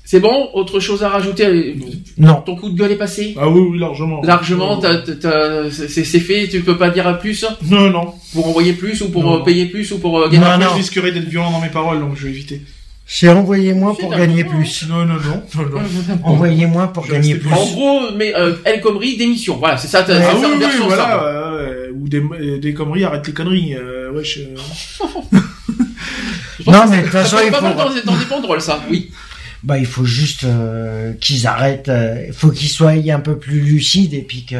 C'est 0.06 0.20
bon 0.20 0.50
Autre 0.52 0.81
chose 0.81 1.02
à 1.02 1.08
rajouter? 1.08 1.76
Non. 2.18 2.42
Ton 2.42 2.56
coup 2.56 2.68
de 2.70 2.76
gueule 2.78 2.92
est 2.92 2.97
passé? 2.97 3.34
Ah 3.39 3.48
oui, 3.48 3.60
oui, 3.70 3.78
largement. 3.78 4.20
Largement, 4.23 4.78
t'as- 4.78 5.02
c'est 5.70 6.05
fait, 6.20 6.47
tu 6.48 6.60
peux 6.60 6.76
pas 6.76 6.90
dire 6.90 7.18
plus? 7.18 7.44
Non, 7.70 7.90
non. 7.90 8.14
Pour 8.32 8.47
envoyer 8.48 8.74
plus 8.74 9.00
ou 9.02 9.08
pour 9.10 9.24
Non. 9.24 9.40
euh, 9.40 9.44
payer 9.44 9.66
plus 9.66 9.90
ou 9.92 9.98
pour 9.98 10.18
euh, 10.20 10.26
Non, 10.26 10.31
gagner 10.32 10.44
Après, 10.47 10.64
non. 10.66 10.70
je 10.73 10.76
risquerais 10.76 11.12
d'être 11.12 11.28
violent 11.28 11.50
dans 11.50 11.60
mes 11.60 11.70
paroles, 11.70 12.00
donc 12.00 12.16
je 12.16 12.24
vais 12.24 12.31
éviter. 12.31 12.60
C'est 13.07 13.28
envoyez-moi 13.28 13.94
pour 13.99 14.12
C'est 14.12 14.18
gagner 14.18 14.44
plus. 14.44 14.86
Non, 14.89 15.05
non, 15.05 15.15
non. 15.15 15.42
non, 15.57 15.68
non. 15.68 15.81
Envoyez-moi 16.24 16.92
pour 16.92 17.05
Je 17.07 17.12
gagner 17.12 17.34
plus. 17.34 17.52
En 17.52 17.65
gros, 17.66 18.00
mais 18.16 18.34
euh, 18.34 18.55
El 18.65 18.81
Khomri, 18.81 19.16
démission. 19.18 19.57
Voilà, 19.58 19.76
c'est 19.76 19.89
ça. 19.89 20.05
Ah 20.08 20.12
ça 20.12 20.34
oui, 20.34 20.47
oui, 20.58 20.65
voilà. 20.86 21.23
euh, 21.24 21.91
ou 21.94 22.08
des, 22.08 22.20
euh, 22.20 22.58
des 22.58 22.73
conneries, 22.73 23.05
arrête 23.05 23.26
les 23.26 23.33
conneries. 23.34 23.74
Euh, 23.76 24.10
wesh. 24.12 24.39
euh. 24.39 25.39
Non, 26.66 26.73
mais 26.89 26.97
ça- 26.97 26.97
de 26.97 27.02
toute 27.02 27.10
façon, 27.12 27.36
il 27.44 27.50
pas 27.50 27.58
faut- 27.58 27.65
mal 27.65 27.76
dans, 27.76 28.12
dans 28.12 28.18
des 28.18 28.24
banderoles, 28.24 28.60
ça. 28.62 28.83
Oui. 28.91 29.10
Bah, 29.62 29.78
il 29.78 29.86
faut 29.86 30.05
juste 30.05 30.44
euh, 30.44 31.12
qu'ils 31.20 31.47
arrêtent. 31.47 31.89
euh, 31.89 32.24
Il 32.28 32.33
faut 32.33 32.50
qu'ils 32.50 32.68
soient 32.68 32.91
un 32.92 33.20
peu 33.20 33.39
plus 33.39 33.60
lucides 33.60 34.15
et 34.15 34.23
puis 34.23 34.44
que. 34.44 34.57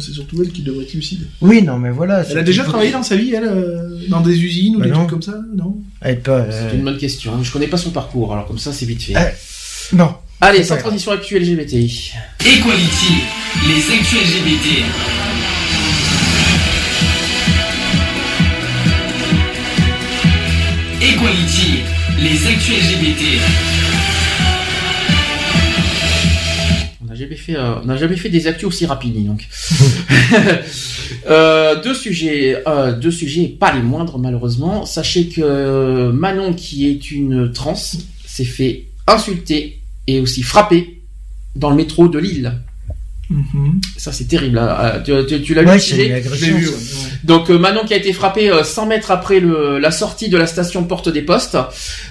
C'est 0.00 0.12
surtout 0.12 0.42
elle 0.42 0.50
qui 0.50 0.62
devrait 0.62 0.84
être 0.84 0.94
lucide. 0.94 1.26
Oui, 1.40 1.62
non, 1.62 1.78
mais 1.78 1.90
voilà. 1.90 2.24
Elle 2.28 2.38
a 2.38 2.42
déjà 2.42 2.64
travaillé 2.64 2.90
dans 2.90 3.04
sa 3.04 3.14
vie, 3.16 3.32
elle, 3.34 3.44
euh, 3.44 3.88
dans 4.08 4.20
des 4.20 4.36
usines 4.42 4.76
ou 4.76 4.78
Bah 4.80 4.84
des 4.86 4.90
non. 4.90 4.98
trucs 4.98 5.10
comme 5.10 5.22
ça 5.22 5.38
Non? 5.54 5.76
Elle 6.00 6.20
peut. 6.20 6.32
euh, 6.32 6.68
C'est 6.70 6.76
une 6.76 6.82
bonne 6.84 6.98
question. 6.98 7.40
Je 7.42 7.52
connais 7.52 7.68
pas 7.68 7.76
son 7.76 7.90
parcours, 7.90 8.32
alors 8.32 8.46
comme 8.46 8.58
ça, 8.58 8.72
c'est 8.72 8.84
vite 8.86 9.02
fait. 9.02 9.16
Euh, 9.16 9.20
Non. 9.92 10.14
Allez, 10.40 10.64
sans 10.64 10.76
transition 10.76 11.12
actuelle 11.12 11.42
LGBT. 11.42 11.74
Equality, 11.74 13.14
les 13.68 13.94
actus 13.94 14.20
LGBT. 14.20 14.82
Equality, 21.00 21.82
les 22.22 22.46
actus 22.46 22.74
LGBT. 22.74 23.22
Jamais 27.16 27.36
fait, 27.36 27.56
euh, 27.56 27.74
on 27.82 27.86
n'a 27.86 27.96
jamais 27.96 28.16
fait 28.16 28.28
des 28.28 28.46
actus 28.46 28.66
aussi 28.68 28.86
rapides, 28.86 29.26
donc. 29.26 29.46
Euh, 31.28 31.80
deux 31.82 31.94
sujets, 31.94 32.62
euh, 32.66 32.92
deux 32.92 33.10
sujets, 33.10 33.46
pas 33.48 33.72
les 33.72 33.82
moindres 33.82 34.18
malheureusement. 34.18 34.86
Sachez 34.86 35.28
que 35.28 36.10
Manon, 36.10 36.52
qui 36.54 36.88
est 36.88 37.10
une 37.10 37.52
trans, 37.52 37.74
s'est 38.26 38.44
fait 38.44 38.86
insulter 39.06 39.80
et 40.06 40.20
aussi 40.20 40.42
frapper 40.42 41.00
dans 41.56 41.70
le 41.70 41.76
métro 41.76 42.08
de 42.08 42.18
Lille. 42.18 42.52
Ça 43.96 44.12
c'est 44.12 44.26
terrible. 44.28 44.58
hein. 44.58 44.68
Euh, 45.08 45.22
Tu, 45.26 45.36
tu- 45.36 45.42
tu 45.42 45.54
l'as 45.54 45.62
lu 45.62 45.68
Ouais, 45.68 45.78
vu, 46.60 46.68
donc 47.24 47.50
euh, 47.50 47.58
Manon 47.58 47.84
qui 47.84 47.92
a 47.94 47.96
été 47.96 48.12
frappée 48.12 48.50
euh, 48.50 48.62
100 48.62 48.86
mètres 48.86 49.10
après 49.10 49.40
le, 49.40 49.78
la 49.80 49.90
sortie 49.90 50.28
de 50.28 50.36
la 50.36 50.46
station 50.46 50.84
Porte 50.84 51.08
des 51.08 51.22
Postes. 51.22 51.56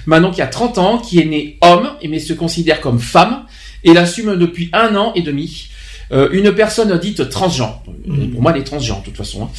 Manon 0.04 0.30
qui 0.30 0.42
a 0.42 0.46
30 0.46 0.76
ans, 0.78 0.98
qui 0.98 1.20
est 1.20 1.24
née 1.24 1.56
homme, 1.62 1.88
mais 2.06 2.18
se 2.18 2.34
considère 2.34 2.82
comme 2.82 2.98
femme, 2.98 3.44
et 3.86 3.94
l'assume 3.94 4.36
depuis 4.36 4.68
un 4.74 4.94
an 4.96 5.12
et 5.14 5.22
demi. 5.22 5.68
Euh, 6.12 6.28
une 6.30 6.52
personne 6.52 6.96
dite 7.00 7.28
transgenre. 7.30 7.82
Euh, 8.08 8.28
Pour 8.32 8.40
moi, 8.40 8.52
elle 8.54 8.60
est 8.60 8.64
transgenre, 8.64 9.00
de 9.00 9.06
toute 9.06 9.16
façon. 9.16 9.42
hein. 9.44 9.50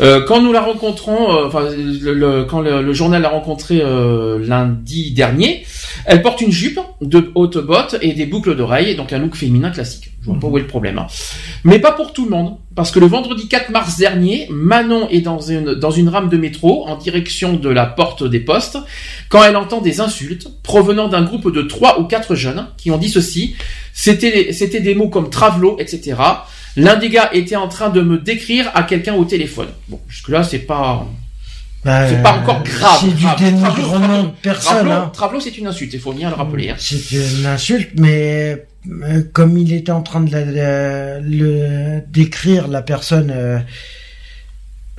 Euh, 0.00 0.20
quand 0.26 0.42
nous 0.42 0.50
la 0.52 0.60
rencontrons, 0.60 1.32
euh, 1.36 1.46
enfin, 1.46 1.68
le, 1.76 2.12
le- 2.12 2.44
quand 2.44 2.60
le, 2.60 2.82
le 2.82 2.92
journal 2.92 3.22
l'a 3.22 3.28
rencontrée 3.28 3.80
euh, 3.80 4.44
lundi 4.44 5.12
dernier, 5.12 5.64
elle 6.04 6.20
porte 6.22 6.40
une 6.40 6.50
jupe 6.50 6.80
de 7.02 7.30
haute 7.36 7.58
bottes 7.58 7.98
et 8.02 8.14
des 8.14 8.26
boucles 8.26 8.56
d'oreilles, 8.56 8.96
donc 8.96 9.12
un 9.12 9.18
look 9.18 9.36
féminin 9.36 9.70
classique. 9.70 10.10
Je 10.22 10.30
vois 10.30 10.38
pas 10.38 10.46
où 10.46 10.56
est 10.56 10.60
le 10.60 10.66
problème. 10.68 10.98
hein. 10.98 11.06
Mais 11.64 11.78
pas 11.80 11.90
pour 11.92 12.12
tout 12.12 12.24
le 12.24 12.30
monde, 12.30 12.56
parce 12.76 12.90
que 12.92 13.00
le 13.00 13.06
vendredi 13.06 13.48
4 13.48 13.70
mars 13.70 13.96
dernier, 13.98 14.46
Manon 14.50 15.08
est 15.08 15.20
dans 15.20 15.40
une, 15.40 15.74
dans 15.74 15.90
une 15.90 16.08
rame 16.08 16.28
de 16.28 16.36
métro 16.36 16.86
en 16.86 16.96
direction 16.96 17.54
de 17.54 17.68
la 17.68 17.86
porte 17.86 18.22
des 18.22 18.38
postes, 18.40 18.78
quand 19.28 19.42
elle 19.42 19.56
entend 19.56 19.80
des 19.80 20.00
insultes 20.00 20.46
provenant 20.62 21.08
d'un 21.08 21.22
groupe 21.22 21.52
de 21.52 21.62
trois 21.62 21.98
ou 22.00 22.04
quatre 22.04 22.34
jeunes 22.36 22.66
qui 22.76 22.90
ont 22.92 22.98
dit 22.98 23.08
ceci, 23.10 23.56
c'était 23.92 24.52
c'était 24.52 24.80
des 24.80 24.94
mots 24.94 25.08
comme 25.08 25.28
travelo, 25.28 25.76
etc. 25.80 26.14
L'un 26.76 26.96
des 26.96 27.08
gars 27.10 27.30
était 27.32 27.56
en 27.56 27.68
train 27.68 27.90
de 27.90 28.00
me 28.00 28.16
décrire 28.18 28.70
à 28.74 28.84
quelqu'un 28.84 29.14
au 29.14 29.24
téléphone. 29.24 29.68
Bon, 29.88 30.00
jusque-là, 30.08 30.42
c'est 30.44 30.60
pas... 30.60 31.06
Bah, 31.84 32.08
C'est 32.08 32.22
pas 32.22 32.34
encore 32.38 32.62
grave. 32.62 32.98
C'est 33.00 33.14
du 33.14 33.26
dénigrement 33.38 34.22
de 34.22 34.28
personne. 34.40 34.88
Travelo, 35.12 35.38
Hein. 35.38 35.42
c'est 35.42 35.58
une 35.58 35.66
insulte, 35.66 35.92
il 35.94 36.00
faut 36.00 36.12
bien 36.12 36.28
le 36.30 36.36
rappeler. 36.36 36.70
hein. 36.70 36.76
C'est 36.78 37.40
une 37.40 37.44
insulte, 37.46 37.90
mais 37.98 38.52
euh, 38.52 38.56
comme 39.32 39.56
il 39.58 39.72
était 39.72 39.92
en 39.92 40.02
train 40.02 40.20
de 40.22 40.30
la- 40.32 41.20
le 41.20 42.00
décrire 42.10 42.68
la 42.68 42.82
personne 42.82 43.30
euh, 43.34 43.58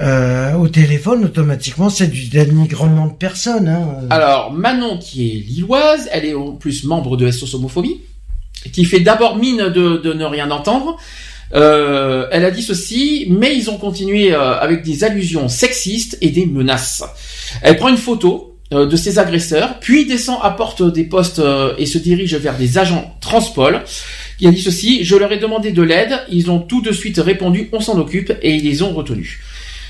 euh, 0.01 0.53
au 0.55 0.67
téléphone, 0.69 1.25
automatiquement, 1.25 1.89
c'est 1.89 2.07
du 2.07 2.25
dénigrement 2.29 3.07
de 3.07 3.13
personne. 3.13 3.67
Hein. 3.67 4.07
Alors, 4.09 4.51
Manon, 4.51 4.97
qui 4.97 5.29
est 5.31 5.39
lilloise, 5.39 6.09
elle 6.11 6.25
est 6.25 6.33
en 6.33 6.53
plus 6.53 6.83
membre 6.83 7.15
de 7.15 7.29
SOS 7.29 7.53
Homophobie, 7.53 8.01
qui 8.71 8.85
fait 8.85 9.01
d'abord 9.01 9.35
mine 9.37 9.69
de, 9.69 9.97
de 9.97 10.13
ne 10.13 10.25
rien 10.25 10.49
entendre. 10.49 10.97
Euh, 11.53 12.27
elle 12.31 12.43
a 12.45 12.49
dit 12.51 12.63
ceci, 12.63 13.27
mais 13.29 13.55
ils 13.55 13.69
ont 13.69 13.77
continué 13.77 14.33
euh, 14.33 14.57
avec 14.59 14.81
des 14.83 15.03
allusions 15.03 15.47
sexistes 15.47 16.17
et 16.21 16.31
des 16.31 16.47
menaces. 16.47 17.03
Elle 17.61 17.77
prend 17.77 17.89
une 17.89 17.97
photo 17.97 18.49
euh, 18.49 18.52
de 18.71 18.95
ses 18.95 19.19
agresseurs, 19.19 19.79
puis 19.79 20.05
descend 20.05 20.39
à 20.41 20.49
porte 20.49 20.81
des 20.81 21.03
postes 21.03 21.39
euh, 21.39 21.73
et 21.77 21.85
se 21.85 21.97
dirige 21.97 22.35
vers 22.35 22.57
des 22.57 22.77
agents 22.77 23.15
Transpol. 23.21 23.83
Il 24.39 24.47
a 24.47 24.51
dit 24.51 24.61
ceci, 24.61 25.03
je 25.03 25.15
leur 25.15 25.31
ai 25.31 25.37
demandé 25.37 25.71
de 25.71 25.81
l'aide, 25.81 26.21
ils 26.29 26.49
ont 26.49 26.59
tout 26.59 26.81
de 26.81 26.91
suite 26.91 27.17
répondu, 27.17 27.69
on 27.71 27.79
s'en 27.79 27.99
occupe, 27.99 28.33
et 28.41 28.51
ils 28.55 28.63
les 28.63 28.81
ont 28.81 28.93
retenus. 28.93 29.39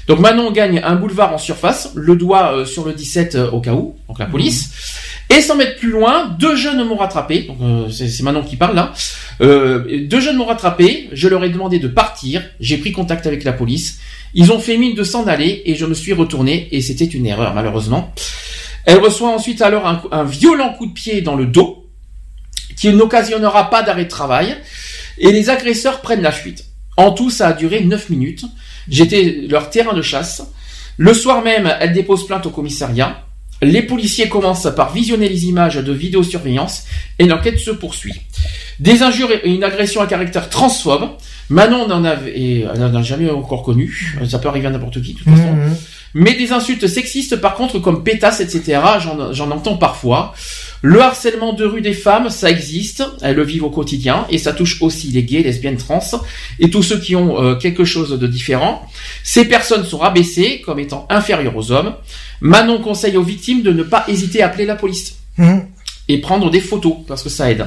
Donc 0.07 0.19
Manon 0.19 0.51
gagne 0.51 0.81
un 0.83 0.95
boulevard 0.95 1.33
en 1.33 1.37
surface, 1.37 1.91
le 1.95 2.15
doigt 2.15 2.57
euh, 2.57 2.65
sur 2.65 2.85
le 2.85 2.93
17 2.93 3.35
euh, 3.35 3.51
au 3.51 3.61
cas 3.61 3.73
où, 3.73 3.95
donc 4.07 4.19
la 4.19 4.25
police. 4.25 4.71
Et 5.29 5.41
sans 5.41 5.55
mettre 5.55 5.77
plus 5.77 5.89
loin, 5.89 6.35
deux 6.39 6.55
jeunes 6.55 6.83
m'ont 6.85 6.97
rattrapé. 6.97 7.43
Donc 7.43 7.57
euh, 7.61 7.89
c'est 7.89 8.21
Manon 8.21 8.43
qui 8.43 8.57
parle 8.57 8.75
là. 8.75 8.93
Deux 9.39 10.19
jeunes 10.19 10.35
m'ont 10.35 10.45
rattrapé. 10.45 11.09
Je 11.13 11.27
leur 11.27 11.43
ai 11.43 11.49
demandé 11.49 11.79
de 11.79 11.87
partir. 11.87 12.43
J'ai 12.59 12.77
pris 12.77 12.91
contact 12.91 13.25
avec 13.25 13.43
la 13.43 13.53
police. 13.53 13.99
Ils 14.33 14.51
ont 14.51 14.59
fait 14.59 14.77
mine 14.77 14.95
de 14.95 15.03
s'en 15.03 15.25
aller 15.25 15.63
et 15.65 15.75
je 15.75 15.85
me 15.85 15.93
suis 15.93 16.13
retourné 16.13 16.67
et 16.71 16.81
c'était 16.81 17.05
une 17.05 17.25
erreur 17.25 17.53
malheureusement. 17.53 18.13
Elle 18.85 18.99
reçoit 18.99 19.29
ensuite 19.29 19.61
alors 19.61 19.87
un, 19.87 20.01
un 20.11 20.23
violent 20.23 20.73
coup 20.73 20.87
de 20.87 20.93
pied 20.93 21.21
dans 21.21 21.35
le 21.35 21.45
dos 21.45 21.87
qui 22.75 22.89
n'occasionnera 22.93 23.69
pas 23.69 23.81
d'arrêt 23.81 24.05
de 24.05 24.09
travail 24.09 24.57
et 25.17 25.31
les 25.31 25.49
agresseurs 25.49 26.01
prennent 26.01 26.21
la 26.21 26.31
fuite. 26.31 26.65
En 26.97 27.11
tout, 27.11 27.29
ça 27.29 27.47
a 27.47 27.53
duré 27.53 27.81
9 27.81 28.09
minutes. 28.09 28.45
J'étais 28.89 29.45
leur 29.49 29.69
terrain 29.69 29.93
de 29.93 30.01
chasse. 30.01 30.43
Le 30.97 31.13
soir 31.13 31.43
même, 31.43 31.71
elle 31.79 31.93
dépose 31.93 32.27
plainte 32.27 32.45
au 32.45 32.49
commissariat. 32.49 33.23
Les 33.61 33.81
policiers 33.81 34.27
commencent 34.27 34.67
par 34.75 34.91
visionner 34.93 35.29
les 35.29 35.45
images 35.45 35.75
de 35.75 35.93
vidéosurveillance 35.93 36.85
et 37.17 37.25
l'enquête 37.25 37.59
se 37.59 37.71
poursuit. 37.71 38.13
Des 38.79 39.03
injures 39.03 39.29
et 39.31 39.49
une 39.49 39.63
agression 39.63 40.01
à 40.01 40.07
caractère 40.07 40.49
transphobe. 40.49 41.11
Manon 41.49 41.87
n'en 41.87 42.03
avait, 42.03 42.65
n'en 42.77 42.93
a 42.93 43.01
jamais 43.01 43.29
encore 43.29 43.63
connu. 43.63 44.17
Ça 44.27 44.39
peut 44.39 44.49
arriver 44.49 44.67
à 44.67 44.71
n'importe 44.71 45.01
qui, 45.01 45.13
de 45.13 45.19
toute 45.19 45.29
façon. 45.29 45.53
Mhm. 45.53 45.75
Mais 46.13 46.35
des 46.35 46.51
insultes 46.51 46.87
sexistes, 46.87 47.37
par 47.37 47.55
contre, 47.55 47.79
comme 47.79 48.03
pétasse, 48.03 48.39
etc., 48.39 48.79
j'en 48.99 49.33
j'en 49.33 49.51
entends 49.51 49.77
parfois. 49.77 50.33
Le 50.81 51.01
harcèlement 51.01 51.53
de 51.53 51.65
rue 51.65 51.81
des 51.81 51.93
femmes, 51.93 52.29
ça 52.29 52.49
existe, 52.51 53.03
elles 53.21 53.35
le 53.37 53.43
vivent 53.43 53.63
au 53.63 53.69
quotidien, 53.69 54.25
et 54.29 54.37
ça 54.37 54.51
touche 54.51 54.81
aussi 54.81 55.07
les 55.07 55.23
gays, 55.23 55.41
lesbiennes, 55.41 55.77
trans, 55.77 56.01
et 56.59 56.69
tous 56.69 56.83
ceux 56.83 56.99
qui 56.99 57.15
ont 57.15 57.41
euh, 57.41 57.55
quelque 57.55 57.85
chose 57.85 58.19
de 58.19 58.27
différent. 58.27 58.85
Ces 59.23 59.45
personnes 59.45 59.85
sont 59.85 59.99
rabaissées 59.99 60.61
comme 60.65 60.79
étant 60.79 61.07
inférieures 61.09 61.55
aux 61.55 61.71
hommes. 61.71 61.95
Manon 62.41 62.79
conseille 62.79 63.15
aux 63.17 63.23
victimes 63.23 63.61
de 63.61 63.71
ne 63.71 63.83
pas 63.83 64.03
hésiter 64.09 64.43
à 64.43 64.47
appeler 64.47 64.65
la 64.65 64.75
police 64.75 65.15
Mhm. 65.37 65.65
et 66.09 66.19
prendre 66.19 66.51
des 66.51 66.59
photos 66.61 66.97
parce 67.07 67.23
que 67.23 67.29
ça 67.29 67.49
aide. 67.49 67.65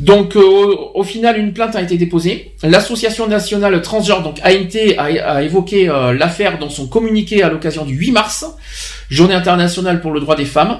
Donc 0.00 0.34
euh, 0.34 0.76
au, 0.94 1.04
final 1.04 1.38
une 1.38 1.52
plainte 1.52 1.76
a 1.76 1.82
été 1.82 1.98
déposée. 1.98 2.52
L'association 2.62 3.28
nationale 3.28 3.80
transgenre 3.82 4.22
donc 4.22 4.38
ANT 4.42 4.96
a, 4.96 5.04
a 5.04 5.42
évoqué 5.42 5.90
euh, 5.90 6.14
l'affaire 6.14 6.58
dans 6.58 6.70
son 6.70 6.86
communiqué 6.86 7.42
à 7.42 7.50
l'occasion 7.50 7.84
du 7.84 7.94
8 7.94 8.12
mars, 8.12 8.46
journée 9.10 9.34
internationale 9.34 10.00
pour 10.00 10.12
le 10.12 10.20
droit 10.20 10.36
des 10.36 10.44
femmes. 10.44 10.78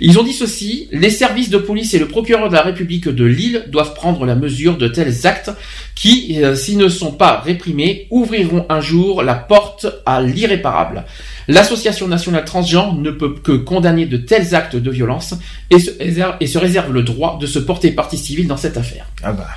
Ils 0.00 0.18
ont 0.18 0.22
dit 0.22 0.32
ceci 0.32 0.88
les 0.92 1.10
services 1.10 1.50
de 1.50 1.58
police 1.58 1.94
et 1.94 1.98
le 1.98 2.06
procureur 2.08 2.48
de 2.48 2.54
la 2.54 2.62
République 2.62 3.08
de 3.08 3.24
Lille 3.24 3.64
doivent 3.68 3.94
prendre 3.94 4.24
la 4.26 4.34
mesure 4.34 4.76
de 4.78 4.86
tels 4.86 5.26
actes 5.26 5.50
qui, 5.94 6.42
euh, 6.42 6.54
s'ils 6.54 6.78
ne 6.78 6.88
sont 6.88 7.12
pas 7.12 7.40
réprimés, 7.40 8.06
ouvriront 8.10 8.66
un 8.68 8.80
jour 8.80 9.22
la 9.22 9.34
porte 9.34 9.86
à 10.06 10.20
l'irréparable. 10.22 11.04
L'association 11.48 12.06
nationale 12.06 12.44
transgenre 12.44 12.94
ne 12.94 13.10
peut 13.10 13.34
que 13.34 13.52
condamner 13.52 14.06
de 14.06 14.16
tels 14.16 14.54
actes 14.54 14.76
de 14.76 14.90
violence 14.90 15.34
et 15.70 15.78
se, 15.80 15.90
réserve, 15.98 16.36
et 16.40 16.46
se 16.46 16.58
réserve 16.58 16.92
le 16.92 17.02
droit 17.02 17.38
de 17.40 17.46
se 17.46 17.58
porter 17.58 17.90
partie 17.90 18.18
civile 18.18 18.46
dans 18.46 18.56
cette 18.56 18.76
affaire. 18.76 19.06
Ah 19.22 19.32
bah. 19.32 19.48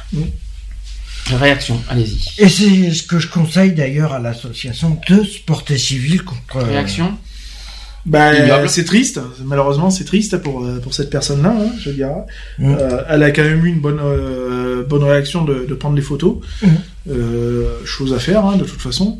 Réaction, 1.37 1.79
allez-y. 1.89 2.41
Et 2.41 2.49
c'est 2.49 2.91
ce 2.91 3.03
que 3.03 3.19
je 3.19 3.27
conseille 3.29 3.71
d'ailleurs 3.71 4.11
à 4.13 4.19
l'association 4.19 4.99
de 5.09 5.23
se 5.23 5.39
porter 5.39 5.77
civil 5.77 6.23
contre. 6.23 6.57
euh, 6.57 6.63
Réaction? 6.63 7.17
Bah, 8.05 8.33
Ignoble. 8.33 8.67
c'est 8.69 8.83
triste. 8.83 9.19
Malheureusement, 9.45 9.89
c'est 9.89 10.03
triste 10.03 10.37
pour 10.37 10.65
euh, 10.65 10.79
pour 10.79 10.93
cette 10.93 11.09
personne-là, 11.09 11.55
hein, 11.57 11.71
je 11.79 11.91
dirais. 11.91 12.11
Mm. 12.59 12.75
Euh, 12.77 13.01
elle 13.09 13.23
a 13.23 13.31
quand 13.31 13.43
même 13.43 13.65
eu 13.65 13.69
une 13.69 13.79
bonne 13.79 13.99
euh, 14.01 14.83
bonne 14.83 15.03
réaction 15.03 15.45
de, 15.45 15.65
de 15.65 15.73
prendre 15.73 15.95
les 15.95 16.01
photos. 16.01 16.37
Mm. 16.61 16.67
Euh, 17.09 17.85
chose 17.85 18.13
à 18.13 18.19
faire, 18.19 18.45
hein, 18.45 18.57
de 18.57 18.65
toute 18.65 18.81
façon. 18.81 19.19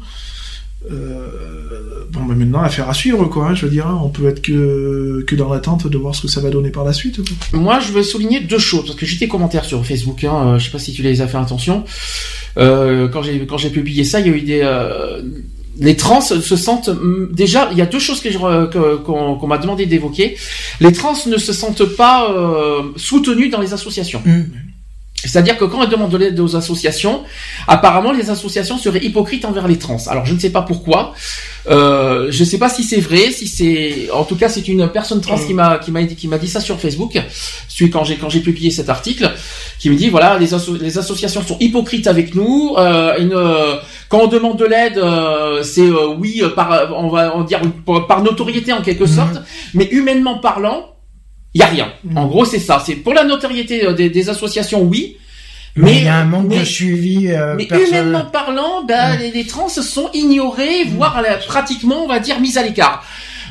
Euh, 0.91 2.03
bon, 2.11 2.25
bah 2.25 2.35
maintenant, 2.35 2.61
affaire 2.61 2.89
à 2.89 2.93
suivre, 2.93 3.25
quoi. 3.25 3.47
hein, 3.47 3.55
je 3.55 3.65
veux 3.65 3.71
dire, 3.71 3.87
on 4.03 4.09
peut 4.09 4.27
être 4.27 4.41
que 4.41 5.23
que 5.25 5.35
dans 5.35 5.51
l'attente 5.53 5.87
de 5.87 5.97
voir 5.97 6.13
ce 6.13 6.21
que 6.23 6.27
ça 6.27 6.41
va 6.41 6.49
donner 6.49 6.71
par 6.71 6.83
la 6.83 6.91
suite. 6.91 7.21
Quoi. 7.51 7.59
Moi, 7.59 7.79
je 7.79 7.93
veux 7.93 8.03
souligner 8.03 8.41
deux 8.41 8.59
choses 8.59 8.85
parce 8.87 8.97
que 8.97 9.05
j'ai 9.05 9.17
des 9.17 9.29
commentaires 9.29 9.63
sur 9.63 9.85
Facebook. 9.85 10.23
Hein, 10.25 10.33
euh, 10.47 10.59
je 10.59 10.65
sais 10.65 10.71
pas 10.71 10.79
si 10.79 10.91
tu 10.91 11.01
les 11.01 11.21
as 11.21 11.27
fait 11.27 11.37
attention. 11.37 11.85
Euh, 12.57 13.07
quand 13.07 13.21
j'ai 13.21 13.45
quand 13.45 13.57
j'ai 13.57 13.69
publié 13.69 14.03
ça, 14.03 14.19
il 14.19 14.27
y 14.27 14.29
a 14.29 14.35
eu 14.35 14.41
des 14.41 14.61
euh, 14.61 15.21
les 15.79 15.95
trans 15.95 16.21
se 16.21 16.55
sentent 16.55 16.89
hum, 16.89 17.29
déjà. 17.31 17.69
Il 17.71 17.77
y 17.77 17.81
a 17.81 17.85
deux 17.85 17.99
choses 17.99 18.21
que 18.21 18.95
qu'on 18.97 19.47
m'a 19.47 19.57
demandé 19.57 19.85
d'évoquer. 19.85 20.37
Les 20.79 20.91
trans 20.91 21.15
ne 21.25 21.37
se 21.37 21.53
sentent 21.53 21.85
pas 21.85 22.31
euh, 22.31 22.83
soutenus 22.95 23.49
dans 23.51 23.61
les 23.61 23.73
associations. 23.73 24.21
Mm. 24.25 24.43
C'est-à-dire 25.25 25.57
que 25.57 25.65
quand 25.65 25.81
elles 25.83 25.89
demandent 25.89 26.11
de 26.11 26.17
l'aide 26.17 26.39
aux 26.39 26.55
associations, 26.55 27.23
apparemment 27.67 28.11
les 28.11 28.29
associations 28.29 28.77
seraient 28.77 29.03
hypocrites 29.03 29.45
envers 29.45 29.67
les 29.67 29.77
trans. 29.77 29.97
Alors 30.07 30.25
je 30.25 30.33
ne 30.33 30.39
sais 30.39 30.49
pas 30.49 30.61
pourquoi. 30.63 31.13
Euh, 31.69 32.27
je 32.29 32.41
ne 32.41 32.45
sais 32.45 32.57
pas 32.57 32.67
si 32.69 32.83
c'est 32.83 32.99
vrai, 32.99 33.31
si 33.31 33.47
c'est, 33.47 34.09
en 34.11 34.25
tout 34.25 34.35
cas 34.35 34.49
c'est 34.49 34.67
une 34.67 34.87
personne 34.89 35.21
trans 35.21 35.37
qui 35.37 35.53
m'a 35.53 35.77
qui 35.77 35.91
m'a 35.91 36.03
dit 36.03 36.15
qui 36.15 36.27
m'a 36.27 36.37
dit 36.37 36.47
ça 36.49 36.59
sur 36.59 36.79
Facebook. 36.79 37.17
Celui 37.69 37.89
quand 37.89 38.03
j'ai 38.03 38.17
quand 38.17 38.29
j'ai 38.29 38.41
publié 38.41 38.69
cet 38.69 38.89
article, 38.89 39.31
qui 39.79 39.89
me 39.89 39.95
dit 39.95 40.09
voilà 40.09 40.37
les, 40.37 40.53
asso- 40.53 40.77
les 40.79 40.97
associations 40.97 41.41
sont 41.41 41.57
hypocrites 41.59 42.07
avec 42.07 42.35
nous. 42.35 42.75
Euh, 42.77 43.17
une, 43.17 43.33
euh, 43.33 43.75
quand 44.09 44.19
on 44.19 44.27
demande 44.27 44.57
de 44.59 44.65
l'aide, 44.65 44.97
euh, 44.97 45.63
c'est 45.63 45.81
euh, 45.87 46.07
oui 46.19 46.41
euh, 46.43 46.49
par 46.49 46.91
on 46.95 47.07
va 47.09 47.43
dire 47.47 47.61
par, 47.85 48.07
par 48.07 48.21
notoriété 48.23 48.73
en 48.73 48.81
quelque 48.81 49.05
sorte, 49.07 49.37
mais 49.73 49.85
humainement 49.91 50.39
parlant, 50.39 50.92
il 51.53 51.59
y 51.61 51.63
a 51.63 51.67
rien. 51.67 51.87
En 52.15 52.25
gros 52.27 52.45
c'est 52.45 52.59
ça. 52.59 52.81
C'est 52.85 52.95
pour 52.95 53.13
la 53.13 53.23
notoriété 53.23 53.85
euh, 53.85 53.93
des, 53.93 54.09
des 54.09 54.29
associations 54.29 54.81
oui. 54.81 55.17
Mais 55.75 55.97
il 55.97 56.03
y 56.03 56.07
a 56.07 56.17
un 56.17 56.25
manque 56.25 56.47
mais- 56.49 56.59
de 56.59 56.65
suivi. 56.65 57.29
euh, 57.31 57.55
mais 57.57 57.65
personnel. 57.65 57.89
humainement 58.07 58.25
parlant, 58.25 58.83
bah, 58.87 59.15
les, 59.15 59.31
les 59.31 59.45
trans 59.45 59.69
sont 59.69 60.09
ignorés, 60.13 60.83
voire 60.85 61.17
euh, 61.17 61.37
pratiquement, 61.47 62.03
on 62.03 62.07
va 62.07 62.19
dire, 62.19 62.39
mis 62.39 62.57
à 62.59 62.63
l'écart. 62.63 63.03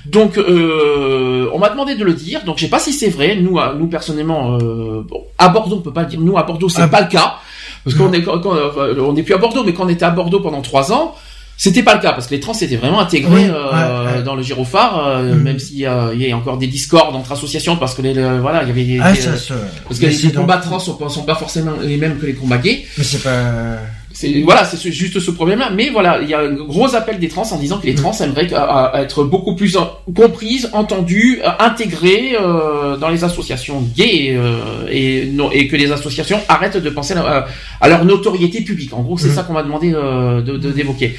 Donc, 0.07 0.39
euh, 0.39 1.49
on 1.53 1.59
m'a 1.59 1.69
demandé 1.69 1.95
de 1.97 2.05
le 2.05 2.13
dire. 2.15 2.45
Donc, 2.45 2.59
je 2.59 2.65
sais 2.65 2.71
pas 2.71 2.79
si 2.79 2.93
c'est 2.93 3.09
vrai. 3.09 3.35
Nous, 3.37 3.59
à- 3.59 3.75
nous 3.77 3.87
personnellement, 3.89 4.57
euh, 4.61 5.03
bon, 5.09 5.25
à 5.39 5.49
Bordeaux, 5.49 5.77
on 5.77 5.81
peut 5.81 5.93
pas 5.93 6.03
le 6.03 6.09
dire. 6.09 6.21
Nous, 6.21 6.37
à 6.39 6.45
Bordeaux, 6.45 6.69
c'est 6.69 6.83
Ah, 6.83 6.89
pas 6.89 7.01
le 7.01 7.09
cas 7.09 7.37
parce 7.85 7.97
qu'on 7.97 8.13
est, 8.13 8.27
euh, 8.29 8.95
on 9.01 9.13
n'est 9.15 9.25
plus 9.25 9.35
à 9.35 9.39
Bordeaux, 9.39 9.65
mais 9.65 9.75
quand 9.75 9.85
on 9.87 9.89
était 9.89 10.05
à 10.05 10.11
Bordeaux 10.11 10.39
pendant 10.41 10.63
trois 10.63 10.93
ans. 10.93 11.17
C'était 11.57 11.83
pas 11.85 11.95
le 11.95 12.01
cas 12.01 12.13
parce 12.13 12.27
que 12.27 12.35
les 12.35 12.41
trans 12.41 12.55
étaient 12.55 12.77
vraiment 12.77 12.99
intégrés 13.01 13.31
Oui, 13.33 13.45
euh, 13.49 13.71
ouais, 14.11 14.17
ouais. 14.17 14.23
dans 14.25 14.35
le 14.35 14.43
gyrophare, 14.43 15.07
euh, 15.07 15.35
Mm. 15.35 15.43
même 15.43 15.59
s'il 15.61 15.79
y, 15.79 15.87
a 15.87 16.11
il 16.13 16.21
y 16.21 16.33
a 16.33 16.37
encore 16.37 16.59
des 16.59 16.67
discords 16.67 17.15
entre 17.15 17.31
associations 17.33 17.77
parce 17.77 17.95
que 17.95 18.03
les, 18.03 18.15
le- 18.15 18.41
voilà, 18.41 18.63
il 18.63 18.69
y 18.69 18.71
avait 18.73 18.85
des, 18.85 18.99
Ah, 19.01 19.13
des- 19.13 19.21
ça 19.21 19.37
se. 19.37 19.53
parce 19.87 20.01
que 20.01 20.07
les, 20.07 20.33
combats 20.33 20.57
trans 20.59 20.81
sont, 20.81 21.09
sont 21.09 21.23
pas 21.23 21.37
forcément 21.37 21.73
les 21.81 21.97
mêmes 21.99 22.19
que 22.19 22.27
les 22.27 22.35
combats 22.35 22.59
gays. 22.59 22.85
Mais 22.99 23.05
c'est 23.05 23.23
pas. 23.23 23.77
C'est 24.15 24.41
voilà, 24.43 24.65
c'est 24.65 24.77
ce- 24.77 24.91
juste 24.91 25.19
ce 25.21 25.31
problème-là. 25.31 25.71
Mais 25.75 25.91
voilà, 25.91 26.21
il 26.23 26.29
y 26.29 26.35
a 26.35 26.41
un 26.41 26.53
gros 26.53 26.95
appel 26.95 27.19
des 27.19 27.29
trans 27.29 27.43
en 27.51 27.57
disant 27.59 27.79
que 27.79 27.87
les 27.87 27.95
trans 27.95 28.13
aimeraient 28.21 28.53
euh, 28.53 28.59
euh, 28.59 29.03
être 29.03 29.25
beaucoup 29.25 29.55
plus 29.57 29.77
en- 29.77 29.91
comprises, 30.15 30.69
entendues, 30.73 31.41
euh, 31.45 31.49
intégrées 31.59 32.37
euh, 32.41 32.97
dans 32.97 33.09
les 33.09 33.25
associations 33.25 33.81
gays 33.97 34.35
euh, 34.37 34.87
et, 34.91 35.27
non, 35.27 35.51
et 35.51 35.67
que 35.69 35.77
les 35.77 35.91
associations 35.93 36.41
arrêtent 36.49 36.77
de 36.77 36.91
penser 36.91 37.15
à, 37.15 37.47
à 37.81 37.89
leur 37.89 38.05
notoriété 38.05 38.61
publique. 38.63 38.93
En 38.93 39.03
gros, 39.03 39.17
c'est 39.19 39.29
Mhm. 39.29 39.35
ça 39.35 39.43
qu'on 39.45 39.55
m'a 39.55 39.63
demandé 39.63 39.93
euh, 39.95 40.41
de 40.43 40.57
de- 40.57 40.71
d'évoquer. 40.73 41.15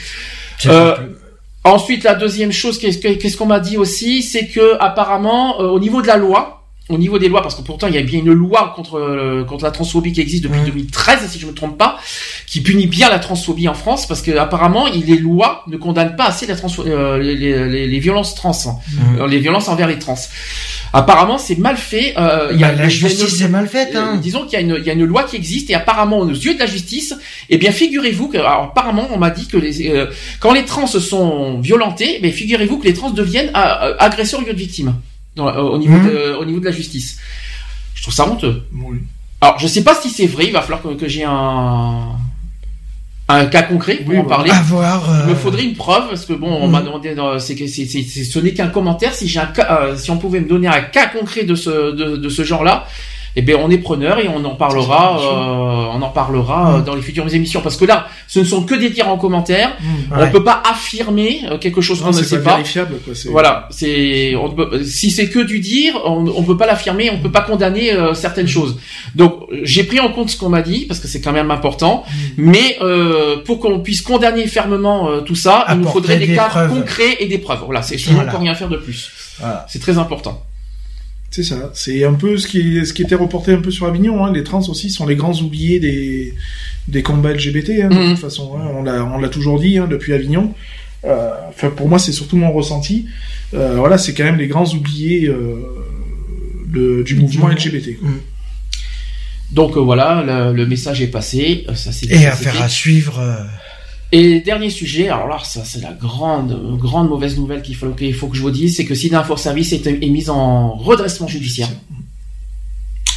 Euh, 0.68 0.96
Ensuite, 1.66 2.04
la 2.04 2.14
deuxième 2.16 2.52
chose, 2.52 2.78
qu'est-ce 2.78 2.98
que- 2.98 3.14
qu'est-ce 3.14 3.38
qu'on 3.38 3.46
m'a 3.46 3.62
dit 3.62 3.78
aussi, 3.78 4.22
c'est 4.22 4.48
que 4.48 4.76
apparemment, 4.82 5.60
au 5.60 5.80
niveau 5.80 6.02
de 6.02 6.08
la 6.08 6.18
loi, 6.18 6.63
au 6.94 6.98
niveau 6.98 7.20
des 7.20 7.28
lois, 7.30 7.42
parce 7.42 7.56
que 7.56 7.62
pourtant 7.62 7.88
il 7.88 7.96
y 7.96 7.98
a 7.98 8.02
bien 8.04 8.20
une 8.20 8.32
loi 8.34 8.74
contre 8.76 8.98
euh, 9.00 9.44
contre 9.44 9.64
la 9.66 9.72
transphobie 9.72 10.14
qui 10.14 10.22
existe 10.22 10.44
depuis 10.44 10.60
Mhm. 10.60 10.66
2013, 10.68 11.30
si 11.30 11.40
je 11.40 11.46
me 11.48 11.54
trompe 11.54 11.78
pas, 11.78 11.98
qui 12.48 12.62
punit 12.62 12.88
bien 12.88 13.10
la 13.10 13.20
transphobie 13.20 13.68
en 13.68 13.74
France, 13.74 14.08
parce 14.08 14.22
que 14.22 14.32
apparemment 14.38 14.86
les 14.88 15.18
lois 15.18 15.64
ne 15.68 15.78
condamnent 15.78 16.16
pas 16.16 16.26
assez 16.28 16.46
la 16.48 16.56
euh, 16.80 17.18
les, 17.20 17.36
les, 17.36 17.88
les- 17.88 18.00
violences 18.00 18.36
trans, 18.36 18.52
hein, 18.68 18.76
Mhm. 18.94 19.22
euh, 19.22 19.28
les 19.28 19.40
violences 19.40 19.68
envers 19.68 19.88
les 19.88 20.00
trans. 20.00 20.16
Apparemment, 20.96 21.38
c'est 21.40 21.58
mal 21.58 21.76
fait. 21.78 22.14
euh, 22.18 22.50
il 22.54 22.60
y 22.60 22.64
a, 22.64 22.72
Bah, 22.72 22.84
la 22.84 22.90
justice 22.90 23.40
une- 23.40 23.46
est 23.46 23.50
mal 23.50 23.68
faite, 23.68 23.96
hein. 23.96 24.18
disons 24.22 24.44
qu'il 24.44 24.54
y 24.54 24.56
a 24.58 24.60
une 24.62 24.76
il 24.80 24.86
y 24.86 24.90
a 24.92 24.94
une 24.94 25.06
loi 25.06 25.24
qui 25.24 25.36
existe 25.36 25.70
et 25.72 25.74
apparemment 25.76 26.20
aux 26.20 26.30
yeux 26.30 26.54
de 26.54 26.60
la 26.60 26.68
justice, 26.68 27.16
eh 27.50 27.58
bien 27.58 27.72
figurez-vous 27.72 28.28
que 28.28 28.38
alors 28.38 28.64
apparemment 28.72 29.08
on 29.12 29.18
m'a 29.18 29.32
dit 29.32 29.48
que 29.48 29.58
les 29.58 29.90
euh, 29.90 30.06
quand 30.40 30.54
les 30.54 30.66
trans 30.66 30.86
sont 30.86 31.60
violentés, 31.60 32.20
mais 32.22 32.32
figurez-vous 32.32 32.78
que 32.78 32.86
les 32.86 32.94
trans 32.94 33.10
deviennent 33.10 33.50
agresseurs 34.00 34.42
au 34.42 34.44
lieu 34.46 34.54
de 34.54 34.58
victimes 34.60 34.94
dans 35.36 35.46
la- 35.46 35.62
au 35.64 35.78
niveau 35.78 35.98
Mhm. 35.98 36.08
de, 36.10 36.36
au 36.40 36.46
niveau 36.46 36.60
de 36.60 36.66
la 36.66 36.72
justice. 36.72 37.18
Je 37.96 38.02
trouve 38.04 38.14
ça 38.14 38.28
honteux. 38.28 38.64
Oui. 38.74 38.98
Alors 39.42 39.60
je 39.60 39.68
sais 39.68 39.84
pas 39.84 39.96
si 39.96 40.10
c'est 40.10 40.28
vrai, 40.28 40.46
il 40.48 40.54
va 40.54 40.62
falloir 40.62 40.82
que, 40.82 40.90
que 40.96 41.08
j'ai 41.08 41.24
un 41.26 42.10
un 43.30 43.46
cas 43.46 43.64
concret 43.64 43.96
pour 43.96 44.10
Oui, 44.14 44.20
en 44.20 44.24
bah, 44.24 44.36
parler. 44.36 44.52
Avoir. 44.52 45.10
euh, 45.10 45.22
Il 45.26 45.30
me 45.30 45.36
faudrait 45.36 45.64
une 45.64 45.76
preuve 45.76 46.10
parce 46.10 46.26
que 46.26 46.34
bon, 46.34 46.52
on 46.52 46.68
m'a 46.68 46.82
demandé, 46.82 47.16
euh, 47.18 47.40
c'est 47.40 47.56
que 47.56 47.68
c'est, 47.68 47.86
c'est, 47.86 48.04
c'est- 48.04 48.26
ce 48.26 48.38
n'est 48.40 48.54
qu'un 48.54 48.68
commentaire. 48.68 49.14
Si 49.14 49.28
j'ai 49.30 49.40
un 49.40 49.46
cas, 49.46 49.80
euh, 49.82 49.96
si 49.96 50.12
on 50.12 50.18
pouvait 50.18 50.42
me 50.42 50.48
donner 50.48 50.68
un 50.68 50.82
cas 50.82 51.08
concret 51.08 51.44
de 51.46 51.56
ce 51.56 51.92
de, 51.96 52.18
de 52.18 52.30
ce 52.30 52.44
genre-là, 52.44 52.86
eh 53.36 53.42
bien 53.42 53.58
on 53.60 53.70
est 53.70 53.78
preneur 53.80 54.20
et 54.20 54.28
on 54.28 54.44
en 54.46 54.56
parlera, 54.56 55.20
euh, 55.20 55.98
on 55.98 56.02
en 56.02 56.10
parlera 56.10 56.76
euh, 56.76 56.78
Mhm. 56.80 56.84
dans 56.86 56.96
les 56.96 57.02
futures 57.02 57.34
émissions 57.34 57.62
parce 57.62 57.78
que 57.78 57.86
là, 57.86 58.08
ce 58.28 58.40
ne 58.40 58.44
sont 58.46 58.64
que 58.64 58.76
des 58.76 58.92
tirs 58.92 59.08
en 59.10 59.18
commentaire. 59.18 59.70
Mmh. 59.80 60.16
Ouais. 60.18 60.26
On 60.28 60.32
peut 60.32 60.44
pas 60.44 60.62
affirmer 60.70 61.42
euh, 61.50 61.58
quelque 61.58 61.82
chose 61.82 62.02
qu'on 62.02 62.08
ne 62.08 62.14
sait 62.14 62.42
pas 62.44 62.52
vérifiable, 62.58 62.96
quoi. 63.04 63.14
Voilà, 63.32 63.68
c'est 63.72 64.36
on 64.36 64.50
peut- 64.50 64.84
si 64.84 65.10
c'est 65.12 65.30
que 65.30 65.40
du 65.40 65.60
dire, 65.60 66.00
on, 66.06 66.26
on 66.28 66.44
peut 66.44 66.58
pas 66.58 66.66
l'affirmer, 66.68 67.10
on 67.12 67.20
peut 67.20 67.32
pas 67.32 67.42
condamner 67.42 67.92
euh, 67.94 68.14
certaines 68.14 68.48
choses. 68.48 68.78
Donc 69.16 69.34
euh, 69.52 69.60
j'ai 69.64 69.84
pris 69.84 70.00
en 70.00 70.10
compte 70.10 70.30
ce 70.30 70.38
qu'on 70.38 70.50
m'a 70.50 70.62
dit 70.62 70.86
parce 70.88 71.00
que 71.00 71.08
c'est 71.08 71.22
quand 71.22 71.32
même 71.34 71.52
important, 71.52 72.04
mais 72.38 72.78
euh, 72.82 73.38
pour 73.46 73.60
qu'on 73.60 73.80
puisse 73.80 74.02
condamner 74.02 74.46
fermement 74.48 75.10
euh, 75.10 75.22
tout 75.22 75.36
ça, 75.36 75.66
il 75.72 75.78
nous 75.80 75.88
faudrait 75.88 76.18
des, 76.18 76.28
des 76.28 76.36
cas 76.36 76.50
preuves. 76.50 76.70
concrets 76.70 77.18
et 77.20 77.26
des 77.28 77.38
preuves. 77.40 77.62
Voilà, 77.66 77.82
c'est 77.82 77.98
Voilà. 78.00 78.30
on 78.30 78.32
peut 78.32 78.38
rien 78.42 78.54
faire 78.56 78.70
de 78.70 78.78
plus. 78.78 79.10
Voilà. 79.40 79.66
C'est 79.70 79.80
très 79.80 79.98
important. 79.98 80.42
C'est 81.36 81.42
ça. 81.44 81.72
C'est 81.74 82.04
un 82.04 82.14
peu 82.14 82.38
ce 82.38 82.48
qui, 82.48 82.86
ce 82.86 82.94
qui 82.94 83.02
était 83.02 83.16
reporté 83.16 83.52
un 83.54 83.62
peu 83.62 83.72
sur 83.72 83.88
Avignon. 83.88 84.24
Hein. 84.24 84.32
Les 84.32 84.44
trans 84.44 84.60
aussi 84.70 84.92
sont 84.92 85.08
les 85.08 85.16
grands 85.16 85.34
oubliés 85.42 85.80
des, 85.80 86.36
des 86.88 87.02
combats 87.02 87.32
LGBT. 87.34 87.72
Hein, 87.86 87.90
de 87.90 88.10
toute 88.12 88.20
façon, 88.20 88.56
hein. 88.56 88.68
on 88.78 88.84
l'a, 88.84 89.04
on 89.04 89.18
l'a 89.18 89.30
toujours 89.30 89.60
dit 89.60 89.80
hein, 89.80 89.88
depuis 89.90 90.14
Avignon. 90.14 90.54
Euh, 91.06 91.32
Enfin, 91.50 91.72
pour 91.72 91.90
moi, 91.90 91.98
c'est 91.98 92.12
surtout 92.12 92.38
mon 92.38 92.52
ressenti. 92.52 93.08
Euh, 93.56 93.78
voilà, 93.78 93.98
c'est 93.98 94.14
quand 94.14 94.24
même 94.26 94.38
les 94.38 94.48
grands 94.48 94.72
oubliés 94.76 95.28
euh, 95.28 95.56
de- 96.68 97.02
du 97.04 97.16
mouvement. 97.16 97.48
LGBT. 97.48 97.98
quoi. 98.00 98.10
Donc 99.52 99.76
euh, 99.78 99.80
voilà, 99.82 100.24
le, 100.52 100.56
le 100.56 100.66
message 100.68 101.02
est 101.02 101.08
passé. 101.08 101.66
Ça 101.76 101.92
c'est 101.92 102.12
Et 102.12 102.18
ça, 102.18 102.30
affaire 102.34 102.62
à 102.62 102.70
suivre. 102.70 103.20
Et 104.16 104.42
dernier 104.42 104.70
sujet, 104.70 105.10
alors 105.10 105.28
là, 105.28 105.40
ça 105.44 105.64
c'est 105.66 105.82
la 105.82 105.92
grande, 105.92 106.78
grande 106.78 107.10
mauvaise 107.10 107.36
nouvelle 107.38 107.62
qu'il 107.64 107.76
faut, 107.76 107.90
qu'il 107.90 108.14
faut 108.14 108.28
que 108.28 108.38
je 108.38 108.42
vous 108.42 108.52
dise, 108.52 108.76
c'est 108.78 108.86
que 108.86 108.94
Sida 108.94 109.20
Info 109.22 109.36
Service 109.38 109.74
est, 109.74 109.88
est 109.88 110.10
mise 110.10 110.30
en 110.30 110.76
redressement 110.76 111.28
judiciaire. 111.28 111.70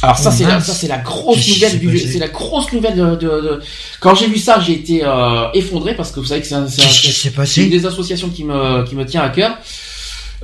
Alors 0.01 0.17
ça 0.17 0.29
Oh, 0.31 0.35
c'est 0.37 0.43
la, 0.45 0.59
ça 0.61 0.73
c'est 0.73 0.87
la 0.87 0.97
grosse 0.99 1.37
nouvelle 1.55 1.79
du, 1.79 1.87
c'est 2.11 2.19
la 2.19 2.27
grosse 2.27 2.71
nouvelle 2.71 2.95
de, 2.95 3.15
de- 3.15 3.41
de- 3.41 3.61
quand 3.99 4.13
j'ai 4.13 4.27
vu 4.27 4.37
ça 4.37 4.59
j'ai 4.59 4.73
été 4.73 5.03
euh, 5.03 5.51
effondré 5.53 5.95
parce 5.95 6.11
que 6.11 6.19
vous 6.19 6.25
savez 6.27 6.41
que 6.41 6.47
c'est 6.47 6.53
un- 6.55 6.65
un- 6.65 6.67
une 7.63 7.69
des 7.71 7.85
associations 7.87 8.29
qui 8.29 8.43
me 8.43 8.83
qui 8.85 8.95
me 8.95 9.05
tient 9.05 9.21
à 9.21 9.29
cœur. 9.29 9.57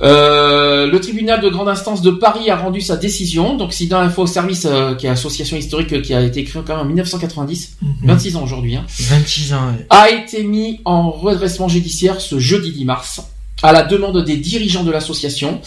Euh, 0.02 0.86
le 0.90 1.00
tribunal 1.00 1.40
de 1.40 1.48
grande 1.48 1.68
instance 1.68 2.02
de 2.02 2.10
Paris 2.10 2.50
a 2.50 2.56
rendu 2.56 2.80
sa 2.80 2.96
décision. 2.96 3.56
Donc, 3.56 3.72
Sida 3.72 4.00
Info 4.00 4.26
Service, 4.26 4.66
euh, 4.68 4.94
qui 4.94 5.06
est 5.06 5.10
association 5.10 5.56
historique 5.56 5.92
euh, 5.92 6.00
qui 6.00 6.14
a 6.14 6.20
été 6.20 6.42
créée 6.44 6.62
quand 6.66 6.74
même 6.76 6.84
en 6.84 6.88
1990, 6.88 7.76
Mhm. 7.80 7.94
26 8.02 8.36
ans 8.36 8.42
aujourd'hui, 8.42 8.76
hein, 8.76 8.84
26 8.98 9.52
ans. 9.54 9.68
ouais. 9.68 9.86
a 9.90 10.10
été 10.10 10.42
mis 10.42 10.80
en 10.84 11.10
redressement 11.10 11.68
judiciaire 11.68 12.20
ce 12.20 12.38
jeudi 12.38 12.72
10 12.72 12.84
mars 12.84 13.20
à 13.62 13.72
la 13.72 13.82
demande 13.82 14.24
des 14.24 14.36
dirigeants 14.36 14.82
de 14.84 14.90
l'association. 14.90 15.60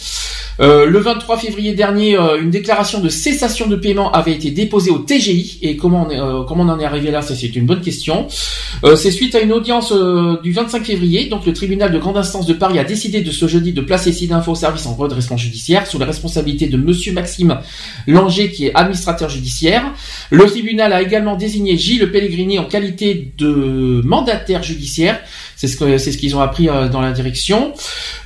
Euh, 0.60 0.86
le 0.86 0.98
23 0.98 1.38
février 1.38 1.74
dernier, 1.74 2.18
euh, 2.18 2.40
une 2.40 2.50
déclaration 2.50 3.00
de 3.00 3.08
cessation 3.08 3.68
de 3.68 3.76
paiement 3.76 4.10
avait 4.10 4.32
été 4.32 4.50
déposée 4.50 4.90
au 4.90 4.98
TGI. 4.98 5.58
Et 5.62 5.76
comment 5.76 6.06
on, 6.08 6.10
est, 6.10 6.18
euh, 6.18 6.42
comment 6.42 6.64
on 6.64 6.68
en 6.68 6.80
est 6.80 6.84
arrivé 6.84 7.10
là? 7.10 7.22
C'est 7.22 7.54
une 7.54 7.66
bonne 7.66 7.80
question. 7.80 8.26
C'est 8.96 9.10
suite 9.10 9.34
à 9.34 9.40
une 9.40 9.52
audience 9.52 9.92
du 10.42 10.52
25 10.52 10.84
février. 10.84 11.26
Donc, 11.26 11.46
le 11.46 11.52
tribunal 11.52 11.92
de 11.92 11.98
grande 11.98 12.16
instance 12.16 12.46
de 12.46 12.54
Paris 12.54 12.78
a 12.78 12.84
décidé 12.84 13.22
de 13.22 13.30
ce 13.30 13.46
jeudi 13.46 13.72
de 13.72 13.80
placer 13.80 14.12
Sidinfo 14.12 14.54
Service 14.54 14.86
en 14.86 14.94
redressement 14.94 15.36
judiciaire 15.36 15.86
sous 15.86 15.98
la 15.98 16.06
responsabilité 16.06 16.66
de 16.66 16.76
Monsieur 16.76 17.12
Maxime 17.12 17.58
Langer, 18.06 18.50
qui 18.50 18.66
est 18.66 18.74
administrateur 18.74 19.28
judiciaire. 19.28 19.92
Le 20.30 20.46
tribunal 20.46 20.92
a 20.92 21.02
également 21.02 21.36
désigné 21.36 21.76
Gilles 21.76 22.10
Pellegrini 22.10 22.58
en 22.58 22.64
qualité 22.64 23.32
de 23.36 24.00
mandataire 24.04 24.62
judiciaire. 24.62 25.20
C'est 25.56 25.66
ce 25.66 25.98
c'est 25.98 26.12
ce 26.12 26.18
qu'ils 26.18 26.36
ont 26.36 26.40
appris 26.40 26.68
dans 26.92 27.00
la 27.00 27.12
direction. 27.12 27.72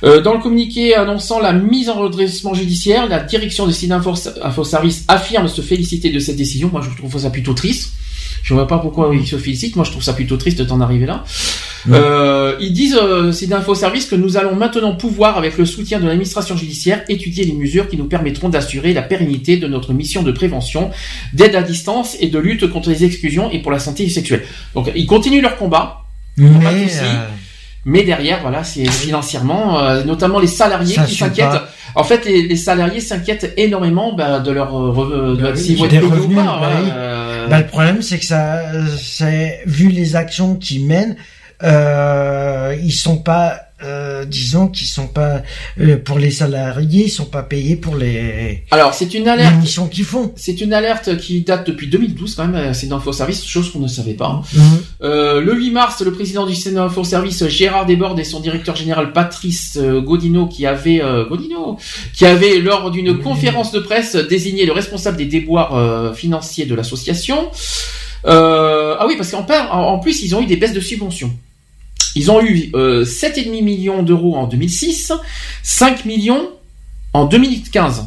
Dans 0.03 0.33
le 0.33 0.39
communiqué 0.39 0.95
annonçant 0.95 1.39
la 1.39 1.53
mise 1.53 1.89
en 1.89 1.95
redressement 1.95 2.22
judiciaire, 2.53 3.07
la 3.07 3.19
direction 3.19 3.67
de 3.67 3.71
Site 3.71 3.91
Info, 3.91 4.13
Info 4.41 4.63
Service 4.63 5.05
affirme 5.07 5.47
se 5.47 5.61
féliciter 5.61 6.09
de 6.09 6.19
cette 6.19 6.35
décision. 6.35 6.69
Moi, 6.71 6.81
je 6.81 6.95
trouve 6.95 7.19
ça 7.19 7.29
plutôt 7.29 7.53
triste. 7.53 7.93
Je 8.43 8.53
vois 8.53 8.67
pas 8.67 8.77
pourquoi 8.77 9.09
ils 9.13 9.25
se 9.25 9.37
félicitent. 9.37 9.77
Moi, 9.77 9.85
je 9.85 9.91
trouve 9.91 10.03
ça 10.03 10.13
plutôt 10.13 10.35
triste 10.35 10.61
d'en 10.61 10.81
arriver 10.81 11.05
là. 11.05 11.23
Euh, 11.89 12.55
ils 12.59 12.73
disent, 12.73 12.99
euh, 13.01 13.31
c'est 13.31 13.47
que 13.47 14.15
nous 14.15 14.37
allons 14.37 14.55
maintenant 14.55 14.95
pouvoir, 14.95 15.37
avec 15.37 15.57
le 15.57 15.65
soutien 15.65 15.99
de 15.99 16.07
l'administration 16.07 16.57
judiciaire, 16.57 17.03
étudier 17.07 17.45
les 17.45 17.53
mesures 17.53 17.87
qui 17.87 17.97
nous 17.97 18.05
permettront 18.05 18.49
d'assurer 18.49 18.93
la 18.93 19.01
pérennité 19.01 19.57
de 19.57 19.67
notre 19.67 19.93
mission 19.93 20.23
de 20.23 20.31
prévention, 20.31 20.91
d'aide 21.33 21.55
à 21.55 21.61
distance 21.61 22.17
et 22.19 22.27
de 22.27 22.39
lutte 22.39 22.69
contre 22.69 22.89
les 22.89 23.05
exclusions 23.05 23.49
et 23.51 23.61
pour 23.61 23.71
la 23.71 23.79
santé 23.79 24.09
sexuelle. 24.09 24.43
Donc, 24.75 24.91
ils 24.93 25.07
continuent 25.07 25.41
leur 25.41 25.57
combat. 25.57 26.03
Pas 26.37 26.43
de 26.43 26.49
Mais 26.49 26.87
euh, 27.01 27.27
Mais 27.85 28.03
derrière, 28.03 28.41
voilà, 28.41 28.63
c'est 28.63 28.89
financièrement, 28.89 29.79
euh, 29.79 30.03
notamment 30.03 30.39
les 30.39 30.47
salariés 30.47 30.95
Ça 30.95 31.05
qui 31.05 31.15
s'inquiètent. 31.15 31.61
En 31.95 32.03
fait, 32.03 32.25
les, 32.25 32.43
les 32.47 32.55
salariés 32.55 32.99
s'inquiètent 32.99 33.53
énormément 33.57 34.13
bah, 34.13 34.39
de 34.39 34.51
leur 34.51 34.75
euh, 34.77 35.35
de- 35.35 35.41
Bah 35.43 35.49
oui, 35.55 35.73
être 35.73 35.81
des 35.83 35.87
payés 35.99 36.01
ou 36.03 36.09
revenus, 36.09 36.37
pas. 36.37 36.43
bah 36.43 36.59
hein, 36.63 36.79
oui. 36.83 36.89
euh, 36.95 37.47
bah, 37.47 37.59
le 37.59 37.67
problème, 37.67 38.01
c'est 38.01 38.17
que 38.19 38.25
ça, 38.25 38.61
c'est 38.97 39.61
vu 39.65 39.89
les 39.89 40.15
actions 40.15 40.55
qu'ils 40.55 40.85
mènent, 40.85 41.15
euh, 41.63 42.75
ils 42.81 42.91
sont 42.91 43.17
pas, 43.17 43.62
euh, 43.83 44.25
disons 44.25 44.67
qu'ils 44.67 44.87
sont 44.87 45.07
pas 45.07 45.41
euh, 45.79 45.97
pour 45.97 46.19
les 46.19 46.31
salariés, 46.31 47.05
ils 47.05 47.09
sont 47.09 47.25
pas 47.25 47.43
payés 47.43 47.75
pour 47.75 47.95
les, 47.95 48.63
Alors, 48.71 48.93
c'est 48.93 49.13
une 49.13 49.27
alerte. 49.27 49.55
missions 49.59 49.87
qu'ils 49.87 50.05
font. 50.05 50.31
C'est 50.35 50.61
une 50.61 50.73
alerte 50.73 51.17
qui 51.17 51.41
date 51.41 51.67
depuis 51.67 51.87
2012 51.87 52.35
quand 52.35 52.47
même. 52.47 52.55
euh, 52.55 52.73
C'est 52.73 52.87
d'Info 52.87 53.11
Service, 53.13 53.45
chose 53.45 53.71
qu'on 53.71 53.79
ne 53.79 53.87
savait 53.87 54.13
pas. 54.13 54.27
hein. 54.27 54.41
Mhm. 54.53 54.63
Euh, 55.03 55.41
le 55.41 55.53
8 55.55 55.71
mars, 55.71 56.01
le 56.01 56.11
président 56.13 56.45
du 56.45 56.55
Sénat 56.55 56.83
Info 56.83 57.03
Service, 57.03 57.47
Gérard 57.47 57.85
Desbordes, 57.85 58.19
et 58.19 58.23
son 58.23 58.39
directeur 58.39 58.75
général 58.75 59.11
Patrice 59.13 59.77
euh, 59.81 60.01
Godino, 60.01 60.47
qui 60.47 60.65
avait 60.65 61.01
euh, 61.01 61.25
Godino, 61.25 61.77
qui 62.13 62.25
avait 62.25 62.59
lors 62.59 62.91
d'une 62.91 63.19
conférence 63.19 63.71
de 63.71 63.79
presse 63.79 64.15
désigné 64.15 64.65
le 64.65 64.71
responsable 64.71 65.17
des 65.17 65.25
déboires 65.25 66.13
financiers 66.15 66.65
de 66.65 66.75
l'association. 66.75 67.49
Euh, 68.25 68.95
ah 68.99 69.05
oui, 69.07 69.15
parce 69.17 69.31
qu'en 69.31 69.43
par- 69.43 69.75
en 69.75 69.93
en 69.93 69.99
plus, 69.99 70.23
ils 70.23 70.33
ont 70.35 70.41
eu 70.41 70.45
des 70.45 70.55
baisses 70.55 70.73
de 70.73 70.79
subventions. 70.79 71.31
Ils 72.15 72.29
ont 72.31 72.41
eu 72.41 72.69
euh, 72.75 73.03
7,5 73.05 73.63
millions 73.63 74.03
d'euros 74.03 74.35
en 74.35 74.47
2006, 74.47 75.11
5 75.63 76.05
millions 76.05 76.49
en 77.13 77.25
2015. 77.25 78.05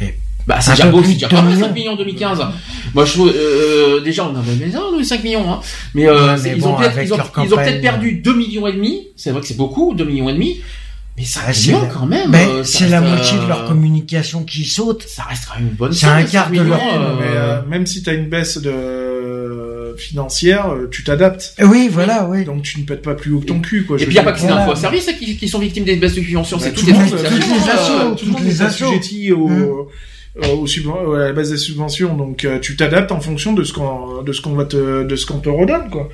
Et 0.00 0.14
Bah, 0.46 0.60
c'est 0.60 0.70
déjà 0.72 0.86
beau, 0.88 1.02
c'est 1.02 1.12
déjà 1.14 1.28
de 1.28 1.34
pas 1.34 1.42
mal, 1.42 1.52
millions. 1.54 1.66
5 1.66 1.74
millions 1.74 1.92
en 1.92 1.96
2015. 1.96 2.40
Moi, 2.94 3.04
je 3.04 3.12
trouve, 3.12 3.32
euh, 3.34 4.00
déjà, 4.00 4.24
on 4.26 4.34
avait 4.34 4.54
mais 4.58 4.68
non, 4.68 5.02
5 5.02 5.22
millions, 5.22 5.52
hein. 5.52 5.60
Mais, 5.94 6.06
euh, 6.08 6.36
mais 6.42 6.52
ils, 6.56 6.60
bon, 6.60 6.70
ont 6.70 6.76
peut-être, 6.76 6.98
ils 7.02 7.12
ont, 7.12 7.18
ils 7.44 7.52
ont 7.54 7.56
peut-être 7.56 7.80
perdu 7.82 8.12
2 8.14 8.34
millions 8.34 8.66
et 8.66 8.72
demi. 8.72 9.08
C'est 9.16 9.30
vrai 9.30 9.40
que 9.42 9.46
c'est 9.46 9.56
beaucoup, 9.56 9.94
2 9.94 10.04
millions 10.04 10.28
et 10.30 10.32
demi. 10.32 10.60
Mais 11.18 11.24
5 11.24 11.42
Ah, 11.46 11.52
c'est 11.52 11.72
la- 11.72 11.78
quand 11.86 12.06
même. 12.06 12.34
Euh, 12.34 12.64
ça 12.64 12.78
c'est 12.78 12.88
la 12.88 13.00
moitié 13.02 13.36
de 13.38 13.42
euh, 13.42 13.48
leur 13.48 13.66
communication 13.66 14.44
qui 14.44 14.64
saute. 14.64 15.02
Ça 15.06 15.24
reste 15.24 15.44
quand 15.48 15.58
même 15.58 15.68
une 15.68 15.74
bonne 15.74 15.92
C'est 15.92 16.06
un 16.06 16.20
5 16.22 16.30
quart 16.30 16.46
de 16.48 16.52
millions, 16.52 16.68
leur- 16.68 16.80
euh, 16.94 17.16
Mais 17.20 17.26
euh, 17.36 17.62
même 17.68 17.84
si 17.86 18.02
t'as 18.02 18.14
une 18.14 18.28
baisse 18.28 18.56
de 18.58 18.70
financière, 19.96 20.72
euh, 20.72 20.88
tu 20.90 21.04
t'adaptes. 21.04 21.54
Oui, 21.62 21.88
voilà, 21.90 22.26
oui. 22.28 22.44
Donc 22.44 22.62
tu 22.62 22.80
ne 22.80 22.84
pètes 22.84 23.02
pas 23.02 23.14
plus 23.14 23.32
haut 23.32 23.40
que 23.40 23.46
ton 23.46 23.60
cul, 23.60 23.84
quoi. 23.84 23.96
Et 23.96 24.00
je 24.00 24.04
puis 24.06 24.14
il 24.14 24.16
n'y 24.16 24.20
a 24.20 24.24
pas 24.24 24.32
que 24.32 24.40
ces 24.40 24.48
infos 24.48 24.74
services 24.74 25.10
qui, 25.18 25.36
qui 25.36 25.48
sont 25.48 25.58
victimes 25.58 25.84
des 25.84 25.96
baisses 25.96 26.14
de 26.14 26.20
subventions, 26.22 26.56
Bah, 26.56 26.64
c'est 26.64 26.72
tout 26.72 26.84
toutes 26.86 26.88
le 26.88 27.04
les 27.04 27.70
assos. 27.70 27.92
tout 28.16 28.24
le 28.26 28.30
monde 28.32 28.40
toutes 28.40 28.40
les 28.46 28.62
est 28.62 28.64
assos. 28.64 28.84
assujetti 28.86 29.32
au, 29.32 29.48
Mm. 29.48 29.62
euh, 30.42 30.46
au 30.54 30.66
euh, 30.66 31.14
à 31.16 31.26
la 31.26 31.32
base 31.32 31.50
des 31.50 31.56
subventions. 31.56 32.16
Donc 32.16 32.44
euh, 32.44 32.58
tu 32.60 32.76
t'adaptes 32.76 33.10
en 33.12 33.20
fonction 33.20 33.52
de 33.52 33.64
ce 33.64 33.72
qu'on 33.72 34.22
de 34.22 34.32
ce 34.32 34.40
qu'on 34.40 34.52
va 34.54 34.64
te 34.64 35.02
de 35.04 35.16
ce 35.16 35.26
qu'on 35.26 35.38
te 35.40 35.48
redonne, 35.48 35.90
quoi. 35.90 36.08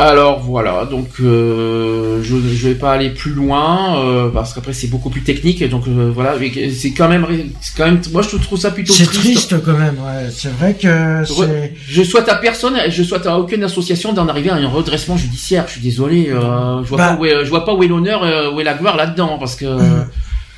Alors 0.00 0.38
voilà, 0.38 0.84
donc 0.84 1.08
euh, 1.20 2.22
je 2.22 2.36
je 2.36 2.68
vais 2.68 2.76
pas 2.76 2.92
aller 2.92 3.10
plus 3.10 3.32
loin 3.32 3.98
euh, 3.98 4.28
parce 4.30 4.54
qu'après 4.54 4.72
c'est 4.72 4.86
beaucoup 4.86 5.10
plus 5.10 5.22
technique, 5.22 5.68
donc 5.68 5.88
euh, 5.88 6.12
voilà, 6.14 6.36
mais 6.38 6.70
c'est 6.70 6.92
quand 6.92 7.08
même 7.08 7.26
c'est 7.60 7.76
quand 7.76 7.84
même 7.86 8.00
moi 8.12 8.22
je 8.22 8.36
trouve 8.36 8.60
ça 8.60 8.70
plutôt 8.70 8.92
C'est 8.92 9.06
triste. 9.06 9.48
triste 9.50 9.64
quand 9.64 9.72
même, 9.76 9.96
ouais. 9.96 10.28
C'est 10.30 10.52
vrai 10.52 10.74
que 10.74 11.24
c'est... 11.26 11.74
Je 11.88 12.02
souhaite 12.04 12.28
à 12.28 12.36
personne, 12.36 12.76
et 12.76 12.92
je 12.92 13.02
souhaite 13.02 13.26
à 13.26 13.40
aucune 13.40 13.64
association 13.64 14.12
d'en 14.12 14.28
arriver 14.28 14.50
à 14.50 14.54
un 14.54 14.68
redressement 14.68 15.16
judiciaire. 15.16 15.64
Je 15.66 15.72
suis 15.72 15.80
désolé, 15.80 16.28
euh, 16.30 16.80
je 16.84 16.88
vois 16.90 16.98
Bah. 16.98 17.08
pas 17.14 17.20
où 17.20 17.24
est, 17.26 17.44
je 17.44 17.50
vois 17.50 17.64
pas 17.64 17.74
où 17.74 17.82
est 17.82 17.88
l'honneur, 17.88 18.22
euh, 18.22 18.52
où 18.52 18.60
est 18.60 18.64
la 18.64 18.74
gloire 18.74 18.96
là-dedans, 18.96 19.36
parce 19.40 19.56
que 19.56 19.64
Mm. 19.66 20.06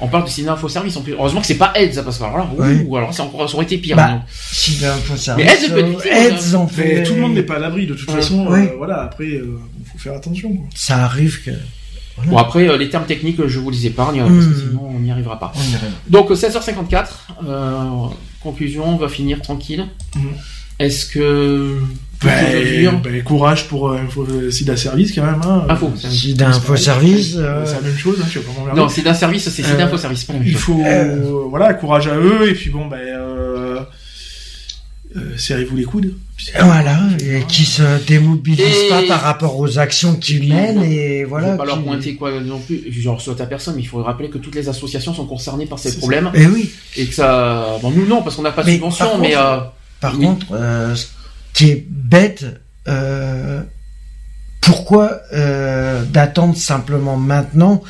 On 0.01 0.09
parle 0.09 0.25
du 0.25 0.31
cinéma 0.31 0.53
info 0.53 0.69
service. 0.69 0.97
En 0.97 1.03
plus, 1.03 1.13
heureusement 1.13 1.41
que 1.41 1.47
c'est 1.47 1.57
pas 1.59 1.73
AIDS, 1.75 2.03
parce 2.05 2.19
que 2.19 2.25
alors, 2.25 2.39
là, 2.39 2.47
Oui. 2.59 2.85
ouh, 2.87 2.97
alors 2.97 3.11
encore, 3.21 3.49
ça 3.49 3.55
aurait 3.57 3.65
été 3.67 3.79
pire. 3.79 3.97
Bah, 3.97 4.23
l'info 4.81 5.13
Mais 5.13 5.19
service, 5.19 5.69
peut 5.69 5.79
être 5.79 6.07
euh, 6.07 6.55
hein. 6.55 6.59
en 6.59 6.71
Mais 6.77 6.83
fait- 6.97 7.03
tout 7.05 7.15
le 7.15 7.21
monde 7.21 7.35
n'est 7.35 7.43
pas 7.43 7.57
à 7.57 7.59
l'abri 7.59 7.87
de 7.87 7.95
toute 7.95 8.09
Ouais. 8.09 8.15
façon. 8.17 8.51
Euh, 8.53 8.67
voilà, 8.79 9.03
après 9.03 9.25
euh, 9.25 9.59
faut 9.93 9.99
faire 9.99 10.15
attention. 10.15 10.53
Quoi. 10.55 10.67
Ça 10.75 11.05
arrive 11.05 11.43
que... 11.45 11.51
Bon 12.27 12.37
après 12.37 12.69
euh, 12.69 12.77
les 12.77 12.91
termes 12.91 13.07
techniques, 13.07 13.47
je 13.47 13.59
vous 13.59 13.71
les 13.71 13.87
épargne 13.87 14.19
parce 14.21 14.31
que 14.47 14.51
Mm. 14.53 14.69
sinon 14.69 14.91
on 14.95 14.99
n'y 15.01 15.11
arrivera 15.11 15.39
pas. 15.39 15.53
Donc 16.09 16.31
euh, 16.31 16.35
16h54, 16.35 17.07
euh, 17.47 17.85
conclusion, 18.43 18.85
on 18.89 18.97
va 18.97 19.09
finir 19.09 19.41
tranquille. 19.41 19.87
Mm. 20.15 20.21
Est-ce 20.81 21.07
que 21.07 21.79
dire 22.23 22.93
Ben, 22.93 23.01
ben, 23.13 23.23
courage 23.23 23.67
pour 23.69 23.89
euh, 23.91 23.99
Info 23.99 24.27
Sida 24.51 24.77
Service 24.77 25.15
quand 25.15 25.25
même. 25.25 25.41
Hein. 25.45 25.65
Info. 25.69 25.91
Si 25.97 26.35
d'info 26.35 26.77
service, 26.77 27.35
euh, 27.39 27.65
C'est 27.65 27.75
la 27.77 27.81
même 27.83 27.97
chose. 27.97 28.19
Hein, 28.23 28.27
pas 28.35 28.41
comment 28.55 28.75
Non, 28.75 28.89
c'est 28.89 29.03
d'un 29.03 29.15
service, 29.15 29.49
c'est 29.49 29.65
Euh, 29.65 29.77
d'info 29.77 29.97
service, 29.97 30.27
Il 30.45 30.57
faut 30.57 30.81
Euh. 30.85 31.45
voilà 31.49 31.75
courage 31.75 32.09
à 32.09 32.17
eux 32.17 32.49
et 32.51 32.55
puis 32.55 32.71
bon 32.71 32.87
ben 32.87 32.99
euh, 32.99 33.81
euh, 35.17 35.21
serrez-vous 35.37 35.77
les 35.77 35.85
coudes. 35.85 36.15
Voilà, 36.59 36.99
et 37.21 37.43
qui 37.49 37.65
se 37.67 37.83
démobilisent 38.07 38.65
Et- 38.87 38.89
pas 38.89 39.03
par 39.09 39.21
rapport 39.21 39.59
aux 39.59 39.79
actions 39.79 40.15
qu'ils 40.15 40.49
mènent 40.49 40.83
et 40.83 41.25
voilà. 41.25 41.53
vais 41.53 41.59
pas 41.59 41.67
leur 41.67 41.83
pointer 41.83 42.15
quoi 42.15 42.41
non 42.41 42.59
plus. 42.61 42.83
Je 42.91 43.05
leur 43.05 43.21
souhaite 43.21 43.41
à 43.43 43.47
personne, 43.47 43.75
mais 43.77 43.83
il 43.83 43.87
faut 43.89 44.03
rappeler 44.03 44.31
que 44.31 44.39
toutes 44.39 44.55
les 44.55 44.69
associations 44.69 45.13
sont 45.13 45.27
concernées 45.27 45.67
par 45.67 45.79
ces 45.79 45.97
problèmes 45.99 46.31
Eh 46.35 46.47
oui. 46.47 46.71
et 46.97 47.07
que 47.07 47.15
ça. 47.15 47.77
Bon, 47.83 47.91
nous 47.91 48.07
non, 48.07 48.23
parce 48.23 48.37
qu'on 48.37 48.43
n'a 48.43 48.53
pas 48.53 48.63
de 48.63 48.69
Mais 48.69 48.73
subvention, 48.75 49.05
par 49.07 49.19
mais 49.19 49.33
contre- 49.33 49.43
euh, 49.43 49.61
Par 50.01 50.19
Oui. 50.19 50.25
contre, 50.25 50.47
euh, 50.53 50.95
qui 51.53 51.71
est 51.71 51.87
bête, 51.89 52.47
euh, 52.89 53.63
pourquoi 54.71 55.23
euh, 55.33 56.03
d'attendre 56.05 56.57
simplement 56.57 57.17
maintenant 57.17 57.83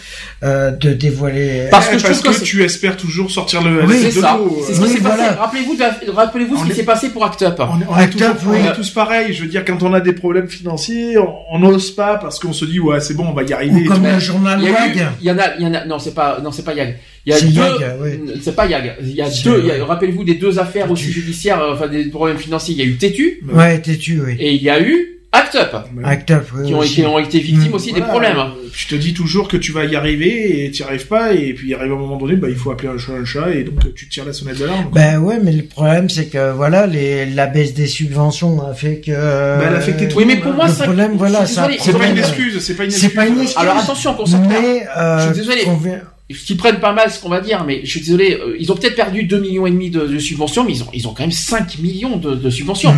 euh, 0.43 0.71
de 0.71 0.95
dévoiler 0.95 1.69
Parce 1.71 1.89
que 1.89 1.97
Eh, 1.97 1.99
je 1.99 2.07
parce 2.07 2.21
que, 2.23 2.39
que 2.41 2.45
tu 2.45 2.63
espères 2.65 2.97
toujours 2.97 3.31
sortir 3.31 3.63
le 3.63 3.85
Oui, 3.85 3.97
c'est 4.01 4.13
ça. 4.13 4.39
l'eau, 4.39 4.63
C'est 4.67 4.73
euh. 4.73 4.75
ce 4.77 4.81
qui 4.81 4.87
Oui, 4.87 4.93
s'est 4.95 5.01
voilà. 5.01 5.17
passé. 5.25 5.39
Rappelez-vous, 5.39 5.77
de- 5.77 6.11
rappelez-vous 6.11 6.57
ce 6.57 6.65
qui 6.65 6.71
est- 6.71 6.75
s'est 6.75 6.83
passé 6.85 7.11
pour 7.11 7.23
Act 7.25 7.43
Up. 7.43 7.57
On 7.61 7.81
est, 7.81 7.85
on 7.87 7.97
est 7.99 8.03
Act 8.05 8.13
toujours- 8.15 8.29
Up, 8.31 8.39
on 8.47 8.55
est 8.55 8.73
tous 8.75 8.91
pareils. 8.91 9.35
Je 9.35 9.43
veux 9.43 9.49
dire, 9.49 9.65
quand 9.67 9.83
on 9.83 9.93
a 9.93 10.01
des 10.01 10.15
problèmes 10.15 10.49
financiers, 10.49 11.19
on 11.19 11.29
on 11.53 11.59
n'ose 11.59 11.91
pas 11.91 12.17
parce 12.17 12.39
qu'on 12.39 12.53
se 12.55 12.65
dit 12.65 12.81
ouais 12.81 13.01
c'est 13.01 13.15
bon, 13.15 13.27
on 13.29 13.33
va 13.35 13.43
y 13.43 13.53
arriver. 13.53 13.83
ou 13.83 13.93
comme 13.93 14.07
le 14.07 14.19
journal 14.19 14.59
Il 14.63 14.65
y, 14.65 14.69
a 14.69 14.71
eu- 14.71 14.75
WAG. 14.75 15.07
il 15.21 15.27
y 15.27 15.31
en 15.31 15.39
a, 15.39 15.45
il 15.59 15.63
y 15.63 15.67
en 15.67 15.75
a, 15.75 15.85
non, 15.85 15.99
c'est 15.99 16.15
pas, 16.15 16.39
non, 16.43 16.51
c'est 16.53 16.65
pas 16.65 16.73
Yag. 16.75 16.97
Il 17.27 17.31
y 17.33 17.35
a 17.35 17.39
C'est 17.39 17.47
deux, 17.49 17.61
Yag, 17.61 17.97
oui. 18.01 18.11
c'est 18.43 18.57
pas 18.57 18.67
Yag. 18.67 18.95
Il 19.03 19.11
y 19.11 19.21
a 19.21 19.29
deux, 19.29 19.61
il 19.61 19.67
y 19.67 19.73
a- 19.73 19.85
rappelez-vous 19.85 20.25
des 20.25 20.37
deux 20.37 20.59
affaires 20.59 20.91
aussi 20.91 21.07
Tétu. 21.09 21.21
judiciaires, 21.21 21.61
euh, 21.61 21.75
enfin 21.75 21.89
des 21.89 22.05
problèmes 22.07 22.39
financiers. 22.39 22.75
Il 22.75 22.79
y 22.81 22.83
a 22.83 22.87
eu 22.87 22.97
Tétu 22.97 23.43
Ouais, 23.53 23.79
t'es-tu, 23.81 24.21
oui. 24.25 24.37
et 24.39 24.55
il 24.55 24.63
y 24.63 24.71
a 24.71 24.81
eu 24.81 25.19
Act 25.33 25.55
Up, 25.55 25.77
Act 26.05 26.31
Up, 26.33 26.45
oui. 26.57 26.67
qui 26.67 26.75
ont, 26.75 26.81
qui 26.81 27.07
ont 27.07 27.19
été 27.19 27.39
victimes 27.39 27.71
Mm. 27.71 27.75
aussi 27.75 27.93
des 27.93 28.01
problèmes. 28.01 28.37
Tu 28.73 28.87
te 28.87 28.95
dis 28.97 29.15
toujours 29.15 29.47
que 29.47 29.57
tu 29.57 29.71
vas 29.73 29.85
y 29.85 29.95
arriver 29.95 30.65
et 30.65 30.71
tu 30.73 30.83
n'y 30.83 30.89
arrives 30.89 31.07
pas 31.07 31.33
et 31.33 31.53
puis 31.55 31.69
il 31.69 31.75
arrive 31.75 31.93
un 31.93 31.97
moment 31.97 32.17
donné, 32.17 32.35
bah 32.35 32.49
il 32.49 32.57
faut 32.57 32.71
appeler 32.73 32.89
un 32.89 32.99
chat 32.99 33.13
un 33.13 33.25
chat 33.25 33.51
et 33.51 33.63
donc 33.65 33.95
tu 33.95 34.09
tires 34.09 34.25
la 34.25 34.33
sonnette 34.33 34.59
d'alarme. 34.59 34.87
Ben 34.93 35.19
ouais, 35.19 35.39
mais 35.43 35.53
le 35.53 35.63
problème 35.65 36.09
c'est 36.09 36.27
que 36.27 36.51
voilà, 36.53 36.87
les, 36.87 37.27
la 37.27 37.47
baisse 37.47 37.75
des 37.75 37.87
subventions 37.87 38.61
a 38.69 38.75
fait 38.75 39.01
que. 39.01 39.13
Bah, 39.13 39.65
elle 39.69 39.75
a 39.75 39.79
affecté 39.79 40.09
tout 40.09 40.17
Oui, 40.19 40.25
mais 40.27 40.37
pour 40.37 40.51
hein. 40.53 40.57
moi, 40.57 40.67
le 40.67 40.73
ça- 40.73 40.85
problème, 40.85 41.13
voilà, 41.17 41.45
je 41.45 41.53
c'est 41.81 41.93
pas 41.99 42.07
une 42.09 42.19
excuse, 42.19 42.59
c'est 42.61 42.75
pas 42.75 42.85
une 42.85 42.91
C'est 42.91 42.97
excuse. 43.07 43.15
pas 43.15 43.27
une 43.27 43.41
excuse. 43.41 43.57
Alors 43.59 43.77
attention, 43.77 44.27
s'en 44.27 44.39
Mais 44.49 44.85
euh, 44.97 45.19
Je 45.21 45.25
suis 45.35 45.43
désolé. 45.43 45.63
Qu'on 46.31 46.35
vient- 46.35 46.45
qui 46.47 46.55
prennent 46.55 46.81
pas 46.81 46.93
mal 46.93 47.11
ce 47.11 47.21
qu'on 47.21 47.29
va 47.29 47.41
dire, 47.41 47.65
mais 47.67 47.81
je 47.85 47.91
suis 47.91 48.01
désolé, 48.01 48.35
euh, 48.41 48.57
ils 48.59 48.71
ont 48.71 48.75
peut-être 48.75 48.97
perdu 48.97 49.25
2 49.25 49.39
millions 49.41 49.67
et 49.67 49.71
demi 49.71 49.91
de, 49.91 50.01
de 50.07 50.19
subventions, 50.19 50.65
mais 50.65 50.73
ils 50.73 50.83
ont, 50.83 50.89
ils 50.93 51.07
ont 51.09 51.13
quand 51.13 51.23
même 51.23 51.31
5 51.33 51.79
millions 51.79 52.17
de, 52.17 52.35
de 52.35 52.51
subventions. 52.51 52.95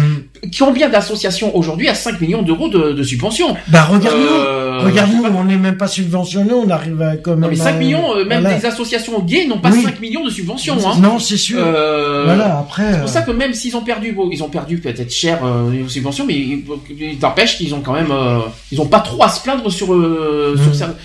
Combien 0.59 0.89
d'associations 0.89 1.57
aujourd'hui 1.57 1.89
à 1.89 1.95
5 1.95 2.21
millions 2.21 2.43
d'euros 2.43 2.69
de, 2.69 2.93
de 2.93 3.03
subventions 3.03 3.55
Bah 3.69 3.85
regarde-nous, 3.85 4.23
Euh, 4.23 4.79
regarde-nous, 4.85 5.25
on 5.25 5.45
n'est 5.45 5.57
même 5.57 5.77
pas 5.77 5.87
subventionné, 5.87 6.53
on 6.53 6.69
arrive 6.71 7.01
à 7.03 7.17
quand 7.17 7.33
même. 7.33 7.41
Non 7.41 7.49
mais 7.49 7.57
5 7.57 7.67
à- 7.75 7.79
millions, 7.79 8.17
euh, 8.17 8.25
même 8.25 8.41
voilà. 8.43 8.59
des 8.59 8.67
associations 8.67 9.21
gays 9.21 9.47
n'ont 9.47 9.59
pas 9.59 9.71
Oui. 9.71 9.83
5 9.83 10.01
millions 10.01 10.25
de 10.25 10.31
subventions. 10.31 10.77
Hein. 10.87 10.99
Non, 11.01 11.19
c'est 11.19 11.37
sûr. 11.37 11.59
Euh, 11.63 12.25
Voilà, 12.25 12.59
après. 12.59 12.91
C'est 12.93 12.99
pour 12.99 13.09
euh, 13.09 13.13
ça 13.13 13.23
que 13.23 13.31
même 13.31 13.55
s'ils 13.55 13.77
ont 13.77 13.83
perdu, 13.83 14.13
bon, 14.13 14.29
ils 14.33 14.43
ont 14.43 14.49
perdu 14.49 14.79
peut-être 14.79 15.13
cher 15.13 15.45
euh, 15.45 15.71
niveau 15.71 15.89
subventions, 15.89 16.25
mais 16.27 16.35
il 16.35 17.19
t'empêche 17.21 17.57
qu'ils 17.59 17.75
ont 17.75 17.81
quand 17.81 17.93
même, 17.93 18.11
euh, 18.11 18.39
ils 18.73 18.81
ont 18.81 18.87
pas 18.87 19.01
trop 19.01 19.23
à 19.23 19.29
se 19.29 19.43
plaindre 19.43 19.71
sur 19.71 19.93
euh, 19.95 20.57
sur 20.63 20.75
ça. 20.75 20.97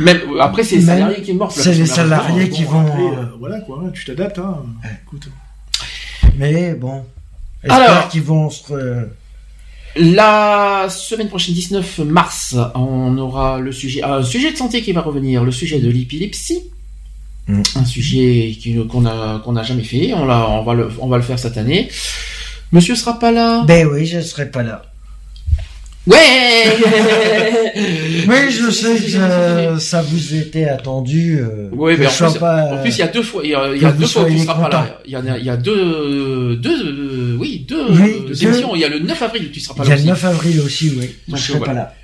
Même 0.00 0.20
après 0.40 0.64
c'est 0.64 0.76
les 0.76 0.82
salariés 0.82 1.22
qui 1.22 1.32
morflent. 1.34 1.60
c'est 1.60 1.74
les 1.74 1.86
salariés 1.86 2.48
qui 2.48 2.64
vont. 2.64 2.86
Après, 2.86 3.02
euh, 3.02 3.22
euh, 3.22 3.26
voilà 3.38 3.60
quoi, 3.60 3.82
tu 3.92 4.04
t'adaptes. 4.04 4.38
Hein. 4.38 4.64
Écoute. 5.06 5.28
Mais 6.36 6.74
bon. 6.74 7.04
Alors. 7.68 8.08
Qu'ils 8.08 8.22
vont 8.22 8.50
se. 8.50 9.06
La 9.96 10.88
semaine 10.90 11.28
prochaine, 11.28 11.54
19 11.54 12.00
mars, 12.00 12.56
on 12.74 13.16
aura 13.16 13.60
le 13.60 13.70
sujet, 13.70 14.02
un 14.02 14.24
sujet 14.24 14.50
de 14.50 14.56
santé 14.56 14.82
qui 14.82 14.90
va 14.90 15.02
revenir, 15.02 15.44
le 15.44 15.52
sujet 15.52 15.78
de 15.78 15.88
l'épilepsie. 15.88 16.64
Mm. 17.46 17.62
Un 17.76 17.84
sujet 17.84 18.56
qu'on 18.90 19.06
a 19.06 19.38
qu'on 19.44 19.52
n'a 19.52 19.62
jamais 19.62 19.84
fait. 19.84 20.12
On 20.14 20.28
on 20.28 20.62
va 20.64 20.74
le, 20.74 20.90
on 20.98 21.06
va 21.06 21.16
le 21.16 21.22
faire 21.22 21.38
cette 21.38 21.56
année. 21.56 21.88
Monsieur 22.72 22.96
sera 22.96 23.18
pas 23.20 23.30
là. 23.30 23.62
Ben 23.68 23.86
oui, 23.86 24.04
je 24.06 24.20
serai 24.20 24.50
pas 24.50 24.64
là. 24.64 24.82
Ouais. 26.06 26.16
Mais 28.28 28.50
je 28.50 28.70
sais 28.70 28.96
que 28.96 29.16
euh, 29.16 29.78
ça 29.90 30.02
vous 30.02 30.34
était 30.34 30.66
attendu. 30.66 31.38
euh, 31.40 31.68
Oui, 31.72 31.94
que 31.96 32.00
mais 32.00 32.06
en 32.06 32.10
je 32.10 32.24
plus, 32.26 32.38
pas, 32.38 32.64
en 32.74 32.82
plus, 32.82 32.96
il 32.96 32.98
y 32.98 33.02
a 33.02 33.08
deux 33.08 33.22
fois, 33.22 33.40
il 33.44 33.50
y 33.50 33.54
a, 33.54 33.68
il 33.72 33.78
y 33.78 33.80
que 33.80 33.86
a 33.86 33.92
deux 33.92 34.06
fois 34.06 34.22
où 34.22 34.26
tu 34.26 34.32
soyez 34.32 34.44
seras 34.46 34.68
pas 34.68 34.68
là. 34.68 35.00
Il 35.06 35.12
y 35.12 35.16
a, 35.16 35.38
il 35.38 35.44
y 35.44 35.50
a 35.50 35.56
deux, 35.56 36.56
deux, 36.56 36.86
euh, 36.86 37.36
oui, 37.38 37.64
deux, 37.68 37.86
Oui, 37.90 38.00
euh, 38.24 38.28
deux. 38.28 38.44
émissions. 38.44 38.74
Il 38.74 38.80
y 38.80 38.84
a 38.84 38.88
le 38.88 38.98
9 39.00 39.22
avril 39.22 39.46
où 39.46 39.52
tu 39.52 39.60
seras 39.60 39.74
pas 39.74 39.84
Il 39.84 39.86
y 39.86 39.88
là 39.90 39.94
a 39.94 39.96
le 39.96 40.02
aussi. 40.02 40.08
9 40.10 40.24
avril 40.24 40.60
aussi, 40.60 40.92
oui. 40.98 41.10
Donc, 41.28 41.38
je 41.38 41.42
serai 41.42 41.58
voilà. 41.58 41.72
pas 41.72 41.78
là. 41.80 41.94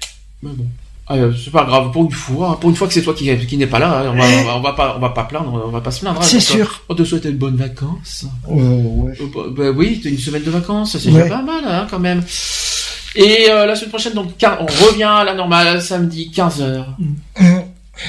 Mais 0.42 0.50
bon. 0.54 0.66
Ah, 1.12 1.16
euh, 1.16 1.32
c'est 1.44 1.50
pas 1.50 1.64
grave 1.64 1.90
pour 1.92 2.04
une 2.04 2.10
fois, 2.12 2.58
pour 2.60 2.70
une 2.70 2.76
fois 2.76 2.86
que 2.86 2.94
c'est 2.94 3.02
toi 3.02 3.12
qui, 3.14 3.36
qui 3.46 3.56
n'est 3.56 3.66
pas 3.66 3.80
là, 3.80 4.04
hein, 4.06 4.12
on 4.14 4.16
va, 4.16 4.24
on 4.24 4.44
va, 4.44 4.56
on 4.56 4.60
va 4.60 4.72
pas, 4.74 4.94
on 4.96 5.00
va 5.00 5.08
pas 5.10 5.24
plaindre, 5.24 5.60
on 5.66 5.70
va 5.70 5.80
pas 5.80 5.90
se 5.90 6.00
plaindre. 6.00 6.20
hein. 6.20 6.24
C'est 6.24 6.38
sûr. 6.40 6.66
euh, 6.66 6.90
On 6.90 6.94
te 6.94 7.02
souhaite 7.02 7.24
une 7.24 7.36
bonne 7.36 7.56
vacances. 7.56 8.26
Euh, 8.48 8.54
ouais. 8.54 9.12
Euh, 9.20 9.24
bah, 9.34 9.40
bah 9.56 9.70
oui, 9.76 10.00
une 10.04 10.18
semaine 10.18 10.44
de 10.44 10.50
vacances, 10.52 10.96
c'est 10.98 11.10
Ouais. 11.10 11.24
déjà 11.24 11.34
pas 11.36 11.42
mal, 11.42 11.64
hein, 11.66 11.86
quand 11.90 11.98
même. 11.98 12.22
Et 13.16 13.50
euh, 13.50 13.66
la 13.66 13.74
semaine 13.74 13.90
prochaine, 13.90 14.14
donc, 14.14 14.32
on 14.42 14.66
revient 14.66 15.02
à 15.02 15.24
la 15.24 15.34
normale, 15.34 15.82
samedi, 15.82 16.30
15h. 16.34 16.84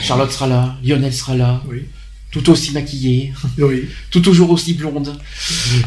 Charlotte 0.02 0.32
sera 0.32 0.48
là, 0.48 0.76
Lionel 0.84 1.14
sera 1.14 1.36
là. 1.36 1.62
Oui. 1.70 1.84
Tout 2.32 2.50
aussi 2.50 2.72
maquillée. 2.72 3.34
Oui. 3.58 3.90
Tout 4.10 4.22
toujours 4.22 4.52
aussi 4.52 4.74
blonde. 4.74 5.14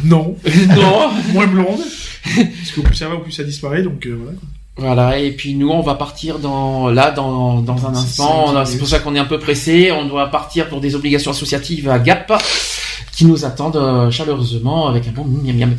Non. 0.04 0.36
non. 0.76 1.10
Moins 1.32 1.46
blonde. 1.46 1.80
Parce 2.24 2.72
qu'au 2.74 2.82
plus 2.82 2.94
ça 2.94 3.08
va, 3.08 3.14
au 3.14 3.20
plus 3.20 3.32
ça 3.32 3.44
disparaît, 3.44 3.82
donc 3.82 4.06
euh, 4.06 4.18
voilà. 4.22 4.38
Voilà, 4.76 5.18
et 5.20 5.30
puis 5.30 5.54
nous, 5.54 5.70
on 5.70 5.82
va 5.82 5.94
partir 5.94 6.40
dans, 6.40 6.90
là, 6.90 7.12
dans, 7.12 7.60
dans 7.60 7.86
un 7.86 7.94
instant. 7.94 8.64
C'est 8.64 8.78
pour 8.78 8.88
ça 8.88 8.98
qu'on 8.98 9.14
est 9.14 9.20
un 9.20 9.24
peu 9.24 9.38
pressé. 9.38 9.92
On 9.92 10.04
doit 10.06 10.32
partir 10.32 10.68
pour 10.68 10.80
des 10.80 10.96
obligations 10.96 11.30
associatives 11.30 11.88
à 11.88 12.00
Gap, 12.00 12.32
qui 13.12 13.24
nous 13.24 13.44
attendent 13.44 13.76
euh, 13.76 14.10
chaleureusement 14.10 14.88
avec 14.88 15.06
un 15.06 15.12
bon 15.12 15.24
miam 15.24 15.56
miam. 15.56 15.76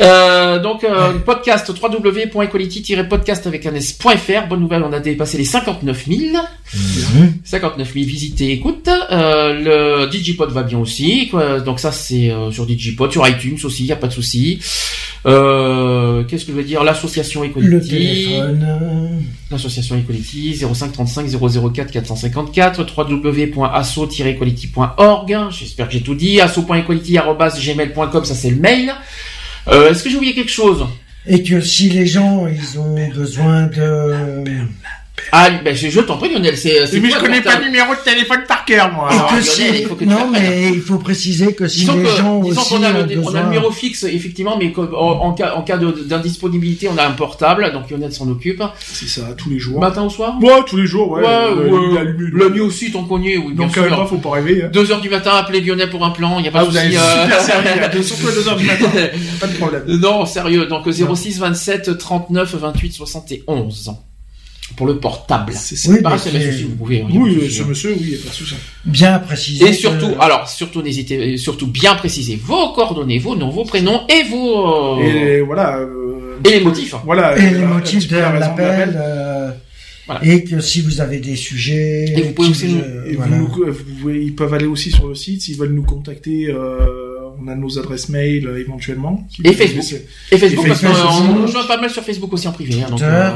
Euh, 0.00 0.58
donc, 0.58 0.82
euh, 0.84 1.18
podcast 1.18 1.70
www.equality-podcast 1.80 3.46
avec 3.46 3.66
un 3.66 3.74
s.fr. 3.74 4.46
Bonne 4.48 4.60
nouvelle, 4.60 4.82
on 4.82 4.92
a 4.92 5.00
dépassé 5.00 5.36
les 5.38 5.44
59 5.44 6.06
000. 6.08 6.20
59 7.44 7.92
000 7.92 8.06
visités, 8.06 8.52
écoute. 8.52 8.88
Euh, 8.88 10.04
le 10.04 10.10
Digipod 10.10 10.50
va 10.50 10.62
bien 10.62 10.78
aussi. 10.78 11.28
Quoi. 11.28 11.60
Donc 11.60 11.78
ça, 11.80 11.92
c'est 11.92 12.30
euh, 12.30 12.50
sur 12.50 12.64
Digipod, 12.66 13.12
sur 13.12 13.26
iTunes 13.28 13.58
aussi, 13.64 13.84
y 13.84 13.92
a 13.92 13.96
pas 13.96 14.06
de 14.06 14.12
souci. 14.12 14.58
Euh, 15.26 16.24
Qu'est-ce 16.24 16.46
que 16.46 16.52
je 16.52 16.56
veux 16.56 16.64
dire? 16.64 16.82
L'association 16.82 17.44
Equality. 17.44 18.38
L'association 19.50 19.96
Equality 19.98 20.56
05 20.74 20.92
35 20.92 21.26
004 21.74 21.90
454 21.92 22.86
www.asso-equality.org 22.96 25.36
J'espère 25.50 25.88
que 25.88 25.92
j'ai 25.92 26.00
tout 26.00 26.14
dit. 26.14 26.40
asso.equality@gmail.com 26.40 28.24
ça 28.24 28.34
c'est 28.34 28.48
le 28.50 28.56
mail. 28.56 28.94
Euh, 29.68 29.90
Est-ce 29.90 30.02
que 30.02 30.10
j'ai 30.10 30.16
oublié 30.16 30.34
quelque 30.34 30.50
chose? 30.50 30.86
Et 31.26 31.42
que 31.42 31.60
si 31.60 31.88
les 31.88 32.06
gens, 32.06 32.46
ils 32.48 32.78
ont 32.78 32.94
besoin 33.10 33.66
de... 33.66 34.66
Ah, 35.30 35.48
ben, 35.64 35.74
je, 35.74 35.88
je 35.88 36.00
t'en 36.00 36.16
prie 36.18 36.30
Lionel, 36.32 36.56
c'est 36.56 36.86
c'est 36.86 37.00
Mais 37.00 37.10
je 37.10 37.18
connais 37.18 37.40
pas 37.40 37.58
le 37.58 37.66
numéro 37.66 37.94
de 37.94 38.00
téléphone 38.00 38.40
par 38.48 38.64
cœur, 38.64 38.92
moi. 38.92 39.08
Alors, 39.10 39.26
que 39.28 39.32
Lionel, 39.34 39.44
si... 39.44 39.80
il 39.82 39.86
faut 39.86 39.94
que 39.94 40.04
non, 40.04 40.28
mais 40.30 40.70
il 40.74 40.80
faut 40.80 40.98
préciser 40.98 41.54
que 41.54 41.68
si 41.68 41.80
Disons 41.80 41.96
les 41.96 42.02
que- 42.02 42.08
gens 42.16 42.40
disons 42.40 42.60
aussi 42.60 42.74
qu'on 42.74 42.82
a, 42.82 42.90
ont 42.90 43.06
le, 43.06 43.18
on 43.24 43.34
a 43.34 43.40
le 43.40 43.44
numéro 43.46 43.70
fixe, 43.70 44.02
effectivement, 44.04 44.56
mais 44.58 44.72
en, 44.76 44.84
en 44.96 45.32
cas, 45.32 45.54
en 45.54 45.62
cas 45.62 45.78
d'indisponibilité, 45.78 46.88
on 46.92 46.98
a 46.98 47.06
un 47.06 47.12
portable, 47.12 47.72
donc 47.72 47.90
Lionel 47.90 48.12
s'en 48.12 48.28
occupe. 48.28 48.62
C'est 48.80 49.08
ça, 49.08 49.22
tous 49.36 49.48
les 49.50 49.58
jours. 49.58 49.80
Matin 49.80 50.02
au 50.02 50.10
soir? 50.10 50.36
Ouais, 50.42 50.50
tous 50.66 50.76
les 50.76 50.86
jours, 50.86 51.10
ouais. 51.10 51.22
Ouais, 51.22 51.28
euh, 51.28 52.30
La 52.34 52.48
nuit 52.50 52.60
aussi, 52.60 52.86
y 52.86 52.88
est, 52.88 53.36
oui, 53.38 53.52
bien 53.52 53.66
Donc, 53.66 53.76
même 53.76 53.88
sûr. 53.88 53.96
pas, 53.96 54.06
faut 54.06 54.16
pas 54.18 54.30
rêver. 54.32 54.64
Hein. 54.64 54.70
2 54.72 54.90
heures 54.92 55.00
du 55.00 55.08
matin, 55.08 55.32
appelez 55.36 55.60
Lionel 55.60 55.88
pour 55.90 56.04
un 56.04 56.10
plan, 56.10 56.38
il 56.38 56.42
n'y 56.42 56.48
a 56.48 56.52
pas 56.52 56.60
Ah, 56.62 56.66
de 56.66 56.70
souci. 56.72 56.96
euh, 56.96 57.84
à 57.84 57.88
deux- 57.88 58.02
surtout 58.02 58.28
à 58.28 58.32
2h 58.32 58.56
du 58.58 58.66
matin. 58.66 58.90
Pas 59.40 59.46
de 59.46 59.52
problème. 59.54 59.82
Non, 60.02 60.26
sérieux. 60.26 60.66
Donc 60.66 60.90
06 60.90 61.38
27 61.38 61.96
39 61.98 62.54
28 62.56 62.92
71 62.92 63.90
pour 64.76 64.86
le 64.86 64.98
portable. 64.98 65.52
C'est 65.54 65.76
ça. 65.76 65.90
Oui, 65.90 65.98
c'est 66.18 66.36
aussi, 66.48 66.62
vous 66.64 66.76
pouvez. 66.76 67.02
hein, 67.02 67.06
Oui, 67.12 67.50
ce 67.50 67.62
hein. 67.62 67.66
monsieur, 67.68 67.90
oui, 67.92 67.98
il 68.00 68.10
y 68.10 68.14
a 68.14 68.18
pas 68.24 68.28
de 68.30 68.34
souci. 68.34 68.54
Bien 68.84 69.18
préciser. 69.18 69.68
Et 69.68 69.72
surtout, 69.72 70.10
que- 70.10 70.20
alors 70.20 70.48
surtout 70.48 70.82
n'hésitez, 70.82 71.36
surtout 71.36 71.66
bien 71.66 71.94
préciser 71.94 72.36
vos 72.36 72.72
coordonnées, 72.72 73.18
vos 73.18 73.36
noms, 73.36 73.50
vos 73.50 73.64
prénoms 73.64 74.02
et 74.08 74.22
vos 74.28 75.00
Et 75.02 75.40
voilà. 75.40 75.78
euh, 75.78 76.38
et 76.44 76.50
les 76.50 76.60
motifs. 76.60 76.94
Voilà. 77.04 77.38
Et 77.38 77.54
euh, 77.54 77.58
les 77.60 77.66
motifs 77.66 78.08
de 78.08 78.16
l'appel. 78.16 78.94
euh, 78.96 79.50
Voilà. 80.06 80.24
Et 80.24 80.42
que 80.42 80.58
si 80.60 80.80
vous 80.80 81.00
avez 81.00 81.18
des 81.18 81.36
sujets... 81.36 82.06
Et 82.16 82.22
vous 82.22 82.32
pouvez 82.32 82.48
aussi 82.48 82.76
euh, 82.82 83.04
Et 83.06 83.10
vous 83.12 83.16
voilà. 83.18 83.36
nous- 83.36 83.46
vous 83.46 83.84
pouvez- 84.00 84.22
ils 84.24 84.34
peuvent 84.34 84.52
aller 84.52 84.66
aussi 84.66 84.90
sur 84.90 85.06
le 85.06 85.14
site 85.14 85.42
s'ils 85.42 85.56
veulent 85.56 85.72
nous 85.74 85.84
contacter. 85.84 86.48
euh, 86.48 86.98
on 87.44 87.48
a 87.48 87.54
nos 87.56 87.78
adresses 87.78 88.08
mail 88.08 88.46
euh, 88.46 88.60
éventuellement. 88.60 89.26
Et 89.44 89.52
Facebook. 89.52 89.84
Et 90.30 90.36
Facebook 90.38 90.66
Et 90.66 90.68
parce 90.68 90.80
qu'on 90.80 90.90
aussi. 90.90 91.22
on 91.42 91.46
joue 91.46 91.66
pas 91.66 91.80
mal 91.80 91.88
sur 91.90 92.02
Facebook 92.02 92.32
aussi 92.32 92.46
en 92.46 92.52
privé. 92.52 92.74
hein, 92.82 92.90
donc, 92.90 93.00
euh, 93.02 93.30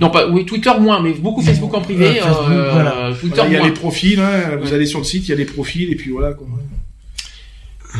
non 0.00 0.10
pas 0.10 0.26
oui 0.28 0.44
Twitter 0.46 0.70
moins, 0.80 1.00
mais 1.02 1.12
beaucoup 1.12 1.42
Facebook 1.42 1.72
en 1.74 1.80
privé. 1.80 2.20
Euh, 2.20 2.22
Facebook, 2.24 2.50
euh, 2.50 2.70
voilà. 2.72 2.94
Twitter 3.20 3.34
Voilà, 3.36 3.48
il 3.48 3.52
y 3.52 3.56
a 3.56 3.58
moins. 3.60 3.68
les 3.68 3.74
profils. 3.74 4.20
Hein, 4.20 4.56
vous 4.60 4.68
Ouais. 4.68 4.74
allez 4.74 4.86
sur 4.86 4.98
le 4.98 5.04
site, 5.04 5.24
il 5.26 5.30
y 5.30 5.34
a 5.34 5.36
les 5.36 5.44
profils 5.44 5.90
et 5.90 5.96
puis 5.96 6.10
voilà. 6.10 6.32
Quoi. 6.34 6.46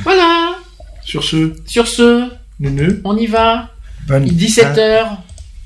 Voilà. 0.04 0.56
Sur 1.04 1.24
ce, 1.24 1.52
Sur 1.66 1.88
ce, 1.88 2.28
Neuneu. 2.60 3.00
on 3.04 3.16
y 3.16 3.26
va. 3.26 3.70
Bonne, 4.06 4.24
17 4.24 4.64
fin- 4.66 4.72
h 4.74 5.06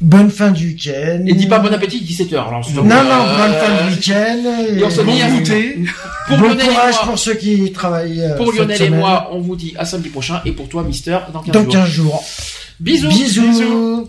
bonne 0.00 0.30
fin 0.30 0.50
du 0.50 0.68
week-end. 0.68 1.24
Et 1.26 1.32
dis 1.34 1.46
pas 1.46 1.58
bon 1.60 1.72
appétit 1.72 2.00
17 2.00 2.30
h 2.32 2.34
Alors 2.34 2.68
Non, 2.74 2.82
non, 2.84 2.90
euh, 2.92 3.36
bonne 3.38 3.54
fin 3.54 3.84
du 3.86 3.94
week-end. 3.94 4.76
et 4.76 4.84
on 4.84 4.90
se 4.90 5.00
bon 5.02 5.14
dit 5.14 5.22
à- 5.22 5.30
goûter. 5.30 5.78
Pour 6.28 6.38
bon 6.38 6.48
Lionel 6.48 6.64
et 6.64 6.68
courage 6.68 6.94
moi. 6.94 7.04
pour 7.06 7.18
ceux 7.18 7.34
qui 7.34 7.70
travaillent. 7.72 8.20
euh, 8.20 8.36
Pour 8.36 8.48
cette 8.52 8.58
Lionel 8.60 8.82
et 8.82 8.90
moi, 8.90 9.28
on 9.32 9.40
vous 9.40 9.54
dit 9.56 9.74
à 9.78 9.84
samedi 9.84 10.08
prochain. 10.08 10.40
Et 10.44 10.52
pour 10.52 10.68
toi, 10.68 10.82
Mister, 10.82 11.18
dans 11.32 11.40
15 11.42 11.52
Dans 11.52 11.62
jours. 11.62 11.72
15 11.72 11.88
jours. 11.88 12.24
Bisous. 12.80 13.08
Bisous. 13.08 14.08